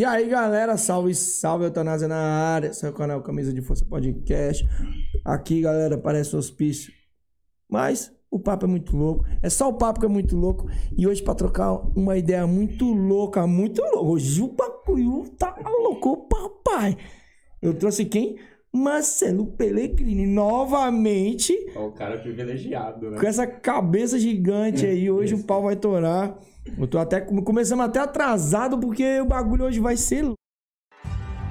E 0.00 0.04
aí, 0.06 0.30
galera, 0.30 0.78
salve, 0.78 1.14
salve, 1.14 1.66
Eutanásia 1.66 2.08
na 2.08 2.16
área, 2.16 2.72
seu 2.72 2.90
canal 2.90 3.20
Camisa 3.20 3.52
de 3.52 3.60
Força 3.60 3.84
Podcast. 3.84 4.66
Aqui, 5.22 5.60
galera, 5.60 5.98
parece 5.98 6.34
hospício, 6.34 6.90
mas 7.68 8.10
o 8.30 8.40
papo 8.40 8.64
é 8.64 8.66
muito 8.66 8.96
louco. 8.96 9.26
É 9.42 9.50
só 9.50 9.68
o 9.68 9.74
papo 9.74 10.00
que 10.00 10.06
é 10.06 10.08
muito 10.08 10.34
louco. 10.34 10.70
E 10.96 11.06
hoje, 11.06 11.22
pra 11.22 11.34
trocar 11.34 11.74
uma 11.94 12.16
ideia 12.16 12.46
muito 12.46 12.90
louca, 12.90 13.46
muito 13.46 13.82
louca. 13.82 14.00
Hoje 14.00 14.40
o 14.40 14.48
bagulho 14.48 15.28
tá 15.36 15.54
louco, 15.62 16.26
papai. 16.30 16.96
Eu 17.60 17.74
trouxe 17.74 18.06
quem? 18.06 18.38
Marcelo 18.72 19.48
Pellegrini, 19.48 20.26
novamente, 20.26 21.52
o 21.76 21.92
cara 21.92 22.16
privilegiado, 22.16 23.10
né? 23.10 23.18
com 23.18 23.26
essa 23.26 23.46
cabeça 23.46 24.18
gigante 24.18 24.86
aí. 24.86 25.10
Hoje 25.10 25.34
o 25.34 25.44
pau 25.44 25.64
vai 25.64 25.76
torar. 25.76 26.38
Eu 26.78 26.86
tô 26.86 26.98
até 26.98 27.20
começando 27.20 27.80
até 27.82 28.00
atrasado 28.00 28.78
porque 28.78 29.20
o 29.20 29.26
bagulho 29.26 29.64
hoje 29.64 29.80
vai 29.80 29.96
ser. 29.96 30.24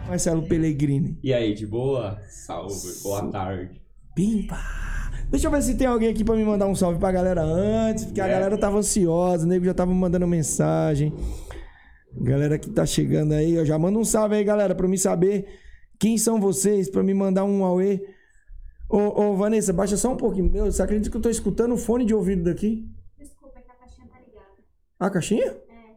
Marcelo 0.08 0.48
Pellegrini. 0.48 1.18
E 1.24 1.34
aí, 1.34 1.54
de 1.54 1.68
boa? 1.68 2.20
Salve, 2.30 2.74
boa 3.04 3.30
tarde. 3.32 3.82
Pimpa. 4.16 4.58
Deixa 5.30 5.46
eu 5.48 5.52
ver 5.52 5.62
se 5.62 5.76
tem 5.78 5.86
alguém 5.86 6.10
aqui 6.10 6.24
pra 6.24 6.36
me 6.36 6.44
mandar 6.44 6.66
um 6.66 6.74
salve 6.74 6.98
pra 7.00 7.12
galera 7.12 7.44
antes, 7.44 8.06
porque 8.06 8.20
a 8.22 8.26
É. 8.28 8.32
galera 8.32 8.58
tava 8.58 8.80
ansiosa, 8.80 9.46
o 9.46 9.48
nego 9.50 9.64
já 9.66 9.74
tava 9.74 9.92
me 9.94 10.00
mandando 10.00 10.26
mensagem. 10.26 11.14
Galera 12.20 12.58
que 12.58 12.70
tá 12.72 12.84
chegando 12.86 13.34
aí, 13.34 13.54
eu 13.54 13.64
já 13.66 13.78
manda 13.78 14.00
um 14.00 14.04
salve 14.06 14.36
aí, 14.36 14.44
galera, 14.44 14.74
pra 14.74 14.88
eu 14.88 14.90
me 14.90 14.98
saber 14.98 15.48
quem 16.00 16.18
são 16.18 16.40
vocês, 16.42 16.90
pra 16.90 17.04
me 17.04 17.14
mandar 17.14 17.44
um 17.44 17.64
auê. 17.64 18.04
Ô, 18.90 18.98
ô, 19.22 19.36
Vanessa, 19.36 19.72
baixa 19.72 19.96
só 19.96 20.12
um 20.12 20.18
pouquinho. 20.18 20.52
Meu, 20.52 20.66
você 20.72 20.82
acredita 20.82 21.12
que 21.12 21.18
eu 21.18 21.22
tô 21.22 21.30
escutando 21.30 21.74
o 21.76 21.78
fone 21.78 22.04
de 22.06 22.16
ouvido 22.16 22.44
daqui? 22.46 22.90
Desculpa, 23.20 23.60
é 23.60 23.62
que 23.62 23.70
a 23.72 23.76
caixinha 23.76 24.08
tá 24.08 24.18
ligada. 24.20 24.48
A 25.00 25.10
caixinha? 25.10 25.46
É, 25.46 25.52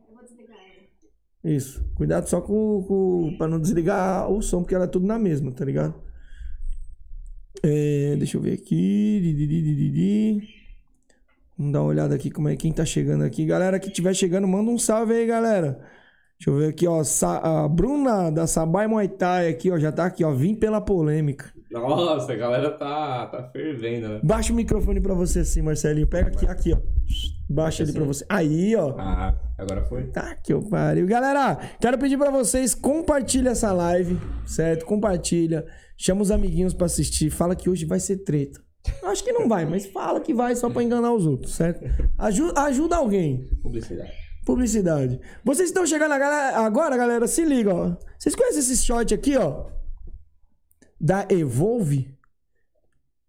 eu 0.08 0.14
vou 0.14 0.22
desligar 0.24 0.56
ela. 0.56 1.52
Isso. 1.54 1.84
Cuidado 1.96 2.28
só 2.28 2.40
com, 2.40 2.84
com 2.86 3.34
para 3.36 3.48
não 3.48 3.60
desligar 3.60 4.30
o 4.30 4.40
som, 4.42 4.60
porque 4.62 4.74
ela 4.74 4.84
é 4.84 4.88
tudo 4.88 5.06
na 5.06 5.18
mesma, 5.18 5.50
tá 5.52 5.64
ligado? 5.64 5.94
É, 7.62 8.16
deixa 8.16 8.36
eu 8.36 8.40
ver 8.40 8.54
aqui. 8.54 10.44
Vamos 11.58 11.72
dar 11.72 11.80
uma 11.82 11.88
olhada 11.88 12.14
aqui 12.14 12.30
como 12.30 12.48
é 12.48 12.56
quem 12.56 12.72
tá 12.72 12.84
chegando 12.84 13.24
aqui. 13.24 13.44
Galera 13.44 13.78
que 13.78 13.88
estiver 13.88 14.14
chegando, 14.14 14.48
manda 14.48 14.70
um 14.70 14.78
salve 14.78 15.14
aí, 15.14 15.26
galera. 15.26 15.72
Deixa 16.38 16.50
eu 16.50 16.56
ver 16.58 16.68
aqui, 16.70 16.86
ó. 16.88 17.04
Sa- 17.04 17.38
a 17.64 17.68
Bruna 17.68 18.30
da 18.30 18.46
Sabai 18.46 18.86
Muay 18.88 19.08
Thai 19.08 19.48
aqui, 19.48 19.70
ó. 19.70 19.78
Já 19.78 19.92
tá 19.92 20.06
aqui, 20.06 20.24
ó. 20.24 20.32
Vim 20.32 20.54
pela 20.54 20.80
polêmica. 20.80 21.52
Nossa, 21.72 22.32
a 22.32 22.36
galera 22.36 22.70
tá, 22.70 23.26
tá 23.26 23.42
fervendo, 23.52 24.08
né? 24.08 24.20
Baixa 24.22 24.52
o 24.52 24.56
microfone 24.56 25.00
pra 25.00 25.14
você 25.14 25.40
assim, 25.40 25.62
Marcelinho. 25.62 26.06
Pega 26.06 26.28
aqui, 26.28 26.46
aqui, 26.46 26.72
ó. 26.74 26.78
Baixa 27.48 27.82
ele 27.82 27.92
pra 27.92 28.04
você. 28.04 28.24
Aí, 28.28 28.74
ó. 28.76 28.94
Ah, 28.98 29.34
agora 29.58 29.82
foi? 29.84 30.04
Tá 30.08 30.34
que 30.36 30.52
eu 30.52 30.62
pariu. 30.68 31.06
Galera, 31.06 31.56
quero 31.80 31.98
pedir 31.98 32.16
pra 32.18 32.30
vocês, 32.30 32.74
compartilha 32.74 33.50
essa 33.50 33.72
live, 33.72 34.18
certo? 34.46 34.84
Compartilha. 34.84 35.64
Chama 35.96 36.22
os 36.22 36.30
amiguinhos 36.30 36.74
pra 36.74 36.86
assistir. 36.86 37.30
Fala 37.30 37.54
que 37.56 37.68
hoje 37.70 37.84
vai 37.84 38.00
ser 38.00 38.18
treta. 38.18 38.60
Acho 39.04 39.22
que 39.22 39.32
não 39.32 39.48
vai, 39.48 39.64
mas 39.64 39.86
fala 39.86 40.20
que 40.20 40.34
vai 40.34 40.56
só 40.56 40.68
pra 40.68 40.82
enganar 40.82 41.12
os 41.14 41.24
outros, 41.26 41.54
certo? 41.54 41.84
Aju- 42.18 42.52
ajuda 42.56 42.96
alguém. 42.96 43.44
Publicidade. 43.62 44.10
Publicidade. 44.44 45.20
Vocês 45.44 45.68
estão 45.68 45.86
chegando 45.86 46.12
agora, 46.12 46.96
galera, 46.96 47.28
se 47.28 47.44
liga, 47.44 47.72
ó. 47.72 47.96
Vocês 48.18 48.34
conhecem 48.34 48.58
esse 48.58 48.76
short 48.78 49.14
aqui, 49.14 49.36
ó? 49.36 49.66
Da 51.04 51.26
Evolve? 51.28 52.08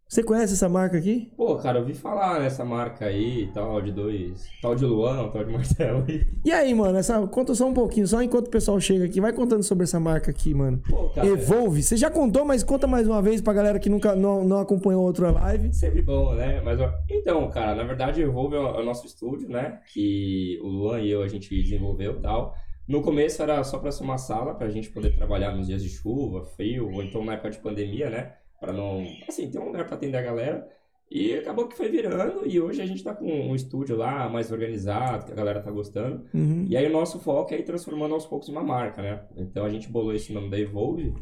Você 0.08 0.22
conhece 0.22 0.54
essa 0.54 0.70
marca 0.70 0.96
aqui? 0.96 1.32
Pô, 1.36 1.56
cara, 1.56 1.80
eu 1.80 1.82
ouvi 1.82 1.96
falar 1.96 2.40
nessa 2.40 2.64
marca 2.64 3.06
aí, 3.06 3.50
tal, 3.52 3.82
de 3.82 3.92
dois. 3.92 4.48
Tal 4.62 4.76
de 4.76 4.86
Luan, 4.86 5.28
tal 5.30 5.44
de 5.44 5.50
Marcelo. 5.58 6.06
E 6.46 6.52
aí, 6.52 6.72
mano, 6.72 7.00
essa, 7.00 7.26
conta 7.26 7.56
só 7.56 7.68
um 7.68 7.74
pouquinho, 7.74 8.06
só 8.06 8.22
enquanto 8.22 8.46
o 8.46 8.52
pessoal 8.52 8.80
chega 8.80 9.06
aqui. 9.06 9.20
Vai 9.20 9.34
contando 9.34 9.64
sobre 9.64 9.86
essa 9.86 10.00
marca 10.00 10.30
aqui, 10.30 10.54
mano. 10.54 10.84
Pô, 10.88 11.10
cara, 11.10 11.26
Evolve. 11.26 11.82
Você 11.82 11.98
já 11.98 12.12
contou, 12.12 12.46
mas 12.46 12.64
conta 12.64 12.86
mais 12.86 13.08
uma 13.08 13.24
vez 13.24 13.42
pra 13.42 13.54
galera 13.54 13.80
que 13.80 13.90
nunca 13.90 14.16
não, 14.16 14.44
não 14.44 14.60
acompanhou 14.60 15.02
outra 15.02 15.32
live. 15.32 15.74
sempre 15.74 16.04
bom, 16.04 16.36
né? 16.36 16.62
Mas, 16.62 16.80
então, 17.10 17.50
cara, 17.50 17.74
na 17.74 17.84
verdade, 17.84 18.22
Evolve 18.22 18.56
é 18.56 18.60
é 18.60 18.82
o 18.82 18.86
nosso 18.86 19.08
estúdio, 19.08 19.50
né? 19.50 19.80
Que 19.92 20.60
o 20.62 20.68
Luan 20.68 21.00
e 21.00 21.10
eu, 21.10 21.24
a 21.24 21.28
gente 21.28 21.50
desenvolveu 21.50 22.18
e 22.20 22.22
tal. 22.22 22.54
No 22.88 23.02
começo 23.02 23.42
era 23.42 23.64
só 23.64 23.78
pra 23.80 23.92
ser 23.92 24.04
uma 24.04 24.18
sala, 24.18 24.56
pra 24.56 24.70
gente 24.70 24.90
poder 24.90 25.16
trabalhar 25.16 25.56
nos 25.56 25.68
dias 25.68 25.82
de 25.82 25.90
chuva, 25.90 26.44
frio, 26.44 26.92
ou 26.92 27.02
então 27.04 27.24
na 27.24 27.34
época 27.34 27.50
de 27.52 27.60
pandemia, 27.60 28.10
né? 28.10 28.34
Pra 28.60 28.74
não, 28.74 29.06
assim, 29.28 29.50
ter 29.50 29.60
um 29.60 29.66
lugar 29.68 29.86
pra 29.86 29.96
atender 29.96 30.18
a 30.18 30.22
galera. 30.22 30.68
E 31.12 31.34
acabou 31.36 31.68
que 31.68 31.78
foi 31.78 31.90
virando, 31.90 32.42
e 32.48 32.60
hoje 32.60 32.82
a 32.82 32.86
gente 32.86 33.04
tá 33.04 33.14
com 33.14 33.26
um 33.26 33.54
estúdio 33.56 33.96
lá 33.96 34.28
mais 34.28 34.52
organizado, 34.52 35.26
que 35.26 35.32
a 35.32 35.36
galera 35.36 35.62
tá 35.62 35.70
gostando. 35.70 36.26
Uhum. 36.34 36.66
E 36.68 36.76
aí 36.76 36.88
o 36.88 36.92
nosso 36.92 37.20
foco 37.20 37.54
é 37.54 37.60
ir 37.60 37.64
transformando 37.64 38.16
aos 38.16 38.26
poucos 38.26 38.50
em 38.50 38.52
uma 38.52 38.64
marca, 38.64 39.02
né? 39.02 39.24
Então 39.38 39.64
a 39.64 39.70
gente 39.70 39.90
bolou 39.90 40.14
esse 40.14 40.34
nome 40.34 40.50
da 40.50 40.58
Evolve, 40.60 41.14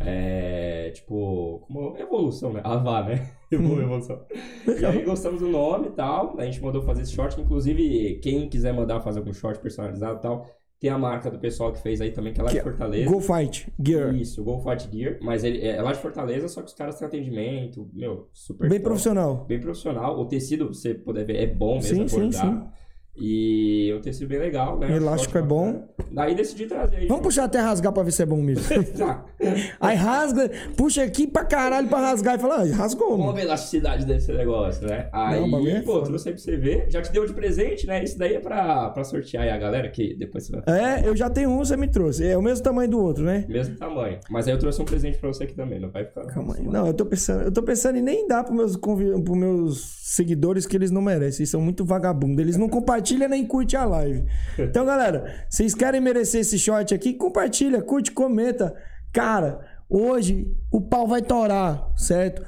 é, 0.00 0.90
tipo, 0.94 1.60
como 1.66 1.96
evolução, 1.98 2.52
né? 2.52 2.60
Avá, 2.64 3.02
né? 3.04 3.32
Evolu- 3.50 3.82
Evolução. 3.82 4.24
E 4.80 4.84
aí 4.86 5.02
gostamos 5.02 5.40
do 5.40 5.48
nome 5.48 5.88
e 5.88 5.92
tal, 5.92 6.38
a 6.38 6.44
gente 6.44 6.60
mandou 6.62 6.82
fazer 6.82 7.02
esse 7.02 7.12
short, 7.12 7.40
inclusive 7.40 8.20
quem 8.22 8.48
quiser 8.48 8.72
mandar 8.72 9.00
fazer 9.00 9.18
algum 9.18 9.32
short 9.32 9.60
personalizado 9.60 10.18
e 10.18 10.22
tal, 10.22 10.46
tem 10.82 10.90
a 10.90 10.98
marca 10.98 11.30
do 11.30 11.38
pessoal 11.38 11.72
que 11.72 11.80
fez 11.80 12.00
aí 12.00 12.10
também, 12.10 12.32
que 12.32 12.40
é 12.40 12.42
lá 12.42 12.50
de 12.50 12.58
é 12.58 12.62
Fortaleza. 12.62 13.08
Go 13.08 13.20
Fight 13.20 13.72
Gear. 13.80 14.12
Isso, 14.16 14.42
Go 14.42 14.58
Fight 14.58 14.88
Gear, 14.92 15.16
mas 15.22 15.44
ele 15.44 15.64
é 15.64 15.80
lá 15.80 15.92
de 15.92 16.00
Fortaleza, 16.00 16.48
só 16.48 16.60
que 16.60 16.66
os 16.66 16.74
caras 16.74 16.98
têm 16.98 17.06
atendimento, 17.06 17.88
meu, 17.92 18.28
super 18.32 18.68
Bem 18.68 18.80
top 18.80 18.88
profissional. 18.88 19.44
bem 19.44 19.60
profissional. 19.60 20.18
O 20.18 20.24
tecido, 20.26 20.66
você 20.66 20.92
puder 20.92 21.24
ver, 21.24 21.36
é 21.36 21.46
bom 21.46 21.76
mesmo, 21.76 21.96
Sim, 21.96 22.02
é 22.02 22.08
sim, 22.08 22.30
bordado. 22.30 22.72
E 23.14 23.90
é 23.90 23.94
um 23.94 24.00
tecido 24.00 24.26
bem 24.28 24.38
legal, 24.38 24.78
né? 24.78 24.96
Elástico 24.96 25.36
é 25.36 25.42
bom. 25.42 25.86
Daí 26.10 26.34
decidi 26.34 26.66
trazer 26.66 26.96
aí. 26.96 27.06
Vamos 27.06 27.22
puxar 27.22 27.44
até 27.44 27.60
rasgar 27.60 27.92
pra 27.92 28.02
ver 28.02 28.10
se 28.10 28.22
é 28.22 28.26
bom 28.26 28.40
mesmo. 28.40 28.62
Tá. 28.96 29.24
Aí 29.80 29.96
rasga, 29.96 30.50
puxa 30.76 31.02
aqui 31.02 31.26
pra 31.26 31.44
caralho 31.44 31.88
pra 31.88 31.98
rasgar 31.98 32.36
e 32.36 32.38
fala, 32.38 32.62
ah, 32.62 32.74
rasgou, 32.76 33.32
ver 33.34 33.40
a 33.40 33.44
elasticidade 33.44 34.06
desse 34.06 34.32
negócio, 34.32 34.86
né? 34.86 35.08
Aí, 35.12 35.40
o 35.42 35.50
bagulho 35.50 35.76
é 35.76 35.80
pô, 35.80 35.92
foda. 35.94 36.06
trouxe 36.06 36.28
aí 36.28 36.34
pra 36.34 36.42
você 36.42 36.56
ver. 36.56 36.86
Já 36.90 37.02
te 37.02 37.10
deu 37.12 37.26
de 37.26 37.32
presente, 37.32 37.86
né? 37.86 38.02
Isso 38.04 38.16
daí 38.18 38.34
é 38.34 38.40
pra, 38.40 38.90
pra 38.90 39.02
sortear 39.04 39.42
aí 39.44 39.50
a 39.50 39.58
galera, 39.58 39.88
que 39.90 40.14
depois 40.16 40.46
você 40.46 40.52
vai... 40.60 40.62
É, 41.02 41.06
eu 41.08 41.16
já 41.16 41.28
tenho 41.28 41.50
um, 41.50 41.58
você 41.58 41.76
me 41.76 41.88
trouxe. 41.88 42.26
É 42.26 42.36
o 42.38 42.42
mesmo 42.42 42.62
tamanho 42.62 42.88
do 42.90 43.00
outro, 43.00 43.24
né? 43.24 43.44
Mesmo 43.48 43.76
tamanho. 43.76 44.18
Mas 44.30 44.46
aí 44.46 44.54
eu 44.54 44.58
trouxe 44.58 44.80
um 44.80 44.84
presente 44.84 45.18
pra 45.18 45.28
você 45.28 45.44
aqui 45.44 45.54
também, 45.54 45.80
não 45.80 45.90
vai 45.90 46.04
ficar... 46.04 46.24
Calma 46.26 46.54
aí. 46.56 46.64
Não, 46.64 46.86
eu 46.86 46.94
tô 46.94 47.04
pensando, 47.04 47.42
eu 47.42 47.52
tô 47.52 47.62
pensando 47.62 47.98
em 47.98 48.02
nem 48.02 48.26
dar 48.28 48.44
pros 48.44 48.56
meus, 48.56 48.76
convi- 48.76 49.20
pros 49.22 49.36
meus 49.36 50.02
seguidores 50.14 50.66
que 50.66 50.76
eles 50.76 50.90
não 50.90 51.02
merecem. 51.02 51.40
Eles 51.42 51.50
são 51.50 51.60
muito 51.60 51.84
vagabundos. 51.84 52.38
Eles 52.38 52.56
não 52.56 52.68
compartilham 52.68 53.01
nem 53.28 53.46
curtem 53.46 53.78
a 53.78 53.84
live. 53.84 54.24
Então, 54.58 54.84
galera, 54.84 55.44
vocês 55.48 55.74
querem 55.74 56.00
merecer 56.00 56.40
esse 56.40 56.58
short 56.58 56.94
aqui? 56.94 57.14
Compartilha, 57.14 57.82
curte, 57.82 58.12
comenta. 58.12 58.74
Cara, 59.12 59.60
hoje 59.88 60.50
o 60.70 60.80
pau 60.80 61.06
vai 61.06 61.22
torar, 61.22 61.90
certo? 61.96 62.44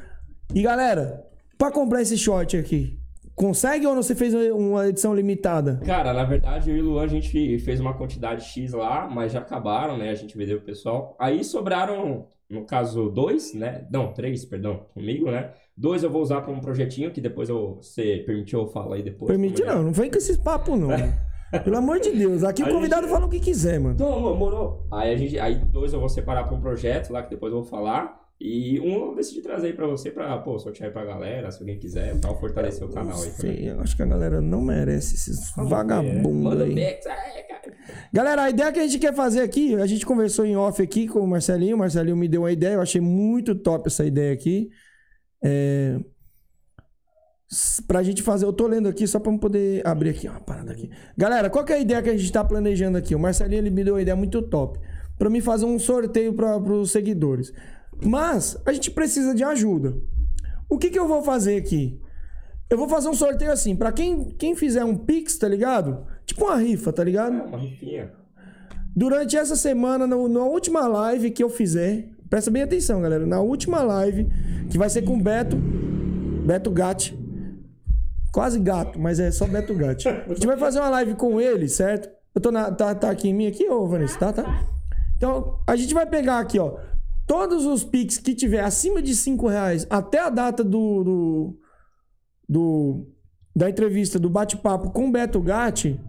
E 0.54 0.62
galera, 0.62 1.24
pra 1.58 1.70
comprar 1.70 2.02
esse 2.02 2.16
short 2.16 2.56
aqui, 2.56 2.98
consegue 3.34 3.86
ou 3.86 3.94
não 3.94 4.02
você 4.02 4.14
fez 4.14 4.32
uma 4.34 4.88
edição 4.88 5.14
limitada? 5.14 5.80
Cara, 5.84 6.12
na 6.12 6.24
verdade, 6.24 6.70
eu 6.70 6.76
e 6.76 6.80
o 6.80 6.84
Luan, 6.84 7.04
a 7.04 7.08
gente 7.08 7.58
fez 7.58 7.80
uma 7.80 7.94
quantidade 7.94 8.44
X 8.44 8.72
lá, 8.72 9.08
mas 9.08 9.32
já 9.32 9.40
acabaram, 9.40 9.96
né? 9.96 10.10
A 10.10 10.14
gente 10.14 10.36
vendeu 10.36 10.58
pro 10.58 10.66
pessoal. 10.66 11.16
Aí 11.18 11.42
sobraram, 11.44 12.28
no 12.50 12.64
caso, 12.64 13.08
dois, 13.10 13.54
né? 13.54 13.86
Não, 13.90 14.12
três, 14.12 14.44
perdão, 14.44 14.86
comigo, 14.94 15.30
né? 15.30 15.52
Dois 15.76 16.02
eu 16.02 16.10
vou 16.10 16.22
usar 16.22 16.40
pra 16.42 16.52
um 16.52 16.60
projetinho, 16.60 17.10
que 17.10 17.20
depois 17.20 17.48
eu, 17.48 17.76
você 17.76 18.22
permitiu 18.26 18.60
eu 18.60 18.66
falar 18.68 18.96
aí 18.96 19.02
depois. 19.02 19.28
Permite 19.28 19.60
como 19.62 19.72
é. 19.72 19.74
não, 19.76 19.82
não 19.84 19.92
vem 19.92 20.10
com 20.10 20.18
esses 20.18 20.36
papos 20.36 20.78
não. 20.78 20.88
Pelo 21.64 21.76
amor 21.76 22.00
de 22.00 22.10
Deus, 22.10 22.42
aqui 22.42 22.62
o 22.62 22.66
A 22.66 22.70
convidado 22.70 23.02
gente- 23.02 23.12
fala 23.12 23.26
o 23.26 23.28
que 23.30 23.38
quiser, 23.38 23.78
mano. 23.78 23.94
Então, 23.94 24.34
morou. 24.34 24.86
Aí, 24.92 25.12
a 25.12 25.16
gente, 25.16 25.38
aí 25.38 25.54
dois 25.54 25.92
eu 25.92 26.00
vou 26.00 26.08
separar 26.08 26.44
pra 26.44 26.56
um 26.56 26.60
projeto 26.60 27.12
lá, 27.12 27.22
que 27.22 27.30
depois 27.30 27.52
eu 27.52 27.60
vou 27.60 27.68
falar. 27.68 28.23
E 28.40 28.80
um 28.80 29.10
eu 29.10 29.14
decidi 29.14 29.40
trazer 29.40 29.68
aí 29.68 29.72
pra 29.72 29.86
você, 29.86 30.10
pra, 30.10 30.36
pô, 30.38 30.58
sortear 30.58 30.88
aí 30.88 30.92
pra 30.92 31.04
galera, 31.04 31.50
se 31.50 31.60
alguém 31.60 31.78
quiser, 31.78 32.18
tal, 32.20 32.38
fortalecer 32.38 32.86
o 32.86 32.90
canal 32.90 33.22
aí. 33.22 33.30
também. 33.30 33.56
Feio, 33.56 33.72
eu 33.74 33.80
acho 33.80 33.96
que 33.96 34.02
a 34.02 34.06
galera 34.06 34.40
não 34.40 34.60
merece 34.60 35.14
esses 35.14 35.52
vagabundos 35.56 36.42
Manda 36.42 36.64
aí. 36.64 36.74
Bex, 36.74 37.06
é, 37.06 37.42
cara. 37.42 37.62
Galera, 38.12 38.42
a 38.42 38.50
ideia 38.50 38.72
que 38.72 38.80
a 38.80 38.82
gente 38.82 38.98
quer 38.98 39.14
fazer 39.14 39.40
aqui, 39.40 39.74
a 39.76 39.86
gente 39.86 40.04
conversou 40.04 40.44
em 40.44 40.56
off 40.56 40.82
aqui 40.82 41.06
com 41.06 41.20
o 41.20 41.26
Marcelinho, 41.26 41.76
o 41.76 41.78
Marcelinho 41.78 42.16
me 42.16 42.28
deu 42.28 42.42
uma 42.42 42.52
ideia, 42.52 42.74
eu 42.74 42.80
achei 42.80 43.00
muito 43.00 43.54
top 43.54 43.86
essa 43.86 44.04
ideia 44.04 44.32
aqui. 44.32 44.68
É... 45.42 45.98
Pra 47.86 48.02
gente 48.02 48.20
fazer, 48.20 48.46
eu 48.46 48.52
tô 48.52 48.66
lendo 48.66 48.88
aqui 48.88 49.06
só 49.06 49.20
pra 49.20 49.32
eu 49.32 49.38
poder 49.38 49.86
abrir 49.86 50.10
aqui, 50.10 50.26
ó, 50.26 50.32
uma 50.32 50.40
parada 50.40 50.72
aqui. 50.72 50.90
Galera, 51.16 51.48
qual 51.48 51.64
que 51.64 51.72
é 51.72 51.76
a 51.76 51.80
ideia 51.80 52.02
que 52.02 52.10
a 52.10 52.16
gente 52.16 52.32
tá 52.32 52.44
planejando 52.44 52.98
aqui? 52.98 53.14
O 53.14 53.18
Marcelinho 53.18 53.60
ele 53.60 53.70
me 53.70 53.84
deu 53.84 53.94
uma 53.94 54.02
ideia 54.02 54.16
muito 54.16 54.42
top. 54.42 54.80
Pra 55.16 55.30
mim 55.30 55.40
fazer 55.40 55.64
um 55.64 55.78
sorteio 55.78 56.34
para 56.34 56.58
os 56.58 56.90
seguidores. 56.90 57.52
Mas 58.02 58.56
a 58.64 58.72
gente 58.72 58.90
precisa 58.90 59.34
de 59.34 59.44
ajuda. 59.44 59.94
O 60.68 60.78
que, 60.78 60.90
que 60.90 60.98
eu 60.98 61.06
vou 61.06 61.22
fazer 61.22 61.56
aqui? 61.56 62.00
Eu 62.70 62.78
vou 62.78 62.88
fazer 62.88 63.08
um 63.08 63.14
sorteio 63.14 63.52
assim, 63.52 63.76
pra 63.76 63.92
quem, 63.92 64.30
quem 64.38 64.54
fizer 64.56 64.84
um 64.84 64.96
Pix, 64.96 65.36
tá 65.36 65.46
ligado? 65.46 66.04
Tipo 66.24 66.44
uma 66.46 66.56
rifa, 66.56 66.92
tá 66.92 67.04
ligado? 67.04 67.32
Uma 67.46 67.58
rifinha. 67.58 68.10
Durante 68.96 69.36
essa 69.36 69.54
semana, 69.56 70.06
no- 70.06 70.28
na 70.28 70.40
última 70.44 70.86
live 70.88 71.30
que 71.30 71.42
eu 71.42 71.50
fizer, 71.50 72.08
presta 72.30 72.50
bem 72.50 72.62
atenção, 72.62 73.00
galera. 73.02 73.26
Na 73.26 73.40
última 73.40 73.82
live, 73.82 74.26
que 74.70 74.78
vai 74.78 74.88
ser 74.88 75.02
com 75.02 75.14
o 75.16 75.22
Beto, 75.22 75.56
Beto 76.46 76.70
Gatti. 76.70 77.16
Quase 78.32 78.58
gato, 78.58 78.98
mas 78.98 79.20
é 79.20 79.30
só 79.30 79.46
Beto 79.46 79.74
Gatti. 79.74 80.08
A 80.08 80.34
gente 80.34 80.46
vai 80.46 80.56
fazer 80.56 80.80
uma 80.80 80.88
live 80.88 81.14
com 81.14 81.40
ele, 81.40 81.68
certo? 81.68 82.08
Eu 82.34 82.40
tô 82.40 82.50
na, 82.50 82.70
tá, 82.72 82.92
tá 82.94 83.10
aqui 83.10 83.28
em 83.28 83.34
mim 83.34 83.46
aqui, 83.46 83.68
ô 83.68 83.86
Vanessa? 83.86 84.18
Tá, 84.18 84.32
tá. 84.32 84.66
Então, 85.16 85.60
a 85.66 85.76
gente 85.76 85.94
vai 85.94 86.04
pegar 86.06 86.40
aqui, 86.40 86.58
ó. 86.58 86.76
Todos 87.36 87.66
os 87.66 87.82
Pix 87.82 88.16
que 88.16 88.32
tiver 88.32 88.60
acima 88.60 89.02
de 89.02 89.12
5 89.12 89.48
reais 89.48 89.84
até 89.90 90.20
a 90.20 90.30
data 90.30 90.62
do, 90.62 91.02
do, 91.02 91.58
do- 92.48 93.06
da 93.56 93.68
entrevista, 93.68 94.20
do 94.20 94.30
bate-papo 94.30 94.90
com 94.92 95.08
o 95.08 95.10
Beto 95.10 95.40
Gatti, 95.40 96.00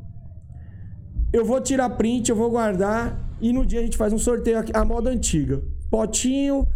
eu 1.34 1.44
vou 1.44 1.60
tirar 1.60 1.90
print, 1.98 2.30
eu 2.30 2.36
vou 2.36 2.52
guardar 2.52 3.20
e 3.42 3.52
no 3.52 3.66
dia 3.66 3.80
a 3.80 3.84
gente 3.84 3.98
faz 3.98 4.14
um 4.14 4.20
sorteio 4.20 4.60
aqui, 4.60 4.72
a 4.76 4.86
moda 4.86 5.10
antiga. 5.10 5.64
Potinho 5.90 6.68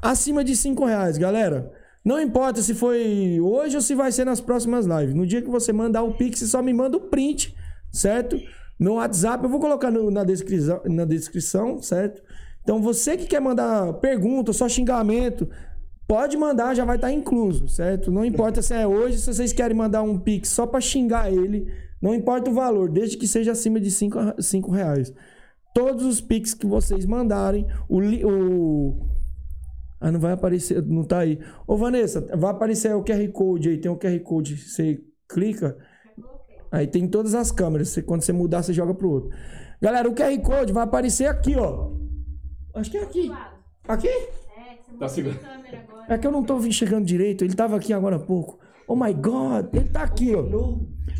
acima 0.00 0.44
de 0.44 0.54
5 0.54 0.84
reais, 0.84 1.18
galera. 1.18 1.68
Não 2.04 2.20
importa 2.20 2.62
se 2.62 2.74
foi 2.74 3.40
hoje 3.40 3.74
ou 3.74 3.82
se 3.82 3.96
vai 3.96 4.12
ser 4.12 4.24
nas 4.24 4.40
próximas 4.40 4.86
lives. 4.86 5.14
No 5.16 5.26
dia 5.26 5.42
que 5.42 5.50
você 5.50 5.72
mandar 5.72 6.04
o 6.04 6.14
Pix, 6.16 6.38
só 6.48 6.62
me 6.62 6.72
manda 6.72 6.96
o 6.96 7.08
print, 7.08 7.52
certo? 7.92 8.36
Meu 8.78 8.94
WhatsApp 8.94 9.42
eu 9.42 9.50
vou 9.50 9.58
colocar 9.58 9.90
no- 9.90 10.12
na, 10.12 10.22
descrição, 10.22 10.80
na 10.84 11.04
descrição, 11.04 11.82
certo? 11.82 12.22
Então 12.62 12.80
você 12.80 13.16
que 13.16 13.26
quer 13.26 13.40
mandar 13.40 13.92
pergunta, 13.94 14.52
só 14.52 14.68
xingamento, 14.68 15.48
pode 16.06 16.36
mandar, 16.36 16.74
já 16.74 16.84
vai 16.84 16.96
estar 16.96 17.12
incluso, 17.12 17.68
certo? 17.68 18.10
Não 18.10 18.24
importa 18.24 18.62
se 18.62 18.74
é 18.74 18.86
hoje, 18.86 19.18
se 19.18 19.32
vocês 19.32 19.52
querem 19.52 19.76
mandar 19.76 20.02
um 20.02 20.18
Pix 20.18 20.48
só 20.48 20.66
para 20.66 20.80
xingar 20.80 21.32
ele, 21.32 21.72
não 22.00 22.14
importa 22.14 22.50
o 22.50 22.54
valor, 22.54 22.90
desde 22.90 23.16
que 23.16 23.26
seja 23.26 23.52
acima 23.52 23.80
de 23.80 23.90
5 23.90 24.70
reais. 24.70 25.12
Todos 25.74 26.04
os 26.04 26.20
Pix 26.20 26.52
que 26.54 26.66
vocês 26.66 27.06
mandarem, 27.06 27.66
o, 27.88 28.00
o, 28.00 29.08
ah, 30.02 30.10
não 30.10 30.18
vai 30.18 30.32
aparecer, 30.32 30.82
não 30.82 31.04
tá 31.04 31.20
aí. 31.20 31.38
Ô, 31.66 31.76
Vanessa, 31.76 32.20
vai 32.36 32.50
aparecer 32.50 32.92
o 32.94 33.04
QR 33.04 33.26
Code 33.32 33.68
aí, 33.68 33.78
tem 33.78 33.90
o 33.90 33.96
QR 33.96 34.18
Code. 34.20 34.56
Você 34.56 35.00
clica, 35.28 35.76
aí 36.72 36.88
tem 36.88 37.06
todas 37.06 37.34
as 37.34 37.52
câmeras. 37.52 37.96
Quando 38.04 38.22
você 38.22 38.32
mudar, 38.32 38.64
você 38.64 38.72
joga 38.72 38.92
pro 38.92 39.08
outro. 39.08 39.30
Galera, 39.80 40.08
o 40.08 40.14
QR 40.14 40.36
Code 40.42 40.72
vai 40.72 40.82
aparecer 40.82 41.26
aqui, 41.26 41.54
ó. 41.56 42.01
Acho 42.74 42.90
que 42.90 42.96
é 42.96 43.02
aqui. 43.02 43.28
Lado. 43.28 43.56
Aqui? 43.88 44.08
É, 44.08 44.78
você 44.98 44.98
Tá 44.98 45.06
de 45.30 45.38
câmera 45.38 45.84
agora. 45.88 46.06
É 46.08 46.18
que 46.18 46.26
eu 46.26 46.32
não 46.32 46.42
tô 46.42 46.58
enxergando 46.60 47.04
direito. 47.04 47.44
Ele 47.44 47.54
tava 47.54 47.76
aqui 47.76 47.92
agora 47.92 48.16
há 48.16 48.20
pouco. 48.20 48.58
Oh 48.86 48.96
my 48.96 49.12
God, 49.14 49.66
ele 49.72 49.88
tá 49.88 50.02
aqui, 50.02 50.34
ó. 50.34 50.42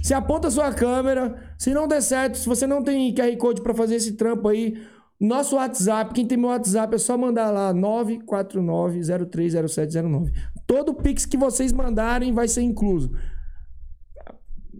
Você 0.02 0.14
aponta 0.14 0.48
a 0.48 0.50
sua 0.50 0.72
câmera. 0.72 1.54
Se 1.56 1.72
não 1.72 1.86
der 1.86 2.02
certo, 2.02 2.36
se 2.36 2.46
você 2.46 2.66
não 2.66 2.82
tem 2.82 3.14
QR 3.14 3.36
Code 3.36 3.62
pra 3.62 3.72
fazer 3.72 3.94
esse 3.96 4.12
trampo 4.12 4.48
aí, 4.48 4.82
nosso 5.18 5.56
WhatsApp, 5.56 6.12
quem 6.12 6.26
tem 6.26 6.36
meu 6.36 6.50
WhatsApp 6.50 6.94
é 6.94 6.98
só 6.98 7.16
mandar 7.16 7.50
lá 7.50 7.72
949-030709. 7.72 10.32
Todo 10.66 10.94
Pix 10.94 11.24
que 11.24 11.36
vocês 11.36 11.72
mandarem 11.72 12.32
vai 12.32 12.48
ser 12.48 12.62
incluso. 12.62 13.12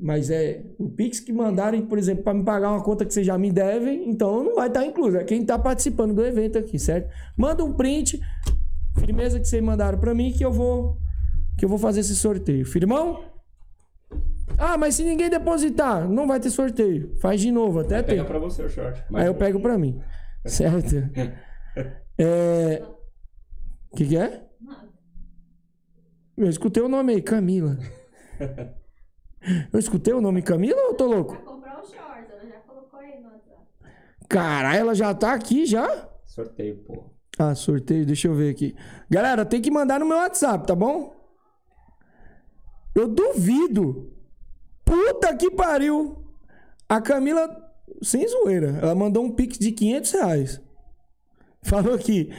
Mas 0.02 0.30
é 0.30 0.64
o 0.80 0.88
Pix 0.90 1.20
que 1.20 1.32
mandarem, 1.32 1.86
por 1.86 1.96
exemplo, 1.96 2.24
para 2.24 2.34
me 2.34 2.42
pagar 2.44 2.72
uma 2.72 2.82
conta 2.82 3.04
que 3.06 3.14
vocês 3.14 3.24
já 3.24 3.38
me 3.38 3.52
devem, 3.52 4.10
então 4.10 4.42
não 4.42 4.56
vai 4.56 4.66
estar 4.66 4.84
incluso. 4.84 5.16
É 5.16 5.22
quem 5.22 5.46
tá 5.46 5.56
participando 5.56 6.12
do 6.12 6.26
evento 6.26 6.58
aqui, 6.58 6.76
certo? 6.76 7.08
Manda 7.36 7.62
um 7.64 7.72
print, 7.72 8.20
firmeza 8.98 9.38
que 9.38 9.46
vocês 9.46 9.62
mandaram 9.62 9.98
para 10.00 10.12
mim 10.12 10.32
que 10.32 10.44
eu 10.44 10.50
vou 10.50 10.98
que 11.56 11.64
eu 11.64 11.68
vou 11.68 11.78
fazer 11.78 12.00
esse 12.00 12.16
sorteio. 12.16 12.66
Firmão? 12.66 13.22
Ah, 14.58 14.76
mas 14.76 14.96
se 14.96 15.04
ninguém 15.04 15.30
depositar, 15.30 16.08
não 16.08 16.26
vai 16.26 16.40
ter 16.40 16.50
sorteio. 16.50 17.14
Faz 17.20 17.40
de 17.40 17.52
novo, 17.52 17.78
até 17.78 18.02
Pega 18.02 18.22
tem. 18.22 18.24
pra 18.24 18.38
você 18.40 18.64
o 18.64 18.68
short. 18.68 19.04
Aí 19.14 19.26
eu 19.26 19.34
pego 19.36 19.60
pra 19.60 19.78
mim. 19.78 20.00
Certo? 20.44 20.96
É. 22.18 22.82
O 23.90 23.96
que, 23.96 24.06
que 24.06 24.16
é? 24.16 24.42
Eu 26.36 26.48
escutei 26.48 26.82
o 26.82 26.88
nome 26.88 27.12
aí, 27.12 27.22
Camila. 27.22 27.78
Eu 29.72 29.78
escutei 29.78 30.14
o 30.14 30.20
nome 30.20 30.42
Camila 30.42 30.80
ou 30.80 30.88
eu 30.88 30.94
tô 30.94 31.06
louco? 31.06 31.34
Vai 31.34 31.42
comprar 31.42 31.80
o 31.80 31.86
short, 31.86 32.30
ela 32.30 32.46
já 32.46 32.60
colocou 32.60 33.00
aí 33.00 33.20
no 33.20 33.28
WhatsApp. 33.28 33.66
Caralho, 34.28 34.78
ela 34.78 34.94
já 34.94 35.14
tá 35.14 35.34
aqui 35.34 35.66
já? 35.66 36.08
Sorteio, 36.24 36.76
pô. 36.78 37.10
Ah, 37.38 37.54
sorteio, 37.54 38.06
deixa 38.06 38.28
eu 38.28 38.34
ver 38.34 38.50
aqui. 38.50 38.74
Galera, 39.10 39.44
tem 39.44 39.60
que 39.60 39.70
mandar 39.70 39.98
no 39.98 40.06
meu 40.06 40.18
WhatsApp, 40.18 40.66
tá 40.66 40.74
bom? 40.74 41.14
Eu 42.94 43.08
duvido. 43.08 44.12
Puta 44.84 45.34
que 45.34 45.50
pariu. 45.50 46.22
A 46.88 47.00
Camila, 47.00 47.48
sem 48.02 48.26
zoeira, 48.28 48.78
ela 48.82 48.94
mandou 48.94 49.24
um 49.24 49.30
pix 49.30 49.58
de 49.58 49.72
500 49.72 50.10
reais. 50.12 50.60
Falou 51.62 51.94
aqui, 51.94 52.30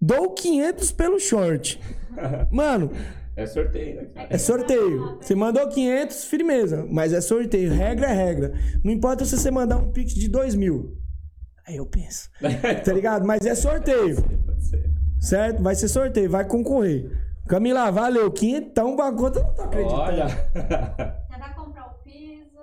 dou 0.00 0.32
500 0.32 0.92
pelo 0.92 1.18
short. 1.18 1.80
Mano, 2.52 2.90
É 3.36 3.46
sorteio, 3.46 3.96
né, 3.96 4.26
é 4.30 4.38
sorteio. 4.38 5.18
Você 5.20 5.34
mandou 5.34 5.68
500, 5.68 6.24
firmeza. 6.24 6.86
Mas 6.90 7.12
é 7.12 7.20
sorteio. 7.20 7.70
Regra 7.70 8.06
é 8.06 8.12
regra. 8.14 8.54
Não 8.82 8.90
importa 8.90 9.26
se 9.26 9.36
você 9.36 9.50
mandar 9.50 9.76
um 9.76 9.92
pix 9.92 10.14
de 10.14 10.26
2 10.26 10.54
mil. 10.54 10.96
Aí 11.66 11.76
eu 11.76 11.84
penso. 11.86 12.30
Tá 12.84 12.92
ligado? 12.92 13.26
Mas 13.26 13.44
é 13.44 13.54
sorteio. 13.54 14.16
Pode 14.22 14.64
ser. 14.64 14.90
Certo? 15.20 15.62
Vai 15.62 15.74
ser 15.74 15.88
sorteio, 15.88 16.30
vai 16.30 16.46
concorrer. 16.46 17.10
Camila, 17.46 17.90
valeu. 17.90 18.30
Quinhentão, 18.30 18.96
bagulho. 18.96 19.36
Eu 19.36 19.42
não 19.42 19.54
tô 19.54 19.62
acreditando. 19.62 20.00
Olha. 20.00 20.28
Já 21.30 21.38
vai 21.38 21.54
comprar 21.54 21.86
o 21.86 21.94
piso. 22.02 22.58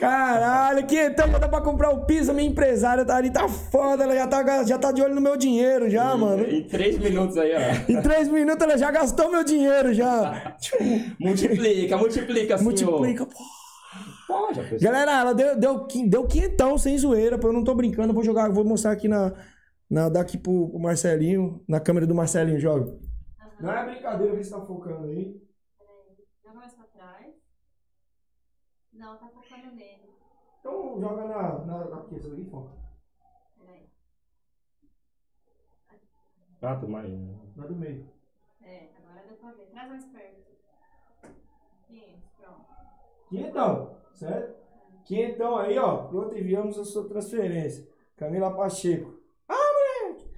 Caralho, 0.00 0.86
quinhentão 0.86 1.30
já 1.30 1.36
dá 1.36 1.46
pra 1.46 1.60
comprar 1.60 1.90
o 1.90 2.06
piso. 2.06 2.32
Minha 2.32 2.48
empresária 2.48 3.04
tá 3.04 3.16
ali, 3.16 3.30
tá 3.30 3.46
foda. 3.46 4.04
Ela 4.04 4.14
já 4.14 4.26
tá, 4.26 4.64
já 4.64 4.78
tá 4.78 4.90
de 4.92 5.02
olho 5.02 5.14
no 5.14 5.20
meu 5.20 5.36
dinheiro 5.36 5.90
já, 5.90 6.16
mano. 6.16 6.42
Em 6.42 6.66
três 6.66 6.98
minutos 6.98 7.36
aí, 7.36 7.52
ó. 7.54 7.92
Em 7.92 8.00
três 8.00 8.26
minutos 8.26 8.62
ela 8.62 8.78
já 8.78 8.90
gastou 8.90 9.30
meu 9.30 9.44
dinheiro 9.44 9.92
já. 9.92 10.56
Multiplica, 11.20 11.98
multiplica, 11.98 12.56
senhor. 12.56 12.64
Multiplica, 12.64 13.26
pô. 13.26 13.38
Pessoa. 14.54 14.78
Galera, 14.80 15.20
ela 15.20 15.34
deu, 15.34 15.58
deu, 15.58 15.86
deu 16.08 16.26
quinhentão 16.26 16.78
sem 16.78 16.96
zoeira, 16.96 17.38
eu 17.42 17.52
não 17.52 17.62
tô 17.62 17.74
brincando. 17.74 18.08
eu 18.08 18.14
Vou 18.14 18.24
jogar, 18.24 18.48
vou 18.50 18.64
mostrar 18.64 18.92
aqui 18.92 19.06
na. 19.06 19.34
na 19.90 20.08
daqui 20.08 20.38
pro, 20.38 20.70
pro 20.70 20.78
Marcelinho, 20.78 21.62
na 21.68 21.78
câmera 21.78 22.06
do 22.06 22.14
Marcelinho, 22.14 22.58
joga. 22.58 22.96
Não 23.60 23.70
é 23.70 23.84
brincadeira, 23.84 24.34
vê 24.34 24.42
se 24.42 24.50
tá 24.50 24.60
focando 24.60 25.08
aí. 25.08 25.36
Joga 26.42 26.56
mais 26.58 26.72
pra 26.72 26.84
trás. 26.84 27.26
Não, 28.92 29.16
tá 29.16 29.28
focando 29.28 29.74
nele. 29.74 30.10
Então 30.60 31.00
joga 31.00 31.24
na. 31.24 31.64
na 31.64 31.96
aqui, 31.98 32.16
essa 32.16 32.28
daqui, 32.28 32.44
foca. 32.50 32.72
Peraí. 33.58 33.88
Ah, 36.62 36.76
tô 36.76 36.86
mais. 36.86 37.10
Na 37.56 37.66
do 37.66 37.76
meio. 37.76 38.08
É, 38.60 38.90
agora 38.98 39.26
deu 39.26 39.36
pra 39.36 39.52
ver. 39.52 39.66
Traz 39.70 39.88
mais 39.88 40.04
perto. 40.06 40.50
Isso, 41.88 42.30
pronto. 42.38 42.66
Quinhentão, 43.28 43.96
certo? 44.12 44.60
Quinhentão 45.04 45.56
aí, 45.56 45.78
ó. 45.78 46.08
Pronto, 46.08 46.36
enviamos 46.36 46.78
a 46.78 46.84
sua 46.84 47.08
transferência. 47.08 47.88
Camila 48.16 48.54
Pacheco. 48.54 49.18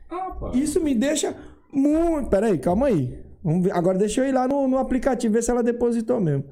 Ah, 0.08 0.30
pô. 0.38 0.50
Isso 0.50 0.80
me 0.80 0.94
deixa 0.94 1.34
muito. 1.72 2.28
Peraí, 2.28 2.58
calma 2.58 2.88
aí. 2.88 3.31
Vamos 3.44 3.64
ver. 3.64 3.72
Agora 3.72 3.98
deixa 3.98 4.20
eu 4.20 4.28
ir 4.28 4.32
lá 4.32 4.46
no, 4.46 4.66
no 4.68 4.78
aplicativo 4.78 5.34
ver 5.34 5.42
se 5.42 5.50
ela 5.50 5.62
depositou 5.62 6.20
mesmo. 6.20 6.44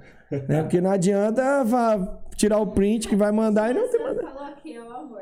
né? 0.49 0.63
Porque 0.63 0.81
não 0.81 0.91
adianta 0.91 1.63
vá 1.65 2.19
tirar 2.37 2.59
o 2.59 2.69
print 2.69 3.07
que 3.09 3.17
vai 3.17 3.31
mandar 3.33 3.71
e 3.71 3.75
não 3.75 3.89
tem 3.89 4.01
Santos 4.01 4.17
mandar. 4.17 4.33
falou 4.35 4.49
aqui, 4.53 4.79
ó, 4.79 4.93
amor. 4.99 5.21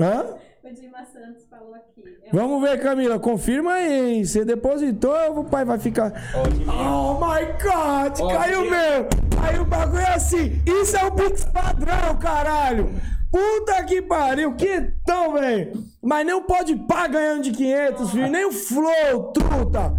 Hã? 0.00 0.36
O 0.62 0.74
Dima 0.74 0.98
Santos 1.04 1.44
falou 1.48 1.74
aqui. 1.74 2.04
É 2.24 2.30
Vamos 2.30 2.60
ver, 2.62 2.78
Camila. 2.80 3.18
Confirma 3.18 3.72
aí, 3.72 4.16
hein? 4.16 4.24
Você 4.24 4.44
depositou, 4.44 5.38
o 5.40 5.44
pai 5.44 5.64
vai 5.64 5.78
ficar. 5.78 6.12
Oh 6.36 7.14
my 7.14 7.44
god! 7.62 8.20
Ó, 8.20 8.28
caiu 8.28 8.62
que- 8.64 8.70
mesmo! 8.70 9.06
Aí 9.42 9.58
o 9.58 9.64
bagulho 9.64 10.00
é 10.02 10.14
assim! 10.14 10.60
Isso 10.66 10.96
é 10.96 11.04
o 11.06 11.12
Pix 11.12 11.44
padrão, 11.46 12.16
caralho! 12.20 12.90
Puta 13.32 13.82
que 13.84 14.02
pariu! 14.02 14.54
Quentão, 14.56 15.32
velho! 15.34 15.72
Mas 16.02 16.26
não 16.26 16.42
pode 16.42 16.74
pá 16.76 17.06
ganhando 17.06 17.42
de 17.44 17.52
500, 17.52 18.10
filho! 18.10 18.28
Nem 18.28 18.44
o 18.46 18.52
Flow, 18.52 19.32
truta! 19.32 19.94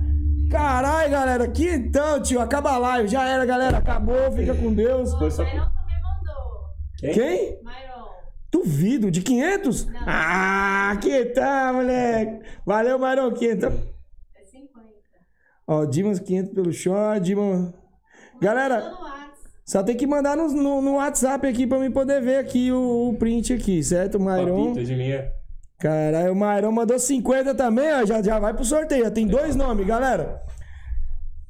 Caralho, 0.49 1.11
galera! 1.11 1.47
Quentão, 1.47 2.21
tio! 2.21 2.39
Acaba 2.39 2.71
a 2.71 2.77
live! 2.77 3.07
Já 3.07 3.27
era, 3.27 3.45
galera! 3.45 3.77
Acabou, 3.77 4.31
fica 4.31 4.53
com 4.55 4.73
Deus! 4.73 5.11
Só- 5.11 5.17
Mairon 5.43 5.65
também 5.67 6.01
mandou. 6.01 6.69
Quem? 6.97 7.13
Quem? 7.13 7.63
Mairon. 7.63 8.05
Duvido, 8.51 9.11
de 9.11 9.21
500? 9.21 9.85
Não. 9.85 10.01
Ah, 10.07 10.97
quentão, 11.01 11.73
moleque! 11.75 12.45
Valeu, 12.65 12.97
Marão, 12.97 13.31
quentão! 13.31 13.69
É 14.35 14.43
50. 14.45 14.87
Ó, 15.67 15.85
Dimas 15.85 16.19
500 16.19 16.53
pelo 16.53 16.73
short, 16.73 17.21
Dimas... 17.21 17.71
Galera... 18.41 18.91
Só 19.65 19.83
tem 19.83 19.95
que 19.95 20.07
mandar 20.07 20.35
no, 20.35 20.47
no, 20.47 20.81
no 20.81 20.95
WhatsApp 20.95 21.45
aqui 21.45 21.67
pra 21.67 21.77
mim 21.77 21.91
poder 21.91 22.19
ver 22.23 22.37
aqui 22.37 22.71
o, 22.71 23.09
o 23.09 23.13
print 23.19 23.53
aqui, 23.53 23.83
certo, 23.83 24.19
Mairon? 24.19 24.69
Papito 24.69 24.83
de 24.83 24.95
minha. 24.95 25.31
Caralho, 25.79 26.33
o 26.33 26.35
Mairão 26.35 26.71
mandou 26.71 26.99
50 26.99 27.55
também, 27.55 27.91
ó. 27.93 28.05
Já, 28.05 28.21
já 28.21 28.37
vai 28.39 28.53
pro 28.53 28.65
sorteio. 28.65 29.05
Já 29.05 29.11
tem 29.11 29.25
dois 29.27 29.55
nomes, 29.55 29.85
galera. 29.87 30.41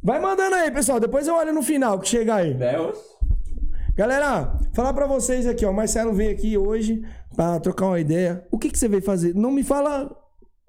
Vai 0.03 0.19
mandando 0.19 0.55
aí, 0.55 0.69
pessoal. 0.71 0.99
Depois 0.99 1.27
eu 1.27 1.35
olho 1.35 1.51
no 1.53 1.63
final 1.63 1.99
que 1.99 2.07
chegar 2.07 2.35
aí. 2.37 2.53
Deus. 2.53 2.97
Galera, 3.95 4.53
falar 4.73 4.93
pra 4.93 5.07
vocês 5.07 5.45
aqui, 5.45 5.65
ó. 5.65 5.71
O 5.71 5.73
Marcelo 5.73 6.13
veio 6.13 6.31
aqui 6.31 6.57
hoje 6.57 7.03
pra 7.35 7.59
trocar 7.59 7.87
uma 7.87 7.99
ideia. 7.99 8.45
O 8.51 8.57
que, 8.57 8.69
que 8.69 8.77
você 8.79 8.87
veio 8.87 9.01
fazer? 9.01 9.33
Não 9.35 9.51
me 9.51 9.63
fala. 9.63 10.15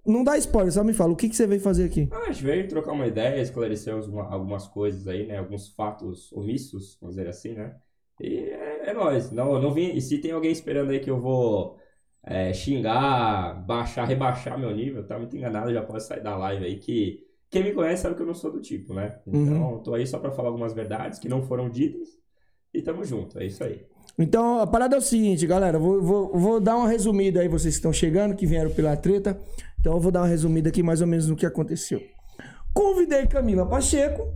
Não 0.06 0.24
dá 0.24 0.36
spoiler, 0.38 0.72
só 0.72 0.82
me 0.82 0.94
fala. 0.94 1.12
O 1.12 1.16
que, 1.16 1.28
que 1.28 1.36
você 1.36 1.46
veio 1.46 1.60
fazer 1.60 1.84
aqui? 1.84 2.08
Ah, 2.10 2.24
a 2.28 2.32
gente 2.32 2.42
veio 2.42 2.66
trocar 2.66 2.92
uma 2.92 3.06
ideia, 3.06 3.40
esclarecer 3.40 3.92
alguma- 3.94 4.24
algumas 4.32 4.66
coisas 4.66 5.06
aí, 5.06 5.26
né? 5.26 5.36
Alguns 5.38 5.68
fatos 5.68 6.32
omissos, 6.32 6.96
vamos 7.00 7.14
dizer 7.16 7.28
assim, 7.28 7.52
né? 7.52 7.74
E 8.20 8.36
é, 8.38 8.90
é 8.90 8.94
nóis. 8.94 9.30
Não, 9.30 9.60
não 9.60 9.72
vim. 9.72 9.92
E 9.94 10.00
se 10.00 10.18
tem 10.18 10.32
alguém 10.32 10.50
esperando 10.50 10.90
aí 10.90 10.98
que 10.98 11.10
eu 11.10 11.20
vou 11.20 11.76
é, 12.22 12.52
xingar, 12.52 13.64
baixar, 13.66 14.04
rebaixar 14.04 14.58
meu 14.58 14.74
nível, 14.74 15.06
tá 15.06 15.18
muito 15.18 15.36
enganado, 15.36 15.72
já 15.72 15.82
pode 15.82 16.04
sair 16.04 16.22
da 16.22 16.36
live 16.36 16.64
aí 16.64 16.76
que 16.76 17.24
quem 17.50 17.64
me 17.64 17.72
conhece 17.72 18.02
sabe 18.02 18.14
que 18.14 18.22
eu 18.22 18.26
não 18.26 18.34
sou 18.34 18.52
do 18.52 18.60
tipo, 18.60 18.94
né? 18.94 19.18
Então, 19.26 19.78
tô 19.78 19.94
aí 19.94 20.06
só 20.06 20.18
pra 20.18 20.30
falar 20.30 20.48
algumas 20.48 20.72
verdades 20.72 21.18
que 21.18 21.28
não 21.28 21.42
foram 21.42 21.68
ditas 21.68 22.08
e 22.72 22.80
tamo 22.80 23.04
junto, 23.04 23.38
é 23.38 23.46
isso 23.46 23.64
aí. 23.64 23.84
Então, 24.16 24.60
a 24.60 24.66
parada 24.66 24.94
é 24.94 24.98
o 24.98 25.02
seguinte, 25.02 25.46
galera. 25.46 25.78
Vou, 25.78 26.00
vou, 26.00 26.38
vou 26.38 26.60
dar 26.60 26.76
uma 26.76 26.88
resumida 26.88 27.40
aí, 27.40 27.48
vocês 27.48 27.74
que 27.74 27.78
estão 27.78 27.92
chegando, 27.92 28.36
que 28.36 28.46
vieram 28.46 28.70
pela 28.70 28.96
treta. 28.96 29.40
Então, 29.80 29.94
eu 29.94 30.00
vou 30.00 30.12
dar 30.12 30.20
uma 30.20 30.28
resumida 30.28 30.68
aqui 30.68 30.82
mais 30.82 31.00
ou 31.00 31.06
menos 31.06 31.26
no 31.26 31.34
que 31.34 31.46
aconteceu. 31.46 32.00
Convidei 32.72 33.26
Camila 33.26 33.66
Pacheco 33.66 34.32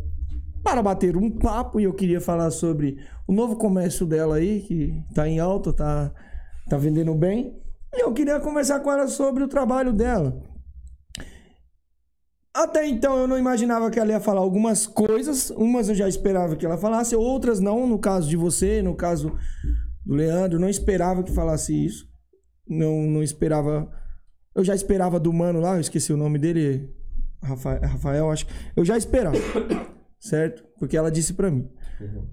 para 0.63 0.83
bater 0.83 1.17
um 1.17 1.31
papo 1.31 1.79
e 1.79 1.85
eu 1.85 1.93
queria 1.93 2.21
falar 2.21 2.51
sobre 2.51 2.99
o 3.29 3.33
novo 3.33 3.57
comércio 3.57 4.07
dela 4.07 4.37
aí, 4.37 4.61
que 4.63 5.05
tá 5.15 5.29
em 5.29 5.39
alta, 5.39 5.73
tá, 5.73 6.13
tá 6.69 6.77
vendendo 6.77 7.15
bem. 7.15 7.63
E 7.95 8.03
eu 8.03 8.13
queria 8.13 8.41
conversar 8.41 8.81
com 8.81 8.91
ela 8.91 9.07
sobre 9.07 9.45
o 9.45 9.49
trabalho 9.49 9.93
dela. 9.93 10.43
Até 12.55 12.87
então 12.87 13.19
eu 13.19 13.27
não 13.27 13.37
imaginava 13.37 13.91
que 13.91 13.99
ela 13.99 14.13
ia 14.13 14.21
falar 14.21 14.41
algumas 14.41 14.87
coisas, 14.87 15.51
umas 15.51 15.89
eu 15.89 15.95
já 15.95 16.07
esperava 16.09 16.55
que 16.55 16.65
ela 16.65 16.79
falasse, 16.79 17.17
outras 17.17 17.59
não, 17.59 17.85
no 17.85 17.99
caso 17.99 18.29
de 18.29 18.37
você, 18.37 18.81
no 18.81 18.95
caso 18.95 19.37
do 20.07 20.15
Leandro, 20.15 20.61
não 20.61 20.69
esperava 20.69 21.25
que 21.25 21.33
falasse 21.33 21.73
isso. 21.73 22.07
Não, 22.69 23.03
não 23.03 23.23
esperava. 23.25 23.91
Eu 24.55 24.63
já 24.63 24.73
esperava 24.73 25.19
do 25.19 25.33
mano 25.33 25.61
lá, 25.61 25.75
eu 25.75 25.81
esqueci 25.81 26.13
o 26.13 26.17
nome 26.17 26.39
dele, 26.39 26.95
Rafael, 27.43 27.81
Rafael 27.81 28.31
acho. 28.31 28.47
Eu 28.77 28.85
já 28.85 28.97
esperava, 28.97 29.37
certo? 30.21 30.65
Porque 30.79 30.97
ela 30.97 31.11
disse 31.11 31.35
pra 31.35 31.51
mim. 31.51 31.69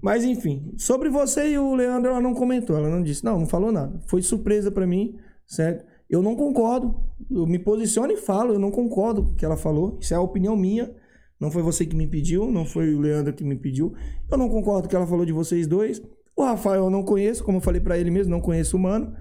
Mas 0.00 0.24
enfim, 0.24 0.72
sobre 0.76 1.08
você 1.08 1.50
e 1.50 1.58
o 1.58 1.74
Leandro, 1.74 2.10
ela 2.10 2.20
não 2.20 2.34
comentou, 2.34 2.76
ela 2.76 2.88
não 2.88 3.02
disse, 3.02 3.24
não, 3.24 3.40
não 3.40 3.46
falou 3.46 3.72
nada. 3.72 4.00
Foi 4.06 4.22
surpresa 4.22 4.70
pra 4.70 4.86
mim, 4.86 5.16
certo? 5.52 5.84
Eu 6.08 6.22
não 6.22 6.34
concordo, 6.34 6.94
eu 7.30 7.46
me 7.46 7.58
posiciono 7.58 8.12
e 8.12 8.16
falo, 8.16 8.54
eu 8.54 8.58
não 8.58 8.70
concordo 8.70 9.22
com 9.22 9.30
o 9.30 9.34
que 9.34 9.44
ela 9.44 9.56
falou. 9.56 9.98
Isso 10.00 10.12
é 10.12 10.16
a 10.16 10.20
opinião 10.20 10.56
minha. 10.56 10.90
Não 11.38 11.50
foi 11.50 11.62
você 11.62 11.84
que 11.84 11.96
me 11.96 12.06
pediu, 12.06 12.50
não 12.50 12.64
foi 12.64 12.94
o 12.94 13.00
Leandro 13.00 13.32
que 13.32 13.44
me 13.44 13.56
pediu. 13.56 13.94
Eu 14.30 14.38
não 14.38 14.48
concordo 14.48 14.82
com 14.82 14.86
o 14.86 14.90
que 14.90 14.96
ela 14.96 15.06
falou 15.06 15.26
de 15.26 15.32
vocês 15.32 15.66
dois. 15.66 16.02
O 16.34 16.42
Rafael 16.42 16.84
eu 16.84 16.90
não 16.90 17.02
conheço, 17.02 17.44
como 17.44 17.58
eu 17.58 17.62
falei 17.62 17.80
pra 17.80 17.98
ele 17.98 18.10
mesmo, 18.10 18.30
não 18.30 18.40
conheço 18.40 18.76
o 18.76 18.80
mano. 18.80 19.14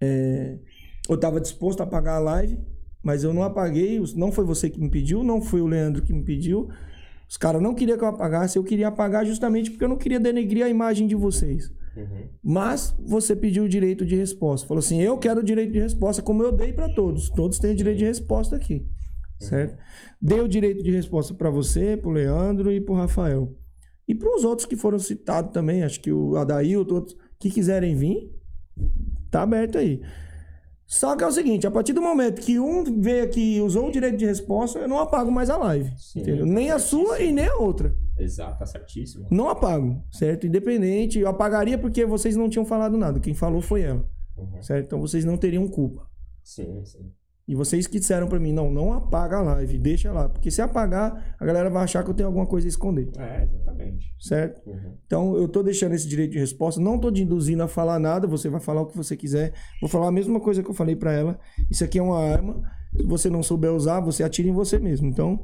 É, 0.00 0.58
Eu 1.08 1.18
tava 1.18 1.40
disposto 1.40 1.80
a 1.80 1.84
apagar 1.84 2.16
a 2.16 2.20
live, 2.20 2.58
mas 3.02 3.22
eu 3.22 3.32
não 3.32 3.42
apaguei. 3.42 4.00
Não 4.16 4.32
foi 4.32 4.44
você 4.44 4.68
que 4.68 4.80
me 4.80 4.90
pediu, 4.90 5.22
não 5.22 5.40
foi 5.40 5.60
o 5.60 5.66
Leandro 5.66 6.02
que 6.02 6.12
me 6.12 6.24
pediu. 6.24 6.68
Os 7.28 7.36
caras 7.36 7.62
não 7.62 7.74
queriam 7.74 7.98
que 7.98 8.04
eu 8.04 8.08
apagasse, 8.08 8.56
eu 8.56 8.64
queria 8.64 8.88
apagar 8.88 9.24
justamente 9.24 9.70
porque 9.70 9.84
eu 9.84 9.88
não 9.88 9.98
queria 9.98 10.18
denegrir 10.18 10.64
a 10.64 10.68
imagem 10.68 11.06
de 11.06 11.14
vocês. 11.14 11.70
Mas 12.42 12.94
você 12.98 13.34
pediu 13.34 13.64
o 13.64 13.68
direito 13.68 14.04
de 14.04 14.16
resposta. 14.16 14.66
Falou 14.66 14.80
assim: 14.80 15.00
eu 15.00 15.18
quero 15.18 15.40
o 15.40 15.44
direito 15.44 15.72
de 15.72 15.80
resposta, 15.80 16.22
como 16.22 16.42
eu 16.42 16.52
dei 16.52 16.72
para 16.72 16.92
todos. 16.94 17.28
Todos 17.30 17.58
têm 17.58 17.72
o 17.72 17.76
direito 17.76 17.98
de 17.98 18.04
resposta 18.04 18.56
aqui. 18.56 18.86
Certo? 19.40 19.76
Dei 20.20 20.40
o 20.40 20.48
direito 20.48 20.82
de 20.82 20.90
resposta 20.90 21.32
para 21.32 21.50
você, 21.50 21.96
pro 21.96 22.10
Leandro 22.10 22.72
e 22.72 22.80
pro 22.80 22.94
Rafael. 22.94 23.54
E 24.06 24.14
para 24.14 24.34
os 24.34 24.42
outros 24.42 24.66
que 24.66 24.76
foram 24.76 24.98
citados 24.98 25.52
também, 25.52 25.82
acho 25.82 26.00
que 26.00 26.10
o 26.10 26.36
Adailton, 26.36 26.94
outros 26.94 27.16
que 27.38 27.50
quiserem 27.50 27.94
vir, 27.94 28.32
tá 29.30 29.42
aberto 29.42 29.78
aí. 29.78 30.00
Só 30.90 31.14
que 31.14 31.22
é 31.22 31.26
o 31.26 31.30
seguinte, 31.30 31.66
a 31.66 31.70
partir 31.70 31.92
do 31.92 32.00
momento 32.00 32.40
que 32.40 32.58
um 32.58 32.82
veio 32.98 33.22
aqui 33.22 33.56
e 33.56 33.60
usou 33.60 33.88
o 33.88 33.92
direito 33.92 34.16
de 34.16 34.24
resposta, 34.24 34.78
eu 34.78 34.88
não 34.88 34.98
apago 34.98 35.30
mais 35.30 35.50
a 35.50 35.58
live. 35.58 35.92
Sim, 35.98 36.20
entendeu? 36.20 36.46
tá 36.46 36.52
Nem 36.52 36.70
a 36.70 36.78
sua 36.78 37.20
e 37.20 37.30
nem 37.30 37.46
a 37.46 37.56
outra. 37.56 37.94
Exato, 38.18 38.58
tá 38.58 38.64
certíssimo. 38.64 39.26
Não 39.30 39.50
apago, 39.50 40.02
certo? 40.10 40.46
Independente, 40.46 41.18
eu 41.18 41.28
apagaria 41.28 41.76
porque 41.76 42.06
vocês 42.06 42.34
não 42.36 42.48
tinham 42.48 42.64
falado 42.64 42.96
nada. 42.96 43.20
Quem 43.20 43.34
falou 43.34 43.60
foi 43.60 43.82
ela, 43.82 44.02
Uhum. 44.34 44.62
certo? 44.62 44.86
Então 44.86 45.00
vocês 45.00 45.26
não 45.26 45.36
teriam 45.36 45.68
culpa. 45.68 46.08
Sim, 46.42 46.82
sim. 46.86 47.12
E 47.48 47.54
vocês 47.54 47.86
que 47.86 47.98
disseram 47.98 48.28
pra 48.28 48.38
mim, 48.38 48.52
não, 48.52 48.70
não 48.70 48.92
apaga 48.92 49.38
a 49.38 49.40
live, 49.40 49.78
deixa 49.78 50.12
lá. 50.12 50.28
Porque 50.28 50.50
se 50.50 50.60
apagar, 50.60 51.34
a 51.40 51.46
galera 51.46 51.70
vai 51.70 51.82
achar 51.82 52.04
que 52.04 52.10
eu 52.10 52.14
tenho 52.14 52.26
alguma 52.28 52.44
coisa 52.46 52.66
a 52.66 52.68
esconder, 52.68 53.08
É, 53.16 53.44
exatamente. 53.44 54.14
certo? 54.20 54.60
Uhum. 54.68 54.94
Então 55.06 55.34
eu 55.36 55.48
tô 55.48 55.62
deixando 55.62 55.94
esse 55.94 56.06
direito 56.06 56.32
de 56.32 56.38
resposta, 56.38 56.78
não 56.78 56.98
tô 56.98 57.10
te 57.10 57.22
induzindo 57.22 57.62
a 57.62 57.68
falar 57.68 57.98
nada, 57.98 58.26
você 58.26 58.50
vai 58.50 58.60
falar 58.60 58.82
o 58.82 58.86
que 58.86 58.96
você 58.96 59.16
quiser. 59.16 59.54
Vou 59.80 59.88
falar 59.88 60.08
a 60.08 60.12
mesma 60.12 60.38
coisa 60.38 60.62
que 60.62 60.68
eu 60.68 60.74
falei 60.74 60.94
pra 60.94 61.10
ela. 61.12 61.38
Isso 61.70 61.82
aqui 61.82 61.98
é 61.98 62.02
uma 62.02 62.18
arma. 62.22 62.60
Se 62.94 63.06
você 63.06 63.30
não 63.30 63.42
souber 63.42 63.72
usar, 63.72 64.00
você 64.00 64.22
atira 64.22 64.48
em 64.48 64.52
você 64.52 64.78
mesmo. 64.78 65.08
Então, 65.08 65.40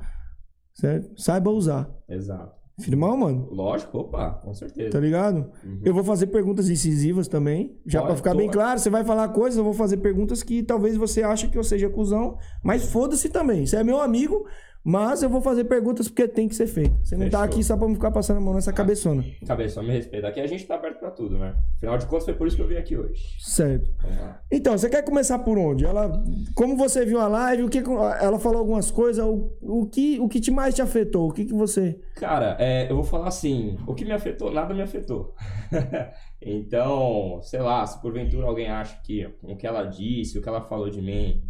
certo? 0.75 1.19
Saiba 1.19 1.51
usar. 1.51 1.91
Exato. 2.09 2.53
Firmão, 2.81 3.17
mano? 3.17 3.49
Lógico, 3.53 3.99
opa, 3.99 4.31
com 4.43 4.53
certeza. 4.53 4.91
Tá 4.91 4.99
ligado? 4.99 5.49
Eu 5.85 5.95
vou 5.95 6.03
fazer 6.03 6.27
perguntas 6.27 6.69
incisivas 6.69 7.29
também. 7.29 7.79
Já 7.87 8.03
pra 8.03 8.17
ficar 8.17 8.33
tô- 8.33 8.39
bem 8.39 8.51
claro, 8.51 8.81
você 8.81 8.91
vai 8.91 9.05
falar 9.05 9.29
coisas, 9.29 9.57
eu 9.57 9.63
vou 9.65 9.73
fazer 9.73 9.99
perguntas 9.99 10.43
que 10.43 10.63
talvez 10.63 10.97
você 10.97 11.23
ache 11.23 11.47
que 11.49 11.57
eu 11.57 11.63
seja 11.63 11.89
cuzão, 11.89 12.37
mas 12.65 12.91
foda-se 12.91 13.29
também. 13.29 13.65
Você 13.65 13.77
é 13.77 13.85
meu 13.85 14.01
amigo, 14.01 14.45
mas 14.85 15.23
eu 15.23 15.31
vou 15.31 15.41
fazer 15.41 15.65
perguntas 15.65 16.09
porque 16.09 16.29
tem 16.29 16.47
que 16.47 16.55
ser 16.55 16.67
feito. 16.67 16.95
Você 17.03 17.17
não 17.17 17.31
tá 17.31 17.39
Fechou. 17.39 17.55
aqui 17.55 17.65
só 17.65 17.77
pra 17.77 17.89
me 17.89 17.95
ficar 17.95 18.11
passando 18.11 18.37
a 18.37 18.41
mão 18.41 18.53
nessa 18.53 18.73
cabeçona. 18.73 19.25
Cabeça, 19.47 19.77
só 19.77 19.83
me 19.83 19.93
respeita. 19.93 20.29
Aqui 20.29 20.41
a 20.41 20.47
gente 20.47 20.67
tá 20.67 20.75
aberto 20.75 20.99
pra 20.99 21.11
tudo, 21.11 21.39
né? 21.39 21.55
Afinal 21.79 21.97
de 21.97 22.07
contas, 22.07 22.25
foi 22.27 22.35
por 22.35 22.47
isso 22.47 22.57
que 22.57 22.63
eu 22.63 22.69
vim 22.69 22.77
aqui 22.77 22.97
hoje. 22.97 23.23
Certo. 23.39 23.91
Então, 24.51 24.77
você 24.77 24.91
quer 24.91 25.03
começar 25.03 25.39
por 25.39 25.57
onde? 25.57 25.87
Ela, 25.87 26.23
como 26.55 26.77
você 26.77 27.07
viu 27.07 27.19
a 27.19 27.27
live, 27.27 27.63
o 27.63 27.69
que 27.71 27.79
ela 27.79 28.39
falou 28.39 28.59
algumas 28.59 28.91
coisas, 28.91 29.25
o, 29.25 29.57
o 29.63 29.87
que 29.87 30.21
o 30.21 30.29
que 30.29 30.41
te 30.41 30.51
mais 30.51 30.75
te 30.75 30.83
afetou? 30.83 31.29
O 31.31 31.33
que 31.33 31.47
que 31.47 31.55
você 31.55 31.99
Cara, 32.15 32.57
é, 32.61 32.91
eu 32.91 32.95
vou 32.95 33.05
falar 33.05 33.29
assim, 33.29 33.77
o 33.87 33.95
que 33.95 34.05
me 34.05 34.13
afetou, 34.13 34.53
nada 34.53 34.73
me 34.73 34.83
afetou. 34.83 35.35
então, 36.41 37.41
sei 37.43 37.61
lá, 37.61 37.85
se 37.87 38.01
porventura 38.01 38.47
alguém 38.47 38.69
acha 38.69 39.01
que 39.03 39.29
o 39.43 39.57
que 39.57 39.67
ela 39.67 39.85
disse, 39.85 40.39
o 40.39 40.43
que 40.43 40.49
ela 40.49 40.61
falou 40.61 40.89
de 40.89 41.03
mim, 41.03 41.43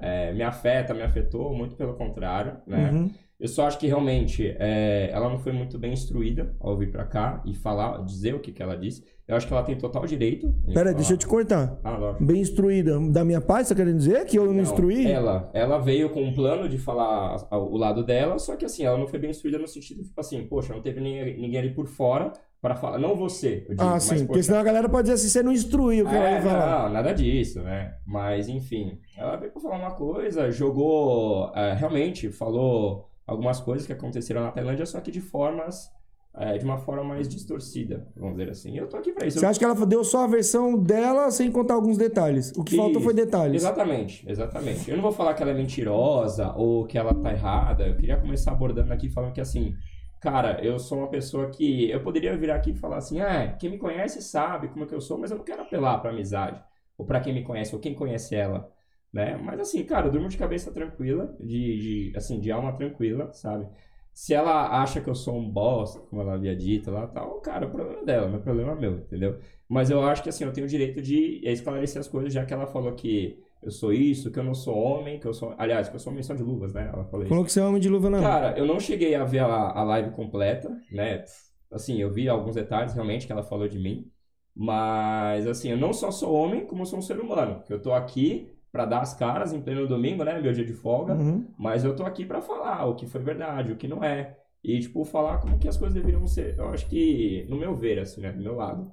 é, 0.00 0.32
me 0.32 0.42
afeta, 0.42 0.94
me 0.94 1.02
afetou, 1.02 1.54
muito 1.54 1.76
pelo 1.76 1.94
contrário, 1.94 2.56
né? 2.66 2.90
Uhum. 2.90 3.10
Eu 3.38 3.46
só 3.46 3.68
acho 3.68 3.78
que 3.78 3.86
realmente 3.86 4.48
é, 4.58 5.10
ela 5.12 5.28
não 5.28 5.38
foi 5.38 5.52
muito 5.52 5.78
bem 5.78 5.92
instruída 5.92 6.56
ao 6.58 6.76
vir 6.76 6.90
pra 6.90 7.04
cá 7.04 7.40
e 7.46 7.54
falar, 7.54 8.04
dizer 8.04 8.34
o 8.34 8.40
que, 8.40 8.50
que 8.50 8.60
ela 8.60 8.76
disse. 8.76 9.04
Eu 9.28 9.36
acho 9.36 9.46
que 9.46 9.52
ela 9.52 9.62
tem 9.62 9.76
total 9.76 10.04
direito. 10.06 10.46
em 10.66 10.72
Pera 10.72 10.88
aí, 10.90 10.92
falar. 10.92 10.92
deixa 10.94 11.12
eu 11.12 11.16
te 11.18 11.26
cortar. 11.26 11.78
Ah, 11.84 11.96
lógico. 11.96 12.24
Bem 12.24 12.40
instruída 12.40 12.98
da 13.12 13.24
minha 13.24 13.40
parte, 13.40 13.68
você 13.68 13.74
tá 13.74 13.80
querendo 13.80 13.98
dizer 13.98 14.24
que 14.24 14.36
eu 14.38 14.46
não, 14.46 14.54
Não, 14.54 14.62
instruí? 14.62 15.06
Ela, 15.06 15.50
ela 15.54 15.78
veio 15.78 16.10
com 16.10 16.22
um 16.24 16.34
plano 16.34 16.68
de 16.68 16.78
falar 16.78 17.36
o 17.52 17.76
lado 17.76 18.02
dela, 18.04 18.38
só 18.40 18.56
que 18.56 18.64
assim, 18.64 18.84
ela 18.84 18.98
não 18.98 19.06
foi 19.06 19.18
bem 19.20 19.30
instruída 19.30 19.58
no 19.58 19.68
sentido, 19.68 20.02
tipo 20.02 20.18
assim, 20.20 20.44
poxa, 20.46 20.72
não 20.74 20.80
teve 20.82 21.00
ninguém, 21.00 21.38
ninguém 21.38 21.58
ali 21.60 21.74
por 21.74 21.86
fora 21.86 22.32
para 22.60 22.74
falar, 22.74 22.98
não 22.98 23.14
você, 23.14 23.64
eu 23.68 23.76
digo, 23.76 23.82
Ah, 23.82 23.90
mas, 23.92 24.02
sim, 24.02 24.26
porque 24.26 24.42
senão 24.42 24.58
a 24.58 24.64
galera 24.64 24.88
pode 24.88 25.02
dizer 25.04 25.14
assim, 25.14 25.28
você 25.28 25.42
não 25.42 25.52
instruiu 25.52 26.04
o 26.06 26.08
que 26.08 26.14
ela 26.14 26.28
é, 26.28 26.34
ia 26.34 26.42
falar. 26.42 26.82
não, 26.84 26.92
nada 26.94 27.12
disso, 27.12 27.62
né? 27.62 27.94
Mas, 28.04 28.48
enfim, 28.48 28.98
ela 29.16 29.36
veio 29.36 29.52
pra 29.52 29.60
falar 29.60 29.76
uma 29.78 29.92
coisa, 29.92 30.50
jogou, 30.50 31.52
é, 31.54 31.72
realmente, 31.74 32.30
falou 32.32 33.08
algumas 33.26 33.60
coisas 33.60 33.86
que 33.86 33.92
aconteceram 33.92 34.42
na 34.42 34.50
Tailândia, 34.50 34.86
só 34.86 35.00
que 35.00 35.10
de 35.12 35.20
formas, 35.20 35.88
é, 36.36 36.58
de 36.58 36.64
uma 36.64 36.78
forma 36.78 37.04
mais 37.04 37.28
distorcida, 37.28 38.08
vamos 38.16 38.36
dizer 38.36 38.50
assim. 38.50 38.76
Eu 38.76 38.88
tô 38.88 38.96
aqui 38.96 39.12
pra 39.12 39.26
isso. 39.26 39.38
Você 39.38 39.46
acha 39.46 39.58
que 39.58 39.64
ela 39.64 39.74
deu 39.86 40.02
só 40.02 40.24
a 40.24 40.26
versão 40.26 40.76
dela 40.76 41.30
sem 41.30 41.52
contar 41.52 41.74
alguns 41.74 41.96
detalhes? 41.96 42.52
O 42.56 42.64
que 42.64 42.74
faltou 42.74 42.96
Isso. 42.96 43.04
foi 43.04 43.14
detalhes. 43.14 43.62
Exatamente, 43.62 44.28
exatamente. 44.28 44.90
Eu 44.90 44.96
não 44.96 45.02
vou 45.02 45.12
falar 45.12 45.34
que 45.34 45.42
ela 45.42 45.52
é 45.52 45.54
mentirosa 45.54 46.52
ou 46.56 46.86
que 46.86 46.98
ela 46.98 47.14
tá 47.14 47.32
errada. 47.32 47.86
Eu 47.86 47.96
queria 47.96 48.16
começar 48.16 48.52
abordando 48.52 48.92
aqui 48.92 49.08
falando 49.08 49.32
que 49.32 49.40
assim, 49.40 49.74
cara, 50.20 50.64
eu 50.64 50.78
sou 50.78 50.98
uma 50.98 51.08
pessoa 51.10 51.50
que 51.50 51.90
eu 51.90 52.02
poderia 52.02 52.36
vir 52.36 52.50
aqui 52.50 52.70
e 52.70 52.74
falar 52.76 52.98
assim, 52.98 53.20
ah, 53.20 53.54
quem 53.58 53.70
me 53.70 53.78
conhece 53.78 54.22
sabe 54.22 54.68
como 54.68 54.84
é 54.84 54.86
que 54.88 54.94
eu 54.94 55.00
sou, 55.00 55.18
mas 55.18 55.30
eu 55.30 55.36
não 55.38 55.44
quero 55.44 55.62
apelar 55.62 55.98
pra 56.00 56.10
amizade 56.10 56.62
ou 56.96 57.06
pra 57.06 57.20
quem 57.20 57.32
me 57.34 57.44
conhece 57.44 57.74
ou 57.74 57.80
quem 57.80 57.94
conhece 57.94 58.34
ela, 58.34 58.72
né? 59.12 59.36
Mas 59.36 59.60
assim, 59.60 59.84
cara, 59.84 60.06
eu 60.06 60.10
durmo 60.12 60.28
de 60.28 60.36
cabeça 60.36 60.72
tranquila, 60.72 61.36
de, 61.40 62.10
de 62.10 62.16
assim, 62.16 62.40
de 62.40 62.50
alma 62.50 62.72
tranquila, 62.76 63.32
sabe? 63.32 63.68
Se 64.12 64.34
ela 64.34 64.82
acha 64.82 65.00
que 65.00 65.08
eu 65.08 65.14
sou 65.14 65.36
um 65.38 65.48
bosta, 65.48 66.00
como 66.00 66.20
ela 66.22 66.34
havia 66.34 66.56
dito 66.56 66.90
lá, 66.90 67.06
tal, 67.06 67.40
cara, 67.40 67.66
o 67.66 67.70
problema 67.70 68.00
é 68.00 68.04
dela, 68.04 68.36
é 68.36 68.38
problema 68.40 68.74
meu, 68.74 68.98
entendeu? 68.98 69.38
Mas 69.68 69.90
eu 69.90 70.02
acho 70.02 70.22
que 70.22 70.28
assim, 70.28 70.44
eu 70.44 70.52
tenho 70.52 70.66
o 70.66 70.70
direito 70.70 71.00
de 71.00 71.40
esclarecer 71.44 72.00
as 72.00 72.08
coisas, 72.08 72.32
já 72.32 72.44
que 72.44 72.52
ela 72.52 72.66
falou 72.66 72.92
que 72.94 73.40
eu 73.62 73.70
sou 73.70 73.92
isso, 73.92 74.30
que 74.30 74.38
eu 74.38 74.44
não 74.44 74.54
sou 74.54 74.76
homem, 74.76 75.18
que 75.18 75.26
eu 75.26 75.34
sou. 75.34 75.54
Aliás, 75.58 75.88
que 75.88 75.96
eu 75.96 76.00
sou 76.00 76.12
menção 76.12 76.36
de 76.36 76.42
luvas, 76.42 76.72
né? 76.72 76.90
Ela 76.92 77.04
falou. 77.04 77.26
Falou 77.26 77.44
que 77.44 77.52
você 77.52 77.60
é 77.60 77.64
homem 77.64 77.80
de 77.80 77.88
luva 77.88 78.08
na 78.08 78.20
mão. 78.20 78.26
Cara, 78.30 78.56
eu 78.56 78.64
não 78.64 78.78
cheguei 78.78 79.14
a 79.14 79.24
ver 79.24 79.40
a, 79.40 79.46
a 79.46 79.82
live 79.82 80.10
completa, 80.10 80.70
né? 80.90 81.24
Assim, 81.70 82.00
eu 82.00 82.10
vi 82.10 82.28
alguns 82.28 82.54
detalhes 82.54 82.94
realmente 82.94 83.26
que 83.26 83.32
ela 83.32 83.42
falou 83.42 83.68
de 83.68 83.78
mim. 83.78 84.10
Mas, 84.54 85.46
assim, 85.46 85.70
eu 85.70 85.76
não 85.76 85.92
só 85.92 86.10
sou 86.10 86.32
homem, 86.34 86.66
como 86.66 86.82
eu 86.82 86.86
sou 86.86 86.98
um 86.98 87.02
ser 87.02 87.18
humano. 87.20 87.62
Que 87.64 87.72
eu 87.72 87.80
tô 87.80 87.92
aqui 87.92 88.50
pra 88.70 88.84
dar 88.84 89.00
as 89.00 89.14
caras 89.14 89.52
em 89.52 89.60
pleno 89.60 89.86
domingo, 89.86 90.24
né? 90.24 90.40
Meu 90.40 90.52
dia 90.52 90.64
de 90.64 90.72
folga. 90.72 91.14
Uhum. 91.14 91.46
Mas 91.58 91.84
eu 91.84 91.94
tô 91.96 92.04
aqui 92.04 92.24
pra 92.24 92.40
falar 92.40 92.86
o 92.86 92.94
que 92.94 93.06
foi 93.06 93.20
verdade, 93.20 93.72
o 93.72 93.76
que 93.76 93.88
não 93.88 94.02
é. 94.02 94.36
E, 94.62 94.78
tipo, 94.80 95.04
falar 95.04 95.38
como 95.38 95.58
que 95.58 95.68
as 95.68 95.76
coisas 95.76 95.94
deveriam 95.94 96.26
ser. 96.26 96.56
Eu 96.58 96.68
acho 96.68 96.88
que, 96.88 97.46
no 97.48 97.56
meu 97.56 97.74
ver, 97.74 97.98
assim, 97.98 98.20
né? 98.20 98.32
Do 98.32 98.42
meu 98.42 98.54
lado. 98.54 98.90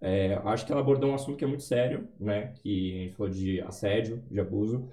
É, 0.00 0.34
acho 0.44 0.66
que 0.66 0.72
ela 0.72 0.80
abordou 0.80 1.10
um 1.10 1.14
assunto 1.14 1.36
que 1.38 1.44
é 1.44 1.48
muito 1.48 1.62
sério, 1.62 2.08
né? 2.18 2.52
Que 2.62 2.94
a 3.00 3.04
gente 3.04 3.14
falou 3.16 3.32
de 3.32 3.60
assédio, 3.62 4.22
de 4.30 4.40
abuso. 4.40 4.88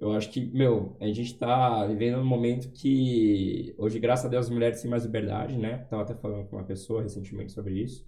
Eu 0.00 0.12
acho 0.12 0.30
que, 0.30 0.46
meu, 0.46 0.96
a 1.00 1.06
gente 1.08 1.38
tá 1.38 1.86
vivendo 1.86 2.18
um 2.18 2.24
momento 2.26 2.70
que, 2.72 3.74
hoje, 3.78 3.98
graças 3.98 4.26
a 4.26 4.28
Deus, 4.28 4.46
as 4.46 4.50
mulheres 4.52 4.80
têm 4.82 4.90
mais 4.90 5.04
liberdade, 5.04 5.56
né? 5.58 5.78
Tava 5.90 6.02
até 6.02 6.14
falando 6.14 6.48
com 6.48 6.56
uma 6.56 6.64
pessoa 6.64 7.02
recentemente 7.02 7.52
sobre 7.52 7.74
isso, 7.82 8.06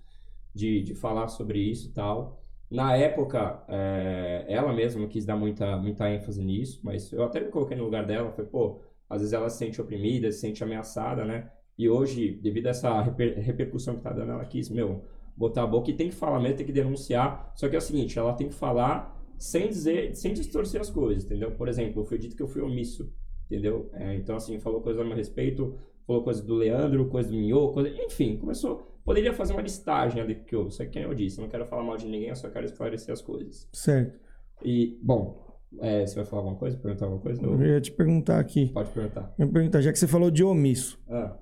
de, 0.54 0.82
de 0.82 0.94
falar 0.94 1.28
sobre 1.28 1.58
isso 1.60 1.88
e 1.88 1.92
tal. 1.92 2.42
Na 2.70 2.94
época, 2.96 3.64
é, 3.68 4.44
ela 4.48 4.72
mesma 4.72 5.06
quis 5.08 5.24
dar 5.24 5.36
muita, 5.36 5.76
muita 5.78 6.10
ênfase 6.10 6.42
nisso, 6.44 6.80
mas 6.82 7.10
eu 7.12 7.24
até 7.24 7.40
me 7.40 7.50
coloquei 7.50 7.76
no 7.76 7.84
lugar 7.84 8.04
dela, 8.06 8.30
falei, 8.32 8.50
pô, 8.50 8.80
às 9.08 9.20
vezes 9.20 9.32
ela 9.32 9.48
se 9.48 9.58
sente 9.58 9.80
oprimida, 9.80 10.30
se 10.30 10.40
sente 10.40 10.62
ameaçada, 10.62 11.24
né? 11.24 11.50
E 11.78 11.88
hoje, 11.88 12.32
devido 12.34 12.66
a 12.66 12.70
essa 12.70 13.00
reper- 13.02 13.38
repercussão 13.40 13.96
que 13.96 14.02
tá 14.02 14.12
dando, 14.12 14.32
ela 14.32 14.44
quis, 14.44 14.68
meu, 14.68 15.04
botar 15.38 15.62
a 15.62 15.66
boca 15.66 15.90
e 15.90 15.94
tem 15.94 16.08
que 16.08 16.14
falar 16.14 16.40
mesmo, 16.40 16.56
tem 16.56 16.66
que 16.66 16.72
denunciar. 16.72 17.52
Só 17.54 17.68
que 17.68 17.76
é 17.76 17.78
o 17.78 17.82
seguinte, 17.82 18.18
ela 18.18 18.32
tem 18.32 18.48
que 18.48 18.54
falar 18.54 19.16
sem 19.38 19.68
dizer, 19.68 20.14
sem 20.16 20.34
distorcer 20.34 20.80
as 20.80 20.90
coisas, 20.90 21.24
entendeu? 21.24 21.52
Por 21.52 21.68
exemplo, 21.68 22.04
foi 22.04 22.18
dito 22.18 22.34
que 22.34 22.42
eu 22.42 22.48
fui 22.48 22.60
omisso, 22.60 23.12
entendeu? 23.46 23.88
É, 23.94 24.16
então, 24.16 24.34
assim, 24.34 24.58
falou 24.58 24.80
coisa 24.80 25.00
a 25.00 25.04
meu 25.04 25.16
respeito, 25.16 25.78
falou 26.04 26.24
coisa 26.24 26.42
do 26.42 26.54
Leandro, 26.56 27.06
coisa 27.06 27.30
do 27.30 27.36
Minho, 27.36 27.72
coisa... 27.72 27.88
enfim, 27.88 28.36
começou... 28.36 28.86
Poderia 29.04 29.32
fazer 29.32 29.54
uma 29.54 29.62
listagem 29.62 30.20
ali 30.20 30.34
que 30.34 30.54
eu, 30.54 30.68
quem 30.92 31.02
eu 31.02 31.14
disse, 31.14 31.38
eu 31.38 31.42
não 31.42 31.48
quero 31.48 31.64
falar 31.64 31.82
mal 31.82 31.96
de 31.96 32.04
ninguém, 32.06 32.28
eu 32.28 32.36
só 32.36 32.50
quero 32.50 32.66
esclarecer 32.66 33.10
as 33.10 33.22
coisas. 33.22 33.66
Certo. 33.72 34.18
E, 34.62 34.98
bom, 35.02 35.46
é, 35.80 36.04
você 36.04 36.16
vai 36.16 36.24
falar 36.26 36.42
alguma 36.42 36.58
coisa? 36.58 36.76
Perguntar 36.76 37.06
alguma 37.06 37.22
coisa? 37.22 37.42
Eu 37.42 37.52
Ou- 37.52 37.62
ia 37.64 37.80
te 37.80 37.90
perguntar 37.90 38.38
aqui. 38.38 38.66
Pode 38.70 38.90
perguntar. 38.90 39.34
Eu 39.38 39.46
ia 39.46 39.52
perguntar, 39.52 39.80
já 39.80 39.92
que 39.92 39.98
você 39.98 40.06
falou 40.06 40.30
de 40.30 40.44
omisso. 40.44 40.98
Ah, 41.08 41.36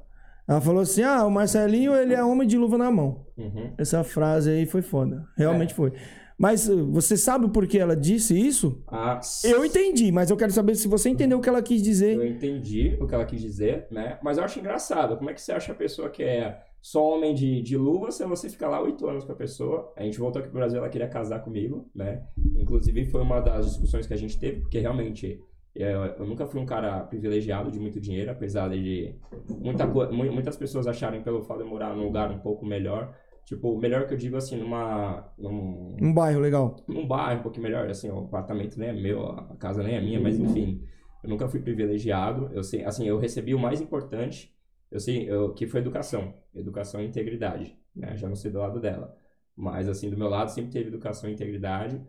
Ela 0.48 0.60
falou 0.60 0.82
assim: 0.82 1.02
ah, 1.02 1.24
o 1.26 1.30
Marcelinho, 1.30 1.94
ele 1.94 2.14
é 2.14 2.22
homem 2.22 2.46
de 2.46 2.56
luva 2.56 2.78
na 2.78 2.90
mão. 2.90 3.26
uhum. 3.36 3.72
Essa 3.78 4.02
frase 4.04 4.50
aí 4.50 4.66
foi 4.66 4.82
foda. 4.82 5.26
Realmente 5.36 5.72
É. 5.72 5.74
foi. 5.74 5.92
Mas 6.38 6.68
uh, 6.68 6.92
você 6.92 7.16
sabe 7.16 7.48
por 7.48 7.66
que 7.66 7.78
ela 7.78 7.96
disse 7.96 8.38
isso? 8.38 8.82
Ah, 8.88 9.18
Eu 9.42 9.64
entendi, 9.64 10.12
mas 10.12 10.28
eu 10.30 10.36
quero 10.36 10.52
saber 10.52 10.74
se 10.74 10.86
você 10.86 11.08
entendeu 11.08 11.38
o 11.38 11.40
que 11.40 11.48
ela 11.48 11.62
quis 11.62 11.82
dizer. 11.82 12.14
Eu 12.14 12.26
entendi 12.26 12.94
o 13.00 13.06
que 13.06 13.14
ela 13.14 13.24
quis 13.24 13.40
dizer, 13.40 13.86
né? 13.90 14.18
Mas 14.22 14.36
eu 14.36 14.44
acho 14.44 14.58
engraçado. 14.58 15.16
Como 15.16 15.30
é 15.30 15.32
que 15.32 15.40
você 15.40 15.52
acha 15.52 15.72
a 15.72 15.74
pessoa 15.74 16.10
que 16.10 16.22
é 16.22 16.58
só 16.82 17.02
homem 17.02 17.34
de, 17.34 17.62
de 17.62 17.74
luva 17.76 18.10
se 18.12 18.22
você 18.26 18.50
fica 18.50 18.68
lá 18.68 18.82
oito 18.82 19.08
anos 19.08 19.24
com 19.24 19.32
a 19.32 19.34
pessoa? 19.34 19.90
A 19.96 20.02
gente 20.02 20.18
voltou 20.18 20.40
aqui 20.40 20.50
pro 20.50 20.58
Brasil, 20.58 20.78
ela 20.78 20.90
queria 20.90 21.08
casar 21.08 21.38
comigo, 21.42 21.88
né? 21.94 22.22
Inclusive 22.54 23.06
foi 23.06 23.22
uma 23.22 23.40
das 23.40 23.66
discussões 23.70 24.06
que 24.06 24.12
a 24.12 24.18
gente 24.18 24.38
teve, 24.38 24.60
porque 24.60 24.78
realmente 24.78 25.40
eu, 25.82 26.04
eu 26.04 26.26
nunca 26.26 26.46
fui 26.46 26.60
um 26.60 26.66
cara 26.66 27.00
privilegiado 27.04 27.70
de 27.70 27.78
muito 27.78 28.00
dinheiro, 28.00 28.30
apesar 28.30 28.68
de 28.70 29.14
muita, 29.48 29.86
muitas 29.86 30.56
pessoas 30.56 30.86
acharem 30.86 31.22
pelo 31.22 31.42
fato 31.42 31.58
de 31.58 31.64
eu 31.64 31.68
morar 31.70 31.94
num 31.94 32.04
lugar 32.04 32.30
um 32.30 32.38
pouco 32.38 32.64
melhor. 32.66 33.14
Tipo, 33.44 33.78
melhor 33.78 34.06
que 34.08 34.14
eu 34.14 34.18
digo 34.18 34.36
assim, 34.36 34.56
numa. 34.56 35.32
Num, 35.38 35.96
Um 36.02 36.12
bairro 36.12 36.40
legal. 36.40 36.76
num 36.88 37.06
bairro 37.06 37.40
um 37.40 37.42
pouquinho 37.42 37.62
melhor, 37.64 37.88
assim, 37.88 38.10
o 38.10 38.18
apartamento 38.20 38.76
nem 38.78 38.88
é 38.88 38.92
meu, 38.92 39.24
a 39.24 39.56
casa 39.56 39.82
nem 39.84 39.94
é 39.94 40.00
minha, 40.00 40.20
mas 40.20 40.38
enfim, 40.38 40.82
eu 41.22 41.30
nunca 41.30 41.48
fui 41.48 41.60
privilegiado. 41.60 42.50
Eu 42.52 42.64
sei, 42.64 42.84
assim, 42.84 43.06
eu 43.06 43.18
recebi 43.18 43.54
o 43.54 43.58
mais 43.58 43.80
importante, 43.80 44.52
eu 44.90 44.98
sei, 44.98 45.30
eu, 45.30 45.52
que 45.54 45.66
foi 45.66 45.80
educação, 45.80 46.34
educação 46.54 47.00
e 47.00 47.06
integridade, 47.06 47.76
né? 47.94 48.16
Já 48.16 48.28
não 48.28 48.34
sei 48.36 48.50
do 48.50 48.58
lado 48.58 48.80
dela, 48.80 49.16
mas 49.54 49.88
assim, 49.88 50.10
do 50.10 50.18
meu 50.18 50.28
lado 50.28 50.50
sempre 50.50 50.72
teve 50.72 50.88
educação 50.88 51.30
e 51.30 51.32
integridade. 51.32 52.00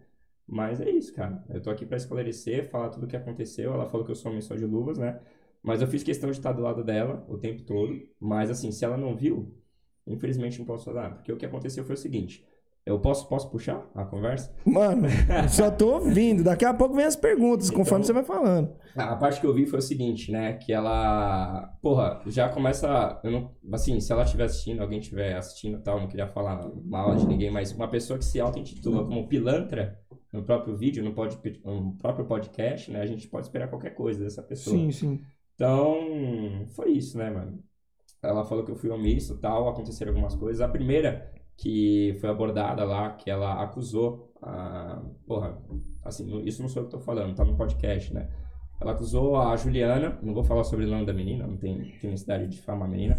Mas 0.47 0.79
é 0.81 0.89
isso, 0.89 1.13
cara. 1.13 1.43
Eu 1.49 1.61
tô 1.61 1.69
aqui 1.69 1.85
pra 1.85 1.97
esclarecer, 1.97 2.69
falar 2.69 2.89
tudo 2.89 3.05
o 3.05 3.07
que 3.07 3.15
aconteceu. 3.17 3.73
Ela 3.73 3.85
falou 3.87 4.05
que 4.05 4.11
eu 4.11 4.15
sou 4.15 4.31
homem 4.31 4.41
só 4.41 4.55
de 4.55 4.65
luvas, 4.65 4.97
né? 4.97 5.19
Mas 5.61 5.81
eu 5.81 5.87
fiz 5.87 6.03
questão 6.03 6.31
de 6.31 6.37
estar 6.37 6.53
do 6.53 6.61
lado 6.61 6.83
dela 6.83 7.25
o 7.29 7.37
tempo 7.37 7.63
todo. 7.63 8.07
Mas 8.19 8.49
assim, 8.49 8.71
se 8.71 8.85
ela 8.85 8.97
não 8.97 9.15
viu, 9.15 9.53
infelizmente 10.05 10.59
não 10.59 10.65
posso 10.65 10.85
falar. 10.85 11.15
Porque 11.15 11.31
o 11.31 11.37
que 11.37 11.45
aconteceu 11.45 11.83
foi 11.85 11.95
o 11.95 11.97
seguinte. 11.97 12.45
Eu 12.87 12.97
posso, 12.99 13.27
posso 13.27 13.51
puxar 13.51 13.85
a 13.93 14.05
conversa? 14.05 14.55
Mano, 14.65 15.09
só 15.49 15.69
tô 15.69 15.95
ouvindo. 15.99 16.41
Daqui 16.41 16.63
a 16.63 16.73
pouco 16.73 16.95
vem 16.95 17.03
as 17.03 17.17
perguntas, 17.17 17.69
conforme 17.69 18.05
você 18.05 18.13
vai 18.13 18.23
falando. 18.23 18.73
A 18.95 19.13
parte 19.17 19.41
que 19.41 19.45
eu 19.45 19.53
vi 19.53 19.65
foi 19.65 19.79
o 19.79 19.81
seguinte, 19.81 20.31
né? 20.31 20.53
Que 20.53 20.71
ela. 20.71 21.69
Porra, 21.81 22.21
já 22.27 22.47
começa. 22.47 23.19
Eu 23.25 23.31
não, 23.31 23.51
assim, 23.73 23.99
se 23.99 24.09
ela 24.09 24.23
estiver 24.23 24.45
assistindo, 24.45 24.81
alguém 24.81 24.99
estiver 24.99 25.35
assistindo 25.35 25.77
e 25.77 25.81
tal, 25.81 25.99
não 25.99 26.07
queria 26.07 26.27
falar 26.27 26.65
mal 26.85 27.13
de 27.13 27.27
ninguém, 27.27 27.51
mas 27.51 27.73
uma 27.73 27.89
pessoa 27.89 28.17
que 28.17 28.23
se 28.23 28.39
auto-intitula 28.39 29.03
como 29.03 29.27
pilantra 29.27 29.99
no 30.31 30.43
próprio 30.43 30.77
vídeo, 30.77 31.03
no, 31.03 31.11
pod, 31.11 31.37
no 31.65 31.97
próprio 31.97 32.25
podcast, 32.25 32.89
né? 32.89 33.01
A 33.01 33.05
gente 33.05 33.27
pode 33.27 33.47
esperar 33.47 33.67
qualquer 33.67 33.95
coisa 33.95 34.23
dessa 34.23 34.41
pessoa. 34.41 34.77
Sim, 34.77 34.91
sim. 34.91 35.21
Então, 35.55 36.65
foi 36.73 36.91
isso, 36.91 37.17
né, 37.17 37.29
mano? 37.29 37.59
Ela 38.23 38.45
falou 38.45 38.63
que 38.63 38.71
eu 38.71 38.75
fui 38.77 38.89
omisso 38.89 39.33
e 39.33 39.37
tal, 39.39 39.67
aconteceram 39.67 40.11
algumas 40.13 40.35
coisas. 40.35 40.61
A 40.61 40.69
primeira 40.69 41.33
que 41.57 42.15
foi 42.21 42.29
abordada 42.29 42.85
lá, 42.85 43.09
que 43.11 43.29
ela 43.29 43.61
acusou 43.63 44.31
a... 44.41 45.01
Porra, 45.25 45.57
assim, 46.05 46.41
isso 46.45 46.61
não 46.61 46.69
sou 46.69 46.83
eu 46.83 46.85
que 46.87 46.91
tô 46.91 46.99
falando, 46.99 47.35
tá 47.35 47.43
no 47.43 47.55
podcast, 47.57 48.13
né? 48.13 48.29
Ela 48.79 48.91
acusou 48.91 49.35
a 49.37 49.55
Juliana, 49.57 50.19
não 50.21 50.33
vou 50.33 50.43
falar 50.43 50.63
sobre 50.63 50.85
o 50.85 50.89
nome 50.89 51.05
da 51.05 51.13
menina, 51.13 51.47
não 51.47 51.57
tem, 51.57 51.75
tem 51.99 52.11
necessidade 52.11 52.47
de 52.47 52.61
falar 52.61 52.85
a 52.85 52.87
menina, 52.87 53.17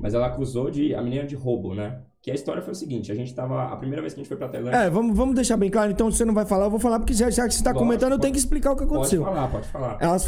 mas 0.00 0.14
ela 0.14 0.26
acusou 0.26 0.68
de, 0.68 0.94
a 0.94 1.00
menina 1.00 1.24
de 1.24 1.36
roubo, 1.36 1.74
né? 1.74 2.02
Que 2.20 2.32
a 2.32 2.34
história 2.34 2.60
foi 2.60 2.72
o 2.72 2.76
seguinte, 2.76 3.12
a 3.12 3.14
gente 3.14 3.32
tava, 3.32 3.62
a 3.72 3.76
primeira 3.76 4.02
vez 4.02 4.12
que 4.12 4.18
a 4.18 4.22
gente 4.22 4.28
foi 4.28 4.36
pra 4.36 4.48
Tailândia... 4.48 4.78
É, 4.78 4.90
vamos, 4.90 5.16
vamos 5.16 5.36
deixar 5.36 5.56
bem 5.56 5.70
claro. 5.70 5.92
Então, 5.92 6.10
se 6.10 6.18
você 6.18 6.24
não 6.24 6.34
vai 6.34 6.44
falar, 6.44 6.64
eu 6.66 6.70
vou 6.70 6.80
falar, 6.80 6.98
porque 6.98 7.14
já, 7.14 7.30
já 7.30 7.46
que 7.46 7.54
você 7.54 7.62
tá 7.62 7.70
Pode, 7.72 7.84
comentando, 7.84 8.10
eu 8.12 8.18
pode. 8.18 8.22
tenho 8.22 8.32
que 8.34 8.40
explicar 8.40 8.72
o 8.72 8.74
que 8.76 8.82
pode 8.84 8.94
aconteceu. 8.94 9.22
falar, 9.22 9.48
pode 9.48 9.68
falar. 9.68 9.98
Elas 10.00 10.26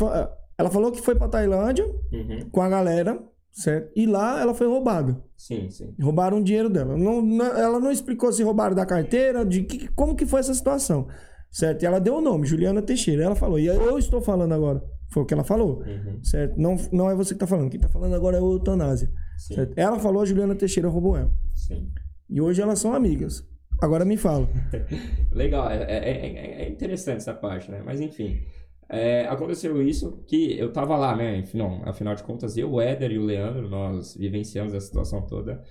ela 0.57 0.71
falou 0.71 0.93
que 0.93 1.01
foi 1.03 1.15
pra 1.17 1.29
Tailândia 1.29 1.85
Uhum, 2.13 2.49
com 2.51 2.63
a 2.63 2.69
galera, 2.69 3.21
certo? 3.63 3.93
E 3.97 4.07
lá 4.07 4.41
ela 4.41 4.55
foi 4.55 4.67
roubada. 4.67 5.21
Sim, 5.37 5.69
sim. 5.71 5.95
Roubaram 6.01 6.39
o 6.39 6.45
dinheiro 6.45 6.69
dela. 6.69 6.97
Não, 6.97 7.21
não- 7.23 7.45
ela 7.57 7.79
não 7.81 7.91
explicou 7.93 8.33
se 8.33 8.43
roubaram 8.43 8.75
da 8.75 8.85
carteira, 8.87 9.45
de 9.45 9.63
que, 9.63 9.89
como 9.89 10.15
que 10.17 10.27
foi 10.27 10.41
essa 10.41 10.55
situação. 10.55 11.07
Certo? 11.51 11.83
E 11.83 11.87
ela 11.87 11.99
deu 12.01 12.17
o 12.17 12.21
nome, 12.21 12.47
Juliana 12.47 12.83
Teixeira. 12.83 13.25
Ela 13.25 13.35
falou. 13.35 13.59
E 13.59 13.67
eu 13.67 13.99
estou 13.99 14.21
falando 14.21 14.53
agora. 14.53 14.83
Foi 15.11 15.23
o 15.23 15.27
que 15.27 15.33
ela 15.33 15.45
falou. 15.45 15.79
Uhum, 15.83 16.23
Certo? 16.23 16.61
Não, 16.61 16.77
não 16.93 17.11
é 17.11 17.15
você 17.15 17.33
que 17.35 17.41
tá 17.41 17.47
falando. 17.47 17.71
Quem 17.71 17.81
tá 17.81 17.89
falando 17.89 18.15
agora 18.15 18.37
é 18.37 18.41
o 18.41 18.53
Eutanásia. 18.53 19.11
sim, 19.39 19.55
Certo? 19.55 19.73
Ela 19.77 19.99
falou, 19.99 20.23
a 20.23 20.27
Juliana 20.27 20.55
Teixeira 20.55 20.89
roubou 20.89 21.17
ela. 21.17 21.31
sim. 21.55 21.89
E 22.29 22.41
hoje 22.43 22.61
elas 22.61 22.79
são 22.79 22.93
amigas. 22.93 23.43
Agora 23.81 24.05
me 24.05 24.17
fala. 24.19 24.47
Legal, 25.33 25.71
é, 25.71 25.83
é, 25.85 26.27
é- 26.27 26.63
é 26.65 26.69
interessante 26.69 27.19
essa 27.19 27.33
parte, 27.33 27.71
né? 27.71 27.81
Mas 27.85 28.01
enfim, 28.01 28.41
é, 28.89 29.27
aconteceu 29.29 29.83
isso 29.83 30.25
que 30.27 30.59
eu 30.59 30.73
tava 30.73 30.97
lá, 30.97 31.15
né? 31.15 31.45
Não, 31.55 31.83
afinal 31.85 32.15
de 32.15 32.23
contas, 32.23 32.57
eu, 32.57 32.73
o 32.73 32.81
Éder 32.81 33.13
e 33.13 33.19
o 33.19 33.25
Leandro, 33.25 33.69
nós 33.69 34.17
vivenciamos 34.17 34.73
a 34.75 34.81
situação 34.81 35.23
toda. 35.23 35.63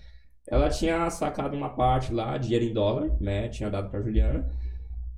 Ela 0.47 0.69
tinha 0.69 1.09
sacado 1.09 1.57
uma 1.57 1.69
parte 1.69 2.13
lá, 2.13 2.37
dinheiro 2.37 2.65
em 2.65 2.73
dólar, 2.73 3.11
né? 3.19 3.49
Tinha 3.49 3.69
dado 3.69 3.89
pra 3.89 4.01
Juliana. 4.01 4.47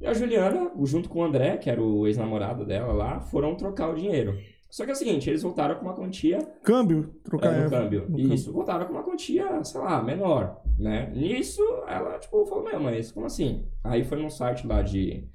E 0.02 0.08
a 0.08 0.14
Juliana, 0.14 0.72
junto 0.86 1.10
com 1.10 1.20
o 1.20 1.24
André, 1.24 1.58
que 1.58 1.70
era 1.70 1.82
o 1.82 2.08
ex-namorado 2.08 2.66
dela 2.66 2.94
lá, 2.94 3.20
foram 3.20 3.56
trocar 3.56 3.90
o 3.90 3.96
dinheiro. 3.96 4.40
Só 4.70 4.86
que 4.86 4.92
é 4.92 4.94
o 4.94 4.98
seguinte, 4.98 5.30
eles 5.30 5.42
voltaram 5.42 5.76
com 5.76 5.82
uma 5.82 5.96
quantia 5.96 6.40
Câmbio? 6.64 7.16
Trocar 7.24 7.54
é, 7.54 7.60
no 7.60 7.66
é, 7.66 7.70
câmbio. 7.70 8.06
no 8.08 8.20
Isso, 8.20 8.54
voltaram 8.54 8.86
com 8.86 8.94
uma 8.94 9.04
quantia, 9.04 9.64
sei 9.64 9.82
lá, 9.82 10.02
menor, 10.02 10.62
né? 10.78 11.12
Nisso, 11.14 11.62
ela, 11.88 12.18
tipo, 12.20 12.46
falou, 12.46 12.64
meu, 12.64 12.80
mas 12.80 13.12
como 13.12 13.26
assim? 13.26 13.68
Aí 13.84 14.04
foi 14.04 14.22
num 14.22 14.30
site 14.30 14.66
lá 14.66 14.82
de... 14.82 15.28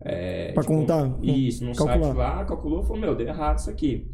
É, 0.00 0.52
Pra 0.52 0.64
contar, 0.64 1.18
Isso, 1.22 1.64
num 1.64 1.72
calcular. 1.72 2.02
site 2.02 2.16
lá, 2.16 2.44
calculou, 2.44 2.82
falou, 2.82 3.00
meu, 3.00 3.14
deu 3.16 3.26
errado 3.26 3.58
isso 3.58 3.70
aqui. 3.70 4.10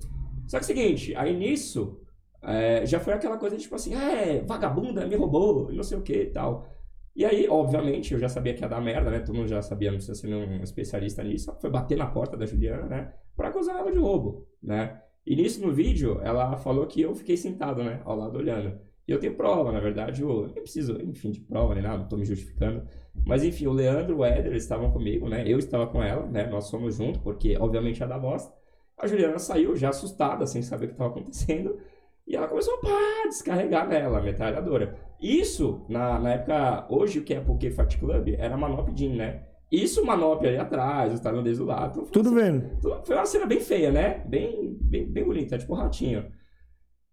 Só 0.47 0.59
que 0.59 0.63
é 0.63 0.65
o 0.65 0.67
seguinte, 0.67 1.15
aí 1.17 1.37
nisso, 1.37 2.01
é, 2.43 2.85
já 2.87 3.01
foi 3.01 3.13
aquela 3.15 3.37
coisa, 3.37 3.57
tipo 3.57 3.75
assim, 3.75 3.95
ah, 3.95 4.13
é, 4.13 4.41
vagabunda, 4.43 5.07
me 5.07 5.17
roubou, 5.17 5.71
e 5.71 5.77
não 5.77 5.83
sei 5.83 5.99
o 5.99 6.03
que 6.03 6.15
e 6.15 6.27
tal. 6.31 6.67
E 7.17 7.25
aí, 7.25 7.47
obviamente, 7.49 8.13
eu 8.13 8.19
já 8.19 8.29
sabia 8.29 8.55
que 8.55 8.63
ia 8.63 8.69
dar 8.69 8.81
merda, 8.81 9.09
né? 9.09 9.21
Todo 9.21 9.37
mundo 9.37 9.47
já 9.49 9.63
sabia, 9.63 9.91
não 9.91 9.99
precisa 9.99 10.19
ser 10.21 10.35
um 10.35 10.63
especialista 10.65 11.23
nisso. 11.23 11.55
Foi 11.61 11.71
bater 11.71 11.97
na 11.97 12.07
porta 12.07 12.37
da 12.37 12.45
Juliana, 12.45 12.87
né? 12.87 13.13
Pra 13.37 13.49
acusar 13.49 13.77
ela 13.77 13.93
de 13.93 13.99
roubo, 13.99 14.49
né? 14.61 15.01
E 15.25 15.37
nisso, 15.37 15.65
no 15.65 15.73
vídeo, 15.73 16.21
ela 16.23 16.57
falou 16.57 16.87
que 16.87 17.01
eu 17.01 17.15
fiquei 17.15 17.37
sentado, 17.37 17.85
né? 17.85 18.01
Ao 18.05 18.17
lado 18.17 18.37
olhando. 18.37 18.79
E 19.07 19.13
eu 19.13 19.19
tenho 19.19 19.35
prova, 19.35 19.71
na 19.71 19.81
verdade, 19.81 20.23
eu 20.23 20.47
nem 20.47 20.63
preciso, 20.63 21.01
enfim, 21.03 21.31
de 21.31 21.41
prova 21.41 21.75
nem 21.75 21.83
nada, 21.83 21.99
não 21.99 22.09
tô 22.09 22.17
me 22.17 22.25
justificando. 22.25 22.83
Mas 23.27 23.45
enfim, 23.45 23.67
o 23.67 23.73
Leandro 23.73 24.15
e 24.15 24.19
o 24.19 24.25
Éder 24.25 24.55
estavam 24.55 24.91
comigo, 24.91 25.29
né? 25.29 25.45
Eu 25.47 25.59
estava 25.59 25.87
com 25.87 26.03
ela, 26.03 26.27
né? 26.27 26.47
Nós 26.47 26.71
fomos 26.71 26.97
juntos, 26.97 27.21
porque 27.21 27.57
obviamente 27.59 28.01
ia 28.01 28.07
dar 28.07 28.19
bosta. 28.19 28.53
A 28.99 29.07
Juliana 29.07 29.39
saiu 29.39 29.77
já 29.77 29.91
assustada, 29.91 30.47
sem 30.47 30.63
saber 30.63 30.87
o 30.87 30.89
que 30.89 30.95
estava 30.95 31.11
acontecendo. 31.11 31.79
E 32.27 32.35
ela 32.35 32.49
começou 32.49 32.75
a 32.75 32.79
pá, 32.79 33.29
descarregar 33.29 33.87
nela, 33.87 34.19
a 34.19 34.23
metralhadora. 34.23 34.97
Isso, 35.21 35.85
na, 35.89 36.19
na 36.19 36.35
época, 36.35 36.87
hoje 36.89 37.19
o 37.19 37.25
que 37.25 37.35
é 37.35 37.41
Poké 37.41 37.71
Fight 37.71 37.99
Club, 37.99 38.35
era 38.39 38.57
Manop 38.57 38.91
Jean, 38.97 39.15
né? 39.15 39.43
Isso, 39.71 40.05
Manop 40.05 40.47
ali 40.47 40.57
atrás, 40.57 41.13
os 41.13 41.21
tailandeses 41.21 41.59
do 41.59 41.65
lado. 41.67 42.01
Então, 42.01 42.13
Tudo 42.13 42.29
assim, 42.29 42.39
vendo. 42.39 43.05
Foi 43.05 43.17
uma 43.17 43.27
cena 43.27 43.45
bem 43.45 43.61
feia, 43.61 43.91
né? 43.91 44.23
Bem, 44.27 44.77
bem, 44.81 45.07
bem 45.07 45.25
bonita, 45.25 45.59
tipo 45.59 45.75
ratinho. 45.75 46.25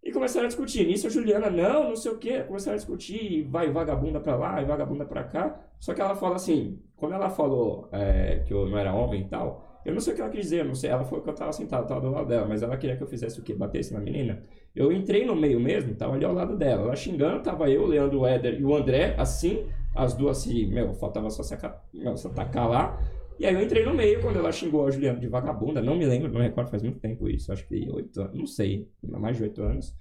E 0.03 0.11
começaram 0.11 0.45
a 0.45 0.47
discutir. 0.47 0.87
Nisso 0.87 1.07
a 1.07 1.09
Juliana, 1.09 1.49
não, 1.49 1.89
não 1.89 1.95
sei 1.95 2.11
o 2.11 2.17
quê. 2.17 2.41
Começaram 2.43 2.73
a 2.73 2.77
discutir, 2.77 3.21
e 3.21 3.41
vai 3.43 3.69
vagabunda 3.71 4.19
pra 4.19 4.35
lá, 4.35 4.61
e 4.61 4.65
vagabunda 4.65 5.05
pra 5.05 5.23
cá. 5.23 5.59
Só 5.79 5.93
que 5.93 6.01
ela 6.01 6.15
fala 6.15 6.35
assim, 6.35 6.79
quando 6.95 7.13
ela 7.13 7.29
falou 7.29 7.87
é, 7.91 8.43
que 8.47 8.53
eu 8.53 8.67
não 8.67 8.77
era 8.77 8.93
homem 8.93 9.21
e 9.21 9.25
tal, 9.25 9.63
Eu 9.83 9.93
não 9.93 10.01
sei 10.01 10.13
o 10.13 10.15
que 10.15 10.21
ela 10.21 10.29
quis 10.29 10.41
dizer, 10.41 10.63
não 10.63 10.75
sei. 10.75 10.89
Ela 10.91 11.03
falou 11.03 11.23
que 11.23 11.29
eu 11.29 11.33
tava 11.33 11.51
sentado, 11.51 11.87
tava 11.87 12.01
do 12.01 12.11
lado 12.11 12.27
dela, 12.27 12.45
mas 12.47 12.61
ela 12.61 12.77
queria 12.77 12.95
que 12.95 13.03
eu 13.03 13.07
fizesse 13.07 13.39
o 13.39 13.43
quê? 13.43 13.53
Batesse 13.53 13.93
na 13.93 13.99
menina. 13.99 14.43
Eu 14.75 14.91
entrei 14.91 15.25
no 15.25 15.35
meio 15.35 15.59
mesmo, 15.59 15.95
tava 15.95 16.13
ali 16.15 16.23
ao 16.23 16.33
lado 16.33 16.55
dela. 16.55 16.83
Ela 16.83 16.95
xingando, 16.95 17.41
tava 17.41 17.69
eu, 17.69 17.83
o 17.83 17.87
Leandro, 17.87 18.19
o 18.19 18.27
Éder 18.27 18.59
e 18.59 18.63
o 18.63 18.75
André, 18.75 19.15
assim, 19.17 19.65
as 19.95 20.13
duas 20.13 20.37
se, 20.37 20.65
meu, 20.67 20.93
faltava 20.93 21.29
só 21.29 21.41
se 21.43 21.53
atacar 21.53 22.69
lá. 22.69 22.99
E 23.41 23.45
aí 23.47 23.55
eu 23.55 23.61
entrei 23.63 23.83
no 23.83 23.91
meio 23.91 24.21
quando 24.21 24.37
ela 24.37 24.51
xingou 24.51 24.85
a 24.85 24.91
Juliana 24.91 25.19
de 25.19 25.27
vagabunda, 25.27 25.81
não 25.81 25.97
me 25.97 26.05
lembro, 26.05 26.31
não 26.31 26.39
me 26.39 26.45
recordo, 26.45 26.69
faz 26.69 26.83
muito 26.83 26.99
tempo 26.99 27.27
isso, 27.27 27.51
acho 27.51 27.67
que 27.67 27.89
oito 27.89 28.21
anos, 28.21 28.37
não 28.37 28.45
sei, 28.45 28.87
mais 29.01 29.35
de 29.35 29.41
oito 29.41 29.63
anos. 29.63 29.95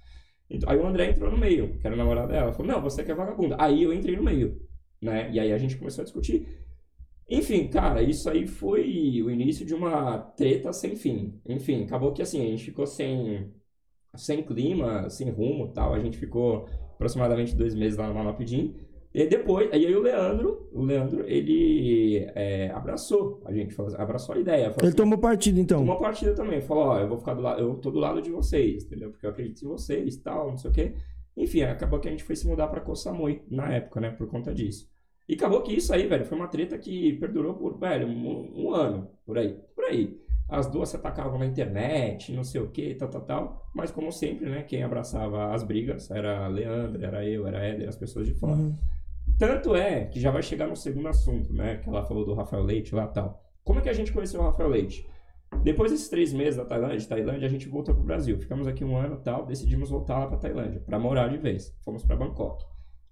Então, 0.47 0.69
aí 0.69 0.77
o 0.77 0.85
André 0.85 1.09
entrou 1.09 1.31
no 1.31 1.39
meio, 1.39 1.75
que 1.79 1.87
era 1.87 1.95
o 1.95 1.97
namorado 1.97 2.27
dela, 2.31 2.53
falou, 2.53 2.71
não, 2.71 2.79
você 2.79 3.03
que 3.03 3.11
é 3.11 3.15
vagabunda. 3.15 3.55
Aí 3.59 3.81
eu 3.81 3.91
entrei 3.91 4.15
no 4.15 4.21
meio, 4.21 4.61
né? 5.01 5.31
E 5.31 5.39
aí 5.39 5.51
a 5.51 5.57
gente 5.57 5.75
começou 5.75 6.03
a 6.03 6.05
discutir. 6.05 6.45
Enfim, 7.27 7.67
cara, 7.67 8.03
isso 8.03 8.29
aí 8.29 8.45
foi 8.45 9.23
o 9.23 9.31
início 9.31 9.65
de 9.65 9.73
uma 9.73 10.19
treta 10.19 10.71
sem 10.71 10.95
fim. 10.95 11.41
Enfim, 11.49 11.85
acabou 11.85 12.13
que 12.13 12.21
assim, 12.21 12.45
a 12.45 12.47
gente 12.47 12.65
ficou 12.65 12.85
sem, 12.85 13.51
sem 14.15 14.43
clima, 14.43 15.09
sem 15.09 15.31
rumo 15.31 15.69
tal. 15.73 15.95
A 15.95 15.99
gente 15.99 16.15
ficou 16.15 16.67
aproximadamente 16.93 17.55
dois 17.55 17.73
meses 17.73 17.97
lá 17.97 18.07
no 18.07 18.13
Manopidim. 18.13 18.75
E 19.13 19.25
depois, 19.27 19.69
aí 19.73 19.93
o 19.93 20.01
Leandro, 20.01 20.69
o 20.71 20.81
Leandro, 20.83 21.27
ele 21.27 22.25
é, 22.33 22.69
abraçou 22.71 23.41
a 23.45 23.51
gente, 23.51 23.73
falou- 23.73 23.93
abraçou 23.97 24.35
a 24.35 24.39
ideia. 24.39 24.67
Ele 24.67 24.87
assim, 24.87 24.95
tomou 24.95 25.17
partido, 25.17 25.59
então. 25.59 25.79
Tomou 25.79 25.99
partida 25.99 26.33
também. 26.33 26.61
Falou, 26.61 26.85
ó, 26.85 26.99
eu 26.99 27.09
vou 27.09 27.17
ficar 27.17 27.33
do 27.33 27.41
lado, 27.41 27.61
eu 27.61 27.75
tô 27.75 27.91
do 27.91 27.99
lado 27.99 28.21
de 28.21 28.31
vocês, 28.31 28.85
entendeu? 28.85 29.11
Porque 29.11 29.25
eu 29.25 29.31
acredito 29.31 29.65
em 29.65 29.67
vocês 29.67 30.15
e 30.15 30.21
tal, 30.21 30.49
não 30.51 30.57
sei 30.57 30.71
o 30.71 30.73
quê. 30.73 30.93
Enfim, 31.35 31.63
acabou 31.63 31.99
que 31.99 32.07
a 32.07 32.11
gente 32.11 32.23
foi 32.23 32.35
se 32.35 32.47
mudar 32.47 32.67
pra 32.67 32.79
Koh 32.81 32.95
Samui 32.95 33.41
na 33.49 33.73
época, 33.73 33.99
né? 33.99 34.11
Por 34.11 34.27
conta 34.27 34.53
disso. 34.53 34.89
E 35.27 35.33
acabou 35.35 35.61
que 35.61 35.73
isso 35.73 35.93
aí, 35.93 36.07
velho, 36.07 36.25
foi 36.25 36.37
uma 36.37 36.47
treta 36.47 36.77
que 36.77 37.13
perdurou 37.13 37.53
por, 37.53 37.77
velho, 37.77 38.07
um, 38.07 38.65
um 38.65 38.73
ano, 38.73 39.09
por 39.25 39.37
aí. 39.37 39.57
Por 39.75 39.85
aí. 39.85 40.17
As 40.49 40.69
duas 40.69 40.89
se 40.89 40.97
atacavam 40.97 41.39
na 41.39 41.45
internet, 41.45 42.33
não 42.33 42.43
sei 42.43 42.59
o 42.59 42.69
que, 42.69 42.93
tal, 42.95 43.09
tal, 43.09 43.21
tal. 43.21 43.69
Mas 43.73 43.91
como 43.91 44.11
sempre, 44.11 44.49
né? 44.49 44.63
Quem 44.63 44.83
abraçava 44.83 45.53
as 45.53 45.63
brigas 45.63 46.11
era 46.11 46.47
Leandro, 46.47 47.03
era 47.03 47.25
eu, 47.25 47.47
era 47.47 47.59
Éder, 47.65 47.87
as 47.87 47.95
pessoas 47.95 48.27
de 48.27 48.33
fora. 48.33 48.55
Uhum. 48.57 48.75
Tanto 49.41 49.75
é 49.75 50.05
que 50.05 50.19
já 50.19 50.29
vai 50.29 50.43
chegar 50.43 50.67
no 50.67 50.75
segundo 50.75 51.07
assunto, 51.07 51.51
né? 51.51 51.77
Que 51.77 51.89
ela 51.89 52.05
falou 52.05 52.23
do 52.23 52.35
Rafael 52.35 52.61
Leite 52.61 52.93
lá 52.93 53.07
tal. 53.07 53.43
Como 53.63 53.79
é 53.79 53.81
que 53.81 53.89
a 53.89 53.93
gente 53.93 54.13
conheceu 54.13 54.39
o 54.39 54.43
Rafael 54.43 54.69
Leite? 54.69 55.03
Depois 55.63 55.91
desses 55.91 56.09
três 56.09 56.31
meses 56.31 56.57
da 56.57 56.63
Tailândia, 56.63 57.09
Tailândia, 57.09 57.47
a 57.47 57.49
gente 57.49 57.67
voltou 57.67 57.95
pro 57.95 58.03
Brasil. 58.03 58.37
Ficamos 58.37 58.67
aqui 58.67 58.85
um 58.85 58.95
ano 58.95 59.17
tal, 59.17 59.47
decidimos 59.47 59.89
voltar 59.89 60.19
lá 60.19 60.27
pra 60.27 60.37
Tailândia, 60.37 60.79
pra 60.81 60.99
morar 60.99 61.27
de 61.27 61.39
vez. 61.39 61.75
Fomos 61.83 62.05
pra 62.05 62.15
Bangkok. 62.15 62.63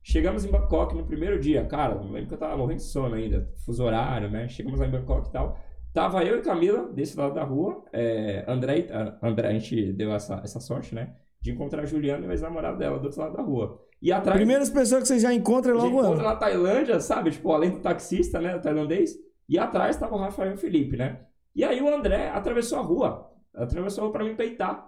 Chegamos 0.04 0.46
em 0.46 0.52
Bangkok 0.52 0.96
no 0.96 1.04
primeiro 1.04 1.40
dia, 1.40 1.66
cara, 1.66 1.96
eu 1.96 2.04
lembro 2.04 2.28
que 2.28 2.34
eu 2.36 2.38
tava 2.38 2.56
morrendo 2.56 2.78
de 2.78 2.84
sono 2.84 3.16
ainda, 3.16 3.52
fuso 3.66 3.84
horário, 3.84 4.30
né? 4.30 4.48
Chegamos 4.48 4.80
lá 4.80 4.86
em 4.86 4.92
Bangkok 4.92 5.30
e 5.30 5.32
tal. 5.32 5.58
Tava 5.96 6.24
eu 6.24 6.38
e 6.38 6.42
Camila 6.44 6.94
desse 6.94 7.18
lado 7.18 7.34
da 7.34 7.44
rua, 7.44 7.84
é, 7.92 8.46
André, 8.48 8.88
ah, 8.92 9.18
André, 9.24 9.48
a 9.48 9.54
gente 9.54 9.94
deu 9.94 10.14
essa, 10.14 10.40
essa 10.44 10.60
sorte, 10.60 10.94
né? 10.94 11.16
De 11.42 11.50
encontrar 11.50 11.82
a 11.82 11.86
Juliana 11.88 12.24
e 12.24 12.30
o 12.30 12.32
ex-namorado 12.32 12.78
dela 12.78 13.00
do 13.00 13.06
outro 13.06 13.20
lado 13.20 13.36
da 13.36 13.42
rua. 13.42 13.89
E 14.02 14.12
atrás. 14.12 14.38
Primeiras 14.38 14.70
pessoas 14.70 15.02
que 15.04 15.08
você 15.10 15.20
já 15.20 15.34
encontra 15.34 15.74
logo 15.74 15.88
encontra 16.00 16.22
ela. 16.24 16.24
na 16.34 16.36
Tailândia, 16.36 17.00
sabe? 17.00 17.32
Tipo, 17.32 17.52
além 17.52 17.72
do 17.72 17.80
taxista, 17.80 18.40
né? 18.40 18.58
Tailandês. 18.60 19.16
E 19.48 19.58
atrás 19.60 19.98
tava 19.98 20.16
o 20.16 20.20
Rafael 20.20 20.52
e 20.52 20.54
o 20.54 20.58
Felipe, 20.58 20.96
né? 20.96 21.20
E 21.56 21.64
aí 21.64 21.82
o 21.82 21.94
André 21.94 22.30
atravessou 22.30 22.80
a 22.80 22.82
rua. 22.82 23.30
Atravessou 23.54 24.04
a 24.04 24.08
rua 24.08 24.14
pra 24.14 24.24
me 24.24 24.36
peitar. 24.36 24.88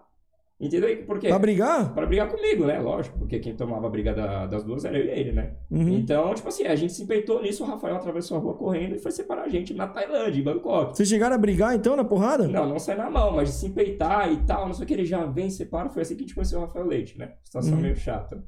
Entendeu? 0.60 0.96
Por 1.08 1.18
quê? 1.20 1.28
Pra 1.28 1.40
brigar? 1.40 1.92
Pra 1.92 2.06
brigar 2.06 2.30
comigo, 2.30 2.66
né? 2.66 2.80
Lógico. 2.80 3.18
Porque 3.18 3.40
quem 3.40 3.56
tomava 3.56 3.88
a 3.88 3.90
briga 3.90 4.14
da- 4.14 4.46
das 4.46 4.64
duas 4.64 4.86
era 4.86 4.96
eu 4.96 5.06
e 5.06 5.10
ele, 5.10 5.32
né? 5.32 5.56
Uhum. 5.72 5.90
Então, 5.90 6.32
tipo 6.36 6.48
assim, 6.48 6.66
a 6.68 6.76
gente 6.76 6.94
se 6.94 7.08
peitou 7.08 7.42
nisso. 7.42 7.64
O 7.64 7.68
Rafael 7.68 7.96
atravessou 7.96 8.38
a 8.38 8.40
rua 8.40 8.54
correndo 8.54 8.96
e 8.96 9.00
foi 9.00 9.12
separar 9.12 9.42
a 9.46 9.50
gente 9.50 9.74
na 9.74 9.88
Tailândia, 9.88 10.40
em 10.40 10.44
Bangkok. 10.44 10.96
Vocês 10.96 11.10
chegaram 11.10 11.36
a 11.36 11.40
brigar 11.40 11.76
então 11.76 11.96
na 11.96 12.04
porrada? 12.04 12.48
Não, 12.48 12.70
não 12.70 12.78
sai 12.78 12.96
na 12.96 13.10
mão, 13.10 13.32
mas 13.36 13.50
se 13.50 13.72
peitar 13.72 14.32
e 14.32 14.38
tal, 14.46 14.68
não 14.68 14.74
sei 14.76 14.84
o 14.84 14.88
que, 14.88 14.94
ele 14.94 15.06
já 15.06 15.26
vem, 15.26 15.50
separa. 15.50 15.90
Foi 15.90 16.04
assim 16.04 16.16
que 16.16 16.22
a 16.22 16.26
gente 16.28 16.36
conheceu 16.36 16.60
o 16.60 16.62
Rafael 16.62 16.86
Leite, 16.86 17.18
né? 17.18 17.34
Situação 17.44 17.74
Uhum. 17.74 17.82
meio 17.82 17.96
chata. 17.96 18.44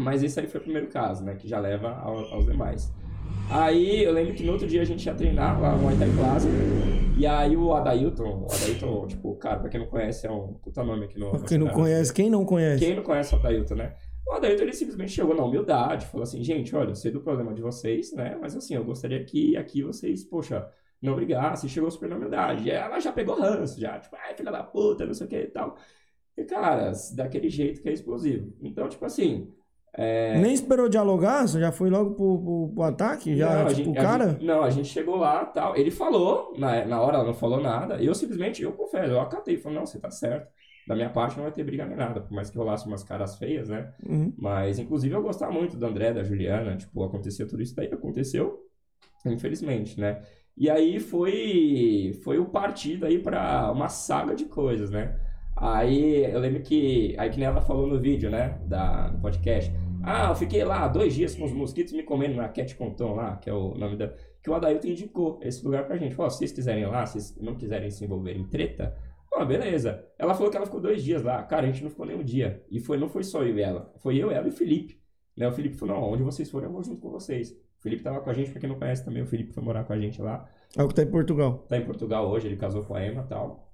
Mas 0.00 0.22
esse 0.22 0.40
aí 0.40 0.46
foi 0.46 0.60
o 0.60 0.62
primeiro 0.62 0.88
caso, 0.88 1.22
né? 1.24 1.34
Que 1.34 1.46
já 1.46 1.58
leva 1.60 1.90
ao- 1.90 2.32
aos 2.34 2.46
demais. 2.46 2.92
Aí 3.50 4.02
eu 4.02 4.12
lembro 4.12 4.34
que 4.34 4.42
no 4.44 4.52
outro 4.52 4.66
dia 4.66 4.80
a 4.82 4.84
gente 4.84 5.04
ia 5.04 5.14
treinar 5.14 5.60
lá 5.60 5.72
no 5.72 5.82
Muay 5.82 5.96
Thai 5.98 6.08
Plaza. 6.16 6.48
E 7.18 7.26
aí 7.26 7.56
o 7.56 7.74
Adailton, 7.74 8.46
o 8.48 8.52
Adailton, 8.52 9.06
tipo, 9.08 9.34
cara, 9.36 9.58
pra 9.60 9.68
quem 9.68 9.80
não 9.80 9.86
conhece, 9.88 10.26
é 10.26 10.30
um 10.30 10.54
puta 10.54 10.82
nome 10.82 11.04
aqui 11.04 11.18
no. 11.18 11.30
Pra 11.30 11.40
quem 11.40 11.58
não 11.58 11.68
conhece, 11.68 12.14
quem 12.14 12.30
não 12.30 12.44
conhece? 12.44 12.84
Quem 12.84 12.96
não 12.96 13.02
conhece 13.02 13.34
o 13.34 13.38
Adailton, 13.38 13.74
né? 13.74 13.94
O 14.26 14.32
Adailton, 14.32 14.62
ele 14.62 14.72
simplesmente 14.72 15.12
chegou 15.12 15.34
na 15.34 15.44
humildade, 15.44 16.06
falou 16.06 16.22
assim, 16.22 16.42
gente, 16.42 16.74
olha, 16.74 16.90
eu 16.90 16.94
sei 16.94 17.10
do 17.10 17.20
problema 17.20 17.52
de 17.52 17.60
vocês, 17.60 18.12
né? 18.14 18.38
Mas 18.40 18.56
assim, 18.56 18.74
eu 18.74 18.84
gostaria 18.84 19.22
que 19.24 19.56
aqui 19.56 19.82
vocês, 19.82 20.24
poxa, 20.24 20.66
não 21.02 21.14
brigassem. 21.14 21.68
Chegou 21.68 21.90
super 21.90 22.08
na 22.08 22.16
humildade. 22.16 22.64
E 22.66 22.70
ela 22.70 22.98
já 23.00 23.12
pegou 23.12 23.38
ranço, 23.38 23.78
já, 23.78 23.98
tipo, 23.98 24.16
ai, 24.16 24.34
filha 24.34 24.50
da 24.52 24.62
puta, 24.62 25.04
não 25.04 25.12
sei 25.14 25.26
o 25.26 25.30
que 25.30 25.36
e 25.36 25.46
tal. 25.48 25.76
E, 26.36 26.44
cara, 26.44 26.92
daquele 27.16 27.50
jeito 27.50 27.82
que 27.82 27.88
é 27.88 27.92
explosivo. 27.92 28.52
Então, 28.62 28.88
tipo 28.88 29.04
assim... 29.04 29.52
É... 29.92 30.38
Nem 30.38 30.52
esperou 30.54 30.88
dialogar? 30.88 31.46
Você 31.48 31.58
já 31.58 31.72
foi 31.72 31.90
logo 31.90 32.14
pro, 32.14 32.38
pro, 32.42 32.72
pro 32.74 32.82
ataque? 32.84 33.36
Já, 33.36 33.64
Não, 33.64 33.68
tipo, 33.74 33.84
gente- 33.88 33.96
cara? 34.00 34.28
gente- 34.30 34.44
não, 34.44 34.62
a 34.62 34.70
gente 34.70 34.88
chegou 34.88 35.16
lá 35.16 35.44
tal. 35.44 35.76
Ele 35.76 35.90
falou, 35.90 36.54
na, 36.56 36.84
na 36.84 37.00
hora 37.00 37.16
ela 37.16 37.26
não 37.26 37.34
falou 37.34 37.60
nada. 37.60 37.96
Eu 38.02 38.14
simplesmente, 38.14 38.62
eu 38.62 38.72
confesso, 38.72 39.10
eu 39.12 39.20
acatei. 39.20 39.56
Falei, 39.56 39.78
não, 39.78 39.86
você 39.86 39.98
tá 39.98 40.10
certo. 40.10 40.48
Da 40.86 40.94
minha 40.94 41.10
parte 41.10 41.36
não 41.36 41.42
vai 41.44 41.52
ter 41.52 41.62
briga 41.64 41.84
nem 41.86 41.96
nada. 41.96 42.20
Por 42.20 42.32
mais 42.32 42.50
que 42.50 42.56
rolasse 42.58 42.86
umas 42.86 43.02
caras 43.04 43.36
feias, 43.36 43.68
né? 43.68 43.92
Uhum. 44.08 44.32
Mas, 44.38 44.78
inclusive, 44.78 45.14
eu 45.14 45.22
gostava 45.22 45.52
muito 45.52 45.76
do 45.76 45.86
André, 45.86 46.12
da 46.12 46.22
Juliana. 46.24 46.76
Tipo, 46.76 47.04
acontecia 47.04 47.46
tudo 47.46 47.62
isso 47.62 47.74
daí. 47.76 47.88
Aconteceu, 47.92 48.58
infelizmente, 49.26 50.00
né? 50.00 50.22
E 50.56 50.68
aí 50.68 50.98
foi, 51.00 52.18
foi 52.24 52.38
o 52.38 52.46
partido 52.46 53.06
aí 53.06 53.18
pra 53.18 53.70
uma 53.72 53.88
saga 53.88 54.34
de 54.34 54.44
coisas, 54.46 54.90
né? 54.90 55.16
Aí 55.60 56.24
eu 56.24 56.40
lembro 56.40 56.62
que, 56.62 57.14
aí 57.18 57.28
que 57.28 57.38
nem 57.38 57.46
ela 57.46 57.60
falou 57.60 57.86
no 57.86 58.00
vídeo, 58.00 58.30
né? 58.30 58.58
Da, 58.64 59.10
no 59.12 59.20
podcast. 59.20 59.70
Ah, 60.02 60.30
eu 60.30 60.34
fiquei 60.34 60.64
lá 60.64 60.88
dois 60.88 61.14
dias 61.14 61.34
com 61.34 61.44
os 61.44 61.52
mosquitos 61.52 61.92
me 61.92 62.02
comendo 62.02 62.34
na 62.36 62.48
Cat 62.48 62.74
Conton 62.74 63.14
lá, 63.14 63.36
que 63.36 63.50
é 63.50 63.52
o 63.52 63.74
nome 63.74 63.96
da. 63.96 64.08
Que 64.42 64.48
o 64.48 64.54
Adailton 64.54 64.88
indicou 64.88 65.38
esse 65.42 65.62
lugar 65.62 65.86
pra 65.86 65.98
gente. 65.98 66.14
Falou, 66.14 66.30
se 66.30 66.38
vocês 66.38 66.52
quiserem 66.52 66.84
ir 66.84 66.86
lá, 66.86 67.04
se 67.04 67.20
vocês 67.20 67.38
não 67.38 67.54
quiserem 67.54 67.90
se 67.90 68.02
envolver 68.02 68.34
em 68.34 68.44
treta, 68.48 68.96
ah, 69.34 69.44
beleza. 69.44 70.02
Ela 70.18 70.34
falou 70.34 70.50
que 70.50 70.56
ela 70.56 70.64
ficou 70.64 70.80
dois 70.80 71.04
dias 71.04 71.22
lá. 71.22 71.42
Cara, 71.42 71.66
a 71.66 71.70
gente 71.70 71.82
não 71.82 71.90
ficou 71.90 72.06
nem 72.06 72.16
um 72.16 72.24
dia. 72.24 72.64
E 72.70 72.80
foi, 72.80 72.96
não 72.96 73.10
foi 73.10 73.22
só 73.22 73.42
eu 73.42 73.58
e 73.58 73.62
ela. 73.62 73.92
Foi 73.98 74.16
eu, 74.16 74.30
ela 74.30 74.46
e 74.46 74.50
o 74.50 74.52
Felipe. 74.52 74.98
Né? 75.36 75.46
O 75.46 75.52
Felipe 75.52 75.76
falou, 75.76 75.96
não, 75.96 76.10
onde 76.10 76.22
vocês 76.22 76.50
forem, 76.50 76.68
eu 76.68 76.72
vou 76.72 76.82
junto 76.82 77.00
com 77.02 77.10
vocês. 77.10 77.50
O 77.50 77.82
Felipe 77.82 78.02
tava 78.02 78.20
com 78.20 78.30
a 78.30 78.32
gente, 78.32 78.50
pra 78.50 78.60
quem 78.60 78.68
não 78.68 78.78
conhece 78.78 79.04
também, 79.04 79.22
o 79.22 79.26
Felipe 79.26 79.52
foi 79.52 79.62
morar 79.62 79.84
com 79.84 79.92
a 79.92 79.98
gente 79.98 80.20
lá. 80.20 80.48
É 80.76 80.82
o 80.82 80.88
que 80.88 80.94
tá 80.94 81.02
em 81.02 81.10
Portugal. 81.10 81.64
Tá 81.68 81.76
em 81.76 81.84
Portugal 81.84 82.28
hoje, 82.28 82.46
ele 82.46 82.56
casou 82.56 82.84
com 82.84 82.94
a 82.94 83.06
Emma 83.06 83.22
e 83.22 83.28
tal. 83.28 83.69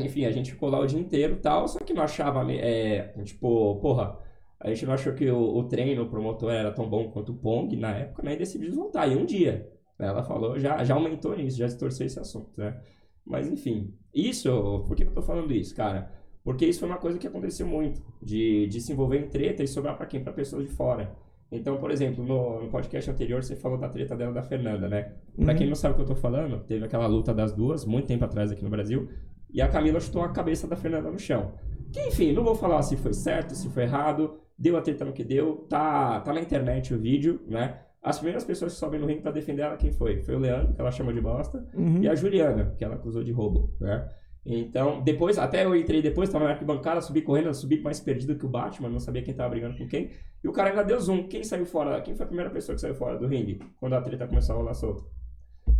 Enfim, 0.00 0.24
a 0.24 0.30
gente 0.30 0.52
ficou 0.52 0.68
lá 0.68 0.78
o 0.80 0.86
dia 0.86 0.98
inteiro 0.98 1.34
e 1.34 1.36
tal, 1.40 1.66
só 1.68 1.78
que 1.80 1.92
não 1.92 2.02
achava, 2.02 2.50
é, 2.52 3.08
tipo, 3.24 3.76
porra, 3.80 4.18
a 4.60 4.68
gente 4.70 4.84
não 4.86 4.94
achou 4.94 5.14
que 5.14 5.30
o, 5.30 5.38
o 5.58 5.64
treino, 5.64 6.02
o 6.02 6.08
promotor 6.08 6.50
era 6.52 6.72
tão 6.72 6.88
bom 6.88 7.10
quanto 7.10 7.32
o 7.32 7.36
Pong 7.36 7.74
na 7.76 7.90
época, 7.96 8.22
né, 8.22 8.34
e 8.34 8.36
decidimos 8.36 8.74
voltar. 8.76 9.06
E 9.06 9.16
um 9.16 9.24
dia, 9.24 9.68
né, 9.98 10.06
ela 10.08 10.22
falou, 10.22 10.58
já, 10.58 10.82
já 10.84 10.94
aumentou 10.94 11.36
nisso, 11.36 11.58
já 11.58 11.66
distorceu 11.66 12.06
esse 12.06 12.18
assunto, 12.18 12.50
né. 12.56 12.80
Mas 13.24 13.46
enfim, 13.50 13.94
isso, 14.14 14.84
por 14.86 14.96
que 14.96 15.04
eu 15.04 15.12
tô 15.12 15.22
falando 15.22 15.52
isso, 15.52 15.74
cara? 15.74 16.10
Porque 16.42 16.64
isso 16.64 16.80
foi 16.80 16.88
uma 16.88 16.96
coisa 16.98 17.18
que 17.18 17.26
aconteceu 17.26 17.66
muito, 17.66 18.02
de, 18.22 18.66
de 18.68 18.80
se 18.80 18.92
envolver 18.92 19.18
em 19.18 19.28
treta 19.28 19.62
e 19.62 19.68
sobrar 19.68 19.96
pra 19.96 20.06
quem? 20.06 20.22
Pra 20.24 20.32
pessoas 20.32 20.64
de 20.64 20.70
fora. 20.70 21.14
Então, 21.52 21.76
por 21.78 21.90
exemplo, 21.90 22.24
no, 22.24 22.62
no 22.64 22.68
podcast 22.70 23.10
anterior 23.10 23.42
você 23.42 23.54
falou 23.56 23.78
da 23.78 23.88
treta 23.88 24.14
dela 24.16 24.32
da 24.32 24.42
Fernanda, 24.42 24.88
né? 24.88 25.12
Pra 25.42 25.52
Uhum. 25.52 25.58
quem 25.58 25.66
não 25.68 25.74
sabe 25.74 25.92
o 25.92 25.96
que 25.96 26.02
eu 26.02 26.06
tô 26.06 26.14
falando, 26.16 26.60
teve 26.64 26.84
aquela 26.84 27.06
luta 27.06 27.32
das 27.34 27.52
duas, 27.52 27.84
muito 27.84 28.06
tempo 28.06 28.24
atrás 28.24 28.50
aqui 28.50 28.62
no 28.64 28.70
Brasil, 28.70 29.08
e 29.52 29.60
a 29.62 29.68
Camila 29.68 30.00
chutou 30.00 30.22
a 30.22 30.28
cabeça 30.30 30.66
da 30.66 30.76
Fernanda 30.76 31.10
no 31.10 31.18
chão. 31.18 31.52
Que, 31.92 32.00
enfim, 32.08 32.32
não 32.32 32.44
vou 32.44 32.54
falar 32.54 32.82
se 32.82 32.96
foi 32.96 33.12
certo, 33.14 33.54
se 33.54 33.68
foi 33.70 33.84
errado, 33.84 34.38
deu 34.58 34.76
a 34.76 34.82
treta 34.82 35.04
no 35.04 35.12
que 35.12 35.24
deu, 35.24 35.66
tá, 35.68 36.20
tá 36.20 36.32
na 36.32 36.40
internet 36.40 36.92
o 36.94 36.98
vídeo, 36.98 37.40
né? 37.46 37.78
As 38.02 38.18
primeiras 38.18 38.44
pessoas 38.44 38.72
que 38.74 38.78
sobem 38.78 39.00
no 39.00 39.06
ringue 39.06 39.22
pra 39.22 39.30
defender 39.32 39.62
ela, 39.62 39.76
quem 39.76 39.90
foi? 39.90 40.20
Foi 40.22 40.34
o 40.36 40.38
Leandro, 40.38 40.72
que 40.74 40.80
ela 40.80 40.90
chamou 40.90 41.12
de 41.12 41.20
bosta, 41.20 41.66
Uhum. 41.74 42.02
e 42.02 42.08
a 42.08 42.14
Juliana, 42.14 42.74
que 42.78 42.84
ela 42.84 42.94
acusou 42.94 43.24
de 43.24 43.32
roubo, 43.32 43.74
né? 43.80 44.08
Então, 44.46 45.02
depois, 45.02 45.36
até 45.38 45.64
eu 45.64 45.74
entrei 45.76 46.00
depois, 46.00 46.30
tava 46.30 46.44
na 46.44 46.52
arquibancada, 46.52 47.00
subi 47.02 47.20
correndo, 47.20 47.52
subi 47.52 47.80
mais 47.82 48.00
perdido 48.00 48.36
que 48.36 48.46
o 48.46 48.48
Batman, 48.48 48.88
não 48.88 49.00
sabia 49.00 49.20
quem 49.22 49.34
tava 49.34 49.50
brigando 49.50 49.76
com 49.76 49.86
quem. 49.86 50.10
E 50.42 50.48
o 50.48 50.52
cara 50.52 50.70
ainda 50.70 50.82
deu 50.84 50.98
zoom. 50.98 51.26
Quem 51.28 51.44
saiu 51.44 51.66
fora? 51.66 52.00
Quem 52.00 52.14
foi 52.14 52.24
a 52.24 52.26
primeira 52.26 52.50
pessoa 52.50 52.74
que 52.74 52.80
saiu 52.80 52.94
fora 52.94 53.18
do 53.18 53.26
ringue? 53.26 53.60
Quando 53.78 53.92
a 53.94 54.00
treta 54.00 54.26
começou 54.26 54.54
a 54.54 54.58
rolar 54.58 54.72
solta. 54.72 55.02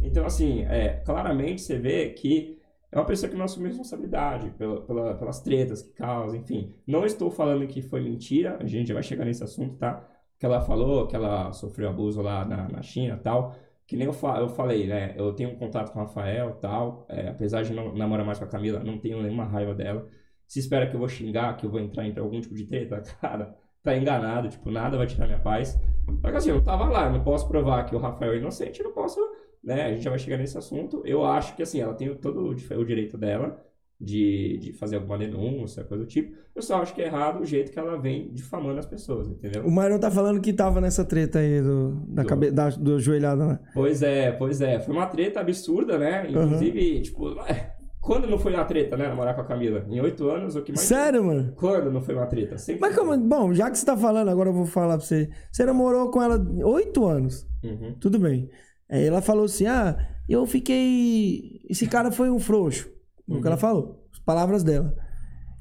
Então, 0.02 0.26
assim, 0.26 0.64
é, 0.64 1.00
claramente 1.07 1.62
você 1.62 1.78
vê 1.78 2.11
que 2.11 2.57
é 2.90 2.98
uma 2.98 3.05
pessoa 3.05 3.31
que 3.31 3.37
não 3.37 3.44
assume 3.44 3.68
responsabilidade 3.68 4.51
pela, 4.51 4.81
pela- 4.83 5.14
pelas 5.14 5.40
tretas 5.40 5.83
que 5.83 5.92
causa, 5.92 6.37
enfim. 6.37 6.74
Não 6.87 7.05
estou 7.05 7.31
falando 7.31 7.66
que 7.66 7.83
foi 7.83 8.01
mentira, 8.01 8.57
a 8.61 8.66
gente 8.66 8.88
já 8.88 8.94
vai 8.94 9.03
chegar 9.03 9.24
nesse 9.24 9.44
assunto, 9.44 9.77
tá? 9.77 10.07
Que 10.38 10.46
ela 10.46 10.61
falou 10.61 11.07
que 11.07 11.14
ela 11.16 11.53
sofreu 11.53 11.88
abuso 11.90 12.22
lá 12.22 12.44
na, 12.44 12.68
na 12.68 12.83
China 12.83 13.14
e 13.20 13.22
tal. 13.22 13.55
Que 13.87 13.96
nem 13.96 14.07
eu, 14.07 14.12
fa 14.12 14.38
eu 14.38 14.48
falei, 14.48 14.87
né? 14.87 15.14
Eu 15.16 15.33
tenho 15.33 15.51
um 15.51 15.57
contato 15.57 15.92
com 15.92 15.98
o 15.98 16.03
Rafael 16.03 16.53
tal. 16.61 17.07
é, 17.09 17.29
apesar 17.29 17.62
de 17.62 17.72
não 17.74 17.94
namorar 17.94 18.24
mais 18.24 18.38
com 18.38 18.44
a 18.44 18.48
Camila, 18.48 18.81
não 18.81 18.98
tenho 18.98 19.20
nenhuma 19.22 19.44
raiva 19.44 19.74
dela. 19.74 20.07
Se 20.46 20.59
espera 20.59 20.87
que 20.88 20.94
eu 20.94 20.98
vou 20.98 21.09
xingar, 21.09 21.57
que 21.57 21.66
eu 21.66 21.70
vou 21.70 21.81
entrar 21.81 22.05
em 22.07 22.18
algum 22.18 22.40
tipo 22.40 22.55
de 22.55 22.64
treta, 22.66 23.01
cara, 23.20 23.55
tá 23.83 23.96
enganado, 23.96 24.48
tipo, 24.48 24.70
nada 24.70 24.96
vai 24.96 25.07
tirar 25.07 25.27
minha 25.27 25.38
paz. 25.40 25.79
Só 26.22 26.31
que 26.31 26.37
assim, 26.37 26.51
eu 26.51 26.62
tava 26.62 26.85
lá, 26.88 27.07
eu 27.07 27.12
não 27.12 27.22
posso 27.24 27.46
provar 27.48 27.85
que 27.85 27.94
o 27.94 27.98
Rafael 27.98 28.33
é 28.33 28.37
inocente, 28.38 28.81
eu 28.81 28.87
não 28.88 28.94
posso 28.94 29.20
né? 29.68 29.85
A 29.87 29.90
gente 29.92 30.02
já 30.02 30.11
vai 30.11 30.18
chegar 30.18 30.37
nesse 30.38 30.59
assunto. 30.59 31.02
Eu 31.04 31.24
acho 31.24 31.54
que, 31.54 31.62
assim, 31.62 31.81
ela 31.81 31.94
tem 31.94 32.12
todo 32.16 32.40
o 32.48 32.54
di- 32.54 32.66
o 32.74 32.85
direito 32.85 33.16
dela 33.18 33.62
de, 34.00 34.59
de 34.59 34.72
fazer 34.72 34.96
alguma 34.96 35.18
denúncia, 35.18 35.85
coisa 35.85 36.04
do 36.04 36.09
tipo. 36.09 36.37
Eu 36.54 36.62
só 36.62 36.81
acho 36.83 36.94
que 36.94 37.02
é 37.02 37.07
errado 37.07 37.40
o 37.40 37.44
jeito 37.44 37.70
que 37.72 37.78
ela 37.78 37.96
vem 37.96 38.33
difamando 38.33 38.78
as 38.78 38.87
pessoas, 38.87 39.28
entendeu? 39.28 39.64
O 39.66 39.70
Mario 39.70 39.98
tá 39.98 40.11
falando 40.11 40.40
que 40.40 40.52
tava 40.52 40.81
nessa 40.81 41.04
treta 41.04 41.38
aí 41.40 41.61
do, 41.61 41.90
da, 42.09 42.22
Do- 42.22 42.28
cabe, 42.28 42.50
da 42.50 42.68
do 42.70 42.98
joelhada, 43.00 43.46
né? 43.46 43.59
Pois 43.74 44.02
é, 44.02 44.33
pois 44.33 44.61
é. 44.61 44.81
Foi 44.81 44.94
uma 44.94 45.07
treta 45.07 45.40
absurda, 45.40 45.98
né? 45.98 46.26
Inclusive, 46.28 47.02
tipo, 47.02 47.24
ué, 47.35 47.74
quando 48.00 48.28
não 48.28 48.38
foi 48.38 48.54
uma 48.54 48.64
treta, 48.64 48.96
né? 48.96 49.09
Namorar 49.09 49.35
com 49.35 49.40
a 49.40 49.44
Camila? 49.44 49.85
Em 49.88 50.00
oito 50.00 50.28
anos, 50.31 50.54
o 50.57 50.62
que 50.62 50.70
mais. 50.72 50.83
Sério, 50.87 51.24
mano? 51.24 51.52
Quando 51.57 51.90
não 51.90 52.00
foi 52.00 52.14
uma 52.14 52.26
treta? 52.26 52.57
Sempre 52.57 52.81
Mas 52.81 52.94
como. 52.96 53.16
Bom, 53.18 53.52
já 53.52 53.68
que 53.70 53.76
você 53.78 53.85
tá 53.85 53.96
falando, 53.96 54.28
agora 54.28 54.48
eu 54.48 54.54
vou 54.54 54.64
falar 54.66 54.96
pra 54.96 55.04
você. 55.07 55.28
Você 55.50 55.64
namorou 55.66 56.11
com 56.11 56.22
ela 56.22 56.38
oito 56.64 57.04
anos. 57.04 57.46
Uhum. 57.64 57.96
Tudo 58.00 58.18
bem. 58.20 58.48
Aí 58.90 59.07
ela 59.07 59.20
falou 59.20 59.44
assim: 59.44 59.66
ah, 59.66 59.96
eu 60.29 60.46
fiquei. 60.46 61.61
Esse 61.68 61.87
cara 61.87 62.11
foi 62.11 62.31
um 62.31 62.38
frouxo. 62.38 62.90
O 63.29 63.40
que 63.40 63.46
ela 63.46 63.57
falou. 63.57 64.07
As 64.12 64.18
palavras 64.18 64.64
dela. 64.64 64.94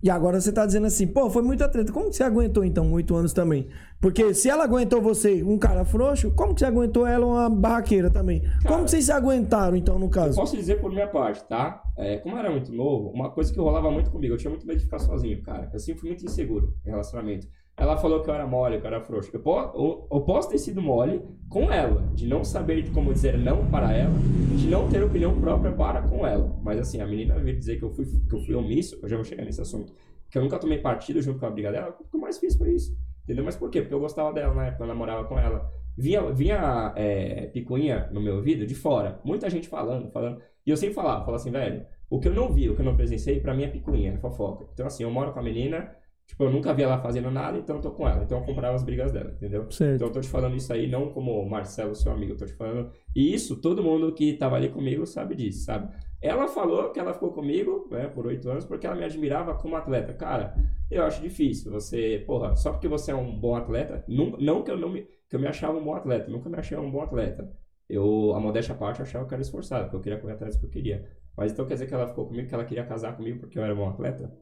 E 0.01 0.11
agora 0.11 0.39
você 0.39 0.51
tá 0.51 0.63
dizendo 0.65 0.85
assim, 0.85 1.07
pô, 1.07 1.29
foi 1.29 1.41
muita 1.41 1.67
treta. 1.67 1.91
Como 1.91 2.09
que 2.09 2.15
você 2.15 2.23
aguentou, 2.23 2.63
então, 2.63 2.91
oito 2.93 3.15
anos 3.15 3.33
também? 3.33 3.67
Porque 3.99 4.31
se 4.33 4.47
ela 4.47 4.63
aguentou 4.63 5.01
você, 5.01 5.41
um 5.41 5.57
cara 5.57 5.83
frouxo, 5.83 6.31
como 6.35 6.53
que 6.53 6.59
você 6.59 6.67
aguentou 6.67 7.05
ela, 7.07 7.25
uma 7.25 7.49
barraqueira 7.49 8.11
também? 8.11 8.43
como 8.67 8.85
que 8.85 8.91
vocês 8.91 9.05
se 9.05 9.11
aguentaram, 9.11 9.75
então, 9.75 9.97
no 9.97 10.07
caso? 10.07 10.35
Posso 10.35 10.55
dizer 10.55 10.79
por 10.79 10.91
minha 10.91 11.07
parte, 11.07 11.43
tá? 11.47 11.81
É, 11.97 12.17
como 12.17 12.35
eu 12.35 12.39
era 12.39 12.51
muito 12.51 12.71
novo, 12.71 13.09
uma 13.09 13.31
coisa 13.31 13.51
que 13.51 13.59
rolava 13.59 13.89
muito 13.89 14.11
comigo, 14.11 14.35
eu 14.35 14.37
tinha 14.37 14.51
muito 14.51 14.67
medo 14.67 14.77
de 14.77 14.85
ficar 14.85 14.99
sozinho, 14.99 15.41
cara. 15.41 15.67
Eu 15.73 15.79
sempre 15.79 15.99
fui 16.01 16.09
muito 16.09 16.23
inseguro 16.23 16.75
em 16.85 16.89
relacionamento. 16.91 17.47
Ela 17.79 17.95
falou 17.95 18.23
que 18.23 18.29
eu 18.29 18.33
era 18.33 18.47
mole, 18.47 18.79
que 18.79 18.85
eu 18.85 18.87
era 18.87 19.01
frouxo. 19.01 19.29
Eu, 19.33 19.41
eu- 19.45 20.07
eu 20.11 20.21
posso 20.21 20.49
ter 20.49 20.57
sido 20.57 20.81
mole 20.81 21.21
com 21.47 21.71
ela, 21.71 22.01
de 22.15 22.27
não 22.27 22.43
saber 22.43 22.91
como 22.91 23.13
dizer 23.13 23.37
não 23.37 23.67
para 23.69 23.93
ela, 23.95 24.13
de 24.57 24.67
não 24.67 24.89
ter 24.89 25.03
opinião 25.03 25.39
própria 25.39 25.71
para 25.71 26.01
com 26.01 26.25
ela. 26.25 26.57
Mas 26.63 26.79
assim, 26.79 26.99
a 27.01 27.05
menina 27.05 27.35
veio 27.39 27.55
dizer 27.57 27.77
que 27.77 27.83
eu 27.83 27.91
fui, 27.91 28.05
que 28.05 28.33
eu 28.35 28.39
fui 28.39 28.55
omisso, 28.55 28.99
eu 29.01 29.07
já 29.07 29.15
vou 29.15 29.23
chegar 29.23 29.45
nesse 29.45 29.61
assunto, 29.61 29.93
que 30.29 30.37
eu 30.37 30.41
nunca 30.43 30.57
tomei 30.57 30.79
partido 30.79 31.21
junto 31.21 31.39
com 31.39 31.45
a 31.45 31.51
briga 31.51 31.71
dela, 31.71 31.95
o 31.99 32.03
que 32.03 32.15
eu 32.15 32.19
mais 32.19 32.39
fiz 32.39 32.55
foi 32.55 32.71
isso. 32.73 32.97
Entendeu? 33.23 33.45
Mas 33.45 33.55
por 33.55 33.69
quê? 33.69 33.81
Porque 33.81 33.93
eu 33.93 33.99
gostava 33.99 34.33
dela 34.33 34.53
na 34.55 34.67
época, 34.67 34.83
eu 34.83 34.87
namorava 34.87 35.25
com 35.25 35.37
ela. 35.37 35.69
Vinha, 35.95 36.21
vinha 36.31 36.93
é, 36.95 37.47
picuinha 37.47 38.09
no 38.11 38.21
meu 38.21 38.35
ouvido 38.37 38.65
de 38.65 38.73
fora. 38.73 39.19
Muita 39.23 39.49
gente 39.49 39.67
falando, 39.67 40.09
falando. 40.11 40.41
E 40.65 40.69
eu 40.71 40.77
sempre 40.77 40.95
falava, 40.95 41.19
falava 41.25 41.35
assim, 41.35 41.51
velho, 41.51 41.85
o 42.09 42.19
que 42.19 42.27
eu 42.27 42.33
não 42.33 42.49
vi, 42.51 42.69
o 42.69 42.75
que 42.75 42.81
eu 42.81 42.85
não 42.85 42.95
presenciei, 42.95 43.39
pra 43.39 43.53
mim 43.53 43.63
é 43.63 43.67
picuinha, 43.67 44.13
é 44.13 44.17
fofoca. 44.17 44.65
Então, 44.73 44.85
assim, 44.87 45.03
eu 45.03 45.11
moro 45.11 45.31
com 45.33 45.39
a 45.39 45.43
menina, 45.43 45.91
tipo, 46.27 46.43
eu 46.43 46.51
nunca 46.51 46.73
vi 46.73 46.83
ela 46.83 46.99
fazendo 46.99 47.31
nada, 47.31 47.57
então 47.57 47.77
eu 47.77 47.81
tô 47.81 47.91
com 47.91 48.07
ela. 48.07 48.23
Então 48.23 48.39
eu 48.39 48.45
comprava 48.45 48.75
as 48.75 48.83
brigas 48.83 49.11
dela, 49.11 49.31
entendeu? 49.31 49.71
Certo. 49.71 49.95
Então 49.95 50.07
eu 50.07 50.13
tô 50.13 50.19
te 50.19 50.29
falando 50.29 50.55
isso 50.55 50.71
aí 50.71 50.87
não 50.87 51.09
como 51.09 51.43
Marcelo, 51.49 51.95
seu 51.95 52.11
amigo, 52.11 52.33
eu 52.33 52.37
tô 52.37 52.45
te 52.45 52.53
falando. 52.53 52.91
E 53.15 53.33
isso, 53.33 53.59
todo 53.61 53.81
mundo 53.81 54.13
que 54.13 54.33
tava 54.33 54.55
ali 54.57 54.69
comigo 54.69 55.05
sabe 55.05 55.35
disso, 55.35 55.63
sabe? 55.63 55.89
Ela 56.21 56.47
falou 56.47 56.91
que 56.91 56.99
ela 56.99 57.13
ficou 57.13 57.31
comigo, 57.31 57.87
né, 57.91 58.07
por 58.07 58.25
oito 58.25 58.49
anos, 58.49 58.65
porque 58.65 58.85
ela 58.85 58.95
me 58.95 59.03
admirava 59.03 59.53
como 59.55 59.75
atleta. 59.75 60.13
Cara, 60.13 60.55
eu 60.89 61.03
acho 61.03 61.21
difícil 61.21 61.71
você, 61.71 62.23
porra, 62.25 62.55
só 62.55 62.71
porque 62.71 62.87
você 62.87 63.11
é 63.11 63.15
um 63.15 63.39
bom 63.39 63.55
atleta, 63.55 64.03
não, 64.07 64.31
não 64.31 64.63
que 64.63 64.71
eu 64.71 64.77
não 64.77 64.89
me, 64.89 65.07
que 65.29 65.35
eu 65.35 65.39
me 65.39 65.47
achava 65.47 65.77
um 65.77 65.83
bom 65.83 65.93
atleta, 65.93 66.29
nunca 66.29 66.49
me 66.49 66.57
achei 66.57 66.77
um 66.77 66.89
bom 66.89 67.01
atleta. 67.01 67.51
Eu, 67.87 68.33
a 68.35 68.39
modéstia 68.39 68.73
à 68.73 68.77
parte, 68.77 68.99
eu 68.99 69.05
achava 69.05 69.25
que 69.25 69.33
eu 69.33 69.35
era 69.35 69.41
esforçado, 69.41 69.83
porque 69.85 69.95
eu 69.95 70.01
queria 70.01 70.19
correr 70.19 70.33
atrás 70.33 70.55
do 70.55 70.59
que 70.59 70.65
eu 70.65 70.69
queria. 70.69 71.09
Mas 71.37 71.51
então 71.51 71.65
quer 71.65 71.75
dizer 71.75 71.87
que 71.87 71.93
ela 71.93 72.07
ficou 72.07 72.25
comigo, 72.25 72.47
que 72.47 72.53
ela 72.53 72.65
queria 72.65 72.83
casar 72.83 73.15
comigo 73.15 73.39
porque 73.39 73.57
eu 73.57 73.63
era 73.63 73.73
bom 73.75 73.87
atleta? 73.87 74.33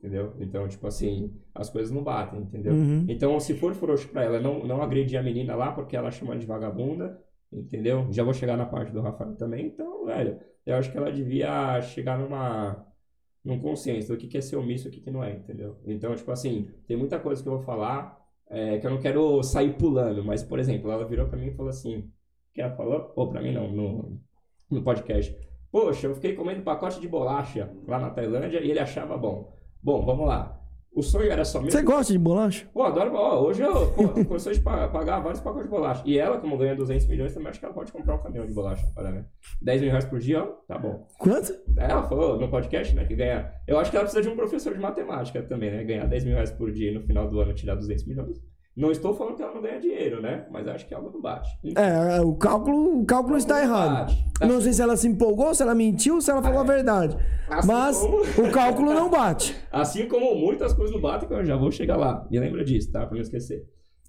Entendeu? 0.00 0.34
Então, 0.40 0.66
tipo 0.66 0.86
assim, 0.86 1.30
as 1.54 1.68
coisas 1.68 1.92
não 1.92 2.02
batem, 2.02 2.40
entendeu? 2.40 2.72
Uhum. 2.72 3.04
Então, 3.06 3.38
se 3.38 3.52
for 3.52 3.74
frouxo 3.74 4.08
pra 4.08 4.24
ela, 4.24 4.40
não, 4.40 4.66
não 4.66 4.80
agredir 4.80 5.20
a 5.20 5.22
menina 5.22 5.54
lá 5.54 5.72
porque 5.72 5.94
ela 5.94 6.10
chama 6.10 6.38
de 6.38 6.46
vagabunda, 6.46 7.20
entendeu? 7.52 8.06
Já 8.10 8.24
vou 8.24 8.32
chegar 8.32 8.56
na 8.56 8.64
parte 8.64 8.92
do 8.92 9.02
Rafael 9.02 9.36
também. 9.36 9.66
Então, 9.66 10.06
velho, 10.06 10.38
eu 10.64 10.76
acho 10.76 10.90
que 10.90 10.96
ela 10.96 11.12
devia 11.12 11.82
chegar 11.82 12.18
numa 12.18 12.86
num 13.44 13.58
consenso 13.58 14.12
do 14.12 14.18
que 14.18 14.26
que 14.26 14.38
é 14.38 14.40
ser 14.40 14.56
omisso 14.56 14.86
e 14.86 14.90
o 14.90 14.92
que 14.92 15.00
que 15.00 15.10
não 15.10 15.24
é, 15.24 15.32
entendeu? 15.32 15.78
Então, 15.86 16.14
tipo 16.14 16.30
assim, 16.30 16.68
tem 16.86 16.96
muita 16.96 17.18
coisa 17.18 17.42
que 17.42 17.48
eu 17.48 17.54
vou 17.54 17.62
falar 17.62 18.18
é, 18.48 18.78
que 18.78 18.86
eu 18.86 18.90
não 18.90 19.00
quero 19.00 19.42
sair 19.42 19.74
pulando, 19.74 20.24
mas, 20.24 20.42
por 20.42 20.58
exemplo, 20.58 20.90
ela 20.90 21.06
virou 21.06 21.28
pra 21.28 21.38
mim 21.38 21.46
e 21.46 21.54
falou 21.54 21.70
assim, 21.70 22.10
que 22.52 22.60
ela 22.60 22.74
falou, 22.74 23.12
ou 23.16 23.28
pra 23.28 23.40
mim 23.40 23.52
não, 23.52 23.70
no, 23.70 24.20
no 24.70 24.82
podcast, 24.82 25.34
poxa, 25.70 26.06
eu 26.06 26.14
fiquei 26.14 26.34
comendo 26.34 26.62
pacote 26.62 27.00
de 27.00 27.08
bolacha 27.08 27.70
lá 27.86 27.98
na 27.98 28.10
Tailândia 28.10 28.60
e 28.60 28.70
ele 28.70 28.80
achava 28.80 29.16
bom. 29.16 29.59
Bom, 29.82 30.04
vamos 30.04 30.26
lá. 30.26 30.56
O 30.92 31.02
sonho 31.02 31.30
era 31.30 31.44
só 31.44 31.60
meu. 31.60 31.70
Você 31.70 31.82
gosta 31.82 32.12
de 32.12 32.18
bolacha? 32.18 32.66
Pô, 32.74 32.82
adoro. 32.82 33.14
Ó, 33.14 33.42
hoje 33.44 33.62
eu 33.62 33.92
pô, 33.92 34.08
condições 34.24 34.56
de 34.56 34.62
pa- 34.62 34.88
pagar 34.88 35.20
vários 35.20 35.40
pacotes 35.40 35.66
de 35.66 35.70
bolacha. 35.70 36.02
E 36.04 36.18
ela, 36.18 36.38
como 36.38 36.58
ganha 36.58 36.74
200 36.74 37.06
milhões, 37.06 37.32
também 37.32 37.48
acho 37.48 37.60
que 37.60 37.64
ela 37.64 37.72
pode 37.72 37.92
comprar 37.92 38.16
um 38.16 38.18
caminhão 38.18 38.44
de 38.44 38.52
bolacha. 38.52 38.84
Para, 38.92 39.10
né? 39.12 39.24
10 39.62 39.80
mil 39.82 39.90
reais 39.90 40.04
por 40.04 40.18
dia, 40.18 40.42
ó, 40.42 40.46
tá 40.66 40.76
bom. 40.76 41.06
Quanto? 41.16 41.54
Ela 41.76 42.02
falou 42.02 42.40
no 42.40 42.48
podcast, 42.50 42.92
né, 42.96 43.04
que 43.04 43.14
ganha. 43.14 43.52
Eu 43.68 43.78
acho 43.78 43.88
que 43.90 43.96
ela 43.96 44.04
precisa 44.04 44.20
de 44.22 44.28
um 44.28 44.36
professor 44.36 44.74
de 44.74 44.80
matemática 44.80 45.40
também, 45.44 45.70
né? 45.70 45.84
Ganhar 45.84 46.06
10 46.06 46.24
mil 46.24 46.34
reais 46.34 46.50
por 46.50 46.72
dia 46.72 46.90
e 46.90 46.94
no 46.94 47.02
final 47.02 47.30
do 47.30 47.38
ano 47.40 47.54
tirar 47.54 47.76
200 47.76 48.04
milhões. 48.06 48.42
Não 48.76 48.90
estou 48.90 49.12
falando 49.12 49.36
que 49.36 49.42
ela 49.42 49.52
não 49.52 49.60
ganha 49.60 49.80
dinheiro, 49.80 50.22
né? 50.22 50.46
Mas 50.50 50.66
acho 50.68 50.86
que 50.86 50.94
algo 50.94 51.10
não 51.12 51.20
bate. 51.20 51.50
É, 51.76 52.20
o 52.20 52.34
cálculo, 52.34 53.00
o 53.00 53.04
cálculo 53.04 53.36
está 53.36 53.60
errado. 53.60 54.06
Bate. 54.06 54.24
Tá 54.38 54.46
Não 54.46 54.60
sei 54.60 54.72
se 54.72 54.80
ela 54.80 54.96
se 54.96 55.08
empolgou, 55.08 55.54
se 55.54 55.62
ela 55.62 55.74
mentiu, 55.74 56.20
se 56.20 56.30
ela 56.30 56.40
falou 56.42 56.60
a 56.60 56.64
verdade. 56.64 57.16
Assim 57.48 57.66
Mas 57.68 57.98
como- 57.98 58.22
o 58.48 58.50
cálculo 58.52 58.94
não 58.94 59.10
bate. 59.10 59.54
Assim 59.72 60.06
como 60.08 60.34
muitas 60.36 60.72
coisas 60.72 60.94
não 60.94 61.02
batem, 61.02 61.28
que 61.28 61.34
eu 61.34 61.44
já 61.44 61.56
vou 61.56 61.70
chegar 61.70 61.96
lá. 61.96 62.26
E 62.30 62.38
lembra 62.38 62.64
disso, 62.64 62.90
tá? 62.92 63.00
Pra 63.04 63.14
não 63.16 63.20
esquecer. 63.20 63.64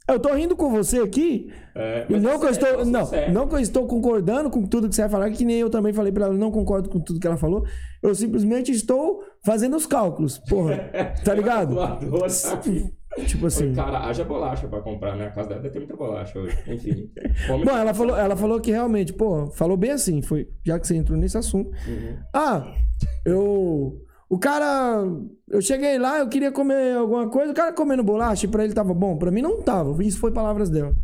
Eu 0.09 0.19
tô 0.19 0.33
rindo 0.33 0.55
com 0.55 0.69
você 0.69 0.99
aqui. 0.99 1.47
É, 1.75 2.05
não 2.19 2.31
é 2.31 2.39
que 2.39 2.45
eu 2.45 2.49
estou, 2.49 2.67
é 2.69 2.85
não, 2.85 3.05
sério. 3.05 3.33
não 3.33 3.47
que 3.47 3.55
eu 3.55 3.59
estou 3.59 3.85
concordando 3.87 4.49
com 4.49 4.65
tudo 4.65 4.89
que 4.89 4.95
você 4.95 5.01
vai 5.01 5.09
falar, 5.09 5.29
que 5.31 5.45
nem 5.45 5.57
eu 5.59 5.69
também 5.69 5.93
falei 5.93 6.11
pra 6.11 6.25
ela, 6.25 6.33
não 6.33 6.51
concordo 6.51 6.89
com 6.89 6.99
tudo 6.99 7.19
que 7.19 7.27
ela 7.27 7.37
falou. 7.37 7.63
Eu 8.01 8.13
simplesmente 8.15 8.71
estou 8.71 9.21
fazendo 9.45 9.75
os 9.75 9.85
cálculos, 9.85 10.37
porra. 10.37 10.89
Tá 11.23 11.33
ligado? 11.33 11.75
Tipo 13.27 13.47
assim. 13.47 13.73
Cara, 13.73 13.99
haja 14.07 14.23
bolacha 14.23 14.67
pra 14.67 14.79
comprar, 14.81 15.15
né? 15.17 15.27
A 15.27 15.31
casa 15.31 15.49
dela 15.49 15.61
deve 15.61 15.73
ter 15.73 15.79
muita 15.79 15.95
bolacha 15.97 16.39
hoje. 16.39 16.57
Enfim. 16.67 17.09
Bom, 17.65 17.77
ela 17.77 17.93
falou, 17.93 18.15
ela 18.17 18.35
falou 18.37 18.59
que 18.61 18.71
realmente, 18.71 19.11
pô, 19.13 19.47
falou 19.47 19.75
bem 19.75 19.91
assim, 19.91 20.21
foi, 20.21 20.47
já 20.65 20.79
que 20.79 20.87
você 20.87 20.95
entrou 20.95 21.17
nesse 21.17 21.37
assunto. 21.37 21.69
Uhum. 21.87 22.17
Ah, 22.33 22.73
eu. 23.25 24.01
O 24.29 24.39
cara. 24.39 25.03
Eu 25.49 25.61
cheguei 25.61 25.99
lá, 25.99 26.19
eu 26.19 26.29
queria 26.29 26.51
comer 26.53 26.95
alguma 26.95 27.29
coisa, 27.29 27.51
o 27.51 27.55
cara 27.55 27.73
comendo 27.73 28.01
bolacha, 28.01 28.45
e 28.45 28.49
pra 28.49 28.63
ele 28.63 28.73
tava 28.73 28.93
bom. 28.93 29.17
Pra 29.17 29.29
mim 29.29 29.41
não 29.41 29.61
tava. 29.61 30.01
Isso 30.03 30.17
foi 30.19 30.31
palavras 30.31 30.69
dela. 30.69 30.95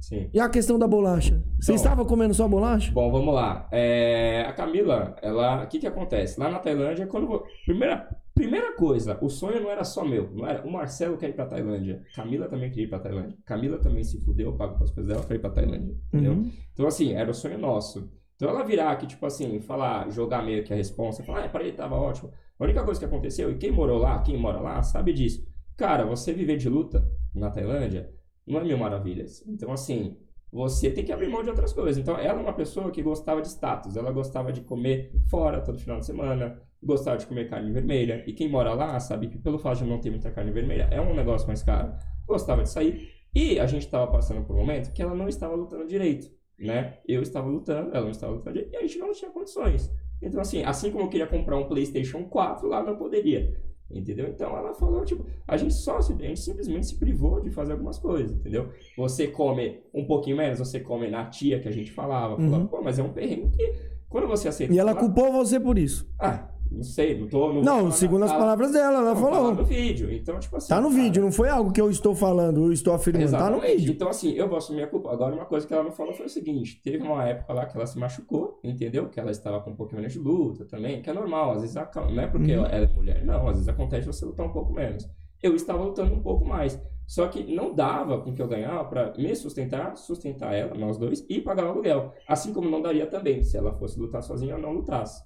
Sim. 0.00 0.28
E 0.32 0.38
a 0.38 0.48
questão 0.48 0.78
da 0.78 0.86
bolacha? 0.86 1.42
Você 1.58 1.72
Então. 1.72 1.74
estava 1.74 2.04
comendo 2.04 2.32
só 2.34 2.46
bolacha? 2.46 2.92
Bom, 2.92 3.10
vamos 3.10 3.34
lá. 3.34 3.66
É, 3.72 4.42
a 4.46 4.52
Camila, 4.52 5.16
ela, 5.20 5.64
o 5.64 5.66
que 5.66 5.80
que 5.80 5.86
acontece? 5.86 6.38
Lá 6.38 6.48
na 6.48 6.60
Tailândia, 6.60 7.06
quando 7.08 7.42
primeira 7.64 8.06
primeira 8.36 8.76
coisa, 8.76 9.18
o 9.22 9.30
sonho 9.30 9.62
não 9.62 9.70
era 9.70 9.82
só 9.82 10.04
meu, 10.04 10.30
não 10.30 10.46
era. 10.46 10.64
O 10.64 10.70
Marcelo 10.70 11.16
quer 11.16 11.30
ir 11.30 11.32
pra 11.32 11.46
Tailândia, 11.46 12.04
Camila 12.14 12.46
também 12.46 12.68
queria 12.68 12.84
ir 12.84 12.88
pra 12.88 13.00
Tailândia. 13.00 13.36
Camila 13.44 13.78
também 13.78 14.04
se 14.04 14.20
fudeu, 14.22 14.50
eu 14.50 14.56
pago 14.56 14.74
as 14.84 14.90
coisas 14.90 15.06
dela 15.06 15.26
pra 15.26 15.34
ir 15.34 15.38
pra 15.38 15.50
Tailândia, 15.50 15.96
entendeu? 16.08 16.34
Uhum. 16.34 16.52
Então 16.72 16.86
assim, 16.86 17.14
era 17.14 17.30
o 17.30 17.34
sonho 17.34 17.58
nosso. 17.58 18.12
Então 18.36 18.50
ela 18.50 18.62
virar 18.62 18.90
aqui, 18.90 19.06
tipo 19.06 19.24
assim, 19.24 19.58
falar, 19.60 20.10
jogar 20.10 20.44
meio 20.44 20.62
que 20.62 20.72
a 20.72 20.76
responsa, 20.76 21.24
falar, 21.24 21.44
ah, 21.44 21.48
pra 21.48 21.64
ele 21.64 21.72
tava 21.72 21.96
ótimo. 21.96 22.30
A 22.58 22.64
única 22.64 22.84
coisa 22.84 23.00
que 23.00 23.06
aconteceu, 23.06 23.50
e 23.50 23.56
quem 23.56 23.72
morou 23.72 23.98
lá, 23.98 24.20
quem 24.20 24.38
mora 24.38 24.60
lá, 24.60 24.82
sabe 24.82 25.14
disso. 25.14 25.46
Cara, 25.74 26.04
você 26.04 26.34
viver 26.34 26.58
de 26.58 26.68
luta 26.68 27.06
na 27.34 27.50
Tailândia 27.50 28.12
não 28.46 28.60
é 28.60 28.64
mil 28.64 28.76
maravilhas. 28.76 29.42
Então, 29.46 29.72
assim, 29.72 30.16
você 30.52 30.90
tem 30.90 31.04
que 31.04 31.12
abrir 31.12 31.28
mão 31.28 31.42
de 31.42 31.48
outras 31.48 31.72
coisas. 31.72 31.96
Então, 31.96 32.18
ela 32.18 32.38
é 32.38 32.42
uma 32.42 32.52
pessoa 32.52 32.90
que 32.90 33.02
gostava 33.02 33.40
de 33.40 33.48
status, 33.48 33.96
ela 33.96 34.12
gostava 34.12 34.52
de 34.52 34.60
comer 34.60 35.12
fora 35.28 35.60
todo 35.62 35.78
final 35.78 35.98
de 35.98 36.06
semana, 36.06 36.60
gostava 36.86 37.18
de 37.18 37.26
comer 37.26 37.48
carne 37.50 37.70
vermelha. 37.72 38.22
E 38.26 38.32
quem 38.32 38.48
mora 38.48 38.72
lá 38.72 38.98
sabe 39.00 39.28
que, 39.28 39.36
pelo 39.38 39.58
fato 39.58 39.78
de 39.78 39.84
não 39.84 40.00
ter 40.00 40.10
muita 40.10 40.30
carne 40.30 40.50
vermelha, 40.52 40.88
é 40.90 41.00
um 41.00 41.14
negócio 41.14 41.46
mais 41.46 41.62
caro. 41.62 41.92
Gostava 42.26 42.62
de 42.62 42.70
sair. 42.70 43.10
E 43.34 43.58
a 43.60 43.66
gente 43.66 43.82
estava 43.82 44.06
passando 44.10 44.42
por 44.44 44.54
um 44.56 44.60
momento 44.60 44.92
que 44.92 45.02
ela 45.02 45.14
não 45.14 45.28
estava 45.28 45.54
lutando 45.54 45.86
direito, 45.86 46.28
né? 46.58 46.98
Eu 47.06 47.20
estava 47.20 47.46
lutando, 47.48 47.90
ela 47.90 48.04
não 48.04 48.10
estava 48.10 48.32
lutando 48.32 48.54
direito, 48.54 48.72
e 48.72 48.76
a 48.76 48.80
gente 48.80 48.98
não 48.98 49.12
tinha 49.12 49.30
condições. 49.30 49.92
Então, 50.22 50.40
assim, 50.40 50.62
assim 50.64 50.90
como 50.90 51.04
eu 51.04 51.08
queria 51.10 51.26
comprar 51.26 51.58
um 51.58 51.68
PlayStation 51.68 52.24
4, 52.24 52.66
lá 52.66 52.82
não 52.82 52.96
poderia. 52.96 53.54
Entendeu? 53.88 54.26
Então 54.28 54.56
ela 54.56 54.74
falou, 54.74 55.04
tipo, 55.04 55.24
a 55.46 55.56
gente 55.56 55.74
só 55.74 56.00
se, 56.00 56.12
a 56.12 56.16
gente 56.16 56.40
simplesmente 56.40 56.86
se 56.86 56.98
privou 56.98 57.40
de 57.40 57.50
fazer 57.50 57.72
algumas 57.72 57.98
coisas, 58.00 58.36
entendeu? 58.36 58.70
Você 58.96 59.28
come 59.28 59.80
um 59.94 60.04
pouquinho 60.04 60.36
menos, 60.36 60.58
você 60.58 60.80
come 60.80 61.08
na 61.08 61.26
tia 61.26 61.60
que 61.60 61.68
a 61.68 61.70
gente 61.70 61.92
falava, 61.92 62.34
falava, 62.36 62.56
Uhum. 62.62 62.66
pô, 62.66 62.82
mas 62.82 62.98
é 62.98 63.02
um 63.04 63.12
perrengue 63.12 63.50
que 63.56 63.74
quando 64.08 64.26
você 64.26 64.48
aceita. 64.48 64.72
E 64.74 64.78
ela 64.78 64.92
falar, 64.92 65.06
culpou 65.06 65.30
você 65.30 65.60
por 65.60 65.78
isso. 65.78 66.10
Ah, 66.18 66.48
não 66.70 66.82
sei, 66.82 67.18
não 67.18 67.28
tô. 67.28 67.52
Não, 67.52 67.62
Não, 67.62 67.90
segundo 67.90 68.24
as 68.24 68.30
tá- 68.32 68.38
palavras 68.38 68.72
dela, 68.72 68.98
ela 68.98 69.14
não, 69.14 69.14
tá 69.14 69.20
falou. 69.20 69.54
no 69.54 69.64
vídeo. 69.64 70.12
Então, 70.12 70.38
tipo 70.38 70.56
assim. 70.56 70.68
Tá 70.68 70.80
no 70.80 70.90
cara, 70.90 71.02
vídeo, 71.02 71.22
não 71.22 71.32
foi 71.32 71.48
algo 71.48 71.72
que 71.72 71.80
eu 71.80 71.90
estou 71.90 72.14
falando, 72.14 72.64
eu 72.66 72.72
estou 72.72 72.94
afirmando. 72.94 73.30
Tá 73.30 73.38
no 73.38 73.44
Exatamente. 73.56 73.76
vídeo. 73.78 73.92
Então, 73.94 74.08
assim, 74.08 74.32
eu 74.32 74.48
vou 74.48 74.58
assumir 74.58 74.82
a 74.82 74.86
culpa. 74.86 75.10
Agora, 75.12 75.34
uma 75.34 75.44
coisa 75.46 75.66
que 75.66 75.72
ela 75.74 75.82
não 75.84 75.92
falou 75.92 76.12
foi 76.14 76.26
o 76.26 76.28
seguinte: 76.28 76.80
teve 76.82 77.02
uma 77.02 77.24
época 77.24 77.52
lá 77.52 77.66
que 77.66 77.76
ela 77.76 77.86
se 77.86 77.98
machucou, 77.98 78.60
entendeu? 78.62 79.08
Que 79.08 79.18
ela 79.20 79.30
estava 79.30 79.60
com 79.60 79.70
um 79.70 79.76
pouquinho 79.76 80.00
menos 80.00 80.12
de 80.12 80.18
luta 80.18 80.64
também, 80.64 81.00
que 81.02 81.10
é 81.10 81.12
normal. 81.12 81.52
Às 81.52 81.60
vezes, 81.62 81.76
não 81.76 82.22
é 82.22 82.26
porque 82.26 82.52
Uhum. 82.56 82.64
ela 82.64 82.68
é 82.68 82.86
mulher, 82.86 83.24
não. 83.24 83.46
Às 83.48 83.56
vezes 83.56 83.68
acontece 83.68 84.06
você 84.06 84.24
lutar 84.24 84.46
um 84.46 84.52
pouco 84.52 84.72
menos. 84.72 85.08
eu 85.42 85.54
estava 85.54 85.82
lutando 85.84 86.12
um 86.14 86.22
pouco 86.22 86.44
mais. 86.44 86.80
Só 87.06 87.28
que 87.28 87.54
não 87.54 87.72
dava 87.72 88.20
com 88.20 88.30
o 88.30 88.34
que 88.34 88.42
eu 88.42 88.48
ganhava 88.48 88.84
para 88.86 89.12
me 89.16 89.36
sustentar, 89.36 89.96
sustentar 89.96 90.52
ela, 90.54 90.74
nós 90.74 90.98
dois, 90.98 91.24
e 91.28 91.40
pagar 91.40 91.66
o 91.66 91.68
aluguel. 91.68 92.12
Assim 92.26 92.52
como 92.52 92.68
não 92.68 92.82
daria 92.82 93.06
também 93.06 93.44
se 93.44 93.56
ela 93.56 93.72
fosse 93.74 93.96
lutar 94.00 94.22
sozinha 94.24 94.56
ou 94.56 94.60
não 94.60 94.72
lutasse. 94.72 95.22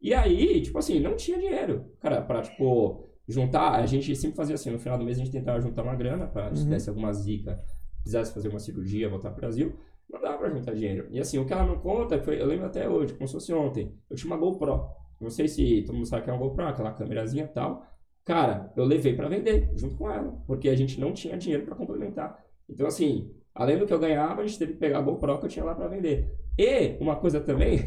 E 0.00 0.12
aí, 0.14 0.60
tipo 0.62 0.78
assim, 0.78 1.00
não 1.00 1.16
tinha 1.16 1.38
dinheiro, 1.38 1.86
cara, 2.00 2.20
pra, 2.22 2.42
tipo, 2.42 3.08
juntar. 3.26 3.72
A 3.74 3.86
gente 3.86 4.14
sempre 4.14 4.36
fazia 4.36 4.54
assim, 4.54 4.70
no 4.70 4.78
final 4.78 4.98
do 4.98 5.04
mês 5.04 5.16
a 5.18 5.20
gente 5.24 5.32
tentava 5.32 5.60
juntar 5.60 5.82
uma 5.82 5.94
grana 5.94 6.26
pra 6.26 6.54
se 6.54 6.62
Uhum. 6.64 6.70
desse 6.70 6.88
alguma 6.88 7.12
zica, 7.12 7.56
quisesse 8.02 8.32
fazer 8.32 8.48
uma 8.48 8.58
cirurgia, 8.60 9.08
voltar 9.08 9.30
pro 9.30 9.40
Brasil. 9.40 9.74
Não 10.08 10.20
dava 10.20 10.38
pra 10.38 10.50
juntar 10.50 10.74
dinheiro. 10.74 11.08
E 11.10 11.18
assim, 11.18 11.38
o 11.38 11.44
que 11.44 11.52
ela 11.52 11.66
não 11.66 11.78
conta, 11.80 12.22
foi, 12.22 12.40
eu 12.40 12.46
lembro 12.46 12.66
até 12.66 12.88
hoje, 12.88 13.14
como 13.14 13.26
se 13.26 13.34
fosse 13.34 13.52
ontem, 13.52 13.92
eu 14.08 14.16
tinha 14.16 14.30
uma 14.32 14.36
GoPro. 14.36 14.86
Não 15.20 15.30
sei 15.30 15.48
se 15.48 15.82
todo 15.82 15.94
mundo 15.96 16.06
sabe 16.06 16.22
que 16.24 16.30
é 16.30 16.32
uma 16.32 16.38
GoPro, 16.38 16.66
aquela 16.66 16.92
câmerazinha 16.92 17.44
e 17.44 17.48
tal. 17.48 17.84
Cara, 18.24 18.72
eu 18.76 18.84
levei 18.84 19.14
pra 19.16 19.28
vender 19.28 19.70
junto 19.74 19.96
com 19.96 20.10
ela, 20.10 20.32
porque 20.46 20.68
a 20.68 20.76
gente 20.76 21.00
não 21.00 21.12
tinha 21.12 21.36
dinheiro 21.36 21.64
pra 21.64 21.74
complementar. 21.74 22.38
Então, 22.68 22.86
assim, 22.86 23.30
além 23.56 23.78
do 23.78 23.86
que 23.86 23.92
eu 23.92 23.98
ganhava, 23.98 24.42
a 24.42 24.46
gente 24.46 24.58
teve 24.58 24.72
que 24.74 24.78
pegar 24.78 24.98
a 24.98 25.02
GoPro 25.02 25.38
que 25.38 25.46
eu 25.46 25.50
tinha 25.50 25.64
lá 25.64 25.74
pra 25.74 25.88
vender. 25.88 26.32
E 26.58 26.96
uma 27.00 27.16
coisa 27.16 27.40
também, 27.40 27.80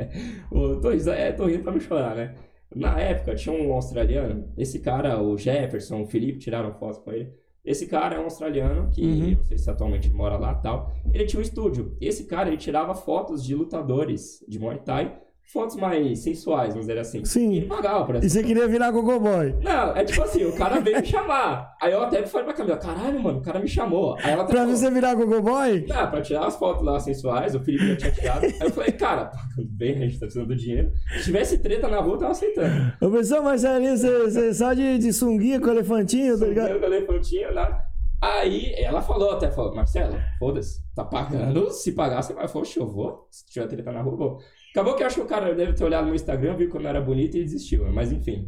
o- 0.50 0.76
tô, 0.80 0.90
é, 1.12 1.32
tô 1.32 1.46
rindo 1.46 1.62
pra 1.62 1.72
não 1.72 1.80
chorar, 1.80 2.14
né? 2.16 2.34
Na 2.74 2.98
época 3.00 3.34
tinha 3.34 3.54
um 3.54 3.72
australiano, 3.72 4.52
esse 4.58 4.80
cara, 4.80 5.20
o 5.22 5.36
Jefferson, 5.38 6.02
o 6.02 6.06
Felipe, 6.06 6.38
tiraram 6.38 6.72
foto 6.74 7.00
com 7.00 7.12
ele. 7.12 7.32
Esse 7.64 7.86
cara 7.86 8.16
é 8.16 8.20
um 8.20 8.24
australiano 8.24 8.90
que 8.90 9.02
Uhum. 9.02 9.30
não 9.36 9.44
sei 9.44 9.58
se 9.58 9.68
atualmente 9.70 10.08
ele 10.08 10.14
mora 10.16 10.36
lá 10.36 10.54
tal. 10.54 10.92
Ele 11.12 11.24
tinha 11.24 11.40
um 11.40 11.42
estúdio. 11.42 11.96
Esse 12.00 12.24
cara, 12.26 12.48
ele 12.48 12.56
tirava 12.56 12.94
fotos 12.94 13.44
de 13.44 13.54
lutadores 13.54 14.44
de 14.48 14.58
Muay 14.58 14.78
Thai, 14.84 15.16
fotos 15.52 15.76
mais 15.76 16.18
sensuais, 16.20 16.70
vamos 16.70 16.86
dizer 16.86 16.98
assim. 16.98 17.24
Sim. 17.24 17.52
E 17.52 17.56
ele 17.58 17.66
pagava 17.66 18.04
por 18.04 18.16
E 18.16 18.28
você 18.28 18.42
queria 18.42 18.66
virar 18.66 18.90
Gogo 18.90 19.18
Boy. 19.20 19.54
não, 19.62 19.96
é 19.96 20.04
tipo 20.04 20.22
assim, 20.22 20.44
o 20.44 20.52
cara 20.56 20.80
veio 20.80 21.00
me 21.00 21.06
chamar. 21.06 21.74
Aí 21.80 21.92
eu 21.92 22.02
até 22.02 22.26
falei 22.26 22.46
pra 22.46 22.54
Camila, 22.54 22.76
caralho, 22.76 23.20
mano, 23.22 23.38
o 23.38 23.42
cara 23.42 23.58
me 23.60 23.68
chamou. 23.68 24.16
Aí 24.22 24.32
ela 24.32 24.42
até 24.42 24.52
Pra 24.52 24.62
falou, 24.62 24.76
você 24.76 24.90
virar 24.90 25.14
Gogo 25.14 25.40
Boy? 25.40 25.86
ah, 25.94 26.06
pra 26.06 26.20
tirar 26.20 26.46
as 26.46 26.56
fotos 26.56 26.84
lá 26.84 26.98
sensuais, 26.98 27.54
o 27.54 27.60
Felipe 27.60 27.86
já 27.88 27.96
tinha 27.96 28.10
tirado. 28.12 28.44
Aí 28.44 28.56
eu 28.60 28.70
falei, 28.70 28.92
cara, 28.92 29.26
pô, 29.26 29.38
tudo 29.54 29.68
bem, 29.70 29.94
a 29.96 29.98
gente 30.00 30.14
tá 30.18 30.26
precisando 30.26 30.48
do 30.48 30.56
dinheiro. 30.56 30.92
Se 31.18 31.24
tivesse 31.24 31.58
treta 31.58 31.88
na 31.88 32.00
rua, 32.00 32.14
eu 32.14 32.18
tava 32.18 32.32
aceitando. 32.32 32.92
Ô, 33.00 33.10
pessoal, 33.10 33.42
Marcelinho, 33.42 33.96
você, 33.96 34.18
você 34.24 34.54
só 34.54 34.72
de, 34.72 34.98
de 34.98 35.12
sunguinha 35.12 35.60
com 35.60 35.68
elefantinho, 35.70 36.38
tá 36.38 36.46
ligado? 36.46 36.70
Eu 36.70 36.80
com 36.80 36.86
o 36.86 36.88
elefantinho 36.94 37.54
lá. 37.54 37.82
Aí 38.20 38.72
ela 38.78 39.02
falou 39.02 39.32
até, 39.32 39.50
falou, 39.50 39.74
Marcelo, 39.74 40.18
foda-se, 40.38 40.80
tá 40.94 41.04
pagando, 41.04 41.70
se 41.70 41.92
pagar 41.92 42.22
você 42.22 42.32
vai. 42.32 42.46
"Oxe, 42.52 42.78
eu 42.80 42.86
vou, 42.86 43.28
se 43.30 43.44
tiver 43.46 43.66
treta 43.66 43.92
na 43.92 44.00
rua, 44.00 44.12
eu 44.14 44.16
vou. 44.16 44.38
Acabou 44.76 44.94
que 44.94 45.02
eu 45.02 45.06
acho 45.06 45.16
que 45.16 45.22
o 45.22 45.26
cara 45.26 45.54
deve 45.54 45.72
ter 45.72 45.84
olhado 45.84 46.06
no 46.06 46.14
Instagram, 46.14 46.54
viu 46.54 46.68
não 46.78 46.90
era 46.90 47.00
bonito 47.00 47.34
e 47.34 47.42
desistiu, 47.42 47.90
mas 47.90 48.12
enfim. 48.12 48.46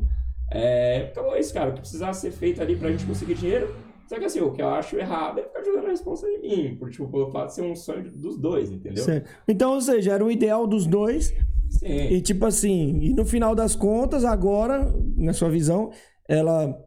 É, 0.53 1.09
acabou 1.11 1.35
isso, 1.39 1.55
cara, 1.55 1.71
o 1.71 1.73
que 1.73 1.81
precisava 1.81 2.13
ser 2.13 2.31
feito 2.33 2.61
ali 2.61 2.77
pra 2.77 2.91
gente 2.91 3.07
conseguir 3.07 3.33
dinheiro. 3.33 3.75
Só 4.07 4.19
que 4.19 4.27
assim, 4.27 4.41
o 4.43 4.53
que 4.53 4.61
eu 4.61 4.69
acho 4.69 4.99
errado 4.99 5.41
é 5.41 5.45
ficar 5.45 5.65
jogando 5.65 5.87
a 5.87 5.89
responsa 5.89 6.27
em 6.29 6.43
mim, 6.43 6.77
por, 6.77 6.91
tipo, 6.91 7.09
pelo 7.09 7.31
fato 7.33 7.47
de 7.47 7.55
ser 7.55 7.63
um 7.63 7.75
sonho 7.75 8.13
dos 8.13 8.37
dois, 8.37 8.71
entendeu? 8.71 9.05
Certo. 9.05 9.31
Então, 9.49 9.73
ou 9.73 9.81
seja, 9.81 10.13
era 10.13 10.23
o 10.23 10.31
ideal 10.31 10.67
dos 10.67 10.87
dois. 10.87 11.35
Sim. 11.71 11.87
E 11.87 12.21
tipo 12.21 12.45
assim, 12.45 12.99
e 13.01 13.15
no 13.15 13.25
final 13.25 13.55
das 13.55 13.75
contas, 13.75 14.23
agora, 14.23 14.95
na 15.17 15.33
sua 15.33 15.49
visão, 15.49 15.91
ela, 16.29 16.79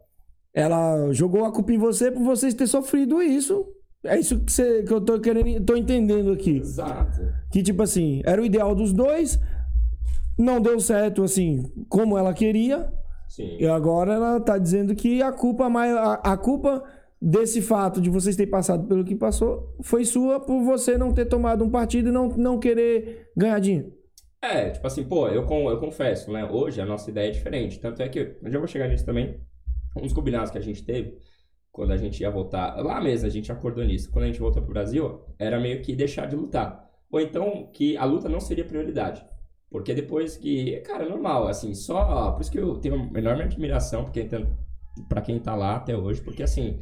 ela 0.54 1.12
jogou 1.13 1.45
a 1.45 1.51
culpa 1.51 1.73
em 1.73 1.80
você 1.80 2.12
por 2.12 2.21
vocês 2.21 2.54
ter 2.54 2.67
sofrido 2.67 3.19
isso. 3.23 3.65
É 4.03 4.19
isso 4.19 4.39
que, 4.39 4.51
você, 4.51 4.83
que 4.83 4.91
eu 4.91 4.99
tô 4.99 5.19
querendo, 5.19 5.63
tô 5.63 5.75
entendendo 5.75 6.31
aqui. 6.31 6.57
Exato. 6.57 7.21
Que 7.51 7.61
tipo 7.61 7.83
assim, 7.83 8.21
era 8.25 8.41
o 8.41 8.45
ideal 8.45 8.73
dos 8.73 8.91
dois, 8.91 9.39
não 10.37 10.59
deu 10.59 10.79
certo 10.79 11.23
assim 11.23 11.71
como 11.87 12.17
ela 12.17 12.33
queria, 12.33 12.91
Sim. 13.29 13.57
e 13.59 13.67
agora 13.67 14.13
ela 14.13 14.39
tá 14.39 14.57
dizendo 14.57 14.95
que 14.95 15.21
a 15.21 15.31
culpa 15.31 15.69
maior, 15.69 16.19
a, 16.23 16.33
a 16.33 16.37
culpa 16.37 16.83
desse 17.21 17.61
fato 17.61 18.01
de 18.01 18.09
vocês 18.09 18.35
terem 18.35 18.49
passado 18.49 18.87
pelo 18.87 19.05
que 19.05 19.15
passou 19.15 19.75
foi 19.83 20.03
sua 20.03 20.39
por 20.39 20.63
você 20.63 20.97
não 20.97 21.13
ter 21.13 21.25
tomado 21.25 21.63
um 21.63 21.69
partido 21.69 22.09
e 22.09 22.11
não, 22.11 22.29
não 22.29 22.57
querer 22.57 23.29
ganhar 23.37 23.59
dinheiro. 23.59 23.93
É, 24.41 24.71
tipo 24.71 24.87
assim, 24.87 25.03
pô, 25.03 25.27
eu, 25.27 25.47
eu 25.47 25.79
confesso, 25.79 26.31
né? 26.31 26.43
Hoje 26.43 26.81
a 26.81 26.85
nossa 26.85 27.11
ideia 27.11 27.27
é 27.27 27.31
diferente. 27.31 27.79
Tanto 27.79 28.01
é 28.01 28.09
que, 28.09 28.37
eu 28.41 28.51
já 28.51 28.57
vou 28.57 28.67
chegar 28.67 28.87
nisso 28.87 29.05
também, 29.05 29.39
um 29.95 30.01
dos 30.01 30.13
combinados 30.13 30.49
que 30.49 30.57
a 30.57 30.61
gente 30.61 30.83
teve, 30.83 31.15
quando 31.71 31.91
a 31.91 31.97
gente 31.97 32.21
ia 32.21 32.29
voltar, 32.29 32.75
lá 32.84 32.99
mesmo 32.99 33.27
a 33.27 33.29
gente 33.29 33.51
acordou 33.51 33.84
nisso, 33.84 34.12
quando 34.12 34.25
a 34.25 34.27
gente 34.27 34.39
voltou 34.39 34.62
pro 34.62 34.73
Brasil, 34.73 35.21
era 35.39 35.60
meio 35.60 35.81
que 35.81 35.95
deixar 35.95 36.25
de 36.25 36.36
lutar. 36.36 36.89
Ou 37.12 37.19
então 37.19 37.69
que 37.73 37.97
a 37.97 38.05
luta 38.05 38.29
não 38.29 38.39
seria 38.39 38.65
prioridade. 38.65 39.25
Porque 39.69 39.93
depois 39.93 40.36
que, 40.36 40.81
cara, 40.81 41.05
é 41.05 41.10
normal, 41.10 41.47
assim, 41.47 41.73
só. 41.73 42.31
Por 42.34 42.41
isso 42.41 42.51
que 42.51 42.60
eu 42.60 42.77
tenho 42.77 42.95
uma 42.95 43.19
enorme 43.19 43.43
admiração 43.43 44.03
porque, 44.03 44.27
pra 45.07 45.21
quem 45.21 45.39
tá 45.39 45.55
lá 45.55 45.77
até 45.77 45.95
hoje, 45.95 46.21
porque 46.21 46.43
assim, 46.43 46.77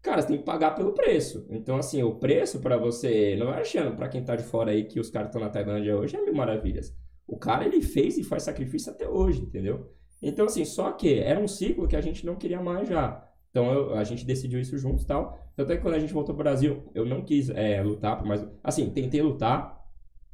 cara, 0.00 0.22
você 0.22 0.28
tem 0.28 0.38
que 0.38 0.44
pagar 0.44 0.74
pelo 0.74 0.92
preço. 0.92 1.46
Então, 1.50 1.76
assim, 1.76 2.02
o 2.02 2.14
preço 2.14 2.60
pra 2.60 2.78
você. 2.78 3.36
Não 3.36 3.46
vai 3.46 3.60
achando 3.60 3.94
pra 3.96 4.08
quem 4.08 4.24
tá 4.24 4.34
de 4.34 4.42
fora 4.44 4.70
aí 4.70 4.84
que 4.84 4.98
os 4.98 5.10
caras 5.10 5.28
estão 5.28 5.42
na 5.42 5.50
Tailândia 5.50 5.96
hoje 5.96 6.16
é 6.16 6.22
mil 6.22 6.34
maravilhas. 6.34 6.96
O 7.26 7.38
cara, 7.38 7.66
ele 7.66 7.82
fez 7.82 8.16
e 8.16 8.24
faz 8.24 8.44
sacrifício 8.44 8.90
até 8.90 9.06
hoje, 9.06 9.42
entendeu? 9.42 9.90
Então, 10.22 10.46
assim, 10.46 10.64
só 10.64 10.92
que 10.92 11.18
era 11.18 11.38
um 11.38 11.48
ciclo 11.48 11.86
que 11.86 11.96
a 11.96 12.00
gente 12.00 12.24
não 12.24 12.36
queria 12.36 12.62
mais 12.62 12.88
já. 12.88 13.28
Então, 13.52 13.70
eu- 13.70 13.94
a 13.94 14.02
gente 14.02 14.24
decidiu 14.26 14.58
isso 14.58 14.76
juntos 14.78 15.04
e 15.04 15.06
tal. 15.06 15.38
Tanto 15.54 15.70
é 15.72 15.76
que 15.76 15.82
quando 15.82 15.94
a 15.94 15.98
gente 16.00 16.12
voltou 16.12 16.34
pro 16.34 16.42
Brasil, 16.42 16.82
eu 16.94 17.04
não 17.04 17.22
quis 17.22 17.48
é, 17.50 17.80
lutar, 17.82 18.24
mas, 18.24 18.44
assim, 18.64 18.88
tentei 18.90 19.20
lutar 19.22 19.78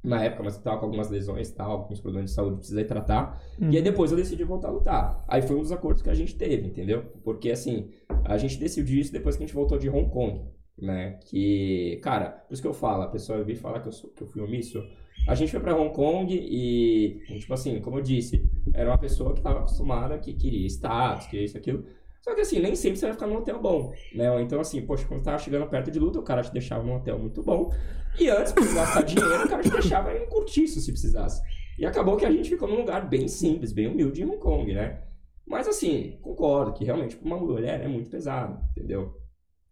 na 0.04 0.22
época, 0.22 0.44
mas 0.44 0.54
eu 0.57 0.62
tava 0.62 0.78
com 0.78 0.85
algumas 0.87 1.11
lesões 1.11 1.48
e 1.48 1.54
tal, 1.54 1.72
alguns 1.72 2.00
problemas 2.00 2.31
de 2.31 2.37
saúde, 2.37 2.59
precisei 2.59 2.85
tratar. 2.85 3.42
E 3.72 3.76
aí 3.76 3.83
depois 3.83 4.12
eu 4.12 4.16
decidi 4.16 4.44
voltar 4.44 4.68
a 4.68 4.70
lutar. 4.70 5.24
Aí 5.26 5.42
foi 5.42 5.57
um 5.57 5.61
dos 5.62 5.72
acordos 5.72 6.00
que 6.00 6.09
a 6.09 6.14
gente 6.14 6.37
teve, 6.37 6.68
entendeu? 6.68 7.02
Porque, 7.24 7.50
assim, 7.50 7.90
a 8.24 8.38
gente 8.38 8.57
decidiu 8.57 9.00
isso 9.00 9.12
depois 9.12 9.37
que 9.37 9.42
a 9.42 9.46
gente 9.46 9.54
voltou 9.54 9.76
de 9.76 9.90
Hong 9.90 10.09
Kong, 10.09 10.44
né? 10.81 11.18
Que, 11.28 11.98
cara, 12.04 12.31
por 12.31 12.52
isso 12.54 12.62
que 12.62 12.68
eu 12.68 12.72
falo, 12.72 13.02
a 13.02 13.09
pessoa 13.09 13.42
vir 13.42 13.57
falar 13.57 13.81
que 13.81 13.88
eu, 13.88 13.92
sou, 13.92 14.11
que 14.11 14.22
eu 14.22 14.28
fui 14.28 14.40
omisso. 14.40 14.81
A 15.26 15.35
gente 15.35 15.50
foi 15.50 15.61
pra 15.61 15.76
Hong 15.76 15.92
Kong 15.92 16.33
e, 16.33 17.20
tipo 17.40 17.52
assim, 17.52 17.81
como 17.81 17.98
eu 17.98 18.02
disse, 18.02 18.48
era 18.72 18.88
uma 18.88 18.96
pessoa 18.98 19.35
que 19.35 19.42
tava 19.42 19.59
acostumada, 19.59 20.16
que 20.18 20.33
queria 20.33 20.64
status, 20.68 21.26
queria 21.26 21.44
isso, 21.44 21.59
aquilo. 21.59 21.85
Só 22.28 22.34
que 22.34 22.42
assim, 22.42 22.58
nem 22.60 22.76
sempre 22.76 22.98
você 22.98 23.06
vai 23.06 23.14
ficar 23.14 23.26
num 23.26 23.38
hotel 23.38 23.58
bom, 23.58 23.90
né? 24.14 24.42
Então 24.42 24.60
assim, 24.60 24.82
poxa, 24.84 25.06
quando 25.08 25.22
tava 25.22 25.38
chegando 25.38 25.66
perto 25.66 25.90
de 25.90 25.98
luta, 25.98 26.18
o 26.18 26.22
cara 26.22 26.42
te 26.42 26.52
deixava 26.52 26.84
num 26.84 26.96
hotel 26.96 27.18
muito 27.18 27.42
bom. 27.42 27.72
E 28.20 28.28
antes, 28.28 28.52
pra 28.52 28.64
gastar 28.64 29.02
dinheiro, 29.02 29.46
o 29.46 29.48
cara 29.48 29.62
te 29.62 29.70
deixava 29.70 30.14
em 30.14 30.26
cortiço 30.28 30.78
se 30.78 30.92
precisasse. 30.92 31.40
E 31.78 31.86
acabou 31.86 32.18
que 32.18 32.26
a 32.26 32.30
gente 32.30 32.50
ficou 32.50 32.68
num 32.68 32.76
lugar 32.76 33.08
bem 33.08 33.28
simples, 33.28 33.72
bem 33.72 33.86
humilde 33.86 34.20
em 34.20 34.26
Hong 34.26 34.36
Kong, 34.36 34.74
né? 34.74 35.04
Mas 35.46 35.66
assim, 35.66 36.18
concordo 36.20 36.74
que 36.74 36.84
realmente 36.84 37.16
pra 37.16 37.26
uma 37.26 37.38
mulher 37.38 37.80
é 37.80 37.88
muito 37.88 38.10
pesado, 38.10 38.60
entendeu? 38.72 39.16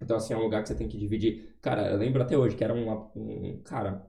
Então 0.00 0.16
assim, 0.16 0.32
é 0.32 0.36
um 0.38 0.42
lugar 0.44 0.62
que 0.62 0.68
você 0.68 0.74
tem 0.74 0.88
que 0.88 0.96
dividir. 0.96 1.58
Cara, 1.60 1.90
eu 1.90 1.98
lembro 1.98 2.22
até 2.22 2.38
hoje 2.38 2.56
que 2.56 2.64
era 2.64 2.72
uma- 2.72 3.10
um. 3.14 3.60
Cara, 3.64 4.06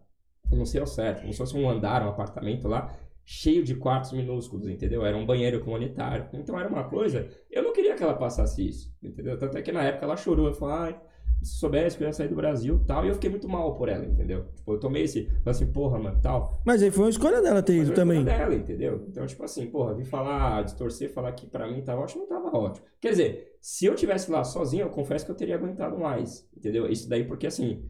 não 0.50 0.66
sei 0.66 0.80
ao 0.80 0.88
certo, 0.88 1.20
como 1.22 1.34
se 1.34 1.38
fosse 1.38 1.58
um 1.58 1.70
andar, 1.70 2.02
um 2.06 2.10
apartamento 2.10 2.68
lá, 2.70 2.96
cheio 3.30 3.62
de 3.62 3.76
quartos 3.76 4.14
minúsculos, 4.14 4.70
entendeu? 4.70 5.06
Era 5.06 5.18
um 5.18 5.26
banheiro 5.26 5.60
comunitário. 5.60 6.30
Então 6.32 6.58
era 6.58 6.70
uma 6.70 6.86
coisa. 6.86 7.28
Eu 7.52 7.62
não 7.62 7.74
queria 7.74 7.94
que 7.94 8.02
ela 8.02 8.14
passasse 8.14 8.66
isso, 8.66 8.96
entendeu? 9.04 9.38
Tanto 9.38 9.58
é 9.58 9.62
que 9.62 9.70
na 9.70 9.84
época 9.84 10.06
ela 10.06 10.16
chorou, 10.16 10.48
eu 10.48 10.54
falei, 10.54 10.76
ai, 10.94 11.02
se 11.44 11.58
soubesse 11.58 11.98
que 11.98 12.04
eu 12.04 12.08
ia 12.08 12.14
sair 12.14 12.30
do 12.30 12.36
Brasil 12.36 12.82
tal, 12.88 13.04
e 13.04 13.10
eu 13.10 13.14
fiquei 13.16 13.30
muito 13.30 13.50
mal 13.50 13.76
por 13.76 13.90
ela, 13.90 14.06
entendeu? 14.06 14.46
Tipo, 14.56 14.74
eu 14.74 14.80
tomei 14.80 15.04
esse, 15.04 15.26
falei 15.26 15.42
assim, 15.46 15.68
porra, 15.68 16.00
mano, 16.00 16.18
tal. 16.22 16.62
Mas 16.66 16.82
aí 16.82 16.90
foi 16.90 17.04
uma 17.04 17.10
escolha 17.10 17.42
dela 17.42 17.62
ter 17.62 17.76
ido 17.76 17.88
foi 17.88 17.96
também. 17.96 18.24
culpa 18.24 18.38
dela, 18.38 18.56
entendeu? 18.56 19.06
Então, 19.10 19.28
tipo 19.28 19.44
assim, 19.44 19.68
porra, 19.68 19.94
vir 19.94 20.06
falar, 20.06 20.64
distorcer, 20.64 21.12
falar 21.12 21.34
que 21.34 21.46
pra 21.48 21.70
mim 21.70 21.82
tava 21.82 22.00
ótimo, 22.00 22.22
não 22.22 22.30
tava 22.30 22.58
ótimo. 22.58 22.86
Quer 23.02 23.10
dizer, 23.10 23.58
se 23.60 23.86
eu 23.86 23.94
tivesse 23.94 24.32
lá 24.32 24.46
sozinho, 24.46 24.84
eu 24.84 24.90
confesso 24.90 25.26
que 25.26 25.32
eu 25.32 25.36
teria 25.36 25.56
aguentado 25.56 25.98
mais, 26.00 26.50
entendeu? 26.56 26.90
Isso 26.90 27.10
daí 27.10 27.26
porque, 27.26 27.48
assim, 27.48 27.84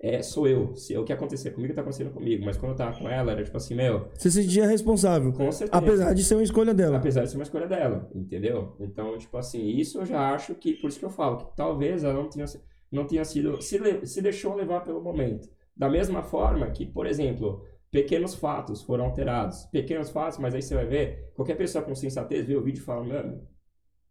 é, 0.00 0.22
sou 0.22 0.46
eu. 0.46 0.74
Se, 0.76 0.96
o 0.96 1.04
que 1.04 1.12
acontecer 1.12 1.50
comigo, 1.52 1.72
tá 1.74 1.80
acontecendo 1.80 2.10
comigo. 2.10 2.44
Mas 2.44 2.56
quando 2.56 2.72
eu 2.72 2.76
tava 2.76 2.98
com 2.98 3.08
ela, 3.08 3.32
era 3.32 3.42
tipo 3.42 3.56
assim, 3.56 3.74
meu, 3.74 4.08
Você 4.14 4.30
se 4.30 4.42
sentia 4.42 4.66
responsável. 4.66 5.32
com 5.32 5.50
certeza. 5.50 5.78
Apesar 5.78 6.12
de 6.12 6.24
ser 6.24 6.34
uma 6.34 6.42
escolha 6.42 6.74
dela. 6.74 6.98
Apesar 6.98 7.24
de 7.24 7.30
ser 7.30 7.36
uma 7.36 7.42
escolha 7.42 7.66
dela, 7.66 8.10
entendeu? 8.14 8.76
Então, 8.80 9.16
tipo 9.18 9.36
assim, 9.36 9.66
isso 9.66 9.98
eu 9.98 10.06
já 10.06 10.34
acho 10.34 10.54
que, 10.54 10.74
por 10.74 10.88
isso 10.88 10.98
que 10.98 11.04
eu 11.04 11.10
falo, 11.10 11.38
que 11.38 11.56
talvez 11.56 12.04
ela 12.04 12.14
não 12.14 12.28
tenha, 12.28 12.44
não 12.92 13.06
tenha 13.06 13.24
sido, 13.24 13.60
se, 13.62 14.06
se 14.06 14.20
deixou 14.20 14.54
levar 14.54 14.82
pelo 14.82 15.02
momento. 15.02 15.48
Da 15.76 15.88
mesma 15.88 16.22
forma 16.22 16.70
que, 16.70 16.84
por 16.86 17.06
exemplo, 17.06 17.64
pequenos 17.90 18.34
fatos 18.34 18.82
foram 18.82 19.06
alterados. 19.06 19.64
Pequenos 19.66 20.10
fatos, 20.10 20.38
mas 20.38 20.54
aí 20.54 20.60
você 20.62 20.74
vai 20.74 20.86
ver, 20.86 21.30
qualquer 21.34 21.56
pessoa 21.56 21.82
com 21.82 21.94
sensatez 21.94 22.46
vê 22.46 22.56
o 22.56 22.62
vídeo 22.62 22.80
e 22.80 22.84
fala, 22.84 23.04
mano, 23.04 23.40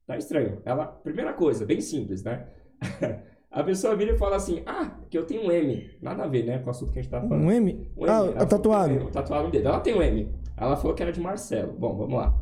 tá 0.08 0.18
estranho. 0.18 0.62
Ela, 0.66 0.88
primeira 0.88 1.34
coisa, 1.34 1.66
bem 1.66 1.82
simples, 1.82 2.24
né? 2.24 2.48
a 3.54 3.64
pessoa 3.64 3.96
vira 3.96 4.12
e 4.14 4.18
fala 4.18 4.36
assim, 4.36 4.64
ah, 4.66 4.92
que 5.10 5.18
eu 5.18 5.26
tenho 5.26 5.46
um 5.46 5.52
M. 5.52 5.90
Nada 6.02 6.24
a 6.24 6.28
ver, 6.28 6.44
né, 6.44 6.58
com 6.60 6.68
o 6.68 6.70
assunto 6.72 6.92
que 6.92 7.00
a 7.00 7.02
gente 7.02 7.12
tá 7.12 7.22
falando. 7.22 7.44
Um 7.46 7.52
M? 7.52 7.92
Um 7.96 8.04
M. 8.06 8.10
Ah, 8.10 8.14
Ela 8.18 8.32
falou 8.34 8.48
tatuado. 8.48 8.94
M, 8.94 9.12
Tatuado 9.12 9.44
no 9.46 9.52
dedo. 9.52 9.68
Ela 9.68 9.80
tem 9.80 9.94
um 9.96 10.02
M. 10.02 10.30
Ela 10.58 10.76
falou 10.76 10.96
que 10.96 11.04
era 11.04 11.12
de 11.12 11.20
Marcelo. 11.22 11.74
Bom, 11.74 11.96
vamos 11.96 12.16
lá. 12.16 12.34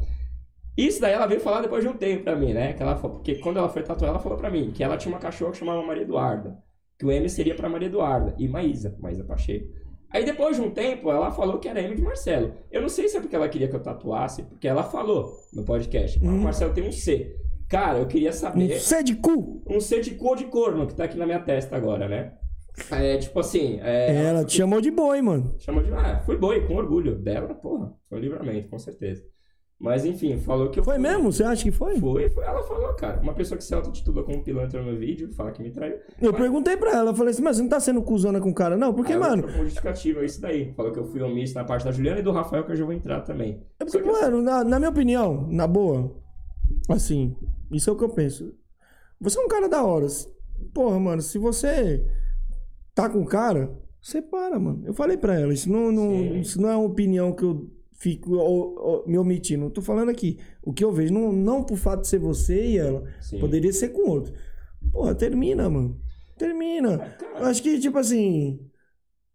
Isso 0.77 1.01
daí 1.01 1.13
ela 1.13 1.25
veio 1.27 1.41
falar 1.41 1.61
depois 1.61 1.83
de 1.83 1.89
um 1.89 1.93
tempo 1.93 2.23
pra 2.23 2.35
mim, 2.35 2.53
né? 2.53 2.73
Que 2.73 2.81
ela 2.81 2.95
falou, 2.95 3.17
porque 3.17 3.35
quando 3.35 3.57
ela 3.57 3.67
foi 3.69 3.83
tatuar, 3.83 4.09
ela 4.09 4.19
falou 4.19 4.37
pra 4.37 4.49
mim 4.49 4.71
que 4.73 4.83
ela 4.83 4.95
tinha 4.97 5.13
uma 5.13 5.19
cachorra 5.19 5.51
que 5.51 5.57
chamava 5.57 5.81
Maria 5.85 6.03
Eduarda. 6.03 6.57
Que 6.97 7.05
o 7.05 7.11
M 7.11 7.27
seria 7.29 7.55
pra 7.55 7.67
Maria 7.67 7.87
Eduarda. 7.87 8.33
E 8.37 8.47
Maísa, 8.47 8.95
Maísa 8.99 9.23
Pacheco. 9.23 9.67
Aí 10.09 10.23
depois 10.25 10.55
de 10.57 10.61
um 10.61 10.71
tempo, 10.71 11.09
ela 11.11 11.31
falou 11.31 11.57
que 11.59 11.67
era 11.67 11.81
M 11.81 11.95
de 11.95 12.01
Marcelo. 12.01 12.53
Eu 12.71 12.81
não 12.81 12.89
sei 12.89 13.07
se 13.09 13.17
é 13.17 13.21
porque 13.21 13.35
ela 13.35 13.47
queria 13.49 13.67
que 13.67 13.75
eu 13.75 13.81
tatuasse, 13.81 14.43
porque 14.43 14.67
ela 14.67 14.83
falou 14.83 15.33
no 15.53 15.63
podcast. 15.63 16.19
"Ah, 16.21 16.25
O 16.25 16.29
Hum. 16.31 16.39
Marcelo 16.41 16.73
tem 16.73 16.87
um 16.87 16.91
C. 16.91 17.35
Cara, 17.71 17.99
eu 17.99 18.05
queria 18.05 18.29
Um 18.29 18.33
saber. 18.33 18.79
C 18.79 19.01
de 19.01 19.15
cu. 19.15 19.63
Um 19.67 19.79
C 19.79 20.01
de 20.01 20.11
cor 20.11 20.35
de 20.37 20.45
corno 20.45 20.85
que 20.87 20.93
tá 20.93 21.05
aqui 21.05 21.17
na 21.17 21.25
minha 21.25 21.39
testa 21.39 21.75
agora, 21.75 22.07
né? 22.07 22.33
É, 22.91 23.17
tipo 23.17 23.39
assim. 23.39 23.79
É, 23.81 24.25
Ela 24.25 24.45
te 24.45 24.57
chamou 24.57 24.79
de 24.81 24.91
boi, 24.91 25.21
mano. 25.21 25.55
Chamou 25.59 25.81
de. 25.81 25.91
Ah, 25.93 26.21
fui 26.25 26.37
boi, 26.37 26.65
com 26.67 26.75
orgulho. 26.75 27.15
Dela, 27.17 27.53
porra. 27.55 27.93
Foi 28.09 28.17
um 28.17 28.21
livramento, 28.21 28.69
com 28.69 28.77
certeza. 28.77 29.23
Mas 29.79 30.05
enfim, 30.05 30.37
falou 30.37 30.69
que 30.69 30.79
eu. 30.79 30.83
Foi 30.83 30.93
fui- 30.95 31.01
mesmo? 31.01 31.31
Você 31.31 31.43
acha 31.43 31.63
que 31.63 31.71
foi? 31.71 31.99
Foi, 31.99 32.29
foi. 32.29 32.43
Ela 32.43 32.61
falou, 32.63 32.93
cara. 32.93 33.19
Uma 33.21 33.33
pessoa 33.33 33.57
que 33.57 33.63
se 33.63 33.73
auto-titula 33.73 34.23
como 34.23 34.43
pilantra 34.43 34.81
no 34.83 34.95
vídeo, 34.97 35.31
fala 35.33 35.51
que 35.51 35.61
me 35.63 35.71
traiu. 35.71 35.95
Eu 36.21 36.31
Mas- 36.31 36.41
perguntei 36.41 36.77
pra 36.77 36.91
ela, 36.91 37.09
eu 37.11 37.15
falei 37.15 37.31
assim, 37.31 37.41
mas 37.41 37.55
você 37.57 37.63
não 37.63 37.69
tá 37.69 37.79
sendo 37.79 38.01
cuzona 38.03 38.39
com 38.39 38.49
o 38.51 38.53
cara, 38.53 38.77
não? 38.77 38.93
Porque, 38.93 39.13
Aí 39.13 39.19
mano, 39.19 39.41
trocou 39.43 39.63
justificativa, 39.63 40.21
é 40.21 40.25
isso 40.25 40.39
daí. 40.39 40.71
Falou 40.75 40.91
que 40.91 40.99
eu 40.99 41.05
fui 41.05 41.21
omisso 41.21 41.55
na 41.55 41.63
parte 41.63 41.83
da 41.85 41.91
Juliana 41.91 42.19
e 42.19 42.23
do 42.23 42.31
Rafael, 42.31 42.63
que 42.63 42.71
eu 42.71 42.75
já 42.75 42.85
vou 42.85 42.93
entrar 42.93 43.21
também. 43.21 43.63
é 43.79 43.83
porque, 43.85 43.99
que 44.01 44.07
assim, 44.09 44.21
mano, 44.21 44.41
na, 44.41 44.63
na 44.63 44.77
minha 44.77 44.89
opinião, 44.91 45.47
na 45.49 45.65
boa, 45.65 46.11
assim, 46.89 47.35
isso 47.71 47.89
é 47.89 47.93
o 47.93 47.97
que 47.97 48.03
eu 48.03 48.09
penso. 48.09 48.53
Você 49.19 49.39
é 49.39 49.41
um 49.41 49.47
cara 49.47 49.69
da 49.69 49.83
hora. 49.83 50.07
Porra, 50.73 50.99
mano, 50.99 51.21
se 51.21 51.37
você 51.37 52.05
tá 52.93 53.09
com 53.09 53.21
o 53.21 53.25
cara, 53.25 53.71
separa, 54.01 54.59
mano. 54.59 54.83
Eu 54.85 54.93
falei 54.93 55.17
pra 55.17 55.39
ela, 55.39 55.53
isso 55.53 55.69
não, 55.69 55.91
não, 55.91 56.35
isso 56.37 56.61
não 56.61 56.69
é 56.69 56.75
uma 56.75 56.85
opinião 56.87 57.33
que 57.33 57.43
eu 57.43 57.69
fico 57.93 58.35
ó, 58.35 59.03
ó, 59.03 59.07
me 59.07 59.17
omitindo. 59.17 59.65
Eu 59.65 59.69
tô 59.69 59.81
falando 59.81 60.09
aqui, 60.09 60.39
o 60.63 60.73
que 60.73 60.83
eu 60.83 60.91
vejo, 60.91 61.13
não, 61.13 61.31
não 61.31 61.63
por 61.63 61.77
fato 61.77 62.01
de 62.01 62.07
ser 62.07 62.17
você 62.17 62.65
e 62.65 62.77
ela, 62.77 63.03
Sim. 63.21 63.39
poderia 63.39 63.71
ser 63.71 63.89
com 63.89 64.09
outro. 64.09 64.33
Porra, 64.91 65.13
termina, 65.13 65.69
mano. 65.69 65.99
Termina. 66.37 66.97
cara. 66.97 67.17
Eu 67.39 67.45
acho 67.45 67.61
que, 67.61 67.79
tipo 67.79 67.99
assim, 67.99 68.59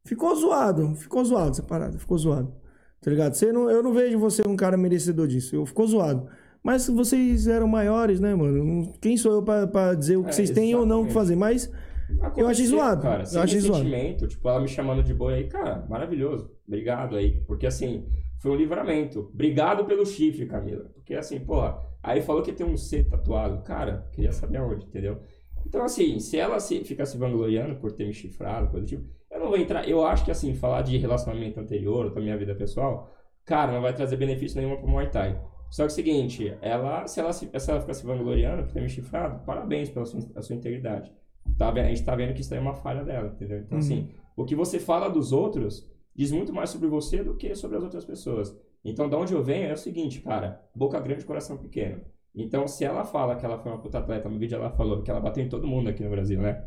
ficou 0.04 0.34
zoado. 0.34 0.96
Ficou 0.96 1.24
zoado 1.24 1.50
essa 1.50 1.62
parada, 1.62 1.96
ficou 1.98 2.18
zoado. 2.18 2.52
Tá 3.00 3.10
ligado? 3.10 3.34
Você 3.34 3.52
não, 3.52 3.70
eu 3.70 3.82
não 3.82 3.92
vejo 3.92 4.18
você 4.18 4.42
um 4.46 4.56
cara 4.56 4.76
merecedor 4.76 5.28
disso. 5.28 5.54
Eu, 5.54 5.64
ficou 5.64 5.86
zoado. 5.86 6.28
Mas 6.66 6.88
vocês 6.88 7.46
eram 7.46 7.68
maiores, 7.68 8.18
né, 8.18 8.34
mano? 8.34 8.92
Quem 9.00 9.16
sou 9.16 9.32
eu 9.34 9.42
pra, 9.42 9.68
pra 9.68 9.94
dizer 9.94 10.16
o 10.16 10.24
que 10.24 10.30
É, 10.30 10.32
vocês 10.32 10.50
têm 10.50 10.74
ou 10.74 10.84
não 10.84 11.06
exatamente. 11.06 11.14
fazer? 11.14 11.36
Mas 11.36 11.66
Eu 11.68 12.24
achei 12.24 12.26
Aconteceu, 12.42 12.66
zoado. 12.70 13.02
Cara, 13.02 13.22
Eu 13.32 13.40
achei 13.40 13.60
zoado. 13.60 13.84
ressentimento, 13.84 14.26
tipo, 14.26 14.48
ela 14.48 14.60
me 14.60 14.66
chamando 14.66 15.02
de 15.04 15.14
boi 15.14 15.34
aí, 15.34 15.44
cara, 15.48 15.86
maravilhoso. 15.88 16.50
Obrigado 16.66 17.14
aí. 17.14 17.40
Porque 17.46 17.68
assim, 17.68 18.04
foi 18.42 18.50
um 18.50 18.56
livramento. 18.56 19.30
Obrigado 19.32 19.84
pelo 19.84 20.04
chifre, 20.04 20.46
Camila. 20.46 20.86
Porque 20.94 21.14
assim, 21.14 21.38
porra, 21.38 21.78
aí 22.02 22.20
falou 22.20 22.42
que 22.42 22.52
tem 22.52 22.66
um 22.66 22.76
C 22.76 23.04
tatuado. 23.04 23.62
Cara, 23.62 24.08
queria 24.12 24.32
saber 24.32 24.60
onde, 24.60 24.86
entendeu? 24.86 25.20
Então, 25.64 25.84
assim, 25.84 26.18
se 26.18 26.36
ela 26.36 26.58
se, 26.58 26.82
fica 26.82 27.06
se 27.06 27.16
vangloriando 27.16 27.76
por 27.76 27.92
ter 27.92 28.06
me 28.06 28.12
chifrado, 28.12 28.70
coisa 28.70 28.84
do 28.86 28.88
tipo, 28.88 29.04
eu 29.30 29.38
não 29.40 29.48
vou 29.48 29.56
entrar. 29.56 29.88
Eu 29.88 30.04
acho 30.04 30.24
que, 30.24 30.30
assim, 30.32 30.52
falar 30.54 30.82
de 30.82 30.96
relacionamento 30.96 31.60
anterior, 31.60 32.12
da 32.12 32.20
minha 32.20 32.36
vida 32.36 32.54
pessoal, 32.56 33.08
cara, 33.44 33.70
não 33.72 33.82
vai 33.82 33.92
trazer 33.94 34.16
benefício 34.16 34.60
nenhum 34.60 34.76
pro 34.76 34.88
Muay 34.88 35.08
Thai. 35.10 35.40
Só 35.70 35.82
que 35.82 35.88
é 35.88 35.92
o 35.92 35.94
seguinte, 35.94 36.56
ela, 36.62 37.06
se 37.06 37.20
ela, 37.20 37.32
se, 37.32 37.50
se 37.58 37.70
ela 37.70 37.80
ficar 37.80 37.94
se 37.94 38.06
vangloriando 38.06 38.62
por 38.64 38.72
ter 38.72 38.80
me 38.80 38.88
chifrado, 38.88 39.44
parabéns 39.44 39.90
pela 39.90 40.06
sua, 40.06 40.20
a 40.34 40.42
sua 40.42 40.56
integridade. 40.56 41.12
Tá, 41.58 41.70
a 41.70 41.84
gente 41.88 42.04
tá 42.04 42.14
vendo 42.14 42.34
que 42.34 42.40
isso 42.40 42.54
é 42.54 42.60
uma 42.60 42.74
falha 42.74 43.04
dela, 43.04 43.28
entendeu? 43.34 43.58
Então, 43.58 43.78
Uhum. 43.78 43.84
assim, 43.84 44.08
o 44.36 44.44
que 44.44 44.54
você 44.54 44.78
fala 44.78 45.08
dos 45.08 45.32
outros 45.32 45.90
diz 46.14 46.30
muito 46.32 46.52
mais 46.52 46.70
sobre 46.70 46.88
você 46.88 47.22
do 47.22 47.34
que 47.36 47.54
sobre 47.54 47.76
as 47.76 47.82
outras 47.82 48.04
pessoas. 48.04 48.56
Então, 48.84 49.08
da 49.08 49.16
onde 49.18 49.32
eu 49.34 49.42
venho 49.42 49.68
é 49.68 49.72
o 49.72 49.76
seguinte, 49.76 50.20
cara, 50.20 50.60
boca 50.74 50.98
grande, 51.00 51.24
coração 51.24 51.56
pequeno. 51.56 52.00
Então, 52.34 52.68
se 52.68 52.84
ela 52.84 53.04
fala 53.04 53.34
que 53.36 53.44
ela 53.44 53.58
foi 53.58 53.72
uma 53.72 53.80
puta 53.80 53.98
atleta, 53.98 54.28
no 54.28 54.38
vídeo 54.38 54.56
ela 54.56 54.70
falou 54.70 55.02
que 55.02 55.10
ela 55.10 55.20
bateu 55.20 55.42
em 55.44 55.48
todo 55.48 55.66
mundo 55.66 55.88
aqui 55.88 56.02
no 56.04 56.10
Brasil, 56.10 56.40
né? 56.40 56.64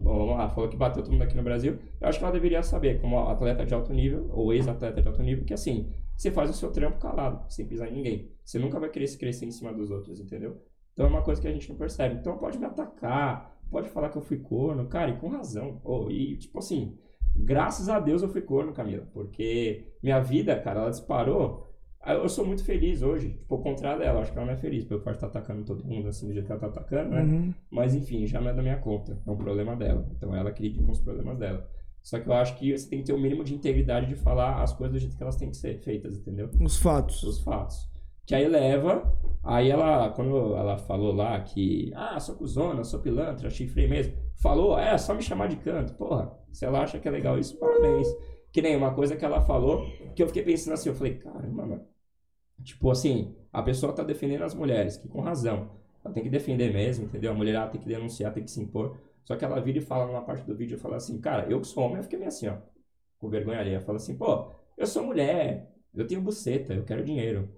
Bom, 0.00 0.16
vamos 0.18 0.36
lá, 0.36 0.48
falou 0.48 0.68
que 0.68 0.76
bateu 0.76 1.02
todo 1.02 1.12
mundo 1.12 1.22
aqui 1.22 1.36
no 1.36 1.42
Brasil. 1.42 1.78
Eu 2.00 2.08
acho 2.08 2.18
que 2.18 2.24
ela 2.24 2.32
deveria 2.32 2.62
saber, 2.62 3.00
como 3.00 3.18
atleta 3.28 3.64
de 3.66 3.74
alto 3.74 3.92
nível, 3.92 4.28
ou 4.32 4.52
ex-atleta 4.52 5.00
de 5.02 5.08
alto 5.08 5.22
nível, 5.22 5.44
que 5.44 5.54
assim, 5.54 5.92
você 6.16 6.30
faz 6.30 6.50
o 6.50 6.54
seu 6.54 6.70
trampo 6.70 6.98
calado, 6.98 7.44
sem 7.52 7.66
pisar 7.66 7.88
em 7.88 7.94
ninguém. 7.94 8.32
Você 8.44 8.58
nunca 8.58 8.78
vai 8.78 8.90
querer 8.90 9.06
se 9.06 9.18
crescer 9.18 9.46
em 9.46 9.50
cima 9.50 9.72
dos 9.72 9.90
outros, 9.90 10.20
entendeu? 10.20 10.60
Então 10.92 11.06
é 11.06 11.08
uma 11.08 11.22
coisa 11.22 11.40
que 11.40 11.48
a 11.48 11.52
gente 11.52 11.68
não 11.68 11.76
percebe. 11.76 12.16
Então 12.16 12.38
pode 12.38 12.58
me 12.58 12.66
atacar, 12.66 13.56
pode 13.70 13.88
falar 13.88 14.10
que 14.10 14.18
eu 14.18 14.22
fui 14.22 14.38
corno, 14.38 14.86
cara, 14.86 15.10
e 15.10 15.16
com 15.16 15.28
razão. 15.28 15.80
Oh, 15.84 16.10
e 16.10 16.36
tipo 16.36 16.58
assim, 16.58 16.96
graças 17.34 17.88
a 17.88 17.98
Deus 17.98 18.22
eu 18.22 18.28
fui 18.28 18.42
corno, 18.42 18.72
Camila, 18.72 19.08
porque 19.12 19.84
minha 20.02 20.20
vida, 20.20 20.58
cara, 20.60 20.80
ela 20.80 20.90
disparou. 20.90 21.70
Ah, 22.04 22.14
Eu 22.14 22.28
sou 22.28 22.44
muito 22.44 22.64
feliz 22.64 23.00
hoje, 23.00 23.30
tipo, 23.30 23.54
ao 23.54 23.62
contrário 23.62 24.00
dela, 24.00 24.20
acho 24.20 24.32
que 24.32 24.36
ela 24.36 24.46
não 24.46 24.54
é 24.54 24.56
feliz 24.56 24.84
pelo 24.84 25.00
fato 25.00 25.12
de 25.12 25.24
estar 25.24 25.28
atacando 25.28 25.64
todo 25.64 25.84
mundo 25.84 26.08
assim 26.08 26.26
do 26.26 26.32
jeito 26.32 26.46
que 26.46 26.52
ela 26.52 26.60
tá 26.60 26.66
atacando, 26.66 27.10
né? 27.10 27.22
Uhum. 27.22 27.54
Mas 27.70 27.94
enfim, 27.94 28.26
já 28.26 28.40
não 28.40 28.50
é 28.50 28.54
da 28.54 28.60
minha 28.62 28.78
conta. 28.78 29.22
É 29.24 29.30
um 29.30 29.36
problema 29.36 29.76
dela. 29.76 30.04
Então 30.16 30.34
ela 30.34 30.50
que 30.50 30.62
lide 30.64 30.82
com 30.82 30.90
os 30.90 31.00
problemas 31.00 31.38
dela. 31.38 31.68
Só 32.02 32.18
que 32.18 32.28
eu 32.28 32.32
acho 32.32 32.58
que 32.58 32.76
você 32.76 32.88
tem 32.88 32.98
que 32.98 33.06
ter 33.06 33.12
o 33.12 33.18
mínimo 33.18 33.44
de 33.44 33.54
integridade 33.54 34.06
de 34.06 34.16
falar 34.16 34.62
as 34.62 34.72
coisas 34.72 34.92
do 34.92 34.98
jeito 34.98 35.16
que 35.16 35.22
elas 35.22 35.36
têm 35.36 35.50
que 35.50 35.56
ser 35.56 35.78
feitas, 35.78 36.18
entendeu? 36.18 36.50
os 36.60 36.76
fatos. 36.76 37.22
Os 37.22 37.40
fatos. 37.40 37.88
Que 38.26 38.34
aí 38.34 38.48
leva. 38.48 39.12
Aí 39.42 39.70
ela, 39.70 40.10
quando 40.10 40.54
ela 40.56 40.76
falou 40.78 41.12
lá 41.12 41.40
que. 41.40 41.92
Ah, 41.94 42.18
sou 42.20 42.34
cuzona, 42.34 42.84
sou 42.84 43.00
pilantra, 43.00 43.50
chifrei 43.50 43.88
mesmo. 43.88 44.14
Falou, 44.36 44.78
é, 44.78 44.96
só 44.98 45.14
me 45.14 45.22
chamar 45.22 45.48
de 45.48 45.56
canto. 45.56 45.94
Porra, 45.94 46.32
se 46.52 46.64
ela 46.64 46.80
acha 46.82 46.98
que 46.98 47.08
é 47.08 47.10
legal 47.10 47.38
isso, 47.38 47.56
parabéns. 47.58 48.08
Que 48.52 48.60
nem 48.60 48.76
uma 48.76 48.94
coisa 48.94 49.16
que 49.16 49.24
ela 49.24 49.40
falou, 49.40 49.86
que 50.14 50.22
eu 50.22 50.26
fiquei 50.26 50.42
pensando 50.42 50.74
assim, 50.74 50.88
eu 50.88 50.94
falei, 50.94 51.14
caramba, 51.14 51.66
mano. 51.66 51.86
Tipo 52.62 52.90
assim, 52.90 53.34
a 53.52 53.62
pessoa 53.62 53.92
tá 53.92 54.02
defendendo 54.02 54.42
as 54.42 54.54
mulheres, 54.54 54.96
que 54.96 55.08
com 55.08 55.20
razão. 55.20 55.70
Ela 56.04 56.12
tem 56.12 56.22
que 56.22 56.28
defender 56.28 56.72
mesmo, 56.72 57.06
entendeu? 57.06 57.32
A 57.32 57.34
mulher 57.34 57.70
tem 57.70 57.80
que 57.80 57.88
denunciar, 57.88 58.32
tem 58.32 58.44
que 58.44 58.50
se 58.50 58.60
impor. 58.60 58.96
Só 59.24 59.36
que 59.36 59.44
ela 59.44 59.60
vira 59.60 59.78
e 59.78 59.80
fala 59.80 60.06
numa 60.06 60.22
parte 60.22 60.44
do 60.44 60.54
vídeo, 60.54 60.78
fala 60.78 60.96
assim, 60.96 61.20
cara, 61.20 61.50
eu 61.50 61.60
que 61.60 61.66
sou 61.66 61.84
homem, 61.84 61.98
eu 61.98 62.02
fiquei 62.02 62.18
meio 62.18 62.28
assim, 62.28 62.48
ó. 62.48 62.56
Com 63.18 63.28
vergonha 63.28 63.60
ali. 63.60 63.78
Fala 63.80 63.96
assim, 63.96 64.16
pô, 64.16 64.50
eu 64.76 64.86
sou 64.86 65.04
mulher, 65.04 65.72
eu 65.94 66.06
tenho 66.06 66.20
buceta, 66.20 66.74
eu 66.74 66.84
quero 66.84 67.04
dinheiro. 67.04 67.48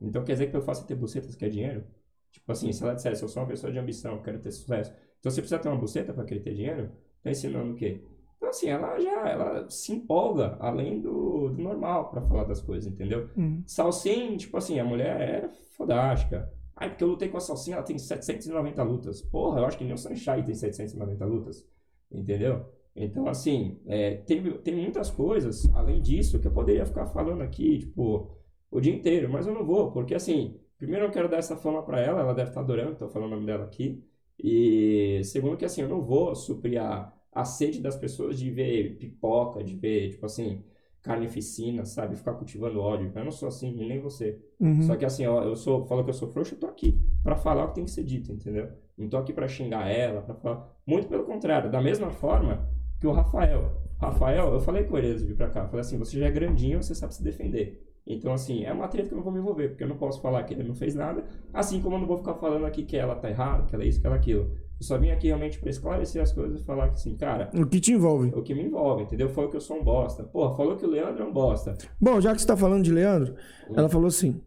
Então 0.00 0.24
quer 0.24 0.32
dizer 0.32 0.50
que 0.50 0.56
eu 0.56 0.62
faço 0.62 0.86
ter 0.86 0.94
buceta, 0.94 1.28
você 1.28 1.36
quer 1.36 1.50
dinheiro? 1.50 1.84
Tipo 2.30 2.52
assim, 2.52 2.72
se 2.72 2.82
ela 2.82 2.94
dissesse, 2.94 3.22
eu 3.22 3.28
sou 3.28 3.42
uma 3.42 3.48
pessoa 3.48 3.72
de 3.72 3.78
ambição, 3.78 4.12
eu 4.12 4.22
quero 4.22 4.38
ter 4.38 4.52
sucesso. 4.52 4.92
Então 5.18 5.30
você 5.30 5.40
precisa 5.42 5.60
ter 5.60 5.68
uma 5.68 5.76
buceta 5.76 6.14
para 6.14 6.24
querer 6.24 6.40
ter 6.40 6.54
dinheiro? 6.54 6.90
Tá 7.22 7.30
ensinando 7.30 7.72
o 7.72 7.76
quê? 7.76 8.02
Então 8.36 8.48
assim, 8.48 8.68
ela 8.68 8.98
já 8.98 9.28
ela 9.28 9.68
se 9.68 9.92
empolga 9.92 10.56
além 10.60 11.00
do, 11.00 11.50
do 11.50 11.62
normal 11.62 12.10
para 12.10 12.22
falar 12.22 12.44
das 12.44 12.62
coisas, 12.62 12.90
entendeu? 12.90 13.28
Uhum. 13.36 13.62
Salsim, 13.66 14.36
tipo 14.38 14.56
assim, 14.56 14.78
a 14.78 14.84
mulher 14.84 15.20
é 15.20 15.48
fodástica. 15.76 16.50
Ai, 16.80 16.88
porque 16.90 17.04
eu 17.04 17.08
lutei 17.08 17.28
com 17.28 17.36
a 17.36 17.40
Salsinha, 17.40 17.76
ela 17.76 17.84
tem 17.84 17.98
790 17.98 18.82
lutas. 18.82 19.22
Porra, 19.22 19.60
eu 19.60 19.66
acho 19.66 19.78
que 19.78 19.84
nem 19.84 19.92
o 19.94 19.98
Sunshine 19.98 20.42
tem 20.44 20.54
790 20.54 21.24
lutas. 21.26 21.68
Entendeu? 22.10 22.66
Então, 22.96 23.28
assim, 23.28 23.80
é, 23.86 24.16
tem, 24.18 24.42
tem 24.62 24.74
muitas 24.76 25.10
coisas, 25.10 25.68
além 25.74 26.00
disso, 26.02 26.40
que 26.40 26.46
eu 26.48 26.52
poderia 26.52 26.86
ficar 26.86 27.06
falando 27.06 27.42
aqui, 27.42 27.78
tipo, 27.80 28.30
o 28.70 28.80
dia 28.80 28.94
inteiro, 28.94 29.28
mas 29.30 29.46
eu 29.46 29.54
não 29.54 29.64
vou, 29.64 29.92
porque 29.92 30.14
assim, 30.14 30.58
primeiro 30.78 31.06
eu 31.06 31.10
quero 31.10 31.28
dar 31.28 31.38
essa 31.38 31.56
fama 31.56 31.82
pra 31.84 32.00
ela, 32.00 32.20
ela 32.20 32.34
deve 32.34 32.50
estar 32.50 32.60
adorando, 32.60 32.96
tô 32.96 33.08
falando 33.08 33.32
o 33.32 33.34
nome 33.36 33.46
dela 33.46 33.64
aqui. 33.64 34.04
E 34.38 35.22
segundo 35.24 35.56
que 35.56 35.64
assim, 35.64 35.82
eu 35.82 35.88
não 35.88 36.02
vou 36.02 36.34
suprir 36.34 36.82
a, 36.82 37.12
a 37.32 37.44
sede 37.44 37.80
das 37.80 37.96
pessoas 37.96 38.38
de 38.38 38.50
ver 38.50 38.96
pipoca, 38.98 39.62
de 39.62 39.76
ver, 39.76 40.10
tipo 40.10 40.26
assim, 40.26 40.64
carnificina, 41.02 41.84
sabe? 41.84 42.16
Ficar 42.16 42.34
cultivando 42.34 42.80
ódio. 42.80 43.10
Eu 43.14 43.24
não 43.24 43.30
sou 43.30 43.48
assim, 43.48 43.72
nem 43.72 44.00
você. 44.00 44.38
Uhum. 44.58 44.82
Só 44.82 44.96
que 44.96 45.04
assim, 45.04 45.26
ó, 45.26 45.42
eu 45.42 45.56
sou, 45.56 45.84
falou 45.86 46.04
que 46.04 46.10
eu 46.10 46.14
sou 46.14 46.28
frouxo, 46.28 46.54
eu 46.54 46.58
tô 46.58 46.66
aqui 46.66 47.00
pra 47.22 47.36
falar 47.36 47.64
o 47.64 47.68
que 47.68 47.76
tem 47.76 47.84
que 47.84 47.90
ser 47.90 48.04
dito, 48.04 48.32
entendeu? 48.32 48.68
Não 48.96 49.08
tô 49.08 49.16
aqui 49.16 49.32
pra 49.32 49.48
xingar 49.48 49.88
ela, 49.88 50.20
pra 50.20 50.34
falar. 50.34 50.68
Muito 50.86 51.08
pelo 51.08 51.24
contrário, 51.24 51.70
da 51.70 51.80
mesma 51.80 52.10
forma 52.10 52.68
que 53.00 53.06
o 53.06 53.12
Rafael. 53.12 53.80
Rafael, 53.98 54.52
eu 54.52 54.60
falei 54.60 54.84
com 54.84 54.96
ele 54.98 55.08
antes 55.08 55.22
de 55.22 55.28
vir 55.28 55.36
pra 55.36 55.48
cá, 55.48 55.60
eu 55.60 55.68
falei 55.68 55.80
assim, 55.80 55.98
você 55.98 56.18
já 56.18 56.26
é 56.26 56.30
grandinho, 56.30 56.82
você 56.82 56.94
sabe 56.94 57.14
se 57.14 57.22
defender. 57.22 57.86
Então, 58.06 58.32
assim, 58.32 58.64
é 58.64 58.72
uma 58.72 58.88
treta 58.88 59.08
que 59.08 59.14
eu 59.14 59.16
não 59.16 59.24
vou 59.24 59.32
me 59.32 59.38
envolver, 59.38 59.68
porque 59.68 59.84
eu 59.84 59.88
não 59.88 59.96
posso 59.96 60.20
falar 60.20 60.42
que 60.44 60.54
ele 60.54 60.66
não 60.66 60.74
fez 60.74 60.94
nada, 60.94 61.24
assim 61.52 61.80
como 61.80 61.96
eu 61.96 62.00
não 62.00 62.06
vou 62.06 62.16
ficar 62.16 62.34
falando 62.34 62.64
aqui 62.64 62.82
que 62.82 62.96
ela 62.96 63.14
tá 63.14 63.28
errada, 63.30 63.66
que 63.66 63.74
ela 63.74 63.84
é 63.84 63.86
isso, 63.86 64.00
que 64.00 64.06
ela 64.06 64.16
é 64.16 64.18
aquilo. 64.18 64.50
Eu 64.80 64.86
só 64.86 64.96
vim 64.98 65.10
aqui 65.10 65.26
realmente 65.26 65.58
pra 65.58 65.68
esclarecer 65.68 66.22
as 66.22 66.32
coisas 66.32 66.62
e 66.62 66.64
falar 66.64 66.88
que, 66.88 66.94
assim, 66.94 67.14
cara, 67.14 67.50
O 67.54 67.66
que 67.66 67.78
te 67.80 67.92
envolve? 67.92 68.32
é 68.34 68.36
o 68.38 68.42
que 68.42 68.54
me 68.54 68.62
envolve, 68.64 69.02
entendeu? 69.02 69.28
Falou 69.28 69.50
que 69.50 69.56
eu 69.56 69.60
sou 69.60 69.76
um 69.78 69.84
bosta. 69.84 70.24
Porra, 70.24 70.56
falou 70.56 70.76
que 70.76 70.86
o 70.86 70.88
Leandro 70.90 71.22
é 71.22 71.26
um 71.26 71.32
bosta. 71.32 71.76
Bom, 72.00 72.18
já 72.20 72.34
que 72.34 72.40
você 72.40 72.46
tá 72.46 72.56
falando 72.56 72.82
de 72.82 72.90
Leandro, 72.90 73.34
ela 73.74 73.90
falou 73.90 74.06
assim. 74.06 74.40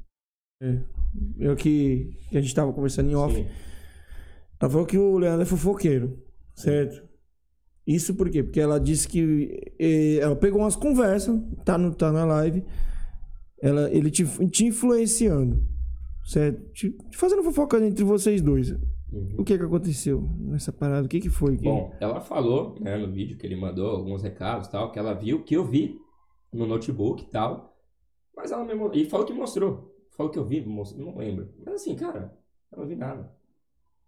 é, 0.61 0.79
Eu 1.37 1.55
que, 1.55 2.17
que 2.29 2.37
a 2.37 2.41
gente 2.41 2.55
tava 2.55 2.73
conversando 2.73 3.11
em 3.11 3.15
off. 3.15 3.35
Sim. 3.35 3.45
Ela 4.59 4.71
falou 4.71 4.85
que 4.87 4.97
o 4.97 5.17
Leandro 5.19 5.43
é 5.43 5.45
fofoqueiro, 5.45 6.17
certo? 6.55 7.03
Isso 7.85 8.15
por 8.15 8.29
quê? 8.29 8.41
Porque 8.41 8.59
ela 8.61 8.79
disse 8.79 9.07
que 9.07 9.73
eh, 9.77 10.15
ela 10.19 10.35
pegou 10.35 10.61
umas 10.61 10.75
conversas, 10.75 11.37
tá, 11.65 11.77
no, 11.77 11.93
tá 11.93 12.11
na 12.13 12.23
live, 12.25 12.63
ela, 13.61 13.91
ele 13.91 14.09
te, 14.09 14.25
te 14.49 14.65
influenciando, 14.65 15.61
certo? 16.25 16.59
Te, 16.71 16.89
te 16.91 17.17
fazendo 17.17 17.43
fofoca 17.43 17.77
entre 17.85 18.03
vocês 18.05 18.41
dois. 18.41 18.73
Uhum. 19.13 19.35
O 19.37 19.43
que 19.45 19.57
que 19.57 19.63
aconteceu 19.63 20.21
nessa 20.39 20.71
parada? 20.73 21.05
O 21.05 21.09
que 21.09 21.19
que 21.21 21.29
foi? 21.29 21.55
Que- 21.55 21.63
Bom, 21.63 21.93
ela 21.99 22.19
falou, 22.19 22.75
né, 22.79 22.97
no 22.97 23.11
vídeo 23.11 23.37
que 23.37 23.45
ele 23.45 23.55
mandou 23.55 23.91
alguns 23.91 24.23
recados 24.23 24.67
tal, 24.67 24.91
que 24.91 24.97
ela 24.97 25.13
viu, 25.13 25.43
que 25.43 25.55
eu 25.55 25.63
vi 25.63 25.99
no 26.51 26.65
notebook 26.65 27.23
e 27.23 27.27
tal. 27.27 27.77
Mas 28.35 28.51
ela 28.51 28.63
me 28.65 28.73
E 28.99 29.05
falou 29.05 29.25
que 29.25 29.33
mostrou. 29.33 29.93
Falou 30.11 30.31
que 30.31 30.39
eu 30.39 30.45
vi, 30.45 30.65
mostrou, 30.65 31.05
não 31.05 31.17
lembro. 31.17 31.49
Mas 31.65 31.75
assim, 31.75 31.95
cara, 31.95 32.35
eu 32.71 32.79
não 32.79 32.87
vi 32.87 32.95
nada. 32.95 33.31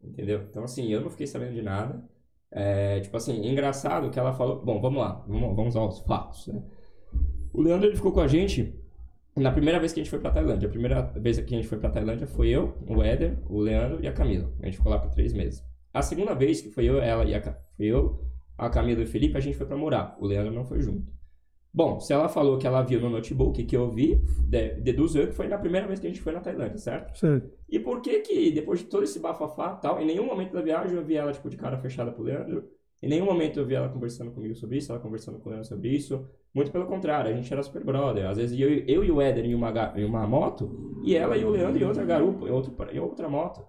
Entendeu? 0.03 0.43
Então, 0.49 0.63
assim, 0.63 0.87
eu 0.91 1.01
não 1.01 1.09
fiquei 1.09 1.27
sabendo 1.27 1.53
de 1.53 1.61
nada. 1.61 2.03
É, 2.51 2.99
tipo 2.99 3.15
assim, 3.17 3.45
engraçado 3.47 4.09
que 4.09 4.19
ela 4.19 4.33
falou. 4.33 4.63
Bom, 4.63 4.79
vamos 4.81 4.99
lá, 4.99 5.23
vamos, 5.27 5.55
vamos 5.55 5.75
aos 5.75 5.99
fatos, 6.01 6.47
né? 6.47 6.63
O 7.53 7.61
Leandro 7.61 7.87
ele 7.87 7.95
ficou 7.95 8.11
com 8.11 8.19
a 8.19 8.27
gente 8.27 8.73
Na 9.35 9.51
primeira 9.51 9.79
vez 9.79 9.91
que 9.91 9.99
a 9.99 10.03
gente 10.03 10.09
foi 10.09 10.19
pra 10.19 10.31
Tailândia, 10.31 10.67
a 10.67 10.71
primeira 10.71 11.01
vez 11.01 11.37
que 11.37 11.53
a 11.53 11.57
gente 11.57 11.67
foi 11.67 11.77
pra 11.77 11.89
Tailândia 11.89 12.25
foi 12.25 12.49
eu, 12.49 12.73
o 12.87 13.03
Éder, 13.03 13.37
o 13.49 13.59
Leandro 13.59 14.01
e 14.01 14.07
a 14.07 14.13
Camila. 14.13 14.49
A 14.61 14.65
gente 14.65 14.77
ficou 14.77 14.89
lá 14.91 14.97
por 14.97 15.11
três 15.11 15.33
meses. 15.33 15.61
A 15.93 16.01
segunda 16.01 16.33
vez 16.33 16.61
que 16.61 16.69
foi 16.69 16.85
eu, 16.85 16.99
ela 17.01 17.25
e 17.25 17.35
a 17.35 17.41
foi 17.41 17.85
eu, 17.85 18.25
a 18.57 18.69
Camila 18.69 19.01
e 19.01 19.03
o 19.03 19.07
Felipe, 19.07 19.37
a 19.37 19.41
gente 19.41 19.57
foi 19.57 19.65
pra 19.67 19.75
morar. 19.75 20.15
O 20.21 20.25
Leandro 20.25 20.53
não 20.53 20.63
foi 20.63 20.79
junto. 20.79 21.11
Bom, 21.73 21.99
se 21.99 22.13
ela 22.13 22.29
falou 22.29 22.57
que 22.57 22.65
ela 22.65 22.81
viu 22.81 23.01
no 23.01 23.09
notebook 23.09 23.61
que 23.65 23.75
eu 23.75 23.91
vi, 23.91 24.15
de- 24.47 24.75
deduzo 24.75 25.19
eu 25.19 25.27
que 25.27 25.33
foi 25.33 25.49
na 25.49 25.57
primeira 25.57 25.85
vez 25.85 25.99
que 25.99 26.07
a 26.07 26.09
gente 26.09 26.21
foi 26.21 26.31
na 26.31 26.39
Tailândia, 26.39 26.77
certo? 26.77 27.17
Certo. 27.19 27.51
E 27.67 27.77
por 27.77 28.01
que 28.01 28.19
que, 28.21 28.49
depois 28.51 28.79
de 28.79 28.85
todo 28.85 29.03
esse 29.03 29.19
bafafá 29.19 29.75
e 29.77 29.81
tal, 29.81 30.01
em 30.01 30.05
nenhum 30.05 30.25
momento 30.25 30.53
da 30.53 30.61
viagem 30.61 30.95
eu 30.95 31.03
vi 31.03 31.15
ela, 31.17 31.33
tipo, 31.33 31.49
de 31.49 31.57
cara 31.57 31.77
fechada 31.77 32.09
pro 32.13 32.23
Leandro. 32.23 32.63
Em 33.03 33.09
nenhum 33.09 33.25
momento 33.25 33.59
eu 33.59 33.65
vi 33.65 33.75
ela 33.75 33.89
conversando 33.89 34.31
comigo 34.31 34.55
sobre 34.55 34.77
isso, 34.77 34.89
ela 34.89 35.01
conversando 35.01 35.37
com 35.39 35.49
o 35.49 35.51
Leandro 35.51 35.67
sobre 35.67 35.89
isso. 35.89 36.25
Muito 36.55 36.71
pelo 36.71 36.85
contrário, 36.85 37.29
a 37.29 37.33
gente 37.33 37.51
era 37.51 37.61
super 37.61 37.83
brother. 37.83 38.29
Às 38.29 38.37
vezes 38.37 38.57
eu, 38.57 38.69
eu 38.69 39.03
e 39.03 39.11
o 39.11 39.21
Éder 39.21 39.43
em 39.43 39.53
uma, 39.53 39.93
em 39.93 40.05
uma 40.05 40.25
moto, 40.25 41.01
e 41.03 41.13
ela 41.13 41.35
e 41.35 41.43
o 41.43 41.49
Leandro 41.49 41.83
em 41.83 41.85
outra 41.85 42.05
garupa, 42.05 42.47
em, 42.47 42.51
outro, 42.51 42.73
em 42.89 42.97
outra 42.97 43.27
moto. 43.27 43.67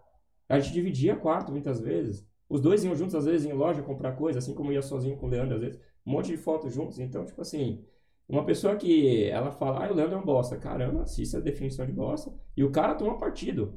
A 0.48 0.60
gente 0.60 0.72
dividia 0.72 1.16
quarto 1.16 1.50
muitas 1.50 1.80
vezes. 1.80 2.24
Os 2.48 2.60
dois 2.60 2.84
iam 2.84 2.94
juntos, 2.94 3.16
às 3.16 3.24
vezes, 3.24 3.44
em 3.44 3.52
loja 3.52 3.82
comprar 3.82 4.12
coisa, 4.12 4.38
assim 4.38 4.54
como 4.54 4.70
eu 4.70 4.74
ia 4.74 4.82
sozinho 4.82 5.16
com 5.16 5.26
o 5.26 5.28
Leandro, 5.28 5.56
às 5.56 5.62
vezes. 5.62 5.80
Um 6.06 6.12
monte 6.12 6.28
de 6.28 6.36
fotos 6.36 6.72
juntos. 6.72 7.00
Então, 7.00 7.24
tipo 7.24 7.40
assim, 7.40 7.84
uma 8.28 8.44
pessoa 8.44 8.76
que 8.76 9.24
ela 9.24 9.50
fala, 9.50 9.84
ah, 9.84 9.90
o 9.90 9.94
Leandro 9.94 10.14
é 10.14 10.18
um 10.20 10.24
bosta. 10.24 10.56
Caramba, 10.56 11.06
se 11.06 11.22
isso 11.22 11.36
é 11.36 11.40
definição 11.40 11.84
de 11.84 11.92
bosta. 11.92 12.32
E 12.56 12.62
o 12.62 12.70
cara 12.70 12.94
toma 12.94 13.18
partido 13.18 13.74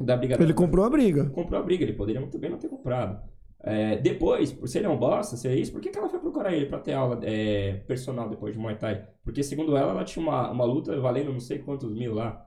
da 0.00 0.16
briga 0.16 0.42
Ele 0.42 0.54
comprou 0.54 0.86
a 0.86 0.90
briga. 0.90 1.28
comprou 1.28 1.60
a 1.60 1.62
briga, 1.62 1.84
ele 1.84 1.92
poderia 1.92 2.20
muito 2.20 2.38
bem 2.38 2.48
não 2.48 2.58
ter 2.58 2.68
comprado. 2.68 3.20
É, 3.60 3.96
depois, 3.96 4.52
por 4.52 4.68
ser 4.68 4.86
um 4.88 4.96
bosta, 4.96 5.36
ser 5.36 5.54
isso, 5.58 5.72
por 5.72 5.80
que, 5.80 5.90
que 5.90 5.98
ela 5.98 6.08
foi 6.08 6.20
procurar 6.20 6.52
ele 6.54 6.66
pra 6.66 6.78
ter 6.78 6.92
aula 6.92 7.18
é, 7.24 7.74
personal 7.88 8.28
depois 8.28 8.54
de 8.54 8.60
Muay 8.60 8.76
Thai? 8.76 9.04
Porque, 9.24 9.42
segundo 9.42 9.76
ela, 9.76 9.90
ela 9.90 10.04
tinha 10.04 10.22
uma, 10.22 10.50
uma 10.50 10.64
luta 10.64 10.98
valendo 11.00 11.32
não 11.32 11.40
sei 11.40 11.58
quantos 11.58 11.92
mil 11.92 12.14
lá. 12.14 12.46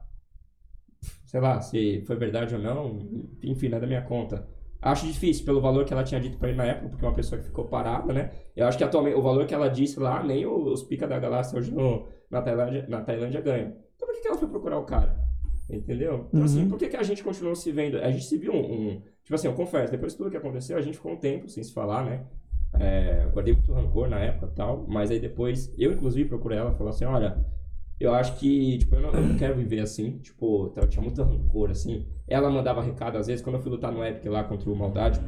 Sei 1.26 1.40
lá, 1.40 1.60
se 1.60 2.02
foi 2.06 2.16
verdade 2.16 2.54
ou 2.54 2.60
não, 2.60 2.98
enfim, 3.42 3.68
não 3.68 3.78
é 3.78 3.80
da 3.80 3.86
minha 3.86 4.02
conta. 4.02 4.46
Acho 4.80 5.06
difícil 5.06 5.44
pelo 5.44 5.60
valor 5.60 5.84
que 5.84 5.92
ela 5.92 6.02
tinha 6.02 6.20
dito 6.20 6.38
pra 6.38 6.48
ele 6.48 6.56
na 6.58 6.64
época, 6.64 6.88
porque 6.88 7.04
é 7.04 7.08
uma 7.08 7.14
pessoa 7.14 7.38
que 7.40 7.46
ficou 7.46 7.66
parada, 7.66 8.12
né? 8.12 8.30
Eu 8.56 8.66
acho 8.66 8.76
que 8.76 8.84
atualmente 8.84 9.16
o 9.16 9.22
valor 9.22 9.46
que 9.46 9.54
ela 9.54 9.68
disse 9.68 9.98
lá, 10.00 10.22
nem 10.22 10.44
os 10.46 10.82
pica 10.82 11.06
da 11.06 11.18
galáxia 11.18 11.58
hoje 11.58 11.70
no, 11.72 12.06
na, 12.30 12.42
Tailândia, 12.42 12.86
na 12.88 13.00
Tailândia 13.00 13.40
ganham. 13.40 13.76
Então 13.96 14.08
por 14.08 14.14
que, 14.14 14.20
que 14.22 14.28
ela 14.28 14.38
foi 14.38 14.48
procurar 14.48 14.78
o 14.78 14.84
cara? 14.84 15.16
Entendeu? 15.70 16.26
Então, 16.28 16.44
assim, 16.44 16.62
Uhum. 16.62 16.68
por 16.68 16.78
que, 16.78 16.88
que 16.88 16.96
a 16.96 17.02
gente 17.02 17.22
continuou 17.22 17.54
se 17.54 17.70
vendo? 17.70 17.96
A 17.98 18.10
gente 18.10 18.24
se 18.24 18.36
viu 18.36 18.52
um, 18.52 18.58
um- 18.96 19.02
Tipo 19.32 19.36
assim, 19.36 19.48
eu 19.48 19.54
confesso, 19.54 19.90
depois 19.90 20.12
de 20.12 20.18
tudo 20.18 20.30
que 20.30 20.36
aconteceu, 20.36 20.76
a 20.76 20.82
gente 20.82 20.98
ficou 20.98 21.12
um 21.12 21.16
tempo 21.16 21.48
sem 21.48 21.64
se 21.64 21.72
falar, 21.72 22.04
né? 22.04 22.26
É, 22.78 23.22
eu 23.24 23.30
guardei 23.30 23.54
muito 23.54 23.72
rancor 23.72 24.06
na 24.06 24.18
época 24.18 24.52
e 24.52 24.54
tal, 24.54 24.84
mas 24.86 25.10
aí 25.10 25.18
depois, 25.18 25.72
eu 25.78 25.90
inclusive 25.90 26.28
procurei 26.28 26.58
ela 26.58 26.70
e 26.70 26.74
falei 26.74 26.90
assim, 26.90 27.06
olha, 27.06 27.42
eu 27.98 28.12
acho 28.14 28.36
que, 28.36 28.76
tipo, 28.76 28.94
eu 28.94 29.00
não, 29.00 29.10
eu 29.10 29.22
não 29.22 29.38
quero 29.38 29.54
viver 29.54 29.80
assim, 29.80 30.18
tipo, 30.18 30.70
eu 30.76 30.86
tinha 30.86 31.02
muito 31.02 31.22
rancor, 31.22 31.70
assim. 31.70 32.06
Ela 32.28 32.50
mandava 32.50 32.82
recado, 32.82 33.16
às 33.16 33.26
vezes, 33.26 33.42
quando 33.42 33.56
eu 33.56 33.62
fui 33.62 33.70
lutar 33.70 33.90
no 33.90 34.04
Epic 34.04 34.30
lá 34.30 34.44
contra 34.44 34.68
o 34.68 34.76
Maldade, 34.76 35.18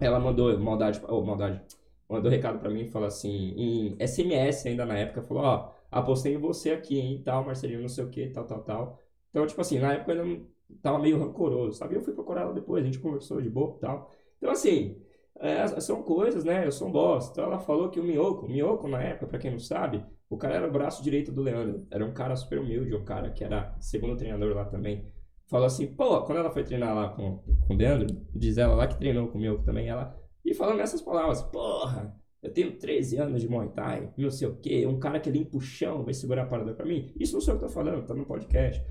ela 0.00 0.18
mandou, 0.18 0.58
Maldade, 0.58 1.02
oh, 1.06 1.20
Maldade, 1.20 1.60
mandou 2.08 2.30
recado 2.30 2.58
pra 2.58 2.70
mim 2.70 2.86
falou 2.86 3.06
assim, 3.06 3.52
em 3.54 3.96
SMS 4.00 4.66
ainda 4.66 4.86
na 4.86 4.96
época, 4.96 5.20
falou, 5.20 5.42
ó, 5.42 5.72
apostei 5.90 6.34
em 6.34 6.38
você 6.38 6.70
aqui, 6.70 6.98
hein, 6.98 7.20
tal, 7.22 7.44
Marcelinho, 7.44 7.82
não 7.82 7.88
sei 7.88 8.02
o 8.02 8.08
que, 8.08 8.28
tal, 8.30 8.44
tal, 8.44 8.62
tal. 8.62 8.98
Então, 9.28 9.46
tipo 9.46 9.60
assim, 9.60 9.78
na 9.78 9.92
época 9.92 10.12
eu 10.12 10.24
não 10.24 10.46
tava 10.82 10.98
meio 10.98 11.18
rancoroso, 11.18 11.78
sabe? 11.78 11.96
Eu 11.96 12.02
fui 12.02 12.12
procurar 12.12 12.42
ela 12.42 12.52
depois, 12.52 12.82
a 12.82 12.86
gente 12.86 12.98
conversou 12.98 13.40
de 13.40 13.50
boa 13.50 13.74
e 13.76 13.80
tal. 13.80 14.10
Então, 14.38 14.50
assim, 14.50 14.96
é, 15.40 15.66
são 15.80 16.02
coisas, 16.02 16.44
né? 16.44 16.66
Eu 16.66 16.72
sou 16.72 16.88
um 16.88 16.92
boss. 16.92 17.30
Então, 17.30 17.44
ela 17.44 17.58
falou 17.58 17.90
que 17.90 18.00
o 18.00 18.04
Minhoco, 18.04 18.46
o 18.46 18.48
Minhoco, 18.48 18.88
na 18.88 19.02
época, 19.02 19.26
pra 19.26 19.38
quem 19.38 19.50
não 19.50 19.58
sabe, 19.58 20.04
o 20.30 20.36
cara 20.36 20.54
era 20.54 20.68
o 20.68 20.72
braço 20.72 21.02
direito 21.02 21.32
do 21.32 21.42
Leandro. 21.42 21.86
Era 21.90 22.04
um 22.04 22.12
cara 22.12 22.36
super 22.36 22.58
humilde, 22.58 22.94
um 22.94 23.04
cara 23.04 23.30
que 23.30 23.44
era 23.44 23.76
segundo 23.80 24.16
treinador 24.16 24.54
lá 24.54 24.64
também. 24.64 25.04
Falou 25.46 25.66
assim, 25.66 25.86
pô, 25.86 26.22
quando 26.22 26.38
ela 26.38 26.50
foi 26.50 26.64
treinar 26.64 26.94
lá 26.94 27.10
com, 27.10 27.38
com 27.66 27.74
o 27.74 27.76
Leandro, 27.76 28.06
diz 28.34 28.56
ela 28.56 28.74
lá 28.74 28.86
que 28.86 28.96
treinou 28.96 29.28
com 29.28 29.36
o 29.36 29.40
Minhoco 29.40 29.64
também, 29.64 29.88
ela... 29.88 30.16
E 30.44 30.54
falando 30.54 30.78
nessas 30.78 31.02
palavras, 31.02 31.42
porra, 31.42 32.16
eu 32.42 32.52
tenho 32.52 32.76
13 32.76 33.18
anos 33.18 33.40
de 33.40 33.48
Muay 33.48 33.68
Thai, 33.68 34.12
não 34.16 34.30
sei 34.30 34.48
o 34.48 34.56
quê, 34.56 34.84
um 34.86 34.98
cara 34.98 35.20
que 35.20 35.30
limpa 35.30 35.56
o 35.56 35.60
chão 35.60 36.02
vai 36.04 36.12
segurar 36.12 36.42
a 36.42 36.46
parada 36.46 36.74
pra 36.74 36.84
mim. 36.84 37.12
Isso 37.18 37.34
não 37.34 37.40
sou 37.40 37.54
eu 37.54 37.60
que 37.60 37.66
tô 37.66 37.70
falando, 37.70 38.04
tá 38.04 38.14
no 38.14 38.26
podcast. 38.26 38.84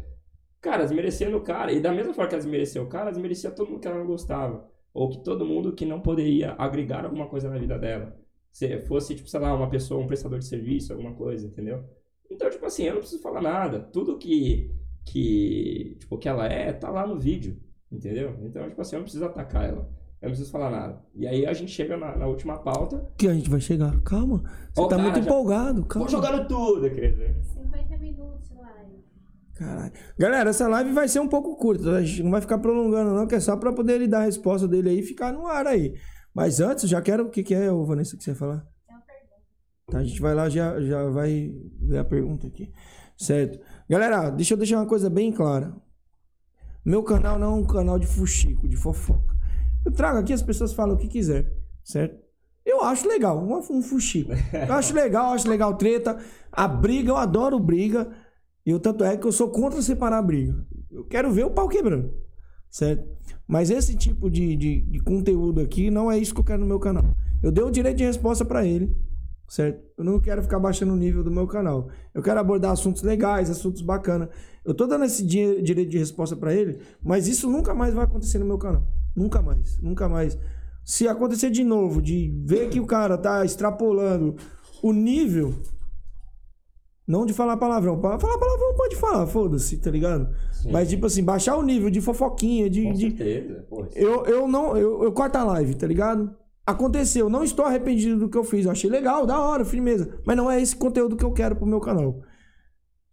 Cara, 0.62 0.84
desmerecendo 0.84 1.38
o 1.38 1.41
cara. 1.41 1.72
E 1.72 1.80
da 1.80 1.91
mesma 1.91 2.14
forma 2.14 2.30
que 2.30 2.36
ela 2.36 2.43
desmereceu 2.43 2.84
o 2.84 2.88
cara, 2.88 3.05
ela 3.05 3.12
desmerecia 3.12 3.49
todo 3.51 3.70
mundo 3.70 3.80
que 3.82 3.88
ela 3.88 3.97
não 3.97 4.05
gostava. 4.05 4.70
Ou 4.93 5.09
que 5.09 5.24
todo 5.24 5.45
mundo 5.45 5.74
que 5.74 5.86
não 5.86 5.99
poderia 6.01 6.53
agregar 6.57 7.03
alguma 7.05 7.28
coisa 7.28 7.49
na 7.49 7.57
vida 7.57 7.80
dela. 7.80 8.16
Se 8.51 8.80
fosse, 8.82 9.16
tipo, 9.16 9.30
sei 9.30 9.39
lá, 9.39 9.53
uma 9.55 9.70
pessoa, 9.70 10.01
um 10.03 10.07
prestador 10.07 10.38
de 10.39 10.45
serviço, 10.45 10.91
alguma 10.93 11.14
coisa, 11.14 11.47
entendeu? 11.47 11.84
Então, 12.30 12.49
tipo 12.49 12.66
assim, 12.66 12.84
eu 12.84 12.93
não 12.93 12.99
preciso 13.01 13.22
falar 13.22 13.41
nada. 13.41 13.80
Tudo 13.80 14.18
que, 14.18 14.76
que, 15.05 15.95
tipo, 15.99 16.18
que 16.18 16.28
ela 16.30 16.45
é, 16.47 16.72
tá 16.74 16.89
lá 16.89 17.07
no 17.07 17.18
vídeo, 17.18 17.57
entendeu? 17.91 18.38
Então, 18.43 18.68
tipo 18.70 18.82
assim, 18.82 18.95
eu 18.95 18.99
não 18.99 19.03
preciso 19.05 19.26
atacar 19.26 19.68
ela. 19.70 19.89
Eu 20.22 20.28
não 20.28 20.32
preciso 20.32 20.51
falar 20.51 20.70
nada. 20.70 21.01
E 21.16 21.26
aí 21.26 21.45
a 21.47 21.53
gente 21.53 21.72
chega 21.72 21.97
na, 21.97 22.16
na 22.16 22.28
última 22.28 22.59
pauta. 22.59 23.12
Que 23.18 23.28
a 23.28 23.34
gente 23.34 23.49
vai 23.49 23.59
chegar. 23.59 23.99
Calma. 24.03 24.43
Você 24.74 24.82
Ó, 24.82 24.84
tá 24.88 24.95
cara, 24.97 25.01
muito 25.01 25.16
já- 25.16 25.22
empolgado. 25.22 25.86
Calma. 25.86 26.07
Vou 26.07 26.22
jogando 26.22 26.47
tudo, 26.47 26.89
quer 26.91 27.12
dizer. 27.12 27.36
50 27.43 27.97
minutos 27.97 28.49
de 28.49 28.53
live. 28.55 29.03
Caralho. 29.56 29.91
Galera, 30.18 30.49
essa 30.49 30.68
live 30.68 30.91
vai 30.91 31.08
ser 31.08 31.20
um 31.20 31.28
pouco 31.28 31.56
curta. 31.56 31.84
tá? 31.84 31.97
A 31.97 32.04
gente 32.04 32.24
não 32.24 32.32
vai 32.32 32.41
ficar 32.41 32.58
prolongando, 32.58 33.14
não, 33.14 33.28
que 33.28 33.36
é 33.36 33.39
só 33.39 33.56
pra 33.56 33.72
poder 33.72 33.93
ele 33.93 34.08
dar 34.08 34.22
a 34.22 34.26
resposta 34.26 34.68
dele 34.68 34.89
aí 34.89 34.99
e 34.99 35.04
ficar 35.04 35.32
no 35.32 35.47
ar 35.47 35.68
aí. 35.68 35.95
Mas 36.34 36.60
antes, 36.60 36.89
já 36.89 37.02
quero. 37.02 37.26
O 37.26 37.30
que, 37.30 37.43
que 37.43 37.54
é, 37.54 37.72
ô, 37.72 37.86
Vanessa, 37.86 38.18
que 38.18 38.24
você 38.24 38.32
ia 38.32 38.36
falar? 38.36 38.66
Tem 38.88 38.95
uma 38.95 39.02
pergunta. 39.02 39.41
Tá, 39.91 39.97
a 39.99 40.04
gente 40.04 40.22
vai 40.22 40.34
lá, 40.34 40.49
já, 40.49 40.80
já 40.82 41.10
vai 41.10 41.54
ler 41.82 41.99
a 41.99 42.06
pergunta 42.06 42.47
aqui. 42.47 42.72
Certo. 43.18 43.60
Galera, 43.89 44.30
deixa 44.30 44.54
eu 44.54 44.58
deixar 44.58 44.78
uma 44.78 44.88
coisa 44.88 45.10
bem 45.10 45.32
clara. 45.32 45.76
Meu 46.84 47.04
canal 47.04 47.38
não 47.38 47.54
é 47.54 47.56
um 47.58 47.66
canal 47.66 47.99
de 47.99 48.08
fuxico, 48.08 48.68
de 48.68 48.76
fofoca. 48.76 49.36
Eu 49.86 49.91
trago 49.91 50.18
aqui, 50.18 50.34
as 50.34 50.41
pessoas 50.41 50.74
falam 50.74 50.95
o 50.95 50.97
que 50.97 51.08
quiser, 51.08 51.52
certo? 51.84 52.20
Eu 52.66 52.82
acho 52.84 53.08
legal, 53.08 53.43
um, 53.43 53.58
um 53.58 53.82
fuxico. 53.82 54.32
Eu 54.54 54.74
acho 54.74 54.93
legal, 54.93 55.34
acho 55.34 55.49
legal 55.49 55.76
treta. 55.76 56.18
A 56.52 56.68
briga, 56.68 57.12
eu 57.12 57.18
adoro 57.18 57.60
briga. 57.60 58.10
E 58.66 58.74
o 58.74 58.80
tanto 58.80 59.03
é 59.03 59.18
que 59.18 59.26
eu 59.26 59.32
sou 59.32 59.49
contra 59.49 59.82
separar 59.82 60.18
a 60.20 60.22
briga. 60.22 60.66
Eu 60.91 61.03
quero 61.05 61.32
ver 61.32 61.45
o 61.45 61.49
pau 61.51 61.68
quebrando, 61.68 62.14
certo? 62.70 63.07
Mas 63.47 63.70
esse 63.70 63.95
tipo 63.95 64.30
de, 64.30 64.55
de, 64.55 64.82
de 64.82 64.99
conteúdo 64.99 65.59
aqui 65.62 65.89
não 65.89 66.12
é 66.12 66.18
isso 66.18 66.34
que 66.34 66.39
eu 66.39 66.43
quero 66.45 66.62
no 66.62 66.68
meu 66.68 66.80
canal. 66.80 67.03
Eu 67.41 67.51
dei 67.51 67.64
o 67.64 67.72
direito 67.72 67.97
de 67.97 68.03
resposta 68.03 68.45
pra 68.45 68.66
ele, 68.66 68.95
certo? 69.47 69.82
Eu 69.97 70.03
não 70.03 70.20
quero 70.20 70.41
ficar 70.43 70.59
baixando 70.59 70.93
o 70.93 70.95
nível 70.95 71.24
do 71.24 71.32
meu 71.32 71.47
canal. 71.47 71.89
Eu 72.14 72.22
quero 72.22 72.39
abordar 72.39 72.72
assuntos 72.72 73.01
legais, 73.01 73.49
assuntos 73.49 73.82
bacanas. 73.82 74.30
Eu 74.64 74.74
tô 74.76 74.86
dando 74.86 75.05
esse 75.05 75.26
di- 75.26 75.62
direito 75.62 75.89
de 75.89 75.97
resposta 75.97 76.36
pra 76.36 76.53
ele, 76.53 76.80
mas 77.03 77.28
isso 77.28 77.49
nunca 77.49 77.74
mais 77.74 77.93
vai 77.93 78.03
acontecer 78.05 78.38
no 78.38 78.45
meu 78.45 78.57
canal. 78.59 78.86
Nunca 79.16 79.41
mais, 79.41 79.80
nunca 79.82 80.07
mais. 80.07 80.38
Se 80.86 81.07
acontecer 81.07 81.49
de 81.49 81.64
novo, 81.64 82.01
de 82.01 82.32
ver 82.45 82.70
que 82.70 82.80
o 82.80 82.86
cara 82.86 83.18
tá 83.18 83.43
extrapolando 83.43 84.36
o 84.84 84.93
nível, 84.93 85.53
não 87.12 87.26
de 87.26 87.34
falar 87.34 87.57
palavrão. 87.57 87.99
Pa- 87.99 88.18
Falar 88.18 88.38
palavrão 88.38 88.74
pode 88.76 88.95
falar, 88.95 89.28
foda-se, 89.28 89.78
tá 89.78 89.91
ligado? 89.91 90.34
Sim. 90.53 90.72
Mas, 90.72 90.89
tipo 90.89 91.05
assim, 91.05 91.24
baixar 91.24 91.57
o 91.57 91.62
nível 91.64 91.89
de 91.89 91.99
fofoquinha, 92.01 92.70
de. 92.70 92.84
Com 92.84 92.93
de- 92.93 93.01
certeza. 93.18 93.66
Pô, 93.70 93.86
isso- 93.86 93.97
eu, 93.97 94.26
eu 94.26 94.47
não. 94.47 94.78
Eu, 94.78 95.03
eu 95.03 95.12
corto 95.12 95.38
a 95.38 95.43
live, 95.43 95.76
tá 95.76 95.86
ligado? 95.86 96.34
Aconteceu, 96.66 97.30
não 97.30 97.43
estou 97.43 97.66
arrependido 97.66 98.18
do 98.18 98.30
que 98.30 98.38
eu 98.38 98.43
fiz. 98.43 98.66
Eu 98.66 98.72
achei 98.72 98.89
legal, 98.89 99.26
da 99.26 99.39
hora, 99.39 99.66
firmeza. 99.66 100.20
Mas 100.26 100.38
não 100.38 100.49
é 100.49 100.62
esse 100.62 100.76
conteúdo 100.76 101.16
que 101.18 101.26
eu 101.26 101.32
quero 101.34 101.55
pro 101.55 101.66
meu 101.66 101.80
canal. 101.80 102.22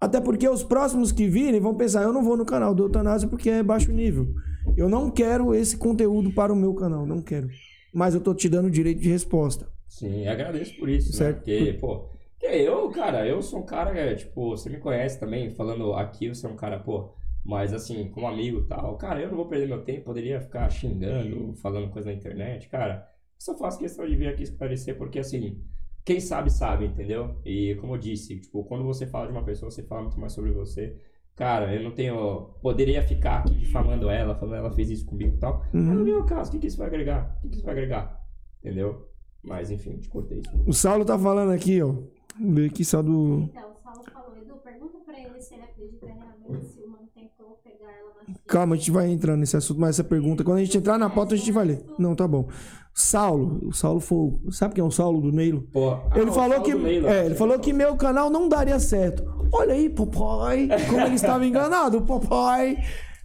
Até 0.01 0.21
porque 0.21 0.49
os 0.49 0.63
próximos 0.63 1.11
que 1.11 1.27
virem 1.27 1.61
vão 1.61 1.75
pensar, 1.75 2.03
eu 2.05 2.13
não 2.13 2.23
vou 2.23 2.37
no 2.37 2.45
canal 2.45 2.73
do 2.75 2.85
Eutanásia 2.85 3.29
porque 3.29 3.51
é 3.51 3.63
baixo 3.63 3.91
nível. 3.91 4.29
Eu 4.77 4.89
não 4.89 5.11
quero 5.11 5.55
esse 5.55 5.77
conteúdo 5.77 6.31
para 6.33 6.53
o 6.53 6.57
meu 6.57 6.73
canal, 6.75 7.05
não 7.05 7.21
quero. 7.21 7.49
Mas 7.93 8.15
eu 8.15 8.21
tô 8.21 8.33
te 8.35 8.49
dando 8.49 8.67
o 8.67 8.71
direito 8.71 9.01
de 9.01 9.09
resposta. 9.09 9.67
Sim, 9.89 10.29
agradeço 10.29 10.79
por 10.79 10.89
isso, 10.89 11.13
Certo. 11.13 11.39
né? 11.39 11.43
Porque, 11.57 11.73
pô, 11.81 12.11
eu, 12.51 12.91
cara, 12.91 13.27
eu 13.27 13.41
sou 13.43 13.61
um 13.61 13.67
cara, 13.67 13.99
é, 13.99 14.15
tipo, 14.15 14.51
você 14.51 14.69
me 14.71 14.79
conhece 14.79 15.19
também, 15.19 15.51
falando 15.51 15.93
aqui, 15.95 16.29
você 16.29 16.47
é 16.47 16.51
um 16.51 16.57
cara, 16.57 16.79
pô, 16.79 17.15
mas 17.45 17.73
assim, 17.73 18.11
como 18.11 18.27
amigo 18.27 18.61
e 18.61 18.67
tal, 18.67 18.97
cara, 18.97 19.21
eu 19.21 19.29
não 19.29 19.37
vou 19.37 19.47
perder 19.47 19.67
meu 19.67 19.83
tempo, 19.85 20.05
poderia 20.05 20.41
ficar 20.41 20.69
xingando, 20.71 21.55
falando 21.57 21.91
coisa 21.91 22.11
na 22.11 22.17
internet, 22.17 22.69
cara, 22.69 23.09
só 23.39 23.57
faço 23.57 23.79
questão 23.79 24.07
de 24.07 24.17
vir 24.17 24.29
aqui 24.29 24.43
esclarecer, 24.43 24.97
porque 24.97 25.19
assim, 25.19 25.63
quem 26.05 26.21
sabe, 26.21 26.51
sabe, 26.51 26.87
entendeu? 26.87 27.39
E 27.45 27.77
como 27.81 27.95
eu 27.95 27.99
disse, 27.99 28.41
tipo, 28.41 28.65
quando 28.65 28.83
você 28.83 29.07
fala 29.07 29.27
de 29.27 29.33
uma 29.33 29.45
pessoa, 29.45 29.71
você 29.71 29.83
fala 29.83 30.03
muito 30.03 30.19
mais 30.19 30.33
sobre 30.33 30.51
você. 30.51 30.97
Cara, 31.37 31.73
eu 31.73 31.83
não 31.83 31.93
tenho. 31.93 32.51
Poderia 32.63 33.03
ficar 33.03 33.41
aqui 33.41 33.55
difamando 33.55 34.09
ela, 34.09 34.35
falando 34.35 34.57
ela 34.57 34.73
fez 34.73 34.91
isso 34.91 35.05
comigo 35.05 35.37
e 35.37 35.39
tal. 35.39 35.63
Mas 35.73 35.97
no 35.99 36.05
meu 36.05 36.25
caso, 36.25 36.49
o 36.49 36.53
que, 36.53 36.59
que 36.61 36.67
isso 36.67 36.79
vai 36.79 36.87
agregar? 36.87 37.37
O 37.37 37.43
que, 37.43 37.49
que 37.51 37.57
isso 37.57 37.65
vai 37.65 37.75
agregar? 37.75 38.21
Entendeu? 38.59 39.07
Mas 39.43 39.71
enfim, 39.71 39.99
te 39.99 40.09
cortei. 40.09 40.43
O 40.67 40.73
Saulo 40.73 41.05
tá 41.05 41.19
falando 41.19 41.53
aqui, 41.53 41.81
ó. 41.83 41.95
Vamos 42.39 42.55
ver 42.55 42.71
aqui 42.71 42.85
só 42.85 43.03
do. 43.03 43.49
Então, 43.51 43.71
o 43.73 43.83
Saulo 43.83 44.05
falou, 44.13 44.37
Edu, 44.37 44.55
pergunta 44.63 44.99
pra 45.05 45.19
ele 45.19 45.41
se 45.41 45.55
ele 45.55 45.63
acredita 45.65 46.07
realmente 46.07 46.67
se 46.67 46.81
o 46.81 46.89
mano 46.89 47.09
tentou 47.15 47.59
pegar 47.65 47.91
ela 47.91 48.15
na 48.19 48.25
fila. 48.25 48.39
Calma, 48.47 48.75
a 48.75 48.79
gente 48.79 48.91
vai 48.91 49.11
entrando 49.11 49.41
nesse 49.41 49.57
assunto, 49.57 49.81
mas 49.81 49.91
essa 49.91 50.05
pergunta. 50.05 50.45
Quando 50.45 50.59
a 50.59 50.65
gente 50.65 50.79
entrar 50.79 50.99
na 50.99 51.11
pauta, 51.11 51.35
a 51.35 51.39
gente 51.39 51.53
vai 51.53 51.65
ler. 51.65 51.85
Não, 51.99 52.15
tá 52.15 52.29
bom. 52.29 52.49
Saulo, 52.95 53.61
o 53.69 53.73
Saulo 53.73 54.01
foi. 54.01 54.33
Sabe 54.51 54.75
quem 54.75 54.83
é 54.83 54.87
o 54.87 54.91
Saulo 54.91 55.21
do 55.21 55.33
Neilo? 55.33 55.63
Pô, 55.73 55.91
ah, 55.91 56.11
Ele 56.15 56.31
falou 56.31 56.51
Saulo 56.51 56.63
que, 56.65 56.73
do 56.73 56.79
Neilo, 56.81 57.07
é, 57.07 57.27
ele 57.27 57.35
falou 57.35 57.59
que 57.59 57.73
meu 57.73 57.97
canal 57.97 58.31
não 58.31 58.49
daria 58.49 58.79
certo. 58.79 59.25
Olha 59.53 59.75
aí, 59.75 59.89
papai, 59.89 60.69
como 60.89 61.01
ele 61.03 61.15
estava 61.15 61.47
enganado, 61.47 62.03
papai. 62.03 62.77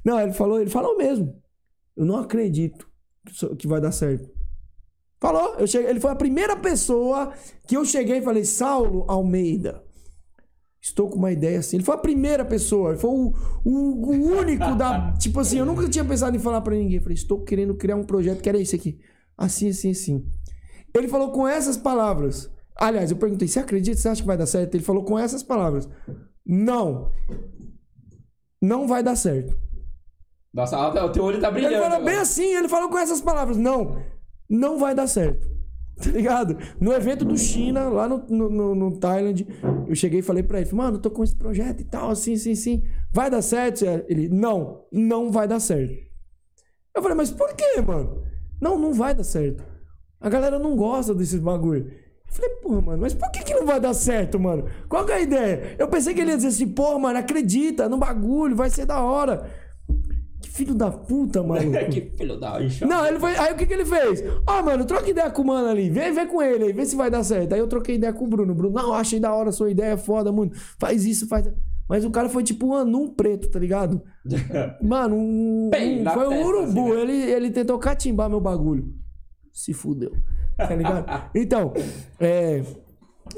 Não, 0.05 0.19
ele 0.19 0.33
falou, 0.33 0.59
ele 0.59 0.69
falou 0.69 0.97
mesmo. 0.97 1.35
Eu 1.95 2.05
não 2.05 2.17
acredito 2.17 2.87
que 3.57 3.67
vai 3.67 3.79
dar 3.79 3.91
certo. 3.91 4.32
Falou, 5.23 5.55
eu 5.57 5.65
cheguei, 5.65 5.89
ele 5.89 6.01
foi 6.01 6.11
a 6.11 6.15
primeira 6.15 6.53
pessoa 6.57 7.31
que 7.65 7.77
eu 7.77 7.85
cheguei 7.85 8.17
e 8.17 8.21
falei, 8.21 8.43
Saulo 8.43 9.05
Almeida, 9.07 9.81
estou 10.81 11.09
com 11.09 11.17
uma 11.17 11.31
ideia 11.31 11.59
assim. 11.59 11.77
Ele 11.77 11.85
foi 11.85 11.95
a 11.95 11.97
primeira 11.97 12.43
pessoa, 12.43 12.89
ele 12.89 12.99
foi 12.99 13.09
o, 13.09 13.33
o- 13.63 14.05
o 14.09 14.37
único 14.37 14.75
da. 14.75 15.13
Tipo 15.17 15.39
assim, 15.39 15.59
eu 15.59 15.65
nunca 15.65 15.87
tinha 15.87 16.03
pensado 16.03 16.35
em 16.35 16.39
falar 16.41 16.59
pra 16.59 16.75
ninguém. 16.75 16.97
Eu 16.97 17.01
falei, 17.01 17.15
estou 17.15 17.41
querendo 17.41 17.73
criar 17.73 17.95
um 17.95 18.03
projeto 18.03 18.41
que 18.41 18.49
era 18.49 18.59
esse 18.59 18.75
aqui. 18.75 18.99
Assim, 19.37 19.69
assim, 19.69 19.91
assim. 19.91 20.25
Ele 20.93 21.07
falou 21.07 21.31
com 21.31 21.47
essas 21.47 21.77
palavras. 21.77 22.51
Aliás, 22.75 23.09
eu 23.09 23.15
perguntei: 23.15 23.47
você 23.47 23.59
acredita? 23.59 23.95
Você 23.95 24.09
acha 24.09 24.21
que 24.21 24.27
vai 24.27 24.37
dar 24.37 24.45
certo? 24.45 24.75
Ele 24.75 24.83
falou 24.83 25.05
com 25.05 25.17
essas 25.17 25.41
palavras: 25.41 25.87
Não. 26.45 27.11
Não 28.61 28.87
vai 28.89 29.01
dar 29.01 29.15
certo. 29.15 29.55
Nossa, 30.53 30.77
o 31.05 31.09
teu 31.13 31.23
olho 31.23 31.39
tá 31.39 31.49
brilhando. 31.49 31.75
Ele 31.75 31.81
falou 31.81 31.97
agora. 31.97 32.11
bem 32.11 32.19
assim, 32.19 32.53
ele 32.55 32.67
falou 32.67 32.89
com 32.89 32.97
essas 32.97 33.21
palavras: 33.21 33.55
Não, 33.57 34.03
não 34.49 34.77
vai 34.77 34.93
dar 34.93 35.07
certo. 35.07 35.51
Tá 35.95 36.09
ligado? 36.09 36.57
No 36.79 36.91
evento 36.91 37.23
do 37.23 37.37
China, 37.37 37.87
lá 37.87 38.07
no, 38.09 38.25
no, 38.27 38.49
no, 38.49 38.75
no 38.75 38.97
Thailand, 38.97 39.47
eu 39.87 39.95
cheguei 39.95 40.19
e 40.19 40.23
falei 40.23 40.41
pra 40.41 40.59
ele: 40.59 40.73
Mano, 40.73 40.97
eu 40.97 41.01
tô 41.01 41.11
com 41.11 41.23
esse 41.23 41.35
projeto 41.35 41.81
e 41.81 41.83
tal, 41.83 42.09
assim, 42.09 42.33
assim, 42.33 42.51
assim. 42.53 42.83
Vai 43.11 43.29
dar 43.29 43.41
certo? 43.41 43.79
Zé?" 43.79 44.03
Ele: 44.09 44.27
Não, 44.27 44.85
não 44.91 45.31
vai 45.31 45.47
dar 45.47 45.59
certo. 45.59 45.93
Eu 46.95 47.01
falei: 47.01 47.15
Mas 47.15 47.29
por 47.29 47.53
quê, 47.55 47.79
mano? 47.85 48.23
Não, 48.59 48.79
não 48.79 48.93
vai 48.93 49.13
dar 49.13 49.23
certo. 49.23 49.63
A 50.19 50.29
galera 50.29 50.57
não 50.57 50.75
gosta 50.75 51.13
desses 51.13 51.39
bagulho. 51.39 51.85
Eu 51.85 52.33
falei, 52.33 52.49
porra, 52.61 52.81
mano, 52.81 53.01
mas 53.01 53.13
por 53.13 53.29
que, 53.29 53.43
que 53.43 53.53
não 53.53 53.65
vai 53.65 53.79
dar 53.79 53.93
certo, 53.93 54.39
mano? 54.39 54.65
Qual 54.87 55.05
que 55.05 55.11
é 55.11 55.15
a 55.15 55.21
ideia? 55.21 55.75
Eu 55.77 55.87
pensei 55.89 56.13
que 56.13 56.21
ele 56.21 56.31
ia 56.31 56.37
dizer 56.37 56.47
assim, 56.47 56.69
porra, 56.69 56.97
mano, 56.97 57.19
acredita 57.19 57.89
no 57.89 57.97
bagulho, 57.97 58.55
vai 58.55 58.69
ser 58.69 58.85
da 58.85 59.01
hora. 59.01 59.51
Filho 60.53 60.75
da 60.75 60.91
puta, 60.91 61.41
maluco. 61.41 61.71
que 61.89 62.01
filho 62.15 62.39
da 62.39 62.59
Não, 62.87 63.07
ele 63.07 63.19
foi. 63.19 63.35
Aí 63.35 63.53
o 63.53 63.57
que, 63.57 63.65
que 63.65 63.73
ele 63.73 63.85
fez? 63.85 64.23
Ó, 64.47 64.61
mano, 64.61 64.85
troca 64.85 65.09
ideia 65.09 65.31
com 65.31 65.41
o 65.41 65.47
mano 65.47 65.67
ali. 65.67 65.89
Vem, 65.89 66.13
vem 66.13 66.27
com 66.27 66.43
ele 66.43 66.65
aí, 66.65 66.73
vê 66.73 66.85
se 66.85 66.95
vai 66.95 67.09
dar 67.09 67.23
certo. 67.23 67.53
Aí 67.53 67.59
eu 67.59 67.67
troquei 67.67 67.95
ideia 67.95 68.13
com 68.13 68.25
o 68.25 68.27
Bruno. 68.27 68.53
Bruno, 68.53 68.75
não, 68.75 68.93
achei 68.93 69.19
da 69.19 69.33
hora 69.33 69.49
a 69.49 69.51
sua 69.51 69.71
ideia, 69.71 69.93
é 69.93 69.97
foda, 69.97 70.31
mano. 70.31 70.51
Faz 70.77 71.05
isso, 71.05 71.27
faz. 71.27 71.49
Mas 71.89 72.05
o 72.05 72.11
cara 72.11 72.29
foi 72.29 72.43
tipo 72.43 72.67
um 72.67 72.75
anum 72.75 73.09
preto, 73.09 73.49
tá 73.49 73.57
ligado? 73.57 74.01
Mano, 74.81 75.15
um, 75.15 75.69
um- 75.69 76.13
foi 76.13 76.27
um 76.27 76.45
urubu. 76.45 76.93
assim, 76.93 76.93
né? 76.93 77.01
ele, 77.01 77.31
ele 77.31 77.51
tentou 77.51 77.77
catimbar 77.79 78.29
meu 78.29 78.39
bagulho. 78.39 78.93
Se 79.51 79.73
fudeu. 79.73 80.13
Tá 80.55 80.75
ligado? 80.75 81.05
então, 81.35 81.73
é. 82.19 82.63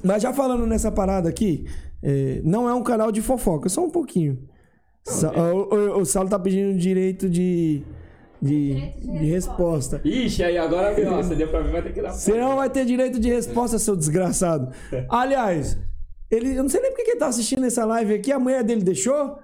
Mas 0.03 0.22
já 0.22 0.34
falando 0.34 0.68
nessa 0.68 0.91
parada 0.91 1.30
aqui, 1.30 1.66
é, 2.03 2.41
não 2.43 2.68
é 2.70 2.74
um 2.74 2.84
canal 2.84 3.11
de 3.11 3.22
fofoca, 3.22 3.70
só 3.70 3.84
um 3.84 3.89
pouquinho. 3.89 4.38
Sa- 5.05 5.31
o, 5.31 5.73
o, 5.73 5.99
o 6.01 6.05
Saulo 6.05 6.29
tá 6.29 6.39
pedindo 6.39 6.77
direito 6.77 7.29
de. 7.29 7.83
De, 8.41 8.75
de 8.99 9.25
resposta. 9.25 10.01
Ixi, 10.03 10.43
aí 10.43 10.57
agora, 10.57 10.93
meu, 10.93 11.15
você 11.15 11.33
deu 11.35 11.47
pra 11.47 11.63
mim, 11.63 11.71
vai 11.71 11.81
ter 11.81 11.93
que 11.93 12.01
dar. 12.01 12.11
Você 12.11 12.33
não 12.33 12.57
vai 12.57 12.69
ter 12.69 12.85
direito 12.85 13.19
de 13.19 13.29
resposta, 13.29 13.79
seu 13.79 13.95
desgraçado. 13.95 14.71
Aliás, 15.09 15.79
ele, 16.29 16.55
eu 16.55 16.61
não 16.61 16.69
sei 16.69 16.81
nem 16.81 16.91
porque 16.91 17.05
que 17.05 17.11
ele 17.11 17.19
tá 17.19 17.27
assistindo 17.27 17.65
essa 17.65 17.85
live 17.85 18.13
aqui. 18.13 18.31
A 18.31 18.37
mulher 18.37 18.63
dele 18.63 18.83
deixou? 18.83 19.39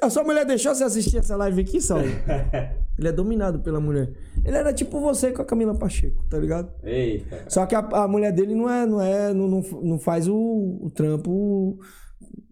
A 0.00 0.08
sua 0.08 0.22
mulher 0.22 0.46
deixou 0.46 0.74
você 0.74 0.84
assistir 0.84 1.18
essa 1.18 1.36
live 1.36 1.60
aqui, 1.60 1.80
Saulo? 1.80 2.04
Ele 2.96 3.08
é 3.08 3.12
dominado 3.12 3.58
pela 3.60 3.80
mulher. 3.80 4.12
Ele 4.44 4.56
era 4.56 4.72
tipo 4.72 5.00
você 5.00 5.32
com 5.32 5.42
a 5.42 5.44
Camila 5.44 5.74
Pacheco, 5.74 6.22
tá 6.28 6.38
ligado? 6.38 6.70
Eita. 6.84 7.44
Só 7.48 7.66
que 7.66 7.74
a, 7.74 7.80
a 7.80 8.06
mulher 8.06 8.30
dele 8.30 8.54
não 8.54 8.70
é, 8.70 8.86
não 8.86 9.02
é, 9.02 9.34
não, 9.34 9.48
não, 9.48 9.60
não 9.82 9.98
faz 9.98 10.28
o, 10.28 10.36
o 10.36 10.90
trampo. 10.94 11.78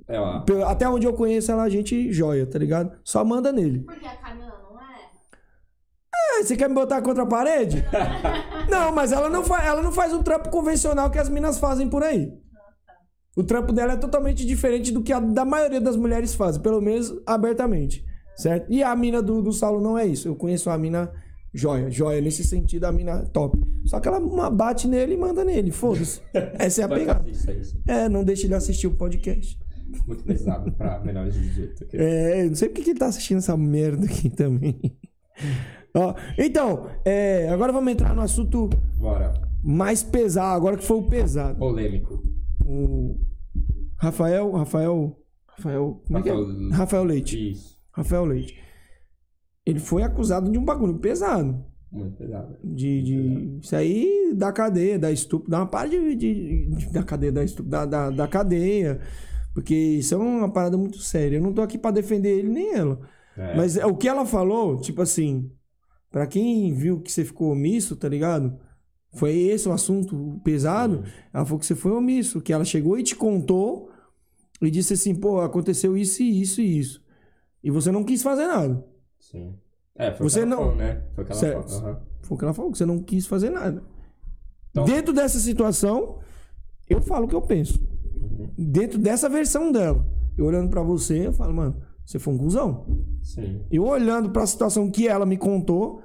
É. 0.09 0.41
Pe- 0.47 0.63
Até 0.63 0.89
onde 0.89 1.07
eu 1.07 1.13
conheço 1.13 1.53
ela, 1.53 1.63
a 1.65 1.69
gente 1.69 2.11
joia, 2.13 2.47
tá 2.47 2.59
ligado? 2.59 2.97
Só 3.05 3.25
manda 3.25 3.53
nele. 3.53 3.81
Porque 3.81 4.07
a 4.07 4.17
Camila 4.17 4.47
não 4.71 4.81
é? 4.81 4.85
Ah, 6.15 6.43
você 6.43 6.57
quer 6.57 6.69
me 6.69 6.75
botar 6.75 7.03
contra 7.03 7.23
a 7.25 7.27
parede? 7.27 7.85
não, 8.71 8.93
mas 8.93 9.13
ela 9.13 9.29
não, 9.29 9.45
faz, 9.45 9.67
ela 9.67 9.83
não 9.83 9.93
faz 9.93 10.13
um 10.15 10.23
trampo 10.23 10.49
convencional 10.51 11.11
que 11.11 11.19
as 11.19 11.29
minas 11.29 11.59
fazem 11.59 11.89
por 11.89 12.03
aí. 12.03 12.33
O 13.37 13.45
trampo 13.45 13.73
dela 13.73 13.93
é 13.93 13.97
totalmente 13.97 14.45
diferente 14.45 14.91
do 14.91 15.03
que 15.03 15.13
a 15.13 15.21
da 15.21 15.45
maioria 15.45 15.81
das 15.81 15.95
mulheres 15.97 16.35
fazem, 16.35 16.61
pelo 16.61 16.81
menos 16.81 17.15
abertamente, 17.25 18.05
certo? 18.37 18.67
E 18.73 18.83
a 18.83 18.97
mina 18.97 19.23
do, 19.23 19.41
do 19.43 19.53
Saulo 19.53 19.81
não 19.81 19.97
é 19.97 20.05
isso. 20.07 20.27
Eu 20.27 20.35
conheço 20.35 20.69
a 20.71 20.77
mina 20.77 21.13
joia, 21.55 21.89
joia 21.89 22.21
nesse 22.21 22.43
sentido, 22.43 22.85
a 22.87 22.91
mina 22.93 23.25
top. 23.33 23.57
Só 23.87 24.01
que 24.01 24.09
ela 24.09 24.19
uma- 24.19 24.51
bate 24.51 24.89
nele 24.89 25.15
e 25.15 25.17
manda 25.17 25.45
nele, 25.45 25.71
foda-se. 25.71 26.21
Essa 26.59 26.81
é 26.83 26.85
a 26.85 26.89
pegada. 26.89 27.25
É, 27.87 28.09
não 28.09 28.25
deixa 28.25 28.47
ele 28.47 28.55
assistir 28.57 28.89
o 28.89 28.97
podcast. 28.97 29.57
Muito 30.07 30.23
pesado 30.25 30.71
pra 30.73 31.01
menores 31.01 31.35
de 31.35 31.41
18. 31.49 31.85
ok? 31.85 32.01
É, 32.01 32.45
não 32.49 32.55
sei 32.55 32.69
porque 32.69 32.83
que 32.83 32.91
ele 32.91 32.99
tá 32.99 33.07
assistindo 33.07 33.39
essa 33.39 33.57
merda 33.57 34.05
aqui 34.07 34.29
também. 34.31 34.79
Ó, 35.95 36.15
então, 36.39 36.87
é, 37.05 37.49
agora 37.49 37.73
vamos 37.73 37.93
entrar 37.93 38.15
no 38.15 38.21
assunto 38.23 38.69
Bora. 38.99 39.33
mais 39.65 40.03
pesado, 40.03 40.57
agora 40.57 40.77
que 40.77 40.85
foi 40.85 40.99
o 40.99 41.09
pesado. 41.09 41.59
Polêmico. 41.59 42.23
O 42.65 43.19
Rafael, 43.97 44.51
Rafael, 44.53 45.19
Rafael, 45.49 46.03
como 46.07 46.19
é 46.19 46.23
que 46.23 46.29
é? 46.29 46.33
Rafael- 46.33 46.71
Rafael 46.71 47.05
Leite. 47.05 47.51
Isso. 47.53 47.79
Rafael 47.93 48.25
Leite. 48.27 48.59
Ele 49.65 49.79
foi 49.81 50.03
acusado 50.03 50.51
de 50.51 50.59
um 50.59 50.65
bagulho 50.65 50.99
pesado. 50.99 51.65
Muito 51.91 52.17
pesado. 52.17 52.57
De, 52.63 53.03
de 53.03 53.59
isso 53.63 53.75
aí 53.75 54.33
da 54.37 54.53
cadeia, 54.53 54.99
da 54.99 55.11
estupro, 55.11 55.51
dá 55.51 55.59
uma 55.61 55.67
parte 55.67 55.99
de, 55.99 56.15
de- 56.15 56.67
de- 56.77 56.93
da 56.93 57.03
cadeia, 57.03 57.33
da 57.33 57.43
estupro, 57.43 57.71
da, 57.71 57.87
da, 57.87 58.11
da 58.11 58.29
cadeia. 58.29 59.01
Porque 59.59 59.75
isso 59.75 60.15
é 60.15 60.17
uma 60.17 60.49
parada 60.49 60.77
muito 60.79 60.99
séria. 60.99 61.37
Eu 61.39 61.43
não 61.43 61.53
tô 61.53 61.63
aqui 61.63 61.77
pra 61.77 61.91
defender 61.91 62.39
ele 62.39 62.49
nem 62.49 62.75
ela. 62.75 63.01
É. 63.37 63.57
Mas 63.57 63.77
é, 63.77 63.85
o 63.85 63.97
que 63.97 64.07
ela 64.07 64.25
falou, 64.25 64.81
tipo 64.81 65.03
assim, 65.03 65.51
pra 66.13 66.29
quem 66.29 66.73
viu 66.73 67.01
que 67.01 67.11
você 67.11 67.25
ficou 67.25 67.51
omisso, 67.51 67.97
tá 67.97 68.09
ligado? 68.09 68.57
Foi 69.15 69.33
esse 69.37 69.69
o 69.69 69.73
assunto 69.73 70.41
pesado. 70.45 71.03
Ela 71.35 71.45
falou 71.45 71.59
que 71.59 71.67
você 71.67 71.75
foi 71.75 71.91
omisso, 71.91 72.41
que 72.41 72.53
ela 72.53 72.65
chegou 72.65 72.97
e 72.97 73.03
te 73.03 73.17
contou 73.17 73.91
e 74.63 74.71
disse 74.71 74.93
assim, 74.93 75.13
pô, 75.13 75.41
aconteceu 75.41 75.97
isso 75.97 76.23
e 76.23 76.41
isso 76.41 76.61
e 76.61 76.79
isso. 76.79 77.03
E 77.61 77.69
você 77.69 77.91
não 77.91 78.05
quis 78.05 78.23
fazer 78.23 78.47
nada. 78.47 78.87
Sim. 79.19 79.57
É, 79.97 80.13
foi 80.15 80.31
Você 80.31 80.39
o 80.45 80.47
que 80.47 80.53
ela 80.53 80.57
não- 80.57 80.63
falou, 80.69 80.77
né? 80.77 81.03
Foi 81.17 81.25
o 81.25 81.27
que 81.27 81.33
ela 81.33 81.41
Certo. 81.41 81.69
falou. 81.69 81.85
aham. 81.89 82.01
Foi 82.23 82.35
o 82.37 82.39
que 82.39 82.45
ela 82.45 82.55
falou, 82.55 82.71
que 82.71 82.79
você 82.79 82.87
não 82.87 82.99
quis 83.03 83.27
fazer 83.27 83.51
nada. 83.51 83.83
Então- 84.71 84.85
Dentro 84.85 85.13
dessa 85.13 85.41
situação, 85.41 86.21
eu 86.89 87.01
falo 87.01 87.25
o 87.25 87.29
que 87.29 87.35
eu 87.35 87.43
penso. 87.43 87.83
Uhum. 88.39 88.51
Dentro 88.57 88.99
dessa 88.99 89.29
versão 89.29 89.73
dela. 89.73 90.07
Eu 90.37 90.45
olhando 90.47 90.71
pra 90.71 90.83
você, 90.83 91.27
eu 91.27 91.33
falo, 91.33 91.53
mano, 91.55 91.83
você 92.05 92.19
foi 92.19 92.33
um 92.35 92.39
cuzão. 92.39 92.87
Sim. 93.23 93.61
Eu 93.71 93.85
olhando 93.85 94.31
pra 94.31 94.47
situação 94.47 94.91
que 94.91 95.09
ela 95.09 95.27
me 95.27 95.37
contou, 95.37 96.01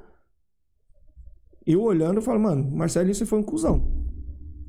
eu 1.65 1.81
olhando, 1.81 2.17
eu 2.17 2.21
falo, 2.21 2.39
mano, 2.39 2.69
Marcelinho, 2.71 3.15
você 3.15 3.25
foi 3.25 3.39
um 3.39 3.43
cuzão. 3.43 4.03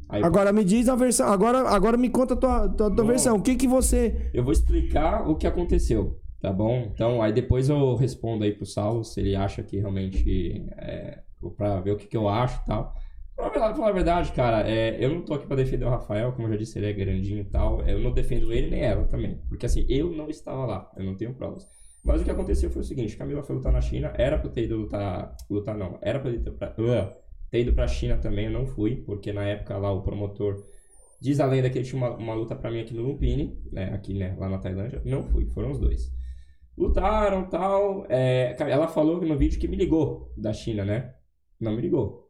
Aí, 0.08 0.22
Agora 0.22 0.52
me 0.52 0.62
diz 0.62 0.88
a 0.88 0.94
versão, 0.94 1.28
agora, 1.28 1.68
agora 1.70 1.96
me 1.96 2.08
conta 2.08 2.34
a 2.34 2.36
tua, 2.36 2.68
tua, 2.68 2.94
tua 2.94 3.04
versão. 3.04 3.36
O 3.36 3.42
que 3.42 3.56
que 3.56 3.66
você... 3.66 4.30
Eu 4.32 4.44
vou 4.44 4.52
explicar 4.52 5.28
o 5.28 5.34
que 5.34 5.46
aconteceu, 5.46 6.20
tá 6.40 6.52
bom? 6.52 6.90
Então, 6.92 7.20
aí 7.22 7.32
depois 7.32 7.68
eu 7.68 7.96
respondo 7.96 8.44
aí 8.44 8.52
pro 8.52 8.66
Saulo 8.66 9.02
se 9.02 9.20
ele 9.20 9.34
acha 9.34 9.62
que 9.62 9.78
realmente 9.78 10.66
é, 10.76 11.22
pra 11.56 11.80
ver 11.80 11.92
o 11.92 11.96
que, 11.96 12.06
que 12.06 12.16
eu 12.16 12.28
acho 12.28 12.60
e 12.62 12.66
tal. 12.66 12.94
Pra 13.36 13.50
falar, 13.50 13.88
a 13.88 13.92
verdade, 13.92 14.32
cara, 14.32 14.68
é, 14.68 15.04
eu 15.04 15.10
não 15.10 15.22
tô 15.22 15.34
aqui 15.34 15.46
pra 15.46 15.56
defender 15.56 15.84
o 15.84 15.90
Rafael, 15.90 16.32
como 16.32 16.46
eu 16.46 16.52
já 16.52 16.58
disse, 16.58 16.78
ele 16.78 16.86
é 16.86 16.92
grandinho 16.92 17.40
e 17.40 17.44
tal. 17.44 17.82
Eu 17.82 17.98
não 17.98 18.12
defendo 18.12 18.52
ele 18.52 18.70
nem 18.70 18.80
ela 18.80 19.04
também. 19.04 19.40
Porque 19.48 19.66
assim, 19.66 19.84
eu 19.88 20.10
não 20.10 20.28
estava 20.28 20.64
lá, 20.64 20.92
eu 20.96 21.04
não 21.04 21.16
tenho 21.16 21.34
provas. 21.34 21.66
Mas 22.04 22.20
o 22.20 22.24
que 22.24 22.30
aconteceu 22.30 22.70
foi 22.70 22.82
o 22.82 22.84
seguinte, 22.84 23.16
Camila 23.16 23.42
foi 23.42 23.56
lutar 23.56 23.72
na 23.72 23.80
China, 23.80 24.12
era 24.16 24.38
pra 24.38 24.50
ter 24.50 24.64
ido 24.64 24.76
lutar, 24.76 25.34
lutar 25.50 25.76
não, 25.76 25.98
era 26.02 26.20
pra 26.20 26.30
ter, 26.30 26.50
pra, 26.52 26.74
uh, 26.78 27.12
ter 27.50 27.60
ido 27.60 27.72
pra 27.72 27.88
China 27.88 28.18
também, 28.18 28.44
eu 28.44 28.52
não 28.52 28.66
fui, 28.66 28.96
porque 28.96 29.32
na 29.32 29.44
época 29.44 29.76
lá 29.78 29.90
o 29.90 30.02
promotor 30.02 30.62
Diz 31.24 31.40
a 31.40 31.46
lenda 31.46 31.70
que 31.70 31.78
ele 31.78 31.86
tinha 31.86 31.96
uma, 31.96 32.14
uma 32.16 32.34
luta 32.34 32.54
pra 32.54 32.70
mim 32.70 32.80
aqui 32.80 32.92
no 32.92 33.02
Lumpini, 33.02 33.58
né? 33.72 33.94
Aqui, 33.94 34.12
né? 34.12 34.36
Lá 34.38 34.46
na 34.46 34.58
Tailândia. 34.58 35.00
Não 35.06 35.22
fui, 35.22 35.46
foram 35.46 35.70
os 35.70 35.78
dois. 35.78 36.12
Lutaram 36.76 37.48
tal. 37.48 38.04
É, 38.10 38.54
ela 38.60 38.86
falou 38.86 39.22
no 39.22 39.38
vídeo 39.38 39.58
que 39.58 39.66
me 39.66 39.74
ligou 39.74 40.30
da 40.36 40.52
China, 40.52 40.84
né? 40.84 41.14
Não 41.58 41.74
me 41.74 41.80
ligou. 41.80 42.23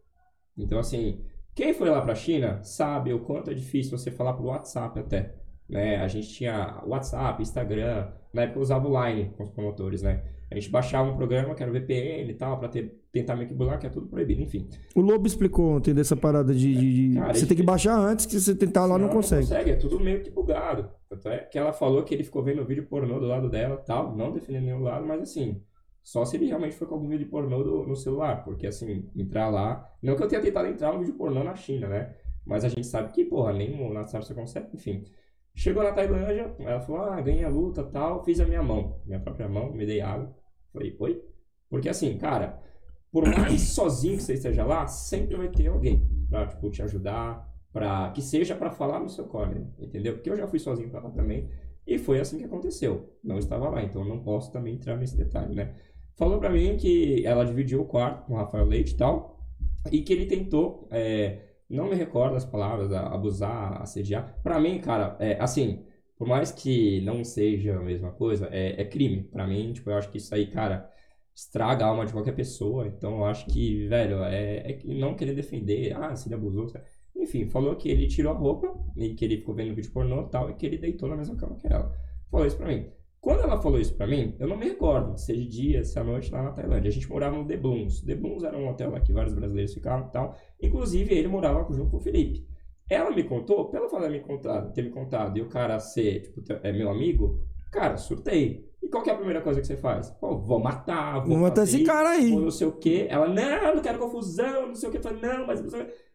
Então, 0.56 0.78
assim, 0.78 1.20
quem 1.54 1.72
foi 1.74 1.90
lá 1.90 2.00
pra 2.00 2.14
China 2.14 2.60
sabe 2.62 3.12
o 3.12 3.20
quanto 3.20 3.50
é 3.50 3.54
difícil 3.54 3.96
você 3.96 4.10
falar 4.10 4.34
por 4.34 4.46
WhatsApp 4.46 4.98
até. 5.00 5.34
Né? 5.68 5.96
A 5.96 6.08
gente 6.08 6.28
tinha 6.28 6.82
WhatsApp, 6.86 7.42
Instagram, 7.42 8.08
na 8.32 8.42
época 8.42 8.58
eu 8.58 8.62
usava 8.62 8.86
o 8.88 9.06
Line 9.06 9.30
com 9.36 9.42
os 9.44 9.50
promotores, 9.50 10.02
né? 10.02 10.22
A 10.50 10.54
gente 10.56 10.70
baixava 10.70 11.10
um 11.10 11.16
programa 11.16 11.54
que 11.54 11.62
era 11.62 11.72
o 11.72 11.74
VPN 11.74 12.30
e 12.30 12.34
tal, 12.34 12.58
pra 12.58 12.68
ter, 12.68 13.02
tentar 13.10 13.34
me 13.34 13.46
burlar, 13.46 13.78
que 13.78 13.86
é 13.86 13.90
tudo 13.90 14.06
proibido, 14.06 14.42
enfim. 14.42 14.68
O 14.94 15.00
Lobo 15.00 15.26
explicou 15.26 15.76
ontem 15.76 15.92
dessa 15.94 16.14
parada 16.14 16.54
de... 16.54 16.72
de- 16.74 17.08
de- 17.10 17.14
Cara, 17.18 17.32
você 17.32 17.38
isso- 17.38 17.48
tem 17.48 17.56
que 17.56 17.62
baixar 17.62 17.96
antes, 17.98 18.26
que 18.26 18.38
você 18.38 18.54
tentar 18.54 18.84
lá 18.86 18.96
não, 18.98 19.08
consegue. 19.08 19.50
é 19.52 19.74
tudo 19.74 19.98
meio 19.98 20.22
que 20.22 20.30
bugado. 20.30 20.88
Tanto 21.08 21.28
é 21.28 21.38
que 21.38 21.58
ela 21.58 21.72
falou 21.72 22.04
que 22.04 22.14
ele 22.14 22.22
ficou 22.22 22.42
vendo 22.42 22.62
o 22.62 22.64
vídeo 22.64 22.86
pornô 22.86 23.18
do 23.18 23.26
lado 23.26 23.48
dela 23.48 23.78
tal, 23.78 24.14
não 24.14 24.32
defendendo 24.32 24.64
nenhum 24.66 24.82
lado, 24.82 25.04
mas 25.06 25.22
assim, 25.22 25.60
Só 26.04 26.24
se 26.26 26.36
ele 26.36 26.46
realmente 26.46 26.76
foi 26.76 26.86
com 26.88 26.94
algum 26.96 27.08
vídeo 27.08 27.28
pornô 27.30 27.64
do- 27.64 27.86
no 27.86 27.96
celular, 27.96 28.44
porque 28.44 28.66
assim, 28.68 29.10
entrar 29.16 29.50
lá. 29.50 29.90
Não 30.02 30.16
que 30.16 30.22
eu 30.24 30.28
tenha 30.28 30.42
tentado 30.42 30.68
entrar 30.68 30.92
no 30.92 31.00
vídeo 31.00 31.14
pornô 31.16 31.44
na 31.44 31.56
China, 31.56 31.88
né? 31.88 32.14
Mas 32.46 32.64
a 32.64 32.68
gente 32.70 32.86
sabe 32.86 33.12
que, 33.12 33.24
porra, 33.24 33.52
nem 33.54 33.76
no 33.76 33.94
WhatsApp 33.94 34.26
você 34.26 34.34
consegue, 34.34 34.68
enfim. 34.76 35.04
Chegou 35.54 35.82
na 35.82 35.92
Tailândia, 35.92 36.54
ela 36.60 36.80
falou: 36.80 37.02
ah, 37.02 37.20
ganhei 37.20 37.44
a 37.44 37.48
luta 37.48 37.84
tal, 37.84 38.22
fiz 38.24 38.40
a 38.40 38.46
minha 38.46 38.62
mão, 38.62 39.00
minha 39.06 39.20
própria 39.20 39.48
mão, 39.48 39.72
me 39.72 39.86
dei 39.86 40.00
água. 40.00 40.34
Falei, 40.72 40.96
oi? 41.00 41.22
Porque 41.70 41.88
assim, 41.88 42.18
cara, 42.18 42.60
por 43.10 43.24
mais 43.28 43.60
sozinho 43.74 44.16
que 44.16 44.22
você 44.22 44.34
esteja 44.34 44.64
lá, 44.64 44.86
sempre 44.86 45.36
vai 45.36 45.48
ter 45.48 45.68
alguém 45.68 46.06
pra, 46.28 46.46
tipo, 46.46 46.70
te 46.70 46.82
ajudar, 46.82 47.48
pra, 47.72 48.10
que 48.10 48.22
seja 48.22 48.54
pra 48.54 48.70
falar 48.70 49.00
no 49.00 49.08
seu 49.08 49.26
corner, 49.26 49.66
entendeu? 49.78 50.14
Porque 50.14 50.30
eu 50.30 50.36
já 50.36 50.46
fui 50.46 50.58
sozinho 50.58 50.90
pra 50.90 51.00
lá 51.00 51.10
também, 51.10 51.48
e 51.86 51.98
foi 51.98 52.20
assim 52.20 52.38
que 52.38 52.44
aconteceu. 52.44 53.16
Não 53.22 53.38
estava 53.38 53.68
lá, 53.68 53.82
então 53.82 54.04
não 54.04 54.20
posso 54.22 54.52
também 54.52 54.74
entrar 54.74 54.96
nesse 54.96 55.16
detalhe, 55.16 55.54
né? 55.54 55.74
Falou 56.16 56.38
pra 56.38 56.50
mim 56.50 56.76
que 56.76 57.24
ela 57.26 57.44
dividiu 57.44 57.80
o 57.82 57.84
quarto 57.84 58.26
com 58.26 58.34
o 58.34 58.36
Rafael 58.36 58.64
Leite 58.64 58.94
e 58.94 58.96
tal, 58.96 59.40
e 59.90 60.02
que 60.02 60.12
ele 60.12 60.26
tentou, 60.26 60.88
é, 60.90 61.40
não 61.68 61.88
me 61.88 61.96
recordo 61.96 62.36
as 62.36 62.44
palavras, 62.44 62.92
abusar, 62.92 63.82
assediar. 63.82 64.38
Pra 64.42 64.60
mim, 64.60 64.80
cara, 64.80 65.16
é, 65.18 65.36
assim, 65.40 65.84
por 66.16 66.28
mais 66.28 66.52
que 66.52 67.00
não 67.02 67.24
seja 67.24 67.76
a 67.76 67.82
mesma 67.82 68.12
coisa, 68.12 68.48
é, 68.52 68.80
é 68.80 68.84
crime. 68.84 69.24
Pra 69.24 69.46
mim, 69.46 69.72
tipo, 69.72 69.90
eu 69.90 69.96
acho 69.96 70.10
que 70.10 70.18
isso 70.18 70.34
aí, 70.34 70.46
cara, 70.46 70.88
estraga 71.34 71.84
a 71.84 71.88
alma 71.88 72.06
de 72.06 72.12
qualquer 72.12 72.34
pessoa. 72.34 72.86
Então, 72.86 73.18
eu 73.18 73.24
acho 73.24 73.46
que, 73.46 73.86
velho, 73.88 74.22
é, 74.22 74.72
é 74.72 74.80
não 74.84 75.16
querer 75.16 75.34
defender, 75.34 75.96
ah, 75.96 76.14
se 76.14 76.28
ele 76.28 76.36
abusou. 76.36 76.68
sabe? 76.68 76.84
Enfim, 77.16 77.48
falou 77.48 77.76
que 77.76 77.88
ele 77.88 78.06
tirou 78.06 78.32
a 78.32 78.36
roupa 78.36 78.72
e 78.96 79.14
que 79.14 79.24
ele 79.24 79.38
ficou 79.38 79.54
vendo 79.54 79.74
vídeo 79.74 79.92
pornô 79.92 80.22
e 80.22 80.30
tal, 80.30 80.50
e 80.50 80.54
que 80.54 80.66
ele 80.66 80.78
deitou 80.78 81.08
na 81.08 81.16
mesma 81.16 81.36
cama 81.36 81.56
que 81.56 81.66
ela. 81.66 81.92
Falou 82.30 82.46
isso 82.46 82.56
pra 82.56 82.68
mim. 82.68 82.86
Quando 83.24 83.40
ela 83.40 83.58
falou 83.58 83.80
isso 83.80 83.96
pra 83.96 84.06
mim, 84.06 84.36
eu 84.38 84.46
não 84.46 84.54
me 84.54 84.66
recordo 84.66 85.16
se 85.16 85.32
é 85.32 85.34
de 85.34 85.46
dia, 85.46 85.82
se 85.82 85.96
é 85.96 86.02
à 86.02 86.04
noite 86.04 86.30
lá 86.30 86.42
na 86.42 86.52
Tailândia. 86.52 86.90
A 86.90 86.92
gente 86.92 87.08
morava 87.08 87.34
no 87.34 87.46
The 87.46 87.56
Blooms. 87.56 88.02
The 88.02 88.16
Blooms 88.16 88.44
era 88.44 88.54
um 88.54 88.68
hotel 88.68 88.90
lá 88.90 89.00
que 89.00 89.14
vários 89.14 89.32
brasileiros 89.32 89.72
ficavam 89.72 90.08
e 90.08 90.10
tal. 90.12 90.36
Inclusive, 90.60 91.14
ele 91.14 91.26
morava 91.26 91.66
junto 91.72 91.90
com 91.90 91.96
o 91.96 92.00
Felipe. 92.00 92.46
Ela 92.86 93.10
me 93.10 93.24
contou, 93.24 93.70
pelo 93.70 93.88
fato 93.88 94.02
de 94.02 94.10
me 94.10 94.20
contar, 94.20 94.70
ter 94.72 94.82
me 94.82 94.90
contado 94.90 95.38
e 95.38 95.40
o 95.40 95.48
cara 95.48 95.80
ser, 95.80 96.20
tipo, 96.20 96.42
é 96.62 96.70
meu 96.70 96.90
amigo, 96.90 97.40
cara, 97.72 97.96
surtei. 97.96 98.70
E 98.82 98.88
qual 98.90 99.02
que 99.02 99.08
é 99.08 99.14
a 99.14 99.16
primeira 99.16 99.40
coisa 99.40 99.58
que 99.58 99.66
você 99.66 99.78
faz? 99.78 100.10
Pô, 100.10 100.36
vou 100.36 100.60
matar, 100.60 101.20
vou 101.20 101.28
Vou 101.28 101.38
matar 101.38 101.62
esse 101.62 101.82
cara 101.82 102.10
aí. 102.10 102.30
Ou 102.30 102.42
não 102.42 102.50
sei 102.50 102.66
o 102.66 102.72
quê. 102.72 103.06
Ela, 103.08 103.26
não, 103.26 103.76
não 103.76 103.82
quero 103.82 103.98
confusão, 103.98 104.66
não 104.66 104.74
sei 104.74 104.90
o 104.90 104.92
quê. 104.92 104.98
Eu 104.98 105.02
falei, 105.02 105.22
não, 105.22 105.46
mas... 105.46 105.62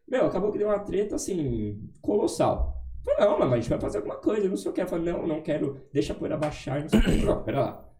Meu, 0.06 0.26
acabou 0.26 0.52
que 0.52 0.58
deu 0.58 0.68
uma 0.68 0.78
treta, 0.78 1.16
assim, 1.16 1.90
colossal. 2.00 2.79
Eu 3.06 3.14
falei, 3.14 3.30
não, 3.30 3.38
mas 3.38 3.52
a 3.52 3.56
gente 3.56 3.70
vai 3.70 3.80
fazer 3.80 3.98
alguma 3.98 4.16
coisa, 4.16 4.48
não 4.48 4.56
sei 4.56 4.70
o 4.70 4.74
que. 4.74 4.80
Ela 4.80 4.90
falou, 4.90 5.04
não, 5.04 5.26
não 5.26 5.42
quero, 5.42 5.80
deixa 5.92 6.12
a 6.12 6.16
poeira 6.16 6.36
baixar, 6.36 6.80
não 6.82 6.88
sei 6.88 6.98
o 6.98 7.02
que. 7.02 7.24
Não, 7.24 7.42
pera 7.44 7.60
lá. 7.60 7.90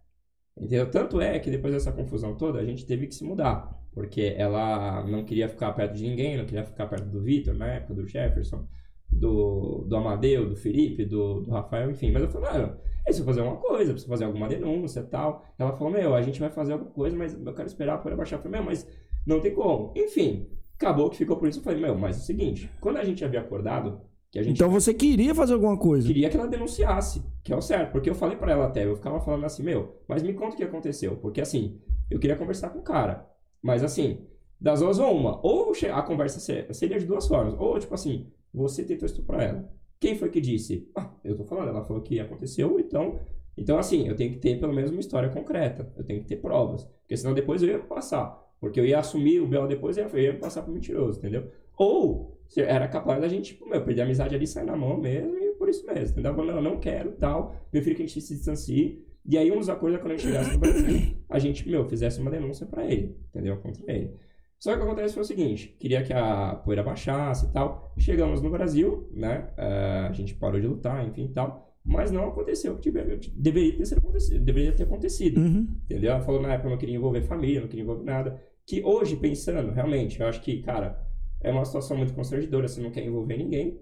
Entendeu? 0.57 0.91
Tanto 0.91 1.21
é 1.21 1.39
que 1.39 1.51
depois 1.51 1.73
dessa 1.73 1.93
confusão 1.93 2.37
toda, 2.37 2.59
a 2.59 2.65
gente 2.65 2.85
teve 2.85 3.07
que 3.07 3.15
se 3.15 3.25
mudar. 3.25 3.79
Porque 3.93 4.35
ela 4.37 5.05
não 5.05 5.25
queria 5.25 5.49
ficar 5.49 5.73
perto 5.73 5.95
de 5.95 6.07
ninguém, 6.07 6.37
não 6.37 6.45
queria 6.45 6.65
ficar 6.65 6.87
perto 6.87 7.07
do 7.07 7.23
Vitor, 7.23 7.55
na 7.55 7.67
época, 7.67 7.95
do 7.95 8.07
Jefferson, 8.07 8.69
do, 9.11 9.85
do 9.89 9.97
Amadeu, 9.97 10.49
do 10.49 10.55
Felipe, 10.55 11.05
do, 11.05 11.41
do 11.41 11.51
Rafael, 11.51 11.91
enfim. 11.91 12.13
Mas 12.13 12.23
eu 12.23 12.29
falei, 12.29 12.53
mano, 12.53 12.65
eu 12.65 13.05
preciso 13.05 13.25
fazer 13.25 13.41
uma 13.41 13.57
coisa, 13.57 13.93
preciso 13.93 14.09
fazer 14.09 14.25
alguma 14.25 14.49
denúncia 14.49 15.01
e 15.01 15.05
tal. 15.05 15.45
Ela 15.59 15.73
falou, 15.73 15.93
meu, 15.93 16.15
a 16.15 16.23
gente 16.23 16.39
vai 16.39 16.51
fazer 16.51 16.75
alguma 16.75 16.91
coisa, 16.93 17.17
mas 17.17 17.35
eu 17.35 17.55
quero 17.55 17.67
esperar 17.67 17.95
a 17.95 17.99
poeira 17.99 18.17
baixar. 18.17 18.37
Eu 18.37 18.43
falei, 18.43 18.61
meu, 18.61 18.67
mas 18.67 18.87
não 19.27 19.41
tem 19.41 19.53
como. 19.53 19.93
Enfim, 19.97 20.47
acabou 20.75 21.11
que 21.11 21.17
ficou 21.17 21.37
por 21.37 21.49
isso. 21.49 21.59
Eu 21.59 21.65
falei, 21.65 21.81
meu, 21.81 21.97
mas 21.97 22.17
é 22.17 22.21
o 22.21 22.23
seguinte, 22.23 22.71
quando 22.81 22.99
a 22.99 23.05
gente 23.05 23.25
havia 23.25 23.41
acordado, 23.41 24.01
Então 24.35 24.71
você 24.71 24.95
queria 24.95 25.35
fazer 25.35 25.55
alguma 25.55 25.77
coisa. 25.77 26.07
queria 26.07 26.31
que 26.31 26.37
ela 26.37 26.47
denunciasse, 26.47 27.23
que 27.43 27.53
é 27.53 27.57
o 27.57 27.61
certo, 27.61 27.93
porque 27.93 28.09
eu 28.09 28.15
falei 28.15 28.37
pra 28.37 28.53
ela 28.53 28.67
até, 28.67 28.85
eu 28.85 28.95
ficava 28.97 29.21
falando 29.21 29.45
assim, 29.45 29.63
meu, 29.63 29.97
mas 30.07 30.23
me 30.23 30.33
conta 30.35 30.55
o 30.55 30.57
que 30.57 30.63
aconteceu, 30.65 31.17
porque 31.17 31.41
assim, 31.41 31.81
eu 32.11 32.19
queria 32.19 32.37
conversar 32.37 32.71
com 32.71 32.79
o 32.79 32.83
cara, 32.83 33.29
mas 33.63 33.83
assim, 33.83 34.27
das 34.61 34.81
duas 34.81 34.99
ou 34.99 35.13
uma, 35.17 35.41
ou 35.45 35.73
a 35.93 36.03
conversa 36.03 36.39
se- 36.39 36.73
seria 36.75 36.99
de 36.99 37.07
duas 37.07 37.27
formas, 37.27 37.55
ou 37.59 37.79
tipo 37.79 37.93
assim, 37.95 38.29
você 38.53 38.85
tentou 38.85 39.07
estuprar 39.07 39.43
ela, 39.43 39.69
quem 39.99 40.17
foi 40.17 40.31
que 40.31 40.41
disse? 40.41 40.89
Ah, 40.97 41.11
eu 41.25 41.37
tô 41.37 41.45
falando, 41.45 41.69
ela 41.69 41.85
falou 41.85 42.03
que 42.03 42.21
aconteceu, 42.21 42.79
então, 42.81 43.19
então 43.57 43.79
assim, 43.79 44.07
eu 44.09 44.15
tenho 44.17 44.33
que 44.33 44.39
ter 44.39 44.59
pelo 44.61 44.73
menos 44.73 44.91
uma 44.91 45.01
história 45.01 45.29
concreta, 45.29 45.93
eu 45.97 46.05
tenho 46.05 46.21
que 46.21 46.27
ter 46.29 46.37
provas, 46.37 46.85
porque 47.03 47.17
senão 47.17 47.35
depois 47.35 47.63
eu 47.63 47.69
ia 47.69 47.79
passar, 47.81 48.39
porque 48.61 48.79
eu 48.81 48.87
ia 48.87 48.99
assumir 48.99 49.41
o 49.41 49.47
Bel 49.47 49.67
depois 49.67 49.97
e 49.97 50.01
eu 50.01 50.19
ia 50.19 50.39
passar 50.39 50.63
por 50.63 50.73
mentiroso, 50.73 51.19
entendeu? 51.19 51.51
Ou 51.77 52.40
era 52.57 52.89
capaz 52.89 53.21
da 53.21 53.29
gente, 53.29 53.53
tipo, 53.55 53.69
meu, 53.69 53.85
perder 53.85 54.03
a 54.03 54.05
amizade 54.05 54.35
ali, 54.35 54.47
sair 54.47 54.65
na 54.65 54.77
mão 54.77 54.99
mesmo 54.99 55.37
e 55.37 55.53
por 55.53 55.69
isso 55.69 55.87
mesmo, 55.87 56.19
entendeu? 56.19 56.33
Não, 56.33 56.57
eu 56.57 56.63
não 56.63 56.81
quero, 56.81 57.13
tal, 57.13 57.55
prefiro 57.71 57.95
que 57.97 58.03
a 58.03 58.07
gente 58.07 58.21
se 58.21 58.35
distancie. 58.35 59.05
E 59.25 59.37
aí, 59.37 59.53
um 59.53 59.59
dos 59.59 59.69
acordos 59.69 59.99
é 59.99 60.03
quando 60.03 60.13
a 60.13 60.17
gente 60.17 60.27
chegasse 60.27 60.53
no 60.53 60.59
Brasil, 60.59 61.17
a 61.29 61.39
gente, 61.39 61.69
meu, 61.69 61.85
fizesse 61.85 62.21
uma 62.21 62.31
denúncia 62.31 62.67
pra 62.67 62.85
ele, 62.85 63.17
entendeu? 63.29 63.57
Contra 63.59 63.85
ele. 63.93 64.15
Só 64.59 64.71
que 64.73 64.77
o 64.77 64.81
que 64.81 64.87
acontece 64.87 65.15
foi 65.15 65.23
o 65.23 65.27
seguinte, 65.27 65.77
queria 65.79 66.03
que 66.03 66.13
a 66.13 66.55
poeira 66.55 66.83
baixasse 66.83 67.47
e 67.47 67.49
tal. 67.53 67.95
Chegamos 67.99 68.43
no 68.43 68.51
Brasil, 68.51 69.09
né? 69.13 69.49
eh, 69.57 70.07
a 70.09 70.13
gente 70.13 70.35
parou 70.35 70.61
de 70.61 70.67
lutar, 70.67 71.07
enfim 71.07 71.27
e 71.27 71.29
tal. 71.33 71.75
Mas 71.83 72.11
não 72.11 72.29
aconteceu 72.29 72.73
o 72.73 72.77
que 72.77 72.83
tiver- 72.83 73.19
deveria 73.35 73.73
ter, 73.79 73.97
acontecido, 73.97 74.45
deveria 74.45 74.73
ter 74.73 74.83
acontecido. 74.83 75.41
Uhum. 75.41 75.67
Entendeu? 75.85 76.11
Ela 76.13 76.21
falou 76.21 76.43
na 76.43 76.53
época 76.53 76.67
eu 76.69 76.73
não 76.73 76.79
queria 76.79 76.95
envolver 76.95 77.23
família, 77.23 77.61
não 77.63 77.69
queria 77.69 77.83
envolver 77.83 78.05
nada. 78.05 78.39
Que 78.67 78.83
hoje, 78.85 79.17
pensando, 79.17 79.73
realmente, 79.73 80.21
eu 80.21 80.27
acho 80.27 80.43
que, 80.43 80.61
cara, 80.63 80.99
é 81.43 81.51
uma 81.51 81.65
situação 81.65 81.97
muito 81.97 82.15
constrangedora, 82.15 82.69
você 82.69 82.81
não 82.81 82.91
quer 82.91 83.05
envolver 83.05 83.37
ninguém. 83.37 83.81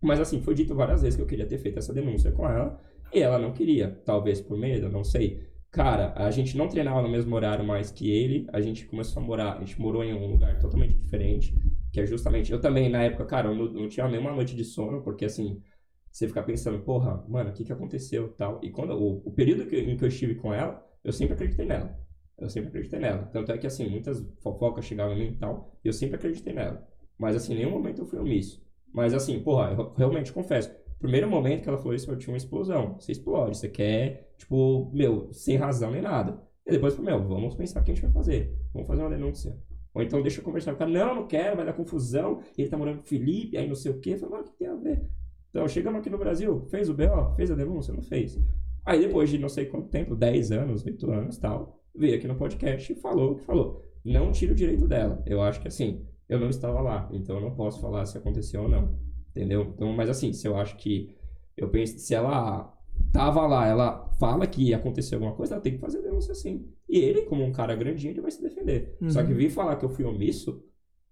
Mas 0.00 0.20
assim, 0.20 0.40
foi 0.40 0.54
dito 0.54 0.74
várias 0.74 1.02
vezes 1.02 1.16
que 1.16 1.22
eu 1.22 1.26
queria 1.26 1.46
ter 1.46 1.58
feito 1.58 1.78
essa 1.78 1.92
denúncia 1.92 2.32
com 2.32 2.48
ela. 2.48 2.80
E 3.12 3.20
ela 3.20 3.38
não 3.38 3.52
queria, 3.52 4.00
talvez 4.04 4.40
por 4.40 4.56
medo, 4.58 4.88
não 4.88 5.04
sei. 5.04 5.48
Cara, 5.70 6.12
a 6.16 6.30
gente 6.30 6.56
não 6.56 6.68
treinava 6.68 7.02
no 7.02 7.08
mesmo 7.08 7.34
horário 7.34 7.64
mais 7.64 7.90
que 7.90 8.10
ele. 8.10 8.46
A 8.52 8.60
gente 8.60 8.86
começou 8.86 9.22
a 9.22 9.26
morar, 9.26 9.56
a 9.56 9.60
gente 9.60 9.80
morou 9.80 10.02
em 10.02 10.12
um 10.14 10.30
lugar 10.32 10.58
totalmente 10.58 10.94
diferente. 10.94 11.54
Que 11.92 12.00
é 12.00 12.06
justamente. 12.06 12.52
Eu 12.52 12.60
também, 12.60 12.88
na 12.88 13.02
época, 13.02 13.24
cara, 13.26 13.48
eu 13.48 13.54
não, 13.54 13.66
não 13.66 13.88
tinha 13.88 14.08
nenhuma 14.08 14.32
noite 14.32 14.54
de 14.54 14.64
sono, 14.64 15.02
porque 15.02 15.24
assim, 15.24 15.62
você 16.10 16.26
fica 16.28 16.42
pensando, 16.42 16.80
porra, 16.80 17.24
mano, 17.28 17.50
o 17.50 17.52
que 17.52 17.64
que 17.64 17.72
aconteceu 17.72 18.28
tal. 18.36 18.60
E 18.62 18.70
quando 18.70 18.92
o, 18.92 19.22
o 19.24 19.32
período 19.32 19.66
que, 19.66 19.76
em 19.76 19.96
que 19.96 20.04
eu 20.04 20.08
estive 20.08 20.34
com 20.36 20.52
ela, 20.52 20.84
eu 21.04 21.12
sempre 21.12 21.34
acreditei 21.34 21.66
nela. 21.66 21.96
Eu 22.40 22.48
sempre 22.48 22.68
acreditei 22.68 22.98
nela. 22.98 23.28
Tanto 23.32 23.52
é 23.52 23.58
que, 23.58 23.66
assim, 23.66 23.88
muitas 23.88 24.24
fofocas 24.40 24.84
chegavam 24.84 25.14
em 25.14 25.18
mim 25.18 25.34
e 25.34 25.36
tal, 25.36 25.76
e 25.84 25.88
eu 25.88 25.92
sempre 25.92 26.16
acreditei 26.16 26.52
nela. 26.52 26.86
Mas, 27.18 27.36
assim, 27.36 27.52
em 27.52 27.56
nenhum 27.56 27.70
momento 27.70 28.00
eu 28.00 28.06
fui 28.06 28.18
omisso. 28.18 28.64
Mas, 28.92 29.12
assim, 29.14 29.38
porra, 29.40 29.72
eu 29.72 29.92
realmente 29.96 30.32
confesso. 30.32 30.74
Primeiro 30.98 31.28
momento 31.28 31.62
que 31.62 31.68
ela 31.68 31.78
falou 31.78 31.94
isso, 31.94 32.10
eu 32.10 32.18
tinha 32.18 32.32
uma 32.32 32.38
explosão. 32.38 32.96
Você 32.98 33.12
explode, 33.12 33.56
você 33.56 33.68
quer, 33.68 34.34
tipo, 34.36 34.90
meu, 34.92 35.32
sem 35.32 35.56
razão 35.56 35.90
nem 35.90 36.02
nada. 36.02 36.40
E 36.66 36.72
depois, 36.72 36.98
meu, 36.98 37.26
vamos 37.26 37.54
pensar 37.54 37.80
o 37.80 37.84
que 37.84 37.90
a 37.90 37.94
gente 37.94 38.04
vai 38.04 38.12
fazer. 38.12 38.54
Vamos 38.72 38.88
fazer 38.88 39.02
uma 39.02 39.10
denúncia. 39.10 39.56
Ou 39.92 40.02
então 40.02 40.22
deixa 40.22 40.40
eu 40.40 40.44
conversar 40.44 40.72
com 40.72 40.78
cara. 40.78 40.90
Não, 40.90 41.14
não 41.14 41.26
quero, 41.26 41.56
vai 41.56 41.66
dar 41.66 41.72
confusão. 41.72 42.40
Ele 42.56 42.68
tá 42.68 42.76
morando 42.76 42.98
com 42.98 43.04
o 43.04 43.06
Felipe, 43.06 43.56
aí 43.56 43.66
não 43.66 43.74
sei 43.74 43.92
o 43.92 43.98
quê. 43.98 44.10
Eu 44.10 44.18
falei, 44.18 44.36
mas 44.36 44.48
o 44.48 44.52
que 44.52 44.58
tem 44.58 44.68
a 44.68 44.74
ver? 44.74 45.02
Então, 45.50 45.66
chegamos 45.66 46.00
aqui 46.00 46.08
no 46.08 46.18
Brasil, 46.18 46.64
fez 46.70 46.88
o 46.88 46.94
BO, 46.94 47.34
fez 47.34 47.50
a 47.50 47.54
denúncia, 47.56 47.92
não 47.92 48.02
fez. 48.02 48.38
Aí 48.84 49.00
depois 49.00 49.28
de 49.30 49.38
não 49.38 49.48
sei 49.48 49.66
quanto 49.66 49.88
tempo, 49.88 50.14
10 50.14 50.52
anos, 50.52 50.84
8 50.84 51.10
anos 51.10 51.38
tal, 51.38 51.79
veio 52.00 52.16
aqui 52.16 52.26
no 52.26 52.34
podcast 52.34 52.92
e 52.92 52.96
falou 52.96 53.32
o 53.32 53.34
que 53.36 53.44
falou. 53.44 53.84
Não 54.04 54.32
tira 54.32 54.52
o 54.52 54.56
direito 54.56 54.88
dela. 54.88 55.22
Eu 55.26 55.42
acho 55.42 55.60
que 55.60 55.68
assim, 55.68 56.04
eu 56.28 56.40
não 56.40 56.48
estava 56.48 56.80
lá, 56.80 57.08
então 57.12 57.36
eu 57.36 57.42
não 57.42 57.54
posso 57.54 57.80
falar 57.80 58.06
se 58.06 58.16
aconteceu 58.16 58.62
ou 58.62 58.68
não. 58.68 58.98
Entendeu? 59.30 59.72
Então, 59.74 59.92
mas 59.92 60.08
assim, 60.08 60.32
se 60.32 60.46
eu 60.46 60.56
acho 60.56 60.76
que. 60.76 61.14
Eu 61.56 61.68
penso, 61.68 61.98
se 61.98 62.14
ela 62.14 62.72
tava 63.12 63.46
lá, 63.46 63.66
ela 63.66 64.08
fala 64.18 64.46
que 64.46 64.72
aconteceu 64.72 65.16
alguma 65.16 65.34
coisa, 65.34 65.54
ela 65.54 65.62
tem 65.62 65.74
que 65.74 65.78
fazer 65.78 66.00
denúncia 66.00 66.34
sim. 66.34 66.66
E 66.88 66.98
ele, 66.98 67.22
como 67.22 67.44
um 67.44 67.52
cara 67.52 67.76
grandinho, 67.76 68.12
ele 68.12 68.20
vai 68.20 68.30
se 68.30 68.42
defender. 68.42 68.96
Só 69.08 69.22
que 69.22 69.32
vir 69.34 69.50
falar 69.50 69.76
que 69.76 69.84
eu 69.84 69.90
fui 69.90 70.04
omisso, 70.04 70.62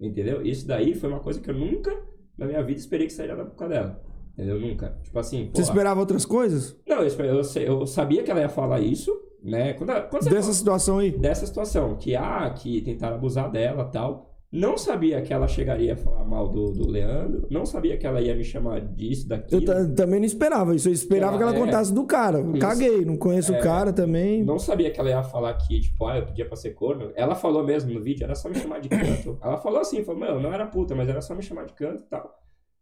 entendeu? 0.00 0.40
Isso 0.44 0.66
daí 0.66 0.94
foi 0.94 1.08
uma 1.10 1.20
coisa 1.20 1.40
que 1.40 1.50
eu 1.50 1.54
nunca 1.54 1.94
na 2.38 2.46
minha 2.46 2.62
vida 2.62 2.78
esperei 2.78 3.06
que 3.08 3.12
sairia 3.12 3.34
da 3.34 3.44
boca 3.44 3.68
dela. 3.68 4.00
Entendeu? 4.32 4.60
Nunca. 4.60 4.96
Tipo 5.02 5.18
assim, 5.18 5.46
Você 5.46 5.50
porra, 5.50 5.62
esperava 5.64 6.00
outras 6.00 6.24
coisas? 6.24 6.80
não, 6.86 7.02
eu, 7.02 7.08
eu, 7.24 7.42
eu 7.80 7.86
sabia 7.86 8.22
que 8.22 8.30
ela 8.30 8.40
ia 8.40 8.48
falar 8.48 8.80
isso, 8.80 9.12
né? 9.42 9.72
Quando, 9.74 9.90
ela- 9.90 10.02
quando 10.02 10.24
Dessa 10.24 10.40
fala 10.42 10.52
situação 10.52 10.98
aí? 10.98 11.10
dessa 11.12 11.46
situação, 11.46 11.96
que 11.96 12.14
ah, 12.16 12.48
que 12.50 12.80
tentaram 12.82 13.16
abusar 13.16 13.50
dela 13.50 13.84
tal. 13.84 14.26
Não 14.50 14.78
sabia 14.78 15.20
que 15.20 15.30
ela 15.30 15.46
chegaria 15.46 15.92
a 15.92 15.96
falar 15.98 16.24
mal 16.24 16.48
do, 16.48 16.72
do 16.72 16.88
Leandro. 16.88 17.46
Não 17.50 17.66
sabia 17.66 17.98
que 17.98 18.06
ela 18.06 18.18
ia 18.18 18.34
me 18.34 18.42
chamar 18.42 18.80
disso, 18.80 19.28
daquilo. 19.28 19.60
Eu 19.60 19.66
ta- 19.66 19.94
também 19.94 20.18
não 20.20 20.24
esperava 20.24 20.74
isso. 20.74 20.88
Eu 20.88 20.92
esperava 20.94 21.36
que 21.36 21.42
ela 21.42 21.54
é- 21.54 21.58
contasse 21.58 21.92
do 21.92 22.06
cara. 22.06 22.40
Isso. 22.40 22.58
Caguei, 22.58 23.04
não 23.04 23.18
conheço 23.18 23.52
É. 23.54 23.58
o 23.58 23.62
cara 23.62 23.92
também. 23.92 24.42
Não 24.42 24.58
sabia 24.58 24.90
que 24.90 24.98
ela 24.98 25.10
ia 25.10 25.22
falar 25.22 25.52
que, 25.52 25.78
tipo, 25.80 26.02
ah, 26.06 26.16
eu 26.16 26.24
pedia 26.24 26.46
pra 26.46 26.56
ser 26.56 26.70
corno. 26.70 27.12
Ela 27.14 27.34
falou 27.34 27.62
mesmo 27.62 27.92
no 27.92 28.00
vídeo, 28.02 28.24
era 28.24 28.34
só 28.34 28.48
me 28.48 28.54
chamar 28.54 28.80
de 28.80 28.88
canto. 28.88 29.38
Ela 29.42 29.58
falou 29.58 29.80
assim, 29.80 30.02
falou, 30.02 30.18
meu, 30.18 30.40
não 30.40 30.50
era 30.50 30.66
puta, 30.66 30.94
mas 30.94 31.10
era 31.10 31.20
só 31.20 31.34
me 31.34 31.42
chamar 31.42 31.66
de 31.66 31.74
canto 31.74 32.02
e 32.04 32.06
tal. 32.06 32.34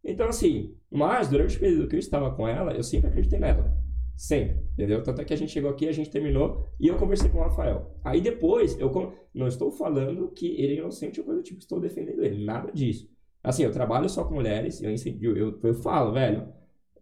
Então, 0.05 0.29
assim, 0.29 0.73
mas 0.89 1.27
durante 1.27 1.57
o 1.57 1.59
período 1.59 1.89
que 1.89 1.95
eu 1.95 1.99
estava 1.99 2.31
com 2.31 2.47
ela, 2.47 2.71
eu 2.71 2.81
sempre 2.83 3.09
acreditei 3.09 3.39
nela. 3.39 3.69
Sempre, 4.17 4.57
entendeu? 4.73 5.03
Tanto 5.03 5.21
é 5.21 5.25
que 5.25 5.33
a 5.33 5.37
gente 5.37 5.51
chegou 5.51 5.69
aqui, 5.69 5.87
a 5.87 5.91
gente 5.91 6.09
terminou 6.09 6.67
e 6.79 6.87
eu 6.87 6.97
conversei 6.97 7.29
com 7.29 7.37
o 7.37 7.41
Rafael. 7.41 7.95
Aí 8.03 8.19
depois, 8.19 8.77
eu 8.79 8.91
não 9.31 9.47
estou 9.47 9.71
falando 9.71 10.31
que 10.31 10.59
ele 10.59 10.73
é 10.73 10.77
inocente 10.77 11.19
ou 11.19 11.25
coisa 11.25 11.39
do 11.39 11.43
tipo, 11.43 11.59
estou 11.59 11.79
defendendo 11.79 12.23
ele, 12.23 12.43
nada 12.43 12.71
disso. 12.71 13.07
Assim, 13.43 13.63
eu 13.63 13.71
trabalho 13.71 14.09
só 14.09 14.23
com 14.23 14.33
mulheres, 14.33 14.81
eu 14.81 14.91
incentivo, 14.91 15.37
eu, 15.37 15.59
eu 15.61 15.73
falo, 15.75 16.13
velho, 16.13 16.51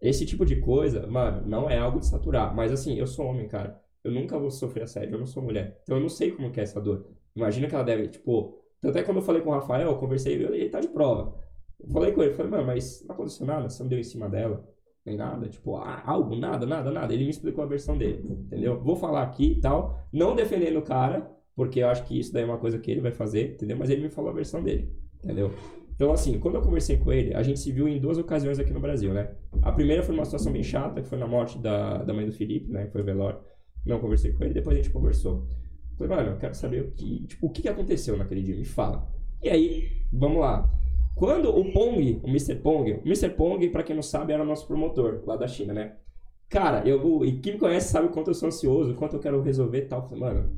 esse 0.01 0.25
tipo 0.25 0.45
de 0.45 0.57
coisa, 0.57 1.07
mano, 1.07 1.47
não 1.47 1.69
é 1.69 1.77
algo 1.77 2.01
de 2.01 2.05
saturar. 2.05 2.53
Mas 2.53 2.73
assim, 2.73 2.99
eu 2.99 3.07
sou 3.07 3.25
homem, 3.25 3.47
cara. 3.47 3.81
eu 4.03 4.11
nunca 4.11 4.37
vou 4.37 4.51
sofrer 4.51 4.83
assédio, 4.83 5.15
eu 5.15 5.19
não 5.19 5.25
sou 5.25 5.41
mulher. 5.41 5.79
Então 5.83 5.95
eu 5.95 6.01
não 6.01 6.09
sei 6.09 6.31
como 6.33 6.51
que 6.51 6.59
é 6.59 6.63
essa 6.63 6.81
dor. 6.81 7.07
Imagina 7.33 7.67
que 7.67 7.75
ela 7.75 7.83
deve, 7.83 8.09
tipo... 8.09 8.61
Tanto 8.81 8.97
é 8.97 9.01
que 9.01 9.05
quando 9.07 9.17
eu 9.17 9.23
falei 9.23 9.41
com 9.41 9.51
o 9.51 9.53
Rafael, 9.53 9.89
eu 9.89 9.97
conversei, 9.97 10.33
ele 10.33 10.69
tá 10.69 10.81
de 10.81 10.89
prova. 10.89 11.33
Eu 11.79 11.89
falei 11.89 12.11
com 12.11 12.21
ele, 12.21 12.33
falei, 12.33 12.51
mano, 12.51 12.67
mas 12.67 13.05
não 13.07 13.15
aconteceu 13.15 13.45
nada, 13.45 13.69
você 13.69 13.81
não 13.81 13.89
deu 13.89 13.99
em 13.99 14.03
cima 14.03 14.29
dela, 14.29 14.67
nem 15.05 15.15
nada, 15.15 15.47
tipo, 15.47 15.75
ah, 15.75 16.01
algo, 16.05 16.35
nada, 16.35 16.65
nada, 16.65 16.91
nada. 16.91 17.13
Ele 17.13 17.25
me 17.25 17.29
explicou 17.29 17.63
a 17.63 17.67
versão 17.67 17.97
dele, 17.97 18.25
entendeu? 18.27 18.81
Vou 18.81 18.95
falar 18.95 19.21
aqui 19.21 19.51
e 19.51 19.61
tal, 19.61 19.99
não 20.11 20.35
defendendo 20.35 20.77
o 20.77 20.81
cara, 20.81 21.29
porque 21.55 21.79
eu 21.79 21.89
acho 21.89 22.05
que 22.05 22.19
isso 22.19 22.33
daí 22.33 22.43
é 22.43 22.45
uma 22.45 22.57
coisa 22.57 22.79
que 22.79 22.89
ele 22.89 23.01
vai 23.01 23.11
fazer, 23.11 23.53
entendeu? 23.53 23.77
Mas 23.77 23.89
ele 23.89 24.01
me 24.01 24.09
falou 24.09 24.31
a 24.31 24.33
versão 24.33 24.63
dele, 24.63 24.91
entendeu? 25.23 25.51
Então, 25.95 26.11
assim, 26.11 26.37
quando 26.39 26.55
eu 26.55 26.61
conversei 26.61 26.97
com 26.97 27.13
ele, 27.13 27.33
a 27.33 27.41
gente 27.41 27.59
se 27.59 27.71
viu 27.71 27.87
em 27.87 27.99
duas 27.99 28.17
ocasiões 28.17 28.59
aqui 28.59 28.73
no 28.73 28.81
Brasil, 28.81 29.13
né? 29.13 29.31
A 29.61 29.71
primeira 29.71 30.03
foi 30.03 30.13
uma 30.13 30.25
situação 30.25 30.51
bem 30.51 30.63
chata, 30.63 31.01
que 31.01 31.07
foi 31.07 31.17
na 31.17 31.27
morte 31.27 31.57
da, 31.57 31.99
da 31.99 32.13
mãe 32.13 32.25
do 32.25 32.33
Felipe, 32.33 32.69
né? 32.69 32.87
Foi 32.87 33.01
velório. 33.01 33.39
Não 33.85 33.99
conversei 33.99 34.33
com 34.33 34.43
ele, 34.43 34.53
depois 34.53 34.75
a 34.75 34.81
gente 34.81 34.91
conversou. 34.91 35.47
Falei, 35.97 36.13
mano, 36.13 36.31
eu 36.31 36.37
quero 36.37 36.53
saber 36.53 36.81
o 36.81 36.91
que, 36.91 37.25
tipo, 37.27 37.47
o 37.47 37.49
que 37.49 37.69
aconteceu 37.69 38.17
naquele 38.17 38.41
dia, 38.41 38.55
me 38.57 38.65
fala. 38.65 39.07
E 39.41 39.49
aí, 39.49 39.89
vamos 40.11 40.41
lá. 40.41 40.69
Quando 41.15 41.49
o 41.49 41.71
Pong, 41.71 42.19
o 42.23 42.27
Mr. 42.27 42.55
Pong, 42.55 42.91
o 42.91 43.01
Mr. 43.05 43.29
Pong, 43.29 43.69
pra 43.69 43.83
quem 43.83 43.95
não 43.95 44.03
sabe, 44.03 44.33
era 44.33 44.43
nosso 44.43 44.67
promotor 44.67 45.23
lá 45.25 45.37
da 45.37 45.47
China, 45.47 45.73
né? 45.73 45.95
Cara, 46.49 46.87
eu, 46.87 47.25
e 47.25 47.39
quem 47.39 47.53
me 47.53 47.59
conhece 47.59 47.91
sabe 47.91 48.07
o 48.07 48.11
quanto 48.11 48.29
eu 48.29 48.33
sou 48.35 48.47
ansioso, 48.47 48.91
o 48.91 48.95
quanto 48.95 49.15
eu 49.15 49.19
quero 49.19 49.41
resolver 49.41 49.79
e 49.79 49.85
tal. 49.85 50.09
Mano, 50.11 50.57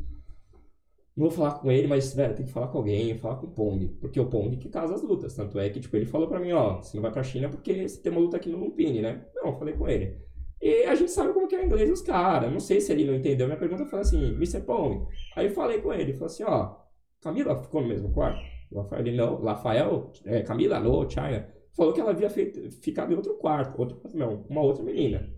não 1.16 1.28
vou 1.28 1.32
falar 1.32 1.60
com 1.60 1.72
ele, 1.72 1.88
mas, 1.88 2.14
velho, 2.14 2.36
tem 2.36 2.46
que 2.46 2.52
falar 2.52 2.68
com 2.68 2.80
alguém, 2.80 3.18
falar 3.18 3.36
com 3.38 3.48
o 3.48 3.52
Pong. 3.52 3.88
Porque 4.02 4.20
o 4.20 4.26
Pong 4.26 4.58
que 4.58 4.70
casa 4.70 4.96
as 4.96 5.02
lutas. 5.02 5.36
Tanto 5.36 5.60
é 5.60 5.70
que, 5.70 5.80
tipo, 5.80 5.96
ele 5.96 6.06
falou 6.06 6.28
pra 6.28 6.40
mim, 6.40 6.52
ó, 6.52 6.82
você 6.82 6.98
não 6.98 7.04
vai 7.04 7.12
pra 7.12 7.24
China 7.24 7.50
porque 7.50 7.88
você 7.88 8.02
tem 8.02 8.12
uma 8.12 8.22
luta 8.22 8.38
aqui 8.38 8.50
no 8.50 8.58
Lumpini, 8.58 9.02
né? 9.02 9.26
Não, 9.36 9.58
falei 9.58 9.76
com 9.76 9.88
ele. 9.88 10.18
E 10.62 10.84
a 10.86 10.96
gente 10.96 11.12
sabe 11.12 11.34
como 11.34 11.48
que 11.48 11.56
é 11.56 11.60
o 11.62 11.66
inglês 11.66 11.90
dos 11.90 12.02
caras. 12.02 12.52
Não 12.52 12.60
sei 12.60 12.82
se 12.82 12.92
ele 12.92 13.06
não 13.06 13.14
entendeu 13.14 13.48
minha 13.48 13.60
pergunta. 13.60 13.86
Falei 13.86 14.02
assim, 14.02 14.28
Mr. 14.34 14.62
Pong. 14.62 15.08
Aí 15.36 15.46
eu 15.46 15.52
falei 15.52 15.82
com 15.82 15.94
ele, 15.94 16.14
falei 16.14 16.28
assim, 16.28 16.44
ó, 16.44 16.76
Camila 17.22 17.56
ficou 17.56 17.82
no 17.82 17.88
mesmo 17.88 18.12
quarto? 18.12 18.57
Rafael, 18.74 19.16
não, 19.16 19.42
Rafael, 19.44 20.12
é, 20.26 20.42
Camila, 20.42 20.80
no, 20.80 21.10
China. 21.10 21.48
Falou 21.76 21.94
que 21.94 22.02
ela 22.02 22.12
havia 22.12 22.30
feito, 22.30 22.72
ficado 22.82 23.14
em 23.14 23.16
outro 23.16 23.36
quarto, 23.36 23.80
outro, 23.80 24.02
não, 24.14 24.46
uma 24.50 24.62
outra 24.62 24.84
menina. 24.84 25.32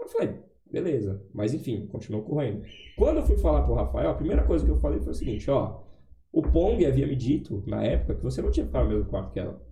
Eu 0.00 0.08
falei, 0.08 0.40
beleza. 0.70 1.24
Mas 1.32 1.54
enfim, 1.54 1.86
continuou 1.86 2.24
correndo. 2.24 2.62
Quando 2.96 3.18
eu 3.18 3.22
fui 3.22 3.36
falar 3.36 3.62
pro 3.62 3.74
Rafael, 3.74 4.10
a 4.10 4.14
primeira 4.14 4.44
coisa 4.44 4.64
que 4.64 4.70
eu 4.70 4.76
falei 4.76 5.00
foi 5.00 5.12
o 5.12 5.14
seguinte, 5.14 5.50
ó. 5.50 5.84
O 6.32 6.42
Pong 6.42 6.84
havia 6.84 7.06
me 7.06 7.16
dito, 7.16 7.62
na 7.66 7.82
época, 7.82 8.16
que 8.16 8.22
você 8.22 8.42
não 8.42 8.50
tinha 8.50 8.66
ficado 8.66 8.84
no 8.84 8.90
mesmo 8.90 9.06
quarto 9.06 9.32
que 9.32 9.40
ela. 9.40 9.64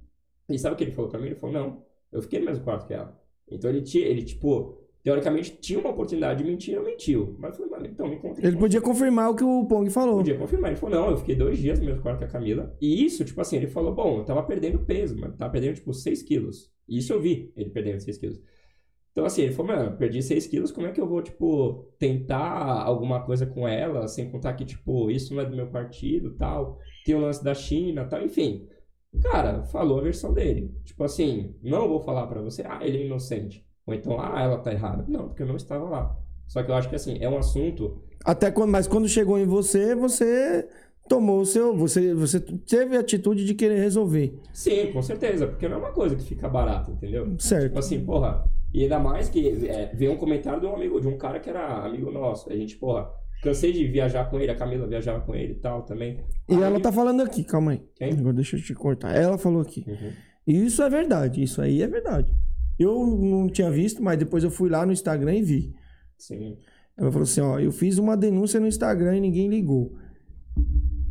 E 0.48 0.58
sabe 0.58 0.74
o 0.74 0.78
que 0.78 0.84
ele 0.84 0.92
falou 0.92 1.10
pra 1.10 1.20
mim? 1.20 1.26
Ele 1.26 1.34
falou, 1.34 1.54
não, 1.54 1.84
eu 2.10 2.22
fiquei 2.22 2.38
no 2.38 2.46
mesmo 2.46 2.64
quarto 2.64 2.86
que 2.86 2.94
ela. 2.94 3.20
Então 3.50 3.68
ele 3.68 3.82
tinha, 3.82 4.06
ele, 4.06 4.22
tipo, 4.22 4.83
teoricamente 5.04 5.58
tinha 5.60 5.78
uma 5.78 5.90
oportunidade 5.90 6.42
de 6.42 6.50
mentir, 6.50 6.74
não 6.74 6.82
mentiu. 6.82 7.36
Mas 7.38 7.50
eu 7.50 7.68
falei, 7.68 7.70
mano, 7.70 7.92
então 7.92 8.08
me 8.08 8.16
conta. 8.16 8.44
Ele 8.44 8.56
podia 8.56 8.80
confirmar 8.80 9.30
o 9.30 9.36
que 9.36 9.44
o 9.44 9.66
Pong 9.66 9.88
falou. 9.90 10.16
Podia 10.16 10.38
confirmar. 10.38 10.70
Ele 10.70 10.80
falou, 10.80 10.98
não, 10.98 11.10
eu 11.10 11.18
fiquei 11.18 11.36
dois 11.36 11.58
dias 11.58 11.78
no 11.78 11.84
mesmo 11.84 12.00
quarto 12.00 12.18
que 12.18 12.24
a 12.24 12.28
Camila. 12.28 12.74
E 12.80 13.04
isso, 13.04 13.22
tipo 13.22 13.38
assim, 13.38 13.56
ele 13.56 13.66
falou, 13.66 13.94
bom, 13.94 14.18
eu 14.18 14.24
tava 14.24 14.42
perdendo 14.42 14.78
peso, 14.78 15.16
mano. 15.20 15.36
Tava 15.36 15.52
perdendo, 15.52 15.74
tipo, 15.74 15.92
6 15.92 16.22
quilos. 16.22 16.72
E 16.88 16.98
isso 16.98 17.12
eu 17.12 17.20
vi, 17.20 17.52
ele 17.54 17.68
perdendo 17.68 18.00
6 18.00 18.16
quilos. 18.16 18.40
Então, 19.12 19.26
assim, 19.26 19.42
ele 19.42 19.52
falou, 19.52 19.76
mano, 19.76 19.96
perdi 19.96 20.22
6 20.22 20.46
quilos, 20.46 20.72
como 20.72 20.86
é 20.86 20.90
que 20.90 21.00
eu 21.00 21.06
vou, 21.06 21.22
tipo, 21.22 21.86
tentar 21.98 22.82
alguma 22.82 23.24
coisa 23.24 23.46
com 23.46 23.68
ela, 23.68 24.08
sem 24.08 24.28
contar 24.30 24.54
que, 24.54 24.64
tipo, 24.64 25.08
isso 25.10 25.34
não 25.34 25.42
é 25.42 25.46
do 25.46 25.54
meu 25.54 25.68
partido 25.68 26.34
tal, 26.34 26.78
tem 27.04 27.14
o 27.14 27.20
lance 27.20 27.44
da 27.44 27.54
China 27.54 28.06
tal, 28.06 28.22
enfim. 28.22 28.66
Cara, 29.22 29.62
falou 29.64 30.00
a 30.00 30.02
versão 30.02 30.32
dele. 30.34 30.74
Tipo 30.84 31.04
assim, 31.04 31.54
não 31.62 31.88
vou 31.88 32.00
falar 32.00 32.26
para 32.26 32.42
você, 32.42 32.62
ah, 32.66 32.80
ele 32.82 32.98
é 32.98 33.06
inocente. 33.06 33.63
Ou 33.86 33.94
então, 33.94 34.18
ah, 34.20 34.40
ela 34.42 34.58
tá 34.58 34.72
errada. 34.72 35.04
Não, 35.08 35.28
porque 35.28 35.42
eu 35.42 35.46
não 35.46 35.56
estava 35.56 35.88
lá. 35.88 36.16
Só 36.46 36.62
que 36.62 36.70
eu 36.70 36.74
acho 36.74 36.88
que, 36.88 36.96
assim, 36.96 37.18
é 37.20 37.28
um 37.28 37.38
assunto... 37.38 38.02
Até 38.24 38.50
quando, 38.50 38.70
mas 38.70 38.86
quando 38.86 39.08
chegou 39.08 39.38
em 39.38 39.44
você, 39.44 39.94
você 39.94 40.66
tomou 41.08 41.40
o 41.40 41.46
seu. 41.46 41.76
Você, 41.76 42.14
você 42.14 42.40
teve 42.40 42.96
a 42.96 43.00
atitude 43.00 43.44
de 43.44 43.54
querer 43.54 43.78
resolver. 43.78 44.38
Sim, 44.52 44.90
com 44.92 45.02
certeza, 45.02 45.46
porque 45.46 45.68
não 45.68 45.76
é 45.76 45.78
uma 45.80 45.92
coisa 45.92 46.16
que 46.16 46.22
fica 46.22 46.48
barata, 46.48 46.90
entendeu? 46.90 47.34
Certo. 47.38 47.66
Tipo 47.66 47.78
assim, 47.78 48.04
porra, 48.04 48.44
e 48.72 48.82
ainda 48.82 48.98
mais 48.98 49.28
que 49.28 49.68
é, 49.68 49.92
veio 49.94 50.12
um 50.12 50.16
comentário 50.16 50.60
de 50.60 50.66
um 50.66 50.74
amigo, 50.74 51.00
de 51.00 51.06
um 51.06 51.18
cara 51.18 51.38
que 51.38 51.50
era 51.50 51.84
amigo 51.84 52.10
nosso. 52.10 52.50
A 52.50 52.56
gente, 52.56 52.76
porra, 52.76 53.10
cansei 53.42 53.72
de 53.72 53.86
viajar 53.86 54.30
com 54.30 54.40
ele, 54.40 54.50
a 54.50 54.56
Camila 54.56 54.86
viajava 54.86 55.20
com 55.20 55.34
ele 55.34 55.52
e 55.52 55.56
tal 55.56 55.82
também. 55.82 56.20
E 56.48 56.54
ela 56.54 56.80
tá 56.80 56.90
falando 56.90 57.22
aqui, 57.22 57.44
calma 57.44 57.72
aí. 57.72 57.82
Quem? 57.94 58.12
Agora 58.12 58.34
deixa 58.34 58.56
eu 58.56 58.62
te 58.62 58.74
cortar. 58.74 59.14
Ela 59.14 59.36
falou 59.36 59.60
aqui. 59.60 59.84
Uhum. 59.86 60.12
Isso 60.46 60.82
é 60.82 60.90
verdade, 60.90 61.42
isso 61.42 61.60
aí 61.60 61.82
é 61.82 61.86
verdade. 61.86 62.34
Eu 62.78 63.06
não 63.06 63.48
tinha 63.48 63.70
visto, 63.70 64.02
mas 64.02 64.18
depois 64.18 64.42
eu 64.42 64.50
fui 64.50 64.68
lá 64.68 64.84
no 64.84 64.92
Instagram 64.92 65.34
e 65.34 65.42
vi. 65.42 65.74
Sim. 66.18 66.56
Ela 66.96 67.10
falou 67.10 67.24
assim, 67.24 67.40
ó, 67.40 67.58
eu 67.58 67.72
fiz 67.72 67.98
uma 67.98 68.16
denúncia 68.16 68.60
no 68.60 68.66
Instagram 68.66 69.16
e 69.16 69.20
ninguém 69.20 69.48
ligou. 69.48 69.96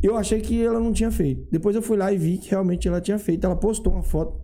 Eu 0.02 0.16
achei 0.16 0.40
que 0.40 0.62
ela 0.62 0.80
não 0.80 0.92
tinha 0.92 1.10
feito. 1.10 1.46
Depois 1.50 1.74
eu 1.74 1.82
fui 1.82 1.96
lá 1.96 2.12
e 2.12 2.18
vi 2.18 2.38
que 2.38 2.50
realmente 2.50 2.86
ela 2.86 3.00
tinha 3.00 3.18
feito. 3.18 3.44
Ela 3.44 3.56
postou 3.56 3.92
uma 3.92 4.02
foto. 4.02 4.40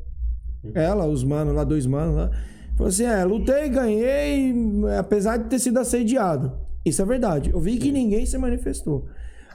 Ela, 0.74 1.06
os 1.06 1.24
manos 1.24 1.54
lá, 1.54 1.64
dois 1.64 1.86
manos 1.86 2.14
lá. 2.14 2.30
Falou 2.76 2.88
assim, 2.88 3.04
é, 3.04 3.24
lutei, 3.24 3.68
ganhei, 3.68 4.54
apesar 4.98 5.36
de 5.36 5.48
ter 5.48 5.58
sido 5.58 5.78
assediado. 5.78 6.58
Isso 6.84 7.02
é 7.02 7.04
verdade. 7.04 7.50
Eu 7.50 7.60
vi 7.60 7.76
que 7.78 7.92
ninguém 7.92 8.24
se 8.24 8.38
manifestou. 8.38 9.06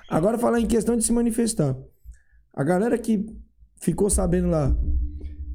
Agora 0.08 0.38
falar 0.38 0.60
em 0.60 0.68
questão 0.68 0.96
de 0.96 1.04
se 1.04 1.12
manifestar. 1.12 1.76
A 2.54 2.64
galera 2.64 2.98
que 2.98 3.26
ficou 3.82 4.10
sabendo 4.10 4.48
lá. 4.48 4.76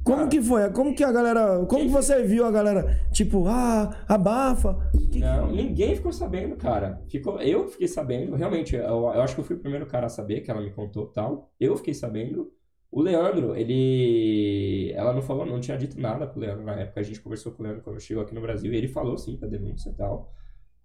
Como 0.04 0.28
que 0.28 0.40
foi? 0.40 0.70
Como 0.72 0.94
que 0.94 1.04
a 1.04 1.12
galera. 1.12 1.64
Como 1.66 1.82
que 1.84 1.88
você 1.88 2.22
viu 2.22 2.44
a 2.44 2.50
galera? 2.50 2.98
Tipo, 3.12 3.46
ah, 3.46 3.94
abafa. 4.08 4.90
Que- 5.12 5.18
Não, 5.20 5.50
ninguém 5.52 5.94
ficou 5.94 6.12
sabendo, 6.12 6.56
cara. 6.56 7.02
Ficou, 7.08 7.40
eu 7.40 7.68
fiquei 7.68 7.86
sabendo, 7.88 8.34
realmente, 8.34 8.74
eu, 8.76 8.82
eu 8.82 9.22
acho 9.22 9.34
que 9.34 9.40
eu 9.40 9.44
fui 9.44 9.56
o 9.56 9.60
primeiro 9.60 9.86
cara 9.86 10.06
a 10.06 10.08
saber, 10.08 10.40
que 10.40 10.50
ela 10.50 10.60
me 10.60 10.70
contou 10.72 11.06
tal. 11.06 11.52
Eu 11.60 11.76
fiquei 11.76 11.94
sabendo. 11.94 12.50
O 12.90 13.00
Leandro, 13.02 13.54
ele. 13.56 14.92
Ela 14.96 15.12
não 15.12 15.22
falou, 15.22 15.46
não 15.46 15.60
tinha 15.60 15.76
dito 15.76 16.00
nada 16.00 16.26
pro 16.26 16.40
Leandro 16.40 16.64
na 16.64 16.74
época. 16.74 17.00
A 17.00 17.02
gente 17.04 17.20
conversou 17.20 17.52
com 17.52 17.62
o 17.62 17.66
Leandro 17.66 17.82
quando 17.84 18.00
chegou 18.00 18.22
aqui 18.22 18.34
no 18.34 18.40
Brasil 18.40 18.72
e 18.72 18.76
ele 18.76 18.88
falou 18.88 19.16
sim 19.18 19.38
da 19.38 19.46
denúncia 19.46 19.90
e 19.90 19.94
tal. 19.94 20.32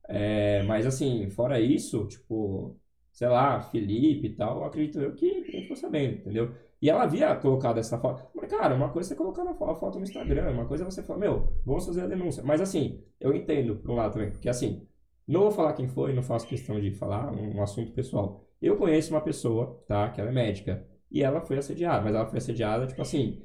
É, 0.07 0.63
mas 0.63 0.85
assim, 0.85 1.29
fora 1.31 1.59
isso, 1.59 2.05
tipo, 2.07 2.77
sei 3.11 3.27
lá, 3.27 3.59
Felipe 3.61 4.27
e 4.27 4.35
tal, 4.35 4.63
acredito 4.63 4.99
eu 4.99 5.13
que 5.15 5.25
ninguém 5.41 5.61
ficou 5.63 5.75
sabendo, 5.75 6.17
entendeu? 6.19 6.51
E 6.85 6.89
ela 6.91 7.01
havia 7.01 7.35
colocado 7.37 7.79
essa 7.79 7.97
foto. 7.97 8.23
Mas, 8.35 8.47
cara, 8.47 8.75
uma 8.75 8.89
coisa 8.89 9.07
é 9.07 9.09
você 9.09 9.15
colocar 9.15 9.41
a 9.41 9.73
foto 9.73 9.97
no 9.97 10.03
Instagram, 10.03 10.51
uma 10.51 10.65
coisa 10.65 10.83
é 10.83 10.85
você 10.85 11.01
falar, 11.01 11.17
meu, 11.17 11.51
vamos 11.65 11.83
fazer 11.83 12.01
a 12.01 12.05
denúncia. 12.05 12.43
Mas 12.43 12.61
assim, 12.61 13.03
eu 13.19 13.33
entendo 13.33 13.77
por 13.77 13.89
um 13.89 13.95
lado 13.95 14.13
também, 14.13 14.29
porque 14.29 14.47
assim, 14.47 14.87
não 15.27 15.41
vou 15.41 15.51
falar 15.51 15.73
quem 15.73 15.87
foi, 15.87 16.13
não 16.13 16.21
faço 16.21 16.47
questão 16.47 16.79
de 16.79 16.91
falar 16.91 17.33
um, 17.33 17.57
um 17.57 17.63
assunto 17.63 17.91
pessoal. 17.91 18.45
Eu 18.61 18.77
conheço 18.77 19.11
uma 19.11 19.21
pessoa, 19.21 19.83
tá, 19.87 20.09
que 20.09 20.21
ela 20.21 20.29
é 20.29 20.33
médica, 20.33 20.85
e 21.09 21.23
ela 21.23 21.41
foi 21.41 21.57
assediada, 21.57 22.03
mas 22.03 22.13
ela 22.13 22.27
foi 22.27 22.37
assediada, 22.37 22.85
tipo 22.85 23.01
assim, 23.01 23.41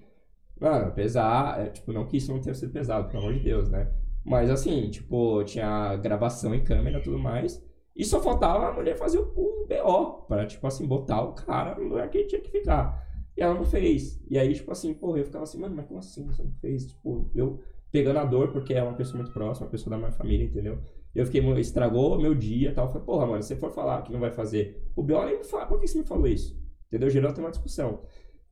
mano, 0.61 0.93
pesar, 0.93 1.62
é, 1.62 1.70
tipo, 1.70 1.95
não 1.95 2.05
que 2.05 2.18
isso 2.18 2.30
não 2.30 2.43
tenha 2.43 2.55
sido 2.55 2.70
pesado, 2.70 3.09
pelo 3.09 3.22
amor 3.22 3.32
de 3.32 3.41
Deus, 3.41 3.70
né? 3.70 3.91
Mas 4.22 4.51
assim, 4.51 4.91
tipo, 4.91 5.43
tinha 5.45 5.97
gravação 5.97 6.55
em 6.55 6.62
câmera 6.62 6.99
e 6.99 7.03
tudo 7.03 7.18
mais. 7.18 7.66
E 7.97 8.05
só 8.05 8.20
faltava 8.20 8.68
a 8.68 8.72
mulher 8.74 8.99
fazer 8.99 9.18
o, 9.18 9.32
o 9.34 9.66
BO 9.66 10.26
pra, 10.28 10.45
tipo 10.45 10.66
assim, 10.66 10.86
botar 10.86 11.22
o 11.22 11.32
cara 11.32 11.74
no 11.76 11.88
lugar 11.88 12.11
que 12.11 12.18
ele 12.18 12.28
tinha 12.28 12.43
que 12.43 12.51
ficar. 12.51 13.09
E 13.36 13.42
ela 13.42 13.54
não 13.54 13.64
fez. 13.64 14.20
E 14.28 14.38
aí, 14.38 14.54
tipo 14.54 14.70
assim, 14.70 14.92
porra, 14.94 15.18
eu 15.18 15.24
ficava 15.24 15.44
assim, 15.44 15.58
mano, 15.58 15.74
mas 15.74 15.86
como 15.86 15.98
assim 15.98 16.26
você 16.26 16.42
não 16.42 16.52
fez? 16.52 16.86
Tipo, 16.86 17.30
eu 17.34 17.60
pegando 17.90 18.18
a 18.18 18.24
dor, 18.24 18.52
porque 18.52 18.74
é 18.74 18.82
uma 18.82 18.94
pessoa 18.94 19.18
muito 19.18 19.32
próxima, 19.32 19.66
uma 19.66 19.70
pessoa 19.70 19.90
da 19.90 19.98
minha 19.98 20.12
família, 20.12 20.44
entendeu? 20.44 20.78
Eu 21.14 21.26
fiquei, 21.26 21.40
estragou 21.58 22.20
meu 22.20 22.34
dia 22.34 22.70
e 22.70 22.72
tal. 22.72 22.86
Eu 22.86 22.90
falei, 22.92 23.04
porra, 23.04 23.26
mano, 23.26 23.42
se 23.42 23.48
você 23.48 23.56
for 23.56 23.70
falar 23.70 24.02
que 24.02 24.12
não 24.12 24.20
vai 24.20 24.30
fazer 24.30 24.80
o 24.94 25.02
BO, 25.02 25.24
nem 25.24 25.38
me 25.38 25.44
fala, 25.44 25.66
por 25.66 25.80
que 25.80 25.88
você 25.88 25.98
me 25.98 26.04
falou 26.04 26.26
isso? 26.26 26.58
Entendeu? 26.86 27.10
Gerou 27.10 27.30
até 27.30 27.40
uma 27.40 27.50
discussão. 27.50 28.02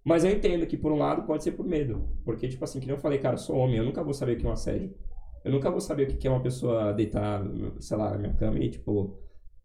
Mas 0.04 0.24
eu 0.24 0.30
entendo 0.30 0.66
que, 0.66 0.76
por 0.76 0.90
um 0.90 0.98
lado, 0.98 1.22
pode 1.22 1.44
ser 1.44 1.52
por 1.52 1.66
medo. 1.66 2.08
Porque, 2.24 2.48
tipo 2.48 2.64
assim, 2.64 2.80
que 2.80 2.86
nem 2.86 2.96
eu 2.96 3.00
falei, 3.00 3.18
cara, 3.18 3.34
eu 3.34 3.38
sou 3.38 3.56
homem, 3.56 3.76
eu 3.76 3.84
nunca 3.84 4.02
vou 4.02 4.14
saber 4.14 4.36
o 4.36 4.36
que 4.38 4.46
é 4.46 4.48
um 4.48 4.52
assédio. 4.52 4.94
Eu 5.44 5.52
nunca 5.52 5.70
vou 5.70 5.80
saber 5.80 6.08
o 6.08 6.16
que 6.16 6.26
é 6.26 6.30
uma 6.30 6.42
pessoa 6.42 6.92
deitar, 6.92 7.42
sei 7.78 7.96
lá, 7.96 8.10
na 8.10 8.18
minha 8.18 8.34
cama 8.34 8.58
e, 8.58 8.70
tipo, 8.70 9.18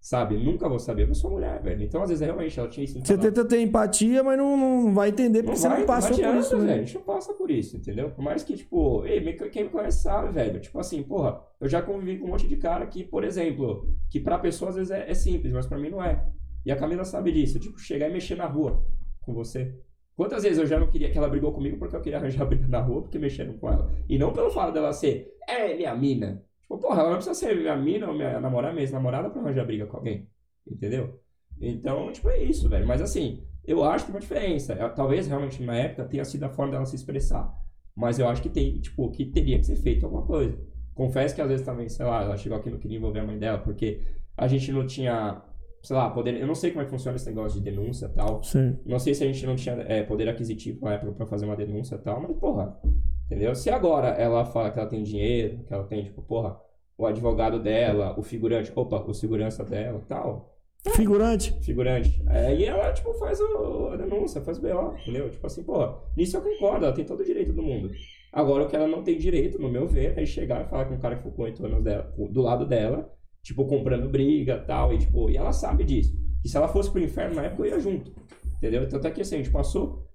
sabe? 0.04 0.36
Nunca 0.38 0.68
vou 0.68 0.78
saber. 0.78 1.08
Eu 1.08 1.16
sou 1.16 1.32
mulher, 1.32 1.62
velho. 1.64 1.82
Então, 1.82 2.01
às 2.04 2.10
vezes, 2.10 2.22
realmente, 2.26 2.60
ela 2.60 2.68
tinha 2.68 2.84
isso. 2.84 2.99
Você 2.99 3.18
tenta 3.18 3.45
ter 3.45 3.62
empatia, 3.62 4.22
mas 4.22 4.38
não, 4.38 4.58
não 4.58 4.93
vai 4.93 5.10
entender 5.10 5.41
porque 5.43 5.58
você 5.58 5.70
não 5.70 5.86
passou 5.86 6.10
por 6.12 6.20
adianta, 6.20 6.39
isso. 6.39 6.58
velho. 6.58 6.64
A 6.64 6.76
Né? 6.76 6.78
gente 6.86 6.95
não 6.95 7.01
passa 7.04 7.34
por 7.34 7.49
isso, 7.49 7.78
entendeu? 7.78 8.10
Por 8.12 8.22
mais 8.22 8.43
que, 8.43 8.54
tipo, 8.56 9.06
ei, 9.06 9.22
me- 9.24 9.34
quem 9.34 9.64
me 9.64 9.70
conhece 9.70 10.04
sabe, 10.04 10.34
velho. 10.34 10.60
Tipo 10.60 10.78
assim, 10.80 11.01
porra, 11.01 11.39
eu 11.62 11.70
já 11.70 11.82
convivi 11.82 12.18
com 12.20 12.28
um 12.28 12.32
monte 12.32 12.47
de 12.47 12.58
cara 12.58 12.86
que, 12.86 13.04
por 13.06 13.24
exemplo, 13.24 13.88
que 14.10 14.20
pra 14.20 14.38
pessoa 14.38 14.70
às 14.70 14.76
vezes 14.76 14.91
é, 14.91 15.10
é 15.10 15.14
simples, 15.14 15.54
mas 15.54 15.66
pra 15.66 15.78
mim 15.80 15.89
não 15.89 16.04
é. 16.04 16.22
E 16.66 16.72
a 16.72 16.76
Camila 16.76 17.06
sabe 17.06 17.32
disso. 17.32 17.58
Tipo, 17.58 17.80
chegar 17.80 18.10
e 18.10 18.14
mexer 18.14 18.36
na 18.36 18.45
rua 18.45 18.84
com 19.22 19.34
você. 19.34 19.74
Quantas 20.16 20.43
vezes 20.43 20.60
eu 20.60 20.66
já 20.68 20.78
não 20.80 20.88
queria 20.88 21.10
que 21.10 21.18
ela 21.18 21.28
brigou 21.28 21.51
comigo 21.51 21.78
porque 21.78 21.95
eu 21.95 22.01
queria 22.01 22.20
arranjar 22.20 22.45
briga 22.45 22.68
na 22.68 22.80
rua 22.82 23.01
porque 23.01 23.18
mexeram 23.18 23.54
com 23.58 23.70
ela. 23.70 23.89
E 24.08 24.18
não 24.20 24.32
pelo 24.34 24.49
fato 24.51 24.74
dela 24.74 24.93
ser, 24.93 25.34
é 25.47 25.74
minha 25.76 25.95
mina. 25.95 26.43
Tipo, 26.74 26.88
porra, 26.88 27.02
ela 27.02 27.10
não 27.12 27.18
precisa 27.18 27.36
ser 27.36 27.56
minha 27.56 27.76
mina 27.76 28.08
ou 28.08 28.14
minha 28.16 28.40
namorada, 28.40 28.74
minha 28.74 28.84
ex-namorada 28.84 29.30
pra 29.30 29.42
arranjar 29.42 29.66
briga 29.66 29.86
com 29.86 29.98
alguém. 29.98 30.28
Entendeu? 30.68 31.20
Então, 31.62 32.12
tipo, 32.12 32.30
é 32.30 32.42
isso, 32.44 32.68
velho. 32.68 32.88
Mas 32.88 33.02
assim, 33.02 33.44
eu 33.66 33.84
acho 33.84 34.06
que 34.06 34.12
tem 34.12 34.16
uma 34.16 34.22
diferença. 34.22 34.74
Ela- 34.74 34.90
Talvez 34.90 35.28
realmente 35.28 35.62
na 35.62 35.76
época 35.76 36.06
tenha 36.06 36.26
sido 36.26 36.44
a 36.44 36.50
forma 36.50 36.72
dela 36.72 36.86
se 36.86 36.96
expressar. 36.96 37.54
Mas 37.96 38.18
eu 38.18 38.28
acho 38.28 38.42
que 38.42 38.50
tem, 38.50 38.80
tipo, 38.80 39.10
que 39.12 39.26
teria 39.26 39.60
que 39.60 39.66
ser 39.66 39.76
feito 39.76 40.06
alguma 40.06 40.26
coisa. 40.26 40.58
Confesso 40.96 41.36
que 41.36 41.42
às 41.42 41.48
vezes 41.48 41.66
também, 41.66 41.88
sei 41.90 42.06
lá, 42.06 42.24
ela 42.24 42.38
chegou 42.38 42.58
aqui 42.58 42.70
e 42.70 42.72
não 42.72 42.80
queria 42.80 42.98
envolver 42.98 43.20
a 43.20 43.24
mãe 43.26 43.38
dela, 43.38 43.60
porque 43.60 44.02
a 44.36 44.48
gente 44.48 44.72
não 44.72 44.86
tinha, 44.88 45.42
sei 45.84 45.96
lá, 45.96 46.10
poder. 46.10 46.40
Eu 46.40 46.48
não 46.48 46.56
sei 46.56 46.72
como 46.72 46.82
é 46.82 46.86
que 46.86 46.92
funciona 46.92 47.16
esse 47.18 47.28
negócio 47.28 47.60
de 47.62 47.70
denúncia 47.70 48.08
e 48.08 48.10
tal. 48.14 48.42
Sim. 48.44 48.80
Não 48.86 48.98
sei 48.98 49.14
se 49.14 49.24
a 49.24 49.28
gente 49.28 49.46
não 49.46 49.56
tinha 49.56 49.76
é, 49.88 50.02
poder 50.04 50.28
aquisitivo 50.28 50.84
na 50.86 50.94
época 50.94 51.12
pra 51.14 51.26
fazer 51.28 51.46
uma 51.46 51.56
denúncia 51.56 51.96
e 51.96 52.00
tal, 52.00 52.20
mas, 52.22 52.36
porra, 52.38 52.80
entendeu? 53.28 53.54
Se 53.56 53.70
agora 53.70 54.08
ela 54.10 54.44
fala 54.46 54.72
que 54.72 54.80
ela 54.80 54.90
tem 54.90 55.04
dinheiro, 55.04 55.64
que 55.66 55.74
ela 55.74 55.84
tem, 55.84 56.04
tipo, 56.04 56.22
porra, 56.24 56.60
o 56.98 57.06
advogado 57.06 57.60
dela, 57.60 58.18
o 58.18 58.24
figurante, 58.24 58.72
opa, 58.76 59.04
o 59.08 59.14
segurança 59.14 59.64
dela 59.64 60.00
e 60.04 60.08
tal, 60.08 60.54
Figurante. 60.96 61.54
figurante. 61.62 62.22
Aí 62.28 62.66
ela, 62.66 62.91
tipo, 62.91 63.14
faz 63.14 63.39
o, 63.39 63.88
a 63.94 63.96
denúncia, 63.96 64.41
faz 64.41 64.58
o 64.58 64.62
BO, 64.62 64.98
entendeu? 65.02 65.30
Tipo 65.30 65.48
assim, 65.48 65.64
porra, 65.64 65.98
nisso 66.16 66.36
eu 66.36 66.41
concordo, 66.41 66.86
ela 66.86 66.94
tem 66.94 67.06
todo 67.06 67.22
o 67.22 67.26
direito 67.26 67.54
do 67.54 67.64
mundo. 67.64 67.89
Agora, 68.34 68.66
o 68.66 68.68
que 68.68 68.76
ela 68.76 68.88
não 68.88 69.02
tem 69.02 69.18
direito, 69.18 69.62
no 69.62 69.70
meu 69.70 69.88
ver, 69.88 70.18
é 70.20 70.26
chegar 70.26 70.66
e 70.66 70.70
falar 70.70 70.86
com 70.86 70.96
um 70.96 71.00
cara 71.00 71.16
que 71.16 71.22
ficou 71.22 71.34
com 71.38 71.44
8 71.44 71.66
anos 71.66 71.84
dela, 71.84 72.14
do 72.30 72.41
lado 72.41 72.66
dela, 72.66 73.10
tipo, 73.41 73.66
comprando 73.66 74.10
briga 74.10 74.56
e 74.56 74.68
tal, 74.68 74.94
e 74.94 74.98
tipo, 74.98 75.30
e 75.30 75.38
ela 75.38 75.54
sabe 75.54 75.84
disso. 75.86 76.14
E 76.44 76.50
se 76.50 76.58
ela 76.58 76.68
fosse 76.68 76.91
pro 76.91 77.00
inferno 77.02 77.36
na 77.36 77.44
época, 77.44 77.64
eu 77.64 77.72
ia 77.72 77.80
junto, 77.80 78.12
entendeu? 78.58 78.88
Tanto 78.89 79.08
é 79.08 79.12
que, 79.12 79.22
assim, 79.22 79.36
a 79.36 79.38
gente 79.38 79.52
passou, 79.52 80.06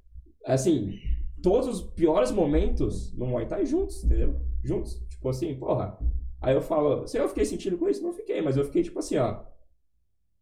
assim, 0.44 0.98
todos 1.42 1.66
os 1.68 1.80
piores 1.94 2.30
momentos 2.30 3.16
no 3.16 3.26
Muay 3.26 3.46
Thai 3.46 3.64
juntos, 3.64 4.04
entendeu? 4.04 4.36
Juntos. 4.62 5.02
Tipo 5.08 5.30
assim, 5.30 5.54
porra. 5.54 5.98
Aí 6.40 6.54
eu 6.54 6.62
falo, 6.62 7.06
se 7.06 7.18
eu 7.18 7.28
fiquei 7.28 7.44
sentindo 7.44 7.76
com 7.78 7.88
isso, 7.88 8.02
não 8.02 8.12
fiquei, 8.12 8.40
mas 8.40 8.56
eu 8.56 8.64
fiquei 8.64 8.82
tipo 8.82 8.98
assim, 8.98 9.16
ó. 9.16 9.40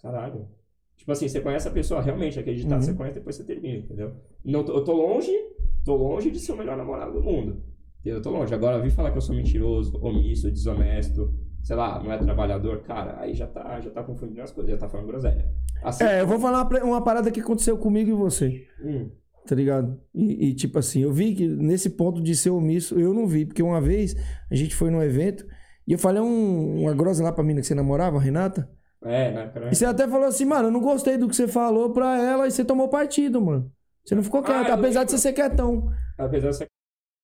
Caralho. 0.02 0.48
Tipo 0.96 1.12
assim, 1.12 1.28
você 1.28 1.40
conhece 1.40 1.68
a 1.68 1.70
pessoa 1.70 2.00
realmente, 2.00 2.38
acreditar, 2.38 2.76
Uhum. 2.76 2.82
você 2.82 2.94
conhece, 2.94 3.18
depois 3.18 3.36
você 3.36 3.44
termina, 3.44 3.78
entendeu? 3.78 4.12
Não, 4.44 4.60
eu 4.60 4.82
tô 4.84 4.92
longe, 4.92 5.30
tô 5.84 5.94
longe 5.96 6.30
de 6.30 6.38
ser 6.38 6.52
o 6.52 6.56
melhor 6.56 6.76
namorado 6.76 7.12
do 7.12 7.22
mundo. 7.22 7.62
Eu 8.04 8.22
tô 8.22 8.30
longe. 8.30 8.54
Agora, 8.54 8.80
vir 8.80 8.90
falar 8.90 9.10
que 9.10 9.18
eu 9.18 9.22
sou 9.22 9.34
mentiroso, 9.34 9.98
omisso, 10.00 10.50
desonesto, 10.50 11.34
sei 11.62 11.74
lá, 11.76 12.02
não 12.02 12.12
é 12.12 12.18
trabalhador, 12.18 12.80
cara, 12.82 13.18
aí 13.20 13.34
já 13.34 13.46
tá, 13.46 13.80
já 13.80 13.90
tá 13.90 14.02
confundindo 14.02 14.42
as 14.42 14.52
coisas, 14.52 14.70
já 14.72 14.78
tá 14.78 14.88
falando 14.88 15.08
groselha. 15.08 15.50
Assim, 15.82 16.04
É, 16.04 16.20
eu 16.20 16.26
vou 16.26 16.38
falar 16.38 16.66
uma 16.84 17.02
parada 17.02 17.30
que 17.30 17.40
aconteceu 17.40 17.76
comigo 17.76 18.10
e 18.10 18.14
você. 18.14 18.66
hum, 18.82 19.10
Tá 19.46 19.54
ligado? 19.54 20.00
E, 20.12 20.48
e, 20.48 20.54
tipo 20.54 20.76
assim, 20.78 21.02
eu 21.02 21.12
vi 21.12 21.32
que 21.34 21.46
nesse 21.46 21.90
ponto 21.90 22.20
de 22.20 22.34
ser 22.34 22.50
omisso, 22.50 22.98
eu 22.98 23.14
não 23.14 23.28
vi. 23.28 23.44
Porque 23.46 23.62
uma 23.62 23.80
vez 23.80 24.16
a 24.50 24.54
gente 24.56 24.74
foi 24.74 24.90
num 24.90 25.00
evento 25.02 25.46
e 25.86 25.92
eu 25.92 25.98
falei 25.98 26.20
um, 26.22 26.82
uma 26.82 26.94
grosa 26.94 27.22
lá 27.22 27.32
pra 27.32 27.44
mina 27.44 27.60
que 27.60 27.66
você 27.66 27.74
namorava, 27.74 28.18
Renata. 28.18 28.68
é, 29.04 29.30
né? 29.32 29.52
E 29.70 29.74
você 29.76 29.84
até 29.84 30.06
falou 30.08 30.26
assim, 30.26 30.44
mano, 30.44 30.68
eu 30.68 30.72
não 30.72 30.80
gostei 30.80 31.16
do 31.16 31.28
que 31.28 31.36
você 31.36 31.46
falou 31.46 31.90
pra 31.92 32.18
ela 32.20 32.46
e 32.46 32.50
você 32.50 32.64
tomou 32.64 32.88
partido, 32.88 33.40
mano. 33.40 33.70
Você 34.04 34.14
não 34.14 34.22
ficou 34.22 34.42
quieto, 34.42 34.70
Ah, 34.70 34.74
apesar 34.74 35.00
lembro. 35.00 35.04
de 35.06 35.10
você 35.12 35.18
ser 35.18 35.32
quietão. 35.32 35.90
Apesar 36.18 36.50
de 36.50 36.56
ser... 36.56 36.66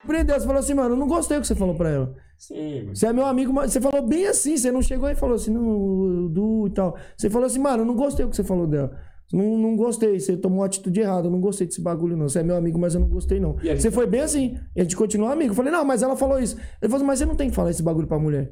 Prendeu, 0.07 0.39
você 0.39 0.47
falou 0.47 0.59
assim, 0.61 0.75
mano, 0.75 0.95
eu 0.95 0.99
não 0.99 1.07
gostei 1.07 1.37
do 1.39 1.43
que 1.43 1.47
você 1.47 1.55
falou 1.55 1.77
pra 1.77 1.89
ela. 1.91 2.15
Sim, 2.37 2.87
mas... 2.89 2.99
Você 2.99 3.07
é 3.07 3.13
meu 3.13 3.25
amigo, 3.25 3.53
mas 3.53 3.73
você 3.73 3.81
falou 3.81 4.03
bem 4.07 4.27
assim, 4.27 4.57
você 4.57 4.73
não 4.73 4.83
chegou 4.83 5.09
e 5.09 5.15
falou 5.15 5.37
assim, 5.37 5.53
não, 5.53 5.63
o 5.65 6.29
Du 6.29 6.67
e 6.67 6.71
tal. 6.71 6.97
Você 7.17 7.31
falou 7.31 7.47
assim, 7.47 7.61
mano, 7.61 7.83
eu 7.83 7.87
não 7.87 7.95
gostei 7.95 8.25
do 8.25 8.31
que 8.31 8.37
você 8.37 8.43
falou 8.43 8.67
dela. 8.67 8.99
Não, 9.33 9.57
não 9.57 9.75
gostei, 9.77 10.21
você 10.21 10.37
tomou 10.37 10.59
uma 10.59 10.67
atitude 10.67 11.01
errada, 11.01 11.27
eu 11.27 11.31
não 11.31 11.41
gostei 11.41 11.67
desse 11.67 11.81
bagulho, 11.81 12.17
não. 12.17 12.29
Você 12.29 12.41
é 12.41 12.43
meu 12.43 12.57
amigo, 12.57 12.79
mas 12.79 12.95
eu 12.95 13.01
não 13.01 13.09
gostei, 13.09 13.41
não. 13.41 13.57
Gente- 13.59 13.81
Você 13.83 13.91
foi 13.91 14.07
bem 14.07 14.21
assim, 14.21 14.59
e 14.77 14.81
a 14.81 14.83
gente 14.85 14.97
continuou 14.97 15.31
amigo. 15.31 15.53
Eu 15.53 15.55
falei, 15.55 15.73
não, 15.73 15.85
mas 15.85 16.03
ela 16.03 16.15
falou 16.17 16.39
isso. 16.39 16.57
Ele 16.83 16.91
falou, 16.91 17.07
mas 17.07 17.19
você 17.19 17.25
não 17.25 17.35
tem 17.35 17.49
que 17.49 17.55
falar 17.57 17.71
esse 17.71 17.83
bagulho 17.83 18.07
pra 18.07 18.19
mulher. 18.19 18.51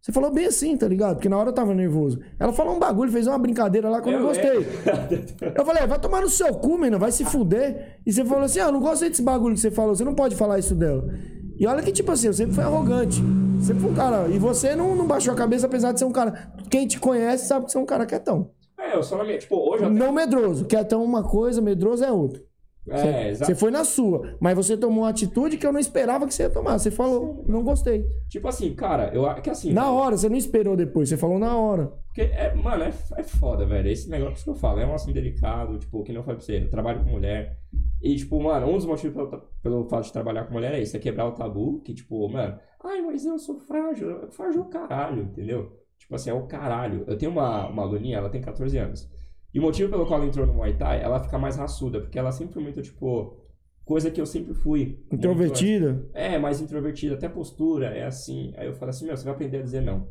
Você 0.00 0.12
falou 0.12 0.32
bem 0.32 0.46
assim, 0.46 0.76
tá 0.76 0.86
ligado? 0.86 1.16
Porque 1.16 1.28
na 1.28 1.36
hora 1.36 1.48
eu 1.48 1.52
tava 1.52 1.74
nervoso. 1.74 2.20
Ela 2.38 2.52
falou 2.52 2.76
um 2.76 2.78
bagulho, 2.78 3.10
fez 3.10 3.26
uma 3.26 3.36
brincadeira 3.38 3.88
lá 3.88 4.00
que 4.00 4.08
eu 4.08 4.12
não 4.12 4.20
Eu 4.20 4.26
gostei. 4.28 4.58
Eu 5.58 5.64
falei, 5.66 5.84
vai 5.84 5.98
tomar 5.98 6.20
no 6.20 6.28
seu 6.28 6.54
cu, 6.54 6.78
menino, 6.78 6.96
vai 6.98 7.10
se 7.10 7.24
fuder. 7.24 7.98
E 8.06 8.12
você 8.12 8.24
falou 8.24 8.44
assim, 8.44 8.60
ah, 8.60 8.66
eu 8.66 8.72
não 8.72 8.80
gostei 8.80 9.08
desse 9.08 9.22
bagulho 9.22 9.54
que 9.56 9.60
você 9.60 9.70
falou, 9.72 9.96
você 9.96 10.04
não 10.04 10.14
pode 10.14 10.36
falar 10.36 10.60
isso 10.60 10.76
dela. 10.76 11.04
E 11.58 11.66
olha 11.66 11.82
que, 11.82 11.90
tipo 11.90 12.12
assim, 12.12 12.28
eu 12.28 12.32
sempre 12.32 12.54
fui 12.54 12.62
arrogante. 12.62 13.20
Sempre 13.60 13.82
fui 13.82 13.90
um 13.90 13.94
cara. 13.94 14.28
E 14.28 14.38
você 14.38 14.76
não, 14.76 14.94
não 14.94 15.06
baixou 15.08 15.32
a 15.32 15.36
cabeça, 15.36 15.66
apesar 15.66 15.90
de 15.90 15.98
ser 15.98 16.04
um 16.04 16.12
cara. 16.12 16.52
Quem 16.70 16.86
te 16.86 17.00
conhece 17.00 17.48
sabe 17.48 17.66
que 17.66 17.72
você 17.72 17.78
é 17.78 17.80
um 17.80 17.86
cara 17.86 18.06
quietão. 18.06 18.50
Eu 18.96 19.02
sou 19.02 19.18
na 19.18 19.24
minha... 19.24 19.38
Tipo, 19.38 19.56
hoje 19.56 19.84
eu. 19.84 19.90
Não 19.90 20.12
medroso. 20.12 20.64
Quietão 20.66 21.02
é 21.02 21.04
uma 21.04 21.22
coisa, 21.22 21.60
medroso 21.60 22.04
é 22.04 22.10
outra. 22.12 22.42
É, 22.88 23.30
exato. 23.30 23.50
Você 23.50 23.54
foi 23.58 23.70
na 23.72 23.82
sua. 23.84 24.36
Mas 24.38 24.54
você 24.54 24.76
tomou 24.76 25.02
uma 25.02 25.08
atitude 25.08 25.56
que 25.56 25.66
eu 25.66 25.72
não 25.72 25.80
esperava 25.80 26.24
que 26.24 26.32
você 26.32 26.44
ia 26.44 26.50
tomar. 26.50 26.78
Você 26.78 26.90
falou, 26.90 27.44
não 27.48 27.64
gostei. 27.64 28.06
Tipo 28.28 28.46
assim, 28.46 28.72
cara, 28.74 29.10
eu 29.12 29.26
acho 29.26 29.42
que 29.42 29.50
assim. 29.50 29.72
Na 29.72 29.86
velho, 29.86 29.94
hora, 29.94 30.16
você 30.16 30.28
não 30.28 30.36
esperou 30.36 30.76
depois, 30.76 31.08
você 31.08 31.16
falou 31.16 31.36
na 31.36 31.56
hora. 31.56 31.92
Porque, 32.06 32.20
é, 32.20 32.54
mano, 32.54 32.84
é, 32.84 32.92
é 33.16 33.22
foda, 33.24 33.66
velho. 33.66 33.88
Esse 33.90 34.08
negócio 34.08 34.44
que 34.44 34.50
eu 34.50 34.54
falo, 34.54 34.78
é 34.78 34.86
um 34.86 34.94
assunto 34.94 35.14
delicado, 35.14 35.78
tipo, 35.78 36.04
que 36.04 36.12
não 36.12 36.22
foi 36.22 36.34
pra 36.36 36.44
você. 36.44 36.58
Eu 36.62 36.70
trabalho 36.70 37.02
com 37.02 37.10
mulher. 37.10 37.58
E, 38.00 38.14
tipo, 38.14 38.40
mano, 38.40 38.68
um 38.68 38.74
dos 38.76 38.86
motivos 38.86 39.16
pelo, 39.16 39.42
pelo 39.62 39.88
fato 39.88 40.04
de 40.04 40.12
trabalhar 40.12 40.44
com 40.44 40.52
mulher 40.54 40.72
é 40.74 40.80
isso, 40.80 40.96
é 40.96 41.00
quebrar 41.00 41.26
o 41.26 41.32
tabu, 41.32 41.80
que, 41.80 41.92
tipo, 41.92 42.28
mano, 42.28 42.56
ai, 42.84 43.02
mas 43.02 43.26
eu 43.26 43.36
sou 43.36 43.58
frágil. 43.58 44.10
Eu- 44.10 44.30
Frágil 44.30 44.62
o 44.62 44.66
caralho, 44.66 45.24
entendeu? 45.24 45.72
Tipo 46.06 46.14
assim, 46.14 46.30
é 46.30 46.32
o 46.34 46.46
caralho. 46.46 47.04
Eu 47.08 47.18
tenho 47.18 47.32
uma, 47.32 47.66
uma 47.66 47.82
aluninha, 47.82 48.18
ela 48.18 48.30
tem 48.30 48.40
14 48.40 48.78
anos. 48.78 49.10
E 49.52 49.58
o 49.58 49.62
motivo 49.62 49.90
pelo 49.90 50.06
qual 50.06 50.20
ela 50.20 50.28
entrou 50.28 50.46
no 50.46 50.54
Muay 50.54 50.76
Thai, 50.76 51.02
ela 51.02 51.18
fica 51.18 51.36
mais 51.36 51.56
raçuda, 51.56 52.00
porque 52.00 52.16
ela 52.18 52.30
sempre 52.30 52.54
foi 52.54 52.62
muito, 52.62 52.80
tipo, 52.80 53.36
coisa 53.84 54.08
que 54.08 54.20
eu 54.20 54.26
sempre 54.26 54.54
fui. 54.54 55.00
muito 55.10 55.14
Introvertida. 55.14 56.08
é, 56.14 56.38
mais 56.38 56.60
introvertida, 56.60 57.16
até 57.16 57.28
postura, 57.28 57.88
é 57.88 58.04
assim. 58.04 58.52
Aí 58.56 58.68
eu 58.68 58.74
falo 58.74 58.90
assim, 58.90 59.06
meu, 59.06 59.16
você 59.16 59.24
vai 59.24 59.34
aprender 59.34 59.58
a 59.58 59.62
dizer 59.62 59.80
não. 59.80 60.08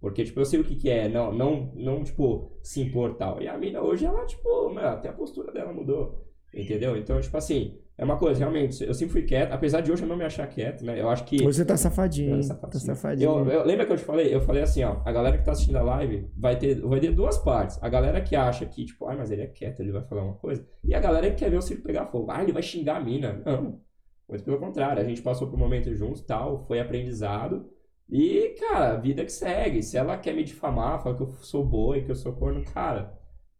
Porque, 0.00 0.24
tipo, 0.24 0.40
eu 0.40 0.44
sei 0.44 0.58
o 0.58 0.64
que 0.64 0.74
que 0.74 0.90
é, 0.90 1.08
não, 1.08 1.32
não, 1.32 1.72
não, 1.76 2.02
tipo, 2.02 2.58
se 2.62 2.80
impor 2.80 3.14
tal. 3.16 3.40
E 3.40 3.46
a 3.46 3.56
mina 3.56 3.80
hoje, 3.80 4.04
ela, 4.04 4.26
tipo, 4.26 4.70
meu, 4.70 4.86
até 4.88 5.08
a 5.08 5.12
postura 5.12 5.52
dela 5.52 5.72
mudou. 5.72 6.24
Entendeu? 6.52 6.96
Então, 6.96 7.20
tipo 7.20 7.36
assim, 7.36 7.78
é 7.98 8.04
uma 8.04 8.16
coisa, 8.16 8.38
realmente, 8.38 8.82
eu 8.84 8.94
sempre 8.94 9.12
fui 9.12 9.22
quieto, 9.22 9.52
apesar 9.52 9.80
de 9.80 9.90
hoje 9.90 10.02
eu 10.04 10.08
não 10.08 10.16
me 10.16 10.24
achar 10.24 10.46
quieto, 10.46 10.84
né? 10.84 10.98
Eu 11.00 11.08
acho 11.10 11.24
que. 11.24 11.42
Você 11.42 11.64
tá 11.64 11.76
safadinho. 11.76 12.38
É, 12.38 12.42
safadinho. 12.42 12.70
Tá 12.72 12.78
safadinho. 12.94 13.28
Eu, 13.30 13.46
eu- 13.50 13.64
lembra 13.66 13.84
que 13.84 13.92
eu 13.92 13.96
te 13.96 14.04
falei? 14.04 14.32
Eu 14.32 14.40
falei 14.40 14.62
assim, 14.62 14.84
ó, 14.84 15.02
a 15.04 15.10
galera 15.10 15.36
que 15.36 15.44
tá 15.44 15.50
assistindo 15.52 15.76
a 15.76 15.82
live 15.82 16.30
vai 16.36 16.56
ter, 16.56 16.80
vai 16.80 17.00
ter 17.00 17.10
duas 17.12 17.36
partes. 17.38 17.76
A 17.82 17.88
galera 17.88 18.20
que 18.20 18.36
acha 18.36 18.64
que, 18.64 18.84
tipo, 18.84 19.04
ai, 19.06 19.16
mas 19.16 19.30
ele 19.32 19.42
é 19.42 19.46
quieto, 19.48 19.80
ele 19.80 19.90
vai 19.92 20.02
falar 20.04 20.22
uma 20.22 20.34
coisa. 20.36 20.64
E 20.84 20.94
a 20.94 21.00
galera 21.00 21.28
que 21.30 21.36
quer 21.36 21.50
ver 21.50 21.56
o 21.58 21.62
circo 21.62 21.82
pegar 21.82 22.06
fogo. 22.06 22.30
Ah, 22.30 22.42
ele 22.42 22.52
vai 22.52 22.62
xingar 22.62 22.96
a 22.96 23.00
mina. 23.00 23.42
Não. 23.44 23.80
Muito 24.28 24.44
pelo 24.44 24.58
contrário, 24.58 25.02
a 25.02 25.04
gente 25.04 25.22
passou 25.22 25.48
por 25.48 25.56
um 25.56 25.58
momento 25.58 25.92
juntos 25.94 26.20
tal, 26.22 26.58
foi 26.66 26.78
aprendizado. 26.78 27.66
E, 28.08 28.54
cara, 28.60 28.92
a 28.92 28.96
vida 28.96 29.24
que 29.24 29.32
segue. 29.32 29.82
Se 29.82 29.96
ela 29.96 30.16
quer 30.16 30.34
me 30.34 30.44
difamar, 30.44 31.02
falar 31.02 31.16
que 31.16 31.22
eu 31.22 31.32
sou 31.40 31.64
boi, 31.64 32.02
que 32.04 32.10
eu 32.10 32.14
sou 32.14 32.32
corno, 32.32 32.62
cara, 32.72 33.17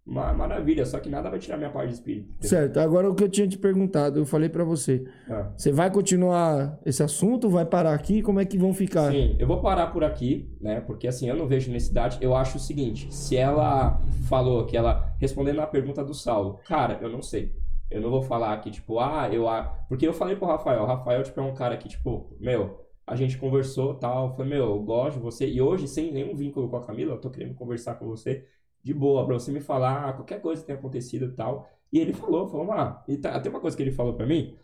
ma- 0.08 0.32
maravilha. 0.32 0.84
Só 0.86 0.98
que 0.98 1.08
nada 1.08 1.28
vai 1.30 1.38
tirar 1.38 1.56
minha 1.56 1.70
paz 1.70 1.88
de 1.88 1.94
espírito. 1.94 2.28
Certo, 2.40 2.78
agora 2.78 3.08
o 3.10 3.14
que 3.14 3.22
eu 3.22 3.28
tinha 3.28 3.46
te 3.46 3.58
perguntado, 3.58 4.18
eu 4.18 4.26
falei 4.26 4.48
pra 4.48 4.64
você. 4.64 5.04
Ah. 5.28 5.50
Você 5.56 5.70
vai 5.70 5.90
continuar 5.90 6.78
esse 6.84 7.02
assunto? 7.02 7.48
Vai 7.48 7.64
parar 7.66 7.92
aqui? 7.94 8.22
Como 8.22 8.40
é 8.40 8.44
que 8.44 8.56
vão 8.58 8.72
ficar? 8.74 9.10
Sim, 9.12 9.36
eu 9.38 9.46
vou 9.46 9.60
parar 9.60 9.88
por 9.88 10.02
aqui, 10.02 10.48
né? 10.60 10.80
Porque 10.80 11.06
assim, 11.06 11.28
eu 11.28 11.36
não 11.36 11.46
vejo 11.46 11.70
necessidade. 11.70 12.18
Eu 12.20 12.34
acho 12.34 12.56
o 12.56 12.60
seguinte: 12.60 13.12
se 13.14 13.36
ela 13.36 14.00
falou 14.28 14.64
que 14.66 14.76
ela. 14.76 15.14
Respondendo 15.20 15.60
a 15.60 15.66
pergunta 15.66 16.04
do 16.04 16.14
Saulo, 16.14 16.58
cara, 16.66 16.98
eu 17.02 17.08
não 17.10 17.22
sei. 17.22 17.52
Eu 17.90 18.00
não 18.02 18.10
vou 18.10 18.22
falar 18.22 18.56
que, 18.60 18.70
tipo, 18.70 18.98
ah, 18.98 19.28
eu. 19.32 19.48
a- 19.48 19.62
Porque 19.88 20.06
eu 20.06 20.12
falei 20.12 20.36
pro 20.36 20.46
Rafael. 20.46 20.82
O 20.82 20.86
Rafael, 20.86 21.22
tipo, 21.22 21.40
é 21.40 21.42
um 21.42 21.54
cara 21.54 21.76
que, 21.76 21.88
tipo, 21.88 22.36
meu, 22.38 22.84
a 23.06 23.16
gente 23.16 23.38
conversou 23.38 23.94
tal. 23.94 24.26
Eu 24.28 24.32
falei, 24.34 24.50
meu, 24.58 24.64
eu 24.66 24.82
gosto 24.82 25.16
de 25.16 25.22
você. 25.22 25.48
E 25.48 25.60
hoje, 25.62 25.88
sem 25.88 26.12
nenhum 26.12 26.36
vínculo 26.36 26.68
com 26.68 26.76
a 26.76 26.84
Camila, 26.84 27.14
eu 27.14 27.18
tô 27.20 27.30
querendo 27.30 27.54
conversar 27.54 27.94
com 27.94 28.06
você 28.06 28.44
de 28.82 28.94
boa, 28.94 29.24
pra 29.26 29.34
você 29.34 29.52
me 29.52 29.60
falar 29.60 30.14
qualquer 30.14 30.40
coisa 30.40 30.62
que 30.62 30.66
tenha 30.66 30.78
acontecido 30.78 31.26
e 31.26 31.32
tal. 31.32 31.68
E 31.92 31.98
ele 31.98 32.12
falou, 32.12 32.48
falou, 32.48 32.72
ah, 32.72 33.04
e 33.08 33.16
tá, 33.16 33.38
tem 33.40 33.50
uma 33.50 33.60
coisa 33.60 33.76
que 33.76 33.82
ele 33.82 33.92
falou 33.92 34.14
pra 34.14 34.26
mim. 34.26 34.56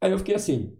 Aí 0.00 0.12
eu 0.12 0.18
fiquei 0.18 0.34
assim, 0.34 0.76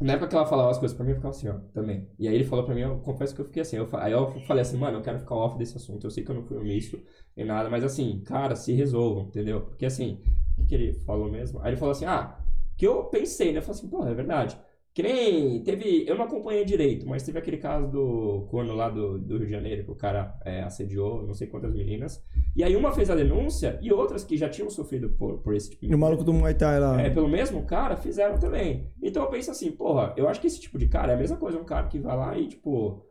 na 0.00 0.12
época 0.14 0.28
que 0.28 0.36
ela 0.36 0.46
falava 0.46 0.70
as 0.70 0.78
coisas 0.78 0.94
pra 0.96 1.04
mim, 1.04 1.12
eu 1.12 1.16
ficava 1.16 1.34
assim, 1.34 1.48
ó, 1.48 1.54
também. 1.72 2.08
E 2.18 2.28
aí 2.28 2.34
ele 2.34 2.44
falou 2.44 2.64
pra 2.64 2.74
mim, 2.74 2.82
eu 2.82 2.98
confesso 3.00 3.34
que 3.34 3.40
eu 3.40 3.46
fiquei 3.46 3.62
assim. 3.62 3.76
Eu, 3.76 3.88
aí 3.94 4.12
eu 4.12 4.30
falei 4.46 4.62
assim, 4.62 4.76
mano, 4.76 4.98
eu 4.98 5.02
quero 5.02 5.18
ficar 5.18 5.34
off 5.34 5.56
desse 5.56 5.76
assunto. 5.76 6.06
Eu 6.06 6.10
sei 6.10 6.24
que 6.24 6.30
eu 6.30 6.34
não 6.34 6.42
fui 6.42 6.56
omisso 6.58 7.00
nem 7.36 7.46
nada, 7.46 7.70
mas 7.70 7.82
assim, 7.84 8.22
cara, 8.24 8.54
se 8.56 8.72
resolvam, 8.72 9.24
entendeu? 9.24 9.62
Porque 9.62 9.86
assim, 9.86 10.20
o 10.58 10.62
que, 10.62 10.66
que 10.66 10.74
ele 10.74 10.92
falou 11.00 11.30
mesmo? 11.30 11.60
Aí 11.62 11.70
ele 11.70 11.76
falou 11.76 11.92
assim, 11.92 12.04
ah, 12.04 12.38
que 12.76 12.86
eu 12.86 13.04
pensei, 13.04 13.52
né? 13.52 13.58
Eu 13.58 13.62
falei 13.62 13.78
assim, 13.78 13.88
pô, 13.88 14.06
é 14.06 14.14
verdade. 14.14 14.58
Que 14.96 15.02
nem 15.02 15.62
teve, 15.62 16.06
eu 16.08 16.16
não 16.16 16.24
acompanhei 16.24 16.64
direito, 16.64 17.06
mas 17.06 17.22
teve 17.22 17.38
aquele 17.38 17.58
caso 17.58 17.86
do 17.86 18.46
corno 18.50 18.74
lá 18.74 18.88
do, 18.88 19.18
do 19.18 19.36
Rio 19.36 19.44
de 19.46 19.52
Janeiro, 19.52 19.84
que 19.84 19.90
o 19.90 19.94
cara 19.94 20.34
é, 20.42 20.62
assediou 20.62 21.22
não 21.26 21.34
sei 21.34 21.48
quantas 21.48 21.74
meninas. 21.74 22.24
E 22.56 22.64
aí 22.64 22.74
uma 22.74 22.90
fez 22.90 23.10
a 23.10 23.14
denúncia 23.14 23.78
e 23.82 23.92
outras 23.92 24.24
que 24.24 24.38
já 24.38 24.48
tinham 24.48 24.70
sofrido 24.70 25.10
por, 25.10 25.42
por 25.42 25.54
esse 25.54 25.68
tipo 25.68 25.84
E 25.84 25.94
o 25.94 25.98
maluco 25.98 26.24
do 26.24 26.32
Muay 26.32 26.54
Thai 26.54 26.80
lá. 26.80 26.98
é, 26.98 27.10
pelo 27.10 27.28
mesmo 27.28 27.66
cara, 27.66 27.94
fizeram 27.94 28.38
também. 28.38 28.90
Então 29.02 29.22
eu 29.22 29.28
penso 29.28 29.50
assim, 29.50 29.70
porra, 29.70 30.14
eu 30.16 30.26
acho 30.30 30.40
que 30.40 30.46
esse 30.46 30.60
tipo 30.62 30.78
de 30.78 30.88
cara 30.88 31.12
é 31.12 31.14
a 31.14 31.18
mesma 31.18 31.36
coisa, 31.36 31.58
um 31.58 31.64
cara 31.64 31.88
que 31.88 31.98
vai 31.98 32.16
lá 32.16 32.38
e, 32.38 32.48
tipo, 32.48 33.04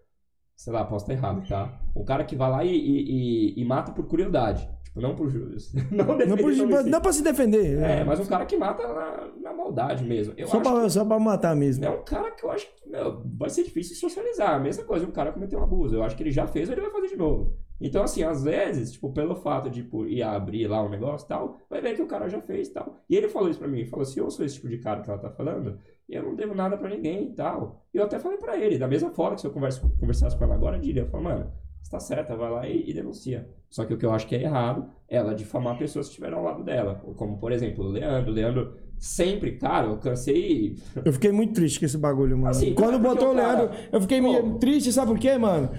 sei 0.56 0.74
lá, 0.74 0.84
posso 0.86 1.06
estar 1.06 1.14
errado, 1.14 1.48
tá? 1.48 1.80
Um 1.96 2.04
cara 2.04 2.24
que 2.24 2.36
vai 2.36 2.50
lá 2.50 2.64
e, 2.66 2.72
e, 2.76 3.54
e- 3.58 3.62
e 3.62 3.64
mata 3.66 3.92
por 3.92 4.08
curiosidade. 4.08 4.68
Não 4.96 5.16
por 5.16 5.30
juros. 5.30 5.74
Não 5.92 6.06
Não, 6.06 6.38
por, 6.38 6.86
não 6.86 7.02
pra 7.02 7.12
se 7.12 7.22
defender. 7.22 7.80
É, 7.80 8.04
mas 8.04 8.20
um 8.20 8.26
cara 8.26 8.46
que 8.46 8.56
mata 8.56 8.88
na, 8.88 9.28
na 9.42 9.54
maldade 9.54 10.06
mesmo. 10.06 10.34
Eu 10.38 10.48
só, 10.48 10.62
pra, 10.62 10.90
só 10.90 11.04
pra 11.04 11.20
matar 11.20 11.54
mesmo. 11.56 11.84
é 11.84 11.90
um 11.90 12.04
cara 12.04 12.32
que 12.32 12.46
eu 12.46 12.52
acho 12.52 12.66
que 12.68 12.90
meu, 12.90 13.22
vai 13.38 13.50
ser 13.50 13.64
difícil 13.64 13.96
socializar. 13.96 14.56
A 14.56 14.60
mesma 14.60 14.86
coisa, 14.86 15.06
um 15.06 15.12
cara 15.12 15.34
cometeu 15.34 15.60
um 15.60 15.64
abuso. 15.64 15.96
Eu 15.96 16.04
acho 16.04 16.16
que 16.16 16.24
ele 16.24 16.32
já 16.32 16.48
fez 16.48 16.70
ou 16.70 16.76
ele 16.76 16.82
vai 16.82 16.92
fazer 16.92 17.08
de 17.08 17.18
novo. 17.18 17.58
Então, 17.80 18.04
assim, 18.04 18.24
às 18.24 18.44
vezes, 18.44 18.94
tipo, 18.94 19.12
pelo 19.12 19.36
fato 19.36 19.70
de 19.70 19.84
tipo, 19.84 20.06
ir 20.06 20.24
abrir 20.24 20.68
lá 20.68 20.82
um 20.82 20.90
negócio 20.90 21.26
e 21.26 21.28
tal, 21.28 21.58
vai 21.70 21.82
ver 21.82 21.96
que 21.96 22.02
o 22.02 22.08
cara 22.08 22.30
já 22.30 22.42
fez 22.42 22.70
e 22.70 22.74
tal. 22.74 22.96
E 23.10 23.16
ele 23.18 23.28
falou 23.28 23.50
isso 23.50 23.60
pra 23.60 23.68
mim, 23.68 23.80
ele 23.80 23.90
falou 23.90 24.04
assim, 24.04 24.22
eu 24.22 24.32
sou 24.32 24.46
esse 24.46 24.56
tipo 24.56 24.70
de 24.70 24.78
cara 24.78 25.02
que 25.02 25.10
ela 25.10 25.20
tá 25.20 25.30
falando, 25.30 25.78
e 26.08 26.16
eu 26.16 26.24
não 26.24 26.36
devo 26.36 26.56
nada 26.56 26.78
pra 26.78 26.90
ninguém 26.90 27.26
e 27.26 27.34
tal. 27.34 27.86
E 27.94 27.98
eu 27.98 28.06
até 28.06 28.18
falei 28.18 28.38
pra 28.38 28.58
ele, 28.58 28.78
da 28.78 28.88
mesma 28.88 29.10
forma 29.10 29.36
que 29.36 29.42
se 29.42 29.48
eu 29.48 29.52
converso, 29.52 29.90
conversasse 30.00 30.38
com 30.38 30.46
ela 30.46 30.56
agora, 30.56 30.78
eu 30.78 30.82
diria, 30.82 31.02
eu 31.02 31.08
falo, 31.10 31.26
mano, 31.26 31.52
você 31.86 31.92
tá 31.92 32.00
certa, 32.00 32.36
vai 32.36 32.50
lá 32.52 32.68
e, 32.68 32.90
e 32.90 32.94
denuncia. 32.94 33.48
Só 33.70 33.86
que 33.86 33.94
o 33.94 33.98
que 33.98 34.06
eu 34.06 34.12
acho 34.12 34.26
que 34.28 34.36
é 34.36 34.42
errado 34.42 34.88
é 35.08 35.18
ela 35.18 35.36
difamar 35.36 35.78
pessoas 35.78 36.08
que 36.08 36.14
estiveram 36.14 36.40
ao 36.40 36.44
lado 36.44 36.64
dela. 36.64 36.96
Como, 37.16 37.38
por 37.38 37.52
exemplo, 37.52 37.86
o 37.86 37.90
Leandro. 37.90 38.32
O 38.32 38.34
Leandro 38.34 38.74
sempre, 38.98 39.58
cara, 39.58 39.88
eu 39.88 39.98
cansei. 39.98 40.78
Eu 41.04 41.14
fiquei 41.14 41.32
muito 41.32 41.54
triste 41.54 41.78
com 41.80 41.86
esse 41.86 41.98
bagulho, 41.98 42.38
mano. 42.38 42.50
Assim, 42.50 42.74
Quando 42.74 42.96
é 42.96 43.00
botou 43.00 43.34
o 43.34 43.36
cara- 43.36 43.54
Leandro, 43.62 43.78
eu 43.92 44.02
fiquei 44.02 44.20
Pô. 44.22 44.56
triste, 44.58 44.92
sabe 44.92 45.12
por 45.12 45.20
quê, 45.20 45.38
mano? 45.38 45.70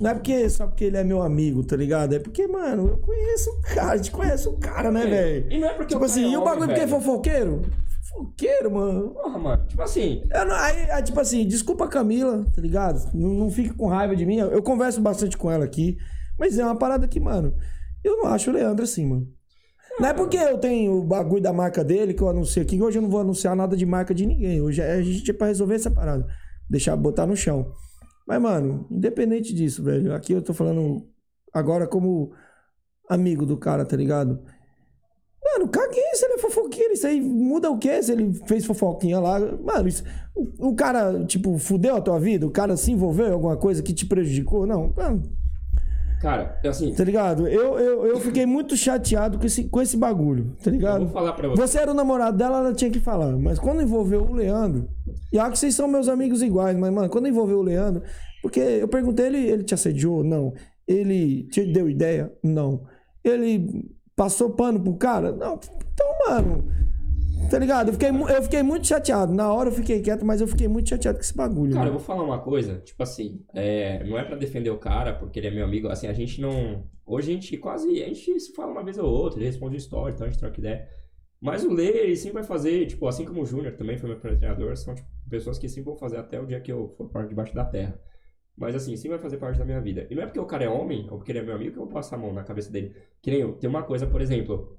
Não 0.00 0.10
é 0.10 0.14
porque 0.14 0.48
só 0.48 0.66
porque 0.66 0.84
ele 0.84 0.96
é 0.96 1.02
meu 1.04 1.20
amigo, 1.20 1.64
tá 1.64 1.76
ligado? 1.76 2.14
É 2.14 2.18
porque, 2.20 2.46
mano, 2.46 2.88
eu 2.88 2.98
conheço 2.98 3.50
o 3.50 3.60
cara, 3.74 3.92
a 3.92 3.96
gente 3.96 4.10
conhece 4.12 4.48
o 4.48 4.52
cara, 4.56 4.90
né, 4.90 5.04
velho? 5.04 5.46
e 5.52 5.58
não 5.58 5.68
é 5.68 5.74
porque 5.74 5.92
Tipo 5.94 6.04
assim, 6.04 6.24
é 6.24 6.28
e 6.28 6.36
o 6.36 6.40
homem, 6.40 6.44
bagulho 6.44 6.68
porque 6.68 6.80
é 6.80 6.86
velho. 6.86 7.00
fofoqueiro? 7.02 7.62
Fofoqueiro, 8.10 8.70
mano. 8.70 9.10
Porra, 9.10 9.38
mano. 9.38 9.66
Tipo 9.66 9.82
assim. 9.82 10.22
Eu 10.32 10.44
não, 10.46 10.54
aí, 10.56 10.90
aí, 10.90 11.02
tipo 11.02 11.18
assim, 11.20 11.46
desculpa 11.46 11.84
a 11.84 11.88
Camila, 11.88 12.44
tá 12.54 12.60
ligado? 12.60 13.10
Não, 13.14 13.30
não 13.30 13.50
fique 13.50 13.70
com 13.74 13.86
raiva 13.86 14.16
de 14.16 14.26
mim. 14.26 14.36
Eu, 14.38 14.50
eu 14.50 14.62
converso 14.62 15.00
bastante 15.00 15.36
com 15.36 15.50
ela 15.50 15.64
aqui. 15.64 15.96
Mas 16.38 16.58
é 16.58 16.64
uma 16.64 16.76
parada 16.76 17.06
que, 17.06 17.20
mano, 17.20 17.54
eu 18.02 18.16
não 18.16 18.26
acho 18.26 18.50
o 18.50 18.52
Leandro 18.52 18.84
assim, 18.84 19.06
mano. 19.06 19.28
Não 19.98 20.08
é 20.08 20.14
porque 20.14 20.36
eu 20.36 20.56
tenho 20.58 20.92
o 20.94 21.04
bagulho 21.04 21.42
da 21.42 21.52
marca 21.52 21.84
dele 21.84 22.14
que 22.14 22.22
eu 22.22 22.28
anuncio 22.28 22.62
aqui, 22.62 22.76
que 22.76 22.82
hoje 22.82 22.98
eu 22.98 23.02
não 23.02 23.10
vou 23.10 23.20
anunciar 23.20 23.54
nada 23.54 23.76
de 23.76 23.84
marca 23.84 24.14
de 24.14 24.24
ninguém. 24.24 24.60
Hoje 24.60 24.80
é- 24.80 24.94
a 24.94 25.02
gente 25.02 25.30
é 25.30 25.34
pra 25.34 25.48
resolver 25.48 25.74
essa 25.74 25.90
parada. 25.90 26.26
Deixar, 26.68 26.96
botar 26.96 27.26
no 27.26 27.36
chão. 27.36 27.72
Mas, 28.26 28.40
mano, 28.40 28.86
independente 28.90 29.52
disso, 29.52 29.82
velho. 29.82 30.14
Aqui 30.14 30.32
eu 30.32 30.40
tô 30.40 30.54
falando 30.54 31.06
agora 31.52 31.86
como 31.86 32.32
amigo 33.08 33.44
do 33.44 33.56
cara, 33.58 33.84
tá 33.84 33.96
ligado? 33.96 34.40
Mano, 35.44 35.68
caguei 35.68 36.14
se 36.14 36.24
ele 36.60 36.72
é 36.72 36.72
fofoqueiro. 36.80 36.92
Isso 36.92 37.06
aí 37.06 37.20
muda 37.20 37.70
o 37.70 37.78
quê? 37.78 38.02
Se 38.02 38.12
ele 38.12 38.32
fez 38.46 38.64
fofoquinha 38.64 39.18
lá. 39.20 39.38
Mano, 39.40 39.88
isso, 39.88 40.04
o, 40.34 40.68
o 40.68 40.74
cara, 40.74 41.24
tipo, 41.24 41.56
fudeu 41.58 41.96
a 41.96 42.00
tua 42.00 42.18
vida? 42.18 42.46
O 42.46 42.50
cara 42.50 42.76
se 42.76 42.92
envolveu 42.92 43.28
em 43.28 43.32
alguma 43.32 43.56
coisa 43.56 43.82
que 43.82 43.92
te 43.92 44.06
prejudicou? 44.06 44.66
Não. 44.66 44.92
Mano, 44.96 45.22
Cara, 46.20 46.60
assim. 46.66 46.92
tá 46.92 47.02
ligado? 47.02 47.48
Eu, 47.48 47.78
eu, 47.78 48.06
eu 48.06 48.20
fiquei 48.20 48.44
muito 48.44 48.76
chateado 48.76 49.38
com 49.38 49.46
esse, 49.46 49.64
com 49.64 49.80
esse 49.80 49.96
bagulho, 49.96 50.54
tá 50.62 50.68
Eu 50.68 50.74
ligado? 50.74 51.04
vou 51.04 51.08
falar 51.08 51.32
pra 51.32 51.48
você. 51.48 51.62
Você 51.62 51.78
era 51.78 51.90
o 51.90 51.94
namorado 51.94 52.36
dela, 52.36 52.58
ela 52.58 52.74
tinha 52.74 52.90
que 52.90 53.00
falar. 53.00 53.38
Mas 53.38 53.58
quando 53.58 53.80
envolveu 53.80 54.22
o 54.22 54.34
Leandro, 54.34 54.86
e 55.32 55.38
acho 55.38 55.52
que 55.52 55.58
vocês 55.58 55.74
são 55.74 55.88
meus 55.88 56.08
amigos 56.08 56.42
iguais, 56.42 56.76
mas, 56.76 56.92
mano, 56.92 57.08
quando 57.08 57.26
envolveu 57.26 57.60
o 57.60 57.62
Leandro, 57.62 58.02
porque 58.42 58.60
eu 58.60 58.86
perguntei 58.86 59.26
ele, 59.26 59.38
ele 59.38 59.64
te 59.64 59.72
assediou? 59.72 60.22
Não. 60.22 60.52
Ele 60.86 61.44
te 61.44 61.64
deu 61.64 61.88
ideia? 61.88 62.30
Não. 62.44 62.82
Ele 63.24 63.88
passou 64.20 64.50
pano 64.50 64.78
pro 64.78 64.94
cara? 64.96 65.32
Não. 65.32 65.58
Então, 65.94 66.06
mano, 66.28 66.64
tá 67.50 67.58
ligado? 67.58 67.88
Eu 67.88 67.94
fiquei, 67.94 68.10
eu 68.10 68.42
fiquei 68.42 68.62
muito 68.62 68.86
chateado. 68.86 69.32
Na 69.32 69.50
hora 69.50 69.70
eu 69.70 69.72
fiquei 69.72 70.02
quieto, 70.02 70.26
mas 70.26 70.42
eu 70.42 70.46
fiquei 70.46 70.68
muito 70.68 70.90
chateado 70.90 71.16
com 71.16 71.22
esse 71.22 71.34
bagulho. 71.34 71.72
Cara, 71.72 71.86
eu 71.86 71.92
mano. 71.92 71.98
vou 71.98 72.06
falar 72.06 72.22
uma 72.22 72.38
coisa, 72.38 72.80
tipo 72.80 73.02
assim, 73.02 73.42
é, 73.54 74.04
não 74.04 74.18
é 74.18 74.24
pra 74.24 74.36
defender 74.36 74.68
o 74.68 74.76
cara, 74.76 75.14
porque 75.14 75.38
ele 75.38 75.46
é 75.46 75.50
meu 75.50 75.64
amigo, 75.64 75.88
assim, 75.88 76.06
a 76.06 76.12
gente 76.12 76.38
não... 76.38 76.84
Hoje 77.06 77.30
a 77.30 77.34
gente 77.34 77.56
quase, 77.56 78.02
a 78.02 78.08
gente 78.08 78.38
se 78.38 78.52
fala 78.52 78.72
uma 78.72 78.84
vez 78.84 78.98
ou 78.98 79.08
outra, 79.10 79.38
ele 79.38 79.46
responde 79.46 79.78
história, 79.78 80.12
então 80.12 80.26
a 80.26 80.30
gente 80.30 80.38
troca 80.38 80.60
ideia. 80.60 80.86
Mas 81.40 81.64
o 81.64 81.72
Lê, 81.72 81.88
ele 81.88 82.16
sempre 82.16 82.34
vai 82.34 82.44
fazer, 82.44 82.86
tipo, 82.88 83.08
assim 83.08 83.24
como 83.24 83.40
o 83.40 83.46
Júnior 83.46 83.72
também 83.72 83.96
foi 83.96 84.10
meu 84.10 84.20
treinador, 84.20 84.76
são, 84.76 84.94
tipo, 84.94 85.08
pessoas 85.30 85.58
que 85.58 85.66
sempre 85.66 85.84
vão 85.88 85.96
fazer 85.96 86.18
até 86.18 86.38
o 86.38 86.44
dia 86.44 86.60
que 86.60 86.70
eu 86.70 86.94
for 86.98 87.08
para 87.08 87.24
debaixo 87.24 87.54
da 87.54 87.64
terra. 87.64 87.98
Mas, 88.60 88.74
assim, 88.76 88.94
sempre 88.94 89.16
vai 89.16 89.18
fazer 89.18 89.38
parte 89.38 89.58
da 89.58 89.64
minha 89.64 89.80
vida. 89.80 90.06
E 90.10 90.14
não 90.14 90.22
é 90.22 90.26
porque 90.26 90.38
o 90.38 90.44
cara 90.44 90.64
é 90.64 90.68
homem, 90.68 91.08
ou 91.10 91.16
porque 91.16 91.32
ele 91.32 91.38
é 91.38 91.42
meu 91.42 91.54
amigo, 91.54 91.72
que 91.72 91.78
eu 91.78 91.84
vou 91.84 91.92
passar 91.92 92.16
a 92.16 92.18
mão 92.18 92.32
na 92.32 92.44
cabeça 92.44 92.70
dele. 92.70 92.94
Que 93.22 93.30
nem 93.30 93.40
eu, 93.40 93.54
tem 93.54 93.68
uma 93.70 93.82
coisa, 93.82 94.06
por 94.06 94.20
exemplo, 94.20 94.76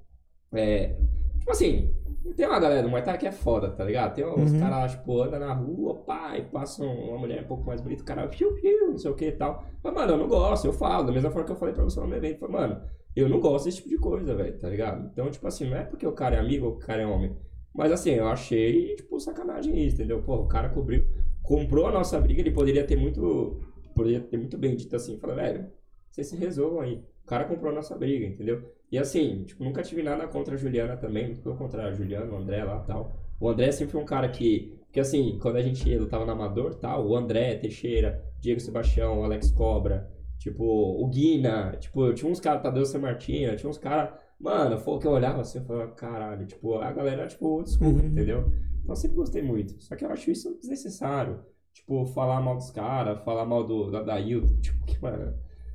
é... 0.54 0.96
Tipo 1.40 1.50
assim, 1.52 1.92
tem 2.36 2.46
uma 2.46 2.60
galera 2.60 2.84
do 2.84 2.90
Muay 2.90 3.02
Thai 3.04 3.18
que 3.18 3.26
é 3.26 3.32
foda, 3.32 3.72
tá 3.72 3.84
ligado? 3.84 4.14
Tem 4.14 4.24
uns 4.24 4.52
Uhum. 4.54 4.60
caras 4.60 4.92
tipo, 4.92 5.20
andam 5.24 5.40
na 5.40 5.54
rua, 5.54 6.04
e 6.38 6.42
passam 6.44 6.86
uma 6.88 7.18
mulher 7.18 7.42
um 7.44 7.48
pouco 7.48 7.66
mais 7.66 7.82
bonita, 7.82 8.04
o 8.04 8.06
cara, 8.06 8.28
piu, 8.28 8.54
piu, 8.54 8.90
não 8.92 8.98
sei 9.00 9.10
o 9.10 9.16
que 9.16 9.26
e 9.26 9.32
tal. 9.32 9.64
Mas, 9.84 9.92
mano, 9.94 10.12
eu 10.14 10.18
não 10.18 10.28
gosto, 10.28 10.66
eu 10.66 10.74
falo, 10.74 11.08
da 11.08 11.12
mesma 11.12 11.32
forma 11.32 11.48
que 11.48 11.52
eu 11.52 11.56
falei 11.56 11.74
pra 11.74 11.84
você 11.84 12.00
no 12.00 12.08
meu 12.08 12.18
evento. 12.18 12.38
Falei, 12.40 12.56
mano, 12.56 12.82
eu 13.16 13.28
não 13.28 13.40
gosto 13.40 13.66
desse 13.66 13.78
tipo 13.78 13.90
de 13.90 13.98
coisa, 13.98 14.36
velho, 14.36 14.60
tá 14.60 14.70
ligado? 14.70 15.10
Então, 15.12 15.32
tipo 15.32 15.48
assim, 15.48 15.68
não 15.68 15.78
é 15.78 15.84
porque 15.84 16.06
o 16.06 16.12
cara 16.12 16.36
é 16.36 16.40
amigo 16.40 16.68
ou 16.68 16.74
o 16.74 16.78
cara 16.80 17.02
é 17.02 17.08
homem. 17.08 17.36
Mas 17.74 17.92
assim, 17.92 18.12
eu 18.12 18.28
achei, 18.28 18.96
tipo, 18.98 19.20
sacanagem 19.20 19.76
isso, 19.84 19.96
entendeu? 19.96 20.22
Pô, 20.22 20.36
o 20.36 20.48
cara 20.48 20.70
cobriu, 20.70 21.04
comprou 21.42 21.88
a 21.88 21.92
nossa 21.92 22.20
briga, 22.20 22.42
ele 22.42 22.52
poderia 22.52 22.86
ter 22.86 22.98
muito, 22.98 23.60
poderia 23.94 24.20
ter 24.22 24.38
muito 24.38 24.58
bem 24.58 24.76
dito 24.76 24.96
assim, 24.96 25.18
falou, 25.18 25.36
velho, 25.36 25.66
vocês 26.10 26.28
se 26.28 26.36
resolvam 26.36 26.82
aí. 26.82 27.04
O 27.24 27.28
cara 27.28 27.46
comprou 27.46 27.72
a 27.72 27.76
nossa 27.76 27.96
briga, 27.98 28.26
entendeu? 28.26 28.62
E 28.92 28.98
assim, 28.98 29.44
tipo, 29.46 29.64
nunca 29.64 29.82
tive 29.84 30.04
nada 30.04 30.28
contra 30.28 30.56
a 30.56 30.58
Juliana 30.58 30.98
também, 30.98 31.26
muito 31.28 31.42
pelo 31.42 31.56
contrário, 31.56 31.92
a 31.92 31.96
Juliana, 31.96 32.32
o 32.32 32.36
André 32.38 32.64
lá 32.64 32.82
e 32.84 32.88
tal. 32.88 33.14
O 33.40 33.48
André 33.50 33.72
sempre 33.72 33.94
foi 33.94 34.02
um 34.02 34.06
cara 34.06 34.28
que, 34.30 34.78
que 34.92 35.00
assim, 35.00 35.38
quando 35.42 35.56
a 35.58 35.62
gente 35.62 35.98
lutava 35.98 36.26
na 36.26 36.34
Amador 36.34 36.76
tal, 36.76 37.08
o 37.08 37.16
André, 37.16 37.56
Teixeira, 37.56 38.22
Diego 38.40 38.60
Sebastião, 38.60 39.24
Alex 39.24 39.52
Cobra, 39.52 40.12
tipo, 40.38 40.64
o 40.66 41.08
Guina, 41.08 41.78
tipo, 41.80 42.14
tinha 42.14 42.30
uns 42.30 42.40
caras, 42.40 42.62
Tadeu 42.64 42.86
San 42.86 43.00
Martina, 43.00 43.56
tinha 43.56 43.70
uns 43.70 43.78
caras, 43.78 44.14
mano, 44.40 44.78
foi 44.78 45.00
que 45.00 45.08
eu 45.08 45.12
olhava 45.12 45.42
assim, 45.42 45.60
eu 45.60 45.66
falava, 45.66 45.92
caralho, 45.92 46.46
tipo, 46.46 46.76
a 46.76 46.92
galera, 46.92 47.28
tipo, 47.28 47.64
school, 47.66 47.88
Uhum. 47.88 48.08
entendeu? 48.08 48.52
Então 48.82 48.90
eu 48.90 48.96
sempre 48.96 49.16
gostei 49.18 49.42
muito. 49.44 49.82
Só 49.82 49.96
que 49.96 50.04
eu 50.04 50.10
acho 50.10 50.32
isso 50.32 50.58
desnecessário. 50.60 51.40
Tipo, 51.74 52.06
falar 52.06 52.42
mal 52.42 52.56
dos 52.56 52.70
caras, 52.72 53.24
falar 53.24 53.46
mal 53.46 53.64
do, 53.64 53.90
da 53.90 54.04
Dailton, 54.04 54.56
tipo, 54.62 54.86
que, 54.86 55.02
mano. 55.02 55.34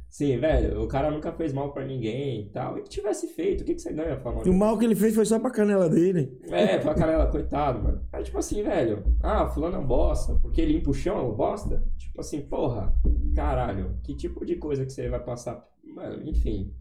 Sim, 0.08 0.38
velho, 0.38 0.82
o 0.82 0.88
cara 0.88 1.10
nunca 1.10 1.30
fez 1.32 1.52
mal 1.52 1.72
pra 1.72 1.84
ninguém 1.84 2.42
e 2.42 2.48
tal. 2.48 2.78
E 2.78 2.82
que 2.82 2.88
tivesse 2.88 3.28
feito, 3.28 3.60
o 3.60 3.64
que, 3.64 3.74
que 3.74 3.80
você 3.80 3.92
ganha 3.92 4.16
falar 4.18 4.36
mal 4.36 4.46
E 4.46 4.50
o 4.50 4.54
mal 4.54 4.78
que 4.78 4.84
ele 4.84 4.94
fez 4.94 5.14
foi 5.14 5.26
só 5.26 5.38
pra 5.38 5.50
canela 5.50 5.90
dele. 5.90 6.40
É, 6.48 6.78
pra 6.78 6.94
canela, 6.94 7.26
coitado, 7.26 7.82
mano. 7.82 8.00
Aí, 8.12 8.22
tipo 8.22 8.38
assim, 8.38 8.62
velho, 8.62 9.04
ah, 9.22 9.46
fulano 9.48 9.76
é 9.76 9.78
um 9.78 9.86
bosta, 9.86 10.34
porque 10.40 10.64
limpa 10.64 10.90
o 10.90 10.94
chão 10.94 11.18
é 11.18 11.22
um 11.22 11.34
bosta? 11.34 11.84
Tipo 11.98 12.20
assim, 12.20 12.40
porra, 12.40 12.94
caralho, 13.34 13.98
que 14.02 14.14
tipo 14.14 14.46
de 14.46 14.56
coisa 14.56 14.86
que 14.86 14.92
você 14.92 15.08
vai 15.08 15.22
passar? 15.22 15.68
Mano, 15.84 16.26
enfim. 16.26 16.72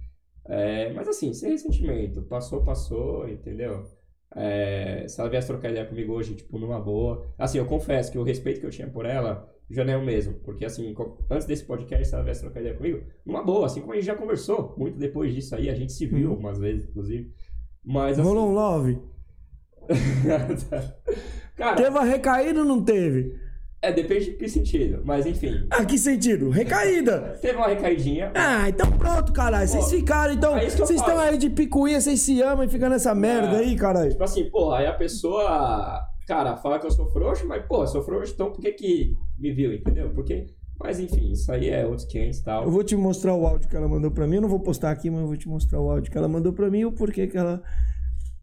É, 0.47 0.93
mas 0.93 1.07
assim, 1.07 1.33
sem 1.33 1.51
ressentimento, 1.51 2.21
passou, 2.21 2.63
passou, 2.63 3.27
entendeu? 3.27 3.85
É, 4.35 5.05
se 5.07 5.19
ela 5.19 5.29
viesse 5.29 5.47
trocar 5.47 5.69
ideia 5.69 5.85
comigo 5.85 6.11
hoje, 6.13 6.35
tipo, 6.35 6.59
numa 6.59 6.79
boa. 6.79 7.25
Assim, 7.37 7.57
eu 7.57 7.65
confesso 7.65 8.11
que 8.11 8.17
o 8.17 8.23
respeito 8.23 8.59
que 8.59 8.65
eu 8.65 8.69
tinha 8.71 8.87
por 8.89 9.05
ela 9.05 9.49
já 9.69 9.83
não 9.85 9.93
é 9.93 9.97
o 9.97 10.03
mesmo. 10.05 10.33
Porque, 10.43 10.65
assim, 10.65 10.93
antes 11.31 11.47
desse 11.47 11.63
podcast, 11.63 12.05
se 12.07 12.13
ela 12.13 12.23
viesse 12.23 12.41
trocar 12.41 12.59
ideia 12.59 12.75
comigo, 12.75 13.01
numa 13.25 13.41
boa, 13.43 13.65
assim 13.65 13.79
como 13.81 13.93
a 13.93 13.95
gente 13.95 14.05
já 14.05 14.15
conversou. 14.15 14.75
Muito 14.77 14.97
depois 14.99 15.33
disso 15.33 15.55
aí, 15.55 15.69
a 15.69 15.73
gente 15.73 15.93
se 15.93 16.05
viu 16.05 16.25
Uhum. 16.27 16.31
algumas 16.33 16.59
vezes, 16.59 16.87
inclusive. 16.89 17.31
Mas, 17.83 18.19
assim. 18.19 18.27
Rolou 18.27 18.49
um 18.49 18.53
love. 18.53 18.99
Cara, 21.55 21.75
Teve 21.77 21.89
uma 21.89 22.03
recaída 22.03 22.59
ou 22.59 22.65
não 22.65 22.83
teve? 22.83 23.33
É, 23.87 23.91
depende 23.91 24.25
de 24.25 24.31
que 24.33 24.47
sentido. 24.49 25.01
Mas 25.05 25.25
enfim, 25.25 25.67
Ah, 25.69 25.85
que 25.85 25.97
sentido? 25.97 26.49
Recaída. 26.49 27.37
teve 27.41 27.57
uma 27.57 27.67
recaidinha. 27.67 28.31
Ah, 28.35 28.67
então 28.69 28.89
pronto, 28.91 29.31
caralho. 29.33 29.67
Vocês 29.67 29.85
Pô, 29.85 29.89
ficaram, 29.91 30.33
então. 30.33 30.57
é 30.57 30.65
eu 30.65 30.69
Vocês 30.71 30.99
estão 30.99 31.17
aí 31.19 31.37
de 31.37 31.49
picuinha, 31.49 31.99
vocês 32.01 32.19
se 32.21 32.41
amam 32.41 32.63
e 32.65 32.69
ficam 32.69 32.89
nessa 32.89 33.13
merda 33.15 33.57
aí, 33.57 33.75
caralho. 33.75 34.11
Tipo 34.11 34.23
assim, 34.23 34.49
porra, 34.49 34.79
aí 34.79 34.87
a 34.87 34.93
pessoa, 34.93 36.01
cara, 36.27 36.57
fala 36.57 36.79
que 36.79 36.85
eu 36.85 36.91
sou 36.91 37.09
frouxo, 37.11 37.47
mas, 37.47 37.65
pô, 37.65 37.83
eu 37.83 37.87
sou 37.87 38.03
frouxo, 38.03 38.33
então 38.33 38.51
por 38.51 38.61
que 38.61 38.71
que 38.71 39.13
me 39.37 39.51
viu, 39.53 39.73
entendeu? 39.73 40.09
Porque, 40.13 40.45
mas 40.79 40.99
enfim, 40.99 41.31
isso 41.31 41.51
aí 41.51 41.69
é 41.69 41.85
outros 41.85 42.05
500 42.07 42.37
e 42.37 42.39
Eu 42.41 42.45
tal. 42.45 42.69
vou 42.71 42.83
te 42.83 42.95
mostrar 42.95 43.33
o 43.35 43.45
áudio 43.45 43.69
que 43.69 43.75
ela 43.75 43.87
mandou 43.87 44.11
pra 44.11 44.27
mim. 44.27 44.35
Eu 44.35 44.41
não 44.41 44.49
vou 44.49 44.59
postar 44.59 44.91
aqui, 44.91 45.09
mas 45.09 45.21
eu 45.21 45.27
vou 45.27 45.37
te 45.37 45.47
mostrar 45.47 45.79
o 45.79 45.89
áudio 45.89 46.11
que 46.11 46.17
ela 46.17 46.27
mandou 46.27 46.53
pra 46.53 46.69
mim 46.69 46.79
e 46.79 46.85
o 46.85 46.91
porquê 46.91 47.27
que 47.27 47.37
ela 47.37 47.61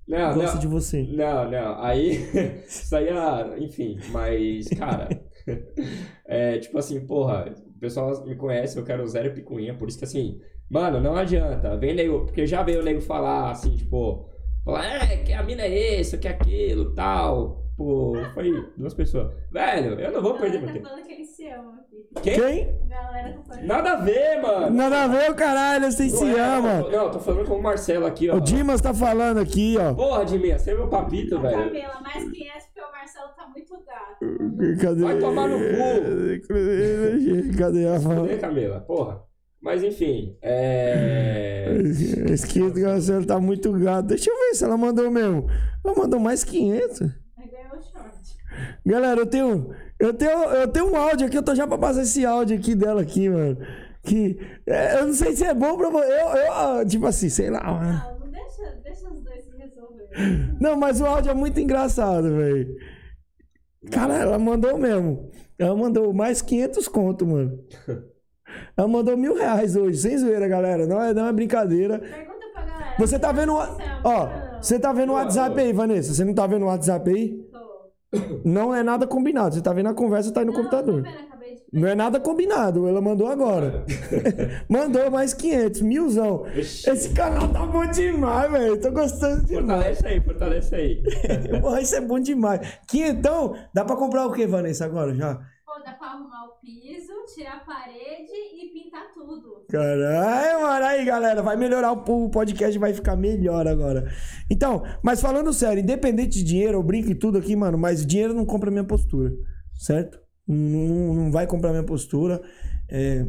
Não, 0.08 0.34
gosta 0.34 0.54
não, 0.54 0.60
de 0.60 0.66
você. 0.66 1.02
não, 1.02 1.50
não, 1.50 1.82
aí, 1.82 2.16
isso 2.66 2.94
aí 2.96 3.08
é, 3.08 3.58
enfim, 3.58 3.98
mas, 4.10 4.66
cara, 4.78 5.08
é 6.26 6.58
tipo 6.58 6.78
assim, 6.78 7.06
porra, 7.06 7.52
o 7.76 7.78
pessoal 7.78 8.24
me 8.24 8.34
conhece, 8.34 8.78
eu 8.78 8.84
quero 8.84 9.06
zero 9.06 9.32
picuinha, 9.32 9.74
por 9.74 9.88
isso 9.88 9.98
que 9.98 10.04
assim, 10.04 10.40
mano, 10.70 11.00
não 11.00 11.16
adianta, 11.16 11.76
vem 11.76 11.94
nego, 11.94 12.24
porque 12.24 12.46
já 12.46 12.62
veio 12.62 12.80
o 12.80 12.84
nego 12.84 13.00
falar 13.00 13.50
assim, 13.50 13.76
tipo, 13.76 14.28
falar, 14.64 14.84
é, 15.10 15.16
que 15.18 15.32
a 15.32 15.42
mina 15.42 15.62
é 15.62 16.00
isso, 16.00 16.18
que 16.18 16.28
é 16.28 16.30
aquilo, 16.30 16.94
tal, 16.94 17.66
pô, 17.76 18.14
foi 18.34 18.50
duas 18.76 18.94
pessoas, 18.94 19.32
velho, 19.50 19.98
eu 20.00 20.12
não 20.12 20.22
vou 20.22 20.34
perder 20.34 20.58
meu 20.58 20.68
tá 20.68 20.72
tempo. 20.74 20.88
falando 20.88 21.06
que 21.06 21.12
eles 21.12 21.28
se 21.28 21.48
amam 21.48 21.74
aqui. 21.74 21.92
Quem? 22.22 22.34
Quem? 22.34 22.68
A 22.84 22.88
galera 22.88 23.32
tá 23.32 23.42
falando. 23.42 23.66
Nada 23.66 23.92
a 23.92 23.96
ver, 23.96 24.42
mano. 24.42 24.70
Nada 24.70 25.04
a 25.04 25.08
ver, 25.08 25.30
o 25.30 25.34
caralho. 25.34 25.90
Vocês 25.90 26.12
se 26.12 26.24
Não 26.24 26.36
é, 26.36 26.40
amam. 26.40 26.90
Não, 26.90 27.10
tô 27.10 27.18
falando 27.18 27.46
com 27.46 27.54
o 27.54 27.62
Marcelo 27.62 28.04
aqui, 28.04 28.28
ó. 28.28 28.36
O 28.36 28.40
Dimas 28.40 28.82
tá 28.82 28.92
falando 28.92 29.38
aqui, 29.38 29.76
ó. 29.78 29.94
Porra, 29.94 30.24
Diminha, 30.24 30.58
você 30.58 30.72
é 30.72 30.74
meu 30.74 30.88
papito, 30.88 31.40
velho. 31.40 31.56
Camila, 31.56 32.02
500 32.12 32.32
porque 32.32 32.44
o 32.44 32.71
Marcelo 33.02 33.30
tá 33.36 33.48
muito 33.48 33.74
gato. 33.84 34.80
Cadê? 34.80 35.02
Vai 35.02 35.18
tomar 35.18 35.48
no 35.48 35.58
cu. 35.58 36.46
Cadê 37.58 37.88
a 37.88 37.98
Cadê, 37.98 38.36
Camila? 38.38 38.80
Porra. 38.82 39.24
Mas 39.60 39.82
enfim, 39.82 40.36
é. 40.40 41.66
Esquerdo 42.30 42.74
que 42.74 42.84
você 42.84 43.24
tá 43.26 43.40
muito 43.40 43.72
gato. 43.72 44.06
Deixa 44.06 44.30
eu 44.30 44.36
ver 44.36 44.54
se 44.54 44.64
ela 44.64 44.76
mandou 44.76 45.10
mesmo. 45.10 45.48
Ela 45.84 45.96
mandou 45.96 46.20
mais 46.20 46.44
500. 46.44 47.02
Aí 47.02 47.50
ganhou 47.50 47.76
o 47.76 47.82
short. 47.82 48.16
Galera, 48.86 49.20
eu 49.20 49.26
tenho, 49.26 49.74
eu 49.98 50.14
tenho, 50.14 50.30
eu 50.30 50.68
tenho 50.68 50.92
um 50.92 50.96
áudio 50.96 51.26
aqui, 51.26 51.36
eu 51.36 51.42
tô 51.42 51.56
já 51.56 51.66
pra 51.66 51.78
passar 51.78 52.02
esse 52.02 52.24
áudio 52.24 52.56
aqui 52.56 52.76
dela 52.76 53.02
aqui, 53.02 53.28
mano. 53.28 53.58
Que 54.04 54.38
é, 54.64 55.00
eu 55.00 55.06
não 55.08 55.14
sei 55.14 55.34
se 55.34 55.44
é 55.44 55.54
bom 55.54 55.76
pra 55.76 55.90
você. 55.90 56.06
Eu, 56.06 56.28
eu, 56.28 56.52
ah, 56.52 56.84
tipo 56.86 57.06
assim, 57.06 57.28
sei 57.28 57.50
lá, 57.50 57.64
mano. 57.64 57.92
Não, 57.92 58.18
não 58.20 58.30
deixa, 58.30 58.80
deixa 58.84 59.10
os 59.10 59.20
dois 59.22 59.44
se 59.44 59.56
resolverem. 59.56 60.56
Não, 60.60 60.76
mas 60.76 61.00
o 61.00 61.06
áudio 61.06 61.30
é 61.30 61.34
muito 61.34 61.58
engraçado, 61.58 62.36
velho. 62.36 62.76
Cara, 63.90 64.14
ela 64.14 64.38
mandou 64.38 64.78
mesmo. 64.78 65.30
Ela 65.58 65.74
mandou 65.76 66.12
mais 66.12 66.40
500 66.42 66.88
conto, 66.88 67.26
mano. 67.26 67.58
Ela 68.76 68.86
mandou 68.86 69.16
mil 69.16 69.34
reais 69.34 69.74
hoje, 69.76 69.96
sem 69.96 70.18
zoeira, 70.18 70.46
galera. 70.46 70.86
Não 70.86 71.00
é, 71.02 71.14
não 71.14 71.26
é 71.26 71.32
brincadeira. 71.32 71.98
Pergunta 71.98 72.46
pra 72.52 72.62
galera. 72.62 72.94
Você 72.98 73.18
tá 73.18 73.32
vendo. 73.32 73.52
é 73.52 73.68
Ó, 74.04 74.26
não. 74.26 74.62
você 74.62 74.78
tá 74.78 74.92
vendo 74.92 75.10
o 75.10 75.14
WhatsApp 75.14 75.58
aí, 75.58 75.72
Vanessa? 75.72 76.12
Você 76.12 76.22
não 76.24 76.34
tá 76.34 76.46
vendo 76.46 76.64
o 76.64 76.66
WhatsApp 76.66 77.08
aí? 77.10 77.30
Tô. 77.50 78.20
Não 78.44 78.74
é 78.74 78.82
nada 78.82 79.06
combinado. 79.06 79.54
Você 79.54 79.62
tá 79.62 79.72
vendo 79.72 79.88
a 79.88 79.94
conversa, 79.94 80.30
tá 80.32 80.40
aí 80.40 80.46
no 80.46 80.52
Não, 80.52 80.58
tô 80.58 80.64
computador. 80.68 81.02
de 81.02 81.08
Não 81.72 81.88
é 81.88 81.94
nada 81.94 82.20
combinado, 82.20 82.86
ela 82.86 83.00
mandou 83.00 83.28
agora. 83.28 83.86
mandou 84.68 85.10
mais 85.10 85.32
500, 85.32 85.80
milzão. 85.80 86.44
Esse 86.54 87.08
canal 87.14 87.48
tá 87.48 87.64
bom 87.64 87.86
demais, 87.86 88.52
velho. 88.52 88.78
Tô 88.78 88.90
gostando 88.90 89.46
demais. 89.46 89.98
Fortalece 89.98 90.06
aí, 90.06 90.20
fortalece 90.20 90.74
aí. 90.74 91.02
Porra, 91.62 91.80
isso 91.80 91.96
é 91.96 92.00
bom 92.02 92.20
demais. 92.20 92.78
Quinhentão, 92.86 93.56
dá 93.72 93.86
pra 93.86 93.96
comprar 93.96 94.26
o 94.26 94.32
que, 94.32 94.46
Vanessa, 94.46 94.84
agora 94.84 95.14
já? 95.14 95.36
Pô, 95.64 95.82
dá 95.82 95.92
pra 95.92 96.08
arrumar 96.08 96.44
o 96.44 96.60
piso, 96.60 97.10
tirar 97.34 97.56
a 97.56 97.60
parede 97.60 98.32
e 98.54 98.68
pintar 98.74 99.10
tudo. 99.14 99.64
Caralho, 99.70 100.60
mano. 100.60 100.84
Aí, 100.84 101.02
galera, 101.06 101.42
vai 101.42 101.56
melhorar 101.56 101.92
o 101.92 102.26
o 102.26 102.28
podcast, 102.28 102.78
vai 102.78 102.92
ficar 102.92 103.16
melhor 103.16 103.66
agora. 103.66 104.12
Então, 104.50 104.82
mas 105.02 105.22
falando 105.22 105.50
sério, 105.54 105.82
independente 105.82 106.38
de 106.40 106.44
dinheiro, 106.44 106.76
eu 106.76 106.82
brinco 106.82 107.08
e 107.10 107.14
tudo 107.14 107.38
aqui, 107.38 107.56
mano, 107.56 107.78
mas 107.78 108.04
dinheiro 108.04 108.34
não 108.34 108.44
compra 108.44 108.70
minha 108.70 108.84
postura, 108.84 109.32
certo? 109.74 110.21
Não, 110.46 111.14
não 111.14 111.30
vai 111.32 111.46
comprar 111.46 111.70
minha 111.70 111.84
postura, 111.84 112.42
é, 112.88 113.26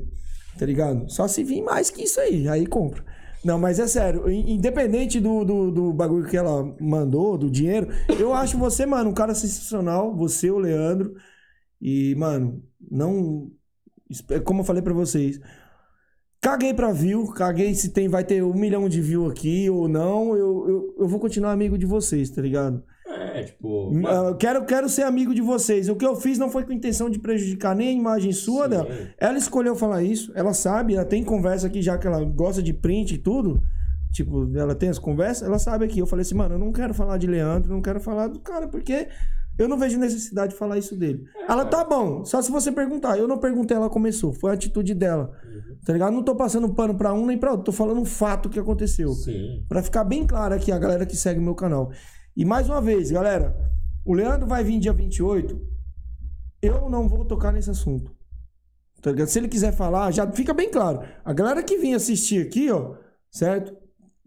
tá 0.57 0.65
ligado? 0.65 1.09
Só 1.09 1.27
se 1.27 1.43
vir 1.43 1.61
mais 1.61 1.89
que 1.89 2.03
isso 2.03 2.19
aí, 2.19 2.47
aí 2.47 2.65
compra. 2.65 3.03
Não, 3.43 3.59
mas 3.59 3.77
é 3.79 3.87
sério, 3.87 4.29
in- 4.29 4.53
independente 4.55 5.19
do, 5.19 5.43
do, 5.43 5.71
do 5.71 5.93
bagulho 5.93 6.27
que 6.29 6.37
ela 6.37 6.63
mandou, 6.79 7.37
do 7.37 7.49
dinheiro, 7.51 7.89
eu 8.19 8.33
acho 8.33 8.57
você, 8.57 8.85
mano, 8.85 9.09
um 9.09 9.13
cara 9.13 9.35
sensacional, 9.35 10.15
você, 10.15 10.49
o 10.49 10.57
Leandro, 10.57 11.13
e, 11.81 12.15
mano, 12.15 12.63
não. 12.89 13.51
é 14.29 14.39
Como 14.39 14.61
eu 14.61 14.65
falei 14.65 14.81
pra 14.81 14.93
vocês, 14.93 15.39
Caguei 16.41 16.73
pra 16.73 16.91
view, 16.91 17.31
caguei 17.31 17.73
se 17.73 17.89
tem, 17.93 18.09
vai 18.09 18.23
ter 18.25 18.43
um 18.43 18.53
milhão 18.53 18.89
de 18.89 18.99
view 18.99 19.27
aqui 19.27 19.69
ou 19.69 19.87
não, 19.87 20.35
eu, 20.35 20.67
eu, 20.67 20.95
eu 20.99 21.07
vou 21.07 21.17
continuar 21.17 21.53
amigo 21.53 21.77
de 21.77 21.85
vocês, 21.85 22.29
tá 22.29 22.41
ligado? 22.41 22.83
É, 23.33 23.43
tipo. 23.43 23.91
Eu 24.27 24.35
quero, 24.35 24.65
quero 24.65 24.89
ser 24.89 25.03
amigo 25.03 25.33
de 25.33 25.41
vocês. 25.41 25.89
O 25.89 25.95
que 25.95 26.05
eu 26.05 26.15
fiz 26.15 26.37
não 26.37 26.49
foi 26.49 26.63
com 26.63 26.71
intenção 26.71 27.09
de 27.09 27.19
prejudicar 27.19 27.75
nem 27.75 27.89
a 27.89 27.91
imagem 27.91 28.31
sua 28.31 28.63
Sim. 28.63 28.69
dela. 28.69 28.87
Ela 29.17 29.37
escolheu 29.37 29.75
falar 29.75 30.03
isso, 30.03 30.31
ela 30.35 30.53
sabe, 30.53 30.95
ela 30.95 31.05
tem 31.05 31.23
conversa 31.23 31.67
aqui, 31.67 31.81
já 31.81 31.97
que 31.97 32.07
ela 32.07 32.23
gosta 32.23 32.61
de 32.61 32.73
print 32.73 33.15
e 33.15 33.17
tudo. 33.17 33.61
Tipo, 34.11 34.47
ela 34.55 34.75
tem 34.75 34.89
as 34.89 34.99
conversas, 34.99 35.47
ela 35.47 35.57
sabe 35.57 35.85
aqui. 35.85 35.99
Eu 35.99 36.05
falei 36.05 36.21
assim, 36.21 36.35
mano, 36.35 36.55
eu 36.55 36.59
não 36.59 36.71
quero 36.71 36.93
falar 36.93 37.17
de 37.17 37.25
Leandro, 37.25 37.73
não 37.73 37.81
quero 37.81 37.99
falar 37.99 38.27
do 38.27 38.39
cara, 38.39 38.67
porque 38.67 39.07
eu 39.57 39.67
não 39.67 39.77
vejo 39.77 39.99
necessidade 39.99 40.53
de 40.53 40.59
falar 40.59 40.77
isso 40.77 40.95
dele. 40.95 41.25
Ela 41.47 41.65
tá 41.65 41.83
bom, 41.83 42.23
só 42.25 42.41
se 42.41 42.51
você 42.51 42.71
perguntar. 42.71 43.17
Eu 43.17 43.27
não 43.27 43.37
perguntei, 43.37 43.75
ela 43.75 43.89
começou. 43.89 44.33
Foi 44.33 44.51
a 44.51 44.53
atitude 44.53 44.93
dela. 44.93 45.31
Tá 45.85 45.93
ligado? 45.93 46.13
Não 46.13 46.23
tô 46.23 46.35
passando 46.35 46.73
pano 46.73 46.95
pra 46.95 47.13
um 47.13 47.25
nem 47.25 47.37
pra 47.37 47.51
outro, 47.51 47.65
tô 47.65 47.71
falando 47.71 47.99
um 47.99 48.05
fato 48.05 48.49
que 48.49 48.59
aconteceu. 48.59 49.09
Sim. 49.09 49.63
Pra 49.67 49.83
ficar 49.83 50.03
bem 50.03 50.25
claro 50.25 50.55
aqui, 50.55 50.71
a 50.71 50.79
galera 50.79 51.05
que 51.05 51.15
segue 51.15 51.39
o 51.39 51.43
meu 51.43 51.55
canal. 51.55 51.91
E 52.35 52.43
mais 52.43 52.67
uma 52.67 52.81
vez, 52.81 53.11
galera, 53.11 53.55
o 54.05 54.13
Leandro 54.13 54.47
vai 54.47 54.63
vir 54.63 54.79
dia 54.79 54.93
28. 54.93 55.59
Eu 56.61 56.89
não 56.89 57.07
vou 57.07 57.25
tocar 57.25 57.51
nesse 57.51 57.69
assunto. 57.69 58.11
Tá 59.01 59.11
ligado? 59.11 59.27
Se 59.27 59.37
ele 59.37 59.47
quiser 59.47 59.73
falar, 59.73 60.11
já 60.11 60.29
fica 60.31 60.53
bem 60.53 60.71
claro. 60.71 61.01
A 61.23 61.33
galera 61.33 61.61
que 61.61 61.77
vem 61.77 61.93
assistir 61.93 62.45
aqui, 62.45 62.71
ó, 62.71 62.95
certo? 63.29 63.75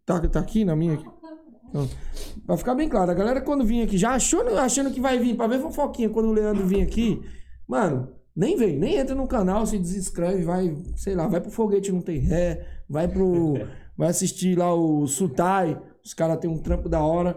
Tá, 0.05 0.21
tá 0.29 0.41
aqui 0.41 0.65
na 0.65 0.77
minha 0.77 0.95
aqui. 0.95 1.07
Então, 1.69 1.89
Pra 2.47 2.57
ficar 2.57 2.75
bem 2.75 2.89
claro, 2.89 3.11
a 3.11 3.15
galera 3.15 3.41
quando 3.41 3.65
vir 3.65 3.83
aqui, 3.83 3.99
já 3.99 4.11
achando, 4.13 4.57
achando 4.57 4.93
que 4.93 5.01
vai 5.01 5.19
vir 5.19 5.37
pra 5.37 5.49
ver 5.49 5.61
fofoquinha 5.61 6.09
quando 6.09 6.27
o 6.27 6.33
Leandro 6.33 6.65
vir 6.65 6.81
aqui, 6.81 7.21
mano, 7.67 8.09
nem 8.37 8.57
vem, 8.57 8.79
nem 8.79 8.97
entra 8.97 9.17
no 9.17 9.27
canal, 9.27 9.67
se 9.67 9.79
desinscreve, 9.79 10.45
vai, 10.45 10.77
sei 10.95 11.17
lá, 11.17 11.27
vai 11.27 11.41
pro 11.41 11.51
foguete 11.51 11.91
não 11.91 12.01
tem 12.01 12.19
ré, 12.19 12.65
vai 12.89 13.09
pro. 13.09 13.55
vai 13.97 14.09
assistir 14.09 14.57
lá 14.57 14.73
o 14.73 15.07
Sutai, 15.07 15.81
os 16.05 16.15
caras 16.15 16.39
têm 16.39 16.49
um 16.49 16.59
trampo 16.59 16.89
da 16.89 17.03
hora. 17.03 17.37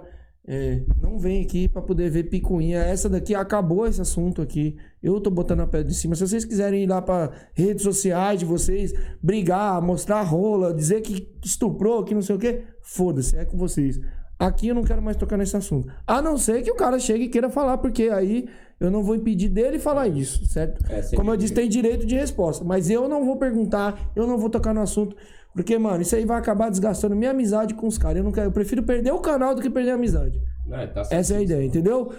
É, 0.52 0.82
não 1.00 1.20
vem 1.20 1.44
aqui 1.44 1.68
pra 1.68 1.80
poder 1.80 2.10
ver 2.10 2.24
picuinha. 2.24 2.80
Essa 2.80 3.08
daqui 3.08 3.36
acabou 3.36 3.86
esse 3.86 4.02
assunto 4.02 4.42
aqui. 4.42 4.76
Eu 5.02 5.22
tô 5.22 5.30
botando 5.30 5.60
a 5.60 5.68
pedra 5.68 5.88
de 5.88 5.94
cima. 5.94 6.16
Se 6.16 6.28
vocês 6.28 6.44
quiserem 6.44 6.84
ir 6.86 6.88
lá 6.88 7.00
pra 7.04 7.30
redes 7.54 7.84
sociais 7.84 8.40
de 8.40 8.46
vocês, 8.46 8.92
brigar, 9.22 9.80
mostrar 9.80 10.24
rola, 10.24 10.74
dizer 10.74 11.02
que 11.02 11.30
estuprou, 11.46 12.04
que 12.04 12.16
não 12.16 12.24
sei 12.24 12.36
o 12.36 12.40
quê, 12.40 12.64
foda-se, 12.82 13.38
é 13.38 13.46
com 13.46 13.60
vocês. 13.60 14.00
Aqui 14.40 14.70
eu 14.70 14.76
não 14.76 14.84
quero 14.84 15.04
mais 15.04 15.18
tocar 15.18 15.38
nesse 15.38 15.56
assunto. 15.56 15.88
A 16.08 16.20
não 16.20 16.36
ser 16.36 16.64
que 16.64 16.72
o 16.72 16.76
cara 16.76 16.98
chegue 16.98 17.26
e 17.26 17.30
queira 17.30 17.50
falar, 17.52 17.78
porque 17.78 18.04
aí 18.04 18.48
eu 18.80 18.90
não 18.90 19.04
vou 19.04 19.14
impedir 19.14 19.50
dele 19.50 19.78
falar 19.78 20.08
isso, 20.08 20.46
certo? 20.48 20.84
É, 20.90 21.16
Como 21.16 21.30
eu 21.30 21.38
disse, 21.38 21.54
tem 21.54 21.70
direito 21.70 22.08
de 22.08 22.16
resposta. 22.16 22.64
Mas 22.66 22.90
eu 22.90 23.08
não 23.08 23.24
vou 23.24 23.36
perguntar, 23.36 24.12
eu 24.16 24.26
não 24.26 24.38
vou 24.38 24.50
tocar 24.50 24.74
no 24.74 24.82
assunto. 24.82 25.16
Porque, 25.54 25.78
mano, 25.78 26.02
isso 26.02 26.16
aí 26.16 26.26
vai 26.26 26.38
acabar 26.38 26.70
desgastando 26.70 27.16
minha 27.16 27.32
amizade 27.32 27.74
com 27.74 27.88
os 27.88 27.98
caras. 27.98 28.18
Eu 28.18 28.24
não 28.24 28.32
quero, 28.32 28.48
eu 28.48 28.52
prefiro 28.52 28.84
perder 28.84 29.12
o 29.12 29.20
canal 29.20 29.56
do 29.56 29.62
que 29.62 29.70
perder 29.70 29.92
a 29.92 29.96
amizade. 29.96 30.40
É, 30.72 30.88
tá 30.88 31.04
Essa 31.10 31.34
é 31.34 31.38
a 31.38 31.42
ideia, 31.42 31.66
entendeu? 31.66 32.14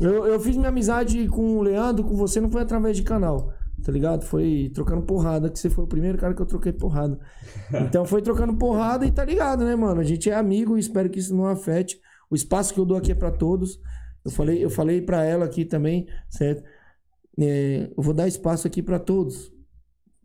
Eu, 0.00 0.26
eu 0.26 0.38
fiz 0.38 0.56
minha 0.56 0.68
amizade 0.68 1.26
com 1.28 1.56
o 1.56 1.62
Leandro, 1.62 2.04
com 2.04 2.14
você, 2.14 2.40
não 2.40 2.50
foi 2.50 2.62
através 2.62 2.96
de 2.96 3.02
canal, 3.02 3.52
tá 3.82 3.90
ligado? 3.90 4.24
Foi 4.24 4.70
trocando 4.74 5.02
porrada, 5.02 5.50
que 5.50 5.58
você 5.58 5.68
foi 5.70 5.84
o 5.84 5.88
primeiro 5.88 6.18
cara 6.18 6.34
que 6.34 6.42
eu 6.42 6.46
troquei 6.46 6.72
porrada. 6.72 7.18
Então 7.88 8.04
foi 8.04 8.22
trocando 8.22 8.54
porrada 8.56 9.04
e 9.06 9.10
tá 9.10 9.24
ligado, 9.24 9.64
né, 9.64 9.74
mano? 9.74 10.00
A 10.00 10.04
gente 10.04 10.30
é 10.30 10.34
amigo 10.34 10.76
e 10.76 10.80
espero 10.80 11.08
que 11.08 11.18
isso 11.18 11.34
não 11.34 11.46
afete. 11.46 11.98
O 12.30 12.34
espaço 12.34 12.72
que 12.72 12.78
eu 12.78 12.84
dou 12.84 12.96
aqui 12.96 13.12
é 13.12 13.14
pra 13.14 13.30
todos. 13.30 13.80
Eu 14.24 14.30
falei, 14.30 14.62
eu 14.62 14.70
falei 14.70 15.00
para 15.00 15.24
ela 15.24 15.46
aqui 15.46 15.64
também, 15.64 16.06
certo? 16.28 16.62
É, 17.40 17.90
eu 17.96 18.02
vou 18.02 18.12
dar 18.12 18.28
espaço 18.28 18.66
aqui 18.66 18.82
pra 18.82 18.98
todos, 18.98 19.50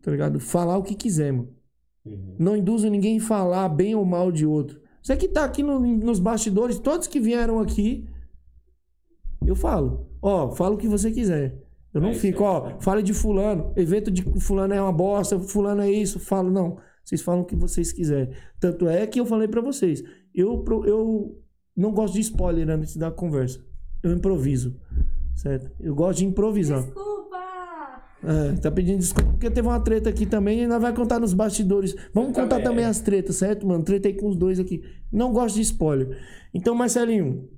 tá 0.02 0.10
ligado? 0.10 0.38
Falar 0.38 0.76
o 0.76 0.82
que 0.82 0.94
quiser, 0.94 1.32
mano. 1.32 1.63
Uhum. 2.04 2.36
Não 2.38 2.56
induzo 2.56 2.88
ninguém 2.88 3.18
a 3.18 3.22
falar 3.22 3.68
bem 3.68 3.94
ou 3.94 4.04
mal 4.04 4.30
de 4.30 4.44
outro. 4.46 4.80
Você 5.02 5.16
que 5.16 5.28
tá 5.28 5.44
aqui 5.44 5.62
no- 5.62 5.80
nos 5.80 6.18
bastidores, 6.18 6.78
todos 6.78 7.06
que 7.06 7.20
vieram 7.20 7.58
aqui, 7.60 8.06
eu 9.46 9.54
falo. 9.54 10.08
Ó, 10.22 10.50
fala 10.52 10.74
o 10.74 10.78
que 10.78 10.88
você 10.88 11.10
quiser. 11.10 11.60
Eu 11.92 12.00
não 12.00 12.08
É 12.10 12.14
fico, 12.14 12.42
aí. 12.42 12.48
ó, 12.48 12.80
fala 12.80 13.02
de 13.02 13.12
fulano, 13.14 13.72
evento 13.76 14.10
de 14.10 14.22
fulano 14.40 14.74
é 14.74 14.80
uma 14.82 14.92
bosta, 14.92 15.38
fulano 15.38 15.82
é 15.82 15.90
isso, 15.90 16.18
falo, 16.18 16.50
não. 16.50 16.78
Vocês 17.04 17.20
falam 17.22 17.42
o 17.42 17.44
que 17.44 17.54
vocês 17.54 17.92
quiserem. 17.92 18.34
Tanto 18.58 18.88
é 18.88 19.06
que 19.06 19.20
eu 19.20 19.26
falei 19.26 19.46
pra 19.46 19.60
vocês, 19.60 20.02
eu, 20.34 20.58
pro- 20.64 20.84
eu 20.86 21.38
não 21.76 21.92
gosto 21.92 22.14
de 22.14 22.20
spoiler 22.20 22.68
antes 22.70 22.96
da 22.96 23.10
conversa. 23.10 23.60
Eu 24.02 24.12
improviso, 24.12 24.74
certo? 25.36 25.70
Eu 25.78 25.94
gosto 25.94 26.18
de 26.18 26.26
improvisar. 26.26 26.82
Desculpa! 26.82 27.23
É, 28.26 28.52
tá 28.60 28.70
pedindo 28.70 28.98
desculpa 28.98 29.30
porque 29.32 29.50
teve 29.50 29.68
uma 29.68 29.80
treta 29.80 30.08
aqui 30.08 30.24
também 30.24 30.62
e 30.62 30.66
nós 30.66 30.80
vai 30.80 30.94
contar 30.94 31.20
nos 31.20 31.34
bastidores. 31.34 31.94
Vamos 32.12 32.30
Eu 32.30 32.34
contar 32.34 32.56
também. 32.56 32.64
também 32.64 32.84
as 32.84 33.00
tretas, 33.00 33.36
certo, 33.36 33.66
mano? 33.66 33.84
Tretei 33.84 34.14
com 34.14 34.28
os 34.28 34.36
dois 34.36 34.58
aqui. 34.58 34.82
Não 35.12 35.32
gosto 35.32 35.56
de 35.56 35.60
spoiler. 35.62 36.16
Então, 36.54 36.74
Marcelinho, 36.74 37.48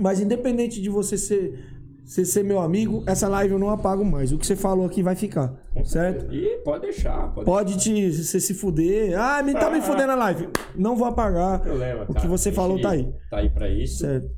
mas 0.00 0.20
independente 0.20 0.80
de 0.80 0.88
você 0.88 1.18
ser, 1.18 1.58
você 2.04 2.24
ser 2.24 2.42
meu 2.42 2.58
amigo, 2.60 3.04
essa 3.06 3.28
live 3.28 3.52
eu 3.52 3.58
não 3.58 3.68
apago 3.70 4.04
mais. 4.04 4.32
O 4.32 4.38
que 4.38 4.46
você 4.46 4.56
falou 4.56 4.86
aqui 4.86 5.02
vai 5.02 5.14
ficar, 5.14 5.54
certo? 5.84 6.32
E 6.34 6.58
pode 6.64 6.82
deixar, 6.82 7.32
pode 7.34 7.44
Pode 7.44 7.78
te 7.78 8.10
você 8.10 8.40
se 8.40 8.54
fuder. 8.54 9.18
Ah, 9.18 9.42
me 9.42 9.52
tá 9.52 9.70
me 9.70 9.80
fudendo 9.80 10.12
a 10.12 10.16
live. 10.16 10.48
Não 10.74 10.96
vou 10.96 11.06
apagar. 11.06 11.60
Problema, 11.60 12.06
O 12.08 12.14
que 12.14 12.26
você 12.26 12.48
A 12.48 12.52
gente 12.52 12.56
falou 12.56 12.80
tá 12.80 12.90
aí. 12.90 13.12
Tá 13.30 13.38
aí 13.38 13.50
pra 13.50 13.68
isso. 13.68 13.98
Certo. 13.98 14.28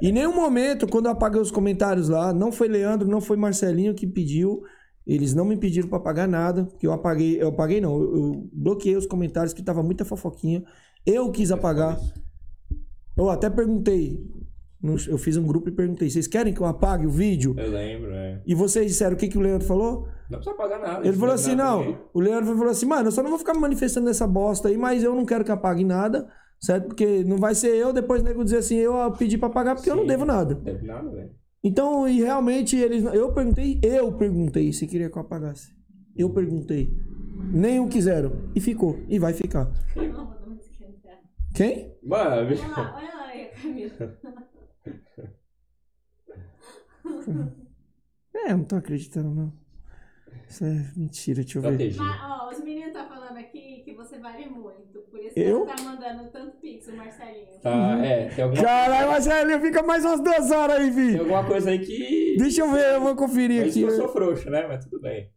Em 0.00 0.12
nenhum 0.12 0.34
momento, 0.34 0.86
quando 0.86 1.06
eu 1.06 1.12
apaguei 1.12 1.40
os 1.40 1.50
comentários 1.50 2.08
lá, 2.08 2.32
não 2.32 2.52
foi 2.52 2.68
Leandro, 2.68 3.08
não 3.08 3.20
foi 3.20 3.36
Marcelinho 3.36 3.94
que 3.94 4.06
pediu. 4.06 4.62
Eles 5.06 5.34
não 5.34 5.44
me 5.44 5.56
pediram 5.56 5.88
pra 5.88 6.00
pagar 6.00 6.26
nada, 6.26 6.64
porque 6.64 6.86
eu 6.86 6.92
apaguei, 6.92 7.40
eu 7.40 7.48
apaguei 7.48 7.80
não, 7.80 7.96
eu, 8.00 8.16
eu 8.16 8.50
bloqueei 8.52 8.96
os 8.96 9.06
comentários 9.06 9.52
que 9.52 9.62
tava 9.62 9.82
muita 9.82 10.04
fofoquinha. 10.04 10.64
Eu 11.04 11.30
quis 11.30 11.52
apagar. 11.52 12.00
Eu 13.16 13.30
até 13.30 13.48
perguntei, 13.48 14.20
eu 15.08 15.16
fiz 15.16 15.36
um 15.36 15.46
grupo 15.46 15.68
e 15.68 15.72
perguntei, 15.72 16.10
vocês 16.10 16.26
querem 16.26 16.52
que 16.52 16.60
eu 16.60 16.66
apague 16.66 17.06
o 17.06 17.10
vídeo? 17.10 17.54
Eu 17.56 17.70
lembro, 17.70 18.10
é. 18.12 18.42
E 18.44 18.54
vocês 18.54 18.86
disseram 18.86 19.14
o 19.14 19.16
que, 19.16 19.28
que 19.28 19.38
o 19.38 19.40
Leandro 19.40 19.66
falou? 19.66 20.08
Não 20.28 20.38
precisa 20.38 20.56
pagar 20.56 20.80
nada. 20.80 21.06
Ele 21.06 21.16
falou 21.16 21.34
isso 21.34 21.46
assim, 21.46 21.56
não. 21.56 21.78
também. 21.82 21.98
O 22.12 22.20
Leandro 22.20 22.56
falou 22.56 22.70
assim, 22.70 22.86
mano, 22.86 23.08
eu 23.08 23.12
só 23.12 23.22
não 23.22 23.30
vou 23.30 23.38
ficar 23.38 23.54
me 23.54 23.60
manifestando 23.60 24.06
nessa 24.06 24.26
bosta 24.26 24.68
aí, 24.68 24.76
mas 24.76 25.04
eu 25.04 25.14
não 25.14 25.24
quero 25.24 25.44
que 25.44 25.52
apague 25.52 25.84
nada, 25.84 26.28
certo? 26.60 26.88
Porque 26.88 27.22
não 27.24 27.36
vai 27.36 27.54
ser 27.54 27.74
eu 27.76 27.92
depois 27.92 28.22
o 28.22 28.24
nego 28.24 28.42
dizer 28.42 28.58
assim, 28.58 28.76
eu 28.76 29.12
pedi 29.12 29.38
pra 29.38 29.48
pagar 29.48 29.76
porque 29.76 29.88
eu 29.88 29.96
não 29.96 30.02
Sim. 30.02 30.08
devo 30.08 30.24
nada. 30.24 30.54
Não 30.54 30.62
deve 30.62 30.86
nada, 30.86 31.10
velho. 31.10 31.30
Então, 31.62 32.08
e 32.08 32.20
realmente 32.20 32.76
eles. 32.76 33.04
Eu 33.04 33.32
perguntei, 33.32 33.80
eu 33.82 34.12
perguntei 34.12 34.72
se 34.72 34.86
queria 34.86 35.10
que 35.10 35.16
eu 35.16 35.22
apagasse. 35.22 35.74
Eu 36.16 36.30
perguntei. 36.30 36.88
Nem 37.52 37.80
o 37.80 37.88
quiseram. 37.88 38.50
E 38.54 38.60
ficou. 38.60 38.98
E 39.08 39.18
vai 39.18 39.32
ficar. 39.32 39.70
Quem? 41.54 41.94
Mano, 42.02 42.30
Olha 42.30 42.68
lá, 42.68 42.96
olha 42.96 43.14
lá 43.14 43.26
aí, 43.26 43.46
Camila. 43.48 44.18
É, 48.34 48.52
eu 48.52 48.58
não 48.58 48.64
tô 48.64 48.76
acreditando, 48.76 49.34
não. 49.34 49.52
Isso 50.56 50.64
é 50.64 50.86
mentira, 50.96 51.42
deixa 51.42 51.58
eu 51.58 51.62
ver. 51.62 51.94
Mas, 51.98 52.20
ó, 52.22 52.48
os 52.50 52.60
meninos 52.64 52.94
tá 52.94 53.04
falando 53.04 53.36
aqui 53.36 53.82
que 53.84 53.92
você 53.94 54.18
vale 54.18 54.48
muito. 54.48 55.00
Por 55.10 55.20
isso 55.20 55.38
Eu? 55.38 55.66
que 55.66 55.70
ela 55.72 55.76
tá 55.76 55.82
mandando 55.84 56.30
tanto 56.30 56.56
pix, 56.62 56.88
o 56.88 56.96
Marcelinho. 56.96 57.60
Tá, 57.60 57.98
é, 58.02 58.28
tem 58.28 58.42
alguma, 58.42 58.62
Caralho, 58.62 59.08
Marcelinho, 59.08 59.60
fica 59.60 59.82
mais 59.82 60.02
umas 60.02 60.20
duas 60.22 60.50
horas 60.50 60.76
aí, 60.76 60.84
tem 60.86 60.94
filho. 60.94 61.20
alguma 61.20 61.44
coisa 61.44 61.68
aí 61.68 61.78
que. 61.78 62.36
Deixa 62.38 62.62
eu 62.62 62.72
ver, 62.72 62.94
eu 62.94 63.02
vou 63.02 63.14
conferir 63.14 63.60
Mas 63.66 63.72
aqui. 63.72 63.82
eu 63.82 63.90
sou 63.90 64.08
frouxo, 64.08 64.48
né? 64.48 64.66
Mas 64.66 64.82
tudo 64.86 64.98
bem. 64.98 65.30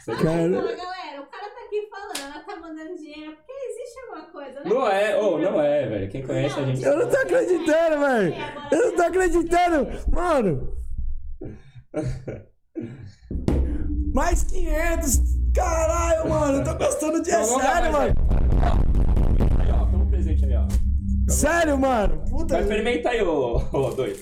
Isso 0.00 0.10
aqui- 0.10 0.22
Cara, 0.22 0.38
Fala, 0.38 0.76
galera, 0.76 1.20
o 1.20 1.26
cara 1.26 1.50
tá 1.50 1.64
aqui 1.66 2.58
mandando 2.62 2.96
dinheiro, 2.96 3.32
é 3.32 3.34
porque 3.34 3.52
existe 3.52 3.98
alguma 4.06 4.30
coisa, 4.30 4.60
né? 4.60 4.70
Não 4.70 4.88
é, 4.88 5.16
ou 5.18 5.38
não 5.38 5.60
é, 5.60 5.86
velho. 5.86 6.10
Quem 6.10 6.22
conhece 6.26 6.58
a 6.58 6.62
gente. 6.64 6.82
Eu 6.82 6.96
não 6.96 7.10
tô 7.10 7.16
acreditando, 7.18 8.00
velho. 8.00 8.34
Eu 8.72 8.86
não 8.86 8.96
tô 8.96 9.02
acreditando. 9.02 9.88
Mano. 10.10 10.78
Mais 14.12 14.42
500. 14.44 15.20
Caralho, 15.54 16.28
mano. 16.30 16.58
Eu 16.58 16.64
tô 16.64 16.74
gostando 16.74 17.22
de. 17.22 17.30
É 17.30 17.42
sério, 17.44 17.92
mano. 17.92 18.14
Aí, 19.58 19.70
ó, 19.72 19.84
toma 19.86 20.04
um 20.04 20.06
presente 20.10 20.44
aí, 20.44 20.54
ó. 20.56 20.66
Sério, 21.28 21.78
mano. 21.78 22.18
Puta. 22.28 22.54
Mas 22.54 22.62
experimenta 22.64 23.10
aí, 23.10 23.22
ô, 23.22 23.62
ô 23.72 23.90
doido. 23.90 24.18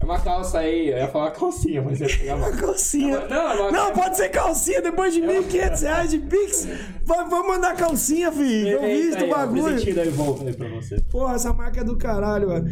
É 0.00 0.04
uma 0.04 0.20
calça 0.20 0.58
aí, 0.58 0.90
eu 0.90 0.98
ia 0.98 1.08
falar 1.08 1.30
calcinha, 1.32 1.82
mas 1.82 2.00
eu 2.00 2.08
ia 2.08 2.16
pegar 2.18 2.36
uma. 2.36 2.46
Uma 2.54 2.56
calcinha. 2.56 3.26
Não, 3.26 3.50
é 3.50 3.54
uma- 3.54 3.70
Não, 3.72 3.92
pode 3.92 4.16
ser 4.16 4.28
calcinha 4.28 4.80
depois 4.82 5.12
de 5.14 5.20
1.500 5.20 5.82
reais 5.82 6.10
de 6.10 6.18
Pix. 6.18 6.68
Vamos 7.04 7.46
mandar 7.46 7.74
calcinha, 7.74 8.30
filho. 8.30 8.68
Eu 8.68 8.82
visto 8.82 9.16
aí, 9.24 9.30
o 9.30 9.32
ó, 9.32 9.36
bagulho. 9.36 9.62
presentinho 9.64 9.96
da 9.96 10.04
Evolve 10.06 10.46
aí 10.48 10.54
pra 10.54 10.68
você. 10.68 11.00
Porra, 11.10 11.34
essa 11.34 11.52
marca 11.52 11.80
é 11.80 11.84
do 11.84 11.96
caralho, 11.96 12.48
mano. 12.48 12.66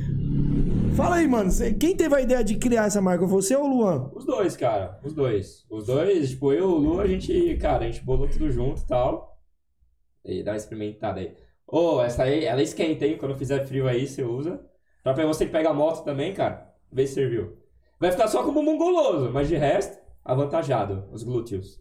Fala 0.97 1.17
aí, 1.17 1.27
mano. 1.29 1.51
cê- 1.51 1.73
Quem 1.73 1.97
teve 1.97 2.15
a 2.15 2.21
ideia 2.21 2.45
de 2.45 2.57
criar 2.57 2.87
essa 2.87 3.01
marca? 3.01 3.25
Você 3.27 3.57
ou 3.57 3.65
o 3.65 3.69
Luan? 3.79 4.11
Os 4.15 4.25
dois, 4.25 4.57
cara. 4.57 4.99
Os 5.03 5.13
dois. 5.15 5.65
Os 5.71 5.87
dois, 5.87 6.31
tipo, 6.31 6.53
eu 6.53 6.59
e 6.59 6.63
o 6.73 6.77
Lu, 6.77 7.01
a 7.01 7.07
gente, 7.07 7.57
cara, 7.61 7.85
a 7.85 7.87
gente 7.91 8.05
bolou 8.05 8.29
tudo 8.29 8.51
junto 8.51 8.81
e 8.83 8.87
tal. 8.87 9.39
E 10.25 10.43
dá 10.43 10.53
uma 10.53 10.57
experimentada 10.57 11.21
aí. 11.21 11.35
Ô, 11.67 12.01
essa 12.03 12.25
aí, 12.25 12.45
ela 12.45 12.63
esquenta, 12.63 13.07
hein? 13.07 13.17
Quando 13.19 13.35
fizer 13.37 13.67
frio 13.67 13.89
aí, 13.89 14.07
você 14.07 14.23
usa. 14.23 14.61
Pra 15.03 15.15
você 15.27 15.47
que 15.47 15.53
pega 15.53 15.71
a 15.71 15.75
moto 15.75 16.05
também, 16.05 16.33
cara, 16.35 16.69
vê 16.93 17.07
se 17.07 17.15
serviu. 17.15 17.57
Vai 17.99 18.13
ficar 18.13 18.29
só 18.29 18.43
como 18.45 18.63
mongoloso, 18.63 19.31
mas 19.33 19.49
de 19.49 19.57
resto, 19.57 19.99
avantajado, 20.25 21.05
os 21.11 21.23
glúteos. 21.25 21.81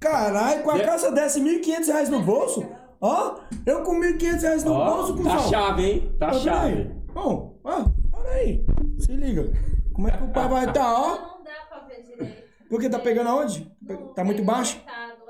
Caralho, 0.00 0.62
com 0.62 0.70
a 0.70 0.78
É. 0.78 0.84
calça 0.84 1.10
desse 1.10 1.40
1.500 1.40 1.88
reais 1.88 2.08
no 2.08 2.20
bolso? 2.22 2.66
Ó, 3.00 3.36
eu 3.64 3.82
com 3.82 3.94
1.500 3.98 4.42
reais 4.42 4.64
no 4.64 4.72
Ó, 4.72 4.96
bolso, 4.96 5.16
tá 5.16 5.22
cuzão. 5.22 5.48
chave, 5.50 5.82
hein? 5.84 6.12
Tá 6.18 6.32
chave. 6.34 6.90
Bom, 7.14 7.58
ó, 7.64 7.84
aí. 8.28 8.64
Se 8.98 9.12
liga. 9.12 9.44
Como 9.92 10.08
é 10.08 10.10
que 10.16 10.22
o 10.22 10.28
pai 10.28 10.48
vai 10.48 10.66
estar, 10.66 10.94
ó? 10.94 11.16
Não 11.16 11.44
dá 11.44 11.54
pra 11.68 11.80
ver 11.80 12.02
direito. 12.02 12.42
Porque 12.68 12.88
tá 12.88 12.98
pegando 12.98 13.28
aonde? 13.30 13.70
Não 13.82 14.12
Tá 14.14 14.22
muito 14.24 14.38
tem 14.38 14.46
baixo? 14.46 14.80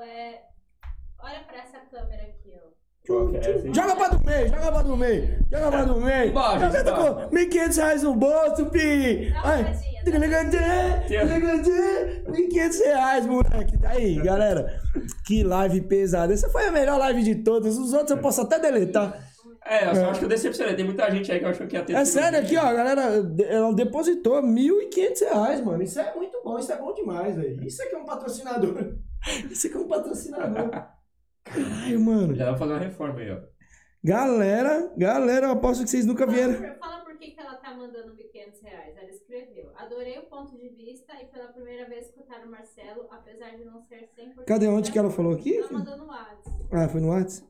é... 0.01 0.41
Olha 1.21 1.39
pra 1.41 1.57
essa 1.57 1.79
câmera 1.91 2.23
aqui, 2.23 2.53
ó. 2.55 2.69
Que 3.03 3.11
é 3.37 3.67
hein? 3.67 3.73
Joga 3.73 3.95
pra 3.95 4.07
do 4.09 4.25
meio, 4.25 4.47
joga 4.47 4.71
pra 4.71 4.81
do 4.81 4.97
meio, 4.97 5.45
joga 5.51 5.71
pra 5.71 5.83
do 5.83 6.01
meio. 6.01 6.29
Embaixo, 6.29 6.65
Joga 6.65 6.83
tá 6.83 6.95
com 6.95 7.35
1.500 7.35 7.75
reais 7.77 8.03
no 8.03 8.15
bolso, 8.15 8.65
pi. 8.67 9.33
Ai, 9.43 9.61
olhadinha, 9.61 10.03
dá 10.03 10.11
1.500 12.31 12.83
reais, 12.85 13.25
moleque. 13.25 13.79
Aí, 13.85 14.15
galera, 14.21 14.81
que 15.25 15.43
live 15.43 15.81
pesada. 15.81 16.33
Essa 16.33 16.49
foi 16.49 16.67
a 16.67 16.71
melhor 16.71 16.97
live 16.99 17.23
de 17.23 17.35
todas. 17.35 17.77
Os 17.77 17.93
outros 17.93 18.11
eu 18.11 18.17
posso 18.19 18.41
até 18.41 18.59
deletar. 18.59 19.28
É, 19.69 19.89
eu 19.89 19.95
só 19.95 20.09
acho 20.09 20.19
que 20.19 20.25
eu 20.25 20.29
decepcionei. 20.29 20.75
Tem 20.75 20.85
muita 20.85 21.09
gente 21.11 21.31
aí 21.31 21.39
que 21.39 21.45
achou 21.45 21.67
que 21.67 21.75
ia 21.75 21.83
ter. 21.85 21.93
É 21.95 22.03
sério 22.05 22.39
aqui, 22.39 22.57
ó, 22.57 22.61
a 22.65 22.73
galera, 22.73 23.01
ela 23.47 23.73
depositou 23.73 24.41
1.500 24.41 25.19
reais, 25.21 25.61
mano. 25.61 25.83
Isso 25.83 25.99
é 25.99 26.15
muito 26.15 26.41
bom, 26.43 26.57
isso 26.57 26.71
é 26.71 26.77
bom 26.77 26.93
demais, 26.93 27.35
velho. 27.35 27.63
Isso 27.63 27.81
aqui 27.83 27.93
é 27.95 27.97
um 27.97 28.05
patrocinador. 28.05 28.95
Isso 29.51 29.67
aqui 29.67 29.75
é 29.75 29.79
um 29.79 29.87
patrocinador. 29.87 30.69
Caralho, 31.43 31.99
mano. 31.99 32.35
Já 32.35 32.45
dá 32.45 32.51
pra 32.51 32.59
fazer 32.59 32.73
uma 32.73 32.79
reforma 32.79 33.19
aí, 33.19 33.31
ó. 33.31 33.37
Galera, 34.01 34.91
galera, 34.97 35.47
eu 35.47 35.51
aposto 35.51 35.83
que 35.83 35.89
vocês 35.89 36.05
nunca 36.05 36.25
vieram. 36.25 36.53
Fala, 36.53 36.69
por- 36.71 36.79
fala 36.79 36.99
por 37.03 37.17
que, 37.17 37.31
que 37.31 37.39
ela 37.39 37.55
tá 37.55 37.75
mandando 37.75 38.13
1.500 38.15 38.61
reais. 38.63 38.95
Ela 38.97 39.09
escreveu. 39.09 39.71
Adorei 39.75 40.17
o 40.19 40.23
ponto 40.29 40.55
de 40.57 40.69
vista 40.69 41.11
e 41.21 41.25
pela 41.25 41.47
primeira 41.47 41.87
vez 41.89 42.05
escutar 42.05 42.45
o 42.45 42.49
Marcelo, 42.49 43.07
apesar 43.11 43.57
de 43.57 43.65
não 43.65 43.81
ser 43.81 44.09
100%. 44.17 44.45
Cadê 44.47 44.67
onde 44.67 44.89
que 44.91 44.97
ela 44.97 45.09
falou 45.11 45.33
aqui? 45.33 45.57
Ela 45.57 45.67
mandou 45.73 45.97
no 45.97 46.07
WhatsApp. 46.07 46.65
Ah, 46.71 46.87
foi 46.87 47.01
no 47.01 47.09
WhatsApp? 47.09 47.47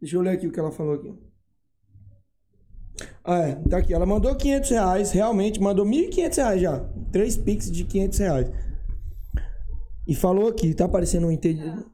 Deixa 0.00 0.16
eu 0.16 0.22
ler 0.22 0.30
aqui 0.30 0.46
o 0.46 0.52
que 0.52 0.58
ela 0.58 0.70
falou 0.70 0.94
aqui. 0.94 1.12
Ah, 3.24 3.38
é, 3.40 3.54
tá 3.68 3.78
aqui. 3.78 3.92
Ela 3.92 4.06
mandou 4.06 4.34
500 4.34 4.70
reais, 4.70 5.12
realmente, 5.12 5.60
mandou 5.60 5.84
1.500 5.84 6.36
reais 6.36 6.60
já. 6.62 6.80
Três 7.12 7.36
pix 7.36 7.70
de 7.70 7.84
500 7.84 8.18
reais. 8.18 8.50
E 10.06 10.14
falou 10.14 10.48
aqui, 10.48 10.74
tá 10.74 10.86
aparecendo 10.86 11.26
um 11.26 11.30
entendido. 11.30 11.90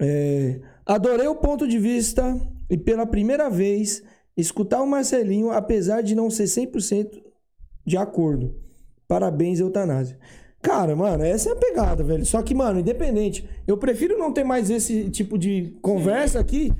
É, 0.00 0.60
adorei 0.86 1.26
o 1.26 1.36
ponto 1.36 1.68
de 1.68 1.78
vista 1.78 2.40
e 2.70 2.76
pela 2.76 3.06
primeira 3.06 3.50
vez 3.50 4.02
escutar 4.36 4.82
o 4.82 4.86
Marcelinho, 4.86 5.50
apesar 5.50 6.02
de 6.02 6.14
não 6.14 6.30
ser 6.30 6.44
100% 6.44 7.22
de 7.84 7.96
acordo. 7.96 8.54
Parabéns, 9.06 9.60
eutanásia. 9.60 10.18
Cara, 10.62 10.96
mano, 10.96 11.22
essa 11.22 11.50
é 11.50 11.52
a 11.52 11.56
pegada, 11.56 12.02
velho. 12.02 12.24
Só 12.24 12.40
que, 12.42 12.54
mano, 12.54 12.80
independente, 12.80 13.46
eu 13.66 13.76
prefiro 13.76 14.18
não 14.18 14.32
ter 14.32 14.44
mais 14.44 14.70
esse 14.70 15.10
tipo 15.10 15.36
de 15.36 15.76
conversa 15.82 16.40
aqui. 16.40 16.72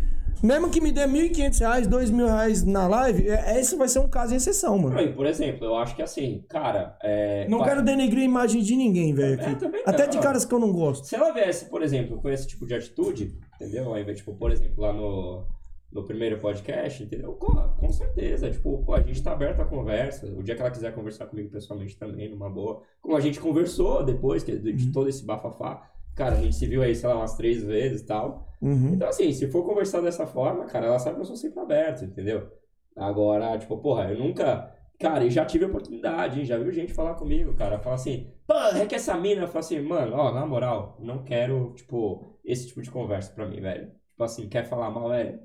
Mesmo 0.44 0.68
que 0.70 0.80
me 0.80 0.92
dê 0.92 1.06
1.500 1.06 1.58
reais, 1.60 1.86
2.000 1.88 2.26
reais 2.26 2.62
na 2.64 2.86
live, 2.86 3.28
é- 3.30 3.58
esse 3.58 3.74
vai 3.76 3.88
ser 3.88 4.00
um 4.00 4.08
caso 4.08 4.34
em 4.34 4.36
exceção, 4.36 4.76
mano. 4.78 5.12
Por 5.14 5.24
exemplo, 5.26 5.64
eu 5.66 5.74
acho 5.76 5.96
que 5.96 6.02
assim, 6.02 6.44
cara. 6.50 6.96
É, 7.02 7.48
Não 7.48 7.58
vai- 7.60 7.68
quero 7.70 7.82
denegrir 7.82 8.20
a 8.22 8.24
imagem 8.26 8.60
de 8.62 8.76
ninguém, 8.76 9.14
velho. 9.14 9.40
É, 9.40 9.56
Até 9.86 10.02
não. 10.04 10.10
de 10.10 10.18
caras 10.18 10.44
que 10.44 10.52
eu 10.54 10.58
não 10.58 10.70
gosto. 10.70 11.06
Se 11.06 11.16
ela 11.16 11.32
viesse, 11.32 11.64
por 11.70 11.82
exemplo, 11.82 12.20
com 12.20 12.28
esse 12.28 12.46
tipo 12.46 12.66
de 12.66 12.74
atitude, 12.74 13.38
entendeu? 13.54 13.94
Aí, 13.94 14.04
tipo, 14.14 14.34
por 14.34 14.52
exemplo, 14.52 14.82
lá 14.82 14.92
no, 14.92 15.46
no 15.90 16.02
primeiro 16.04 16.36
podcast, 16.38 17.02
entendeu? 17.02 17.32
Com, 17.32 17.54
com 17.54 17.88
certeza. 17.90 18.50
Tipo, 18.50 18.82
pô, 18.84 18.92
a 18.94 19.00
gente 19.00 19.22
tá 19.22 19.32
aberto 19.32 19.60
à 19.60 19.64
conversa. 19.64 20.26
O 20.26 20.42
dia 20.42 20.54
que 20.54 20.60
ela 20.60 20.70
quiser 20.70 20.94
conversar 20.94 21.24
comigo 21.26 21.48
pessoalmente 21.48 21.96
também, 21.96 22.28
numa 22.28 22.50
boa. 22.50 22.82
Como 23.00 23.16
a 23.16 23.20
gente 23.20 23.40
conversou 23.40 24.04
depois 24.04 24.42
que, 24.42 24.52
de, 24.58 24.70
Uhum. 24.70 24.76
de 24.76 24.92
todo 24.92 25.08
esse 25.08 25.24
bafafá. 25.24 25.88
Cara, 26.14 26.36
a 26.36 26.40
gente 26.40 26.54
se 26.54 26.66
viu 26.66 26.82
aí, 26.82 26.94
sei 26.94 27.08
lá, 27.08 27.16
umas 27.16 27.36
três 27.36 27.62
vezes 27.62 28.02
e 28.02 28.06
tal. 28.06 28.48
Uhum. 28.62 28.94
Então, 28.94 29.08
assim, 29.08 29.32
se 29.32 29.48
for 29.48 29.64
conversar 29.64 30.00
dessa 30.00 30.26
forma, 30.26 30.64
cara, 30.66 30.86
ela 30.86 30.98
sabe 30.98 31.16
que 31.16 31.22
eu 31.22 31.26
sou 31.26 31.36
sempre 31.36 31.60
aberto, 31.60 32.04
entendeu? 32.04 32.50
Agora, 32.96 33.58
tipo, 33.58 33.76
porra, 33.78 34.10
eu 34.10 34.18
nunca. 34.18 34.72
Cara, 34.98 35.24
e 35.24 35.30
já 35.30 35.44
tive 35.44 35.64
oportunidade, 35.64 36.38
hein? 36.38 36.46
Já 36.46 36.56
viu 36.56 36.70
gente 36.70 36.94
falar 36.94 37.14
comigo, 37.14 37.52
cara. 37.54 37.80
Fala 37.80 37.96
assim, 37.96 38.32
porra, 38.46 38.78
é 38.78 38.86
que 38.86 38.94
essa 38.94 39.16
mina. 39.16 39.42
Eu 39.42 39.48
falo 39.48 39.58
assim, 39.58 39.80
mano, 39.80 40.14
ó, 40.16 40.32
na 40.32 40.46
moral, 40.46 40.96
não 41.00 41.24
quero, 41.24 41.74
tipo, 41.74 42.38
esse 42.44 42.68
tipo 42.68 42.80
de 42.80 42.90
conversa 42.90 43.32
pra 43.32 43.46
mim, 43.46 43.60
velho. 43.60 43.88
Tipo 44.10 44.24
assim, 44.24 44.48
quer 44.48 44.64
falar 44.64 44.90
mal, 44.90 45.12
é. 45.12 45.38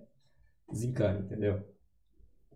Desencana, 0.72 1.20
entendeu? 1.20 1.64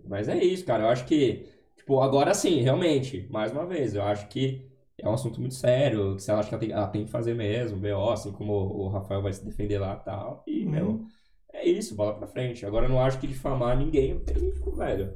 Mas 0.05 0.29
é 0.29 0.37
isso, 0.37 0.65
cara. 0.65 0.83
Eu 0.83 0.89
acho 0.89 1.05
que, 1.05 1.49
tipo, 1.75 1.99
agora 1.99 2.33
sim, 2.35 2.61
realmente, 2.61 3.27
mais 3.31 3.51
uma 3.51 3.65
vez, 3.65 3.95
eu 3.95 4.03
acho 4.03 4.27
que 4.27 4.71
é 5.01 5.07
um 5.09 5.13
assunto 5.13 5.39
muito 5.39 5.55
sério, 5.55 6.15
que 6.15 6.23
se 6.23 6.29
ela 6.31 6.39
acha 6.39 6.49
que 6.49 6.55
ela 6.55 6.61
tem, 6.61 6.71
ela 6.71 6.87
tem 6.87 7.05
que 7.05 7.11
fazer 7.11 7.33
mesmo, 7.33 7.79
BO, 7.79 8.11
assim 8.11 8.31
como 8.31 8.53
o 8.53 8.87
Rafael 8.89 9.21
vai 9.21 9.33
se 9.33 9.43
defender 9.43 9.79
lá 9.79 9.97
e 10.01 10.05
tal. 10.05 10.43
E, 10.47 10.65
Uhum. 10.65 10.71
meu, 10.71 11.05
é 11.53 11.67
isso, 11.67 11.95
bola 11.95 12.15
pra 12.17 12.27
frente. 12.27 12.65
Agora 12.65 12.85
eu 12.85 12.89
não 12.89 12.99
acho 13.01 13.19
que 13.19 13.27
difamar 13.27 13.77
ninguém 13.77 14.11
é 14.11 14.19
crítico, 14.19 14.71
velho. 14.75 15.13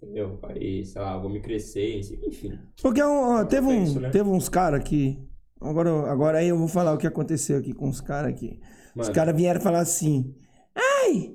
Entendeu? 0.00 0.38
Aí, 0.44 0.84
sei 0.84 1.02
lá, 1.02 1.18
vou 1.18 1.28
me 1.30 1.40
crescer, 1.40 1.98
enfim. 2.26 2.58
Porque 2.80 3.02
um, 3.02 3.44
teve, 3.46 3.66
um, 3.66 3.94
né? 4.00 4.10
teve 4.10 4.28
uns 4.28 4.48
caras 4.48 4.80
aqui. 4.80 5.18
Agora, 5.60 5.90
agora 6.10 6.38
aí 6.38 6.48
eu 6.48 6.56
vou 6.58 6.68
falar 6.68 6.92
o 6.94 6.98
que 6.98 7.06
aconteceu 7.06 7.58
aqui 7.58 7.72
com 7.72 7.88
os 7.88 8.00
caras 8.00 8.30
aqui. 8.32 8.60
Os 8.94 9.08
Mano, 9.08 9.14
caras 9.14 9.34
vieram 9.36 9.60
falar 9.60 9.80
assim: 9.80 10.36
Ai, 10.74 11.34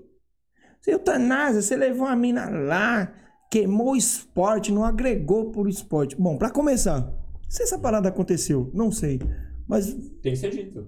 seu 0.81 0.93
Eutanásia, 0.93 1.61
você 1.61 1.75
levou 1.75 2.07
a 2.07 2.15
mina 2.15 2.49
lá, 2.49 3.13
queimou 3.51 3.91
o 3.91 3.95
esporte, 3.95 4.71
não 4.71 4.85
agregou 4.85 5.51
pro 5.51 5.67
esporte. 5.67 6.15
Bom, 6.15 6.37
pra 6.37 6.49
começar, 6.49 7.13
se 7.49 7.63
essa 7.63 7.77
parada 7.77 8.09
aconteceu, 8.09 8.69
não 8.73 8.91
sei. 8.91 9.19
Mas, 9.67 9.93
tem 10.21 10.33
que 10.33 10.35
ser 10.37 10.49
dito. 10.51 10.87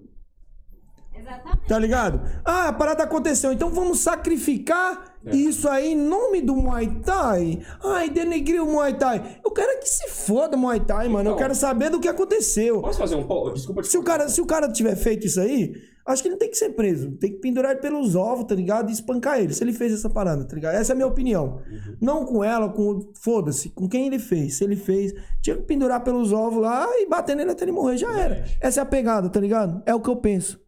Exatamente. 1.18 1.68
tá 1.70 1.80
ligado? 1.80 2.22
Ah, 2.44 2.68
a 2.68 2.74
parada 2.74 3.04
aconteceu, 3.04 3.54
então 3.54 3.70
vamos 3.70 4.00
sacrificar 4.00 5.16
É. 5.26 5.34
isso 5.34 5.68
aí 5.70 5.94
em 5.94 5.96
nome 5.96 6.42
do 6.42 6.54
Muay 6.56 6.88
Thai. 7.06 7.62
Ai, 7.84 8.10
denegriu 8.10 8.68
o 8.68 8.72
Muay 8.72 8.96
Thai. 8.98 9.40
Eu 9.44 9.52
quero 9.52 9.72
é 9.72 9.78
que 9.78 9.88
se 9.88 10.10
foda 10.10 10.58
o 10.58 10.60
Muay 10.60 10.82
Thai, 10.82 11.08
mano. 11.08 11.30
Eu 11.30 11.34
Então. 11.34 11.38
quero 11.38 11.56
saber 11.56 11.90
do 11.90 12.02
que 12.02 12.08
aconteceu. 12.10 12.82
Posso 12.82 13.00
fazer 13.00 13.16
um 13.16 13.26
pouco? 13.26 13.54
Desculpa 13.54 13.82
te 13.82 13.88
Se 13.88 13.98
o, 13.98 14.04
cara, 14.04 14.28
se 14.28 14.42
o 14.42 14.46
cara 14.46 14.70
tiver 14.72 14.96
feito 14.98 15.26
isso 15.26 15.40
aí, 15.40 15.74
acho 16.06 16.22
que 16.22 16.28
ele 16.30 16.38
tem 16.38 16.50
que 16.50 16.58
ser 16.58 16.70
preso. 16.72 17.12
Tem 17.18 17.32
que 17.32 17.40
pendurar 17.40 17.72
ele 17.72 17.82
pelos 17.82 18.16
ovos, 18.16 18.46
tá 18.46 18.54
ligado? 18.56 18.90
E 18.90 18.94
espancar 18.94 19.40
ele, 19.40 19.54
se 19.54 19.64
ele 19.64 19.74
fez 19.74 19.92
essa 19.94 20.10
parada, 20.10 20.46
tá 20.46 20.54
ligado? 20.56 20.76
Essa 20.76 20.92
é 20.92 20.94
a 20.94 20.96
minha 20.96 21.08
opinião. 21.08 21.62
Não 22.02 22.26
com 22.26 22.44
ela, 22.44 22.70
com. 22.70 23.12
Foda-se, 23.22 23.70
com 23.70 23.88
quem 23.90 24.08
ele 24.08 24.20
fez. 24.20 24.56
Se 24.58 24.64
ele 24.64 24.76
fez, 24.76 25.14
tinha 25.42 25.56
que 25.56 25.64
pendurar 25.64 26.04
pelos 26.04 26.32
ovos 26.32 26.62
lá 26.62 26.88
e 27.00 27.08
bater 27.08 27.36
nele 27.36 27.52
até 27.52 27.64
ele 27.66 27.72
morrer. 27.72 27.98
Já 27.98 28.12
era. 28.18 28.44
Essa 28.62 28.82
é 28.82 28.84
a 28.84 28.86
pegada, 28.86 29.30
tá 29.30 29.40
ligado? 29.40 29.82
É 29.86 29.94
o 29.96 30.00
que 30.02 30.10
eu 30.10 30.16
penso. 30.18 30.60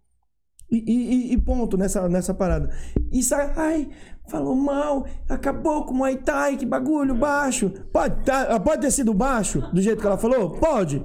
E, 0.69 0.84
e- 0.85 1.34
e 1.34 1.38
ponto 1.41 1.77
nessa, 1.77 2.09
nessa 2.09 2.34
parada. 2.34 2.69
E 3.09 3.23
sai, 3.23 3.53
ai, 3.55 3.89
falou 4.27 4.53
mal, 4.53 5.05
acabou 5.30 5.85
com 5.85 5.93
o 5.93 5.97
Muay 5.97 6.18
Thai, 6.18 6.57
que 6.57 6.65
bagulho 6.65 7.15
baixo. 7.15 7.69
Pode, 7.93 8.26
tá- 8.26 8.59
pode 8.59 8.81
ter 8.81 8.91
sido 8.91 9.14
baixo, 9.14 9.61
do 9.73 9.81
jeito 9.81 10.01
que 10.01 10.05
ela 10.05 10.18
falou? 10.18 10.51
Pode. 10.59 11.01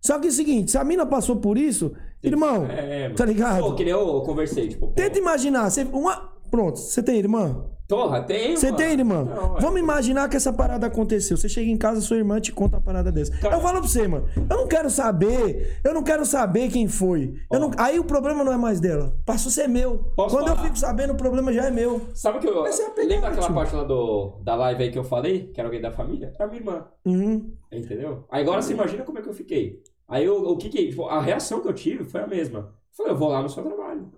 Só 0.00 0.18
que 0.18 0.28
é 0.28 0.30
o 0.30 0.32
seguinte, 0.32 0.70
se 0.70 0.78
a 0.78 0.84
mina 0.84 1.04
passou 1.04 1.36
por 1.36 1.58
isso, 1.58 1.92
irmão, 2.22 2.66
É, 2.70 3.10
tá 3.10 3.24
ligado? 3.24 3.60
Pô, 3.62 3.74
que 3.74 3.84
nem 3.84 3.92
eu 3.92 4.20
conversei, 4.22 4.68
tipo, 4.68 4.88
pô, 4.88 4.92
Tenta 4.94 5.18
imaginar, 5.18 5.70
você, 5.70 5.84
uma, 5.84 6.32
Pronto, 6.50 6.78
você 6.78 7.02
tem 7.02 7.16
irmã? 7.18 7.64
Porra, 7.88 8.22
tem, 8.22 8.56
Você 8.56 8.72
tem 8.72 8.92
irmã? 8.92 9.22
Não, 9.24 9.56
é. 9.58 9.60
Vamos 9.60 9.78
imaginar 9.80 10.28
que 10.28 10.36
essa 10.36 10.50
parada 10.52 10.86
aconteceu. 10.86 11.36
Você 11.36 11.46
chega 11.48 11.70
em 11.70 11.76
casa, 11.76 12.00
sua 12.00 12.16
irmã 12.16 12.40
te 12.40 12.50
conta 12.52 12.76
uma 12.76 12.82
parada 12.82 13.12
dessa. 13.12 13.32
Cara- 13.38 13.56
Eu 13.56 13.60
falo 13.60 13.80
pra 13.80 13.88
você, 13.88 14.06
mano. 14.08 14.26
Eu 14.48 14.56
não 14.56 14.66
quero 14.66 14.88
saber. 14.88 15.78
Eu 15.84 15.92
não 15.92 16.02
quero 16.02 16.24
saber 16.24 16.70
quem 16.70 16.88
foi. 16.88 17.34
Eu 17.52 17.60
não- 17.60 17.70
Aí 17.76 17.98
o 17.98 18.04
problema 18.04 18.42
não 18.44 18.52
é 18.52 18.56
mais 18.56 18.80
dela. 18.80 19.14
Passou 19.26 19.50
a 19.50 19.52
ser 19.52 19.68
meu. 19.68 19.98
Posso 20.16 20.34
Quando 20.34 20.48
eu 20.48 20.54
falar? 20.56 20.66
fico 20.68 20.78
sabendo, 20.78 21.12
o 21.12 21.16
problema 21.16 21.52
já 21.52 21.64
é 21.66 21.70
meu. 21.70 22.00
Sabe 22.14 22.38
que 22.38 22.48
eu. 22.48 22.62
Mas 22.62 22.80
é 22.80 23.02
Lembra 23.02 23.28
aquela 23.28 23.52
parte 23.52 23.74
lá 23.74 23.84
do, 23.84 24.40
da 24.42 24.54
live 24.54 24.84
aí 24.84 24.90
que 24.90 24.98
eu 24.98 25.04
falei? 25.04 25.48
Que 25.52 25.60
era 25.60 25.68
alguém 25.68 25.80
da 25.82 25.90
família? 25.90 26.32
Era 26.38 26.46
minha 26.48 26.60
irmã. 26.60 26.84
Uhum. 27.04 27.52
Entendeu? 27.70 28.24
Agora 28.30 28.62
você 28.62 28.72
imagina 28.72 29.02
como 29.04 29.18
é 29.18 29.22
que 29.22 29.28
eu 29.28 29.34
fiquei. 29.34 29.82
Aí 30.12 30.26
eu, 30.26 30.36
o 30.42 30.58
que 30.58 30.68
que. 30.68 30.88
tipo, 30.88 31.06
a 31.06 31.22
reação 31.22 31.62
que 31.62 31.68
eu 31.68 31.72
tive 31.72 32.04
foi 32.04 32.20
a 32.20 32.26
mesma. 32.26 32.58
Eu 32.58 32.94
falei, 32.94 33.12
eu 33.12 33.16
vou 33.16 33.30
lá 33.30 33.40
no 33.40 33.48
seu 33.48 33.62
trabalho. 33.62 34.12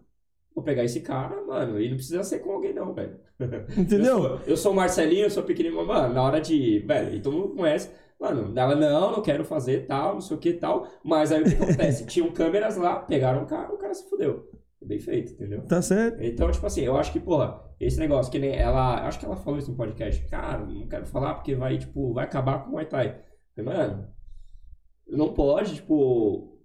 Vou 0.52 0.64
pegar 0.64 0.82
esse 0.82 1.00
cara, 1.00 1.40
mano, 1.46 1.80
e 1.80 1.88
não 1.88 1.96
precisa 1.96 2.24
ser 2.24 2.40
com 2.40 2.50
alguém, 2.50 2.74
não, 2.74 2.92
velho. 2.92 3.16
Entendeu? 3.78 4.16
Eu 4.16 4.22
sou, 4.22 4.40
eu 4.46 4.56
sou 4.56 4.72
o 4.72 4.74
Marcelinho, 4.74 5.26
eu 5.26 5.30
sou 5.30 5.44
pequenininho, 5.44 5.86
mano, 5.86 6.12
na 6.12 6.20
hora 6.20 6.40
de. 6.40 6.80
Velho, 6.80 7.14
e 7.14 7.22
todo 7.22 7.36
mundo 7.36 7.54
conhece. 7.54 7.92
Mano, 8.18 8.52
ela, 8.58 8.74
não, 8.74 9.12
não 9.12 9.22
quero 9.22 9.44
fazer 9.44 9.86
tal, 9.86 10.14
não 10.14 10.20
sei 10.20 10.36
o 10.36 10.40
que 10.40 10.54
tal. 10.54 10.88
Mas 11.04 11.30
aí 11.30 11.42
o 11.42 11.44
que 11.44 11.54
acontece? 11.54 12.06
Tinham 12.10 12.32
câmeras 12.32 12.76
lá, 12.76 12.96
pegaram 12.96 13.44
o 13.44 13.46
cara, 13.46 13.72
o 13.72 13.78
cara 13.78 13.94
se 13.94 14.10
fudeu. 14.10 14.50
Bem 14.82 14.98
feito, 14.98 15.32
entendeu? 15.32 15.62
Tá 15.62 15.80
certo? 15.80 16.22
Então, 16.22 16.50
tipo 16.50 16.66
assim, 16.66 16.82
eu 16.82 16.96
acho 16.96 17.12
que, 17.12 17.20
porra, 17.20 17.62
esse 17.80 17.98
negócio 18.00 18.32
que 18.32 18.38
nem 18.38 18.54
ela. 18.56 19.06
Acho 19.06 19.20
que 19.20 19.24
ela 19.24 19.36
falou 19.36 19.58
isso 19.58 19.70
no 19.70 19.76
podcast. 19.76 20.22
Cara, 20.26 20.58
não 20.58 20.88
quero 20.88 21.06
falar 21.06 21.34
porque 21.34 21.54
vai, 21.54 21.78
tipo, 21.78 22.12
vai 22.12 22.24
acabar 22.24 22.64
com 22.64 22.70
o 22.70 22.72
Muay 22.72 22.86
Thai. 22.86 23.20
Falei, 23.54 23.72
mano, 23.72 24.13
não 25.08 25.32
pode, 25.32 25.76
tipo, 25.76 26.58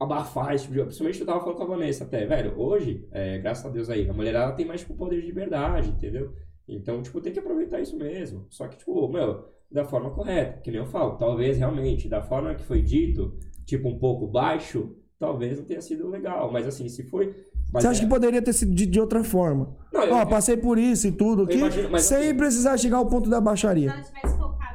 abafar 0.00 0.54
esse 0.54 0.64
tipo 0.64 0.74
de. 0.76 0.82
Principalmente 0.84 1.20
eu 1.20 1.26
tava 1.26 1.40
falando 1.40 1.56
com 1.56 1.62
a 1.64 1.66
Vanessa 1.66 2.04
até, 2.04 2.24
velho. 2.26 2.58
Hoje, 2.58 3.06
é, 3.10 3.38
graças 3.38 3.64
a 3.66 3.68
Deus 3.68 3.90
aí, 3.90 4.08
a 4.08 4.12
mulher 4.12 4.34
ela 4.34 4.52
tem 4.52 4.66
mais, 4.66 4.80
tipo, 4.80 4.94
poder 4.94 5.20
de 5.20 5.26
liberdade, 5.26 5.88
entendeu? 5.90 6.32
Então, 6.68 7.02
tipo, 7.02 7.20
tem 7.20 7.32
que 7.32 7.38
aproveitar 7.38 7.80
isso 7.80 7.96
mesmo. 7.96 8.46
Só 8.50 8.68
que, 8.68 8.76
tipo, 8.76 9.08
meu, 9.08 9.44
da 9.70 9.84
forma 9.84 10.10
correta, 10.10 10.60
que 10.60 10.70
nem 10.70 10.80
eu 10.80 10.86
falo. 10.86 11.16
Talvez 11.16 11.56
realmente, 11.58 12.08
da 12.08 12.22
forma 12.22 12.54
que 12.54 12.62
foi 12.64 12.82
dito, 12.82 13.36
tipo, 13.64 13.88
um 13.88 13.98
pouco 13.98 14.26
baixo, 14.26 14.94
talvez 15.18 15.56
não 15.58 15.64
tenha 15.64 15.80
sido 15.80 16.08
legal. 16.08 16.52
Mas 16.52 16.66
assim, 16.66 16.88
se 16.88 17.02
foi. 17.04 17.34
Mas 17.72 17.82
Você 17.82 17.88
acha 17.88 18.00
é- 18.00 18.04
que 18.04 18.08
poderia 18.10 18.40
ter 18.42 18.52
sido 18.52 18.74
de, 18.74 18.86
de 18.86 19.00
outra 19.00 19.24
forma? 19.24 19.76
Não, 19.92 20.02
eu- 20.04 20.14
Ó, 20.14 20.26
passei 20.26 20.56
por 20.56 20.78
isso 20.78 21.06
e 21.08 21.12
tudo 21.12 21.42
aqui, 21.42 21.56
imagino, 21.58 21.98
sem 21.98 22.18
assim- 22.18 22.34
precisar 22.36 22.76
chegar 22.78 22.98
ao 22.98 23.06
ponto 23.06 23.28
da 23.28 23.38
Se 23.38 23.42
baixaria. 23.42 23.90
ela 23.90 24.02
tivesse 24.02 24.36
focado, 24.38 24.67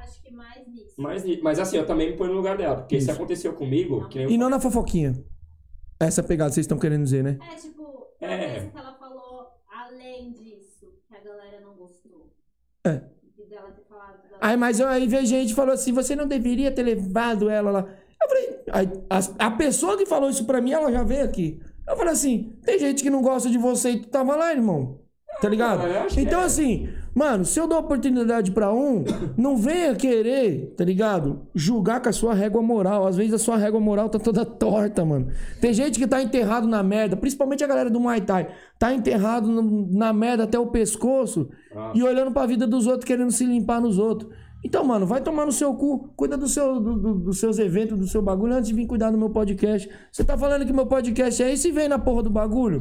Mas, 1.03 1.41
mas 1.41 1.59
assim, 1.59 1.77
eu 1.77 1.85
também 1.85 2.11
me 2.11 2.17
ponho 2.17 2.31
no 2.31 2.37
lugar 2.37 2.57
dela. 2.57 2.77
Porque 2.77 2.97
se 2.99 3.03
Isso. 3.03 3.11
aconteceu 3.11 3.53
comigo, 3.53 4.07
que 4.09 4.17
nem 4.19 4.29
E 4.29 4.33
eu 4.33 4.39
não 4.39 4.49
na 4.49 4.59
fofoquinha. 4.59 5.13
Essa 5.99 6.23
pegada 6.23 6.49
que 6.49 6.55
vocês 6.55 6.63
estão 6.65 6.79
querendo 6.79 7.03
dizer, 7.03 7.23
né? 7.23 7.37
É, 7.51 7.55
tipo, 7.55 8.07
É. 8.19 8.59
que 8.69 8.77
ela 8.77 8.93
falou 8.95 9.47
além 9.71 10.31
disso, 10.31 10.87
que 11.07 11.15
a 11.15 11.19
galera 11.19 11.59
não 11.61 11.73
gostou. 11.75 12.31
É. 12.85 13.01
E 13.37 13.43
dela 13.49 13.71
ter 13.71 13.83
falado. 13.87 14.21
Dela... 14.23 14.37
Aí, 14.41 14.57
mas 14.57 14.79
eu- 14.79 14.87
aí 14.87 15.07
veio 15.07 15.25
gente 15.25 15.49
que 15.49 15.55
falou 15.55 15.73
assim: 15.73 15.91
você 15.93 16.15
não 16.15 16.27
deveria 16.27 16.71
ter 16.71 16.83
levado 16.83 17.49
ela 17.49 17.71
lá. 17.71 17.79
Eu 18.21 18.29
falei, 18.29 18.59
aí, 18.71 18.89
a, 19.09 19.47
a 19.47 19.51
pessoa 19.51 19.97
que 19.97 20.05
falou 20.05 20.29
isso 20.29 20.45
pra 20.45 20.61
mim, 20.61 20.71
ela 20.71 20.91
já 20.91 21.03
veio 21.03 21.23
aqui. 21.25 21.61
Eu 21.87 21.95
falei 21.97 22.13
assim: 22.13 22.57
tem 22.63 22.79
gente 22.79 23.03
que 23.03 23.09
não 23.09 23.21
gosta 23.21 23.49
de 23.49 23.57
você 23.57 23.91
e 23.91 23.99
tu 24.01 24.07
tava 24.09 24.35
lá, 24.35 24.51
irmão. 24.53 24.99
Tá 25.43 25.49
ligado? 25.49 25.81
Então, 26.17 26.39
é. 26.41 26.45
assim, 26.45 26.87
mano, 27.13 27.43
se 27.43 27.59
eu 27.59 27.67
dou 27.67 27.77
oportunidade 27.79 28.51
pra 28.51 28.73
um, 28.73 29.03
não 29.37 29.57
venha 29.57 29.93
querer, 29.93 30.73
tá 30.77 30.85
ligado? 30.85 31.41
Julgar 31.53 32.01
com 32.01 32.07
a 32.07 32.13
sua 32.13 32.33
régua 32.33 32.61
moral. 32.61 33.05
Às 33.05 33.17
vezes 33.17 33.33
a 33.33 33.37
sua 33.37 33.57
régua 33.57 33.79
moral 33.79 34.07
tá 34.07 34.17
toda 34.17 34.45
torta, 34.45 35.03
mano. 35.03 35.27
Tem 35.59 35.73
gente 35.73 35.99
que 35.99 36.07
tá 36.07 36.21
enterrado 36.23 36.65
na 36.65 36.81
merda, 36.81 37.17
principalmente 37.17 37.61
a 37.61 37.67
galera 37.67 37.89
do 37.89 37.99
Muay 37.99 38.21
Thai. 38.21 38.47
Tá 38.79 38.93
enterrado 38.93 39.49
no- 39.49 39.87
na 39.91 40.13
merda 40.13 40.45
até 40.45 40.57
o 40.57 40.67
pescoço 40.67 41.49
Ah. 41.75 41.91
e 41.93 42.01
olhando 42.01 42.31
pra 42.31 42.45
vida 42.45 42.65
dos 42.65 42.87
outros, 42.87 43.03
querendo 43.05 43.31
se 43.31 43.45
limpar 43.45 43.81
nos 43.81 43.99
outros. 43.99 44.31
Então, 44.65 44.81
mano, 44.85 45.05
vai 45.05 45.19
tomar 45.19 45.45
no 45.45 45.51
seu 45.51 45.73
cu, 45.73 46.07
cuida 46.15 46.37
do 46.37 46.47
seu, 46.47 46.79
do- 46.79 46.95
do- 46.97 47.15
dos 47.15 47.37
seus 47.37 47.59
eventos, 47.59 47.99
do 47.99 48.07
seu 48.07 48.21
bagulho, 48.21 48.53
antes 48.53 48.69
de 48.69 48.73
vir 48.73 48.87
cuidar 48.87 49.11
do 49.11 49.17
meu 49.17 49.29
podcast. 49.29 49.89
Você 50.09 50.23
tá 50.23 50.37
falando 50.37 50.65
que 50.65 50.71
meu 50.71 50.85
podcast 50.85 51.43
é 51.43 51.51
esse 51.51 51.67
e 51.67 51.71
vem 51.73 51.89
na 51.89 51.99
porra 51.99 52.23
do 52.23 52.29
bagulho? 52.29 52.79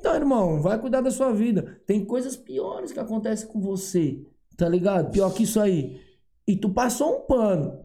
Então, 0.00 0.14
irmão, 0.14 0.62
vai 0.62 0.78
cuidar 0.80 1.02
da 1.02 1.10
sua 1.10 1.30
vida. 1.30 1.78
Tem 1.86 2.02
coisas 2.04 2.34
piores 2.34 2.90
que 2.90 2.98
acontecem 2.98 3.46
com 3.46 3.60
você, 3.60 4.26
tá 4.56 4.66
ligado? 4.66 5.10
Pior 5.10 5.30
que 5.30 5.42
isso 5.42 5.60
aí. 5.60 6.00
E 6.48 6.56
tu 6.56 6.70
passou 6.70 7.18
um 7.18 7.20
pano. 7.26 7.84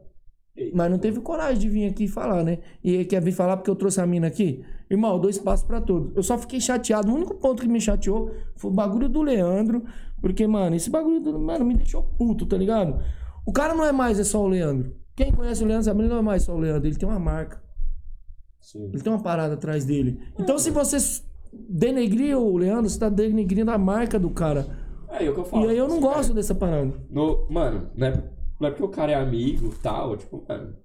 Mas 0.73 0.89
não 0.89 0.97
teve 0.97 1.19
coragem 1.19 1.59
de 1.59 1.67
vir 1.67 1.85
aqui 1.87 2.07
falar, 2.07 2.41
né? 2.41 2.59
E 2.81 3.03
quer 3.03 3.21
vir 3.21 3.33
falar 3.33 3.57
porque 3.57 3.69
eu 3.69 3.75
trouxe 3.75 3.99
a 3.99 4.07
mina 4.07 4.27
aqui? 4.27 4.63
Irmão, 4.89 5.19
dou 5.19 5.29
espaço 5.29 5.67
pra 5.67 5.81
todos. 5.81 6.15
Eu 6.15 6.23
só 6.23 6.37
fiquei 6.37 6.61
chateado. 6.61 7.11
O 7.11 7.15
único 7.15 7.35
ponto 7.35 7.61
que 7.61 7.67
me 7.67 7.81
chateou 7.81 8.31
foi 8.55 8.71
o 8.71 8.73
bagulho 8.73 9.09
do 9.09 9.21
Leandro. 9.21 9.83
Porque, 10.21 10.47
mano, 10.47 10.77
esse 10.77 10.89
bagulho 10.89 11.19
do. 11.19 11.37
Mano, 11.37 11.65
me 11.65 11.75
deixou 11.75 12.01
puto, 12.01 12.45
tá 12.45 12.55
ligado? 12.55 13.03
O 13.45 13.51
cara 13.51 13.75
não 13.75 13.83
é 13.83 13.91
mais 13.91 14.17
é 14.17 14.23
só 14.23 14.41
o 14.41 14.47
Leandro. 14.47 14.95
Quem 15.17 15.33
conhece 15.33 15.61
o 15.63 15.67
Leandro 15.67 15.83
sabe, 15.83 15.99
ele 15.99 16.07
não 16.07 16.19
é 16.19 16.21
mais 16.21 16.43
só 16.43 16.55
o 16.55 16.59
Leandro. 16.59 16.87
Ele 16.87 16.95
tem 16.95 17.09
uma 17.09 17.19
marca. 17.19 17.61
Sim. 18.61 18.85
Ele 18.85 19.01
tem 19.01 19.11
uma 19.11 19.21
parada 19.21 19.55
atrás 19.55 19.83
dele. 19.83 20.21
Então, 20.39 20.57
se 20.57 20.71
você 20.71 20.97
denegrir 21.69 22.37
o 22.37 22.57
Leandro, 22.57 22.89
você 22.89 22.99
tá 22.99 23.09
denegrindo 23.09 23.71
a 23.71 23.77
marca 23.77 24.19
do 24.19 24.29
cara. 24.29 24.65
É, 25.09 25.25
é 25.25 25.29
o 25.29 25.33
que 25.33 25.39
eu 25.39 25.45
falo. 25.45 25.65
E 25.65 25.69
aí 25.69 25.77
eu 25.77 25.87
não 25.87 25.99
gosto 25.99 26.29
velho, 26.29 26.35
dessa 26.35 26.55
parada. 26.55 26.93
No, 27.09 27.47
mano, 27.49 27.89
não 27.95 28.07
é, 28.07 28.23
não 28.59 28.67
é 28.67 28.71
porque 28.71 28.83
o 28.83 28.89
cara 28.89 29.11
é 29.11 29.15
amigo 29.15 29.67
e 29.67 29.81
tal, 29.81 30.17
tipo, 30.17 30.43
mano. 30.47 30.75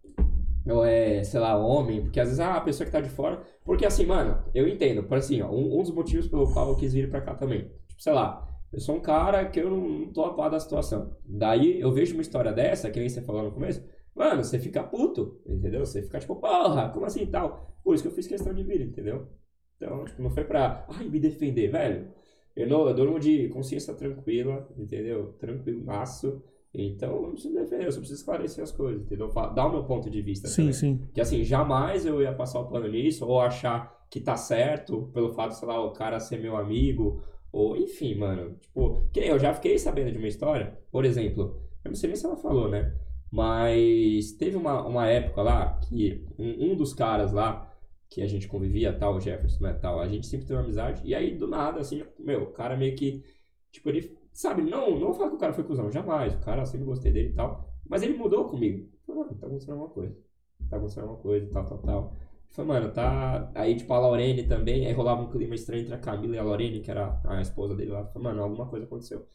Ou 0.68 0.84
é, 0.84 1.24
sei 1.24 1.40
lá, 1.40 1.56
homem, 1.56 2.02
porque 2.02 2.20
às 2.20 2.28
vezes 2.28 2.40
ah, 2.40 2.56
a 2.56 2.60
pessoa 2.60 2.86
que 2.86 2.92
tá 2.92 3.00
de 3.00 3.08
fora. 3.08 3.42
Porque 3.64 3.86
assim, 3.86 4.06
mano, 4.06 4.38
eu 4.54 4.68
entendo. 4.68 5.02
Por 5.02 5.16
assim, 5.16 5.40
ó, 5.40 5.50
um, 5.50 5.78
um 5.78 5.82
dos 5.82 5.90
motivos 5.90 6.28
pelo 6.28 6.52
qual 6.52 6.68
eu 6.68 6.76
quis 6.76 6.92
vir 6.92 7.10
pra 7.10 7.20
cá 7.20 7.34
também. 7.34 7.70
Tipo, 7.88 8.02
sei 8.02 8.12
lá, 8.12 8.46
eu 8.72 8.78
sou 8.78 8.96
um 8.96 9.00
cara 9.00 9.44
que 9.46 9.58
eu 9.58 9.70
não, 9.70 9.88
não 9.88 10.12
tô 10.12 10.22
a 10.24 10.34
par 10.34 10.50
da 10.50 10.60
situação. 10.60 11.10
Daí 11.24 11.80
eu 11.80 11.90
vejo 11.92 12.14
uma 12.14 12.22
história 12.22 12.52
dessa, 12.52 12.90
que 12.90 13.00
nem 13.00 13.08
você 13.08 13.20
falou 13.22 13.42
no 13.42 13.52
começo, 13.52 13.82
mano, 14.14 14.44
você 14.44 14.58
fica 14.58 14.82
puto, 14.82 15.40
entendeu? 15.46 15.84
Você 15.84 16.02
fica 16.02 16.18
tipo, 16.20 16.36
porra, 16.36 16.88
como 16.90 17.06
assim 17.06 17.22
e 17.22 17.26
tal? 17.26 17.74
Por 17.82 17.94
isso 17.94 18.04
que 18.04 18.08
eu 18.08 18.14
fiz 18.14 18.26
questão 18.26 18.52
de 18.54 18.62
vir, 18.62 18.82
entendeu? 18.82 19.26
Então, 19.80 20.04
tipo, 20.04 20.22
não 20.22 20.30
foi 20.30 20.44
pra, 20.44 20.84
ai, 20.90 21.08
me 21.08 21.18
defender, 21.18 21.68
velho. 21.70 22.08
Eu, 22.54 22.68
não, 22.68 22.86
eu 22.86 22.94
durmo 22.94 23.18
de 23.18 23.48
consciência 23.48 23.94
tranquila, 23.94 24.68
entendeu? 24.76 25.34
Tranquilaço. 25.38 26.42
Então, 26.74 27.16
eu 27.16 27.22
não 27.22 27.32
preciso 27.32 27.54
defender, 27.54 27.86
eu 27.86 27.92
só 27.92 27.98
preciso 27.98 28.20
esclarecer 28.20 28.62
as 28.62 28.70
coisas, 28.72 29.02
entendeu? 29.02 29.28
Dar 29.28 29.66
o 29.66 29.72
meu 29.72 29.84
ponto 29.84 30.10
de 30.10 30.20
vista 30.20 30.46
Sim, 30.48 30.70
também. 30.70 30.72
sim. 30.72 31.08
Que 31.14 31.20
assim, 31.20 31.42
jamais 31.44 32.04
eu 32.04 32.20
ia 32.20 32.32
passar 32.34 32.60
o 32.60 32.66
plano 32.68 32.88
nisso, 32.88 33.26
ou 33.26 33.40
achar 33.40 33.98
que 34.10 34.20
tá 34.20 34.36
certo, 34.36 35.10
pelo 35.14 35.30
fato, 35.30 35.52
sei 35.54 35.66
lá, 35.66 35.82
o 35.84 35.92
cara 35.92 36.20
ser 36.20 36.38
meu 36.38 36.56
amigo, 36.56 37.22
ou 37.52 37.76
enfim, 37.76 38.14
mano. 38.16 38.56
Tipo, 38.60 39.08
que 39.12 39.20
eu 39.20 39.38
já 39.38 39.54
fiquei 39.54 39.78
sabendo 39.78 40.12
de 40.12 40.18
uma 40.18 40.28
história, 40.28 40.78
por 40.92 41.04
exemplo, 41.04 41.60
eu 41.84 41.90
não 41.90 41.96
sei 41.96 42.08
nem 42.08 42.16
se 42.16 42.26
ela 42.26 42.36
falou, 42.36 42.68
né? 42.68 42.94
Mas 43.30 44.32
teve 44.32 44.56
uma, 44.56 44.84
uma 44.86 45.06
época 45.08 45.42
lá 45.42 45.78
que 45.88 46.24
um, 46.38 46.72
um 46.72 46.76
dos 46.76 46.92
caras 46.92 47.32
lá, 47.32 47.69
que 48.10 48.22
a 48.22 48.26
gente 48.26 48.48
convivia, 48.48 48.92
tal, 48.92 49.20
Jefferson, 49.20 49.64
né, 49.64 49.72
tal, 49.74 50.00
a 50.00 50.08
gente 50.08 50.26
sempre 50.26 50.46
teve 50.46 50.58
uma 50.58 50.64
amizade, 50.64 51.02
e 51.04 51.14
aí 51.14 51.36
do 51.36 51.46
nada, 51.46 51.80
assim, 51.80 52.02
meu, 52.18 52.42
o 52.42 52.52
cara 52.52 52.76
meio 52.76 52.96
que, 52.96 53.24
tipo, 53.70 53.88
ele, 53.88 54.18
sabe, 54.32 54.62
não, 54.62 54.90
não 54.98 55.06
vou 55.06 55.14
falar 55.14 55.30
que 55.30 55.36
o 55.36 55.38
cara 55.38 55.52
foi 55.52 55.64
cuzão, 55.64 55.90
jamais, 55.90 56.34
o 56.34 56.40
cara, 56.40 56.62
eu 56.62 56.66
sempre 56.66 56.86
gostei 56.86 57.12
dele 57.12 57.30
e 57.30 57.34
tal, 57.34 57.72
mas 57.88 58.02
ele 58.02 58.16
mudou 58.16 58.48
comigo. 58.48 58.88
Falei, 59.06 59.22
mano, 59.22 59.38
tá 59.38 59.46
acontecendo 59.46 59.72
alguma 59.72 59.90
coisa, 59.90 60.16
tá 60.68 60.76
acontecendo 60.76 61.04
alguma 61.04 61.22
coisa, 61.22 61.48
tal, 61.50 61.64
tal, 61.64 61.78
tal. 61.78 62.16
Falei, 62.50 62.68
mano, 62.68 62.92
tá. 62.92 63.50
Aí, 63.54 63.76
tipo, 63.76 63.92
a 63.94 64.00
Lorene 64.00 64.42
também, 64.44 64.86
aí 64.86 64.92
rolava 64.92 65.22
um 65.22 65.30
clima 65.30 65.54
estranho 65.54 65.82
entre 65.82 65.94
a 65.94 65.98
Camila 65.98 66.34
e 66.34 66.38
a 66.38 66.42
Lorene, 66.42 66.80
que 66.80 66.90
era 66.90 67.20
a 67.24 67.40
esposa 67.40 67.76
dele 67.76 67.90
lá. 67.92 68.04
Falei, 68.06 68.24
mano, 68.28 68.42
alguma 68.42 68.66
coisa 68.66 68.86
aconteceu. 68.86 69.26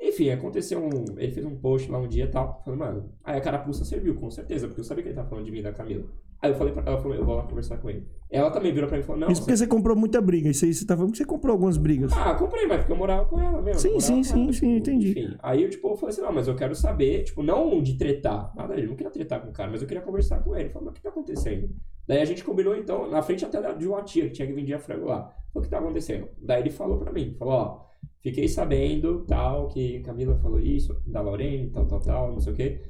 Enfim, 0.00 0.30
aconteceu 0.30 0.80
um. 0.84 1.18
Ele 1.18 1.32
fez 1.32 1.46
um 1.46 1.56
post 1.56 1.90
lá 1.90 1.98
um 1.98 2.08
dia 2.08 2.24
e 2.24 2.28
tal. 2.28 2.62
Falei, 2.64 2.78
mano. 2.78 3.12
Aí 3.24 3.38
a 3.38 3.40
carapuça 3.40 3.84
serviu, 3.84 4.16
com 4.16 4.30
certeza, 4.30 4.66
porque 4.66 4.80
eu 4.80 4.84
sabia 4.84 5.02
que 5.02 5.08
ele 5.10 5.16
tava 5.16 5.28
falando 5.28 5.44
de 5.44 5.52
mim 5.52 5.62
da 5.62 5.72
Camila. 5.72 6.06
Aí 6.42 6.50
eu 6.50 6.56
falei 6.56 6.72
pra 6.72 6.82
ela, 6.84 7.00
falei, 7.00 7.18
eu 7.18 7.24
vou 7.24 7.36
lá 7.36 7.42
conversar 7.44 7.78
com 7.78 7.88
ele. 7.88 8.06
Ela 8.30 8.50
também 8.50 8.72
virou 8.72 8.88
pra 8.88 8.98
mim 8.98 9.02
e 9.02 9.06
falou, 9.06 9.20
não. 9.20 9.28
Isso 9.28 9.40
porque 9.40 9.56
você 9.56 9.66
comprou 9.66 9.96
muita 9.96 10.20
briga. 10.20 10.50
Isso 10.50 10.64
aí 10.64 10.74
você 10.74 10.84
tá 10.84 10.96
falando 10.96 11.12
que 11.12 11.18
você 11.18 11.24
comprou 11.24 11.52
algumas 11.52 11.76
brigas. 11.76 12.12
Ah, 12.12 12.34
comprei, 12.34 12.66
mas 12.66 12.78
porque 12.78 12.92
eu 12.92 12.96
morava 12.96 13.24
com 13.24 13.40
ela 13.40 13.62
mesmo. 13.62 13.80
Sim, 13.80 14.00
sim, 14.00 14.22
sim, 14.22 14.42
ela, 14.42 14.52
sim, 14.52 14.66
tipo, 14.66 14.66
entendi. 14.66 15.10
Enfim, 15.10 15.36
aí 15.42 15.62
eu, 15.62 15.70
tipo, 15.70 15.88
eu 15.88 15.96
falei 15.96 16.12
assim, 16.12 16.22
não, 16.22 16.32
mas 16.32 16.48
eu 16.48 16.56
quero 16.56 16.74
saber, 16.74 17.24
tipo, 17.24 17.42
não 17.42 17.82
de 17.82 17.96
tretar, 17.96 18.52
nada, 18.54 18.74
ele 18.74 18.88
não 18.88 18.96
queria 18.96 19.12
tretar 19.12 19.40
com 19.40 19.50
o 19.50 19.52
cara, 19.52 19.70
mas 19.70 19.80
eu 19.80 19.88
queria 19.88 20.02
conversar 20.02 20.42
com 20.42 20.54
ele. 20.56 20.68
Falei, 20.68 20.86
mas 20.86 20.92
o 20.92 20.96
que 20.96 21.02
tá 21.02 21.08
acontecendo? 21.08 21.70
Daí 22.06 22.20
a 22.20 22.24
gente 22.24 22.44
combinou, 22.44 22.76
então, 22.76 23.08
na 23.10 23.22
frente 23.22 23.44
até 23.44 23.74
de 23.74 23.88
uma 23.88 24.02
tia 24.02 24.24
que 24.24 24.30
tinha 24.30 24.46
que 24.46 24.54
vender 24.54 24.78
frango 24.78 25.06
lá. 25.06 25.32
O 25.54 25.60
que 25.60 25.68
tá 25.68 25.78
acontecendo? 25.78 26.28
Daí 26.42 26.62
ele 26.62 26.70
falou 26.70 26.98
pra 26.98 27.12
mim, 27.12 27.34
falou, 27.38 27.54
ó, 27.54 27.86
fiquei 28.20 28.46
sabendo, 28.46 29.24
tal, 29.24 29.68
que 29.68 30.00
Camila 30.00 30.36
falou 30.36 30.60
isso, 30.60 31.00
da 31.06 31.20
Lorene, 31.20 31.70
tal, 31.70 31.86
tal, 31.86 32.00
tal, 32.00 32.32
não 32.32 32.40
sei 32.40 32.52
o 32.52 32.56
quê. 32.56 32.82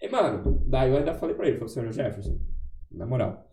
E, 0.00 0.08
mano, 0.08 0.62
daí 0.66 0.90
eu 0.90 0.96
ainda 0.96 1.12
falei 1.14 1.34
pra 1.34 1.46
ele, 1.48 1.58
falei, 1.58 1.68
senhor 1.68 1.92
Jefferson, 1.92 2.38
na 2.90 3.06
moral, 3.06 3.48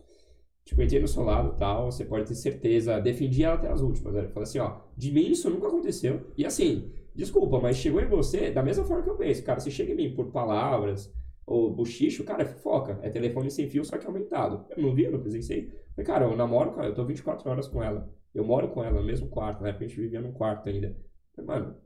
Tipo, 0.66 0.80
eu 0.80 0.84
entrei 0.84 1.00
no 1.00 1.06
seu 1.06 1.22
lado 1.22 1.56
tal, 1.56 1.92
você 1.92 2.04
pode 2.04 2.26
ter 2.26 2.34
certeza. 2.34 3.00
Defendi 3.00 3.44
ela 3.44 3.54
até 3.54 3.70
as 3.70 3.80
últimas, 3.80 4.12
velho. 4.12 4.28
Falei 4.30 4.42
assim, 4.42 4.58
ó, 4.58 4.80
de 4.96 5.12
mim 5.12 5.30
isso 5.30 5.48
nunca 5.48 5.68
aconteceu. 5.68 6.26
E 6.36 6.44
assim, 6.44 6.92
desculpa, 7.14 7.60
mas 7.60 7.76
chegou 7.76 8.00
em 8.00 8.08
você 8.08 8.50
da 8.50 8.64
mesma 8.64 8.84
forma 8.84 9.04
que 9.04 9.08
eu 9.08 9.14
penso. 9.14 9.44
Cara, 9.44 9.60
você 9.60 9.70
chega 9.70 9.92
em 9.92 9.94
mim 9.94 10.14
por 10.14 10.32
palavras 10.32 11.14
ou 11.46 11.72
bochicho, 11.72 12.24
cara, 12.24 12.42
é 12.42 12.46
fofoca. 12.46 12.98
É 13.00 13.08
telefone 13.08 13.48
sem 13.48 13.68
fio, 13.70 13.84
só 13.84 13.96
que 13.96 14.06
aumentado. 14.06 14.66
Eu 14.76 14.82
não 14.82 14.92
vi, 14.92 15.04
eu 15.04 15.12
não 15.12 15.20
presenciei. 15.20 15.70
Falei, 15.94 16.04
cara, 16.04 16.24
eu 16.24 16.36
namoro 16.36 16.72
com 16.72 16.80
ela, 16.80 16.90
eu 16.90 16.94
tô 16.94 17.04
24 17.04 17.48
horas 17.48 17.68
com 17.68 17.80
ela. 17.80 18.12
Eu 18.34 18.44
moro 18.44 18.68
com 18.68 18.82
ela 18.82 19.00
no 19.00 19.06
mesmo 19.06 19.28
quarto, 19.28 19.62
né? 19.62 19.70
A 19.70 19.82
gente 19.84 20.00
vivia 20.00 20.20
num 20.20 20.32
quarto 20.32 20.68
ainda. 20.68 20.96
Falei, 21.36 21.48
Mano, 21.48 21.76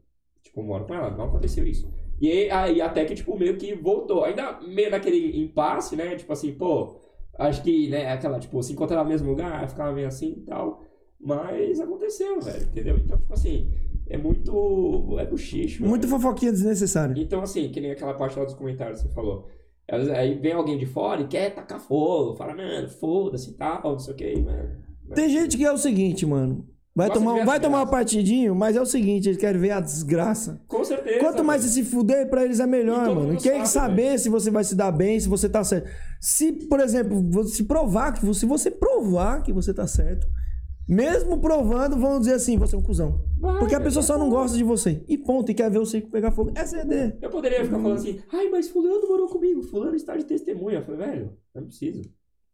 tipo, 0.42 0.58
eu 0.58 0.64
moro 0.64 0.86
com 0.86 0.94
ela, 0.94 1.10
não 1.10 1.26
aconteceu 1.26 1.66
isso. 1.66 1.92
E 2.18 2.50
aí 2.50 2.80
até 2.80 3.04
que, 3.04 3.14
tipo, 3.14 3.38
meio 3.38 3.58
que 3.58 3.74
voltou. 3.74 4.24
Ainda 4.24 4.58
meio 4.62 4.90
naquele 4.90 5.38
impasse, 5.38 5.94
né? 5.96 6.16
Tipo 6.16 6.32
assim, 6.32 6.54
pô, 6.54 6.98
acho 7.38 7.62
que, 7.62 7.88
né, 7.88 8.12
aquela, 8.12 8.38
tipo, 8.38 8.62
se 8.62 8.72
encontrar 8.72 9.02
no 9.02 9.08
mesmo 9.08 9.28
lugar, 9.28 9.68
ficava 9.68 9.92
meio 9.92 10.08
assim 10.08 10.34
e 10.38 10.42
tal. 10.42 10.84
Mas 11.20 11.80
aconteceu, 11.80 12.40
velho, 12.40 12.62
entendeu? 12.62 12.96
Então, 12.96 13.18
tipo 13.18 13.32
assim, 13.32 13.70
é 14.08 14.16
muito. 14.16 15.16
É 15.18 15.26
buchicho. 15.26 15.84
Muito 15.84 16.06
velho. 16.06 16.20
fofoquinha 16.20 16.52
desnecessária. 16.52 17.14
Então, 17.20 17.42
assim, 17.42 17.70
que 17.70 17.80
nem 17.80 17.90
aquela 17.90 18.14
parte 18.14 18.38
lá 18.38 18.44
dos 18.44 18.54
comentários 18.54 19.02
que 19.02 19.08
você 19.08 19.14
falou. 19.14 19.48
Aí 20.16 20.34
vem 20.38 20.52
alguém 20.52 20.78
de 20.78 20.86
fora 20.86 21.20
e 21.20 21.26
quer 21.26 21.52
tacar 21.52 21.80
fogo, 21.80 22.34
fala, 22.36 22.54
mano, 22.54 22.88
foda-se 22.88 23.50
e 23.50 23.54
tal, 23.54 23.82
não 23.82 23.98
sei 23.98 24.14
o 24.14 24.16
que, 24.16 24.36
mano. 24.40 24.76
Tem 25.14 25.28
gente 25.28 25.56
que 25.56 25.64
é 25.64 25.72
o 25.72 25.78
seguinte, 25.78 26.24
mano. 26.24 26.64
Vai 26.94 27.08
tomar, 27.08 27.40
a 27.40 27.44
vai 27.44 27.60
tomar 27.60 27.82
um 27.82 27.86
partidinho, 27.86 28.54
mas 28.54 28.74
é 28.74 28.80
o 28.80 28.86
seguinte, 28.86 29.28
eles 29.28 29.38
querem 29.38 29.60
ver 29.60 29.70
a 29.70 29.80
desgraça. 29.80 30.60
Com 30.66 30.82
certeza. 30.84 31.20
Quanto 31.20 31.44
mais 31.44 31.62
você 31.62 31.68
se 31.68 31.84
fuder, 31.84 32.28
pra 32.28 32.44
eles 32.44 32.58
é 32.58 32.66
melhor, 32.66 33.06
mano. 33.06 33.28
mundo 33.28 33.40
Quer 33.40 33.64
sabe, 33.64 33.68
saber 33.68 34.18
se 34.18 34.28
você 34.28 34.50
vai 34.50 34.64
se 34.64 34.74
dar 34.74 34.90
bem, 34.90 35.18
se 35.18 35.28
você 35.28 35.48
tá 35.48 35.62
certo. 35.62 35.88
Se, 36.20 36.52
por 36.52 36.80
exemplo, 36.80 37.44
se 37.44 37.64
provar 37.64 38.12
que 38.12 38.34
se 38.34 38.44
você 38.44 38.70
provar 38.70 39.42
que 39.42 39.52
você 39.52 39.72
tá 39.72 39.86
certo, 39.86 40.26
mesmo 40.88 41.38
provando, 41.38 41.96
vão 41.96 42.18
dizer 42.18 42.34
assim, 42.34 42.58
você 42.58 42.74
é 42.74 42.78
um 42.78 42.82
cuzão. 42.82 43.24
Vai, 43.38 43.60
Porque 43.60 43.76
a 43.76 43.80
pessoa 43.80 44.02
só 44.02 44.18
não 44.18 44.28
gosta 44.28 44.56
de 44.56 44.64
você. 44.64 45.04
E 45.06 45.16
ponto, 45.16 45.48
e 45.52 45.54
quer 45.54 45.70
ver 45.70 45.78
o 45.78 45.86
circo 45.86 46.10
pegar 46.10 46.32
fogo. 46.32 46.50
É 46.56 46.66
CD. 46.66 47.14
Eu 47.22 47.30
poderia 47.30 47.64
ficar 47.64 47.78
falando 47.78 47.98
assim, 47.98 48.20
ai, 48.32 48.48
mas 48.48 48.68
fulano 48.68 49.08
morou 49.08 49.28
comigo, 49.28 49.62
fulano 49.62 49.94
está 49.94 50.16
de 50.16 50.24
testemunha. 50.24 50.78
Eu 50.78 50.84
falei, 50.84 51.06
velho, 51.06 51.32
não 51.54 51.62
preciso. 51.62 52.02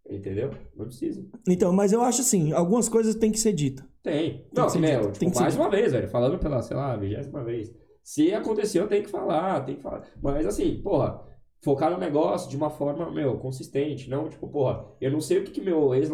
Entendeu? 0.08 0.50
Não 0.76 0.86
preciso. 0.86 1.28
Então, 1.48 1.72
mas 1.72 1.92
eu 1.92 2.00
acho 2.00 2.20
assim, 2.20 2.52
algumas 2.52 2.88
coisas 2.88 3.14
têm 3.16 3.32
que 3.32 3.40
ser 3.40 3.52
ditas. 3.52 3.84
Tem. 4.02 4.46
Não, 4.54 4.68
que 4.68 4.78
meu, 4.78 5.00
dito, 5.00 5.06
tipo, 5.12 5.18
tem 5.18 5.30
que 5.30 5.36
ser 5.36 5.42
mais 5.42 5.56
uma 5.56 5.68
vez, 5.68 5.92
velho. 5.92 6.08
Falando 6.08 6.38
pela, 6.38 6.62
sei 6.62 6.76
lá, 6.76 6.96
vigésima 6.96 7.42
vez. 7.42 7.72
Se 8.04 8.32
aconteceu, 8.32 8.86
tem 8.86 9.02
que 9.02 9.08
falar, 9.10 9.64
tem 9.64 9.74
que 9.76 9.82
falar. 9.82 10.04
Mas 10.22 10.46
assim, 10.46 10.80
porra, 10.80 11.20
focar 11.60 11.90
no 11.90 11.98
negócio 11.98 12.48
de 12.48 12.56
uma 12.56 12.70
forma, 12.70 13.10
meu, 13.10 13.36
consistente. 13.38 14.08
Não, 14.08 14.28
tipo, 14.28 14.46
porra, 14.46 14.86
eu 15.00 15.10
não 15.10 15.20
sei 15.20 15.38
o 15.38 15.44
que, 15.44 15.50
que 15.50 15.60
meu 15.60 15.92
ex- 15.92 16.08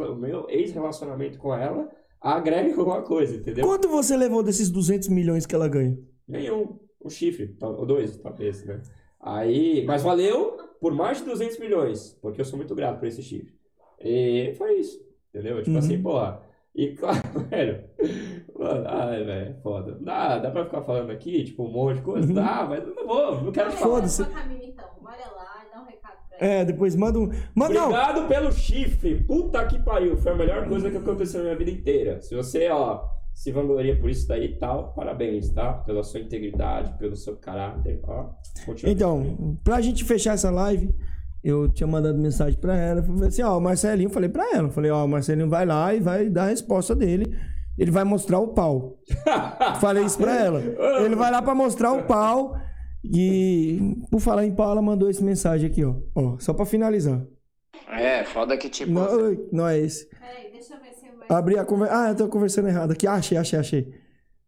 ex-relacionamento 0.49 1.39
com 1.39 1.55
ela 1.55 1.89
agrega 2.21 2.71
alguma 2.79 3.03
coisa, 3.03 3.37
entendeu? 3.37 3.67
Quanto 3.67 3.89
você 3.89 4.17
levou 4.17 4.43
desses 4.43 4.71
200 4.71 5.09
milhões 5.09 5.45
que 5.45 5.55
ela 5.55 5.69
ganha? 5.69 5.99
Nenhum. 6.27 6.79
Um 7.05 7.11
chifre, 7.11 7.49
tal- 7.59 7.79
ou 7.79 7.85
dois, 7.85 8.17
talvez, 8.17 8.65
né? 8.65 8.81
Aí, 9.21 9.85
mas 9.87 10.03
valeu 10.03 10.57
por 10.81 10.95
mais 10.95 11.19
de 11.19 11.25
200 11.25 11.59
milhões, 11.59 12.19
porque 12.23 12.41
eu 12.41 12.45
sou 12.45 12.57
muito 12.57 12.75
grato 12.75 12.99
por 12.99 13.07
esse 13.07 13.23
chifre. 13.23 13.53
E 14.05 14.55
foi 14.57 14.75
isso, 14.81 14.99
entendeu? 15.35 15.59
Tipo 15.59 15.71
Uhum. 15.73 15.79
assim, 15.79 16.03
porra. 16.03 16.41
E 16.75 16.89
claro, 16.97 17.21
velho. 17.51 17.85
Mano, 18.59 18.85
ai, 18.89 19.25
velho, 19.25 19.57
foda. 19.63 19.99
Dá, 20.01 20.39
dá 20.39 20.51
pra 20.51 20.65
ficar 20.65 20.83
falando 20.83 21.11
aqui, 21.11 21.45
tipo, 21.45 21.65
um 21.65 21.71
monte 21.73 21.97
de 21.97 22.03
coisa? 22.03 22.27
Uhum. 22.29 22.35
Dá, 22.35 22.67
mas 22.69 22.87
eu 22.87 22.95
não 22.95 23.07
vou, 23.07 23.43
não 23.43 23.53
quero 23.53 23.71
falar. 23.73 23.91
Foda-se. 23.97 24.23
Então. 24.23 24.87
Olha 25.05 25.31
lá, 25.37 25.65
dá 25.75 25.81
um 25.83 25.85
recado 25.85 26.17
pra 26.29 26.39
ela. 26.47 26.55
É, 26.61 26.65
depois 26.65 26.97
manda 26.97 27.19
um. 27.19 27.29
Manda 27.55 27.75
não! 27.75 27.85
Obrigado 27.91 28.29
pelo 28.29 28.53
chifre. 28.53 29.23
Puta 29.25 29.67
que 29.67 29.79
pariu. 29.83 30.17
Foi 30.17 30.33
a 30.33 30.35
melhor 30.37 30.67
coisa 30.69 30.91
que 30.91 30.97
aconteceu 30.97 31.41
na 31.41 31.45
minha 31.47 31.57
vida 31.59 31.71
inteira. 31.71 32.21
Se 32.23 32.35
você, 32.35 32.69
ó, 32.71 33.05
se 33.35 33.53
vangloria 33.53 33.99
por 34.01 34.09
isso 34.09 34.27
daí 34.27 34.45
e 34.47 34.59
tal, 34.59 34.95
parabéns, 34.95 35.51
tá? 35.51 35.73
Pela 35.75 36.03
sua 36.03 36.21
integridade, 36.21 36.97
pelo 36.99 37.17
seu 37.17 37.37
caráter, 37.37 38.01
ó. 38.05 38.31
Continua. 38.65 38.93
Então, 38.93 39.59
pra 39.63 39.81
gente 39.83 40.05
fechar 40.05 40.33
essa 40.35 40.51
live, 40.51 40.95
eu 41.43 41.69
tinha 41.69 41.87
mandado 41.87 42.19
mensagem 42.19 42.59
pra 42.59 42.77
ela. 42.77 43.03
Falei 43.03 43.29
assim, 43.29 43.43
ó, 43.43 43.59
o 43.59 43.61
Marcelinho, 43.61 44.11
falei 44.11 44.29
pra 44.29 44.51
ela. 44.55 44.71
Falei, 44.71 44.91
ó, 44.91 45.05
o 45.05 45.09
Marcelinho 45.09 45.49
vai 45.49 45.67
lá 45.67 45.95
e 45.95 46.01
vai 46.01 46.29
dar 46.29 46.45
a 46.45 46.49
resposta 46.49 46.95
dele. 46.95 47.37
Ele 47.77 47.91
vai 47.91 48.05
mostrar 48.05 48.39
o 48.39 48.49
pau. 48.49 48.99
Falei 49.81 50.05
isso 50.05 50.19
pra 50.19 50.37
ela. 50.37 50.61
Ele 51.05 51.17
vai 51.17 51.31
lá 51.31 51.41
pra 51.41 51.55
mostrar 51.55 51.93
o 51.93 52.05
pau. 52.05 52.55
E 53.03 53.97
por 54.11 54.21
falar 54.21 54.45
em 54.45 54.55
pau, 54.55 54.71
ela 54.71 54.83
mandou 54.83 55.09
essa 55.09 55.25
mensagem 55.25 55.69
aqui, 55.69 55.83
ó. 55.83 55.97
Ó, 56.15 56.39
só 56.39 56.53
pra 56.53 56.67
finalizar. 56.67 57.27
É, 57.89 58.25
foda 58.25 58.57
que 58.57 58.69
tipo. 58.69 58.93
Não, 58.93 59.37
não 59.51 59.69
é 59.69 59.79
esse. 59.79 60.09
Peraí, 60.09 60.53
deixa 60.53 60.75
eu 60.75 60.81
ver 60.81 60.93
se 60.95 61.07
vai. 61.17 61.39
Abri 61.39 61.59
a 61.59 61.65
conversa. 61.65 61.97
Ah, 61.97 62.09
eu 62.11 62.17
tô 62.17 62.29
conversando 62.29 62.69
errado 62.69 62.93
aqui. 62.93 63.07
Ah, 63.07 63.15
achei, 63.15 63.37
achei, 63.37 63.59
achei. 63.59 63.95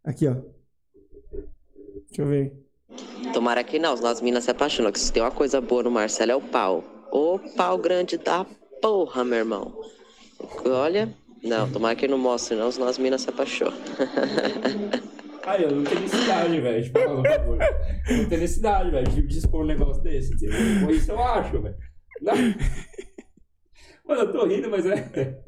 Aqui, 0.05 0.29
ó. 0.29 0.35
Deixa 2.09 2.23
eu 2.23 2.27
ver. 2.27 2.64
Tomara 3.33 3.65
que 3.65 3.79
não, 3.79 3.97
senão 3.97 4.11
as 4.11 4.21
minas 4.21 4.45
se 4.45 4.51
apaixonam. 4.51 4.93
Que 4.93 4.99
se 4.99 5.13
tem 5.13 5.23
uma 5.23 5.31
coisa 5.31 5.61
boa 5.61 5.83
no 5.83 5.91
Marcelo 5.91 6.33
é 6.33 6.37
o 6.37 6.41
pau. 6.41 6.85
Ô 7.11 7.39
pau 7.57 7.79
grande 7.79 8.19
da 8.19 8.45
porra, 8.81 9.25
meu 9.25 9.39
irmão. 9.39 9.73
Olha, 10.67 11.15
não, 11.43 11.71
tomara 11.71 11.95
que 11.95 12.09
não 12.09 12.19
mostre 12.19 12.57
não, 12.57 12.71
senão 12.71 12.89
as 12.89 12.99
minas 12.99 13.23
se 13.23 13.31
apaixonam. 13.31 13.75
Aí, 15.47 15.63
eu 15.63 15.71
não 15.73 15.85
tenho 15.85 16.01
necessidade, 16.01 16.59
velho, 16.59 16.83
de 16.83 16.91
falar. 16.91 17.07
Eu 17.07 18.17
não 18.17 18.29
tenho 18.29 18.41
necessidade, 18.41 18.91
velho, 18.91 19.11
de 19.11 19.23
dispor 19.27 19.63
um 19.63 19.67
negócio 19.67 20.03
desse, 20.03 20.35
isso 20.35 21.13
eu 21.13 21.23
acho, 21.23 21.61
velho. 21.61 21.77
Mano, 24.09 24.21
eu 24.23 24.33
tô 24.33 24.47
rindo, 24.47 24.71
mas 24.71 24.87
é. 24.87 25.43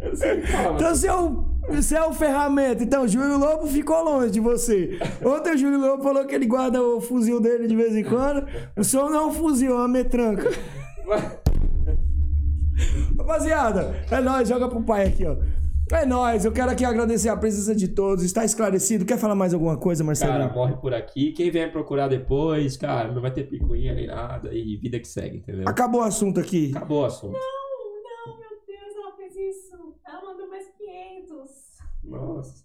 Eu 0.00 0.16
sei 0.16 0.42
falar, 0.42 0.74
Então 0.74 0.94
você 0.94 1.06
é, 1.08 1.14
o, 1.14 1.44
você 1.68 1.96
é 1.96 2.04
o 2.04 2.12
ferramenta. 2.12 2.82
Então, 2.82 3.04
o 3.04 3.08
Júlio 3.08 3.38
Lobo 3.38 3.66
ficou 3.66 4.02
longe 4.02 4.30
de 4.30 4.40
você. 4.40 4.98
Ontem 5.24 5.54
o 5.54 5.58
Júlio 5.58 5.80
Lobo 5.80 6.02
falou 6.02 6.24
que 6.26 6.34
ele 6.34 6.46
guarda 6.46 6.82
o 6.82 7.00
fuzil 7.00 7.40
dele 7.40 7.66
de 7.66 7.76
vez 7.76 7.94
em 7.94 8.04
quando. 8.04 8.46
O 8.76 8.82
senhor 8.84 9.10
não 9.10 9.18
é 9.18 9.26
um 9.26 9.32
fuzil, 9.32 9.72
é 9.72 9.76
uma 9.76 9.88
metranca. 9.88 10.50
Rapaziada, 13.18 13.94
é 14.10 14.20
nóis, 14.20 14.48
joga 14.48 14.68
pro 14.68 14.82
pai 14.82 15.06
aqui, 15.06 15.26
ó. 15.26 15.36
É 15.92 16.06
nóis, 16.06 16.44
eu 16.44 16.52
quero 16.52 16.70
aqui 16.70 16.84
agradecer 16.84 17.28
a 17.28 17.36
presença 17.36 17.74
de 17.74 17.88
todos. 17.88 18.24
Está 18.24 18.44
esclarecido? 18.44 19.04
Quer 19.04 19.18
falar 19.18 19.34
mais 19.34 19.52
alguma 19.52 19.76
coisa, 19.76 20.04
Marcelinho? 20.04 20.38
Cara, 20.38 20.52
morre 20.52 20.76
por 20.76 20.94
aqui. 20.94 21.32
Quem 21.32 21.50
vier 21.50 21.72
procurar 21.72 22.06
depois, 22.06 22.76
cara, 22.76 23.10
não 23.12 23.20
vai 23.20 23.32
ter 23.32 23.48
picuinha 23.48 23.92
nem 23.92 24.06
nada. 24.06 24.54
E 24.54 24.76
vida 24.76 25.00
que 25.00 25.08
segue, 25.08 25.38
entendeu? 25.38 25.64
Acabou 25.66 26.00
o 26.00 26.04
assunto 26.04 26.38
aqui. 26.38 26.70
Acabou 26.74 27.02
o 27.02 27.06
assunto. 27.06 27.32
Não, 27.32 27.40
não, 27.40 28.38
meu 28.38 28.50
Deus, 28.68 28.96
ela 28.96 29.16
fez 29.16 29.34
isso. 29.56 29.76
Ela 30.06 30.24
mandou 30.24 30.48
mais 30.48 30.66
500. 31.00 31.50
Nossa. 32.04 32.64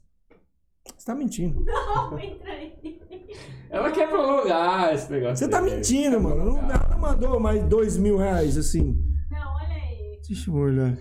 Você 0.98 1.06
tá 1.06 1.16
mentindo. 1.16 1.64
Não, 1.66 2.20
entra 2.20 2.52
aí. 2.52 3.00
Ela 3.70 3.92
quer 3.92 4.08
prolongar 4.10 4.94
esse 4.94 5.12
negócio. 5.12 5.38
Você 5.38 5.48
tá 5.50 5.60
aí. 5.60 5.66
mentindo, 5.66 6.18
Quer 6.18 6.22
mano. 6.24 6.36
Não, 6.46 6.54
prolongar. 6.54 6.86
ela 6.88 6.98
mandou 6.98 7.40
mais 7.40 7.64
dois 7.64 7.98
mil 7.98 8.18
reais, 8.18 8.58
assim. 8.58 8.96
Não, 9.32 9.54
olha 9.56 9.74
aí. 9.74 10.20
Deixa 10.28 10.50
eu 10.50 10.56
olhar. 10.56 10.98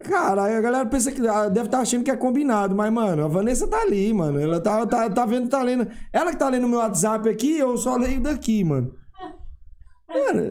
Caralho, 0.00 0.56
a 0.56 0.60
galera 0.60 0.86
pensa 0.86 1.12
que 1.12 1.26
ah, 1.26 1.48
deve 1.48 1.66
estar 1.66 1.80
achando 1.80 2.04
que 2.04 2.10
é 2.10 2.16
combinado, 2.16 2.74
mas, 2.74 2.92
mano, 2.92 3.24
a 3.24 3.28
Vanessa 3.28 3.68
tá 3.68 3.82
ali, 3.82 4.12
mano. 4.12 4.40
Ela 4.40 4.60
tá, 4.60 4.86
tá, 4.86 5.10
tá 5.10 5.26
vendo, 5.26 5.48
tá 5.48 5.62
lendo. 5.62 5.86
Ela 6.12 6.30
que 6.32 6.38
tá 6.38 6.48
lendo 6.48 6.68
meu 6.68 6.78
WhatsApp 6.78 7.28
aqui, 7.28 7.58
eu 7.58 7.76
só 7.76 7.96
leio 7.96 8.20
daqui, 8.22 8.64
mano. 8.64 8.94
Cara, 10.08 10.50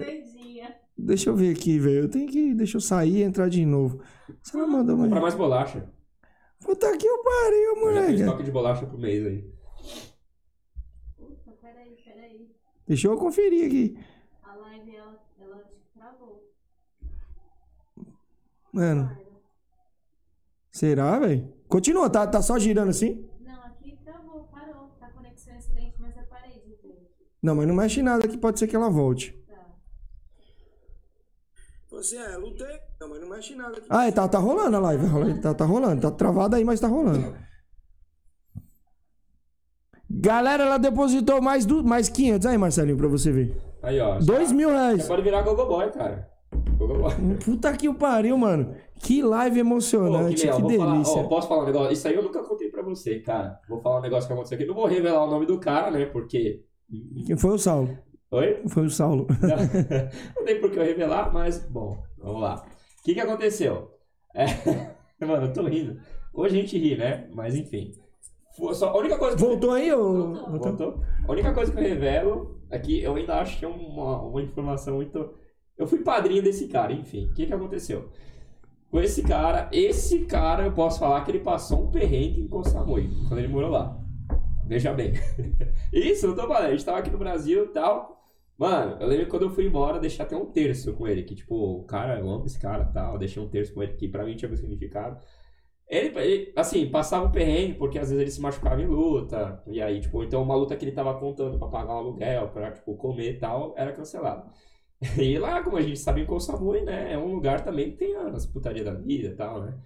deixa 0.98 1.30
eu 1.32 1.36
ver 1.36 1.54
aqui, 1.56 1.80
velho. 1.80 2.04
Eu 2.04 2.10
tenho 2.10 2.28
que. 2.30 2.54
Deixa 2.54 2.78
eu 2.78 2.82
sair 2.82 3.18
e 3.18 3.24
entrar 3.24 3.50
de 3.50 3.66
novo. 3.66 4.00
Se 4.44 4.56
ela 4.56 4.68
mandou 4.68 4.96
Comprar 4.96 5.10
mais. 5.10 5.22
mais 5.24 5.36
bolacha. 5.36 5.84
Puta 6.62 6.98
que 6.98 7.08
eu 7.08 7.24
pariu, 7.24 7.60
Eu 7.60 7.76
já 7.76 7.82
moleque. 7.82 8.14
estoque 8.22 8.44
de 8.44 8.52
bolacha 8.52 8.86
pro 8.86 8.98
mês 8.98 9.26
aí. 9.26 9.54
Puta, 11.18 11.52
peraí, 11.62 11.96
peraí. 12.04 12.56
Deixa 12.88 13.08
eu 13.08 13.18
conferir 13.18 13.68
aqui. 13.68 13.98
A 14.44 14.56
live, 14.56 14.96
ela, 14.96 15.20
ela 15.40 15.72
travou. 15.94 16.52
Mano, 18.72 19.18
será, 20.72 21.20
velho? 21.20 21.54
Continua, 21.68 22.10
tá, 22.10 22.26
tá 22.28 22.42
só 22.42 22.58
girando 22.60 22.90
assim? 22.90 23.30
Não, 23.42 23.62
aqui 23.64 23.98
travou, 24.04 24.44
parou. 24.46 24.90
Tá 25.00 25.10
conexão 25.12 25.56
excelente, 25.56 25.96
mas 26.00 26.16
eu 26.18 26.24
parei 26.26 26.60
de 26.60 26.76
ver. 26.82 27.10
Não, 27.42 27.56
mas 27.56 27.68
não 27.68 27.76
mexe 27.76 28.02
nada 28.02 28.28
que 28.28 28.38
pode 28.38 28.60
ser 28.60 28.68
que 28.68 28.76
ela 28.76 28.90
volte. 28.90 29.32
Tá. 29.48 29.66
Você 31.90 32.18
é, 32.18 32.36
lutei. 32.38 32.87
Não, 33.00 33.10
mas 33.10 33.22
não 33.22 33.30
mexe 33.30 33.56
nada 33.56 33.78
aqui. 33.78 33.86
Ah, 33.90 34.08
é, 34.08 34.12
tá, 34.12 34.28
tá 34.28 34.40
rolando 34.40 34.78
a 34.78 34.80
live. 34.80 35.40
Tá, 35.42 35.54
tá 35.54 35.66
rolando. 35.66 36.02
Tá 36.02 36.12
travado 36.12 36.56
aí, 36.56 36.64
mas 36.66 36.80
tá 36.80 36.88
rolando. 36.88 37.36
Galera, 40.10 40.64
ela 40.64 40.78
depositou 40.78 41.42
mais, 41.42 41.66
du... 41.66 41.84
mais 41.84 42.10
500 42.10 42.46
aí, 42.48 42.58
Marcelinho, 42.58 42.98
pra 42.98 43.08
você 43.08 43.32
ver. 43.32 43.58
Aí, 43.84 44.00
ó. 44.00 44.18
Dois 44.20 44.52
mil 44.52 44.70
Você 44.70 44.76
reais. 44.76 45.08
pode 45.08 45.22
virar 45.22 45.42
Gogoboy, 45.42 45.92
cara. 45.92 46.30
Gogoboy. 46.78 47.14
Puta 47.44 47.74
que 47.74 47.90
o 47.90 47.94
pariu, 47.94 48.38
mano. 48.38 48.74
Que 48.96 49.22
live 49.22 49.56
Pô, 49.56 49.60
emocionante. 49.68 50.48
que, 50.48 50.52
que 50.52 50.62
vou 50.62 50.72
falar, 50.72 50.92
delícia. 50.94 51.22
ó, 51.22 51.28
posso 51.28 51.48
falar 51.48 51.64
um 51.64 51.66
negócio? 51.66 51.94
Isso 51.94 52.08
aí 52.08 52.16
eu 52.16 52.24
nunca 52.24 52.42
contei 52.42 52.70
pra 52.70 52.82
você, 52.82 53.20
cara. 53.20 53.60
Vou 53.70 53.80
falar 53.82 54.00
um 54.00 54.02
negócio 54.02 54.28
que 54.28 54.34
aconteceu 54.34 54.56
aqui. 54.58 54.66
Não 54.66 54.74
vou 54.74 54.86
revelar 54.88 55.24
o 55.24 55.30
nome 55.30 55.46
do 55.46 55.60
cara, 55.60 55.92
né? 55.92 56.06
Porque. 56.06 56.64
Quem 57.26 57.38
foi 57.38 57.52
o 57.52 57.58
Saulo? 57.60 57.98
Oi? 58.32 58.62
Foi 58.70 58.86
o 58.86 58.90
Saulo. 58.90 59.28
Não 60.36 60.46
tem 60.46 60.60
por 60.60 60.72
que 60.72 60.80
eu 60.80 60.84
revelar, 60.84 61.32
mas, 61.34 61.60
bom, 61.60 62.02
vamos 62.18 62.42
lá. 62.42 62.66
O 63.08 63.10
que 63.10 63.14
que 63.14 63.22
aconteceu? 63.22 63.90
É... 64.36 64.46
Mano, 65.26 65.48
eu 65.48 65.54
tô 65.54 65.64
rindo. 65.64 65.98
Hoje 66.34 66.58
a 66.58 66.62
gente 66.62 66.78
ri, 66.78 66.98
né? 66.98 67.30
Mas 67.34 67.56
enfim. 67.56 67.94
Só, 68.74 68.90
a 68.90 68.98
única 68.98 69.18
coisa 69.18 69.38
que 69.38 69.42
Voltou 69.42 69.72
aí, 69.72 69.94
ô? 69.94 70.34
Voltou. 70.34 70.60
Voltou? 70.60 71.04
A 71.26 71.32
única 71.32 71.54
coisa 71.54 71.72
que 71.72 71.78
eu 71.78 71.84
revelo 71.84 72.60
é 72.70 72.78
que 72.78 73.02
eu 73.02 73.16
ainda 73.16 73.40
acho 73.40 73.58
que 73.60 73.64
é 73.64 73.68
uma, 73.70 74.24
uma 74.24 74.42
informação 74.42 74.96
muito. 74.96 75.34
Eu 75.78 75.88
fui 75.88 76.00
padrinho 76.00 76.44
desse 76.44 76.68
cara, 76.68 76.92
enfim. 76.92 77.28
O 77.28 77.34
que, 77.34 77.46
que 77.46 77.54
aconteceu? 77.54 78.10
Com 78.92 79.00
esse 79.00 79.24
cara, 79.24 79.70
esse 79.72 80.26
cara 80.26 80.66
eu 80.66 80.74
posso 80.74 81.00
falar 81.00 81.24
que 81.24 81.32
ele 81.32 81.40
passou 81.40 81.84
um 81.84 81.90
perrengue 81.90 82.42
em 82.42 82.48
Koh 82.50 82.66
Samui, 82.66 83.10
quando 83.30 83.40
ele 83.40 83.48
morou 83.48 83.70
lá. 83.70 83.98
veja 84.66 84.94
bem. 84.94 85.14
Isso, 85.94 86.28
não 86.28 86.36
tô 86.36 86.46
falando. 86.46 86.66
A 86.66 86.72
gente 86.72 86.84
tava 86.84 86.98
aqui 86.98 87.10
no 87.10 87.18
Brasil 87.18 87.64
e 87.64 87.70
tal. 87.70 88.17
Mano, 88.58 88.98
eu 89.00 89.08
lembro 89.08 89.26
que 89.26 89.32
quando 89.32 89.44
eu 89.44 89.52
fui 89.52 89.66
embora, 89.68 90.00
deixei 90.00 90.26
até 90.26 90.36
um 90.36 90.46
terço 90.46 90.94
com 90.94 91.08
ele. 91.08 91.24
Que, 91.24 91.36
tipo, 91.36 91.56
o 91.56 91.84
cara, 91.86 92.20
eu 92.20 92.30
amo 92.30 92.46
esse 92.46 92.60
cara 92.60 92.88
e 92.90 92.94
tal. 92.94 93.14
Eu 93.14 93.20
deixei 93.20 93.42
um 93.42 93.50
terço 93.50 93.74
com 93.74 93.84
ele 93.84 93.94
que 93.94 94.08
pra 94.08 94.26
mim 94.26 94.36
tinha 94.36 94.50
muito 94.50 94.62
significado. 94.62 95.20
Ele, 95.88 96.18
ele, 96.20 96.54
assim, 96.56 96.90
passava 96.90 97.28
o 97.28 97.32
perrengue 97.32 97.76
porque 97.76 97.98
às 97.98 98.10
vezes 98.10 98.22
ele 98.22 98.32
se 98.32 98.42
machucava 98.42 98.82
em 98.82 98.88
luta. 98.88 99.64
E 99.68 99.82
aí, 99.82 100.02
tipo, 100.02 100.24
então 100.24 100.42
uma 100.44 100.56
luta 100.56 100.76
que 100.76 100.84
ele 100.84 100.92
tava 100.92 101.18
contando 101.20 101.58
pra 101.58 101.68
pagar 101.68 101.94
o 101.94 101.98
aluguel, 101.98 102.50
pra, 102.50 102.72
tipo, 102.72 102.96
comer 102.98 103.36
e 103.36 103.40
tal, 103.40 103.74
era 103.78 103.94
cancelada. 103.94 104.46
E 105.18 105.38
lá, 105.38 105.62
como 105.64 105.78
a 105.78 105.82
gente 105.82 106.00
sabe, 106.00 106.22
em 106.22 106.26
Koh 106.26 106.40
Samui, 106.40 106.82
né, 106.82 107.14
é 107.14 107.18
um 107.20 107.36
lugar 107.36 107.64
também 107.64 107.92
que 107.92 107.98
tem 107.98 108.16
as 108.16 108.48
putarias 108.48 108.84
da 108.84 108.96
vida 108.96 109.28
e 109.28 109.36
tal, 109.36 109.62
né. 109.62 109.78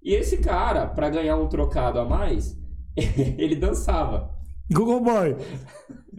E 0.00 0.14
esse 0.14 0.38
cara, 0.38 0.86
pra 0.86 1.10
ganhar 1.10 1.36
um 1.36 1.48
trocado 1.48 1.98
a 1.98 2.04
mais, 2.04 2.56
ele 2.96 3.56
dançava. 3.56 4.32
Google 4.72 5.00
Boy. 5.00 5.36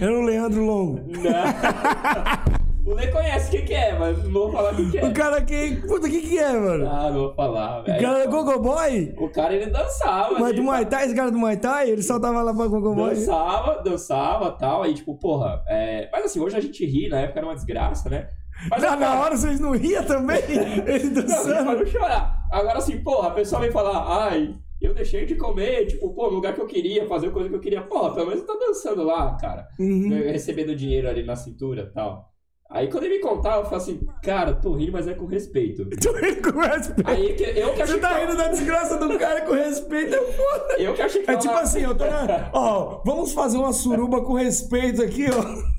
Era 0.00 0.12
o 0.12 0.22
Leandro 0.22 0.64
Longo. 0.64 1.00
Não. 1.06 2.58
O 2.88 2.94
Lê 2.94 3.06
conhece 3.08 3.48
o 3.48 3.50
que, 3.50 3.66
que 3.66 3.74
é, 3.74 3.98
mas 3.98 4.16
não 4.24 4.32
vou 4.32 4.50
falar 4.50 4.72
o 4.72 4.76
que, 4.76 4.90
que 4.92 4.96
é. 4.96 5.04
O 5.04 5.12
cara 5.12 5.42
que. 5.42 5.76
Puta, 5.86 6.06
o 6.06 6.10
que 6.10 6.22
que 6.22 6.38
é, 6.38 6.52
mano? 6.58 6.88
Ah, 6.90 7.10
não 7.10 7.18
vou 7.20 7.34
falar, 7.34 7.80
O 7.80 7.84
velho. 7.84 8.00
cara 8.00 8.18
é 8.20 8.26
Google 8.26 8.62
Boy? 8.62 9.14
O 9.18 9.28
cara, 9.28 9.52
ele 9.54 9.66
dançava. 9.66 10.38
Mas 10.38 10.56
do 10.56 10.62
Muay 10.62 10.86
Thai, 10.86 11.04
esse 11.04 11.14
cara 11.14 11.30
do 11.30 11.36
Muay 11.36 11.58
Thai, 11.58 11.90
ele 11.90 12.02
só 12.02 12.18
tava 12.18 12.40
lá 12.42 12.54
pra 12.54 12.66
Google 12.66 12.94
Boy. 12.94 13.10
Dançava, 13.14 13.82
dançava 13.82 14.50
tal. 14.52 14.82
Aí, 14.84 14.94
tipo, 14.94 15.14
porra. 15.18 15.62
é, 15.68 16.08
Mas 16.10 16.24
assim, 16.24 16.40
hoje 16.40 16.56
a 16.56 16.60
gente 16.60 16.82
ri, 16.86 17.10
na 17.10 17.20
época 17.20 17.40
era 17.40 17.46
uma 17.46 17.54
desgraça, 17.54 18.08
né? 18.08 18.26
Mas 18.70 18.80
Na, 18.82 18.88
cara, 18.88 19.00
na 19.00 19.20
hora 19.20 19.36
vocês 19.36 19.60
não 19.60 19.72
riam 19.72 20.02
também? 20.04 20.40
Ele 20.48 21.04
Não, 21.10 21.12
dançando. 21.22 21.64
pra 21.66 21.74
não 21.74 21.86
chorar. 21.86 22.38
Agora 22.50 22.78
assim, 22.78 22.98
porra, 23.02 23.28
a 23.28 23.32
pessoa 23.32 23.60
vem 23.60 23.70
falar, 23.70 24.28
ai, 24.30 24.54
eu 24.80 24.94
deixei 24.94 25.26
de 25.26 25.34
comer, 25.34 25.86
tipo, 25.86 26.12
pô, 26.14 26.28
no 26.28 26.36
lugar 26.36 26.54
que 26.54 26.60
eu 26.60 26.66
queria, 26.66 27.06
fazer 27.06 27.30
coisa 27.30 27.48
que 27.48 27.54
eu 27.54 27.60
queria. 27.60 27.82
Porra, 27.82 28.14
pelo 28.14 28.28
menos 28.28 28.44
tá 28.44 28.54
dançando 28.54 29.02
lá, 29.02 29.36
cara. 29.40 29.66
Uhum. 29.78 30.08
Recebendo 30.08 30.74
dinheiro 30.76 31.08
ali 31.08 31.22
na 31.24 31.34
cintura 31.36 31.88
e 31.90 31.94
tal. 31.94 32.28
Aí 32.70 32.86
quando 32.88 33.04
ele 33.04 33.14
me 33.14 33.20
contava, 33.22 33.60
eu 33.60 33.64
falava 33.64 33.76
assim, 33.78 33.98
cara, 34.22 34.52
tô 34.52 34.74
rindo, 34.74 34.92
mas 34.92 35.08
é 35.08 35.14
com 35.14 35.24
respeito. 35.24 35.88
Tô 36.02 36.12
rindo 36.12 36.52
com 36.52 36.58
respeito. 36.60 37.08
Aí 37.10 37.32
que- 37.32 37.42
eu 37.58 37.72
que 37.72 37.80
achei 37.80 37.94
Você 37.94 38.00
tá 38.00 38.14
que 38.14 38.20
rindo 38.26 38.36
da 38.36 38.48
desgraça 38.48 38.98
do 38.98 39.18
cara 39.18 39.40
com 39.40 39.54
respeito, 39.54 40.14
é 40.14 40.20
foda. 40.20 40.74
Eu 40.78 40.92
que 40.92 41.00
achei 41.00 41.22
que 41.22 41.30
É 41.30 41.36
tipo 41.38 41.54
assim, 41.54 41.80
eu 41.80 41.96
tô 41.96 42.04
na... 42.04 42.50
Ó, 42.52 43.02
vamos 43.06 43.32
fazer 43.32 43.56
uma 43.56 43.72
suruba 43.72 44.22
com 44.22 44.34
respeito 44.34 45.02
aqui, 45.02 45.24
ó. 45.30 45.77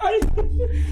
Aí- 0.00 0.20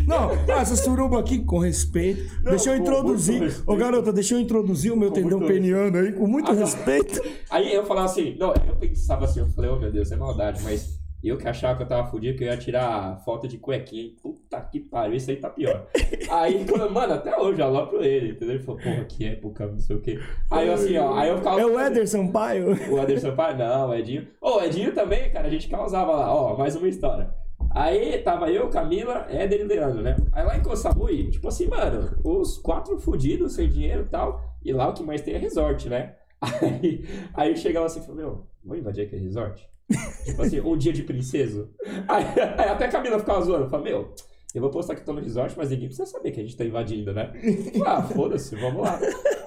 Não, 0.07 0.31
ah, 0.33 0.61
essa 0.61 0.77
suruba 0.77 1.19
aqui 1.21 1.41
com 1.45 1.59
respeito. 1.59 2.23
Não, 2.43 2.51
deixa 2.51 2.71
eu 2.71 2.77
introduzir. 2.77 3.63
Ô, 3.67 3.77
garota, 3.77 4.13
deixa 4.13 4.35
eu 4.35 4.41
introduzir 4.41 4.93
o 4.93 4.97
meu 4.97 5.09
Com 5.11 5.15
tendão 5.15 5.41
peniano 5.41 5.97
aí, 5.99 6.13
com 6.13 6.27
muito 6.27 6.53
respeito. 6.53 7.21
Aí 7.51 7.75
eu 7.75 7.85
falava 7.85 8.07
assim, 8.07 8.37
não, 8.39 8.53
eu 8.67 8.77
pensava 8.77 9.25
assim, 9.25 9.41
eu 9.41 9.47
falei, 9.49 9.71
oh 9.71 9.77
meu 9.79 9.91
Deus, 9.91 10.11
é 10.13 10.17
maldade, 10.17 10.63
mas 10.63 10.99
eu 11.25 11.37
que 11.37 11.49
achava 11.49 11.77
que 11.77 11.83
eu 11.83 11.89
tava 11.89 12.09
fudido, 12.09 12.39
que 12.39 12.45
eu 12.45 12.49
ia 12.49 12.57
tirar 12.57 13.19
foto 13.25 13.49
de 13.49 13.59
cuequinha, 13.59 14.13
puta 14.23 14.61
que 14.61 14.79
pariu, 14.79 15.17
isso 15.17 15.31
aí 15.31 15.37
tá 15.37 15.51
pior. 15.51 15.87
Aí, 16.31 16.65
quando, 16.69 16.89
mano, 16.93 17.15
até 17.15 17.37
hoje, 17.37 17.61
eu 17.61 17.67
alopro 17.67 18.05
ele, 18.05 18.31
entendeu? 18.33 18.55
Ele 18.57 18.63
falou, 18.63 18.81
porra, 18.81 19.05
que 19.05 19.25
época, 19.25 19.67
não 19.67 19.79
sei 19.79 19.97
o 19.97 20.01
quê. 20.01 20.21
Aí 20.51 20.69
eu 20.69 20.75
assim, 20.75 20.97
ó, 20.99 21.15
aí 21.17 21.29
eu 21.31 21.39
ficava... 21.39 21.61
É 21.61 21.67
o 21.67 21.79
Éder 21.79 22.07
Sampaio. 22.07 22.77
O 22.93 23.01
Anderson 23.01 23.35
Pai, 23.35 23.57
não, 23.57 23.89
o 23.89 23.95
Edinho. 23.95 24.29
Ô, 24.41 24.59
o 24.59 24.63
Edinho 24.63 24.93
também, 24.93 25.31
cara, 25.31 25.49
a 25.49 25.51
gente 25.51 25.69
causava 25.69 26.13
lá, 26.13 26.33
ó, 26.33 26.57
mais 26.57 26.77
uma 26.77 26.87
história. 26.89 27.29
Aí 27.77 28.17
tava 28.23 28.51
eu, 28.51 28.71
Camila, 28.71 29.27
Éder 29.29 29.61
e 29.61 29.65
Leandro, 29.65 30.01
né? 30.01 30.17
Aí 30.33 30.47
lá 30.47 30.57
em 30.57 30.63
Koh 30.63 30.75
Samui, 30.75 31.31
tipo 31.31 31.47
assim, 31.47 31.67
mano, 31.67 32.19
os 32.25 32.57
quatro 32.57 32.99
fudidos, 32.99 33.53
sem 33.53 33.69
dinheiro 33.69 34.05
e 34.05 34.09
tal, 34.09 34.43
e 34.65 34.73
lá 34.73 34.89
o 34.89 34.95
que 34.95 35.03
mais 35.03 35.21
tem 35.21 35.35
é 35.35 35.39
resort, 35.39 35.87
né? 35.87 36.15
Aí, 36.41 37.05
aí 37.35 37.57
chegava 37.57 37.87
assim 37.87 38.01
e 38.01 38.03
falei, 38.03 38.25
meu, 38.25 38.47
vou 38.63 38.77
invadir 38.77 39.07
aquele 39.07 39.23
resort? 39.25 39.67
tipo 40.25 40.43
assim, 40.43 40.61
um 40.61 40.77
dia 40.77 40.93
de 40.93 41.03
princesa. 41.03 41.69
Aí, 42.09 42.25
aí 42.59 42.69
até 42.69 42.87
a 42.87 42.91
Camila 42.91 43.19
ficava 43.19 43.43
zoando, 43.43 43.71
falei, 43.71 43.93
meu, 43.93 44.15
eu 44.59 44.63
vou 44.63 44.71
postar 44.71 44.95
que 44.95 45.05
tô 45.05 45.13
no 45.13 45.21
resort, 45.21 45.55
mas 45.57 45.71
ninguém 45.71 45.89
precisa 45.89 46.07
saber 46.09 46.31
que 46.33 46.41
a 46.41 46.43
gente 46.43 46.57
tá 46.57 46.65
invadindo, 46.65 47.13
né? 47.13 47.33
Ah, 47.85 48.03
foda-se, 48.03 48.57
vamos 48.57 48.83
lá. 48.83 48.99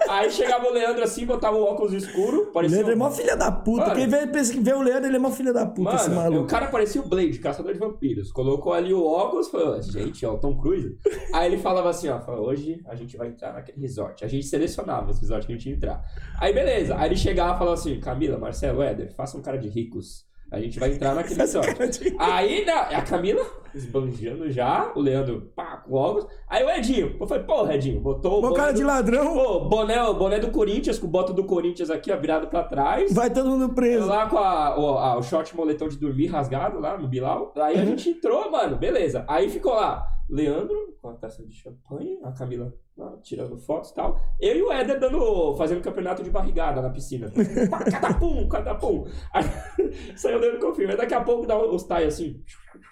Aí 0.09 0.31
chegava 0.31 0.65
o 0.67 0.73
Leandro 0.73 1.03
assim, 1.03 1.25
botava 1.25 1.55
o 1.55 1.63
óculos 1.63 1.93
escuro, 1.93 2.43
O 2.43 2.51
parecia. 2.51 2.77
Leandro 2.77 2.93
é 2.93 2.95
um- 2.95 2.99
mó 2.99 3.11
filha 3.11 3.35
da 3.37 3.51
puta. 3.51 3.83
Mano. 3.87 3.95
Quem 3.95 4.07
vê, 4.07 4.25
pensa 4.27 4.51
que 4.53 4.59
vê 4.59 4.73
o 4.73 4.81
Leandro, 4.81 5.05
ele 5.07 5.17
é 5.17 5.19
mó 5.19 5.29
filha 5.29 5.53
da 5.53 5.65
puta, 5.67 5.95
esse 5.95 6.09
Mano, 6.09 6.21
o 6.21 6.23
maluco. 6.33 6.47
cara 6.47 6.67
parecia 6.67 6.99
o 7.01 7.07
Blade, 7.07 7.37
caçador 7.39 7.73
de 7.73 7.79
vampiros. 7.79 8.31
Colocou 8.31 8.73
ali 8.73 8.91
o 8.93 9.03
óculos 9.05 9.47
e 9.47 9.51
falou, 9.51 9.81
gente, 9.83 10.25
ó, 10.25 10.33
o 10.33 10.39
Tom 10.39 10.57
Cruise. 10.57 10.97
Aí 11.33 11.51
ele 11.51 11.61
falava 11.61 11.89
assim, 11.89 12.09
ó, 12.09 12.19
falou, 12.19 12.47
hoje 12.47 12.81
a 12.87 12.95
gente 12.95 13.15
vai 13.17 13.27
entrar 13.27 13.53
naquele 13.53 13.79
resort. 13.79 14.25
A 14.25 14.27
gente 14.27 14.45
selecionava 14.47 15.11
os 15.11 15.19
resorts 15.19 15.45
que 15.45 15.53
a 15.53 15.55
gente 15.55 15.69
ia 15.69 15.75
entrar. 15.75 16.03
Aí 16.39 16.53
beleza, 16.53 16.95
aí 16.97 17.09
ele 17.09 17.15
chegava 17.17 17.53
e 17.55 17.57
falava 17.59 17.73
assim, 17.75 17.99
Camila, 17.99 18.37
Marcelo, 18.39 18.81
Éder, 18.81 19.13
faça 19.13 19.37
um 19.37 19.41
cara 19.41 19.57
de 19.57 19.67
ricos. 19.69 20.27
A 20.51 20.59
gente 20.59 20.79
vai 20.79 20.91
entrar 20.93 21.13
naquele 21.15 21.39
resort. 21.39 22.15
Aí 22.17 22.65
na- 22.65 22.81
a 22.81 23.01
Camila, 23.03 23.45
esbanjando 23.73 24.49
já, 24.51 24.91
o 24.95 24.99
Leandro, 24.99 25.51
pá, 25.55 25.77
com 25.77 25.93
óculos. 25.93 26.27
Aí 26.47 26.63
o 26.63 26.69
Edinho, 26.69 27.15
eu 27.19 27.27
falei, 27.27 27.43
pô, 27.43 27.67
Edinho, 27.69 27.99
botou 28.01 28.41
boné 28.41 28.55
cara 28.55 28.73
do- 28.73 28.77
de 28.77 28.83
ladrão, 28.83 29.33
Pô, 29.33 29.59
boné, 29.69 30.01
o 30.03 30.13
boné 30.15 30.39
do 30.39 30.49
Corinthians, 30.51 30.97
com 30.97 31.07
o 31.07 31.09
boto 31.09 31.33
do 31.33 31.43
Corinthians 31.43 31.89
aqui, 31.89 32.11
ó, 32.11 32.17
virado 32.17 32.47
pra 32.47 32.63
trás. 32.63 33.13
vai 33.13 33.29
todo 33.31 33.49
mundo 33.49 33.73
preso. 33.73 34.07
lá 34.07 34.27
com 34.27 34.37
a, 34.37 34.79
o, 34.79 34.97
a- 34.97 35.17
o 35.17 35.21
short 35.23 35.55
moletom 35.55 35.87
de 35.87 35.97
dormir 35.97 36.27
rasgado 36.27 36.79
lá 36.79 36.97
no 36.97 37.07
Bilal. 37.07 37.53
Aí 37.57 37.75
Uhum. 37.75 37.81
a 37.81 37.85
gente 37.85 38.09
entrou, 38.09 38.49
mano, 38.51 38.75
beleza. 38.77 39.23
Aí 39.27 39.49
ficou 39.49 39.73
lá, 39.73 40.03
Leandro 40.29 40.77
com 41.01 41.09
a 41.09 41.13
taça 41.13 41.45
de 41.45 41.53
champanhe, 41.53 42.19
a 42.23 42.31
Camila 42.31 42.73
lá, 42.99 43.17
tirando 43.23 43.57
fotos 43.57 43.91
e 43.91 43.95
tal. 43.95 44.19
Eu 44.39 44.55
e 44.55 44.61
o 44.61 44.71
Éder 44.71 44.99
dando, 44.99 45.55
fazendo 45.55 45.81
campeonato 45.81 46.23
de 46.23 46.29
barrigada 46.29 46.81
na 46.81 46.89
piscina. 46.89 47.31
Catapum, 47.91 48.47
catapum. 48.47 49.05
Aí, 49.33 49.43
saiu 50.15 50.37
o 50.37 50.41
Leandro 50.41 50.59
confirma. 50.59 50.91
Aí 50.93 50.97
daqui 50.97 51.13
a 51.13 51.21
pouco 51.21 51.45
dá 51.47 51.57
os 51.57 51.83
tais 51.83 52.07
assim, 52.15 52.41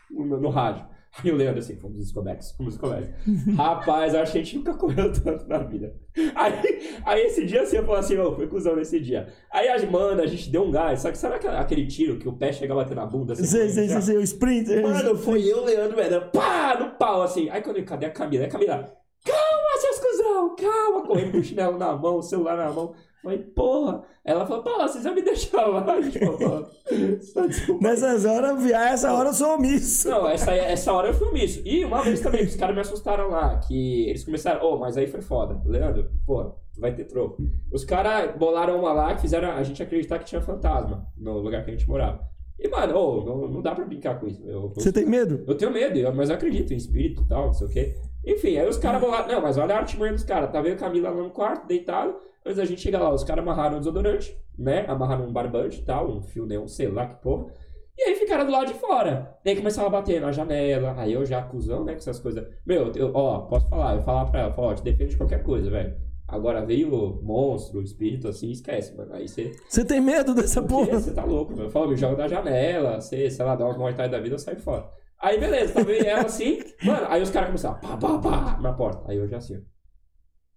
no, 0.10 0.40
no 0.40 0.50
rádio. 0.50 0.86
Aí 1.24 1.32
o 1.32 1.36
Leandro 1.36 1.60
assim, 1.60 1.76
fomos 1.78 1.98
descobertos, 1.98 2.52
fomos. 2.52 2.78
Rapaz, 3.56 4.14
acho 4.14 4.34
que 4.34 4.38
a 4.38 4.44
gente 4.44 4.58
nunca 4.58 4.74
correu 4.76 5.12
tanto 5.12 5.48
na 5.48 5.58
vida. 5.60 5.96
Aí, 6.36 7.00
aí 7.04 7.22
esse 7.26 7.44
dia 7.46 7.64
assim, 7.64 7.78
eu 7.78 7.86
falei 7.86 8.00
assim, 8.02 8.18
ô, 8.18 8.36
foi 8.36 8.48
cuzão 8.48 8.76
nesse 8.76 9.00
dia. 9.00 9.28
Aí, 9.52 9.68
a- 9.68 9.90
mano, 9.90 10.22
a 10.22 10.28
gente 10.28 10.50
deu 10.52 10.64
um 10.64 10.70
gás. 10.72 11.02
Só 11.02 11.10
que 11.10 11.18
sabe 11.18 11.36
aquele, 11.36 11.56
aquele 11.56 11.88
tiro 11.88 12.20
que 12.20 12.28
o 12.28 12.34
pé 12.34 12.52
chega 12.52 12.74
a 12.74 12.76
bater 12.76 12.96
na 12.96 13.06
bunda? 13.06 13.34
Assim, 13.34 13.46
Sei, 13.46 13.70
sei, 13.70 13.88
sei, 13.88 14.02
sei, 14.02 14.18
o 14.18 14.22
Sprinter. 14.22 14.84
Mano, 14.84 15.18
foi 15.18 15.44
eu, 15.44 15.64
Leandro, 15.64 16.00
Éder, 16.00 16.30
pá, 16.30 16.78
no 16.80 16.92
pau, 16.98 17.24
assim. 17.24 17.50
Aí 17.50 17.62
quando 17.64 17.78
eu, 17.78 17.86
cadê 17.86 18.06
a 18.06 18.12
Camila? 18.12 18.44
Aí 18.44 18.50
a 18.50 18.52
Camila, 18.52 18.94
calma, 20.58 21.06
correndo 21.06 21.32
com 21.32 21.38
o 21.38 21.44
chinelo 21.44 21.78
na 21.78 21.96
mão, 21.96 22.18
o 22.18 22.22
celular 22.24 22.58
na 22.58 22.72
mão. 22.72 22.94
Falei, 23.24 23.40
porra. 23.40 24.04
Ela 24.24 24.46
falou, 24.46 24.64
pô, 24.64 24.78
vocês 24.78 25.04
vão 25.04 25.14
me 25.16 25.22
deixar 25.22 25.66
lá. 25.68 25.86
Tipo. 27.50 27.82
Nessas 27.82 28.26
horas, 28.26 28.64
a 28.72 28.90
essa 28.90 29.12
hora 29.14 29.30
eu 29.30 29.34
sou 29.34 29.56
omisso. 29.56 30.10
Não, 30.10 30.28
essa, 30.28 30.54
essa 30.54 30.94
hora 30.94 31.10
eu 31.10 31.14
filmei 31.14 31.44
isso. 31.46 31.62
E 31.66 31.84
uma 31.84 32.02
vez 32.04 32.22
também, 32.22 32.44
os 32.44 32.56
caras 32.56 32.76
me 32.76 32.82
assustaram 32.82 33.30
lá, 33.30 33.58
que 33.60 34.08
eles 34.10 34.24
começaram, 34.24 34.66
oh, 34.66 34.78
mas 34.78 34.98
aí 34.98 35.08
foi 35.08 35.22
foda. 35.22 35.60
Leandro, 35.66 36.10
pô, 36.26 36.54
vai 36.78 36.94
ter 36.94 37.06
troco. 37.06 37.42
Os 37.72 37.84
caras 37.84 38.36
bolaram 38.38 38.80
uma 38.80 38.94
lá 38.94 39.16
que 39.16 39.22
fizeram 39.22 39.52
a 39.52 39.64
gente 39.64 39.82
acreditar 39.84 40.20
que 40.20 40.26
tinha 40.26 40.42
fantasma 40.42 41.06
no 41.18 41.40
lugar 41.40 41.64
que 41.66 41.72
a 41.72 41.74
gente 41.76 41.88
morava. 41.90 42.22
E, 42.60 42.68
mano, 42.70 42.96
oh, 42.98 43.24
não, 43.24 43.48
não 43.50 43.62
dá 43.62 43.76
pra 43.76 43.86
brincar 43.86 44.20
com 44.20 44.28
isso. 44.28 44.42
Eu, 44.48 44.72
Você 44.76 44.92
tem 44.92 45.06
medo? 45.06 45.44
eu 45.48 45.56
tenho 45.56 45.72
medo, 45.72 45.98
eu- 45.98 46.14
mas 46.14 46.30
eu 46.30 46.36
acredito 46.36 46.74
em 46.74 46.78
espírito 46.78 47.22
e 47.24 47.28
tal, 47.28 47.48
não 47.48 47.54
sei 47.54 47.68
o 47.68 47.70
quê. 47.70 47.96
Enfim, 48.28 48.58
aí 48.58 48.68
os 48.68 48.78
caras 48.78 49.00
bolaram. 49.00 49.28
Não, 49.28 49.42
mas 49.42 49.58
olha 49.58 49.76
a 49.76 49.78
artimanha 49.80 50.12
dos 50.12 50.24
caras. 50.24 50.52
Tá 50.52 50.62
vendo 50.62 50.74
a 50.74 50.80
Camila 50.80 51.10
lá 51.10 51.24
no 51.24 51.30
quarto, 51.30 51.66
deitado. 51.66 52.14
Antes 52.46 52.58
da 52.58 52.66
gente 52.66 52.82
chegar 52.82 53.00
lá, 53.00 53.14
os 53.14 53.24
caras 53.24 53.42
amarraram 53.42 53.78
o 53.78 53.80
desodorante, 53.80 54.38
né? 54.58 54.86
Amarraram 54.88 55.26
um 55.26 55.32
barbante 55.32 55.80
e 55.80 55.84
tal, 55.84 56.10
um 56.10 56.22
fio 56.22 56.46
neon, 56.46 56.68
sei 56.68 56.90
lá 56.90 57.08
que 57.08 57.22
porra. 57.22 57.46
E 57.98 58.04
aí 58.04 58.16
ficaram 58.16 58.46
do 58.46 58.52
lado 58.52 58.68
de 58.68 58.74
fora. 58.74 59.38
Daí 59.44 59.56
começava 59.56 59.88
a 59.88 59.90
bater 59.90 60.22
na 60.22 60.32
janela. 60.32 60.94
Aí 60.98 61.14
eu 61.14 61.26
já 61.26 61.40
acusão, 61.40 61.86
né? 61.86 61.94
Com 61.94 62.00
essas 62.00 62.20
coisas. 62.20 62.46
Meu, 62.66 62.92
eu, 62.94 63.12
ó, 63.14 63.40
posso 63.40 63.68
falar. 63.70 63.96
Eu 63.96 64.02
falava 64.02 64.30
pra 64.30 64.42
ela, 64.42 64.54
ó, 64.58 64.74
te 64.74 64.84
defende 64.84 65.12
de 65.12 65.18
qualquer 65.18 65.42
coisa, 65.42 65.70
velho. 65.70 65.96
Agora 66.28 66.66
veio 66.66 66.94
o 66.94 67.24
monstro, 67.24 67.80
o 67.80 67.84
espírito 67.84 68.28
assim, 68.28 68.52
esquece, 68.52 68.96
mano. 68.96 69.14
Aí 69.14 69.28
você. 69.28 69.52
Você 69.68 69.86
tem 69.86 70.02
medo 70.02 70.36
dessa 70.36 70.62
porra? 70.62 71.00
Você 71.00 71.14
tá 71.14 71.24
louco, 71.24 71.56
meu. 71.56 71.66
Eu 71.66 71.72
falo, 71.72 71.88
me 71.88 71.96
joga 71.96 72.18
da 72.18 72.28
janela, 72.28 73.00
você, 73.00 73.30
sei 73.30 73.46
lá, 73.46 73.56
dá 73.56 73.66
umas 73.66 73.78
mortais 73.78 74.12
da 74.12 74.20
vida, 74.20 74.36
eu 74.36 74.40
saio 74.40 74.60
fora. 74.60 74.86
Aí 75.20 75.40
beleza, 75.40 75.74
tava 75.74 75.92
eu 75.92 76.04
e 76.04 76.06
ela 76.08 76.22
assim, 76.26 76.60
mano, 76.84 77.08
aí 77.10 77.22
os 77.22 77.30
caras 77.32 77.48
começaram, 77.48 77.80
pá, 77.80 77.98
pá, 77.98 78.20
pá, 78.20 78.60
na 78.62 78.74
porta. 78.74 79.04
Aí 79.10 79.18
eu 79.18 79.28
já 79.28 79.38
assim, 79.38 79.58
ó. 79.58 79.60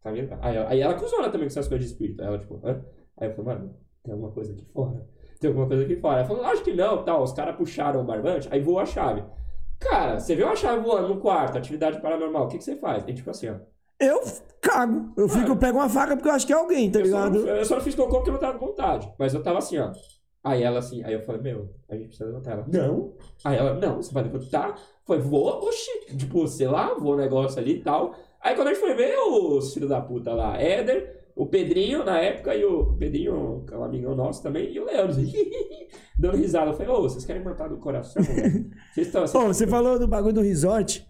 Tá 0.02 0.10
vendo? 0.10 0.36
Aí, 0.40 0.56
aí 0.58 0.80
ela 0.80 0.94
acusou 0.94 1.22
também 1.24 1.40
com 1.40 1.46
essas 1.46 1.68
coisas 1.68 1.86
de 1.86 1.92
espírito. 1.92 2.20
Aí 2.22 2.28
ela, 2.28 2.38
tipo, 2.38 2.60
hã? 2.64 2.82
Aí 3.18 3.28
eu 3.28 3.34
falei, 3.34 3.54
mano, 3.54 3.74
tem 4.02 4.12
alguma 4.12 4.32
coisa 4.32 4.52
aqui 4.52 4.64
fora. 4.72 5.06
Tem 5.38 5.48
alguma 5.48 5.66
coisa 5.66 5.84
aqui 5.84 5.96
fora. 5.96 6.18
Ela 6.20 6.28
falou, 6.28 6.44
acho 6.44 6.62
que 6.62 6.72
não, 6.72 7.02
tal. 7.04 7.22
Os 7.22 7.32
caras 7.32 7.56
puxaram 7.56 8.00
o 8.00 8.04
barbante, 8.04 8.48
aí 8.50 8.60
voou 8.60 8.78
a 8.78 8.86
chave. 8.86 9.22
Cara, 9.78 10.18
você 10.18 10.34
viu 10.34 10.48
a 10.48 10.56
chave 10.56 10.82
voando 10.82 11.08
no 11.08 11.20
quarto, 11.20 11.56
atividade 11.56 12.00
paranormal, 12.00 12.44
o 12.44 12.48
que, 12.48 12.58
que 12.58 12.64
você 12.64 12.76
faz? 12.76 13.02
Tem 13.02 13.14
tipo 13.14 13.30
assim, 13.30 13.48
ó. 13.48 13.56
Eu 13.98 14.20
cago. 14.60 15.12
Eu 15.16 15.28
fico, 15.28 15.50
eu 15.50 15.56
pego 15.56 15.78
uma 15.78 15.88
faca 15.88 16.16
porque 16.16 16.28
eu 16.28 16.32
acho 16.34 16.46
que 16.46 16.52
é 16.52 16.56
alguém, 16.56 16.90
tá 16.90 17.00
Eu 17.00 17.06
só, 17.06 17.18
não, 17.20 17.38
ligado? 17.40 17.48
eu 17.58 17.64
só 17.64 17.74
não 17.76 17.82
fiz 17.82 17.94
cocô 17.94 18.16
porque 18.16 18.30
eu 18.30 18.34
não 18.34 18.40
tava 18.40 18.58
com 18.58 18.66
vontade. 18.66 19.12
Mas 19.18 19.34
eu 19.34 19.42
tava 19.42 19.58
assim, 19.58 19.78
ó. 19.78 19.92
Aí 20.42 20.62
ela 20.62 20.78
assim, 20.78 21.04
aí 21.04 21.12
eu 21.12 21.20
falei, 21.20 21.42
meu, 21.42 21.68
a 21.88 21.94
gente 21.94 22.06
precisa 22.06 22.26
levantar 22.30 22.52
ela. 22.52 22.66
Não. 22.66 23.12
Aí 23.44 23.58
ela, 23.58 23.74
não, 23.74 23.96
você 23.96 24.12
vai 24.12 24.22
levantar. 24.22 24.74
Foi, 25.04 25.18
vou, 25.18 25.46
oxi, 25.68 26.16
tipo, 26.16 26.46
sei 26.46 26.66
lá, 26.66 26.94
vou 26.94 27.12
o 27.12 27.16
negócio 27.16 27.60
ali 27.60 27.76
e 27.76 27.82
tal. 27.82 28.14
Aí 28.40 28.54
quando 28.54 28.68
a 28.68 28.72
gente 28.72 28.80
foi 28.80 28.94
ver 28.94 29.16
os 29.18 29.74
filhos 29.74 29.90
da 29.90 30.00
puta 30.00 30.32
lá, 30.32 30.58
Éder, 30.58 31.24
O 31.36 31.46
Pedrinho, 31.46 32.04
na 32.04 32.18
época, 32.18 32.54
e 32.54 32.64
o 32.64 32.94
Pedrinho, 32.94 33.64
que 33.66 33.74
é 33.74 33.76
um 33.76 33.84
amigão 33.84 34.14
nosso 34.14 34.42
também, 34.42 34.72
e 34.72 34.80
o 34.80 34.84
Leandro, 34.86 35.16
dando 36.18 36.36
risada. 36.38 36.70
Eu 36.70 36.74
falei, 36.74 36.90
ô, 36.90 37.02
vocês 37.02 37.24
querem 37.24 37.44
matar 37.44 37.68
do 37.68 37.76
coração? 37.76 38.22
velho? 38.22 38.70
Vocês 38.94 39.06
estão... 39.08 39.24
Pô, 39.26 39.46
você 39.46 39.66
falou 39.66 39.98
do 39.98 40.08
bagulho 40.08 40.34
do 40.34 40.40
resort. 40.40 41.06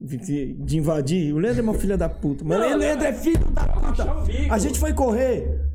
De, 0.00 0.52
de 0.54 0.76
invadir. 0.76 1.32
O 1.32 1.38
Leandro 1.38 1.60
é 1.60 1.62
uma 1.62 1.74
filha 1.74 1.96
da 1.96 2.08
puta. 2.08 2.44
Mas 2.44 2.74
o 2.74 2.76
Leandro 2.76 3.06
é 3.06 3.12
filho 3.12 3.46
da 3.52 3.66
puta. 3.68 4.04
A 4.50 4.58
gente 4.58 4.78
foi 4.78 4.92
correr. 4.92 5.73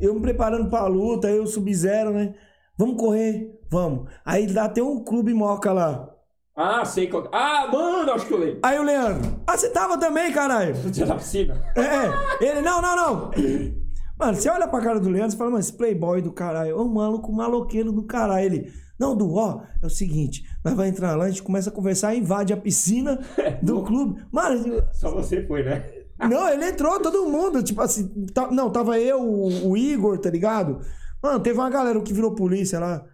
Eu 0.00 0.14
me 0.14 0.20
preparando 0.20 0.68
pra 0.68 0.86
luta, 0.86 1.28
eu 1.28 1.46
sub-zero, 1.46 2.12
né? 2.12 2.34
Vamos 2.76 2.96
correr, 2.96 3.58
vamos. 3.70 4.08
Aí 4.24 4.46
lá 4.52 4.68
tem 4.68 4.82
um 4.82 5.02
clube 5.02 5.34
moca 5.34 5.72
lá. 5.72 6.08
Ah, 6.54 6.84
sei 6.84 7.06
qual... 7.06 7.28
Ah, 7.32 7.68
mano, 7.72 8.12
acho 8.12 8.26
que 8.26 8.32
eu 8.34 8.38
lembro. 8.38 8.58
Aí 8.62 8.78
o 8.78 8.82
Leandro. 8.82 9.40
Ah, 9.46 9.56
você 9.56 9.70
tava 9.70 9.98
também, 9.98 10.32
caralho? 10.32 10.74
Dia 10.90 11.06
da 11.06 11.14
piscina. 11.14 11.54
É, 11.76 12.44
ele, 12.44 12.60
não, 12.62 12.82
não, 12.82 12.96
não. 12.96 13.30
Mano, 14.18 14.34
você 14.34 14.48
olha 14.50 14.66
pra 14.66 14.80
cara 14.80 14.98
do 14.98 15.08
Leandro 15.08 15.34
e 15.34 15.38
fala, 15.38 15.50
mano, 15.50 15.60
esse 15.60 15.72
playboy 15.72 16.20
do 16.20 16.32
caralho, 16.32 16.76
ô 16.76 16.84
maluco 16.88 17.32
maloqueiro 17.32 17.92
do 17.92 18.02
caralho. 18.02 18.44
Ele, 18.44 18.72
não, 18.98 19.16
Du, 19.16 19.32
ó, 19.36 19.62
é 19.80 19.86
o 19.86 19.90
seguinte, 19.90 20.42
nós 20.64 20.74
vamos 20.74 20.90
entrar 20.90 21.14
lá, 21.14 21.26
a 21.26 21.28
gente 21.28 21.44
começa 21.44 21.70
a 21.70 21.72
conversar, 21.72 22.16
invade 22.16 22.52
a 22.52 22.56
piscina 22.56 23.20
do 23.62 23.82
clube. 23.84 24.20
Mano, 24.32 24.82
Só 24.92 25.12
você 25.12 25.46
foi, 25.46 25.62
né? 25.62 25.84
Não, 26.18 26.48
ele 26.48 26.66
entrou, 26.66 27.00
todo 27.00 27.28
mundo, 27.28 27.62
tipo 27.62 27.80
assim, 27.80 28.08
tá- 28.32 28.50
não, 28.50 28.70
tava 28.70 28.98
eu, 28.98 29.20
o, 29.20 29.70
o 29.70 29.76
Igor, 29.76 30.18
tá 30.18 30.30
ligado? 30.30 30.80
Mano, 31.22 31.40
teve 31.40 31.58
uma 31.58 31.70
galera 31.70 32.00
que 32.00 32.12
virou 32.12 32.34
polícia 32.34 32.78
lá. 32.78 33.04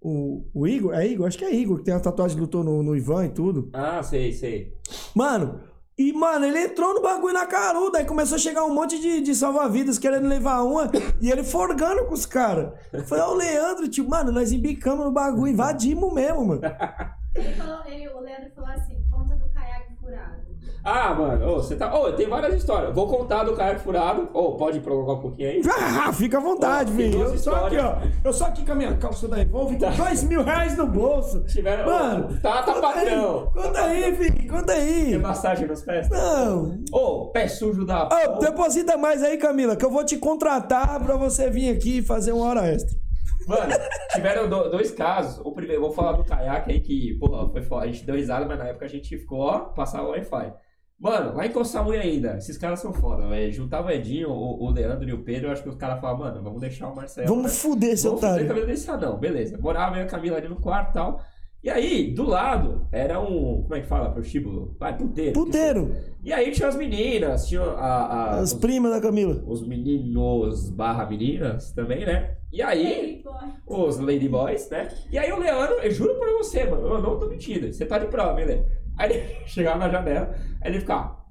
O, 0.00 0.44
o 0.54 0.66
Igor, 0.66 0.92
é 0.94 1.06
Igor? 1.06 1.26
Acho 1.26 1.38
que 1.38 1.44
é 1.44 1.54
Igor, 1.54 1.78
que 1.78 1.84
tem 1.84 1.94
a 1.94 2.00
tatuagem, 2.00 2.38
lutou 2.38 2.62
no, 2.62 2.82
no 2.82 2.94
Ivan 2.94 3.26
e 3.26 3.30
tudo. 3.30 3.70
Ah, 3.72 4.02
sei, 4.02 4.32
sei. 4.32 4.74
Mano, 5.14 5.60
e, 5.96 6.12
mano, 6.12 6.44
ele 6.44 6.58
entrou 6.58 6.92
no 6.92 7.00
bagulho 7.00 7.32
na 7.32 7.46
caruda, 7.46 7.98
aí 7.98 8.04
começou 8.04 8.34
a 8.34 8.38
chegar 8.38 8.64
um 8.64 8.74
monte 8.74 9.00
de, 9.00 9.20
de 9.20 9.34
salva-vidas 9.34 9.98
querendo 9.98 10.26
levar 10.26 10.62
uma, 10.62 10.90
e 11.20 11.30
ele 11.30 11.44
forgando 11.44 12.04
com 12.04 12.12
os 12.12 12.26
caras. 12.26 12.72
Eu 12.92 13.04
falei, 13.04 13.24
ó, 13.24 13.30
o 13.30 13.34
Leandro, 13.34 13.88
tio, 13.88 14.06
mano, 14.08 14.32
nós 14.32 14.50
embicamos 14.52 15.04
no 15.06 15.12
bagulho, 15.12 15.52
invadimos 15.52 16.12
mesmo, 16.12 16.44
mano. 16.44 16.60
Ele 17.34 17.54
falou, 17.54 17.78
ele, 17.86 18.08
o 18.08 18.20
Leandro 18.20 18.50
falou 18.54 18.70
assim, 18.70 18.96
conta 19.10 19.36
do 19.36 19.43
furado. 20.04 20.44
Ah, 20.86 21.14
mano, 21.14 21.46
ô, 21.48 21.56
você 21.56 21.76
tá. 21.76 21.94
Ô, 21.98 22.12
tem 22.12 22.28
várias 22.28 22.54
histórias. 22.56 22.94
Vou 22.94 23.08
contar 23.08 23.44
do 23.44 23.54
caiaque 23.54 23.80
furado. 23.80 24.28
Ô, 24.34 24.52
pode 24.52 24.80
prolongar 24.80 25.16
um 25.16 25.20
pouquinho 25.20 25.48
aí? 25.48 25.62
Ah, 25.66 26.12
fica 26.12 26.36
à 26.36 26.40
vontade, 26.40 26.92
tem 26.92 27.10
filho. 27.10 27.24
Eu 27.24 27.38
só 27.38 27.66
aqui, 27.66 27.78
ó. 27.78 27.96
Eu 28.22 28.32
só 28.34 28.44
aqui 28.46 28.66
com 28.66 28.72
a 28.72 28.74
minha 28.74 28.94
calça 28.98 29.26
da 29.26 29.40
Evolve, 29.40 29.78
com 29.78 29.90
dois 29.96 30.22
mil 30.24 30.42
reais 30.42 30.76
no 30.76 30.86
bolso. 30.86 31.40
Tiveram. 31.44 31.86
Mano, 31.86 32.38
tá, 32.40 32.62
tá 32.62 32.74
conta 32.74 32.88
aí, 32.88 32.94
patrão. 33.06 33.50
Conta 33.54 33.80
aí, 33.80 34.14
filho, 34.14 34.48
conta 34.52 34.72
aí. 34.74 35.04
Tem 35.06 35.18
massagem 35.18 35.66
nos 35.66 35.82
pés? 35.82 36.08
Não. 36.10 36.78
Ô, 36.92 37.30
pé 37.30 37.48
sujo 37.48 37.86
da. 37.86 38.06
Ô, 38.06 38.38
deposita 38.38 38.98
mais 38.98 39.22
aí, 39.22 39.38
Camila, 39.38 39.76
que 39.76 39.84
eu 39.86 39.90
vou 39.90 40.04
te 40.04 40.18
contratar 40.18 41.02
pra 41.02 41.16
você 41.16 41.48
vir 41.48 41.70
aqui 41.70 42.02
fazer 42.02 42.32
uma 42.32 42.44
hora 42.44 42.66
extra. 42.66 43.03
Mano, 43.46 43.72
tiveram 44.12 44.48
do- 44.48 44.70
dois 44.70 44.90
casos. 44.90 45.40
O 45.44 45.52
primeiro, 45.52 45.82
vou 45.82 45.92
falar 45.92 46.12
do 46.12 46.24
caiaque 46.24 46.72
aí 46.72 46.80
que, 46.80 47.14
porra, 47.18 47.48
foi 47.50 47.62
foda. 47.62 47.84
A 47.84 47.86
gente 47.86 48.04
deu 48.04 48.14
risada, 48.14 48.46
mas 48.46 48.58
na 48.58 48.66
época 48.68 48.84
a 48.86 48.88
gente 48.88 49.16
ficou, 49.18 49.40
ó, 49.40 49.58
passava 49.60 50.06
o 50.08 50.10
Wi-Fi. 50.10 50.52
Mano, 50.98 51.36
lá 51.36 51.44
em 51.44 51.50
Coçamui 51.50 51.98
ainda, 51.98 52.36
esses 52.36 52.56
caras 52.56 52.78
são 52.80 52.92
foda, 52.92 53.26
velho. 53.28 53.52
Juntava 53.52 53.88
o 53.88 53.90
Edinho, 53.90 54.30
o, 54.30 54.64
o 54.64 54.70
Leandro 54.70 55.08
e 55.08 55.12
o 55.12 55.24
Pedro, 55.24 55.48
eu 55.48 55.52
acho 55.52 55.62
que 55.62 55.68
os 55.68 55.74
caras 55.74 56.00
falavam, 56.00 56.24
mano, 56.26 56.42
vamos 56.42 56.60
deixar 56.60 56.88
o 56.88 56.94
Marcelo. 56.94 57.26
né? 57.28 57.34
Vamos 57.34 57.58
fuder 57.60 57.90
esse 57.90 58.06
Vamos 58.06 58.22
otário. 58.22 58.46
cabelo 58.46 58.66
desse 58.66 58.88
anão, 58.90 59.18
beleza. 59.18 59.58
Morava 59.58 59.96
eu 59.96 60.02
e 60.02 60.04
a 60.04 60.06
Camila 60.06 60.36
ali 60.38 60.48
no 60.48 60.60
quarto 60.60 60.90
e 60.90 60.92
tal. 60.94 61.20
E 61.64 61.70
aí, 61.70 62.12
do 62.12 62.24
lado, 62.28 62.86
era 62.92 63.18
um. 63.18 63.62
Como 63.62 63.74
é 63.74 63.80
que 63.80 63.86
fala? 63.86 64.10
Prostíbulo? 64.10 64.76
Vai, 64.78 64.94
puteiro. 64.98 65.32
Puteiro. 65.32 65.94
E 66.22 66.30
aí 66.30 66.50
tinha 66.50 66.68
as 66.68 66.76
meninas, 66.76 67.48
tinha 67.48 67.62
a, 67.62 68.04
a- 68.04 68.30
As 68.38 68.52
os, 68.52 68.58
primas 68.60 68.92
da 68.92 69.00
Camila. 69.00 69.42
os 69.46 69.66
meninos 69.66 70.68
barra 70.70 71.06
meninas 71.06 71.72
também, 71.72 72.04
né? 72.04 72.36
E 72.52 72.60
aí, 72.60 73.24
os 73.66 73.98
ladyboys, 73.98 74.68
né? 74.68 74.88
E 75.10 75.16
aí 75.18 75.32
o 75.32 75.38
Leandro, 75.38 75.76
eu 75.76 75.90
juro 75.90 76.14
pra 76.16 76.30
você, 76.34 76.64
mano, 76.64 76.86
eu 76.86 77.00
não 77.00 77.18
tô 77.18 77.26
mentindo. 77.28 77.72
Você 77.72 77.86
tá 77.86 77.98
de 77.98 78.08
prova, 78.08 78.38
hein, 78.42 78.46
Lê? 78.46 78.62
Aí 78.98 79.10
ele 79.10 79.24
chegava 79.48 79.78
na 79.78 79.88
janela, 79.88 80.34
aí 80.60 80.70
ele 80.70 80.80
ficava. 80.80 81.23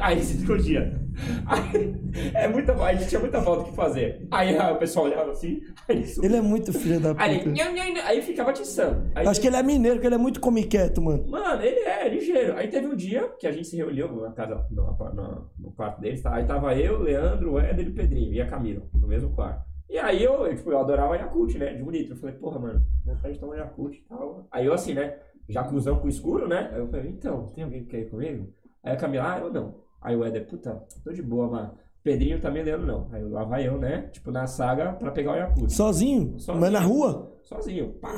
Aí 0.00 0.22
se 0.22 0.36
escondia. 0.36 1.00
Aí, 1.46 1.94
é 2.34 2.48
muita, 2.48 2.72
a 2.74 2.92
gente 2.94 3.08
tinha 3.08 3.20
muita 3.20 3.40
falta 3.40 3.64
que 3.70 3.76
fazer. 3.76 4.26
Aí 4.30 4.54
o 4.58 4.76
pessoal 4.76 5.06
olhava 5.06 5.30
assim, 5.30 5.62
aí 5.88 6.04
ele 6.22 6.36
é 6.36 6.40
muito 6.40 6.72
filho 6.72 7.00
da 7.00 7.14
Aí 7.16 7.36
ele, 7.36 7.50
puta. 7.50 7.70
nham, 7.70 8.04
aí 8.04 8.20
ficava 8.20 8.50
atiçando. 8.50 9.10
Aí 9.14 9.26
Acho 9.26 9.40
que 9.40 9.46
ele 9.46 9.56
é 9.56 9.62
mineiro, 9.62 10.00
que 10.00 10.06
ele 10.06 10.16
é 10.16 10.18
muito 10.18 10.40
comiqueto, 10.40 11.00
mano. 11.00 11.26
Mano, 11.28 11.62
ele 11.62 11.80
é 11.80 12.08
ligeiro. 12.08 12.56
Aí 12.56 12.68
teve 12.68 12.86
um 12.86 12.96
dia 12.96 13.28
que 13.38 13.46
a 13.46 13.52
gente 13.52 13.68
se 13.68 13.76
reuniu 13.76 14.08
na 14.20 14.32
casa, 14.32 14.66
no, 14.70 14.82
no, 14.82 15.50
no 15.58 15.72
quarto 15.72 16.00
deles, 16.00 16.20
tá? 16.20 16.34
Aí 16.34 16.44
tava 16.44 16.74
eu, 16.74 16.98
o 16.98 17.02
Leandro, 17.02 17.52
o 17.52 17.60
Éder 17.60 17.86
e 17.86 17.90
o 17.90 17.94
Pedrinho, 17.94 18.32
e 18.32 18.40
a 18.40 18.46
Camila, 18.46 18.82
no 18.92 19.06
mesmo 19.06 19.30
quarto. 19.30 19.64
E 19.88 19.98
aí 19.98 20.22
eu, 20.24 20.46
eu, 20.46 20.56
tipo, 20.56 20.70
eu 20.70 20.80
adorava 20.80 21.16
Yakult, 21.16 21.54
né? 21.56 21.74
De 21.74 21.82
litro. 21.82 22.14
Eu 22.14 22.18
falei, 22.18 22.34
porra, 22.34 22.58
mano, 22.58 22.84
vontade 23.04 23.34
de 23.34 23.40
tomar 23.40 23.56
Yakult 23.56 23.94
e 23.96 24.02
tal. 24.08 24.46
Aí 24.50 24.66
eu 24.66 24.74
assim, 24.74 24.94
né? 24.94 25.16
Já 25.48 25.62
cuzão 25.62 25.98
com 25.98 26.06
o 26.06 26.10
escuro, 26.10 26.48
né? 26.48 26.70
Aí 26.72 26.80
eu 26.80 26.88
falei, 26.88 27.10
então, 27.10 27.46
tem 27.54 27.62
alguém 27.62 27.84
que 27.84 27.90
quer 27.90 28.00
ir 28.00 28.10
comigo? 28.10 28.52
Aí 28.84 28.92
a 28.92 28.96
Camila, 28.96 29.34
ah, 29.34 29.38
eu 29.40 29.52
não. 29.52 29.74
Aí 30.02 30.14
o 30.14 30.24
Éder, 30.24 30.46
puta, 30.46 30.82
tô 31.02 31.12
de 31.12 31.22
boa, 31.22 31.48
mano. 31.50 31.72
Pedrinho 32.02 32.38
também, 32.38 32.62
Leandro 32.62 32.86
não. 32.86 33.08
Aí 33.10 33.22
lá 33.24 33.44
vai 33.44 33.66
eu, 33.66 33.78
né? 33.78 34.10
Tipo, 34.12 34.30
na 34.30 34.46
saga 34.46 34.92
pra 34.92 35.10
pegar 35.10 35.32
o 35.32 35.36
Yakult. 35.36 35.70
Sozinho? 35.72 36.38
Sozinho. 36.38 36.60
Mas 36.60 36.70
na 36.70 36.80
rua? 36.80 37.32
Sozinho, 37.42 37.94
pá. 37.94 38.12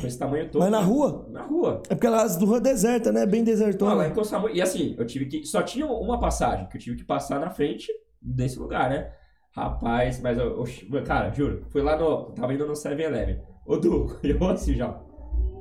Com 0.00 0.06
esse 0.06 0.18
tamanho 0.18 0.50
todo. 0.50 0.62
Mas 0.62 0.70
na 0.70 0.80
rua? 0.80 1.26
Na 1.30 1.42
rua. 1.42 1.82
É 1.90 1.94
porque 1.94 2.08
lá 2.08 2.26
do 2.26 2.46
rua 2.46 2.58
deserta, 2.60 3.12
né? 3.12 3.26
Bem 3.26 3.40
lá 3.40 3.46
desertona. 3.46 4.06
em 4.08 4.14
Coçamui. 4.14 4.52
E 4.54 4.62
assim, 4.62 4.94
eu 4.98 5.04
tive 5.06 5.26
que. 5.26 5.44
Só 5.44 5.62
tinha 5.62 5.86
uma 5.86 6.18
passagem 6.18 6.66
que 6.68 6.78
eu 6.78 6.80
tive 6.80 6.96
que 6.96 7.04
passar 7.04 7.38
na 7.38 7.50
frente 7.50 7.92
desse 8.22 8.58
lugar, 8.58 8.88
né? 8.88 9.10
Rapaz, 9.54 10.20
mas 10.20 10.38
eu. 10.38 10.64
eu- 10.92 11.04
cara, 11.04 11.30
juro, 11.30 11.66
fui 11.70 11.82
lá 11.82 11.96
no. 11.98 12.30
Tava 12.32 12.54
indo 12.54 12.66
no 12.66 12.72
7-Eleven. 12.74 13.40
Ô, 13.66 13.76
Du, 13.76 14.16
eu 14.24 14.42
assim 14.48 14.74
já. 14.74 14.98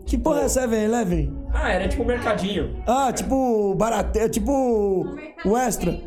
Que 0.05 0.17
porra 0.17 0.41
é 0.41 0.45
7-Eleven? 0.45 1.45
Ah, 1.51 1.71
era 1.71 1.87
tipo 1.87 2.03
um 2.03 2.05
mercadinho. 2.05 2.83
Ah, 2.87 3.11
tipo 3.11 3.73
barate... 3.75 4.19
é 4.19 4.29
tipo 4.29 4.51
o 5.43 5.57
extra. 5.57 5.99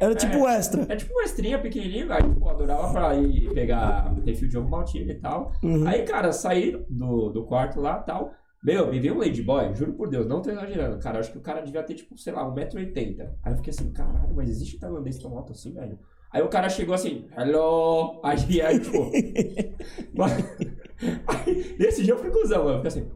Era 0.00 0.14
tipo 0.14 0.38
o 0.38 0.48
extra. 0.48 0.86
É 0.88 0.96
tipo 0.96 1.12
uma 1.12 1.24
estrinha 1.24 1.58
pequenininho, 1.58 2.12
aí, 2.12 2.22
pô, 2.22 2.48
adorava 2.48 2.92
pra 2.92 3.14
ir 3.16 3.52
pegar 3.52 4.14
refil 4.24 4.48
de 4.48 4.56
ovo 4.56 4.68
maltine 4.68 5.10
e 5.12 5.20
tal. 5.20 5.52
Uhum. 5.62 5.86
Aí, 5.86 6.04
cara, 6.04 6.32
saí 6.32 6.72
do, 6.88 7.28
do 7.30 7.44
quarto 7.44 7.80
lá 7.80 8.00
e 8.02 8.06
tal. 8.06 8.32
Meu, 8.62 8.90
me 8.90 8.98
veio 8.98 9.14
um 9.14 9.18
ladyboy, 9.18 9.74
juro 9.74 9.92
por 9.92 10.08
Deus, 10.08 10.26
não 10.26 10.40
tô 10.40 10.50
exagerando, 10.50 10.98
cara. 10.98 11.18
Acho 11.18 11.32
que 11.32 11.38
o 11.38 11.42
cara 11.42 11.60
devia 11.60 11.82
ter, 11.82 11.94
tipo, 11.94 12.16
sei 12.16 12.32
lá, 12.32 12.44
1,80m. 12.44 13.28
Aí 13.42 13.52
eu 13.52 13.56
fiquei 13.56 13.70
assim, 13.70 13.92
caralho, 13.92 14.34
mas 14.34 14.48
existe 14.48 14.78
tailandês 14.78 15.18
tão 15.18 15.36
alto 15.36 15.52
assim, 15.52 15.74
velho? 15.74 15.98
Aí 16.30 16.42
o 16.42 16.48
cara 16.48 16.68
chegou 16.68 16.94
assim, 16.94 17.26
hello! 17.36 18.20
Aí, 18.22 18.60
aí 18.60 18.80
tipo. 18.80 19.10
mas- 20.14 20.44
aí, 21.26 21.76
nesse 21.78 22.02
dia 22.04 22.12
eu 22.14 22.18
fui 22.18 22.30
cuzão, 22.30 22.64
mano. 22.64 22.78
Eu 22.78 22.82
fiquei 22.90 23.02
assim, 23.02 23.10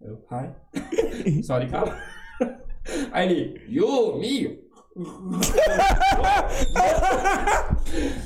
eu, 0.00 0.18
hi. 0.30 1.42
Sorry, 1.44 1.68
cara. 1.68 1.96
Aí 3.12 3.30
ele, 3.30 3.60
you, 3.68 4.18
me. 4.18 4.60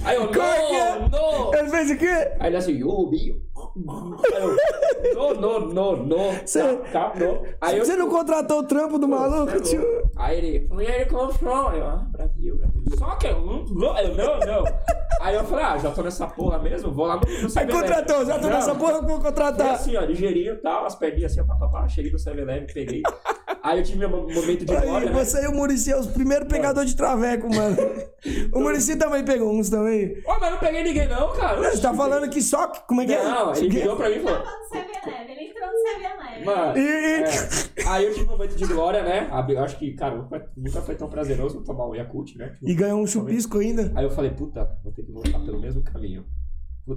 Aí 0.04 0.16
eu, 0.16 0.24
é 0.24 0.28
que 0.28 0.40
é? 0.40 0.98
no, 0.98 1.08
no. 1.08 1.54
Ele 1.54 1.68
fez 1.68 1.90
o 1.90 1.98
quê? 1.98 2.32
Aí 2.40 2.48
ele 2.48 2.56
assim, 2.56 2.72
you, 2.72 3.08
me. 3.10 3.40
Aí 3.76 5.10
eu, 5.12 5.34
no, 5.34 5.60
no, 5.60 5.74
no, 5.74 5.96
no. 6.06 6.16
Cê- 6.46 6.76
Tá, 6.92 7.12
no. 7.14 7.42
Aí 7.60 7.78
eu, 7.78 7.84
Você 7.84 7.94
não 7.96 8.08
contratou 8.08 8.60
o 8.60 8.62
trampo 8.62 8.98
do 8.98 9.06
maluco, 9.06 9.60
tio? 9.60 9.84
Aí 10.16 10.38
ele, 10.38 10.68
you 10.70 11.06
come 11.10 11.32
from? 11.34 11.72
Eu, 11.72 11.84
ah, 11.86 12.06
Brasil, 12.10 12.56
Brasil. 12.56 12.82
Só 12.98 13.14
que 13.16 13.26
eu, 13.26 13.40
não, 13.40 13.64
não, 13.64 13.94
não, 14.14 14.40
não. 14.40 14.64
Aí 15.20 15.34
eu 15.34 15.44
falei, 15.44 15.64
ah, 15.64 15.78
já 15.78 15.90
tô 15.90 16.02
nessa 16.02 16.26
porra 16.26 16.58
mesmo, 16.58 16.92
vou 16.92 17.06
lá 17.06 17.16
no, 17.16 17.22
Aí 17.26 17.46
7-Eleven. 17.48 17.80
contratou, 17.80 18.24
já 18.24 18.38
tô 18.38 18.46
Não. 18.48 18.54
nessa 18.54 18.74
porra, 18.74 19.00
vou 19.02 19.20
contratar. 19.20 19.74
assim, 19.74 19.96
ó, 19.96 20.00
ligeirinho 20.02 20.54
e 20.54 20.56
tal, 20.58 20.86
as 20.86 20.94
perninhas 20.94 21.32
assim, 21.32 21.40
ó, 21.40 21.44
pá, 21.44 21.54
pá, 21.56 21.68
pá, 21.68 21.88
cheguei 21.88 22.12
no 22.12 22.18
7-Eleven, 22.18 22.66
peguei. 22.72 23.02
Aí 23.62 23.78
eu 23.78 23.84
tive 23.84 23.98
meu 23.98 24.08
mo- 24.10 24.22
momento 24.32 24.60
de 24.60 24.66
glória, 24.66 25.08
Aí, 25.08 25.14
né? 25.14 25.24
você 25.24 25.42
e 25.44 25.48
o 25.48 25.52
Murici 25.52 25.90
é 25.92 25.98
os 25.98 26.06
primeiros 26.06 26.46
pegadores 26.48 26.90
de 26.90 26.96
traveco, 26.96 27.48
mano. 27.54 27.76
O 28.52 28.58
Murici 28.60 28.96
também 28.96 29.24
pegou 29.24 29.52
uns 29.52 29.70
também. 29.70 30.20
Ó, 30.26 30.36
mas 30.40 30.50
não 30.50 30.58
peguei 30.58 30.82
ninguém 30.82 31.06
não, 31.08 31.32
cara. 31.34 31.70
Você 31.70 31.80
tá 31.80 31.94
falando 31.94 32.28
que 32.28 32.42
só. 32.42 32.66
Como 32.88 33.00
é 33.02 33.06
que 33.06 33.14
é? 33.14 33.22
Não, 33.22 33.50
ele 33.66 33.80
virou 33.80 33.96
pra 33.96 34.08
mim 34.08 34.16
e 34.16 34.20
falou, 34.20 34.38
Tava 34.38 34.56
no 34.58 34.64
7-Eleven, 34.64 35.36
ele 35.36 35.50
entrou 35.50 35.68
no 35.68 35.74
7-Eleven. 35.74 36.44
mano... 36.44 36.78
E, 36.78 37.22
É. 37.22 37.88
Aí 37.88 38.04
eu 38.04 38.14
tive 38.14 38.26
um 38.26 38.30
momento 38.30 38.56
de 38.56 38.66
glória, 38.66 39.02
né? 39.02 39.28
Acho 39.62 39.78
que, 39.78 39.92
cara, 39.92 40.16
nunca, 40.16 40.50
nunca 40.56 40.82
foi 40.82 40.94
tão 40.94 41.08
prazeroso 41.08 41.62
tomar 41.62 41.86
o 41.86 41.94
Yakult, 41.94 42.36
né? 42.36 42.50
Tipo, 42.50 42.68
e 42.68 42.74
ganhou 42.74 43.00
um 43.00 43.06
chupisco 43.06 43.58
ainda. 43.58 43.92
Aí 43.94 44.04
eu 44.04 44.10
falei, 44.10 44.30
puta, 44.30 44.68
vou 44.82 44.92
ter 44.92 45.04
que 45.04 45.12
voltar 45.12 45.38
pelo 45.40 45.60
mesmo 45.60 45.82
caminho. 45.82 46.24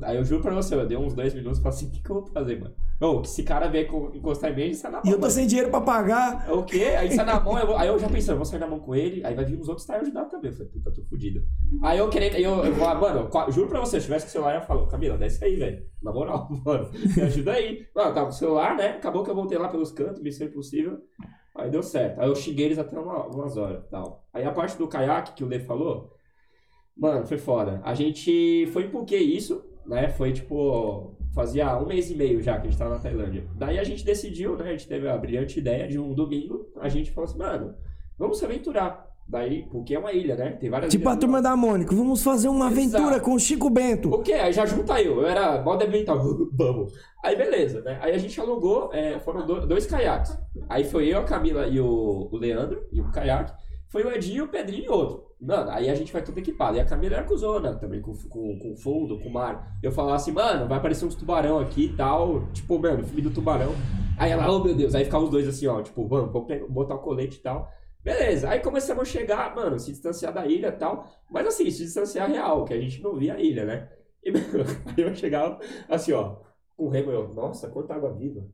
Aí 0.04 0.18
eu 0.18 0.24
juro 0.24 0.42
pra 0.42 0.54
você, 0.54 0.76
eu 0.76 0.86
dei 0.86 0.96
uns 0.98 1.16
dois 1.16 1.34
minutos 1.34 1.58
e 1.58 1.64
falei 1.64 1.76
assim, 1.78 1.88
o 1.88 1.92
que, 1.92 2.04
que 2.04 2.10
eu 2.12 2.16
vou 2.22 2.28
fazer, 2.28 2.60
mano? 2.60 2.76
Que 3.22 3.28
esse 3.28 3.44
cara 3.44 3.68
vier 3.68 3.88
co- 3.88 4.12
encostar 4.14 4.52
em 4.52 4.56
mim, 4.56 4.62
ele 4.62 4.76
sai 4.76 4.92
na 4.92 4.98
mão. 4.98 5.04
E 5.06 5.10
eu 5.10 5.16
tô 5.16 5.22
mano. 5.22 5.34
sem 5.34 5.48
dinheiro 5.48 5.72
pra 5.72 5.82
pagar. 5.82 6.52
O 6.54 6.64
quê? 6.64 6.84
Aí 6.98 7.12
sai 7.12 7.26
na 7.26 7.40
mão, 7.40 7.58
eu 7.58 7.66
vou- 7.66 7.76
aí 7.76 7.88
eu 7.88 7.98
já 7.98 8.08
pensando, 8.08 8.34
eu 8.34 8.38
vou 8.38 8.46
sair 8.46 8.60
na 8.60 8.68
mão 8.68 8.80
com 8.80 8.94
ele, 8.96 9.26
aí 9.26 9.34
vai 9.34 9.46
vir 9.46 9.60
uns 9.60 9.68
outros 9.68 9.88
tá 9.88 9.96
ajudar 9.96 10.26
também. 10.26 10.52
Eu 10.52 10.58
falei, 10.58 10.72
puta, 10.72 10.92
tô 10.92 11.02
fudido. 11.06 11.42
Aí 11.82 11.98
eu 11.98 12.08
querendo, 12.10 12.36
aí 12.36 12.44
eu, 12.44 12.64
eu 12.64 12.74
vou, 12.74 12.88
mano, 12.96 13.30
juro 13.52 13.68
pra 13.68 13.80
você, 13.80 13.92
se 13.92 13.98
eu 13.98 14.02
tivesse 14.04 14.26
com 14.26 14.30
o 14.30 14.32
celular, 14.34 14.56
eu 14.56 14.62
falo, 14.62 14.86
Camila, 14.88 15.18
desce 15.18 15.44
aí, 15.44 15.56
velho. 15.56 15.84
Na 16.04 16.12
moral, 16.14 16.48
mano, 16.66 16.90
me 17.16 17.22
ajuda 17.24 17.54
aí. 17.54 17.86
Mano, 17.96 18.14
tava 18.14 18.26
com 18.28 18.32
o 18.32 18.36
celular, 18.36 18.76
né? 18.78 18.90
Acabou 18.90 19.24
que 19.24 19.32
eu 19.32 19.36
voltei 19.36 19.58
lá 19.58 19.70
pelos 19.70 19.92
cantos, 19.92 20.22
missão 20.22 20.46
impossível. 20.46 21.00
Aí 21.58 21.70
deu 21.72 21.82
certo. 21.82 22.20
Aí 22.22 22.30
eu 22.30 22.36
xinguei 22.36 22.66
eles 22.68 22.78
até 22.78 22.98
uma- 23.00 23.26
umas 23.26 23.58
horas 23.58 23.84
tal. 23.90 24.24
Aí 24.32 24.46
a 24.46 24.52
parte 24.52 24.78
do 24.78 24.88
caiaque 24.88 25.34
que 25.34 25.44
o 25.44 25.48
Lê 25.48 25.60
falou, 25.60 26.12
Mano, 26.98 27.26
foi 27.26 27.38
foda. 27.38 27.80
A 27.86 27.94
gente 27.94 28.68
foi 28.74 28.90
Phuket 28.90 29.24
isso, 29.24 29.64
né? 29.90 30.10
Foi 30.10 30.32
tipo. 30.32 31.16
Fazia 31.34 31.78
um 31.78 31.86
mês 31.86 32.10
e 32.10 32.16
meio 32.16 32.42
já 32.42 32.56
que 32.60 32.68
a 32.68 32.70
gente 32.70 32.80
tava 32.80 32.96
na 32.96 33.00
Tailândia. 33.00 33.46
Daí 33.56 33.78
a 33.78 33.84
gente 33.84 34.04
decidiu, 34.04 34.58
né? 34.58 34.66
A 34.70 34.72
gente 34.72 34.88
teve 34.88 35.08
a 35.08 35.16
brilhante 35.18 35.60
ideia 35.60 35.88
de 35.88 36.00
um 36.00 36.14
domingo. 36.14 36.66
A 36.82 36.90
gente 36.90 37.12
falou 37.12 37.30
assim, 37.30 37.38
mano, 37.38 37.76
vamos 38.18 38.40
se 38.40 38.46
aventurar. 38.46 39.08
Daí, 39.28 39.68
porque 39.72 39.94
é 39.94 40.00
uma 40.00 40.12
ilha, 40.12 40.36
né? 40.36 40.54
Tem 40.54 40.72
várias 40.72 40.92
Tipo 40.92 41.08
a 41.08 41.16
turma 41.16 41.40
da 41.40 41.56
Mônica, 41.56 41.94
vamos 41.96 42.24
fazer 42.24 42.48
uma 42.50 42.66
Exato. 42.72 42.96
aventura 42.98 43.20
com 43.20 43.34
o 43.36 43.40
Chico 43.40 43.70
Bento. 43.70 44.10
O 44.12 44.24
quê? 44.24 44.34
Aí 44.34 44.52
já 44.52 44.66
junta 44.66 45.00
eu. 45.00 45.22
Eu 45.22 45.28
era 45.28 45.62
moda 45.62 45.86
ambiental. 45.86 46.18
Vamos. 46.52 46.92
Aí 47.24 47.36
beleza, 47.36 47.82
né? 47.82 48.00
Aí 48.02 48.12
a 48.16 48.18
gente 48.18 48.42
alugou, 48.42 48.90
é, 48.92 49.20
foram 49.20 49.46
do- 49.46 49.68
dois 49.68 49.86
caiaques. 49.86 50.36
Aí 50.68 50.84
foi 50.84 51.10
eu, 51.14 51.20
a 51.20 51.24
Camila 51.26 51.68
e 51.68 51.80
o, 51.80 52.28
o 52.32 52.38
Leandro, 52.38 52.84
e 52.92 53.00
um 53.00 53.12
caiaque. 53.12 53.54
Foi 53.90 54.04
o 54.04 54.12
Edinho, 54.12 54.46
o 54.46 54.48
Pedrinho 54.48 54.86
e 54.86 54.90
outro. 54.90 55.26
Mano, 55.42 55.72
aí 55.72 55.90
a 55.90 55.96
gente 55.96 56.14
vai 56.14 56.22
tudo 56.22 56.38
equipado. 56.38 56.78
E 56.78 56.80
a 56.80 56.86
Camila 56.86 57.16
era 57.16 57.24
cuzona 57.24 57.74
também, 57.76 58.02
com, 58.02 58.14
com, 58.30 58.60
com 58.60 58.76
fundo, 58.76 59.20
com 59.20 59.30
mar. 59.30 59.78
Eu 59.82 59.92
falava 59.92 60.16
assim, 60.16 60.32
mano, 60.32 60.68
vai 60.68 60.78
aparecer 60.78 61.06
uns 61.06 61.16
tubarão 61.16 61.60
aqui 61.60 61.86
e 61.86 61.96
tal. 61.96 62.46
Tipo, 62.54 62.78
mano, 62.78 63.04
filme 63.04 63.22
do 63.24 63.32
tubarão. 63.32 63.74
Aí 64.18 64.32
ela, 64.32 64.52
oh 64.52 64.64
meu 64.64 64.76
Deus. 64.76 64.94
Aí 64.94 65.06
ficava 65.06 65.24
os 65.24 65.32
dois 65.32 65.48
assim, 65.48 65.66
ó, 65.66 65.82
tipo, 65.82 66.08
vamos, 66.08 66.32
botar 66.70 66.96
o 66.96 67.00
colete 67.00 67.40
e 67.40 67.42
tal. 67.42 67.68
Beleza, 68.04 68.50
aí 68.50 68.60
começamos 68.60 69.02
a 69.02 69.06
chegar, 69.06 69.54
mano, 69.56 69.78
se 69.78 69.92
distanciar 69.92 70.34
da 70.34 70.46
ilha 70.46 70.68
e 70.68 70.72
tal. 70.72 71.06
Mas 71.30 71.48
assim, 71.48 71.70
se 71.72 71.84
distanciar 71.84 72.30
real, 72.30 72.64
que 72.66 72.74
a 72.74 72.80
gente 72.80 73.02
não 73.02 73.16
via 73.16 73.34
a 73.34 73.42
ilha, 73.42 73.66
né? 73.66 73.90
E, 74.24 74.32
mano, 74.32 74.66
aí 74.86 75.04
eu 75.04 75.16
chegava 75.16 75.60
assim, 75.88 76.12
ó, 76.14 76.38
com 76.78 76.86
o 76.86 76.90
remo, 76.90 77.12
eu, 77.12 77.34
nossa, 77.34 77.70
quanta 77.70 77.96
água 77.96 78.14
viva. 78.14 78.46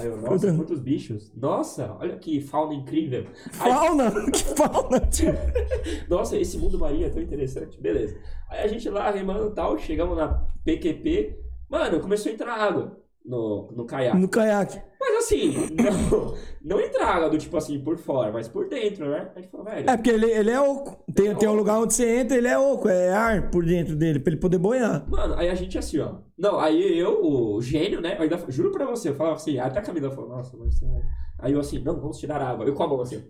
Aí 0.00 0.06
eu, 0.06 0.16
nossa, 0.16 0.54
quantos 0.54 0.80
bichos. 0.80 1.32
Nossa, 1.34 1.96
olha 2.00 2.16
que 2.16 2.40
fauna 2.40 2.74
incrível. 2.74 3.26
Aí, 3.58 3.72
Fauna? 3.72 4.10
Que 4.32 4.44
fauna, 4.44 5.00
tio? 5.00 5.32
nossa, 6.08 6.36
esse 6.36 6.56
mundo 6.58 6.78
marinho 6.78 7.06
é 7.06 7.10
tão 7.10 7.22
interessante. 7.22 7.80
Beleza. 7.80 8.18
Aí 8.48 8.62
a 8.62 8.68
gente 8.68 8.88
lá 8.88 9.10
remando 9.10 9.48
e 9.48 9.54
tal, 9.54 9.78
chegamos 9.78 10.16
na 10.16 10.46
PQP. 10.64 11.38
Mano, 11.68 12.00
começou 12.00 12.30
a 12.30 12.34
entrar 12.34 12.54
água 12.54 12.98
no, 13.24 13.70
no 13.72 13.84
caiaque. 13.84 14.18
No 14.18 14.28
caiaque. 14.28 14.80
Mas 15.00 15.24
assim, 15.24 15.54
não, 15.72 16.34
não 16.62 16.78
entrar 16.78 17.06
água 17.06 17.30
do 17.30 17.38
tipo 17.38 17.56
assim 17.56 17.80
por 17.80 17.96
fora, 17.96 18.30
mas 18.30 18.46
por 18.46 18.68
dentro, 18.68 19.08
né? 19.08 19.30
A 19.34 19.40
gente 19.40 19.50
falou, 19.50 19.64
velho. 19.64 19.88
É 19.88 19.96
porque 19.96 20.10
ele, 20.10 20.30
ele 20.30 20.50
é 20.50 20.60
oco. 20.60 21.02
Tem, 21.14 21.34
tem 21.34 21.48
um 21.48 21.54
lugar 21.54 21.78
onde 21.78 21.94
você 21.94 22.18
entra, 22.18 22.36
ele 22.36 22.48
é 22.48 22.58
oco. 22.58 22.86
É 22.86 23.10
ar 23.10 23.50
por 23.50 23.64
dentro 23.64 23.96
dele, 23.96 24.20
pra 24.20 24.30
ele 24.32 24.40
poder 24.40 24.58
boiar. 24.58 25.08
Mano, 25.08 25.34
aí 25.36 25.48
a 25.48 25.54
gente 25.54 25.78
assim, 25.78 25.98
ó. 26.00 26.16
Não, 26.36 26.60
aí 26.60 26.98
eu, 26.98 27.24
o 27.24 27.62
gênio, 27.62 28.00
né? 28.00 28.16
Eu 28.18 28.22
ainda, 28.22 28.38
juro 28.48 28.70
pra 28.70 28.84
você, 28.84 29.08
eu 29.08 29.14
falava 29.14 29.36
assim, 29.36 29.58
até 29.58 29.78
a 29.78 29.82
Camila 29.82 30.10
falou, 30.10 30.36
nossa, 30.36 30.54
Marcelo. 30.56 31.02
Aí 31.42 31.52
eu 31.54 31.60
assim, 31.60 31.78
não, 31.78 31.98
vamos 31.98 32.18
tirar 32.18 32.40
água. 32.40 32.66
Eu 32.66 32.74
com 32.74 32.82
a 32.82 32.88
mão 32.88 33.00
assim. 33.00 33.22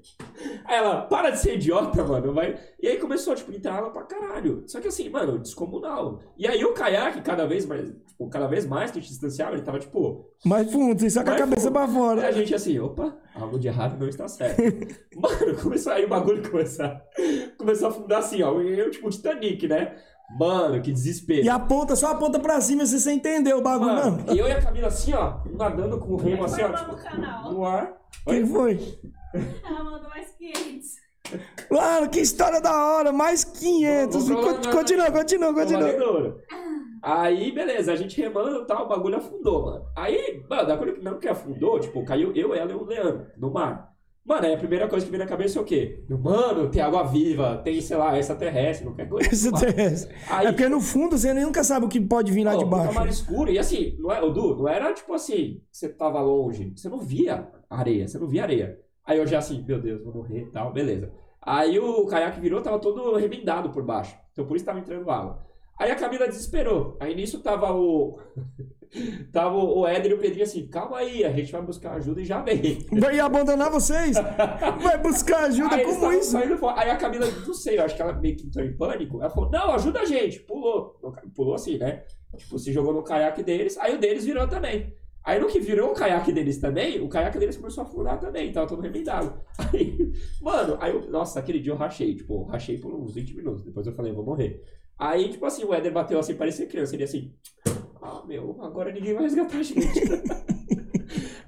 Aí 0.64 0.76
ela, 0.76 1.02
para 1.02 1.30
de 1.30 1.38
ser 1.38 1.54
idiota, 1.54 2.02
mano. 2.04 2.34
Vai. 2.34 2.58
E 2.82 2.88
aí 2.88 2.98
começou, 2.98 3.34
tipo, 3.34 3.52
entrar 3.52 3.74
água 3.74 3.90
pra 3.90 4.02
caralho. 4.02 4.64
Só 4.66 4.80
que 4.80 4.88
assim, 4.88 5.08
mano, 5.08 5.38
descomunal. 5.38 6.20
E 6.36 6.46
aí 6.46 6.64
o 6.64 6.72
caiaque, 6.72 7.20
cada 7.22 7.46
vez 7.46 7.64
mais, 7.66 7.88
tipo, 8.08 8.28
cada 8.28 8.48
vez 8.48 8.66
mais 8.66 8.90
que 8.90 8.98
a 8.98 9.00
gente 9.00 9.10
distanciava, 9.10 9.52
ele 9.52 9.62
tava, 9.62 9.78
tipo, 9.78 10.28
Mais 10.44 10.70
fundo, 10.70 11.00
você 11.00 11.08
saca 11.08 11.42
a 11.42 11.46
Mais 11.46 11.59
cabeça 11.60 11.70
pra 11.70 11.84
a 11.84 11.88
fora. 11.88 12.32
gente 12.32 12.54
assim, 12.54 12.78
opa, 12.78 13.16
algo 13.34 13.58
de 13.58 13.68
errado 13.68 13.98
não 13.98 14.08
está 14.08 14.26
certo. 14.28 14.60
Mano, 15.16 15.56
começou 15.62 15.92
aí 15.92 16.04
o 16.04 16.08
bagulho 16.08 16.48
começar. 16.50 17.02
Começou 17.58 17.88
a 17.88 17.90
afundar 17.90 18.18
assim, 18.20 18.42
ó. 18.42 18.60
E 18.60 18.78
eu, 18.78 18.90
tipo, 18.90 19.08
Titanic, 19.10 19.66
né? 19.68 19.96
Mano, 20.38 20.80
que 20.80 20.92
desespero. 20.92 21.42
E 21.44 21.48
a 21.48 21.58
ponta, 21.58 21.96
só 21.96 22.12
a 22.12 22.14
ponta 22.14 22.38
pra 22.38 22.60
cima, 22.60 22.86
se 22.86 23.00
você 23.00 23.12
entendeu 23.12 23.58
o 23.58 23.62
bagulho, 23.62 23.92
Mano, 23.94 24.24
e 24.32 24.38
eu 24.38 24.46
e 24.46 24.52
a 24.52 24.62
Camila 24.62 24.86
assim, 24.86 25.12
ó, 25.12 25.38
nadando 25.56 25.98
com 25.98 26.12
o 26.12 26.16
remo 26.16 26.44
assim, 26.44 26.62
ó, 26.62 26.68
no 26.68 26.76
tipo, 26.76 26.96
canal. 26.96 27.52
no 27.52 27.64
ar. 27.64 27.92
Quem 28.28 28.46
foi? 28.46 28.98
Ela 29.64 29.82
mandou 29.84 30.08
mais 30.08 30.28
500. 30.38 31.00
Mano, 31.70 32.08
que 32.08 32.20
história 32.20 32.60
da 32.60 32.72
hora. 32.76 33.12
Mais 33.12 33.44
500. 33.44 34.28
Vamos 34.28 34.28
pra 34.42 34.50
lá, 34.52 34.56
Con- 34.56 34.62
vai, 34.62 34.72
Continua, 34.72 35.10
continua, 35.10 35.54
continua. 35.54 35.88
Aí, 37.02 37.50
beleza, 37.52 37.92
a 37.92 37.96
gente 37.96 38.20
remando 38.20 38.62
e 38.62 38.66
tal, 38.66 38.84
o 38.84 38.88
bagulho 38.88 39.16
afundou, 39.16 39.64
mano. 39.64 39.84
Aí, 39.96 40.42
mano, 40.48 40.66
da 40.68 40.76
coisa 40.76 40.92
que 40.92 41.02
não 41.02 41.18
que 41.18 41.28
afundou, 41.28 41.78
tipo, 41.80 42.04
caiu 42.04 42.32
eu, 42.34 42.54
ela 42.54 42.70
e 42.70 42.74
o 42.74 42.84
Leandro 42.84 43.26
no 43.38 43.50
mar. 43.50 43.90
Mano, 44.22 44.44
aí 44.46 44.52
a 44.54 44.58
primeira 44.58 44.86
coisa 44.86 45.04
que 45.04 45.10
vem 45.10 45.18
na 45.18 45.26
cabeça 45.26 45.58
é 45.58 45.62
o 45.62 45.64
quê? 45.64 46.04
Mano, 46.08 46.70
tem 46.70 46.82
água 46.82 47.02
viva, 47.04 47.56
tem, 47.64 47.80
sei 47.80 47.96
lá, 47.96 48.16
extraterrestre, 48.18 48.86
qualquer 48.86 49.08
coisa. 49.08 49.50
Mano, 49.50 49.64
tem- 49.72 49.86
Aí- 50.28 50.46
É 50.46 50.52
porque 50.52 50.68
no 50.68 50.80
fundo 50.80 51.16
você 51.16 51.32
nunca 51.32 51.64
sabe 51.64 51.86
o 51.86 51.88
que 51.88 51.98
pode 52.00 52.30
vir 52.30 52.44
lá 52.44 52.54
de 52.54 52.64
Pô, 52.64 52.70
puta 52.70 52.82
baixo. 52.82 52.94
mar 52.94 53.08
escuro. 53.08 53.50
E 53.50 53.58
assim, 53.58 53.96
não 53.98 54.12
é, 54.12 54.22
Edu, 54.24 54.56
não 54.56 54.68
era 54.68 54.92
tipo 54.92 55.14
assim, 55.14 55.62
você 55.72 55.88
tava 55.88 56.20
longe. 56.20 56.72
Você 56.76 56.88
não 56.90 56.98
via 56.98 57.48
areia, 57.68 58.06
você 58.06 58.18
não 58.18 58.28
via 58.28 58.42
areia. 58.42 58.78
Aí 59.04 59.18
eu 59.18 59.26
já 59.26 59.38
assim, 59.38 59.64
meu 59.66 59.80
Deus, 59.80 60.04
vou 60.04 60.12
morrer 60.12 60.42
e 60.42 60.50
tal, 60.50 60.70
beleza. 60.70 61.10
Aí 61.40 61.78
o 61.78 62.06
caiaque 62.06 62.38
virou, 62.40 62.60
tava 62.60 62.78
todo 62.78 63.16
remendado 63.16 63.70
por 63.70 63.82
baixo. 63.82 64.14
Então 64.32 64.44
por 64.44 64.54
isso 64.54 64.66
tava 64.66 64.78
entrando 64.78 65.10
água. 65.10 65.38
Aí 65.80 65.90
a 65.90 65.96
Camila 65.96 66.28
desesperou. 66.28 66.94
Aí 67.00 67.14
nisso 67.14 67.40
tava 67.40 67.72
o. 67.72 68.20
tava 69.32 69.56
o 69.56 69.86
Éder 69.86 70.10
e 70.10 70.14
o 70.14 70.18
Pedrinho 70.18 70.44
assim, 70.44 70.68
calma 70.68 70.98
aí, 70.98 71.24
a 71.24 71.32
gente 71.32 71.50
vai 71.50 71.62
buscar 71.62 71.92
ajuda 71.92 72.20
e 72.20 72.24
já 72.26 72.42
vem. 72.42 72.84
Vai 73.00 73.18
abandonar 73.18 73.70
vocês? 73.70 74.14
Vai 74.82 74.98
buscar 74.98 75.44
ajuda? 75.44 75.76
Aí 75.76 75.84
Como 75.84 76.12
isso? 76.12 76.36
Aí 76.36 76.90
a 76.90 76.96
Camila, 76.96 77.24
não 77.46 77.54
sei, 77.54 77.78
eu 77.78 77.84
acho 77.84 77.96
que 77.96 78.02
ela 78.02 78.12
meio 78.12 78.36
que 78.36 78.46
entrou 78.46 78.62
em 78.62 78.76
pânico. 78.76 79.20
Ela 79.20 79.30
falou, 79.30 79.50
não, 79.50 79.72
ajuda 79.72 80.00
a 80.00 80.04
gente. 80.04 80.40
Pulou. 80.40 81.00
Pulou 81.34 81.54
assim, 81.54 81.78
né? 81.78 82.02
Tipo, 82.36 82.58
se 82.58 82.72
jogou 82.72 82.92
no 82.92 83.02
caiaque 83.02 83.42
deles. 83.42 83.78
Aí 83.78 83.94
o 83.94 83.98
deles 83.98 84.26
virou 84.26 84.46
também. 84.46 84.94
Aí 85.24 85.40
no 85.40 85.46
que 85.46 85.60
virou 85.60 85.92
o 85.92 85.94
caiaque 85.94 86.32
deles 86.32 86.58
também, 86.58 87.00
o 87.00 87.08
caiaque 87.08 87.38
deles 87.38 87.56
começou 87.56 87.84
a 87.84 87.86
afundar 87.86 88.18
também. 88.18 88.52
Tava 88.52 88.66
todo 88.66 88.82
remendado. 88.82 89.40
Aí, 89.72 90.12
mano, 90.42 90.76
aí 90.80 90.92
eu, 90.92 91.10
nossa, 91.10 91.38
aquele 91.38 91.60
dia 91.60 91.72
eu 91.72 91.76
rachei. 91.76 92.14
Tipo, 92.14 92.42
rachei 92.44 92.76
por 92.76 92.92
uns 92.92 93.14
20 93.14 93.36
minutos. 93.36 93.62
Depois 93.62 93.86
eu 93.86 93.94
falei, 93.94 94.12
eu 94.12 94.16
vou 94.16 94.24
morrer. 94.24 94.62
Aí, 95.00 95.30
tipo 95.30 95.46
assim, 95.46 95.64
o 95.64 95.72
Éder 95.72 95.90
bateu 95.90 96.18
assim, 96.18 96.34
parecia 96.34 96.66
criança. 96.66 96.94
Ele 96.94 97.04
assim, 97.04 97.32
ah, 98.02 98.22
meu, 98.26 98.62
agora 98.62 98.92
ninguém 98.92 99.14
vai 99.14 99.22
resgatar 99.22 99.56
a 99.56 99.62
gente. 99.62 99.80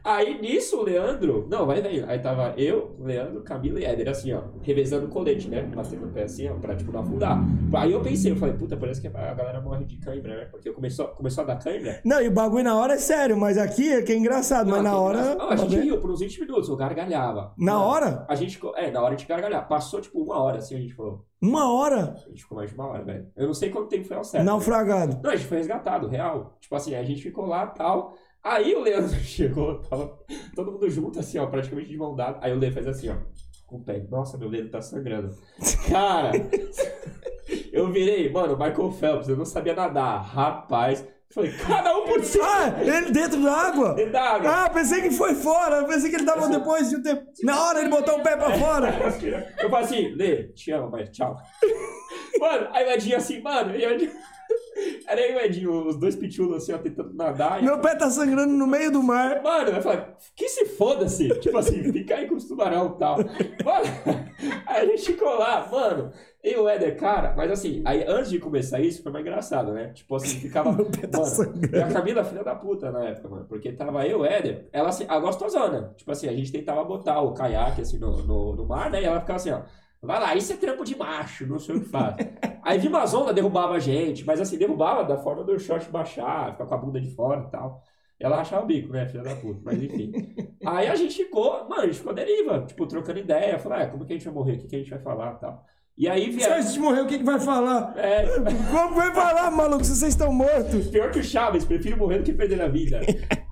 Aí 0.05 0.41
nisso 0.41 0.79
o 0.79 0.83
Leandro. 0.83 1.47
Não, 1.49 1.67
vai 1.67 1.81
vendo. 1.81 2.09
Aí 2.09 2.19
tava 2.19 2.55
eu, 2.57 2.97
Leandro, 2.99 3.43
Camila 3.43 3.79
e 3.81 3.85
Éder, 3.85 4.09
assim, 4.09 4.33
ó, 4.33 4.43
revezando 4.63 5.07
o 5.07 5.09
colete, 5.09 5.49
né? 5.49 5.63
Batendo 5.63 6.07
o 6.07 6.11
pé 6.11 6.25
assim, 6.25 6.49
ó, 6.49 6.55
pra 6.55 6.75
tipo 6.75 6.91
não 6.91 7.01
afundar. 7.01 7.39
Aí 7.75 7.93
eu 7.93 8.01
pensei, 8.01 8.33
eu 8.33 8.37
falei, 8.37 8.55
puta, 8.55 8.77
parece 8.77 9.01
que 9.01 9.07
a 9.07 9.35
galera 9.35 9.61
morre 9.61 9.85
de 9.85 9.97
cãibra, 9.99 10.37
né? 10.37 10.45
Porque 10.47 10.71
começou, 10.73 11.09
começou 11.09 11.45
a 11.45 11.47
dar 11.47 11.57
cãibra. 11.57 12.01
Não, 12.05 12.21
e 12.21 12.29
o 12.29 12.33
bagulho 12.33 12.65
na 12.65 12.77
hora 12.77 12.95
é 12.95 12.99
sério, 12.99 13.37
mas 13.37 13.57
aqui 13.59 13.93
é 13.93 14.03
que 14.03 14.13
é 14.13 14.17
engraçado. 14.17 14.69
mas 14.69 14.83
Não, 14.83 14.83
na 14.85 14.91
que 14.91 14.97
hora. 14.97 15.19
engraçado. 15.19 15.39
Não, 15.39 15.51
a 15.51 15.57
gente 15.57 15.77
riu 15.81 16.01
por 16.01 16.11
uns 16.11 16.21
20 16.21 16.41
minutos, 16.41 16.69
eu 16.69 16.77
gargalhava. 16.77 17.53
Na 17.57 17.83
hora? 17.83 18.25
A 18.29 18.35
gente. 18.35 18.59
É, 18.77 18.91
na 18.91 19.03
hora 19.03 19.15
de 19.15 19.25
gargalhar. 19.25 19.69
Passou 19.69 20.01
tipo 20.01 20.21
uma 20.21 20.41
hora 20.43 20.59
assim, 20.59 20.75
a 20.75 20.81
gente 20.81 20.95
falou. 20.95 21.25
Uma 21.41 21.73
hora? 21.73 22.15
A 22.25 22.29
gente 22.29 22.43
ficou 22.43 22.57
mais 22.57 22.71
de 22.71 22.77
uma 22.77 22.87
hora, 22.87 23.03
velho. 23.05 23.27
Eu 23.37 23.47
não 23.49 23.55
sei 23.55 23.69
quanto 23.71 23.89
tempo 23.89 24.05
foi 24.07 24.17
ao 24.17 24.23
certo. 24.23 24.45
Naufragado. 24.45 25.19
Não, 25.23 25.31
a 25.31 25.35
gente 25.37 25.49
foi 25.49 25.59
resgatado, 25.59 26.07
real. 26.07 26.57
Tipo 26.61 26.77
assim, 26.77 26.95
a 26.95 27.03
gente 27.03 27.21
ficou 27.21 27.47
lá 27.47 27.67
tal. 27.67 28.15
Aí 28.45 28.75
o 28.75 28.81
Leandro 28.81 29.15
chegou, 29.23 29.79
tava 29.81 30.19
todo 30.55 30.73
mundo 30.73 30.91
junto, 30.91 31.21
assim, 31.21 31.39
ó, 31.39 31.47
praticamente 31.47 31.89
de 31.89 31.97
mão 31.97 32.15
dada. 32.15 32.39
Aí 32.41 32.53
o 32.53 32.59
Leandro 32.59 32.83
fez 32.83 32.89
assim, 32.89 33.09
ó, 33.09 33.17
com 33.67 33.77
o 33.77 33.85
pé. 33.85 34.05
Nossa, 34.11 34.37
meu 34.37 34.51
dedo 34.51 34.71
tá 34.71 34.81
sangrando. 34.81 35.35
Cara, 35.89 36.33
eu 37.73 37.91
virei, 37.93 38.31
mano, 38.31 38.59
Michael 38.59 38.91
Phelps, 38.91 39.29
eu 39.29 39.37
não 39.37 39.45
sabia 39.45 39.75
nadar. 39.75 40.23
Rapaz, 40.23 41.07
falei, 41.33 41.53
cada 41.53 41.97
um 41.97 42.05
por 42.05 42.23
si. 42.25 42.41
Ah, 42.41 42.83
ele 42.83 43.13
dentro 43.13 43.41
da 43.41 43.53
água? 43.53 43.95
Dentro 43.95 44.13
da 44.13 44.23
água. 44.23 44.51
Ah, 44.51 44.71
pensei 44.71 45.03
que 45.03 45.11
foi 45.13 45.35
fora. 45.35 45.77
Eu 45.77 45.87
pensei 45.87 46.11
que 46.11 46.17
ele 46.17 46.27
tava 46.27 46.49
depois 46.49 46.91
de 46.91 46.97
um 46.97 47.03
tempo. 47.03 47.23
Na 47.45 47.65
hora 47.65 47.79
ele 47.79 47.89
botou 47.89 48.19
o 48.19 48.23
pé 48.23 48.37
pra 48.37 48.59
fora. 48.59 48.93
Eu 49.63 49.71
falei 49.71 49.85
assim, 49.85 50.09
Lê, 50.17 50.49
te 50.49 50.73
amo, 50.73 50.91
mas 50.91 51.09
tchau. 51.11 51.37
Mano, 52.41 52.69
aí 52.73 52.87
o 52.87 52.91
Edinho 52.91 53.17
assim, 53.17 53.41
mano, 53.41 53.75
e 53.77 53.85
Edinho... 53.85 54.11
Era 55.07 55.21
aí 55.21 55.35
o 55.35 55.41
Edinho, 55.41 55.87
os 55.89 55.97
dois 55.97 56.17
pitulos 56.17 56.57
assim, 56.57 56.73
ó, 56.73 56.79
tentando 56.79 57.15
nadar. 57.15 57.61
e 57.61 57.65
Meu 57.65 57.79
pé 57.81 57.95
tá 57.95 58.11
sangrando 58.11 58.53
no 58.53 58.67
meio 58.67 58.91
do 58.91 59.03
mar. 59.03 59.43
Mano, 59.43 59.71
eu 59.71 59.83
falei, 59.83 60.05
que 60.35 60.49
se 60.49 60.67
foda-se. 60.67 61.29
Tipo 61.41 61.59
assim, 61.59 61.93
fica 61.93 62.17
aí 62.17 62.27
com 62.27 62.37
os 62.37 62.45
tubarão 62.45 62.95
e 62.95 62.99
tal. 62.99 63.19
Mano, 63.19 64.33
aí 64.67 64.83
a 64.83 64.87
gente 64.87 65.13
ficou 65.13 65.39
lá, 65.39 65.67
mano. 65.71 66.13
E 66.45 66.57
o 66.57 66.69
Éder, 66.69 66.97
cara, 66.99 67.35
mas 67.37 67.53
assim, 67.53 67.83
aí 67.85 68.05
antes 68.07 68.29
de 68.31 68.41
começar 68.41 68.81
isso, 68.81 69.01
foi 69.03 69.13
mais 69.13 69.25
engraçado, 69.25 69.73
né? 69.73 69.93
Tipo 69.93 70.17
assim, 70.17 70.41
ficava. 70.41 70.73
Meu 70.75 70.87
pé 70.87 71.07
tá 71.07 71.19
mano, 71.19 71.31
sangrando. 71.31 71.77
e 71.77 71.83
a 71.83 71.93
Camila, 71.93 72.25
filha 72.25 72.43
da 72.43 72.55
puta 72.55 72.91
na 72.91 73.05
época, 73.05 73.29
mano. 73.29 73.47
Porque 73.49 73.71
tava 73.73 74.07
eu, 74.07 74.21
o 74.21 74.27
Éder, 74.27 74.69
ela 74.73 74.89
assim, 74.89 75.05
a 75.09 75.21
gostosona. 75.21 75.95
Tipo 75.97 76.11
assim, 76.11 76.29
a 76.29 76.33
gente 76.33 76.51
tentava 76.51 76.83
botar 76.83 77.21
o 77.21 77.33
caiaque 77.33 77.83
assim 77.83 77.99
no, 77.99 78.23
no, 78.25 78.57
no 78.57 78.67
mar, 78.67 78.91
né? 78.91 79.03
E 79.03 79.05
ela 79.05 79.21
ficava 79.21 79.37
assim, 79.37 79.51
ó. 79.51 79.61
Vai 80.03 80.19
lá, 80.21 80.35
isso 80.35 80.53
é 80.53 80.57
trampo 80.57 80.85
de 80.85 80.97
macho, 80.99 81.47
não 81.47 81.61
sei 81.61 81.77
o 81.77 81.81
que 81.81 81.89
faz. 81.89 82.17
Aí 82.65 82.77
vinha 82.79 82.91
uma 82.91 83.05
onda, 83.05 83.33
derrubava 83.33 83.75
a 83.75 83.79
gente, 83.79 84.25
mas 84.25 84.41
assim, 84.41 84.59
derrubava 84.59 85.05
da 85.05 85.17
forma 85.17 85.45
do 85.45 85.57
short 85.61 85.89
baixar, 85.91 86.53
ficar 86.53 86.67
com 86.67 86.75
a 86.75 86.79
bunda 86.79 87.01
de 87.01 87.15
fora 87.15 87.45
e 87.47 87.51
tal. 87.51 87.81
Ela 88.19 88.37
rachava 88.37 88.65
o 88.65 88.67
bico, 88.67 88.93
né, 88.93 89.07
filha 89.07 89.23
da 89.23 89.35
puta, 89.37 89.61
mas 89.65 89.81
enfim. 89.83 90.13
Aí 90.67 90.89
a 90.89 90.95
gente 90.97 91.17
ficou, 91.17 91.69
mano, 91.69 91.83
a 91.83 91.87
gente 91.87 91.99
ficou 91.99 92.13
deriva, 92.15 92.65
tipo, 92.67 92.87
trocando 92.87 93.21
ideia, 93.21 93.59
falou, 93.59 93.79
ah, 93.79 93.87
como 93.87 94.05
que 94.05 94.13
a 94.13 94.17
gente 94.17 94.25
vai 94.25 94.35
morrer, 94.35 94.55
o 94.55 94.59
que, 94.59 94.67
que 94.69 94.77
a 94.77 94.79
gente 94.81 94.91
vai 94.91 95.01
falar 95.01 95.35
e 95.35 95.41
tal. 95.41 95.65
E 95.97 96.09
aí 96.09 96.33
Se 96.33 96.45
a 96.45 96.49
vieram. 96.49 96.63
gente 96.63 96.81
morrer, 96.81 97.01
o 97.03 97.07
que, 97.07 97.19
que 97.19 97.25
vai 97.25 97.39
falar? 97.39 97.95
É, 97.97 98.27
Como 98.71 98.95
vai 98.95 99.15
falar, 99.15 99.51
maluco, 99.51 99.85
se 99.85 99.95
vocês 99.95 100.15
estão 100.15 100.33
mortos? 100.33 100.89
pior 100.89 101.11
que 101.11 101.19
o 101.19 101.25
Chaves, 101.25 101.65
prefiro 101.65 101.97
morrer 101.99 102.19
do 102.19 102.25
que 102.25 102.33
perder 102.33 102.61
a 102.63 102.69
vida. 102.69 103.01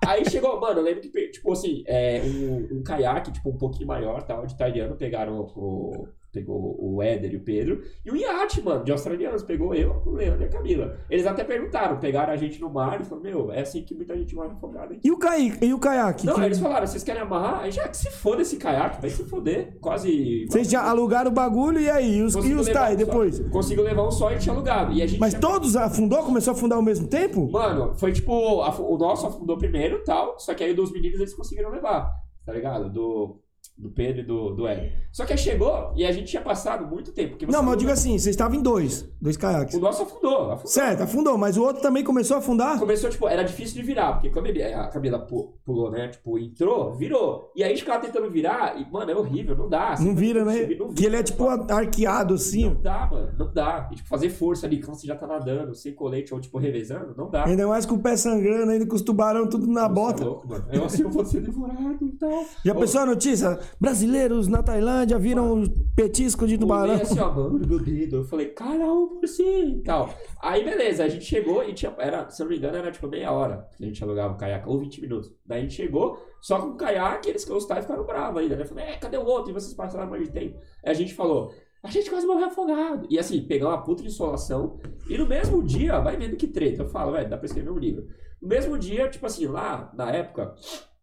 Aí 0.05 0.27
chegou, 0.29 0.59
mano, 0.59 0.79
eu 0.79 0.83
lembro 0.83 1.01
que, 1.01 1.27
tipo 1.29 1.51
assim, 1.51 1.83
é, 1.85 2.21
um, 2.21 2.79
um 2.79 2.83
caiaque, 2.83 3.31
tipo, 3.31 3.49
um 3.49 3.57
pouquinho 3.57 3.87
maior, 3.87 4.23
tal, 4.23 4.45
de 4.45 4.53
italiano, 4.53 4.95
pegaram 4.95 5.39
o, 5.39 6.07
pegou 6.31 6.77
o 6.79 7.01
Éder 7.03 7.33
e 7.33 7.37
o 7.37 7.43
Pedro. 7.43 7.81
E 8.05 8.11
o 8.11 8.15
iate, 8.15 8.61
mano, 8.61 8.83
de 8.83 8.91
australianos. 8.91 9.43
Pegou 9.43 9.73
eu, 9.75 10.01
o 10.05 10.11
Leandro 10.11 10.41
e 10.43 10.45
a 10.45 10.49
Camila. 10.49 10.97
Eles 11.09 11.25
até 11.27 11.43
perguntaram, 11.43 11.99
pegaram 11.99 12.31
a 12.33 12.37
gente 12.37 12.59
no 12.61 12.69
mar 12.69 12.99
e 13.01 13.03
falaram, 13.03 13.29
meu, 13.29 13.51
é 13.51 13.61
assim 13.61 13.83
que 13.83 13.93
muita 13.93 14.15
gente 14.15 14.33
morre 14.35 14.49
afogada. 14.49 14.95
E 15.03 15.11
o, 15.11 15.17
cai... 15.17 15.51
e 15.61 15.73
o 15.73 15.79
caiaque? 15.79 16.25
Não, 16.25 16.35
Que- 16.35 16.41
eles 16.41 16.59
falaram, 16.59 16.87
vocês 16.87 17.03
querem 17.03 17.21
amarrar? 17.21 17.61
Aí 17.61 17.71
já 17.71 17.87
que 17.87 17.97
se 17.97 18.09
foda 18.11 18.41
esse 18.41 18.57
caiaque, 18.57 19.01
vai 19.01 19.09
se 19.09 19.23
foder. 19.25 19.77
Quase. 19.81 20.45
Vocês 20.49 20.69
já 20.69 20.83
alugaram 20.89 21.29
o 21.31 21.33
bagulho 21.33 21.79
e 21.79 21.89
aí? 21.89 22.17
E 22.17 22.21
os, 22.23 22.33
e 22.35 22.53
os 22.53 22.69
cai 22.69 22.93
um 22.93 22.97
depois? 22.97 23.39
Conseguiu 23.49 23.83
levar 23.83 24.07
um 24.07 24.11
só 24.11 24.31
e 24.31 24.37
tinha 24.37 24.53
alugado. 24.53 24.93
E 24.93 25.01
a 25.01 25.07
gente 25.07 25.19
Mas 25.19 25.31
tinha- 25.31 25.41
todos 25.41 25.75
afundou? 25.75 26.23
Começou 26.23 26.53
a 26.53 26.55
afundar 26.55 26.77
ao 26.77 26.83
mesmo 26.83 27.07
tempo? 27.07 27.49
Mano, 27.51 27.93
foi 27.97 28.11
tipo, 28.11 28.31
o 28.33 28.97
nosso 28.97 29.27
afundou 29.27 29.57
primeiro 29.57 29.97
e 29.97 30.03
tal, 30.03 30.39
só 30.39 30.53
que 30.53 30.63
aí 30.63 30.73
dos 30.73 30.91
meninos 30.91 31.19
eles 31.19 31.33
conseguiram 31.33 31.69
levar, 31.71 32.11
tá 32.45 32.53
ligado? 32.53 32.89
Do, 32.91 33.39
do 33.77 33.89
Pedro 33.89 34.21
e 34.21 34.23
do, 34.25 34.51
do 34.51 34.67
Hélio. 34.67 34.91
Só 35.11 35.25
que 35.25 35.33
aí 35.33 35.37
chegou 35.39 35.91
e 35.95 36.05
a 36.05 36.11
gente 36.11 36.27
tinha 36.29 36.41
passado 36.41 36.85
muito 36.85 37.11
tempo. 37.11 37.35
Não, 37.51 37.63
mas 37.63 37.71
eu 37.73 37.79
digo 37.79 37.91
assim, 37.91 38.11
vocês 38.11 38.27
estavam 38.27 38.57
em 38.57 38.61
dois. 38.61 39.09
Dois 39.19 39.35
caiaques. 39.35 39.73
O 39.75 39.79
nosso 39.79 40.03
afundou, 40.03 40.51
afundou. 40.51 40.67
Certo, 40.71 41.01
afundou, 41.01 41.37
mas 41.37 41.57
o 41.57 41.63
outro 41.63 41.81
também 41.81 42.03
começou 42.03 42.35
a 42.35 42.39
afundar? 42.39 42.77
Começou, 42.77 43.09
tipo, 43.09 43.27
era 43.27 43.43
difícil 43.43 43.75
de 43.81 43.81
virar, 43.87 44.13
porque 44.13 44.29
quando 44.29 44.47
ele- 44.47 44.61
a 44.63 44.87
Camila 44.87 45.19
pu- 45.19 45.55
pulou, 45.65 45.89
né? 45.89 46.09
Tipo, 46.09 46.37
entrou, 46.37 46.93
virou. 46.93 47.51
E 47.55 47.63
aí 47.63 47.69
a 47.71 47.73
gente 47.73 47.83
ficava 47.83 48.05
tentando 48.05 48.29
virar, 48.29 48.79
e, 48.79 48.89
mano, 48.91 49.09
é 49.09 49.15
horrível, 49.15 49.57
não 49.57 49.67
dá. 49.67 49.95
Não 49.99 50.15
vira, 50.15 50.45
né? 50.45 50.59
Não 50.59 50.67
vira, 50.67 50.93
Que 50.93 51.05
ele 51.05 51.15
é 51.15 51.23
tipo 51.23 51.47
arqueado 51.47 52.35
assim. 52.35 52.65
Não 52.65 52.81
dá, 52.81 53.07
mano, 53.11 53.33
não 53.37 53.51
dá. 53.53 53.89
E, 53.91 53.95
tipo, 53.95 54.07
fazer 54.07 54.29
força 54.29 54.67
ali 54.67 54.79
quando 54.81 54.95
você 54.99 55.07
já 55.07 55.15
tá 55.15 55.25
nadando, 55.25 55.73
sem 55.73 55.93
colete 55.93 56.33
ou, 56.33 56.39
tipo, 56.39 56.57
revezando, 56.59 57.15
não 57.17 57.29
dá. 57.29 57.45
Ainda 57.45 57.67
mais 57.67 57.85
com 57.85 57.95
o 57.95 57.99
pé 57.99 58.15
sangrando, 58.15 58.71
ainda 58.71 58.85
com 58.85 58.95
os 58.95 59.01
tubarão 59.01 59.47
tudo 59.49 59.65
na 59.67 59.87
Você 59.87 59.93
bota. 59.93 60.21
É 60.23 60.25
louco, 60.25 60.47
mano. 60.47 60.65
Eu 60.71 60.85
assim, 60.85 61.01
eu 61.01 61.09
vou 61.09 61.25
ser 61.25 61.41
devorado 61.41 61.97
e 62.05 62.11
tal. 62.11 62.45
Já 62.63 62.73
Ô, 62.73 62.75
pensou 62.79 63.01
a 63.01 63.05
notícia? 63.05 63.59
Brasileiros 63.79 64.47
na 64.47 64.63
Tailândia 64.63 65.17
viram 65.17 65.63
petisco 65.95 66.47
de 66.47 66.57
tubarão. 66.57 66.95
Assim, 66.95 67.19
ó, 67.19 67.31
mano, 67.31 67.59
meu 67.65 67.79
dedo. 67.79 68.17
Eu 68.17 68.23
falei, 68.23 68.47
caralho, 68.47 69.19
si 69.25 69.43
e 69.43 69.83
tal. 69.83 70.13
Aí, 70.41 70.63
beleza, 70.63 71.03
a 71.03 71.09
gente 71.09 71.25
chegou 71.25 71.63
e 71.63 71.73
tinha, 71.73 71.93
era, 71.97 72.29
se 72.29 72.41
não 72.41 72.49
me 72.49 72.57
engano, 72.57 72.77
era 72.77 72.91
tipo 72.91 73.07
meia 73.07 73.31
hora 73.31 73.67
que 73.77 73.83
a 73.83 73.87
gente 73.87 74.03
alugava 74.03 74.33
o 74.33 74.37
caiaque, 74.37 74.69
ou 74.69 74.79
20 74.79 75.01
minutos. 75.01 75.33
Daí 75.45 75.59
a 75.59 75.61
gente 75.61 75.73
chegou, 75.73 76.17
só 76.41 76.59
com 76.59 76.69
o 76.69 76.75
caiaque, 76.75 77.29
eles 77.29 77.45
gostaram 77.45 77.79
e 77.79 77.83
ficaram 77.83 78.05
bravos 78.05 78.41
ainda, 78.41 78.55
né? 78.55 78.63
Eu 78.63 78.67
falei, 78.67 78.85
é, 78.85 78.97
cadê 78.97 79.17
o 79.17 79.25
outro? 79.25 79.51
E 79.51 79.53
vocês 79.53 79.73
passaram 79.73 80.09
mais 80.09 80.23
de 80.23 80.31
tempo. 80.31 80.57
Aí 80.83 80.91
a 80.91 80.93
gente 80.93 81.13
falou, 81.13 81.53
a 81.83 81.89
gente 81.89 82.09
quase 82.09 82.27
morreu 82.27 82.45
afogado. 82.45 83.07
E 83.09 83.17
assim, 83.17 83.41
pegar 83.41 83.69
uma 83.69 83.83
puta 83.83 84.03
insolação. 84.03 84.79
E 85.09 85.17
no 85.17 85.27
mesmo 85.27 85.63
dia, 85.63 85.99
vai 85.99 86.15
vendo 86.15 86.35
que 86.35 86.47
treta. 86.47 86.83
Eu 86.83 86.87
falo, 86.87 87.13
velho, 87.13 87.29
dá 87.29 87.37
pra 87.37 87.45
escrever 87.45 87.71
um 87.71 87.77
livro. 87.77 88.07
No 88.41 88.47
mesmo 88.47 88.77
dia, 88.77 89.09
tipo 89.09 89.25
assim, 89.25 89.47
lá, 89.47 89.91
na 89.95 90.11
época, 90.11 90.53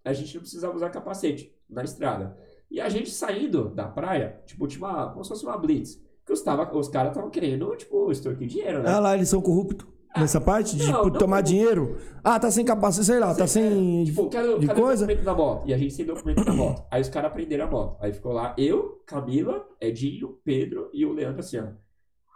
a 0.05 0.13
gente 0.13 0.35
não 0.35 0.41
precisava 0.41 0.75
usar 0.75 0.91
capacete 0.91 1.53
na 1.69 1.83
estrada. 1.83 2.37
E 2.71 2.81
a 2.81 2.89
gente 2.89 3.11
saindo 3.11 3.71
da 3.71 3.87
praia, 3.87 4.41
tipo, 4.47 4.67
tinha 4.67 4.85
uma, 4.87 5.11
como 5.11 5.25
se 5.25 5.31
fosse 5.31 5.45
uma 5.45 5.57
blitz. 5.57 6.01
Que 6.27 6.33
os, 6.33 6.43
tava, 6.43 6.71
os 6.77 6.89
caras 6.89 7.11
estavam 7.13 7.31
querendo, 7.31 7.75
tipo, 7.77 8.13
extorquir 8.13 8.47
dinheiro, 8.47 8.83
né? 8.83 8.91
Ah 8.91 8.99
lá, 9.01 9.15
eles 9.17 9.29
são 9.31 9.41
corruptos. 9.41 9.87
Nessa 10.17 10.41
parte 10.41 10.75
de 10.77 10.87
não, 10.87 10.95
tipo, 10.95 11.11
não 11.11 11.19
tomar 11.19 11.37
corrupto. 11.37 11.51
dinheiro. 11.53 11.97
Ah, 12.25 12.41
tá 12.41 12.51
sem 12.51 12.65
capacete, 12.65 13.07
sei 13.07 13.19
lá, 13.21 13.35
tá 13.35 13.47
sem. 13.47 14.05
Tipo, 14.05 14.29
cadê, 14.29 14.59
de 14.59 14.67
cadê 14.67 14.81
coisa? 14.81 15.05
o 15.05 15.07
documento 15.07 15.25
da 15.25 15.35
moto? 15.35 15.69
E 15.69 15.73
a 15.75 15.79
gente 15.79 15.95
sem 15.95 16.05
documento 16.05 16.45
da 16.45 16.53
moto. 16.53 16.83
Aí 16.91 17.01
os 17.01 17.09
caras 17.09 17.33
prenderam 17.33 17.67
a 17.67 17.71
moto. 17.71 17.97
Aí 18.01 18.13
ficou 18.13 18.33
lá 18.33 18.55
eu, 18.59 19.01
Camila, 19.07 19.65
Edinho, 19.81 20.37
Pedro 20.45 20.91
e 20.93 21.07
o 21.07 21.13
Leandro 21.13 21.41
assim, 21.41 21.59
ó. 21.59 21.67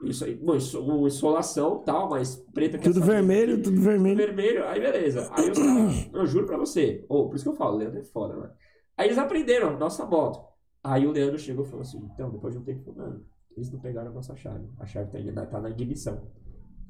Isso 0.06 0.24
aí, 0.24 0.36
mano, 0.42 0.58
isso- 0.58 0.80
uma 0.80 1.06
insolação 1.08 1.78
tal, 1.84 2.08
mas 2.10 2.36
preta 2.52 2.76
que 2.78 2.84
Tudo 2.84 3.00
vermelho, 3.00 3.62
tudo 3.62 3.80
vermelho. 3.80 4.16
vermelho, 4.16 4.64
aí 4.66 4.80
beleza. 4.80 5.28
Aí 5.32 5.50
os 5.50 5.58
caras, 5.58 6.08
eu 6.12 6.26
juro 6.26 6.46
pra 6.46 6.56
você, 6.58 7.04
ou 7.08 7.28
por 7.28 7.36
isso 7.36 7.44
que 7.44 7.50
eu 7.50 7.54
falo, 7.56 7.74
o 7.76 7.78
Leandro 7.78 8.00
é 8.00 8.04
foda, 8.04 8.34
mano. 8.34 8.50
Aí 9.02 9.08
eles 9.08 9.18
aprenderam 9.18 9.76
nossa 9.76 10.06
moto. 10.06 10.40
Aí 10.82 11.04
o 11.06 11.10
Leandro 11.10 11.36
chegou 11.38 11.64
e 11.64 11.68
falou 11.68 11.82
assim: 11.82 12.08
então, 12.14 12.30
depois 12.30 12.54
de 12.54 12.60
um 12.60 12.64
tempo, 12.64 12.94
mano, 12.96 13.24
eles 13.56 13.70
não 13.72 13.80
pegaram 13.80 14.10
a 14.12 14.14
nossa 14.14 14.36
chave. 14.36 14.64
A 14.78 14.86
chave 14.86 15.10
tá, 15.10 15.18
ainda- 15.18 15.44
tá 15.46 15.60
na 15.60 15.70
ignição. 15.70 16.22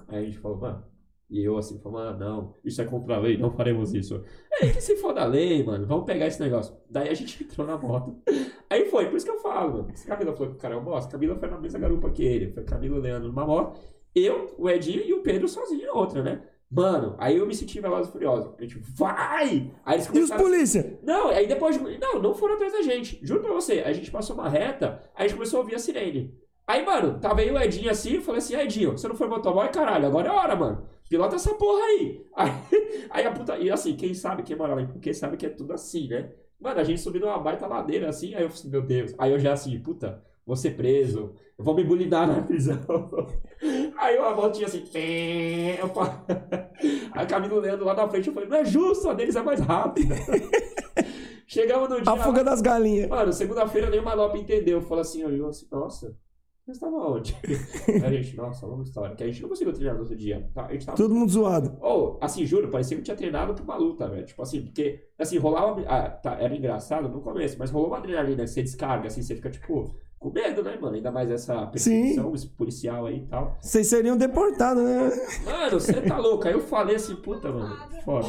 Aí 0.09 0.18
a 0.18 0.24
gente 0.24 0.39
falou, 0.39 0.59
mano. 0.59 0.84
E 1.30 1.43
eu 1.43 1.56
assim, 1.56 1.78
falou, 1.78 1.98
mano, 1.98 2.18
não, 2.18 2.55
isso 2.62 2.82
é 2.82 2.84
contra 2.84 3.16
a 3.16 3.18
lei, 3.18 3.39
não 3.39 3.51
faremos 3.51 3.94
isso. 3.94 4.22
É 4.60 4.68
que 4.68 4.82
se 4.82 4.97
for 4.98 5.14
da 5.14 5.24
lei, 5.24 5.64
mano, 5.64 5.86
vamos 5.86 6.05
pegar 6.05 6.26
esse 6.26 6.39
negócio. 6.39 6.76
Daí 6.90 7.09
a 7.09 7.14
gente 7.14 7.43
entrou 7.44 7.66
na 7.66 7.78
moto. 7.78 8.20
Aí 8.68 8.84
foi, 8.90 9.06
por 9.09 9.16
isso 9.16 9.24
que 9.24 9.32
eu 9.32 9.39
falo, 9.39 9.78
mano. 9.78 9.97
Se 9.97 10.06
Camila 10.06 10.34
falou 10.34 10.51
que 10.51 10.56
o 10.56 10.59
cara 10.59 10.74
é 10.74 10.76
um 10.76 10.84
bosta, 10.84 11.10
Camila 11.10 11.34
foi 11.36 11.48
na 11.48 11.59
mesma 11.59 11.78
garupa 11.78 12.10
que 12.10 12.22
ele. 12.22 12.52
Foi 12.52 12.62
Camila 12.64 12.98
e 12.98 13.01
Leandro 13.01 13.28
numa 13.28 13.47
moto. 13.47 13.80
Eu, 14.14 14.55
o 14.59 14.68
Edinho 14.68 15.01
e 15.02 15.14
o 15.14 15.22
Pedro 15.22 15.48
sozinho 15.48 15.86
na 15.86 15.94
outra, 15.94 16.22
né? 16.22 16.43
Mano, 16.74 17.14
aí 17.18 17.36
eu 17.36 17.46
me 17.46 17.54
senti 17.54 17.78
veloz 17.80 18.08
e 18.08 18.10
furioso. 18.10 18.54
A 18.58 18.62
gente, 18.62 18.78
vai! 18.78 19.70
Aí 19.84 19.96
eles 19.96 20.06
E 20.06 20.08
os 20.08 20.12
começaram. 20.30 20.42
polícia? 20.42 20.98
Não, 21.02 21.28
aí 21.28 21.46
depois. 21.46 21.76
de- 21.76 21.98
Não, 21.98 22.18
não 22.22 22.34
foram 22.34 22.54
atrás 22.54 22.72
da 22.72 22.80
gente. 22.80 23.20
Juro 23.22 23.40
pra 23.40 23.52
você. 23.52 23.80
A 23.80 23.92
gente 23.92 24.10
passou 24.10 24.34
uma 24.34 24.48
reta, 24.48 25.00
aí 25.14 25.26
a 25.26 25.28
gente 25.28 25.36
começou 25.36 25.58
a 25.58 25.62
ouvir 25.62 25.74
a 25.74 25.78
sirene. 25.78 26.34
Aí, 26.66 26.84
mano, 26.86 27.18
tava 27.20 27.40
aí 27.42 27.50
o 27.50 27.58
Edinho 27.60 27.90
assim, 27.90 28.14
eu 28.14 28.22
falei 28.22 28.38
assim, 28.38 28.54
Edinho, 28.56 28.92
você 28.92 29.06
não 29.06 29.14
foi 29.16 29.26
motoboy, 29.28 29.68
caralho, 29.68 30.06
agora 30.06 30.28
é 30.28 30.32
hora, 30.32 30.56
mano. 30.56 30.86
Pilota 31.10 31.36
essa 31.36 31.52
porra 31.54 31.82
aí. 31.84 32.24
Aí, 32.34 32.50
aí 33.10 33.26
a 33.26 33.32
puta. 33.32 33.58
E 33.58 33.70
assim, 33.70 33.94
quem 33.94 34.14
sabe, 34.14 34.42
quem 34.42 34.56
mora 34.56 34.74
lá 34.74 34.80
em 34.80 34.86
Porque 34.86 35.12
sabe 35.12 35.36
que 35.36 35.44
é 35.44 35.50
tudo 35.50 35.74
assim, 35.74 36.08
né? 36.08 36.30
Mano, 36.58 36.80
a 36.80 36.84
gente 36.84 37.00
subiu 37.02 37.20
numa 37.20 37.38
baita 37.38 37.66
ladeira 37.66 38.08
assim, 38.08 38.34
aí 38.34 38.44
eu 38.44 38.48
falei, 38.50 38.70
meu 38.70 38.80
Deus. 38.82 39.14
Aí 39.18 39.30
eu 39.32 39.38
já 39.38 39.52
assim, 39.52 39.78
puta, 39.80 40.22
vou 40.46 40.56
ser 40.56 40.70
preso, 40.74 41.34
eu 41.62 41.64
vou 41.64 41.74
me 41.76 41.84
bulinar 41.84 42.26
na 42.26 42.43
prisão. 42.43 42.76
Aí 43.97 44.18
a 44.18 44.34
motinha 44.34 44.66
assim, 44.66 44.82
eu 45.80 45.89
pa- 45.90 46.24
a 47.12 47.24
Camila 47.24 47.60
Leandro 47.60 47.86
lá 47.86 47.94
na 47.94 48.09
frente, 48.09 48.26
eu 48.26 48.34
falei, 48.34 48.48
não 48.48 48.56
é 48.56 48.64
justo, 48.64 49.09
a 49.09 49.14
deles 49.14 49.36
é 49.36 49.43
mais 49.43 49.60
rápida. 49.60 50.16
Chegamos 51.47 51.89
no 51.89 52.01
dia. 52.01 52.12
A 52.12 52.16
fuga 52.16 52.43
das 52.43 52.60
galinhas. 52.60 53.09
Mano, 53.09 53.32
segunda-feira 53.32 53.89
nem 53.90 54.01
o 54.01 54.05
Manop 54.05 54.34
entendeu. 54.36 54.80
Falou 54.82 55.02
assim, 55.02 55.22
olhou 55.22 55.48
assim, 55.51 55.66
nossa, 55.70 56.16
você 56.64 56.72
estava 56.72 56.97
onde? 56.97 57.36
Aí 58.02 58.05
a 58.05 58.22
gente, 58.22 58.34
nossa, 58.36 58.66
longa 58.66 58.82
história. 58.84 59.14
Que 59.14 59.22
a 59.22 59.26
gente 59.26 59.43
não 59.43 59.51
conseguiu 59.51 59.72
treinar 59.74 59.94
no 59.94 60.01
outro 60.01 60.16
dia. 60.16 60.51
Tá? 60.55 60.64
A 60.66 60.72
gente 60.72 60.86
tava. 60.86 60.97
Todo 60.97 61.14
mundo 61.14 61.30
zoado. 61.30 61.76
Ou, 61.80 62.18
assim, 62.22 62.47
juro, 62.47 62.68
parecia 62.70 62.97
que 62.97 63.01
eu 63.02 63.05
tinha 63.05 63.16
treinado 63.16 63.52
pra 63.55 63.62
uma 63.64 63.76
luta, 63.76 64.09
velho. 64.09 64.24
Tipo 64.24 64.40
assim, 64.43 64.62
porque, 64.62 65.05
assim, 65.18 65.36
rolava. 65.36 65.82
Ah, 65.86 66.09
tá, 66.10 66.36
era 66.40 66.56
engraçado 66.56 67.09
no 67.09 67.20
começo, 67.20 67.56
mas 67.59 67.70
rolou 67.70 67.89
uma 67.89 67.98
adrenalina 67.98 68.44
que 68.44 68.51
você 68.51 68.62
descarga, 68.62 69.09
assim, 69.09 69.20
você 69.22 69.34
fica, 69.36 69.51
tipo, 69.51 69.94
com 70.22 70.30
medo, 70.30 70.62
né, 70.62 70.78
mano? 70.80 70.94
Ainda 70.94 71.10
mais 71.10 71.30
essa 71.30 71.66
perseguição 71.66 72.32
esse 72.34 72.46
policial 72.48 73.06
aí 73.06 73.18
e 73.18 73.26
tal. 73.26 73.56
Vocês 73.60 73.86
seriam 73.88 74.16
deportados, 74.16 74.82
né? 74.82 75.10
Mano, 75.44 75.80
você 75.80 76.00
tá 76.00 76.16
louco. 76.18 76.46
Aí 76.46 76.54
eu 76.54 76.60
falei 76.60 76.96
assim, 76.96 77.16
puta, 77.16 77.50
mano, 77.50 77.76
foda. 78.04 78.28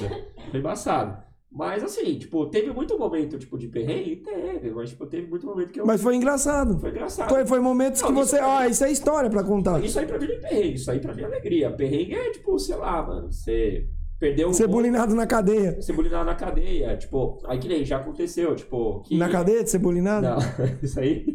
Foi 0.51 0.59
embaçado. 0.59 1.23
Mas 1.55 1.83
assim, 1.83 2.17
tipo, 2.17 2.47
teve 2.47 2.71
muito 2.73 2.97
momento, 2.97 3.37
tipo, 3.37 3.59
de 3.59 3.67
perrengue? 3.67 4.15
Teve, 4.17 4.71
mas 4.71 4.89
tipo, 4.89 5.05
teve 5.05 5.27
muito 5.27 5.45
momento 5.45 5.71
que 5.71 5.79
eu. 5.79 5.85
Mas 5.85 6.01
foi 6.01 6.15
engraçado. 6.15 6.79
Foi 6.79 6.89
engraçado. 6.89 7.29
Foi, 7.29 7.45
foi 7.45 7.59
momentos 7.59 8.01
que 8.01 8.07
Não, 8.11 8.15
você. 8.15 8.37
isso- 8.37 8.45
Ah, 8.45 8.67
isso 8.67 8.83
é 8.83 8.91
história 8.91 9.29
pra 9.29 9.43
contar. 9.43 9.79
Isso 9.83 9.99
aí 9.99 10.07
pra 10.07 10.17
mim 10.17 10.25
não 10.27 10.33
é 10.33 10.39
perrengue, 10.39 10.73
isso 10.73 10.89
aí 10.89 10.99
pra 10.99 11.13
mim 11.13 11.21
é 11.21 11.25
alegria. 11.25 11.71
Perrengue 11.71 12.15
é, 12.15 12.31
tipo, 12.31 12.57
sei 12.57 12.75
lá, 12.75 13.03
mano, 13.05 13.31
você 13.31 13.87
perdeu 14.23 14.47
um. 14.47 14.53
Ser 14.53 14.67
bulinado 14.67 15.13
na 15.13 15.27
cadeia. 15.27 15.81
Ser 15.81 15.91
bulinado 15.91 16.25
na 16.25 16.35
cadeia, 16.35 16.95
tipo, 16.95 17.39
aí 17.45 17.59
que 17.59 17.67
nem 17.67 17.83
já 17.83 17.97
aconteceu, 17.97 18.55
tipo. 18.55 19.01
Que... 19.01 19.17
Na 19.17 19.27
cadeia 19.29 19.63
de 19.63 19.69
ser 19.69 19.79
bulinado? 19.79 20.25
Não, 20.25 20.37
isso 20.81 20.97
aí. 20.97 21.25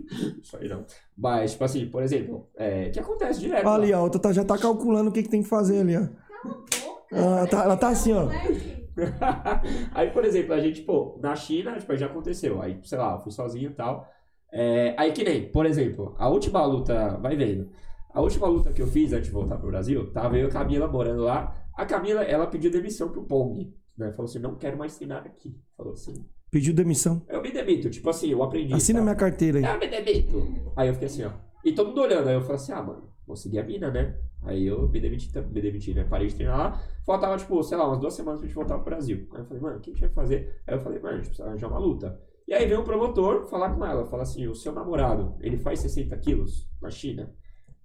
Isso 0.43 0.57
aí 0.57 0.69
não. 0.69 0.87
Mas, 1.17 1.53
tipo 1.53 1.65
assim, 1.65 1.87
por 1.87 2.03
exemplo, 2.03 2.49
é, 2.57 2.89
que 2.89 2.99
acontece 2.99 3.41
direto. 3.41 3.67
Olha 3.67 3.83
ali, 3.85 3.93
ó. 3.93 3.99
A 3.99 4.03
outra 4.03 4.21
tá- 4.21 4.33
já 4.33 4.43
tá 4.43 4.57
calculando 4.57 5.11
o 5.11 5.13
que, 5.13 5.23
que 5.23 5.29
tem 5.29 5.43
que 5.43 5.49
fazer 5.49 5.81
ali, 5.81 5.97
ó. 5.97 6.01
Cala 6.01 6.55
a 6.55 6.81
boca. 6.87 7.09
Ela 7.13 7.47
tá, 7.47 7.65
ela 7.65 7.77
tá 7.77 7.89
assim, 7.89 8.13
ó. 8.15 8.29
Aí, 9.93 10.11
por 10.11 10.25
exemplo, 10.25 10.55
a 10.55 10.61
gente, 10.61 10.81
pô, 10.83 11.19
na 11.23 11.37
China, 11.37 11.79
tipo, 11.79 11.95
já 11.95 12.07
aconteceu. 12.07 12.63
Aí, 12.63 12.81
sei 12.83 12.99
lá, 12.99 13.15
eu 13.15 13.21
fui 13.21 13.31
sozinho 13.31 13.71
e 13.71 13.75
tal. 13.75 14.09
É, 14.51 14.95
aí 14.97 15.13
que 15.13 15.23
nem, 15.23 15.53
por 15.53 15.67
exemplo, 15.67 16.15
a 16.19 16.27
última 16.29 16.65
luta, 16.65 17.19
vai 17.19 17.37
vendo. 17.37 17.69
A 18.15 18.21
última 18.23 18.47
luta 18.49 18.73
que 18.73 18.81
eu 18.81 18.87
fiz 18.87 19.13
antes 19.13 19.27
de 19.27 19.33
voltar 19.33 19.59
pro 19.59 19.69
Brasil, 19.69 20.11
tava 20.11 20.39
eu 20.39 20.47
e 20.47 20.49
a 20.49 20.53
Camila 20.53 20.89
morando 20.89 21.23
lá. 21.23 21.55
A 21.79 21.87
Camila, 21.87 22.23
ela 22.23 22.49
pediu 22.49 22.73
demissão 22.73 23.09
pro 23.09 23.23
Pong. 23.23 23.73
Né? 23.97 24.11
Falou 24.11 24.25
assim, 24.25 24.41
não 24.41 24.57
quero 24.57 24.77
mais 24.77 24.97
treinar 24.97 25.25
aqui. 25.25 25.57
Falou 25.77 25.93
assim. 25.93 26.27
Pediu 26.51 26.75
demissão. 26.75 27.23
Eu 27.29 27.41
me 27.41 27.53
demito, 27.53 27.89
tipo 27.89 28.11
assim, 28.11 28.33
eu 28.33 28.43
aprendi. 28.43 28.75
Assina 28.75 28.99
tá? 28.99 29.05
minha 29.05 29.15
carteira 29.15 29.59
aí. 29.59 29.65
Ah, 29.65 29.79
me 29.79 29.87
demito. 29.87 30.73
Aí 30.75 30.89
eu 30.89 30.95
fiquei 30.95 31.07
assim, 31.07 31.23
ó. 31.23 31.31
E 31.65 31.73
todo 31.73 31.91
mundo 31.91 32.01
olhando. 32.01 32.27
Aí 32.27 32.35
eu 32.35 32.41
falei 32.41 32.57
assim, 32.57 32.73
ah, 32.73 32.83
mano, 32.83 33.13
vou 33.25 33.37
seguir 33.37 33.61
a 33.61 33.63
mina, 33.63 33.93
né? 33.93 34.19
Aí 34.43 34.67
eu 34.67 34.89
me 34.89 35.01
demiti, 35.01 35.31
me 35.39 35.63
demiti, 35.63 35.95
né? 35.95 36.03
Parei 36.03 36.27
de 36.27 36.35
treinar 36.35 36.59
lá. 36.59 36.83
Faltava, 37.07 37.37
tipo, 37.37 37.63
sei 37.63 37.79
lá, 37.79 37.87
umas 37.87 38.01
duas 38.01 38.15
semanas 38.15 38.41
pra 38.41 38.49
gente 38.49 38.57
voltar 38.57 38.75
pro 38.75 38.85
Brasil. 38.85 39.29
Aí 39.33 39.41
eu 39.41 39.45
falei, 39.45 39.63
mano, 39.63 39.77
o 39.77 39.81
que 39.81 39.91
a 39.91 39.93
gente 39.93 40.01
vai 40.01 40.11
fazer? 40.11 40.61
Aí 40.67 40.75
eu 40.75 40.81
falei, 40.81 40.99
mano, 40.99 41.15
a 41.15 41.17
gente 41.19 41.27
precisa 41.29 41.47
arranjar 41.47 41.69
uma 41.69 41.79
luta. 41.79 42.21
E 42.49 42.55
aí 42.55 42.67
veio 42.67 42.81
um 42.81 42.85
promotor 42.85 43.47
falar 43.47 43.73
com 43.73 43.87
ela. 43.87 44.05
Fala 44.07 44.25
assim, 44.25 44.49
o 44.49 44.55
seu 44.55 44.73
namorado, 44.73 45.37
ele 45.41 45.57
faz 45.57 45.79
60 45.79 46.17
quilos 46.17 46.69
na 46.83 46.91
China? 46.91 47.33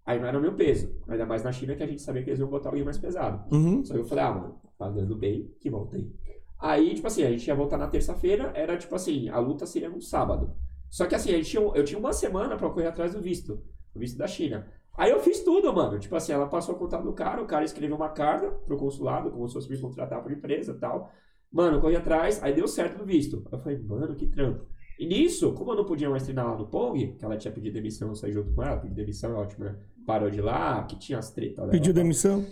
Aí 0.06 0.20
não 0.20 0.28
era 0.28 0.38
o 0.38 0.42
meu 0.42 0.54
peso. 0.54 0.94
Ainda 1.08 1.26
mais 1.26 1.44
na 1.44 1.52
China 1.52 1.76
que 1.76 1.84
a 1.84 1.88
gente 1.88 2.02
sabia 2.02 2.24
que 2.24 2.30
eles 2.30 2.40
iam 2.40 2.50
botar 2.50 2.70
alguém 2.70 2.84
mais 2.84 2.98
pesado. 2.98 3.44
Uhum. 3.54 3.84
Só 3.86 3.94
que 3.94 4.00
eu 4.00 4.06
falei, 4.06 4.24
ah, 4.24 4.32
mano, 4.32 4.62
pagando 4.78 5.16
bem, 5.16 5.50
que 5.60 5.70
volta 5.70 5.96
aí. 5.96 6.12
Aí, 6.60 6.94
tipo 6.96 7.08
assim, 7.08 7.24
a 7.24 7.30
gente 7.30 7.46
ia 7.48 7.56
voltar 7.56 7.78
na 7.78 7.88
terça-feira, 7.88 8.52
era 8.56 8.78
tipo 8.78 8.96
assim, 8.96 9.30
a 9.30 9.40
luta 9.40 9.66
seria 9.66 9.90
no 9.90 10.02
sábado. 10.02 10.56
Só 10.90 11.06
que 11.06 11.16
assim, 11.16 11.32
a 11.32 11.38
gente 11.38 11.50
tinha, 11.50 11.62
eu 11.62 11.84
tinha 11.84 12.00
uma 12.00 12.14
semana 12.14 12.56
pra 12.56 12.70
correr 12.70 12.88
atrás 12.88 13.14
do 13.14 13.22
visto, 13.22 13.62
o 13.96 14.00
visto 14.00 14.18
da 14.18 14.28
China. 14.28 14.68
Aí 14.96 15.12
eu 15.12 15.20
fiz 15.20 15.44
tudo, 15.44 15.74
mano. 15.74 16.00
Tipo 16.00 16.16
assim, 16.16 16.34
ela 16.34 16.48
passou 16.48 16.76
o 16.76 16.78
contato 16.78 17.04
do 17.04 17.14
cara, 17.14 17.42
o 17.42 17.48
cara 17.48 17.66
escreveu 17.66 17.96
uma 17.96 18.10
carta 18.10 18.50
pro 18.50 18.78
consulado, 18.78 19.32
como 19.32 19.48
se 19.48 19.54
fosse 19.56 19.70
me 19.70 19.78
contratar 19.80 20.22
por 20.22 20.32
empresa 20.32 20.72
e 20.72 20.80
tal. 20.80 21.12
Mano, 21.52 21.78
eu 21.78 21.82
corri 21.82 21.96
atrás, 21.96 22.42
aí 22.44 22.54
deu 22.54 22.68
certo 22.68 22.98
no 22.98 23.06
visto. 23.06 23.44
Eu 23.52 23.60
falei, 23.60 23.80
mano, 23.80 24.16
que 24.16 24.28
trampo. 24.28 24.66
E 25.00 25.08
nisso, 25.08 25.54
como 25.54 25.72
eu 25.72 25.78
não 25.78 25.86
podia 25.86 26.10
mais 26.10 26.24
treinar 26.24 26.48
lá 26.48 26.56
no 26.56 26.68
Pong, 26.68 27.14
que 27.14 27.26
ela 27.26 27.36
tinha 27.36 27.52
pedido 27.52 27.74
demissão, 27.74 28.10
eu 28.10 28.16
saí 28.16 28.32
junto 28.32 28.54
com 28.54 28.64
ela, 28.64 28.78
pedi 28.78 28.94
demissão, 28.94 29.36
ótimo, 29.36 29.66
né? 29.66 29.76
Parou 30.06 30.30
de 30.30 30.42
lá, 30.42 30.84
que 30.84 30.98
tinha 30.98 31.20
as 31.20 31.32
tretas 31.32 31.58
dela. 31.58 31.72
Pediu 31.72 31.94
demissão? 31.94 32.46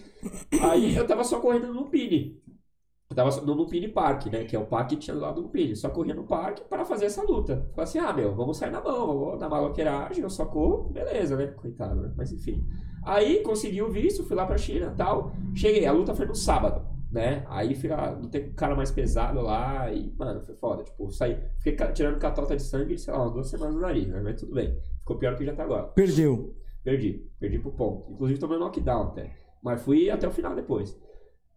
Aí 0.62 0.96
eu 0.96 1.06
tava 1.06 1.24
só 1.24 1.40
correndo 1.40 1.68
no 1.68 1.74
Lupini. 1.74 2.40
Eu 3.10 3.16
tava 3.16 3.42
no 3.42 3.54
Lupini 3.54 3.90
Park, 3.90 4.28
né? 4.28 4.46
Que 4.46 4.56
é 4.56 4.60
o 4.60 4.66
parque 4.66 4.96
que 4.96 5.02
tinha 5.02 5.14
do 5.14 5.20
lado 5.20 5.36
do 5.36 5.42
Lupini. 5.42 5.76
Só 5.76 5.90
corria 5.90 6.14
no 6.14 6.24
parque 6.24 6.64
para 6.64 6.86
fazer 6.86 7.06
essa 7.06 7.22
luta. 7.22 7.68
Falei 7.76 7.84
assim, 7.84 8.00
ah, 8.00 8.14
meu, 8.14 8.34
vamos 8.34 8.56
sair 8.56 8.72
na 8.72 8.82
mão, 8.82 9.20
vamos 9.20 9.40
na 9.40 9.50
maloqueiragem, 9.50 10.24
eu 10.24 10.30
só 10.30 10.46
corro, 10.46 10.90
beleza, 10.90 11.36
né? 11.36 11.48
Coitado, 11.48 12.00
né? 12.00 12.14
Mas 12.16 12.32
enfim. 12.32 12.66
Aí 13.04 13.44
consegui 13.44 13.82
o 13.82 13.92
visto, 13.92 14.24
fui 14.24 14.36
lá 14.36 14.46
pra 14.46 14.58
China 14.58 14.92
e 14.94 14.96
tal. 14.96 15.34
Cheguei, 15.54 15.86
a 15.86 15.92
luta 15.92 16.16
foi 16.16 16.26
no 16.26 16.36
sábado, 16.36 16.88
né? 17.12 17.44
Aí 17.50 17.76
fui 17.76 17.90
lá, 17.90 18.12
lutei 18.12 18.44
com 18.44 18.52
o 18.52 18.56
cara 18.56 18.76
mais 18.76 18.92
pesado 18.92 19.42
lá 19.42 19.92
e, 19.92 20.14
mano, 20.18 20.40
foi 20.40 20.56
foda. 20.56 20.84
Tipo, 20.84 21.12
saí, 21.12 21.38
fiquei 21.60 21.86
tirando 21.88 22.18
catota 22.18 22.56
de 22.56 22.64
sangue, 22.64 22.98
sei 22.98 23.14
lá, 23.14 23.24
umas 23.24 23.34
duas 23.34 23.50
semanas 23.50 23.76
no 23.76 23.82
nariz, 23.82 24.08
né? 24.08 24.22
Mas 24.24 24.40
tudo 24.40 24.54
bem. 24.54 24.80
Ficou 25.00 25.18
pior 25.18 25.36
que 25.36 25.44
já 25.44 25.54
tá 25.54 25.64
agora. 25.64 25.84
Perdeu. 25.88 26.56
Perdi. 26.84 27.26
Perdi 27.40 27.60
pro 27.60 27.72
ponto. 27.72 28.12
Inclusive 28.12 28.40
tomei 28.40 28.58
um 28.58 28.62
knockdown 28.62 29.04
até. 29.04 29.32
Mas 29.64 29.82
fui 29.82 30.10
até 30.10 30.28
o 30.28 30.32
final 30.32 30.56
depois. 30.56 31.00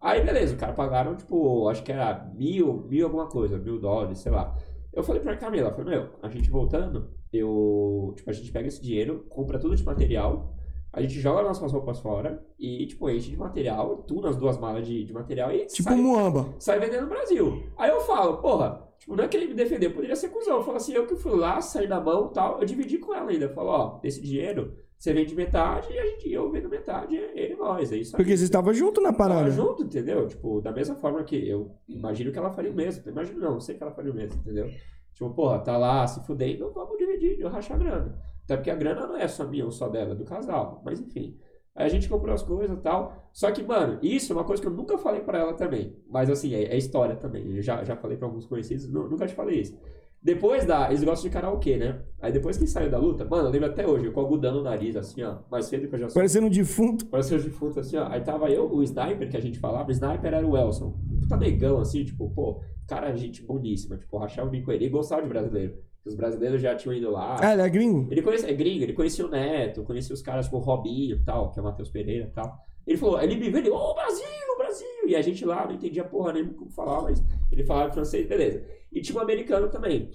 Aí 0.01 0.22
beleza, 0.22 0.55
o 0.55 0.59
cara 0.59 0.74
pagaram, 0.74 1.16
tipo, 1.16 1.66
acho 1.68 1.82
que 1.82 1.90
era 1.90 2.30
mil, 2.34 2.86
mil 2.88 3.06
alguma 3.06 3.26
coisa, 3.26 3.56
mil 3.59 3.80
dólares, 3.80 4.18
sei 4.18 4.30
lá. 4.30 4.55
Eu 4.92 5.02
falei 5.02 5.22
pra 5.22 5.36
Camila, 5.36 5.72
falei, 5.72 5.96
meu, 5.98 6.10
a 6.22 6.28
gente 6.28 6.51
voltando, 6.51 7.10
eu. 7.32 8.12
Tipo, 8.14 8.28
a 8.30 8.32
gente 8.34 8.52
pega 8.52 8.68
esse 8.68 8.82
dinheiro, 8.82 9.24
compra 9.30 9.59
tudo 9.59 9.74
de 9.74 9.82
material, 9.82 10.55
a 10.92 11.01
gente 11.01 11.18
joga 11.18 11.42
nossas 11.42 11.72
roupas 11.72 12.01
fora 12.01 12.44
e, 12.59 12.86
tipo, 12.86 13.09
enche 13.09 13.30
de 13.30 13.36
material, 13.38 13.96
tuna 14.06 14.28
as 14.28 14.36
duas 14.36 14.59
malas 14.59 14.86
de, 14.86 15.05
de 15.05 15.12
material 15.12 15.51
e 15.51 15.66
Tipo 15.66 15.88
sai, 15.88 15.96
Muamba. 15.96 16.55
sai 16.59 16.78
vendendo 16.78 17.02
no 17.05 17.09
Brasil. 17.09 17.64
Aí 17.78 17.90
eu 17.90 18.01
falo, 18.02 18.36
porra, 18.36 18.86
tipo, 18.98 19.16
não 19.16 19.24
é 19.24 19.28
querer 19.28 19.48
me 19.48 19.55
defender, 19.55 19.88
poderia 19.88 20.14
ser 20.14 20.28
cuzão. 20.28 20.59
Eu 20.59 20.62
falo 20.62 20.76
assim, 20.76 20.92
eu 20.92 21.06
que 21.06 21.16
fui 21.16 21.34
lá, 21.34 21.60
saí 21.62 21.88
na 21.88 21.98
mão 22.01 22.28
e 22.30 22.34
tal, 22.34 22.60
eu 22.60 22.66
dividi 22.66 22.98
com 22.98 23.14
ela 23.14 23.30
ainda. 23.30 23.46
Eu 23.46 23.55
falo, 23.55 23.70
ó, 23.70 23.98
desse 24.01 24.20
dinheiro, 24.20 24.76
você 25.05 25.12
vende 25.12 25.35
metade 25.35 25.93
e 25.93 25.98
a 25.98 26.06
gente, 26.06 26.32
eu 26.32 26.51
vendo 26.51 26.68
metade, 26.68 27.14
ele 27.14 27.52
e 27.52 27.56
nós, 27.56 27.93
é 27.93 27.97
isso 27.97 28.16
aí. 28.16 28.18
Porque 28.18 28.31
vocês 28.31 28.43
estavam 28.43 28.72
junto 28.72 29.01
na 29.02 29.12
Tava 29.12 29.18
parada. 29.35 29.51
junto, 29.51 29.82
entendeu? 29.82 30.26
Tipo, 30.26 30.62
da 30.62 30.72
mesma 30.72 30.94
forma 30.97 31.22
que 31.22 31.36
eu 31.47 31.72
imagino 31.86 32.32
que 32.32 32.39
ela 32.39 32.51
faria 32.51 32.70
o 32.70 32.74
mesmo. 32.74 33.06
Imagino 33.09 33.39
não, 33.39 33.60
sei 33.60 33.74
que 33.76 33.82
ela 33.82 33.93
faria 33.93 34.10
o 34.10 34.14
mesmo, 34.14 34.40
entendeu? 34.40 34.66
Tipo, 35.12 35.28
porra, 35.31 35.59
tá 35.59 35.76
lá 35.76 36.06
se 36.06 36.24
fudendo, 36.26 36.72
vamos 36.72 36.97
dividir, 36.97 37.39
eu 37.39 37.48
rachar 37.51 37.76
a 37.76 37.81
grana. 37.81 38.18
Até 38.44 38.56
porque 38.56 38.70
a 38.70 38.74
grana 38.74 39.06
não 39.06 39.16
é 39.16 39.28
só 39.28 39.47
minha 39.47 39.64
ou 39.66 39.70
só 39.70 39.89
dela, 39.89 40.12
é 40.12 40.14
do 40.14 40.24
casal. 40.24 40.81
Mas 40.85 40.98
enfim. 41.01 41.39
Aí 41.76 41.86
a 41.86 41.89
gente 41.89 42.09
comprou 42.09 42.32
as 42.35 42.43
coisas 42.43 42.78
e 42.78 42.81
tal. 42.81 43.28
Só 43.32 43.51
que, 43.51 43.62
mano, 43.62 43.98
isso 44.02 44.32
é 44.32 44.36
uma 44.36 44.44
coisa 44.44 44.62
que 44.62 44.68
eu 44.68 44.72
nunca 44.72 44.97
falei 44.97 45.20
pra 45.20 45.39
ela 45.39 45.52
também. 45.55 45.97
Mas 46.09 46.31
assim, 46.31 46.55
é, 46.55 46.62
é 46.64 46.76
história 46.78 47.14
também. 47.16 47.55
Eu 47.56 47.60
já, 47.62 47.85
já 47.85 47.94
falei 47.97 48.16
pra 48.16 48.26
alguns 48.26 48.47
conhecidos, 48.47 48.89
nu- 48.89 49.09
nunca 49.09 49.26
te 49.26 49.35
falei 49.35 49.60
isso. 49.60 49.78
Depois 50.24 50.64
da. 50.64 50.88
Eles 50.88 51.05
gostam 51.05 51.28
de 51.28 51.34
karaokê, 51.34 51.76
né? 51.76 52.01
Aí 52.18 52.32
depois 52.32 52.56
que 52.56 52.66
saiu 52.66 52.90
da 52.90 52.96
luta, 52.96 53.26
mano, 53.26 53.48
eu 53.48 53.52
lembro 53.52 53.68
até 53.68 53.86
hoje, 53.86 54.06
eu 54.06 54.12
com 54.12 54.20
algodão 54.20 54.55
no 54.55 54.62
nariz, 54.62 54.96
assim, 54.96 55.22
ó. 55.22 55.40
Mais 55.51 55.66
cedo 55.66 55.86
que 55.86 55.94
eu 55.94 55.98
já 55.98 56.09
sou. 56.09 56.14
Parecendo 56.14 56.46
um 56.46 56.51
defunto. 56.51 57.05
Parece 57.06 57.36
de 57.36 57.44
defunto 57.44 57.78
assim, 57.78 57.98
ó. 57.98 58.09
Aí 58.09 58.22
tava 58.22 58.48
eu, 58.48 58.72
o 58.72 58.82
sniper 58.82 59.28
que 59.28 59.36
a 59.36 59.40
gente 59.40 59.59
falava, 59.59 59.86
o 59.86 59.92
sniper 59.92 60.32
era 60.32 60.46
o 60.46 60.56
Elson. 60.56 60.98
Um 61.12 61.20
Puta 61.20 61.36
negão, 61.36 61.78
assim, 61.78 62.02
tipo, 62.05 62.30
pô, 62.30 62.62
cara, 62.88 63.14
gente 63.14 63.42
boníssima, 63.42 63.98
tipo, 63.98 64.16
rachava 64.16 64.48
o 64.48 64.51
bico 64.51 64.72
ele. 64.72 64.84
Ele 64.84 64.90
gostava 64.90 65.20
de 65.20 65.28
brasileiro. 65.28 65.74
Os 66.06 66.14
brasileiros 66.14 66.60
já 66.60 66.74
tinham 66.74 66.94
ido 66.94 67.10
lá. 67.10 67.36
Ah, 67.40 67.52
ele 67.52 67.62
é 67.62 67.68
gringo? 67.68 68.09
Ele 68.10 68.22
conhecia, 68.22 68.51
é 68.51 68.55
gringo, 68.55 68.82
ele 68.82 68.92
conhecia 68.94 69.26
o 69.26 69.30
Neto, 69.30 69.82
conhecia 69.84 70.14
os 70.14 70.22
caras, 70.22 70.46
tipo, 70.46 70.56
o 70.56 70.60
Robinho 70.60 71.16
e 71.16 71.20
tal, 71.22 71.51
que 71.51 71.59
é 71.59 71.62
o 71.62 71.64
Matheus 71.64 71.90
Pereira 71.90 72.26
e 72.26 72.30
tal. 72.30 72.59
Ele 72.86 72.97
falou, 72.98 73.20
ele 73.20 73.36
me 73.36 73.48
viu, 73.51 73.59
ele, 73.59 73.70
ô, 73.70 73.94
Brasil, 73.94 74.24
Brasil! 74.59 74.86
E 75.06 75.16
a 75.16 75.23
gente 75.23 75.44
lá 75.44 75.66
não 75.66 75.74
entendia 75.74 76.05
porra 76.05 76.32
nenhuma 76.32 76.55
como 76.55 76.70
falar, 76.70 77.02
mas 77.02 77.23
ele 77.51 77.65
falava 77.65 77.93
francês, 77.93 78.27
beleza. 78.27 78.62
E 78.93 79.01
tinha 79.01 79.19
um 79.19 79.23
americano 79.23 79.69
também. 79.69 80.11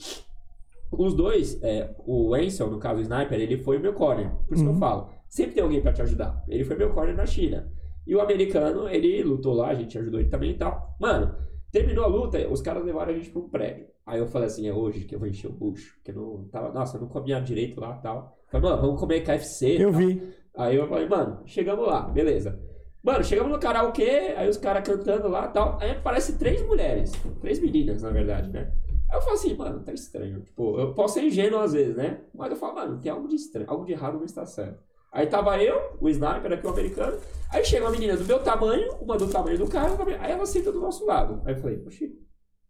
Os 0.92 1.14
dois, 1.14 1.62
é, 1.62 1.94
o 2.06 2.34
Ansel, 2.34 2.70
no 2.72 2.80
caso 2.80 3.00
o 3.00 3.02
Sniper, 3.04 3.40
ele 3.40 3.58
foi 3.58 3.78
meu 3.78 3.94
corner. 3.94 4.32
Por 4.48 4.56
isso 4.56 4.64
que 4.64 4.70
eu 4.70 4.74
Uhum. 4.74 4.80
falo, 4.80 5.10
sempre 5.28 5.54
tem 5.54 5.64
alguém 5.64 5.82
pra 5.82 5.94
te 5.94 6.02
ajudar. 6.02 6.44
Ele 6.48 6.64
foi 6.64 6.76
meu 6.76 6.92
corner 6.94 7.16
na 7.16 7.26
China. 7.28 7.72
E 8.08 8.16
o 8.16 8.22
americano, 8.22 8.90
ele 8.90 9.22
lutou 9.24 9.54
lá, 9.54 9.68
a 9.70 9.76
gente 9.76 9.98
ajudou 10.00 10.20
ele 10.20 10.30
também 10.30 10.52
e 10.52 10.58
tal. 10.58 10.96
Mano, 11.00 11.36
terminou 11.72 12.06
a 12.06 12.08
luta, 12.08 12.40
os 12.50 12.62
caras 12.62 12.84
levaram 12.84 13.14
a 13.14 13.16
gente 13.16 13.30
pra 13.30 13.40
um 13.42 13.50
prédio. 13.50 13.86
Aí 14.04 14.18
eu 14.20 14.26
falei 14.26 14.48
assim, 14.48 14.68
é 14.68 14.74
hoje 14.74 15.06
que 15.06 15.14
eu 15.14 15.20
vou 15.20 15.28
encher 15.28 15.48
o 15.48 15.54
bucho. 15.54 15.94
Porque 15.98 16.10
eu 16.10 16.16
não 16.16 16.48
tava, 16.48 16.74
nossa, 16.74 16.98
eu 16.98 17.02
não 17.02 17.08
comia 17.08 17.40
direito 17.40 17.80
lá 17.80 17.96
e 18.00 18.02
tal. 18.02 18.36
Falei, 18.50 18.68
mano, 18.70 18.82
vamos 18.82 19.00
comer 19.00 19.22
KFC. 19.22 19.76
Eu 19.80 19.92
tal. 19.92 20.00
vi. 20.00 20.24
Aí 20.58 20.76
eu 20.76 20.88
falei, 20.88 21.08
mano, 21.08 21.42
chegamos 21.46 21.88
lá, 21.88 22.02
beleza. 22.02 22.60
Mano, 23.02 23.24
chegamos 23.24 23.52
no 23.52 23.60
karaokê, 23.60 24.34
aí 24.36 24.50
os 24.50 24.58
caras 24.58 24.88
cantando 24.88 25.30
lá 25.30 25.46
e 25.46 25.54
tal. 25.54 25.78
Aí 25.80 25.92
aparece 25.92 26.38
três 26.38 26.66
mulheres. 26.66 27.12
Três 27.40 27.60
meninas, 27.60 28.02
na 28.02 28.10
verdade, 28.10 28.50
né? 28.50 28.74
Aí 29.10 29.18
eu 29.18 29.22
falo 29.22 29.36
assim, 29.36 29.56
mano, 29.56 29.84
tá 29.84 29.94
estranho. 29.94 30.42
Tipo, 30.42 30.80
eu 30.80 30.94
posso 30.94 31.16
ser 31.16 31.24
ingênuo 31.24 31.60
às 31.60 31.74
vezes, 31.74 31.96
né? 31.96 32.22
Mas 32.34 32.52
eu 32.52 32.58
falo, 32.58 32.76
mano, 32.76 33.00
tem 33.00 33.12
algo 33.12 33.28
de 33.28 33.36
estranho, 33.36 33.70
algo 33.70 33.86
de 33.86 33.94
errado 33.94 34.18
não 34.18 34.26
está 34.26 34.46
certo. 34.46 34.84
Aí 35.12 35.26
tava 35.26 35.62
eu, 35.64 35.98
o 36.00 36.08
sniper 36.10 36.54
aqui, 36.54 36.68
o 36.68 36.70
americano. 36.70 37.18
Aí 37.52 37.64
chega 37.66 37.86
uma 37.86 37.92
menina 37.92 38.16
do 38.16 38.26
meu 38.26 38.44
tamanho, 38.44 38.94
uma 39.02 39.18
do 39.18 39.28
tamanho 39.28 39.58
do 39.58 39.68
cara, 39.68 39.96
aí 40.20 40.32
ela 40.32 40.46
senta 40.46 40.72
do 40.72 40.80
nosso 40.80 41.06
lado. 41.06 41.42
Aí 41.46 41.56
eu 41.56 41.60
falei. 41.60 41.84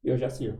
E 0.03 0.07
eu 0.09 0.17
já 0.17 0.27
assim, 0.27 0.49
ó. 0.49 0.53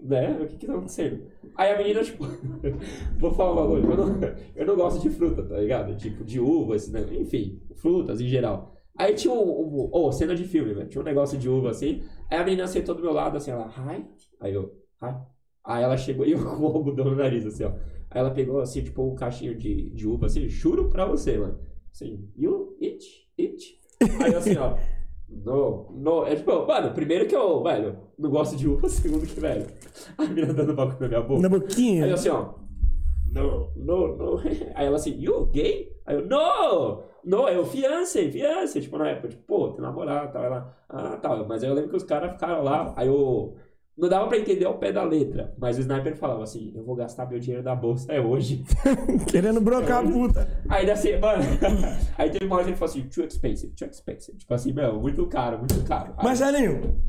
Né? 0.00 0.38
O 0.40 0.46
que 0.46 0.56
que 0.56 0.66
tá 0.66 0.72
acontecendo? 0.74 1.24
Aí 1.56 1.72
a 1.72 1.78
menina, 1.78 2.02
tipo, 2.02 2.24
vou 3.18 3.32
falar 3.32 3.52
uma 3.52 3.66
coisa, 3.66 3.86
eu 3.86 3.96
não, 3.96 4.20
eu 4.56 4.66
não 4.66 4.76
gosto 4.76 5.00
de 5.00 5.10
fruta, 5.10 5.42
tá 5.42 5.56
ligado? 5.56 5.96
Tipo, 5.96 6.24
de 6.24 6.40
uva, 6.40 6.76
esse, 6.76 6.92
negócio, 6.92 7.20
enfim, 7.20 7.60
frutas 7.76 8.20
em 8.20 8.28
geral. 8.28 8.74
Aí 8.96 9.14
tinha 9.14 9.32
um, 9.32 9.42
um 9.42 9.88
oh, 9.92 10.12
cena 10.12 10.34
de 10.34 10.44
filme, 10.44 10.72
velho. 10.72 10.88
Tinha 10.88 11.02
um 11.02 11.04
negócio 11.04 11.36
de 11.36 11.48
uva 11.48 11.70
assim. 11.70 12.02
Aí 12.30 12.38
a 12.38 12.44
menina 12.44 12.66
sentou 12.66 12.94
do 12.94 13.02
meu 13.02 13.12
lado, 13.12 13.36
assim, 13.36 13.50
ela, 13.50 13.66
hi. 13.66 14.04
Aí 14.40 14.54
eu, 14.54 14.72
hi. 15.02 15.14
Aí 15.64 15.82
ela 15.82 15.96
chegou 15.96 16.24
e 16.26 16.30
eu 16.32 16.38
com 16.38 16.62
o 16.62 16.66
algodão 16.66 17.06
no 17.06 17.16
nariz, 17.16 17.44
assim, 17.46 17.64
ó. 17.64 17.72
Aí 18.10 18.20
ela 18.20 18.30
pegou, 18.30 18.60
assim, 18.60 18.82
tipo, 18.82 19.02
um 19.02 19.14
caixinho 19.14 19.56
de, 19.56 19.90
de 19.90 20.06
uva, 20.06 20.26
assim, 20.26 20.48
juro 20.48 20.90
pra 20.90 21.06
você, 21.06 21.36
mano. 21.36 21.58
Assim, 21.90 22.28
you 22.36 22.76
eat, 22.80 23.04
eat. 23.36 23.80
Aí 24.20 24.34
assim, 24.34 24.56
ó. 24.56 24.76
No, 25.44 25.90
no. 25.92 26.26
É 26.26 26.36
tipo, 26.36 26.66
mano, 26.66 26.92
primeiro 26.92 27.26
que 27.26 27.34
eu, 27.34 27.62
velho, 27.62 27.96
não 28.18 28.30
gosto 28.30 28.56
de 28.56 28.68
uva, 28.68 28.88
segundo 28.90 29.26
que, 29.26 29.40
velho, 29.40 29.66
a 30.16 30.24
menina 30.24 30.52
dando 30.52 30.74
bagulho 30.74 31.00
na 31.00 31.08
minha 31.08 31.20
boca. 31.20 31.40
Na 31.40 31.48
Aí 31.48 31.60
boquinha. 31.60 32.06
eu 32.06 32.14
assim, 32.14 32.28
ó. 32.28 32.54
No, 33.32 33.72
no, 33.76 34.16
no. 34.16 34.38
Aí 34.74 34.86
ela 34.86 34.96
assim, 34.96 35.18
you 35.20 35.46
gay? 35.46 35.92
Aí 36.06 36.16
eu, 36.16 36.26
no! 36.26 37.02
No, 37.24 37.48
é 37.48 37.58
o 37.58 37.64
fiance, 37.64 38.30
fiance. 38.30 38.80
Tipo, 38.80 38.98
na 38.98 39.08
época, 39.08 39.28
tipo, 39.28 39.42
pô, 39.44 39.68
tem 39.70 39.80
namorado, 39.80 40.32
tal. 40.32 40.44
Ela, 40.44 40.76
ah, 40.88 41.18
tal. 41.20 41.46
Mas 41.48 41.64
aí 41.64 41.70
eu 41.70 41.74
lembro 41.74 41.90
que 41.90 41.96
os 41.96 42.04
caras 42.04 42.32
ficaram 42.32 42.62
lá. 42.62 42.92
Aí 42.96 43.08
eu. 43.08 43.54
Não 43.96 44.08
dava 44.08 44.26
pra 44.26 44.36
entender 44.38 44.64
ao 44.64 44.76
pé 44.76 44.90
da 44.90 45.04
letra. 45.04 45.54
Mas 45.56 45.78
o 45.78 45.80
sniper 45.80 46.16
falava 46.16 46.42
assim: 46.42 46.72
eu 46.74 46.84
vou 46.84 46.96
gastar 46.96 47.26
meu 47.26 47.38
dinheiro 47.38 47.62
da 47.62 47.76
bolsa 47.76 48.12
é 48.12 48.20
hoje. 48.20 48.64
Querendo 49.30 49.60
brocar 49.60 50.04
a 50.04 50.08
puta. 50.08 50.48
Aí 50.68 50.90
assim, 50.90 51.16
mano. 51.16 51.44
aí 52.18 52.28
teve 52.30 52.44
uma 52.44 52.56
hora 52.56 52.64
que 52.64 52.70
ele 52.70 52.76
falou 52.76 52.90
assim: 52.90 53.08
too 53.08 53.24
expensive, 53.24 53.72
too 53.74 53.88
expensive. 53.88 54.36
Tipo 54.36 54.52
assim, 54.52 54.72
meu, 54.72 55.00
muito 55.00 55.24
caro, 55.28 55.58
muito 55.58 55.80
caro. 55.84 56.12
Aí- 56.16 56.24
Marcelinho. 56.24 57.00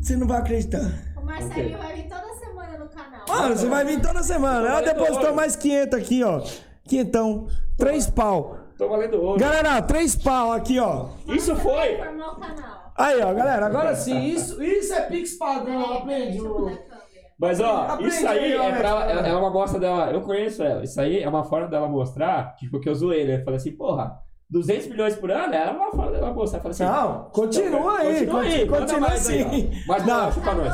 Você 0.00 0.16
não 0.16 0.28
vai 0.28 0.38
acreditar. 0.38 0.92
O 1.16 1.24
Marcelinho 1.24 1.78
vai 1.78 1.96
vir 1.96 2.08
toda 2.08 2.34
semana 2.34 2.78
no 2.78 2.88
canal. 2.88 3.24
Mano, 3.28 3.56
você 3.56 3.66
vai 3.66 3.84
vir 3.84 4.00
toda 4.00 4.22
semana. 4.22 4.68
Ela 4.68 4.80
depositou 4.80 5.22
ouro. 5.22 5.34
mais 5.34 5.56
500 5.56 5.98
aqui, 5.98 6.22
ó. 6.22 6.40
Quinhentão. 6.84 7.48
Três 7.76 8.08
pau. 8.08 8.56
Tô 8.78 8.88
valendo 8.88 9.20
hoje. 9.20 9.40
Galera, 9.40 9.82
três 9.82 10.14
pau 10.14 10.52
aqui, 10.52 10.78
ó. 10.78 11.08
Isso 11.26 11.54
foi! 11.56 11.96
Formar 11.96 12.32
o 12.32 12.36
canal. 12.36 12.77
Aí, 12.98 13.22
ó, 13.22 13.32
galera. 13.32 13.66
Agora 13.66 13.94
sim. 13.94 14.20
Isso, 14.26 14.62
isso 14.62 14.92
é 14.92 15.02
Pix 15.02 15.38
padrão. 15.38 15.94
Aprende. 15.94 16.32
Deixa 16.32 16.44
eu 16.44 16.54
ô. 16.54 16.58
mudar 16.60 16.72
a 16.72 16.76
câmera. 16.76 16.98
Mas 17.40 17.60
ó, 17.60 17.98
isso 18.00 18.26
aí 18.26 18.38
aí, 18.38 18.52
é 18.54 18.72
pra 18.78 18.88
ela, 18.88 19.02
Alex. 19.04 19.18
ela 19.20 19.28
é 19.28 19.36
uma 19.36 19.50
mostra 19.50 19.78
dela. 19.78 20.10
Eu 20.10 20.20
conheço 20.22 20.62
ela. 20.62 20.82
Isso 20.82 21.00
aí 21.00 21.22
é 21.22 21.28
uma 21.28 21.44
forma 21.44 21.68
dela 21.68 21.88
mostrar, 21.88 22.56
tipo, 22.56 22.80
que 22.80 22.88
eu 22.88 22.94
zoei, 22.96 23.24
né? 23.24 23.36
Eu 23.36 23.44
falei 23.44 23.58
assim, 23.58 23.70
porra, 23.76 24.18
200 24.50 24.88
milhões 24.88 25.14
por 25.14 25.30
ano? 25.30 25.54
Era 25.54 25.70
uma 25.72 25.92
forma 25.92 26.10
dela 26.10 26.32
mostrar. 26.34 26.58
Falei 26.58 26.72
assim, 26.72 26.84
Não, 26.84 27.30
continua 27.30 27.98
aí. 27.98 28.26
Continua 28.26 28.40
aí, 28.42 28.66
Continua, 28.66 29.08
aí, 29.10 29.14
assim. 29.14 29.44
ó. 29.44 29.88
Mais 29.88 30.04
Não. 30.06 30.16
baixo 30.24 30.40
pra 30.40 30.50
Tá 30.52 30.58
nós. 30.58 30.72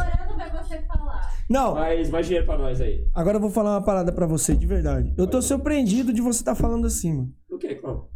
falar. 0.86 1.34
Não, 1.51 1.74
Mais, 1.74 2.09
mais 2.09 2.24
dinheiro 2.26 2.46
pra 2.46 2.56
nós 2.56 2.80
aí. 2.80 3.06
agora 3.14 3.36
eu 3.36 3.40
vou 3.42 3.51
falar 3.51 3.72
uma 3.72 3.82
parada 3.84 4.10
pra 4.10 4.26
você, 4.26 4.56
de 4.56 4.66
verdade. 4.66 5.12
Eu 5.18 5.26
tô 5.26 5.42
surpreendido 5.42 6.10
de 6.10 6.22
você 6.22 6.40
estar 6.40 6.55
falando 6.55 6.86
assim, 6.86 7.12
mano. 7.12 7.28
O 7.51 7.59
que, 7.59 7.74
como? 7.74 8.09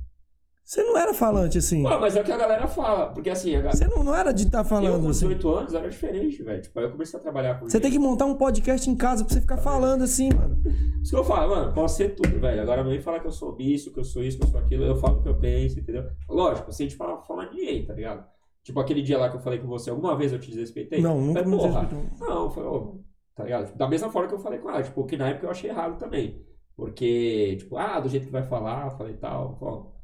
Você 0.69 0.85
não 0.85 0.99
era 0.99 1.15
falante 1.15 1.57
assim. 1.57 1.83
Pô, 1.83 1.99
mas 1.99 2.15
é 2.15 2.21
o 2.21 2.25
que 2.25 2.31
a 2.31 2.37
galera 2.37 2.67
fala. 2.69 3.07
Porque 3.07 3.31
assim, 3.31 3.57
a 3.57 3.61
galera. 3.61 3.75
Você 3.75 3.89
não, 3.89 4.05
não 4.05 4.15
era 4.15 4.33
de 4.33 4.43
estar 4.43 4.59
Eu 4.59 4.65
falando 4.67 5.03
com 5.03 5.09
assim. 5.09 5.27
18 5.27 5.49
anos 5.49 5.73
era 5.73 5.89
diferente, 5.89 6.43
velho. 6.43 6.61
Tipo, 6.61 6.79
aí 6.79 6.85
eu 6.85 6.91
comecei 6.91 7.19
a 7.19 7.23
trabalhar 7.23 7.59
com 7.59 7.67
Você 7.67 7.81
tem 7.81 7.91
que 7.91 7.99
montar 7.99 8.27
um 8.27 8.35
podcast 8.35 8.91
em 8.91 8.95
casa 8.95 9.25
pra 9.25 9.33
você 9.33 9.41
ficar 9.41 9.57
falando 9.57 10.05
assim, 10.05 10.29
mano. 10.29 10.61
Isso 11.03 11.11
que 11.11 11.17
eu 11.17 11.25
falo, 11.25 11.57
mano, 11.57 11.73
posso 11.73 11.97
ser 11.97 12.15
tudo, 12.15 12.39
velho. 12.39 12.61
Agora 12.61 12.83
não 12.83 12.91
vem 12.91 13.01
falar 13.01 13.21
que 13.21 13.27
eu 13.27 13.33
sou 13.33 13.57
isso, 13.59 13.91
que 13.95 13.99
eu 13.99 14.05
sou 14.05 14.23
isso, 14.23 14.39
que 14.39 14.45
eu 14.45 14.51
sou 14.51 14.61
aquilo. 14.61 14.85
Eu 14.85 14.97
falo 14.97 15.21
o 15.21 15.23
que 15.23 15.29
eu 15.31 15.39
penso, 15.39 15.81
entendeu? 15.81 16.05
Lógico, 16.29 16.71
te 16.71 16.95
falar, 16.95 17.23
falar 17.23 17.47
de 17.47 17.57
ninguém, 17.57 17.87
tá 17.87 17.95
ligado? 17.95 18.27
Tipo 18.63 18.79
aquele 18.81 19.01
dia 19.01 19.17
lá 19.17 19.31
que 19.31 19.37
eu 19.37 19.41
falei 19.41 19.61
com 19.61 19.69
você, 19.69 19.89
alguma 19.89 20.15
vez 20.19 20.35
eu 20.35 20.39
te 20.39 20.51
desrespeitei? 20.51 21.01
Não, 21.01 21.19
nunca 21.19 21.43
me 21.45 21.57
porra. 21.57 21.89
Não, 22.21 22.51
foi, 22.51 22.65
ô, 22.65 23.01
tá 23.35 23.43
ligado? 23.43 23.75
Da 23.75 23.89
mesma 23.89 24.11
forma 24.11 24.29
que 24.29 24.35
eu 24.35 24.39
falei 24.39 24.59
com 24.59 24.69
ela, 24.69 24.83
tipo, 24.83 25.07
que 25.07 25.17
na 25.17 25.31
época 25.31 25.47
eu 25.47 25.51
achei 25.51 25.71
errado 25.71 25.99
também. 25.99 26.45
Porque, 26.77 27.57
tipo, 27.59 27.79
ah, 27.79 27.99
do 27.99 28.11
jeito 28.11 28.27
que 28.27 28.33
vai 28.33 28.43
falar, 28.43 28.91
falei 28.91 29.15
tal, 29.15 29.57
pô, 29.57 29.98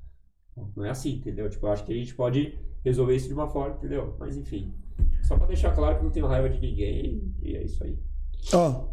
não 0.76 0.84
é 0.84 0.90
assim, 0.90 1.14
entendeu? 1.16 1.48
Tipo, 1.48 1.66
eu 1.66 1.72
acho 1.72 1.84
que 1.84 1.92
a 1.92 1.96
gente 1.96 2.14
pode 2.14 2.58
resolver 2.84 3.16
isso 3.16 3.28
de 3.28 3.34
uma 3.34 3.48
forma, 3.48 3.76
entendeu? 3.76 4.14
Mas 4.18 4.36
enfim. 4.36 4.72
Só 5.22 5.36
pra 5.36 5.46
deixar 5.46 5.74
claro 5.74 5.96
que 5.98 6.04
não 6.04 6.10
tenho 6.10 6.26
raiva 6.26 6.48
de 6.48 6.60
ninguém 6.60 7.34
e 7.42 7.56
é 7.56 7.64
isso 7.64 7.82
aí. 7.82 7.98
Ó. 8.52 8.88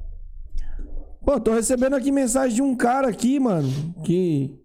Pô, 1.23 1.39
tô 1.39 1.53
recebendo 1.53 1.95
aqui 1.95 2.11
mensagem 2.11 2.55
de 2.55 2.61
um 2.61 2.75
cara 2.75 3.07
aqui, 3.09 3.39
mano, 3.39 3.67
que. 4.03 4.57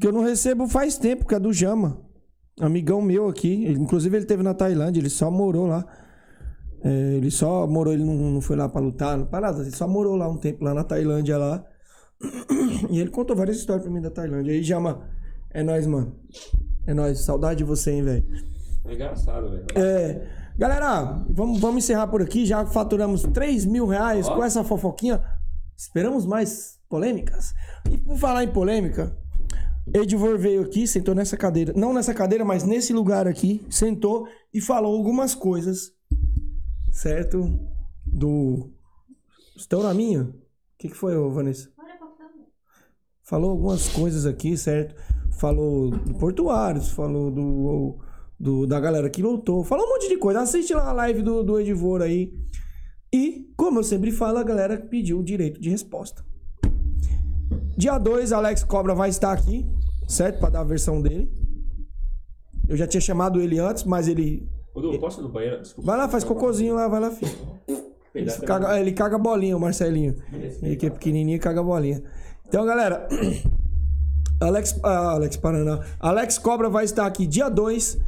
Que 0.00 0.06
eu 0.06 0.12
não 0.12 0.22
recebo 0.24 0.66
faz 0.66 0.96
tempo, 0.96 1.26
que 1.26 1.34
é 1.34 1.38
do 1.38 1.52
Jama. 1.52 2.00
Amigão 2.58 3.00
meu 3.02 3.28
aqui. 3.28 3.64
Ele- 3.64 3.78
inclusive, 3.80 4.16
ele 4.16 4.24
teve 4.26 4.42
na 4.42 4.54
Tailândia, 4.54 5.00
ele 5.00 5.10
só 5.10 5.30
morou 5.30 5.66
lá. 5.66 5.86
É, 6.82 7.14
ele 7.14 7.30
só 7.30 7.66
morou, 7.66 7.92
ele 7.92 8.02
não, 8.02 8.14
não 8.14 8.40
foi 8.40 8.56
lá 8.56 8.68
pra 8.68 8.80
lutar, 8.80 9.16
não 9.16 9.26
pra 9.26 9.40
nada. 9.40 9.60
Ele 9.60 9.70
só 9.70 9.86
morou 9.86 10.16
lá 10.16 10.28
um 10.28 10.36
tempo, 10.38 10.64
lá 10.64 10.74
na 10.74 10.82
Tailândia 10.82 11.36
lá. 11.38 11.64
E 12.90 12.98
ele 12.98 13.10
contou 13.10 13.36
várias 13.36 13.56
histórias 13.58 13.84
pra 13.84 13.92
mim 13.92 14.00
da 14.00 14.10
Tailândia. 14.10 14.52
Aí, 14.52 14.62
Jama, 14.62 15.08
é 15.52 15.62
nóis, 15.62 15.86
mano. 15.86 16.16
É 16.86 16.94
nóis. 16.94 17.20
Saudade 17.20 17.58
de 17.58 17.64
você, 17.64 17.92
hein, 17.92 18.02
velho. 18.02 18.26
É 18.84 18.94
engraçado, 18.94 19.50
velho. 19.50 19.66
É, 19.74 20.26
galera, 20.56 21.24
vamos, 21.30 21.60
vamos 21.60 21.84
encerrar 21.84 22.08
por 22.08 22.22
aqui. 22.22 22.46
Já 22.46 22.66
faturamos 22.66 23.22
3 23.22 23.64
mil 23.64 23.86
reais 23.86 24.26
Ó. 24.26 24.36
com 24.36 24.44
essa 24.44 24.64
fofoquinha. 24.64 25.22
Esperamos 25.76 26.26
mais 26.26 26.78
polêmicas. 26.88 27.54
E 27.90 27.98
por 27.98 28.16
falar 28.16 28.44
em 28.44 28.52
polêmica, 28.52 29.16
Edivor 29.92 30.38
veio 30.38 30.62
aqui, 30.62 30.86
sentou 30.86 31.14
nessa 31.14 31.36
cadeira. 31.36 31.72
Não 31.76 31.92
nessa 31.92 32.14
cadeira, 32.14 32.44
mas 32.44 32.64
nesse 32.64 32.92
lugar 32.92 33.26
aqui. 33.26 33.64
Sentou 33.68 34.28
e 34.52 34.60
falou 34.60 34.96
algumas 34.96 35.34
coisas. 35.34 35.92
Certo? 36.90 37.58
Do. 38.06 38.70
Estão 39.56 39.82
na 39.82 39.92
minha? 39.92 40.22
O 40.22 40.34
que, 40.78 40.88
que 40.88 40.96
foi, 40.96 41.14
Vanessa? 41.30 41.70
Falou 43.22 43.50
algumas 43.50 43.88
coisas 43.88 44.26
aqui, 44.26 44.56
certo? 44.56 44.94
Falou 45.46 45.90
do 45.90 46.14
Portuários, 46.14 46.90
falou 46.90 47.28
do, 47.28 47.98
do- 48.38 48.64
da 48.64 48.78
galera 48.78 49.10
que 49.10 49.20
lutou, 49.20 49.64
falou 49.64 49.84
um 49.84 49.88
monte 49.88 50.08
de 50.08 50.16
coisa. 50.16 50.40
Assiste 50.40 50.72
lá 50.72 50.88
a 50.90 50.92
live 50.92 51.20
do, 51.20 51.42
do 51.42 51.58
Edivor 51.58 52.00
aí. 52.00 52.32
E, 53.12 53.52
como 53.56 53.80
eu 53.80 53.82
sempre 53.82 54.12
falo, 54.12 54.38
a 54.38 54.44
galera 54.44 54.76
pediu 54.76 55.18
o 55.18 55.22
direito 55.24 55.60
de 55.60 55.68
resposta. 55.68 56.24
Dia 57.76 57.98
2, 57.98 58.32
Alex 58.32 58.62
Cobra 58.62 58.94
vai 58.94 59.08
estar 59.08 59.32
aqui, 59.32 59.66
certo? 60.06 60.38
Pra 60.38 60.48
dar 60.48 60.60
a 60.60 60.64
versão 60.64 61.02
dele. 61.02 61.28
Eu 62.68 62.76
já 62.76 62.86
tinha 62.86 63.00
chamado 63.00 63.40
ele 63.40 63.58
antes, 63.58 63.82
mas 63.82 64.06
ele. 64.06 64.48
Du, 64.76 64.96
posso 65.00 65.18
ir 65.20 65.24
no 65.24 65.28
banheiro? 65.28 65.60
Desculpa. 65.60 65.90
Vai 65.90 65.98
lá, 65.98 66.08
faz 66.08 66.22
cocôzinho 66.22 66.76
lá, 66.76 66.86
vai 66.86 67.00
lá, 67.00 67.10
filho. 67.10 67.32
Ele 67.66 67.82
Peidar 68.30 68.40
caga, 68.42 68.78
ele 68.80 68.92
caga 68.92 69.18
bolinha, 69.18 69.56
o 69.56 69.60
Marcelinho. 69.60 70.14
Ele 70.62 70.76
que 70.76 70.86
é 70.86 70.90
pequenininho 70.90 71.40
caga 71.40 71.64
bolinha. 71.64 72.00
Então, 72.46 72.64
galera, 72.64 73.08
Alex, 74.42 74.78
ah, 74.82 75.12
Alex 75.12 75.36
Paraná. 75.36 75.80
Alex 76.00 76.38
Cobra 76.38 76.68
vai 76.68 76.84
estar 76.84 77.06
aqui 77.06 77.26
dia 77.26 77.48
2 77.48 77.98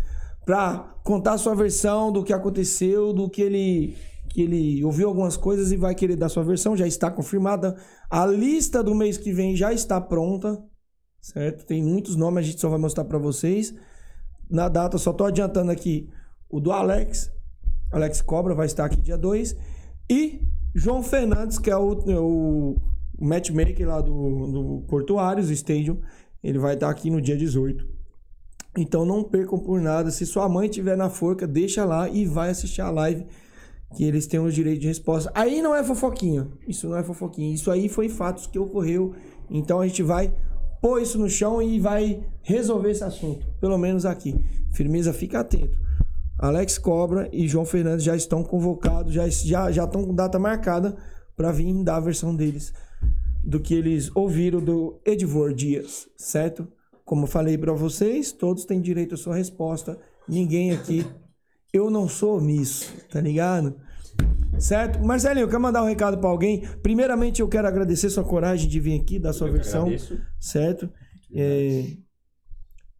pra 0.44 0.94
contar 1.02 1.38
sua 1.38 1.54
versão 1.54 2.12
do 2.12 2.22
que 2.22 2.32
aconteceu, 2.32 3.12
do 3.12 3.28
que 3.28 3.42
ele 3.42 3.96
que 4.34 4.42
ele 4.42 4.84
ouviu 4.84 5.06
algumas 5.06 5.36
coisas 5.36 5.70
e 5.70 5.76
vai 5.76 5.94
querer 5.94 6.16
dar 6.16 6.28
sua 6.28 6.42
versão, 6.42 6.76
já 6.76 6.88
está 6.88 7.08
confirmada. 7.08 7.76
A 8.10 8.26
lista 8.26 8.82
do 8.82 8.92
mês 8.92 9.16
que 9.16 9.32
vem 9.32 9.54
já 9.54 9.72
está 9.72 10.00
pronta, 10.00 10.60
certo? 11.20 11.64
Tem 11.64 11.80
muitos 11.80 12.16
nomes, 12.16 12.40
a 12.44 12.48
gente 12.48 12.60
só 12.60 12.68
vai 12.68 12.80
mostrar 12.80 13.04
pra 13.04 13.16
vocês. 13.16 13.72
Na 14.50 14.68
data, 14.68 14.98
só 14.98 15.12
tô 15.12 15.24
adiantando 15.24 15.70
aqui 15.70 16.10
o 16.50 16.58
do 16.58 16.72
Alex. 16.72 17.30
Alex 17.92 18.20
Cobra 18.22 18.56
vai 18.56 18.66
estar 18.66 18.84
aqui 18.86 19.00
dia 19.00 19.16
2. 19.16 19.54
E 20.10 20.40
João 20.74 21.00
Fernandes, 21.00 21.56
que 21.56 21.70
é 21.70 21.76
o, 21.76 21.92
o 21.92 22.76
matchmaker 23.20 23.86
lá 23.86 24.00
do, 24.00 24.46
do 24.48 24.84
Portuários 24.88 25.48
Stadium, 25.48 26.00
ele 26.44 26.58
vai 26.58 26.74
estar 26.74 26.90
aqui 26.90 27.10
no 27.10 27.22
dia 27.22 27.36
18. 27.38 27.88
Então 28.76 29.06
não 29.06 29.24
percam 29.24 29.58
por 29.58 29.80
nada. 29.80 30.10
Se 30.10 30.26
sua 30.26 30.46
mãe 30.46 30.68
estiver 30.68 30.94
na 30.94 31.08
forca, 31.08 31.46
deixa 31.46 31.86
lá 31.86 32.06
e 32.06 32.26
vai 32.26 32.50
assistir 32.50 32.82
a 32.82 32.90
live. 32.90 33.24
Que 33.96 34.04
eles 34.04 34.26
têm 34.26 34.40
o 34.40 34.52
direito 34.52 34.82
de 34.82 34.88
resposta. 34.88 35.32
Aí 35.34 35.62
não 35.62 35.74
é 35.74 35.82
fofoquinha. 35.82 36.46
Isso 36.68 36.86
não 36.86 36.96
é 36.98 37.02
fofoquinha. 37.02 37.54
Isso 37.54 37.70
aí 37.70 37.88
foi 37.88 38.10
fatos 38.10 38.46
que 38.46 38.58
ocorreu. 38.58 39.14
Então 39.48 39.80
a 39.80 39.86
gente 39.86 40.02
vai 40.02 40.34
pôr 40.82 41.00
isso 41.00 41.18
no 41.18 41.30
chão 41.30 41.62
e 41.62 41.80
vai 41.80 42.22
resolver 42.42 42.90
esse 42.90 43.04
assunto. 43.04 43.46
Pelo 43.58 43.78
menos 43.78 44.04
aqui. 44.04 44.34
Firmeza, 44.74 45.14
fica 45.14 45.40
atento. 45.40 45.78
Alex 46.38 46.76
Cobra 46.76 47.30
e 47.32 47.48
João 47.48 47.64
Fernandes 47.64 48.04
já 48.04 48.14
estão 48.14 48.42
convocados, 48.42 49.14
já, 49.14 49.26
já, 49.28 49.70
já 49.70 49.84
estão 49.84 50.04
com 50.04 50.14
data 50.14 50.38
marcada 50.38 50.94
para 51.36 51.52
vir 51.52 51.72
dar 51.82 51.96
a 51.96 52.00
versão 52.00 52.34
deles 52.34 52.72
do 53.44 53.60
que 53.60 53.74
eles 53.74 54.10
ouviram 54.14 54.60
do 54.60 55.00
Edivor 55.04 55.52
Dias, 55.52 56.08
certo? 56.16 56.66
Como 57.04 57.24
eu 57.24 57.26
falei 57.28 57.58
para 57.58 57.72
vocês, 57.72 58.32
todos 58.32 58.64
têm 58.64 58.80
direito 58.80 59.14
à 59.14 59.18
sua 59.18 59.36
resposta. 59.36 59.98
Ninguém 60.28 60.72
aqui. 60.72 61.06
Eu 61.72 61.90
não 61.90 62.08
sou 62.08 62.38
omisso, 62.38 62.92
tá 63.10 63.20
ligado? 63.20 63.76
Certo? 64.58 65.04
Marcelinho, 65.04 65.48
quer 65.48 65.58
mandar 65.58 65.82
um 65.82 65.86
recado 65.86 66.18
para 66.18 66.30
alguém? 66.30 66.62
Primeiramente, 66.82 67.40
eu 67.40 67.48
quero 67.48 67.66
agradecer 67.66 68.08
sua 68.08 68.24
coragem 68.24 68.68
de 68.68 68.80
vir 68.80 69.00
aqui, 69.00 69.18
dar 69.18 69.32
sua 69.32 69.48
Eu 69.48 69.52
versão 69.52 69.82
agradeço. 69.82 70.18
certo? 70.40 70.88
É, 71.34 71.96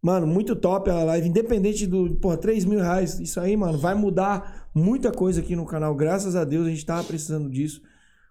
Mano, 0.04 0.26
muito 0.26 0.54
top 0.54 0.90
a 0.90 1.02
live, 1.02 1.28
independente 1.30 1.86
do, 1.86 2.16
porra, 2.16 2.36
3 2.36 2.66
mil 2.66 2.78
reais, 2.78 3.18
isso 3.18 3.40
aí, 3.40 3.56
mano, 3.56 3.78
vai 3.78 3.94
mudar 3.94 4.68
muita 4.74 5.10
coisa 5.10 5.40
aqui 5.40 5.56
no 5.56 5.64
canal, 5.64 5.94
graças 5.94 6.36
a 6.36 6.44
Deus, 6.44 6.66
a 6.66 6.68
gente 6.68 6.84
tava 6.84 7.02
precisando 7.04 7.48
disso. 7.48 7.80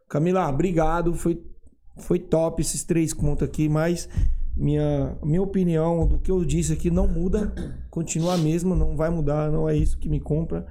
Camila, 0.07 0.48
obrigado, 0.48 1.15
foi, 1.15 1.41
foi 1.98 2.20
top 2.20 2.61
esses 2.61 2.84
três 2.84 3.14
contos 3.14 3.48
aqui, 3.48 3.70
mas 3.70 4.10
minha, 4.56 5.18
minha 5.24 5.41
opinião 5.41 6.07
do 6.07 6.20
que 6.20 6.32
eu 6.32 6.44
disse 6.44 6.74
aqui 6.74 6.90
não 6.90 7.07
muda, 7.07 7.53
continua 7.90 8.36
a 8.36 8.38
mesma, 8.38 8.76
não 8.76 8.95
vai 8.95 9.10
mudar, 9.10 9.52
não 9.52 9.68
é 9.68 9.76
isso 9.76 9.98
que 9.98 10.10
me 10.10 10.20
compra. 10.20 10.65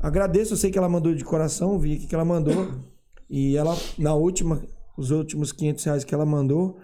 Agradeço, 0.00 0.54
eu 0.54 0.56
sei 0.56 0.70
que 0.70 0.78
ela 0.78 0.88
mandou 0.88 1.14
de 1.14 1.24
coração, 1.24 1.78
vi 1.78 1.94
aqui 1.94 2.06
que 2.06 2.14
ela 2.14 2.24
mandou, 2.24 2.82
e 3.28 3.56
ela, 3.56 3.76
na 3.98 4.14
última, 4.14 4.62
os 4.96 5.10
últimos 5.10 5.52
500 5.52 5.84
reais 5.84 6.04
que 6.04 6.14
ela 6.14 6.26
mandou, 6.26 6.78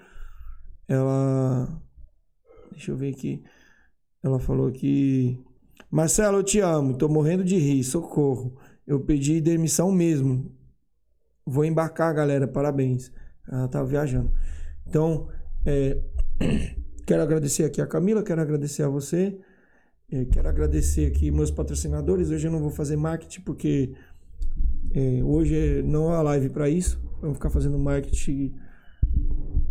ela 0.87 1.81
Deixa 2.75 2.91
eu 2.91 2.97
ver 2.97 3.15
aqui. 3.15 3.43
Ela 4.23 4.39
falou 4.39 4.71
que. 4.71 5.41
Marcelo, 5.91 6.39
eu 6.39 6.43
te 6.43 6.61
amo. 6.61 6.97
Tô 6.97 7.09
morrendo 7.09 7.45
de 7.45 7.57
rir. 7.57 7.85
Socorro. 7.85 8.57
Eu 8.87 9.01
pedi 9.01 9.41
demissão 9.41 9.91
mesmo. 9.93 10.53
Vou 11.47 11.65
embarcar, 11.65 12.13
galera. 12.13 12.49
Parabéns. 12.49 13.13
Ela 13.49 13.69
tava 13.69 13.87
viajando. 13.87 14.31
Então, 14.87 15.29
é, 15.65 15.99
quero 17.07 17.23
agradecer 17.23 17.65
aqui 17.65 17.81
a 17.81 17.87
Camila. 17.87 18.23
Quero 18.23 18.41
agradecer 18.41 18.83
a 18.83 18.89
você. 18.89 19.39
é, 20.11 20.25
quero 20.27 20.49
agradecer 20.49 21.07
aqui 21.07 21.31
meus 21.31 21.51
patrocinadores. 21.51 22.31
Hoje 22.31 22.47
eu 22.47 22.53
não 22.53 22.61
vou 22.61 22.71
fazer 22.71 22.97
marketing 22.97 23.41
porque 23.43 23.95
é, 24.95 25.23
hoje 25.23 25.83
não 25.83 26.13
é 26.13 26.17
a 26.17 26.23
live 26.23 26.49
para 26.51 26.69
isso. 26.69 27.03
Vamos 27.21 27.37
ficar 27.37 27.51
fazendo 27.51 27.79
marketing 27.79 28.55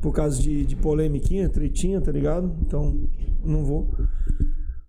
por 0.01 0.11
causa 0.11 0.41
de, 0.41 0.65
de 0.65 0.75
polemiquinha, 0.75 1.47
tretinha, 1.47 2.01
tá 2.01 2.11
ligado? 2.11 2.55
Então, 2.61 3.07
não 3.43 3.63
vou. 3.63 3.95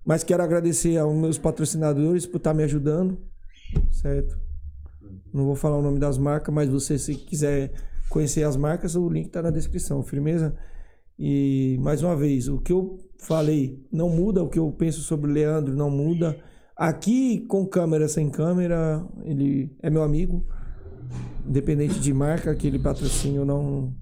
Mas 0.05 0.25
quero 0.25 0.43
agradecer 0.43 0.99
aos 0.99 1.15
meus 1.15 1.39
patrocinadores 1.39 2.27
por 2.27 2.39
estar 2.39 2.53
me 2.53 2.63
ajudando, 2.65 3.19
certo? 3.91 4.39
Não 5.33 5.45
vou 5.45 5.55
falar 5.55 5.79
o 5.79 5.83
nome 5.83 5.99
das 5.99 6.19
marcas, 6.19 6.55
mas 6.55 6.69
você, 6.69 6.99
se 6.99 7.15
quiser 7.15 7.73
conhecer 8.15 8.45
as 8.45 8.57
marcas, 8.57 8.95
o 8.95 9.09
link 9.09 9.29
tá 9.29 9.43
na 9.43 9.51
descrição, 9.51 10.01
firmeza? 10.01 10.57
E, 11.19 11.77
mais 11.81 12.01
uma 12.01 12.15
vez, 12.15 12.47
o 12.47 12.61
que 12.61 12.73
eu 12.73 12.97
falei 13.19 13.85
não 13.91 14.09
muda, 14.09 14.41
o 14.41 14.49
que 14.49 14.59
eu 14.59 14.71
penso 14.71 15.01
sobre 15.01 15.29
o 15.29 15.35
Leandro 15.35 15.75
não 15.75 15.91
muda. 15.91 16.39
Aqui, 16.77 17.41
com 17.49 17.67
câmera, 17.67 18.07
sem 18.07 18.31
câmera, 18.31 19.05
ele 19.25 19.77
é 19.83 19.91
meu 19.91 20.05
amigo. 20.05 20.47
Independente 21.45 21.99
de 21.99 22.15
marca, 22.15 22.53
aquele 22.53 22.79
patrocínio 22.79 23.45
não, 23.45 23.93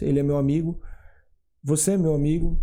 ele 0.00 0.20
é 0.20 0.22
meu 0.22 0.36
amigo. 0.36 0.80
Você 1.64 1.92
é 1.92 1.98
meu 1.98 2.14
amigo. 2.14 2.56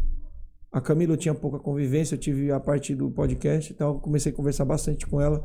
A 0.72 0.80
Camila 0.80 1.14
eu 1.14 1.18
tinha 1.18 1.36
pouca 1.36 1.60
convivência, 1.60 2.16
eu 2.16 2.20
tive 2.20 2.50
a 2.50 2.62
parte 2.62 2.96
do 2.96 3.12
podcast 3.12 3.74
e 3.74 3.76
tal, 3.76 4.00
comecei 4.00 4.32
a 4.32 4.36
conversar 4.36 4.64
bastante 4.64 5.06
com 5.06 5.20
ela, 5.20 5.44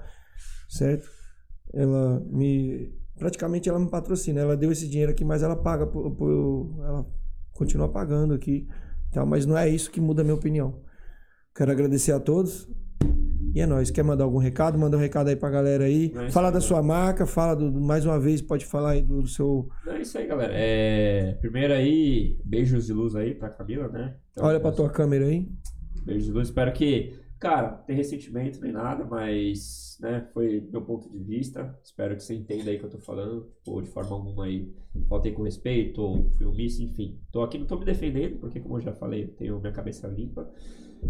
certo? 0.68 1.08
Ela 1.74 2.20
me 2.30 2.92
praticamente 3.22 3.68
ela 3.68 3.78
me 3.78 3.88
patrocina, 3.88 4.40
ela 4.40 4.56
deu 4.56 4.72
esse 4.72 4.88
dinheiro 4.88 5.12
aqui, 5.12 5.24
mas 5.24 5.42
ela 5.42 5.54
paga 5.56 5.86
por, 5.86 6.10
por- 6.10 6.74
ela 6.84 7.06
continua 7.52 7.88
pagando 7.88 8.34
aqui, 8.34 8.66
tal, 9.12 9.24
mas 9.24 9.46
não 9.46 9.56
é 9.56 9.68
isso 9.68 9.90
que 9.90 10.00
muda 10.00 10.22
a 10.22 10.24
minha 10.24 10.34
opinião. 10.34 10.80
Quero 11.54 11.70
agradecer 11.70 12.12
a 12.12 12.18
todos. 12.18 12.68
E 13.54 13.60
é 13.60 13.66
nóis. 13.66 13.90
Quer 13.90 14.02
mandar 14.02 14.24
algum 14.24 14.38
recado? 14.38 14.78
Manda 14.78 14.96
um 14.96 15.00
recado 15.00 15.28
aí 15.28 15.36
pra 15.36 15.50
galera 15.50 15.84
aí. 15.84 16.06
Isso 16.06 16.32
fala 16.32 16.48
aí, 16.48 16.52
da 16.54 16.58
né? 16.58 16.64
sua 16.64 16.82
marca, 16.82 17.26
fala 17.26 17.54
do, 17.54 17.70
mais 17.70 18.06
uma 18.06 18.18
vez, 18.18 18.40
pode 18.40 18.64
falar 18.64 18.92
aí 18.92 19.02
do, 19.02 19.20
do 19.22 19.28
seu. 19.28 19.68
Não, 19.84 19.92
é 19.92 20.00
isso 20.00 20.16
aí, 20.16 20.26
galera. 20.26 20.52
É... 20.56 21.34
Primeiro 21.40 21.74
aí, 21.74 22.38
beijos 22.44 22.86
de 22.86 22.92
luz 22.94 23.14
aí 23.14 23.34
pra 23.34 23.50
Camila, 23.50 23.88
né? 23.88 24.16
Então, 24.32 24.46
Olha 24.46 24.58
pra 24.58 24.72
tua 24.72 24.88
câmera 24.88 25.26
aí. 25.26 25.46
Beijos 26.04 26.24
de 26.24 26.32
luz. 26.32 26.48
Espero 26.48 26.72
que 26.72 27.14
Cara, 27.42 27.70
tem 27.72 27.96
ressentimento 27.96 28.60
nem 28.60 28.70
nada, 28.70 29.04
mas, 29.04 29.98
né, 30.00 30.28
foi 30.32 30.60
meu 30.70 30.80
ponto 30.80 31.10
de 31.10 31.18
vista. 31.18 31.76
Espero 31.82 32.14
que 32.14 32.22
você 32.22 32.36
entenda 32.36 32.70
aí 32.70 32.76
o 32.76 32.78
que 32.78 32.84
eu 32.86 32.90
tô 32.90 32.98
falando. 33.00 33.50
Tipo, 33.56 33.82
de 33.82 33.88
forma 33.88 34.14
alguma 34.14 34.44
aí, 34.44 34.72
faltei 35.08 35.32
com 35.32 35.42
respeito, 35.42 36.00
ou 36.00 36.30
fui 36.30 36.46
omisso, 36.46 36.80
enfim. 36.84 37.18
Tô 37.32 37.42
aqui, 37.42 37.58
não 37.58 37.66
tô 37.66 37.76
me 37.76 37.84
defendendo, 37.84 38.38
porque 38.38 38.60
como 38.60 38.76
eu 38.76 38.80
já 38.80 38.92
falei, 38.92 39.24
eu 39.24 39.28
tenho 39.34 39.58
minha 39.58 39.72
cabeça 39.72 40.06
limpa. 40.06 40.48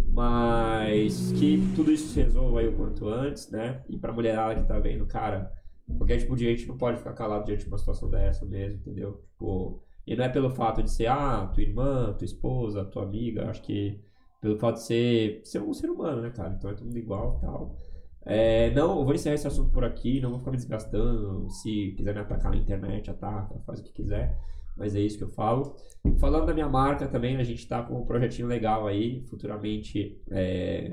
Mas 0.09 1.33
que 1.33 1.59
tudo 1.77 1.93
isso 1.93 2.09
se 2.09 2.23
resolva 2.23 2.61
aí 2.61 2.69
o 2.69 2.77
quanto 2.79 3.09
antes, 3.09 3.51
né? 3.51 3.85
E 3.87 3.99
pra 3.99 4.11
mulherada 4.11 4.59
que 4.59 4.67
tá 4.67 4.79
vendo, 4.79 5.05
cara, 5.05 5.53
qualquer 5.99 6.17
tipo 6.17 6.35
de 6.35 6.47
gente 6.47 6.67
não 6.67 6.79
pode 6.79 6.97
ficar 6.97 7.13
calado 7.13 7.45
diante 7.45 7.65
de 7.65 7.69
uma 7.69 7.77
situação 7.77 8.09
dessa 8.09 8.47
mesmo, 8.47 8.81
entendeu? 8.81 9.23
Tipo, 9.33 9.83
e 10.07 10.17
não 10.17 10.25
é 10.25 10.31
pelo 10.31 10.49
fato 10.49 10.83
de 10.83 10.91
ser, 10.91 11.09
ah, 11.09 11.47
tua 11.53 11.63
irmã, 11.63 12.15
tua 12.15 12.25
esposa, 12.25 12.87
tua 12.87 13.03
amiga, 13.03 13.51
acho 13.51 13.61
que 13.61 14.01
pelo 14.43 14.59
fato 14.59 14.75
de 14.75 14.83
ser, 14.83 15.41
ser 15.45 15.63
um 15.63 15.73
ser 15.73 15.89
humano, 15.89 16.21
né, 16.21 16.31
cara? 16.31 16.53
Então 16.59 16.69
é 16.69 16.75
todo 16.75 16.85
mundo 16.85 16.99
igual 16.99 17.39
e 17.39 17.47
tal. 17.47 17.77
É, 18.25 18.71
não, 18.73 18.99
eu 18.99 19.05
vou 19.05 19.15
encerrar 19.15 19.37
esse 19.37 19.47
assunto 19.47 19.71
por 19.71 19.85
aqui, 19.85 20.21
não 20.21 20.31
vou 20.31 20.41
ficar 20.41 20.51
me 20.51 20.57
desgastando. 20.57 21.49
Se 21.49 21.93
quiser 21.97 22.13
me 22.13 22.21
atacar 22.21 22.51
na 22.51 22.59
internet, 22.59 23.09
ataca, 23.09 23.55
faz 23.65 23.79
o 23.79 23.85
que 23.85 23.93
quiser. 23.93 24.37
Mas 24.77 24.97
é 24.97 25.01
isso 25.01 25.17
que 25.17 25.25
eu 25.25 25.31
falo. 25.31 25.77
Falando 26.19 26.47
da 26.47 26.55
minha 26.55 26.69
marca 26.69 27.07
também, 27.07 27.37
a 27.37 27.45
gente 27.45 27.67
tá 27.69 27.83
com 27.83 28.01
um 28.01 28.05
projetinho 28.05 28.49
legal 28.49 28.87
aí. 28.89 29.25
Futuramente. 29.29 30.21
É... 30.31 30.93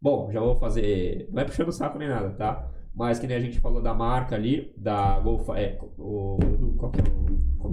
Bom, 0.00 0.30
já 0.32 0.40
vou 0.40 0.58
fazer. 0.58 1.28
Não 1.30 1.42
é 1.42 1.44
puxando 1.44 1.68
o 1.68 1.72
saco 1.72 1.98
nem 1.98 2.08
nada, 2.08 2.30
tá? 2.30 2.68
Mas 2.94 3.20
que 3.20 3.28
nem 3.28 3.36
a 3.36 3.40
gente 3.40 3.60
falou 3.60 3.80
da 3.80 3.94
marca 3.94 4.34
ali, 4.34 4.72
da 4.76 5.20
Go 5.20 5.44
é, 5.54 5.78
o, 5.98 6.36
do, 6.58 6.72
qual 6.76 6.90
que 6.90 7.00
é 7.00 7.04
o. 7.04 7.68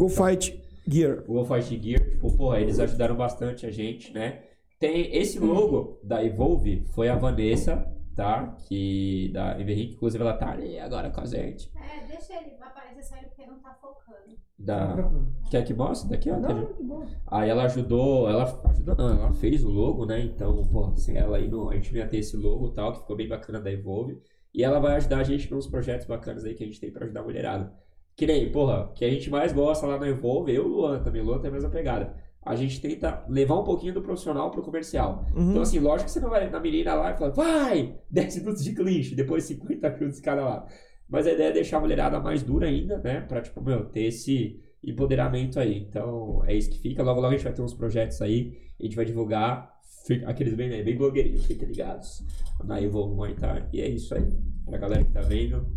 Gear. 0.87 1.23
O 1.27 1.33
Go 1.33 1.45
Fight 1.45 1.81
Gear. 1.81 2.11
Tipo, 2.11 2.35
porra, 2.35 2.59
eles 2.59 2.79
ajudaram 2.79 3.15
bastante 3.15 3.65
a 3.65 3.71
gente, 3.71 4.13
né? 4.13 4.43
Tem 4.79 5.15
esse 5.15 5.39
logo 5.39 5.99
da 6.03 6.23
Evolve, 6.23 6.85
foi 6.93 7.07
a 7.07 7.15
Vanessa, 7.15 7.89
tá? 8.13 8.55
Que 8.67 9.29
da 9.33 9.59
Henrique, 9.59 9.95
inclusive 9.95 10.21
ela 10.21 10.37
tá 10.37 10.51
ali 10.51 10.77
agora 10.79 11.09
com 11.09 11.21
a 11.21 11.25
gente. 11.25 11.71
É, 11.75 12.05
deixa 12.07 12.33
ele 12.33 12.55
aparecer 12.59 13.03
só 13.03 13.15
ele 13.15 13.27
porque 13.27 13.45
não 13.45 13.59
tá 13.59 13.73
focando. 13.81 14.35
Da... 14.57 15.11
Quer 15.49 15.63
que 15.63 15.73
mostre? 15.73 16.09
Daqui, 16.09 16.29
ó. 16.29 16.37
Não, 16.39 16.65
que 16.73 16.83
bom. 16.83 17.05
Aí 17.27 17.49
ela 17.49 17.63
ajudou, 17.63 18.29
ela 18.29 18.43
ajudou, 18.69 18.95
não, 18.95 19.09
ela 19.09 19.33
fez 19.33 19.63
o 19.63 19.69
logo, 19.69 20.05
né? 20.05 20.21
Então, 20.21 20.65
pô, 20.67 20.95
sem 20.97 21.17
ela 21.17 21.37
aí, 21.37 21.49
não, 21.49 21.69
a 21.69 21.75
gente 21.75 21.91
não 21.93 21.99
ia 21.99 22.07
ter 22.07 22.17
esse 22.17 22.35
logo 22.35 22.67
e 22.67 22.73
tal, 22.73 22.93
que 22.93 22.99
ficou 22.99 23.15
bem 23.15 23.27
bacana 23.27 23.61
da 23.61 23.71
Evolve. 23.71 24.21
E 24.53 24.63
ela 24.63 24.79
vai 24.79 24.95
ajudar 24.95 25.19
a 25.19 25.23
gente 25.23 25.51
nos 25.51 25.67
projetos 25.67 26.05
bacanas 26.05 26.43
aí 26.45 26.53
que 26.53 26.63
a 26.63 26.67
gente 26.67 26.79
tem 26.79 26.91
pra 26.91 27.05
ajudar 27.05 27.21
a 27.21 27.23
mulherada. 27.23 27.73
Que 28.15 28.25
nem, 28.25 28.49
porra, 28.49 28.91
que 28.93 29.03
a 29.03 29.09
gente 29.09 29.29
mais 29.29 29.51
gosta 29.51 29.85
lá 29.85 29.97
no 29.97 30.05
Evolve, 30.05 30.53
eu 30.53 30.63
e 30.63 30.65
o 30.65 30.69
Luan 30.69 31.03
também, 31.03 31.21
o 31.21 31.25
Luan 31.25 31.39
tem 31.39 31.49
a 31.49 31.53
mesma 31.53 31.69
pegada 31.69 32.24
a 32.45 32.55
gente 32.55 32.79
tenta 32.79 33.25
levar 33.27 33.59
um 33.59 33.63
pouquinho 33.63 33.93
do 33.93 34.03
profissional 34.03 34.51
pro 34.51 34.61
comercial. 34.61 35.25
Uhum. 35.35 35.49
Então, 35.49 35.63
assim, 35.63 35.79
lógico 35.79 36.05
que 36.05 36.11
você 36.11 36.19
não 36.19 36.29
vai 36.29 36.47
na 36.47 36.59
menina 36.59 36.93
lá 36.93 37.11
e 37.11 37.17
falar, 37.17 37.31
vai, 37.31 37.95
10 38.11 38.37
minutos 38.37 38.63
de 38.63 38.73
clinch, 38.75 39.15
depois 39.15 39.45
50 39.45 39.89
minutos 39.89 40.19
cada 40.19 40.45
lado. 40.45 40.71
Mas 41.09 41.25
a 41.25 41.31
ideia 41.31 41.49
é 41.49 41.53
deixar 41.53 41.77
a 41.77 41.79
mulherada 41.79 42.19
mais 42.19 42.43
dura 42.43 42.67
ainda, 42.67 42.99
né? 42.99 43.21
Pra, 43.21 43.41
tipo, 43.41 43.61
meu, 43.61 43.85
ter 43.85 44.03
esse 44.03 44.61
empoderamento 44.83 45.59
aí. 45.59 45.79
Então, 45.79 46.43
é 46.45 46.53
isso 46.53 46.69
que 46.69 46.79
fica. 46.79 47.01
Logo, 47.01 47.19
logo 47.19 47.33
a 47.33 47.35
gente 47.35 47.43
vai 47.43 47.53
ter 47.53 47.61
uns 47.61 47.73
projetos 47.73 48.21
aí. 48.21 48.57
A 48.79 48.83
gente 48.83 48.95
vai 48.95 49.05
divulgar 49.05 49.75
fica, 50.05 50.29
aqueles 50.29 50.53
bem, 50.53 50.83
bem 50.83 50.95
blogueirinhos, 50.95 51.45
fiquem 51.45 51.67
ligados. 51.67 52.23
Na 52.63 52.81
Evolve 52.81 53.15
Muay 53.15 53.33
Thai. 53.35 53.67
E 53.73 53.81
é 53.81 53.89
isso 53.89 54.13
aí. 54.15 54.27
Pra 54.65 54.77
galera 54.77 55.03
que 55.03 55.11
tá 55.11 55.21
vendo, 55.21 55.67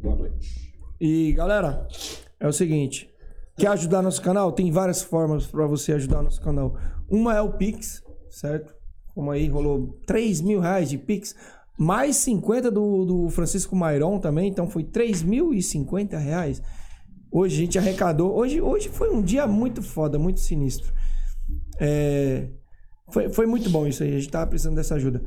boa 0.00 0.16
noite. 0.16 0.72
E 1.00 1.32
galera, 1.32 1.86
é 2.38 2.46
o 2.46 2.52
seguinte: 2.52 3.11
quer 3.56 3.68
ajudar 3.68 4.02
nosso 4.02 4.22
canal? 4.22 4.52
Tem 4.52 4.70
várias 4.70 5.02
formas 5.02 5.46
para 5.46 5.66
você 5.66 5.92
ajudar 5.92 6.22
nosso 6.22 6.40
canal. 6.40 6.76
Uma 7.08 7.34
é 7.34 7.40
o 7.40 7.52
Pix, 7.52 8.02
certo? 8.30 8.74
Como 9.14 9.30
aí 9.30 9.48
rolou 9.48 9.98
3 10.06 10.40
mil 10.40 10.60
reais 10.60 10.88
de 10.88 10.98
Pix, 10.98 11.34
mais 11.78 12.16
50 12.16 12.70
do, 12.70 13.04
do 13.04 13.28
Francisco 13.30 13.74
Mairon 13.74 14.18
também, 14.18 14.48
então 14.48 14.68
foi 14.68 14.84
3.050 14.84 16.16
reais. 16.18 16.62
Hoje 17.30 17.54
a 17.54 17.58
gente 17.58 17.78
arrecadou. 17.78 18.34
Hoje, 18.34 18.60
hoje 18.60 18.88
foi 18.88 19.10
um 19.10 19.22
dia 19.22 19.46
muito 19.46 19.82
foda, 19.82 20.18
muito 20.18 20.40
sinistro. 20.40 20.92
É, 21.80 22.48
foi, 23.10 23.28
foi 23.30 23.46
muito 23.46 23.68
bom 23.70 23.86
isso 23.86 24.02
aí, 24.02 24.14
a 24.14 24.18
gente 24.18 24.30
tava 24.30 24.46
precisando 24.46 24.76
dessa 24.76 24.94
ajuda. 24.94 25.22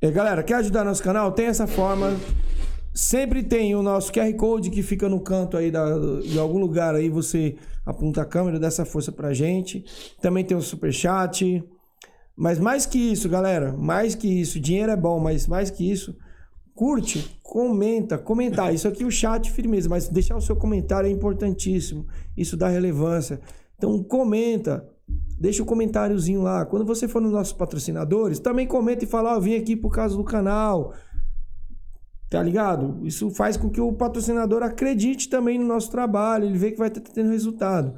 É, 0.00 0.10
galera, 0.10 0.42
quer 0.42 0.54
ajudar 0.54 0.84
nosso 0.84 1.02
canal? 1.02 1.32
Tem 1.32 1.46
essa 1.46 1.66
forma. 1.66 2.16
Sempre 2.96 3.42
tem 3.42 3.74
o 3.74 3.82
nosso 3.82 4.10
QR 4.10 4.32
Code 4.38 4.70
que 4.70 4.82
fica 4.82 5.06
no 5.06 5.20
canto 5.20 5.58
aí 5.58 5.70
da, 5.70 5.98
de 6.20 6.38
algum 6.38 6.58
lugar 6.58 6.94
aí. 6.94 7.10
Você 7.10 7.54
aponta 7.84 8.22
a 8.22 8.24
câmera, 8.24 8.58
dá 8.58 8.68
essa 8.68 8.86
força 8.86 9.12
pra 9.12 9.34
gente. 9.34 9.84
Também 10.18 10.42
tem 10.42 10.56
o 10.56 10.62
Super 10.62 10.90
Chat. 10.90 11.62
Mas 12.34 12.58
mais 12.58 12.86
que 12.86 12.96
isso, 12.96 13.28
galera, 13.28 13.74
mais 13.76 14.14
que 14.14 14.26
isso, 14.26 14.58
dinheiro 14.58 14.90
é 14.90 14.96
bom, 14.96 15.20
mas 15.20 15.46
mais 15.46 15.70
que 15.70 15.90
isso, 15.90 16.16
curte, 16.74 17.38
comenta, 17.42 18.16
comentar. 18.16 18.72
Isso 18.74 18.88
aqui 18.88 19.02
é 19.02 19.06
o 19.06 19.10
chat, 19.10 19.50
firmeza, 19.50 19.90
mas 19.90 20.08
deixar 20.08 20.36
o 20.36 20.40
seu 20.40 20.56
comentário 20.56 21.06
é 21.06 21.10
importantíssimo. 21.10 22.06
Isso 22.34 22.56
dá 22.56 22.68
relevância. 22.68 23.40
Então 23.76 24.02
comenta, 24.02 24.86
deixa 25.38 25.62
o 25.62 25.66
comentáriozinho 25.66 26.40
lá. 26.40 26.64
Quando 26.64 26.86
você 26.86 27.06
for 27.06 27.20
nos 27.20 27.32
nossos 27.32 27.52
patrocinadores, 27.52 28.38
também 28.38 28.66
comenta 28.66 29.04
e 29.04 29.06
fala, 29.06 29.34
ó, 29.34 29.36
oh, 29.36 29.40
vim 29.40 29.54
aqui 29.54 29.76
por 29.76 29.92
causa 29.92 30.16
do 30.16 30.24
canal. 30.24 30.94
Tá 32.28 32.42
ligado? 32.42 33.06
Isso 33.06 33.30
faz 33.30 33.56
com 33.56 33.70
que 33.70 33.80
o 33.80 33.92
patrocinador 33.92 34.62
acredite 34.62 35.28
também 35.28 35.58
no 35.58 35.66
nosso 35.66 35.90
trabalho, 35.90 36.44
ele 36.44 36.58
vê 36.58 36.72
que 36.72 36.78
vai 36.78 36.88
estar 36.88 37.00
tendo 37.00 37.30
resultado. 37.30 37.94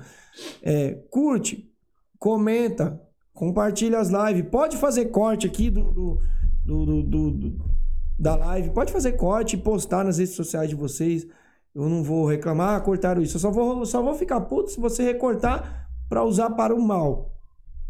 É, 0.62 0.94
curte, 1.10 1.72
comenta, 2.18 3.00
compartilha 3.32 3.98
as 3.98 4.10
lives. 4.10 4.50
Pode 4.50 4.76
fazer 4.76 5.06
corte 5.06 5.46
aqui 5.46 5.70
do, 5.70 5.82
do, 5.82 6.20
do, 6.64 7.02
do, 7.02 7.30
do 7.30 7.78
da 8.18 8.34
live, 8.34 8.70
pode 8.70 8.92
fazer 8.92 9.12
corte 9.12 9.54
e 9.54 9.60
postar 9.60 10.04
nas 10.04 10.18
redes 10.18 10.34
sociais 10.34 10.68
de 10.68 10.74
vocês. 10.74 11.26
Eu 11.74 11.88
não 11.88 12.02
vou 12.02 12.26
reclamar, 12.26 12.82
cortaram 12.82 13.22
isso. 13.22 13.36
Eu 13.36 13.40
só 13.40 13.50
vou, 13.50 13.86
só 13.86 14.02
vou 14.02 14.14
ficar 14.14 14.40
puto 14.40 14.70
se 14.70 14.80
você 14.80 15.04
recortar 15.04 15.88
para 16.08 16.24
usar 16.24 16.50
para 16.50 16.74
o 16.74 16.82
mal. 16.82 17.37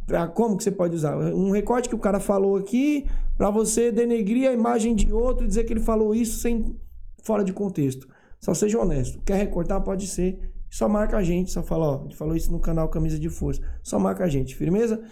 Pra, 0.08 0.26
como 0.26 0.56
que 0.56 0.64
você 0.64 0.70
pode 0.70 0.96
usar? 0.96 1.18
Um 1.18 1.50
recorte 1.50 1.86
que 1.86 1.94
o 1.94 1.98
cara 1.98 2.18
falou 2.18 2.56
aqui 2.56 3.06
para 3.36 3.50
você 3.50 3.92
denegrir 3.92 4.48
a 4.48 4.52
imagem 4.54 4.94
de 4.94 5.12
outro 5.12 5.44
e 5.44 5.48
dizer 5.48 5.64
que 5.64 5.72
ele 5.74 5.80
falou 5.80 6.14
isso 6.14 6.38
sem 6.38 6.74
fora 7.22 7.44
de 7.44 7.52
contexto. 7.52 8.08
Só 8.40 8.54
seja 8.54 8.80
honesto. 8.80 9.20
Quer 9.20 9.36
recortar? 9.36 9.82
Pode 9.82 10.06
ser. 10.06 10.50
Só 10.70 10.88
marca 10.88 11.18
a 11.18 11.22
gente, 11.22 11.50
só 11.50 11.62
fala, 11.62 11.86
ó, 11.86 11.98
a 11.98 12.02
gente 12.04 12.16
falou 12.16 12.34
isso 12.34 12.50
no 12.50 12.58
canal 12.58 12.88
Camisa 12.88 13.18
de 13.18 13.28
Força. 13.28 13.60
Só 13.82 13.98
marca 13.98 14.24
a 14.24 14.28
gente, 14.28 14.56
firmeza? 14.56 15.02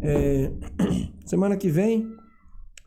É... 0.00 0.50
Semana 1.26 1.56
que 1.56 1.68
vem, 1.68 2.10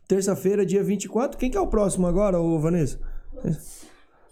terça-feira, 0.08 0.66
dia 0.66 0.82
24. 0.82 1.38
Quem 1.38 1.48
que 1.48 1.56
é 1.56 1.60
o 1.60 1.68
próximo 1.68 2.08
agora, 2.08 2.40
ô 2.40 2.58
Vanessa? 2.58 2.98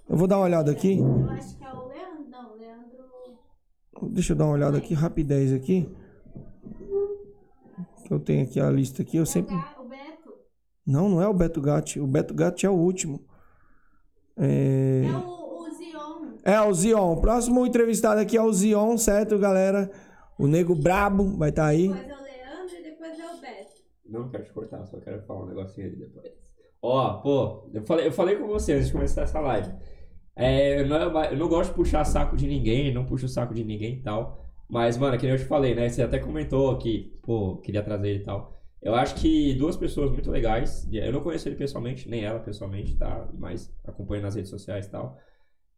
Eu 0.08 0.16
vou 0.16 0.26
dar 0.26 0.38
uma 0.38 0.46
olhada 0.46 0.72
aqui. 0.72 0.98
Eu 0.98 1.30
acho 1.30 1.56
que 1.56 1.64
é 1.64 1.72
o 1.72 1.86
Leandro. 1.86 2.28
Não, 2.28 2.56
Leandro. 2.56 4.12
Deixa 4.12 4.32
eu 4.32 4.36
dar 4.36 4.46
uma 4.46 4.54
olhada 4.54 4.78
aqui, 4.78 4.94
rapidez 4.94 5.52
aqui. 5.52 5.88
Eu 8.10 8.18
tenho 8.18 8.44
aqui 8.44 8.58
a 8.58 8.68
lista 8.68 9.02
aqui, 9.02 9.16
eu 9.16 9.24
sempre... 9.24 9.54
O 9.54 9.88
Beto. 9.88 10.34
Não, 10.84 11.08
não 11.08 11.22
é 11.22 11.28
o 11.28 11.32
Beto 11.32 11.60
Gatti. 11.60 12.00
O 12.00 12.06
Beto 12.06 12.34
Gatti 12.34 12.66
é 12.66 12.70
o 12.70 12.74
último. 12.74 13.24
É... 14.36 15.02
É 15.04 15.16
o, 15.16 15.62
o 15.62 15.70
Zion. 15.70 16.38
É, 16.44 16.60
o 16.60 16.74
Zion. 16.74 17.12
O 17.12 17.20
próximo 17.20 17.64
entrevistado 17.64 18.20
aqui 18.20 18.36
é 18.36 18.42
o 18.42 18.52
Zion, 18.52 18.98
certo, 18.98 19.38
galera? 19.38 19.90
O 20.36 20.48
Nego 20.48 20.74
Brabo 20.74 21.36
vai 21.36 21.50
estar 21.50 21.62
tá 21.62 21.68
aí. 21.68 21.88
Depois 21.88 22.08
é 22.08 22.16
o 22.16 22.22
Leandro 22.22 22.76
e 22.76 22.82
depois 22.82 23.18
é 23.18 23.26
o 23.32 23.40
Beto. 23.40 23.72
Não 24.06 24.28
quero 24.28 24.44
te 24.44 24.52
cortar, 24.52 24.86
só 24.86 24.98
quero 24.98 25.22
falar 25.22 25.44
um 25.44 25.46
negocinho 25.46 25.86
ali 25.86 25.96
depois. 25.96 26.32
Ó, 26.82 27.20
pô, 27.20 27.70
eu 27.72 27.84
falei, 27.84 28.06
eu 28.08 28.12
falei 28.12 28.36
com 28.36 28.48
você 28.48 28.72
antes 28.72 28.86
de 28.86 28.92
começar 28.92 29.22
essa 29.22 29.38
live. 29.38 29.72
É, 30.34 30.80
eu, 30.80 30.88
não, 30.88 31.24
eu 31.24 31.36
não 31.36 31.48
gosto 31.48 31.70
de 31.70 31.76
puxar 31.76 32.04
saco 32.04 32.36
de 32.36 32.48
ninguém, 32.48 32.92
não 32.92 33.04
puxo 33.04 33.26
o 33.26 33.28
saco 33.28 33.54
de 33.54 33.62
ninguém 33.62 33.98
e 33.98 34.02
tal. 34.02 34.49
Mas, 34.70 34.96
mano, 34.96 35.16
que 35.18 35.24
nem 35.24 35.32
eu 35.34 35.38
te 35.38 35.44
falei, 35.46 35.74
né? 35.74 35.88
Você 35.88 36.02
até 36.02 36.18
comentou 36.18 36.76
que, 36.78 37.12
pô, 37.22 37.56
queria 37.58 37.82
trazer 37.82 38.08
ele 38.08 38.20
e 38.20 38.24
tal. 38.24 38.56
Eu 38.80 38.94
acho 38.94 39.14
que 39.16 39.54
duas 39.54 39.76
pessoas 39.76 40.10
muito 40.10 40.30
legais. 40.30 40.88
Eu 40.92 41.12
não 41.12 41.20
conheço 41.22 41.48
ele 41.48 41.56
pessoalmente, 41.56 42.08
nem 42.08 42.24
ela 42.24 42.40
pessoalmente, 42.40 42.96
tá? 42.96 43.28
Mas 43.38 43.74
acompanho 43.84 44.22
nas 44.22 44.34
redes 44.34 44.50
sociais 44.50 44.86
e 44.86 44.90
tal. 44.90 45.18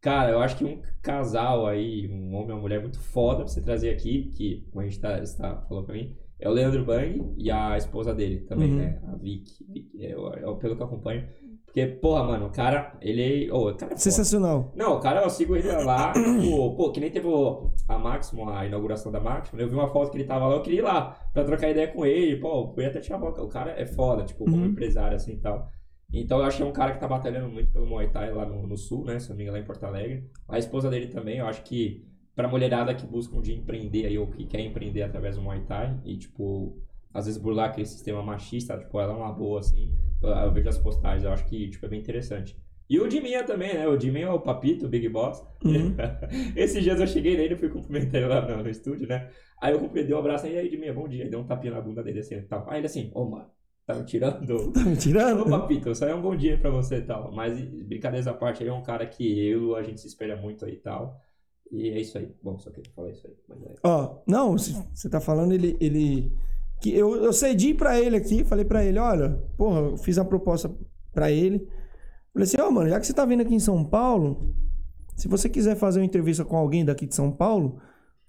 Cara, 0.01 0.31
eu 0.33 0.41
acho 0.41 0.57
que 0.57 0.65
um 0.65 0.83
casal 1.01 1.67
aí, 1.67 2.09
um 2.09 2.35
homem 2.35 2.51
e 2.51 2.53
uma 2.53 2.61
mulher 2.61 2.81
muito 2.81 2.99
foda 3.01 3.39
pra 3.45 3.49
você 3.49 3.61
trazer 3.63 3.91
aqui, 3.91 4.31
que, 4.37 4.67
como 4.71 4.81
a 4.83 4.85
gente 4.85 5.01
tá, 5.01 5.19
está, 5.23 5.63
falou 5.69 5.85
pra 5.85 5.95
mim, 5.95 6.17
é 6.41 6.49
o 6.49 6.53
Leandro 6.53 6.85
Bang 6.85 7.35
e 7.39 7.51
a 7.51 7.77
esposa 7.77 8.13
dele 8.13 8.41
também, 8.41 8.71
Uhum. 8.73 8.77
né? 8.79 9.01
A 9.07 9.17
Vicky. 9.17 9.65
Vicky, 9.73 10.05
é, 10.07 10.17
o- 10.17 10.33
é 10.35 10.41
pelo 10.59 10.77
que 10.77 10.83
eu 10.83 10.87
acompanho. 10.87 11.29
Porque, 11.73 11.87
porra, 11.87 12.23
mano, 12.23 12.47
o 12.49 12.51
cara, 12.51 12.93
ele. 13.01 13.51
Ô, 13.51 13.71
o 13.71 13.75
cara 13.75 13.87
é 13.87 13.97
foda. 13.97 13.97
Sensacional. 13.97 14.71
Não, 14.77 15.01
cara, 15.01 15.23
eu 15.23 15.31
sigo 15.31 15.57
ele 15.57 15.73
lá, 15.73 16.13
tipo, 16.13 16.77
pô, 16.77 16.93
que 16.93 17.01
nem 17.01 17.11
teve 17.11 17.27
o- 17.27 17.71
a 17.89 17.97
Máximo, 17.99 18.51
a 18.51 18.67
inauguração 18.67 19.11
da 19.11 19.19
Máximo, 19.19 19.57
né? 19.57 19.65
eu 19.65 19.71
vi 19.71 19.75
uma 19.75 19.89
foto 19.89 20.11
que 20.11 20.19
ele 20.19 20.25
tava 20.25 20.47
lá, 20.49 20.57
eu 20.57 20.61
queria 20.63 20.81
ir 20.81 20.83
lá 20.83 21.17
pra 21.33 21.45
trocar 21.45 21.71
ideia 21.71 21.89
com 21.89 22.05
ele, 22.05 22.37
pô, 22.37 22.75
eu 22.77 22.83
ia 22.83 22.91
até 22.91 23.01
tirar 23.01 23.17
a 23.17 23.21
boca. 23.21 23.43
O 23.43 23.49
cara 23.49 23.71
é 23.71 23.87
foda, 23.87 24.23
tipo, 24.23 24.45
como 24.45 24.57
Uhum. 24.59 24.67
empresário, 24.67 25.17
assim, 25.17 25.33
e 25.33 25.37
tal. 25.39 25.67
Então 26.13 26.41
eu 26.41 26.45
é 26.45 26.65
um 26.65 26.73
cara 26.73 26.93
que 26.93 27.01
tá 27.01 27.09
batalhando 27.09 27.49
muito 27.49 27.73
pelo 27.73 27.87
Muay 27.87 28.11
Thai 28.11 28.31
lá 28.35 28.45
no, 28.45 28.67
no 28.67 28.77
sul, 28.77 29.07
né, 29.07 29.19
se 29.19 29.31
não 29.31 29.37
me 29.37 29.45
engano, 29.45 29.57
lá 29.57 29.63
em 29.63 29.67
Porto 29.67 29.85
Alegre. 29.85 30.29
A 30.47 30.59
esposa 30.59 30.91
dele 30.91 31.07
também, 31.07 31.39
eu 31.39 31.47
acho 31.47 31.63
que 31.63 32.05
pra 32.37 32.49
mulherada 32.49 32.95
que 32.95 33.07
busca 33.07 33.35
um 33.35 33.41
dia 33.41 33.57
empreender 33.57 34.05
aí, 34.05 34.19
ou 34.19 34.27
que 34.27 34.45
quer 34.45 34.61
empreender 34.61 35.05
através 35.05 35.37
do 35.37 35.43
Muay 35.43 35.61
Thai, 35.61 35.99
e, 36.05 36.19
tipo, 36.19 36.77
às 37.13 37.27
vezes 37.27 37.41
burlar 37.41 37.71
aquele 37.71 37.87
sistema 37.87 38.23
machista, 38.23 38.77
tipo, 38.79 38.99
ela 39.01 39.13
é 39.13 39.17
uma 39.17 39.33
boa, 39.33 39.61
assim. 39.61 39.93
Eu, 40.23 40.53
vejo 40.53 40.69
as 40.69 40.79
postagens, 40.79 41.25
eu 41.25 41.33
acho 41.33 41.45
que, 41.47 41.69
tipo, 41.69 41.85
é 41.85 41.89
bem 41.89 42.01
interessante. 42.01 42.57
E 42.89 43.01
o 43.01 43.09
Diminha 43.09 43.43
também, 43.45 43.75
né? 43.75 43.87
O 43.89 43.97
Diminha 43.97 44.27
é 44.27 44.31
o 44.31 44.41
Papito, 44.41 44.87
o 44.87 44.89
Big 44.89 45.09
Boss. 45.09 45.43
Uhum. 45.65 45.95
Esses 46.55 46.83
dias 46.83 47.01
eu 47.01 47.07
cheguei 47.07 47.37
nele 47.37 47.55
e 47.55 47.57
fui 47.57 47.69
cumprimentar 47.69 48.17
ele 48.17 48.27
lá 48.27 48.47
no, 48.47 48.63
no 48.63 48.69
estúdio, 48.69 49.09
né? 49.09 49.31
Aí 49.61 49.73
eu 49.73 49.81
cumprimentei 49.81 50.15
um 50.15 50.19
abraço 50.19 50.47
e 50.47 50.57
aí, 50.57 50.69
Diminha, 50.69 50.93
bom 50.93 51.09
dia. 51.09 51.29
Dei 51.29 51.39
um 51.39 51.45
tapinha 51.45 51.73
na 51.73 51.81
bunda 51.81 52.03
dele 52.03 52.21
assim 52.21 52.37
e 52.37 52.43
tal. 52.43 52.69
Aí 52.69 52.81
ele 52.81 52.87
assim, 52.87 53.11
ô, 53.15 53.25
mano, 53.25 53.47
tá 53.87 53.95
me 53.95 54.05
tirando? 54.05 54.73
Tá 54.73 54.85
me 54.85 54.97
tirando? 54.97 55.43
Ô, 55.43 55.51
Papito, 55.51 55.95
só 55.95 56.07
é 56.07 56.15
um 56.15 56.23
bom 56.23 56.37
dia 56.37 56.59
pra 56.59 56.71
você 56.71 56.97
e 56.97 57.03
tal. 57.03 57.33
Mas, 57.33 57.61
brincadeiras 57.61 58.27
à 58.27 58.35
parte, 58.35 58.63
ele 58.63 58.71
é 58.71 58.75
um 58.75 58.83
cara 58.83 59.07
que 59.07 59.49
eu, 59.49 59.75
a 59.75 59.83
gente 59.83 60.01
se 60.01 60.07
espelha 60.07 60.37
muito 60.37 60.65
aí 60.65 60.75
e 60.75 60.81
tal. 60.81 61.19
E 61.71 61.89
é 61.89 61.99
isso 61.99 62.19
aí. 62.19 62.31
Bom, 62.43 62.59
só 62.59 62.71
queria 62.71 62.93
falar 62.93 63.11
isso 63.11 63.27
aí. 63.27 63.35
É... 63.65 63.75
Ó, 63.83 64.19
não, 64.27 64.53
você 64.53 65.09
tá 65.09 65.21
falando, 65.21 65.53
ele. 65.53 65.77
ele 65.81 66.31
que 66.83 66.95
eu, 66.95 67.15
eu 67.17 67.33
cedi 67.33 67.73
pra 67.73 67.99
ele 68.01 68.17
aqui, 68.17 68.43
falei 68.45 68.65
pra 68.65 68.85
ele, 68.85 68.99
olha, 68.99 69.41
porra, 69.57 69.81
eu 69.81 69.97
fiz 69.97 70.19
uma 70.19 70.25
proposta 70.25 70.71
pra 71.13 71.31
ele. 71.31 71.67
Falei 72.33 72.45
assim, 72.45 72.57
ó, 72.61 72.71
mano, 72.71 72.89
já 72.89 72.99
que 72.99 73.07
você 73.07 73.13
tá 73.13 73.25
vindo 73.25 73.41
aqui 73.43 73.55
em 73.55 73.61
São 73.61 73.85
Paulo, 73.85 74.55
se 75.17 75.29
você 75.29 75.49
quiser 75.49 75.77
fazer 75.77 76.01
uma 76.01 76.07
entrevista 76.07 76.45
com 76.45 76.57
alguém 76.57 76.85
daqui 76.85 77.07
de 77.07 77.15
São 77.15 77.31
Paulo, 77.31 77.79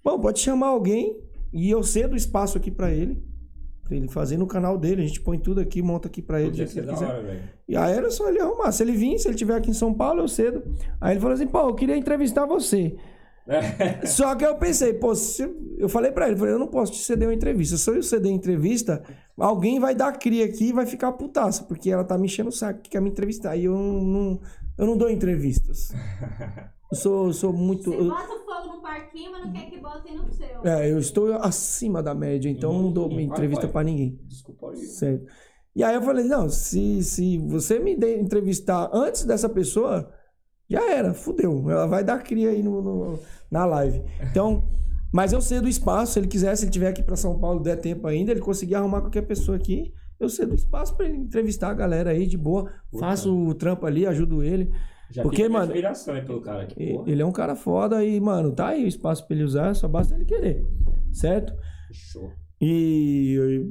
bom, 0.04 0.20
pode 0.20 0.38
chamar 0.38 0.68
alguém 0.68 1.18
e 1.52 1.68
eu 1.70 1.82
cedo 1.82 2.14
espaço 2.14 2.56
aqui 2.56 2.70
pra 2.70 2.92
ele. 2.92 3.22
Pra 3.82 3.94
ele 3.96 4.08
fazer 4.08 4.38
no 4.38 4.46
canal 4.46 4.78
dele, 4.78 5.02
a 5.02 5.06
gente 5.06 5.20
põe 5.20 5.38
tudo 5.38 5.60
aqui, 5.60 5.82
monta 5.82 6.08
aqui 6.08 6.22
pra 6.22 6.40
ele, 6.40 6.50
Podia 6.50 6.66
ser 6.66 6.78
ele 6.80 6.88
quiser. 6.92 7.06
hora. 7.06 7.42
E 7.68 7.76
aí 7.76 7.92
era 7.94 8.10
só 8.10 8.28
ele 8.30 8.40
arrumar. 8.40 8.72
Se 8.72 8.82
ele 8.82 8.92
vir, 8.92 9.18
se 9.18 9.26
ele 9.28 9.34
estiver 9.34 9.56
aqui 9.56 9.70
em 9.70 9.74
São 9.74 9.92
Paulo, 9.92 10.22
eu 10.22 10.28
cedo. 10.28 10.62
Aí 11.00 11.12
ele 11.12 11.20
falou 11.20 11.34
assim, 11.34 11.46
pô, 11.46 11.58
eu 11.60 11.74
queria 11.74 11.96
entrevistar 11.96 12.46
você. 12.46 12.96
Só 14.06 14.34
que 14.34 14.44
eu 14.44 14.56
pensei, 14.56 14.94
pô, 14.94 15.14
se 15.14 15.42
eu 15.78 15.88
falei 15.88 16.10
pra 16.12 16.28
ele, 16.28 16.36
falei, 16.36 16.54
eu 16.54 16.58
não 16.58 16.66
posso 16.66 16.92
te 16.92 16.98
ceder 16.98 17.28
uma 17.28 17.34
entrevista. 17.34 17.76
Se 17.76 17.90
eu 17.90 18.02
ceder 18.02 18.32
a 18.32 18.34
entrevista, 18.34 19.02
alguém 19.38 19.78
vai 19.78 19.94
dar 19.94 20.12
cria 20.18 20.44
aqui 20.46 20.68
e 20.68 20.72
vai 20.72 20.86
ficar 20.86 21.12
putaça, 21.12 21.64
porque 21.64 21.90
ela 21.90 22.04
tá 22.04 22.16
me 22.16 22.26
enchendo 22.26 22.48
o 22.48 22.52
saco 22.52 22.80
que 22.80 22.90
quer 22.90 23.00
me 23.02 23.10
entrevistar. 23.10 23.56
E 23.56 23.64
eu 23.64 23.74
não, 23.76 24.40
eu 24.78 24.86
não 24.86 24.96
dou 24.96 25.10
entrevistas. 25.10 25.90
Eu 26.90 26.96
sou, 26.96 27.26
eu 27.26 27.32
sou 27.32 27.52
muito. 27.52 27.90
Você 27.90 27.96
eu- 28.00 28.08
bota 28.10 28.26
fogo 28.46 28.76
no 28.76 28.82
parquinho, 28.82 29.32
mas 29.32 29.44
não 29.46 29.52
quer 29.52 29.70
que 29.70 29.78
botem 29.78 30.16
no 30.16 30.32
seu. 30.32 30.46
é, 30.64 30.90
eu 30.90 30.98
estou 30.98 31.32
acima 31.34 32.02
da 32.02 32.14
média, 32.14 32.48
então 32.48 32.72
eu 32.74 32.82
não 32.82 32.92
dou 32.92 33.08
Hum, 33.10 33.20
entrevista 33.20 33.68
pra 33.68 33.82
ninguém. 33.82 34.18
Desculpa 34.24 34.70
aí. 34.70 34.76
Certo. 34.78 35.26
E 35.76 35.82
aí 35.82 35.94
eu 35.94 36.02
falei, 36.02 36.24
não, 36.24 36.48
se, 36.48 37.02
se 37.02 37.36
você 37.38 37.80
me 37.80 37.96
der 37.96 38.18
entrevistar 38.20 38.88
antes 38.92 39.24
dessa 39.24 39.48
pessoa, 39.48 40.08
já 40.68 40.90
era, 40.92 41.12
fudeu. 41.14 41.68
Ela 41.70 41.86
vai 41.86 42.02
dar 42.04 42.22
cria 42.22 42.50
aí 42.50 42.62
no, 42.62 42.80
no- 42.82 43.18
na 43.50 43.64
live. 43.66 44.02
Então, 44.30 44.64
mas 45.12 45.32
eu 45.32 45.40
cedo 45.40 45.66
o 45.66 45.68
espaço, 45.68 46.12
se 46.14 46.18
ele 46.18 46.26
quiser, 46.28 46.56
se 46.56 46.64
ele 46.64 46.72
tiver 46.72 46.88
aqui 46.88 47.02
pra 47.02 47.16
São 47.16 47.38
Paulo, 47.38 47.60
der 47.60 47.76
tempo 47.76 48.06
ainda, 48.06 48.30
ele 48.32 48.40
conseguir 48.40 48.74
arrumar 48.74 49.00
qualquer 49.00 49.22
pessoa 49.22 49.56
aqui, 49.56 49.92
eu 50.18 50.28
cedo 50.28 50.52
o 50.52 50.54
espaço 50.54 50.96
pra 50.96 51.06
ele 51.06 51.18
entrevistar 51.18 51.70
a 51.70 51.74
galera 51.74 52.10
aí 52.10 52.26
de 52.26 52.36
boa, 52.38 52.70
faço 52.98 53.34
o 53.34 53.54
trampo 53.54 53.86
ali, 53.86 54.06
ajudo 54.06 54.42
ele. 54.42 54.70
Já 55.10 55.22
Porque, 55.22 55.48
mano, 55.48 55.66
inspiração 55.66 56.24
pelo 56.24 56.40
cara 56.40 56.62
aqui. 56.62 56.92
Porra. 56.94 57.10
Ele 57.10 57.22
é 57.22 57.26
um 57.26 57.30
cara 57.32 57.54
foda 57.54 58.02
e, 58.04 58.18
mano, 58.20 58.52
tá 58.52 58.68
aí 58.68 58.84
o 58.84 58.88
espaço 58.88 59.26
pra 59.26 59.36
ele 59.36 59.44
usar, 59.44 59.74
só 59.74 59.86
basta 59.86 60.14
ele 60.14 60.24
querer, 60.24 60.64
certo? 61.12 61.52
Show. 61.92 62.32
E, 62.60 63.66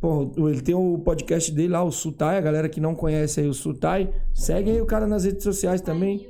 pô, 0.00 0.32
ele 0.48 0.60
tem 0.62 0.74
o 0.74 0.98
podcast 0.98 1.52
dele 1.52 1.68
lá, 1.68 1.82
o 1.84 1.90
Sutai, 1.92 2.38
a 2.38 2.40
galera 2.40 2.68
que 2.68 2.80
não 2.80 2.94
conhece 2.94 3.40
aí 3.40 3.46
o 3.48 3.54
Sutai, 3.54 4.12
segue 4.34 4.70
aí 4.70 4.80
o 4.80 4.86
cara 4.86 5.06
nas 5.06 5.24
redes 5.24 5.44
sociais 5.44 5.80
também. 5.80 6.26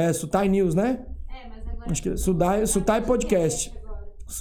É, 0.00 0.12
Sutai 0.12 0.48
News, 0.48 0.74
né? 0.74 1.04
É, 1.28 1.48
mas 1.48 1.68
agora. 1.68 1.90
Acho 1.90 2.02
que 2.02 2.08
é 2.10 2.16
Sudai- 2.16 2.66
Sutai 2.66 3.02
Podcast. 3.04 3.72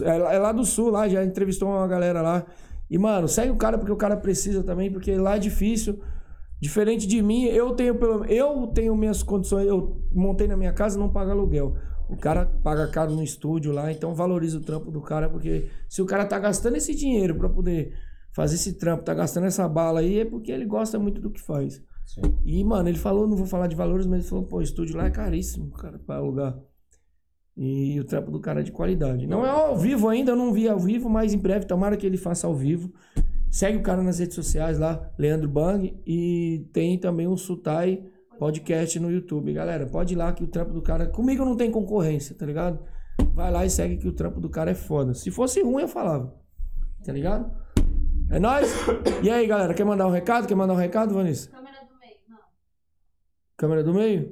É, 0.01 0.13
lá- 0.17 0.33
é 0.33 0.39
lá 0.39 0.51
do 0.51 0.63
sul, 0.65 0.89
lá, 0.91 1.07
já 1.07 1.23
entrevistou 1.23 1.67
uma 1.69 1.87
galera 1.87 2.21
lá. 2.21 2.45
E, 2.89 2.97
mano, 2.97 3.27
segue 3.27 3.51
o 3.51 3.55
cara 3.57 3.77
porque 3.77 3.91
o 3.91 3.95
cara 3.97 4.15
precisa 4.17 4.63
também, 4.63 4.91
porque 4.91 5.15
lá 5.15 5.35
é 5.35 5.39
difícil. 5.39 5.99
Diferente 6.61 7.07
de 7.07 7.21
mim, 7.21 7.45
eu 7.45 7.73
tenho 7.73 7.95
pelo 7.95 8.25
eu 8.25 8.67
tenho 8.67 8.95
minhas 8.95 9.23
condições, 9.23 9.65
eu 9.67 10.01
montei 10.11 10.47
na 10.47 10.57
minha 10.57 10.73
casa, 10.73 10.99
não 10.99 11.09
pago 11.09 11.31
aluguel. 11.31 11.75
O 12.09 12.17
cara 12.17 12.45
paga 12.45 12.87
caro 12.87 13.11
no 13.11 13.23
estúdio 13.23 13.71
lá, 13.71 13.91
então 13.91 14.13
valoriza 14.13 14.57
o 14.57 14.61
trampo 14.61 14.91
do 14.91 14.99
cara, 15.01 15.29
porque 15.29 15.69
se 15.87 16.01
o 16.01 16.05
cara 16.05 16.25
tá 16.25 16.37
gastando 16.39 16.75
esse 16.75 16.93
dinheiro 16.93 17.35
pra 17.35 17.47
poder 17.47 17.93
fazer 18.35 18.55
esse 18.55 18.73
trampo, 18.73 19.03
tá 19.03 19.13
gastando 19.13 19.45
essa 19.45 19.67
bala 19.69 19.99
aí, 20.01 20.19
é 20.19 20.25
porque 20.25 20.51
ele 20.51 20.65
gosta 20.65 20.99
muito 20.99 21.21
do 21.21 21.29
que 21.29 21.39
faz. 21.39 21.81
Sim. 22.09 22.21
E, 22.43 22.63
mano, 22.63 22.89
ele 22.89 22.97
falou, 22.97 23.27
não 23.27 23.37
vou 23.37 23.45
falar 23.45 23.67
de 23.67 23.75
valores, 23.75 24.05
mas 24.05 24.21
ele 24.21 24.29
falou, 24.29 24.45
pô, 24.45 24.57
o 24.57 24.61
estúdio 24.61 24.97
lá 24.97 25.05
é 25.05 25.11
caríssimo, 25.11 25.71
cara, 25.71 25.99
pra 25.99 26.15
alugar. 26.15 26.57
E 27.55 27.99
o 27.99 28.03
trampo 28.03 28.31
do 28.31 28.39
cara 28.39 28.61
é 28.61 28.63
de 28.63 28.71
qualidade. 28.71 29.27
Não 29.27 29.45
é 29.45 29.49
ao 29.49 29.77
vivo 29.77 30.07
ainda, 30.07 30.31
eu 30.31 30.35
não 30.35 30.53
vi 30.53 30.67
ao 30.67 30.79
vivo, 30.79 31.09
mas 31.09 31.33
em 31.33 31.37
breve, 31.37 31.65
tomara 31.65 31.97
que 31.97 32.05
ele 32.05 32.17
faça 32.17 32.47
ao 32.47 32.55
vivo. 32.55 32.91
Segue 33.51 33.77
o 33.77 33.83
cara 33.83 34.01
nas 34.01 34.19
redes 34.19 34.35
sociais 34.35 34.79
lá, 34.79 35.11
Leandro 35.17 35.49
Bang, 35.49 35.99
e 36.05 36.69
tem 36.71 36.97
também 36.97 37.27
o 37.27 37.37
Sutai 37.37 38.03
Podcast 38.39 38.97
no 38.99 39.11
YouTube. 39.11 39.51
Galera, 39.51 39.85
pode 39.85 40.13
ir 40.13 40.17
lá 40.17 40.31
que 40.31 40.43
o 40.43 40.47
trampo 40.47 40.71
do 40.71 40.81
cara. 40.81 41.05
Comigo 41.07 41.43
não 41.43 41.57
tem 41.57 41.69
concorrência, 41.69 42.33
tá 42.33 42.45
ligado? 42.45 42.79
Vai 43.33 43.51
lá 43.51 43.65
e 43.65 43.69
segue 43.69 43.97
que 43.97 44.07
o 44.07 44.13
trampo 44.13 44.39
do 44.39 44.49
cara 44.49 44.71
é 44.71 44.75
foda. 44.75 45.13
Se 45.13 45.29
fosse 45.29 45.61
ruim, 45.61 45.81
eu 45.81 45.89
falava. 45.89 46.33
Tá 47.05 47.11
ligado? 47.11 47.51
É 48.31 48.39
nóis? 48.39 48.73
E 49.21 49.29
aí, 49.29 49.45
galera, 49.45 49.73
quer 49.73 49.83
mandar 49.83 50.07
um 50.07 50.11
recado? 50.11 50.47
Quer 50.47 50.55
mandar 50.55 50.73
um 50.73 50.77
recado, 50.77 51.13
Vanessa? 51.13 51.49
Câmera 51.49 51.79
do 51.79 51.99
meio. 51.99 52.15
Não. 52.29 52.37
Câmera 53.59 53.83
do 53.83 53.93
meio? 53.93 54.31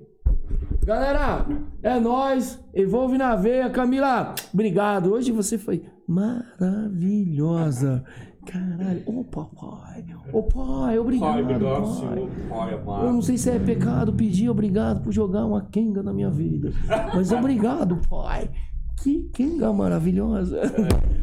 Galera, 0.85 1.45
é 1.83 1.99
nóis. 1.99 2.57
Evolve 2.73 3.17
na 3.17 3.35
veia. 3.35 3.69
Camila, 3.69 4.33
obrigado. 4.53 5.11
Hoje 5.11 5.33
você 5.33 5.57
foi 5.57 5.83
maravilhosa. 6.07 8.05
Caralho. 8.45 9.03
Ô, 9.05 9.25
papai. 9.25 10.05
Ô, 10.31 10.43
pai, 10.43 10.97
obrigado. 10.97 11.29
Pai, 11.29 11.41
obrigado, 11.41 11.83
pai. 11.83 11.93
senhor. 11.93 12.29
Pai 12.47 13.05
Eu 13.05 13.11
não 13.11 13.21
sei 13.21 13.37
se 13.37 13.49
é 13.49 13.59
pecado 13.59 14.13
pedir 14.13 14.47
obrigado 14.47 15.03
por 15.03 15.11
jogar 15.11 15.45
uma 15.45 15.61
Kenga 15.61 16.01
na 16.01 16.13
minha 16.13 16.29
vida. 16.31 16.71
Mas 17.13 17.29
obrigado, 17.33 17.99
pai. 18.09 18.49
Que 19.03 19.23
Kenga 19.33 19.73
maravilhosa. 19.73 20.61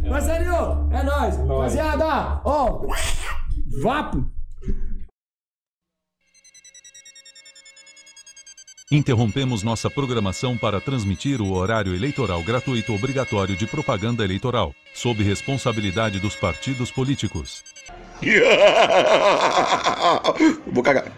Marcelinho, 0.07 0.91
é 0.93 1.03
nóis. 1.03 1.39
Nóis. 1.39 1.75
Rapaziada, 1.75 2.43
ó. 2.45 2.83
Vapo. 3.83 4.27
Interrompemos 8.90 9.62
nossa 9.62 9.89
programação 9.89 10.59
para 10.59 10.78
transmitir 10.78 11.40
o 11.40 11.55
horário 11.55 11.94
eleitoral 11.94 12.43
gratuito 12.43 12.94
obrigatório 12.94 13.56
de 13.56 13.66
propaganda 13.66 14.23
eleitoral, 14.23 14.74
sob 14.93 15.24
responsabilidade 15.24 16.20
dos 16.20 16.36
partidos 16.36 16.90
políticos. 16.90 17.65
Vou 20.70 20.82
cagar. 20.82 21.11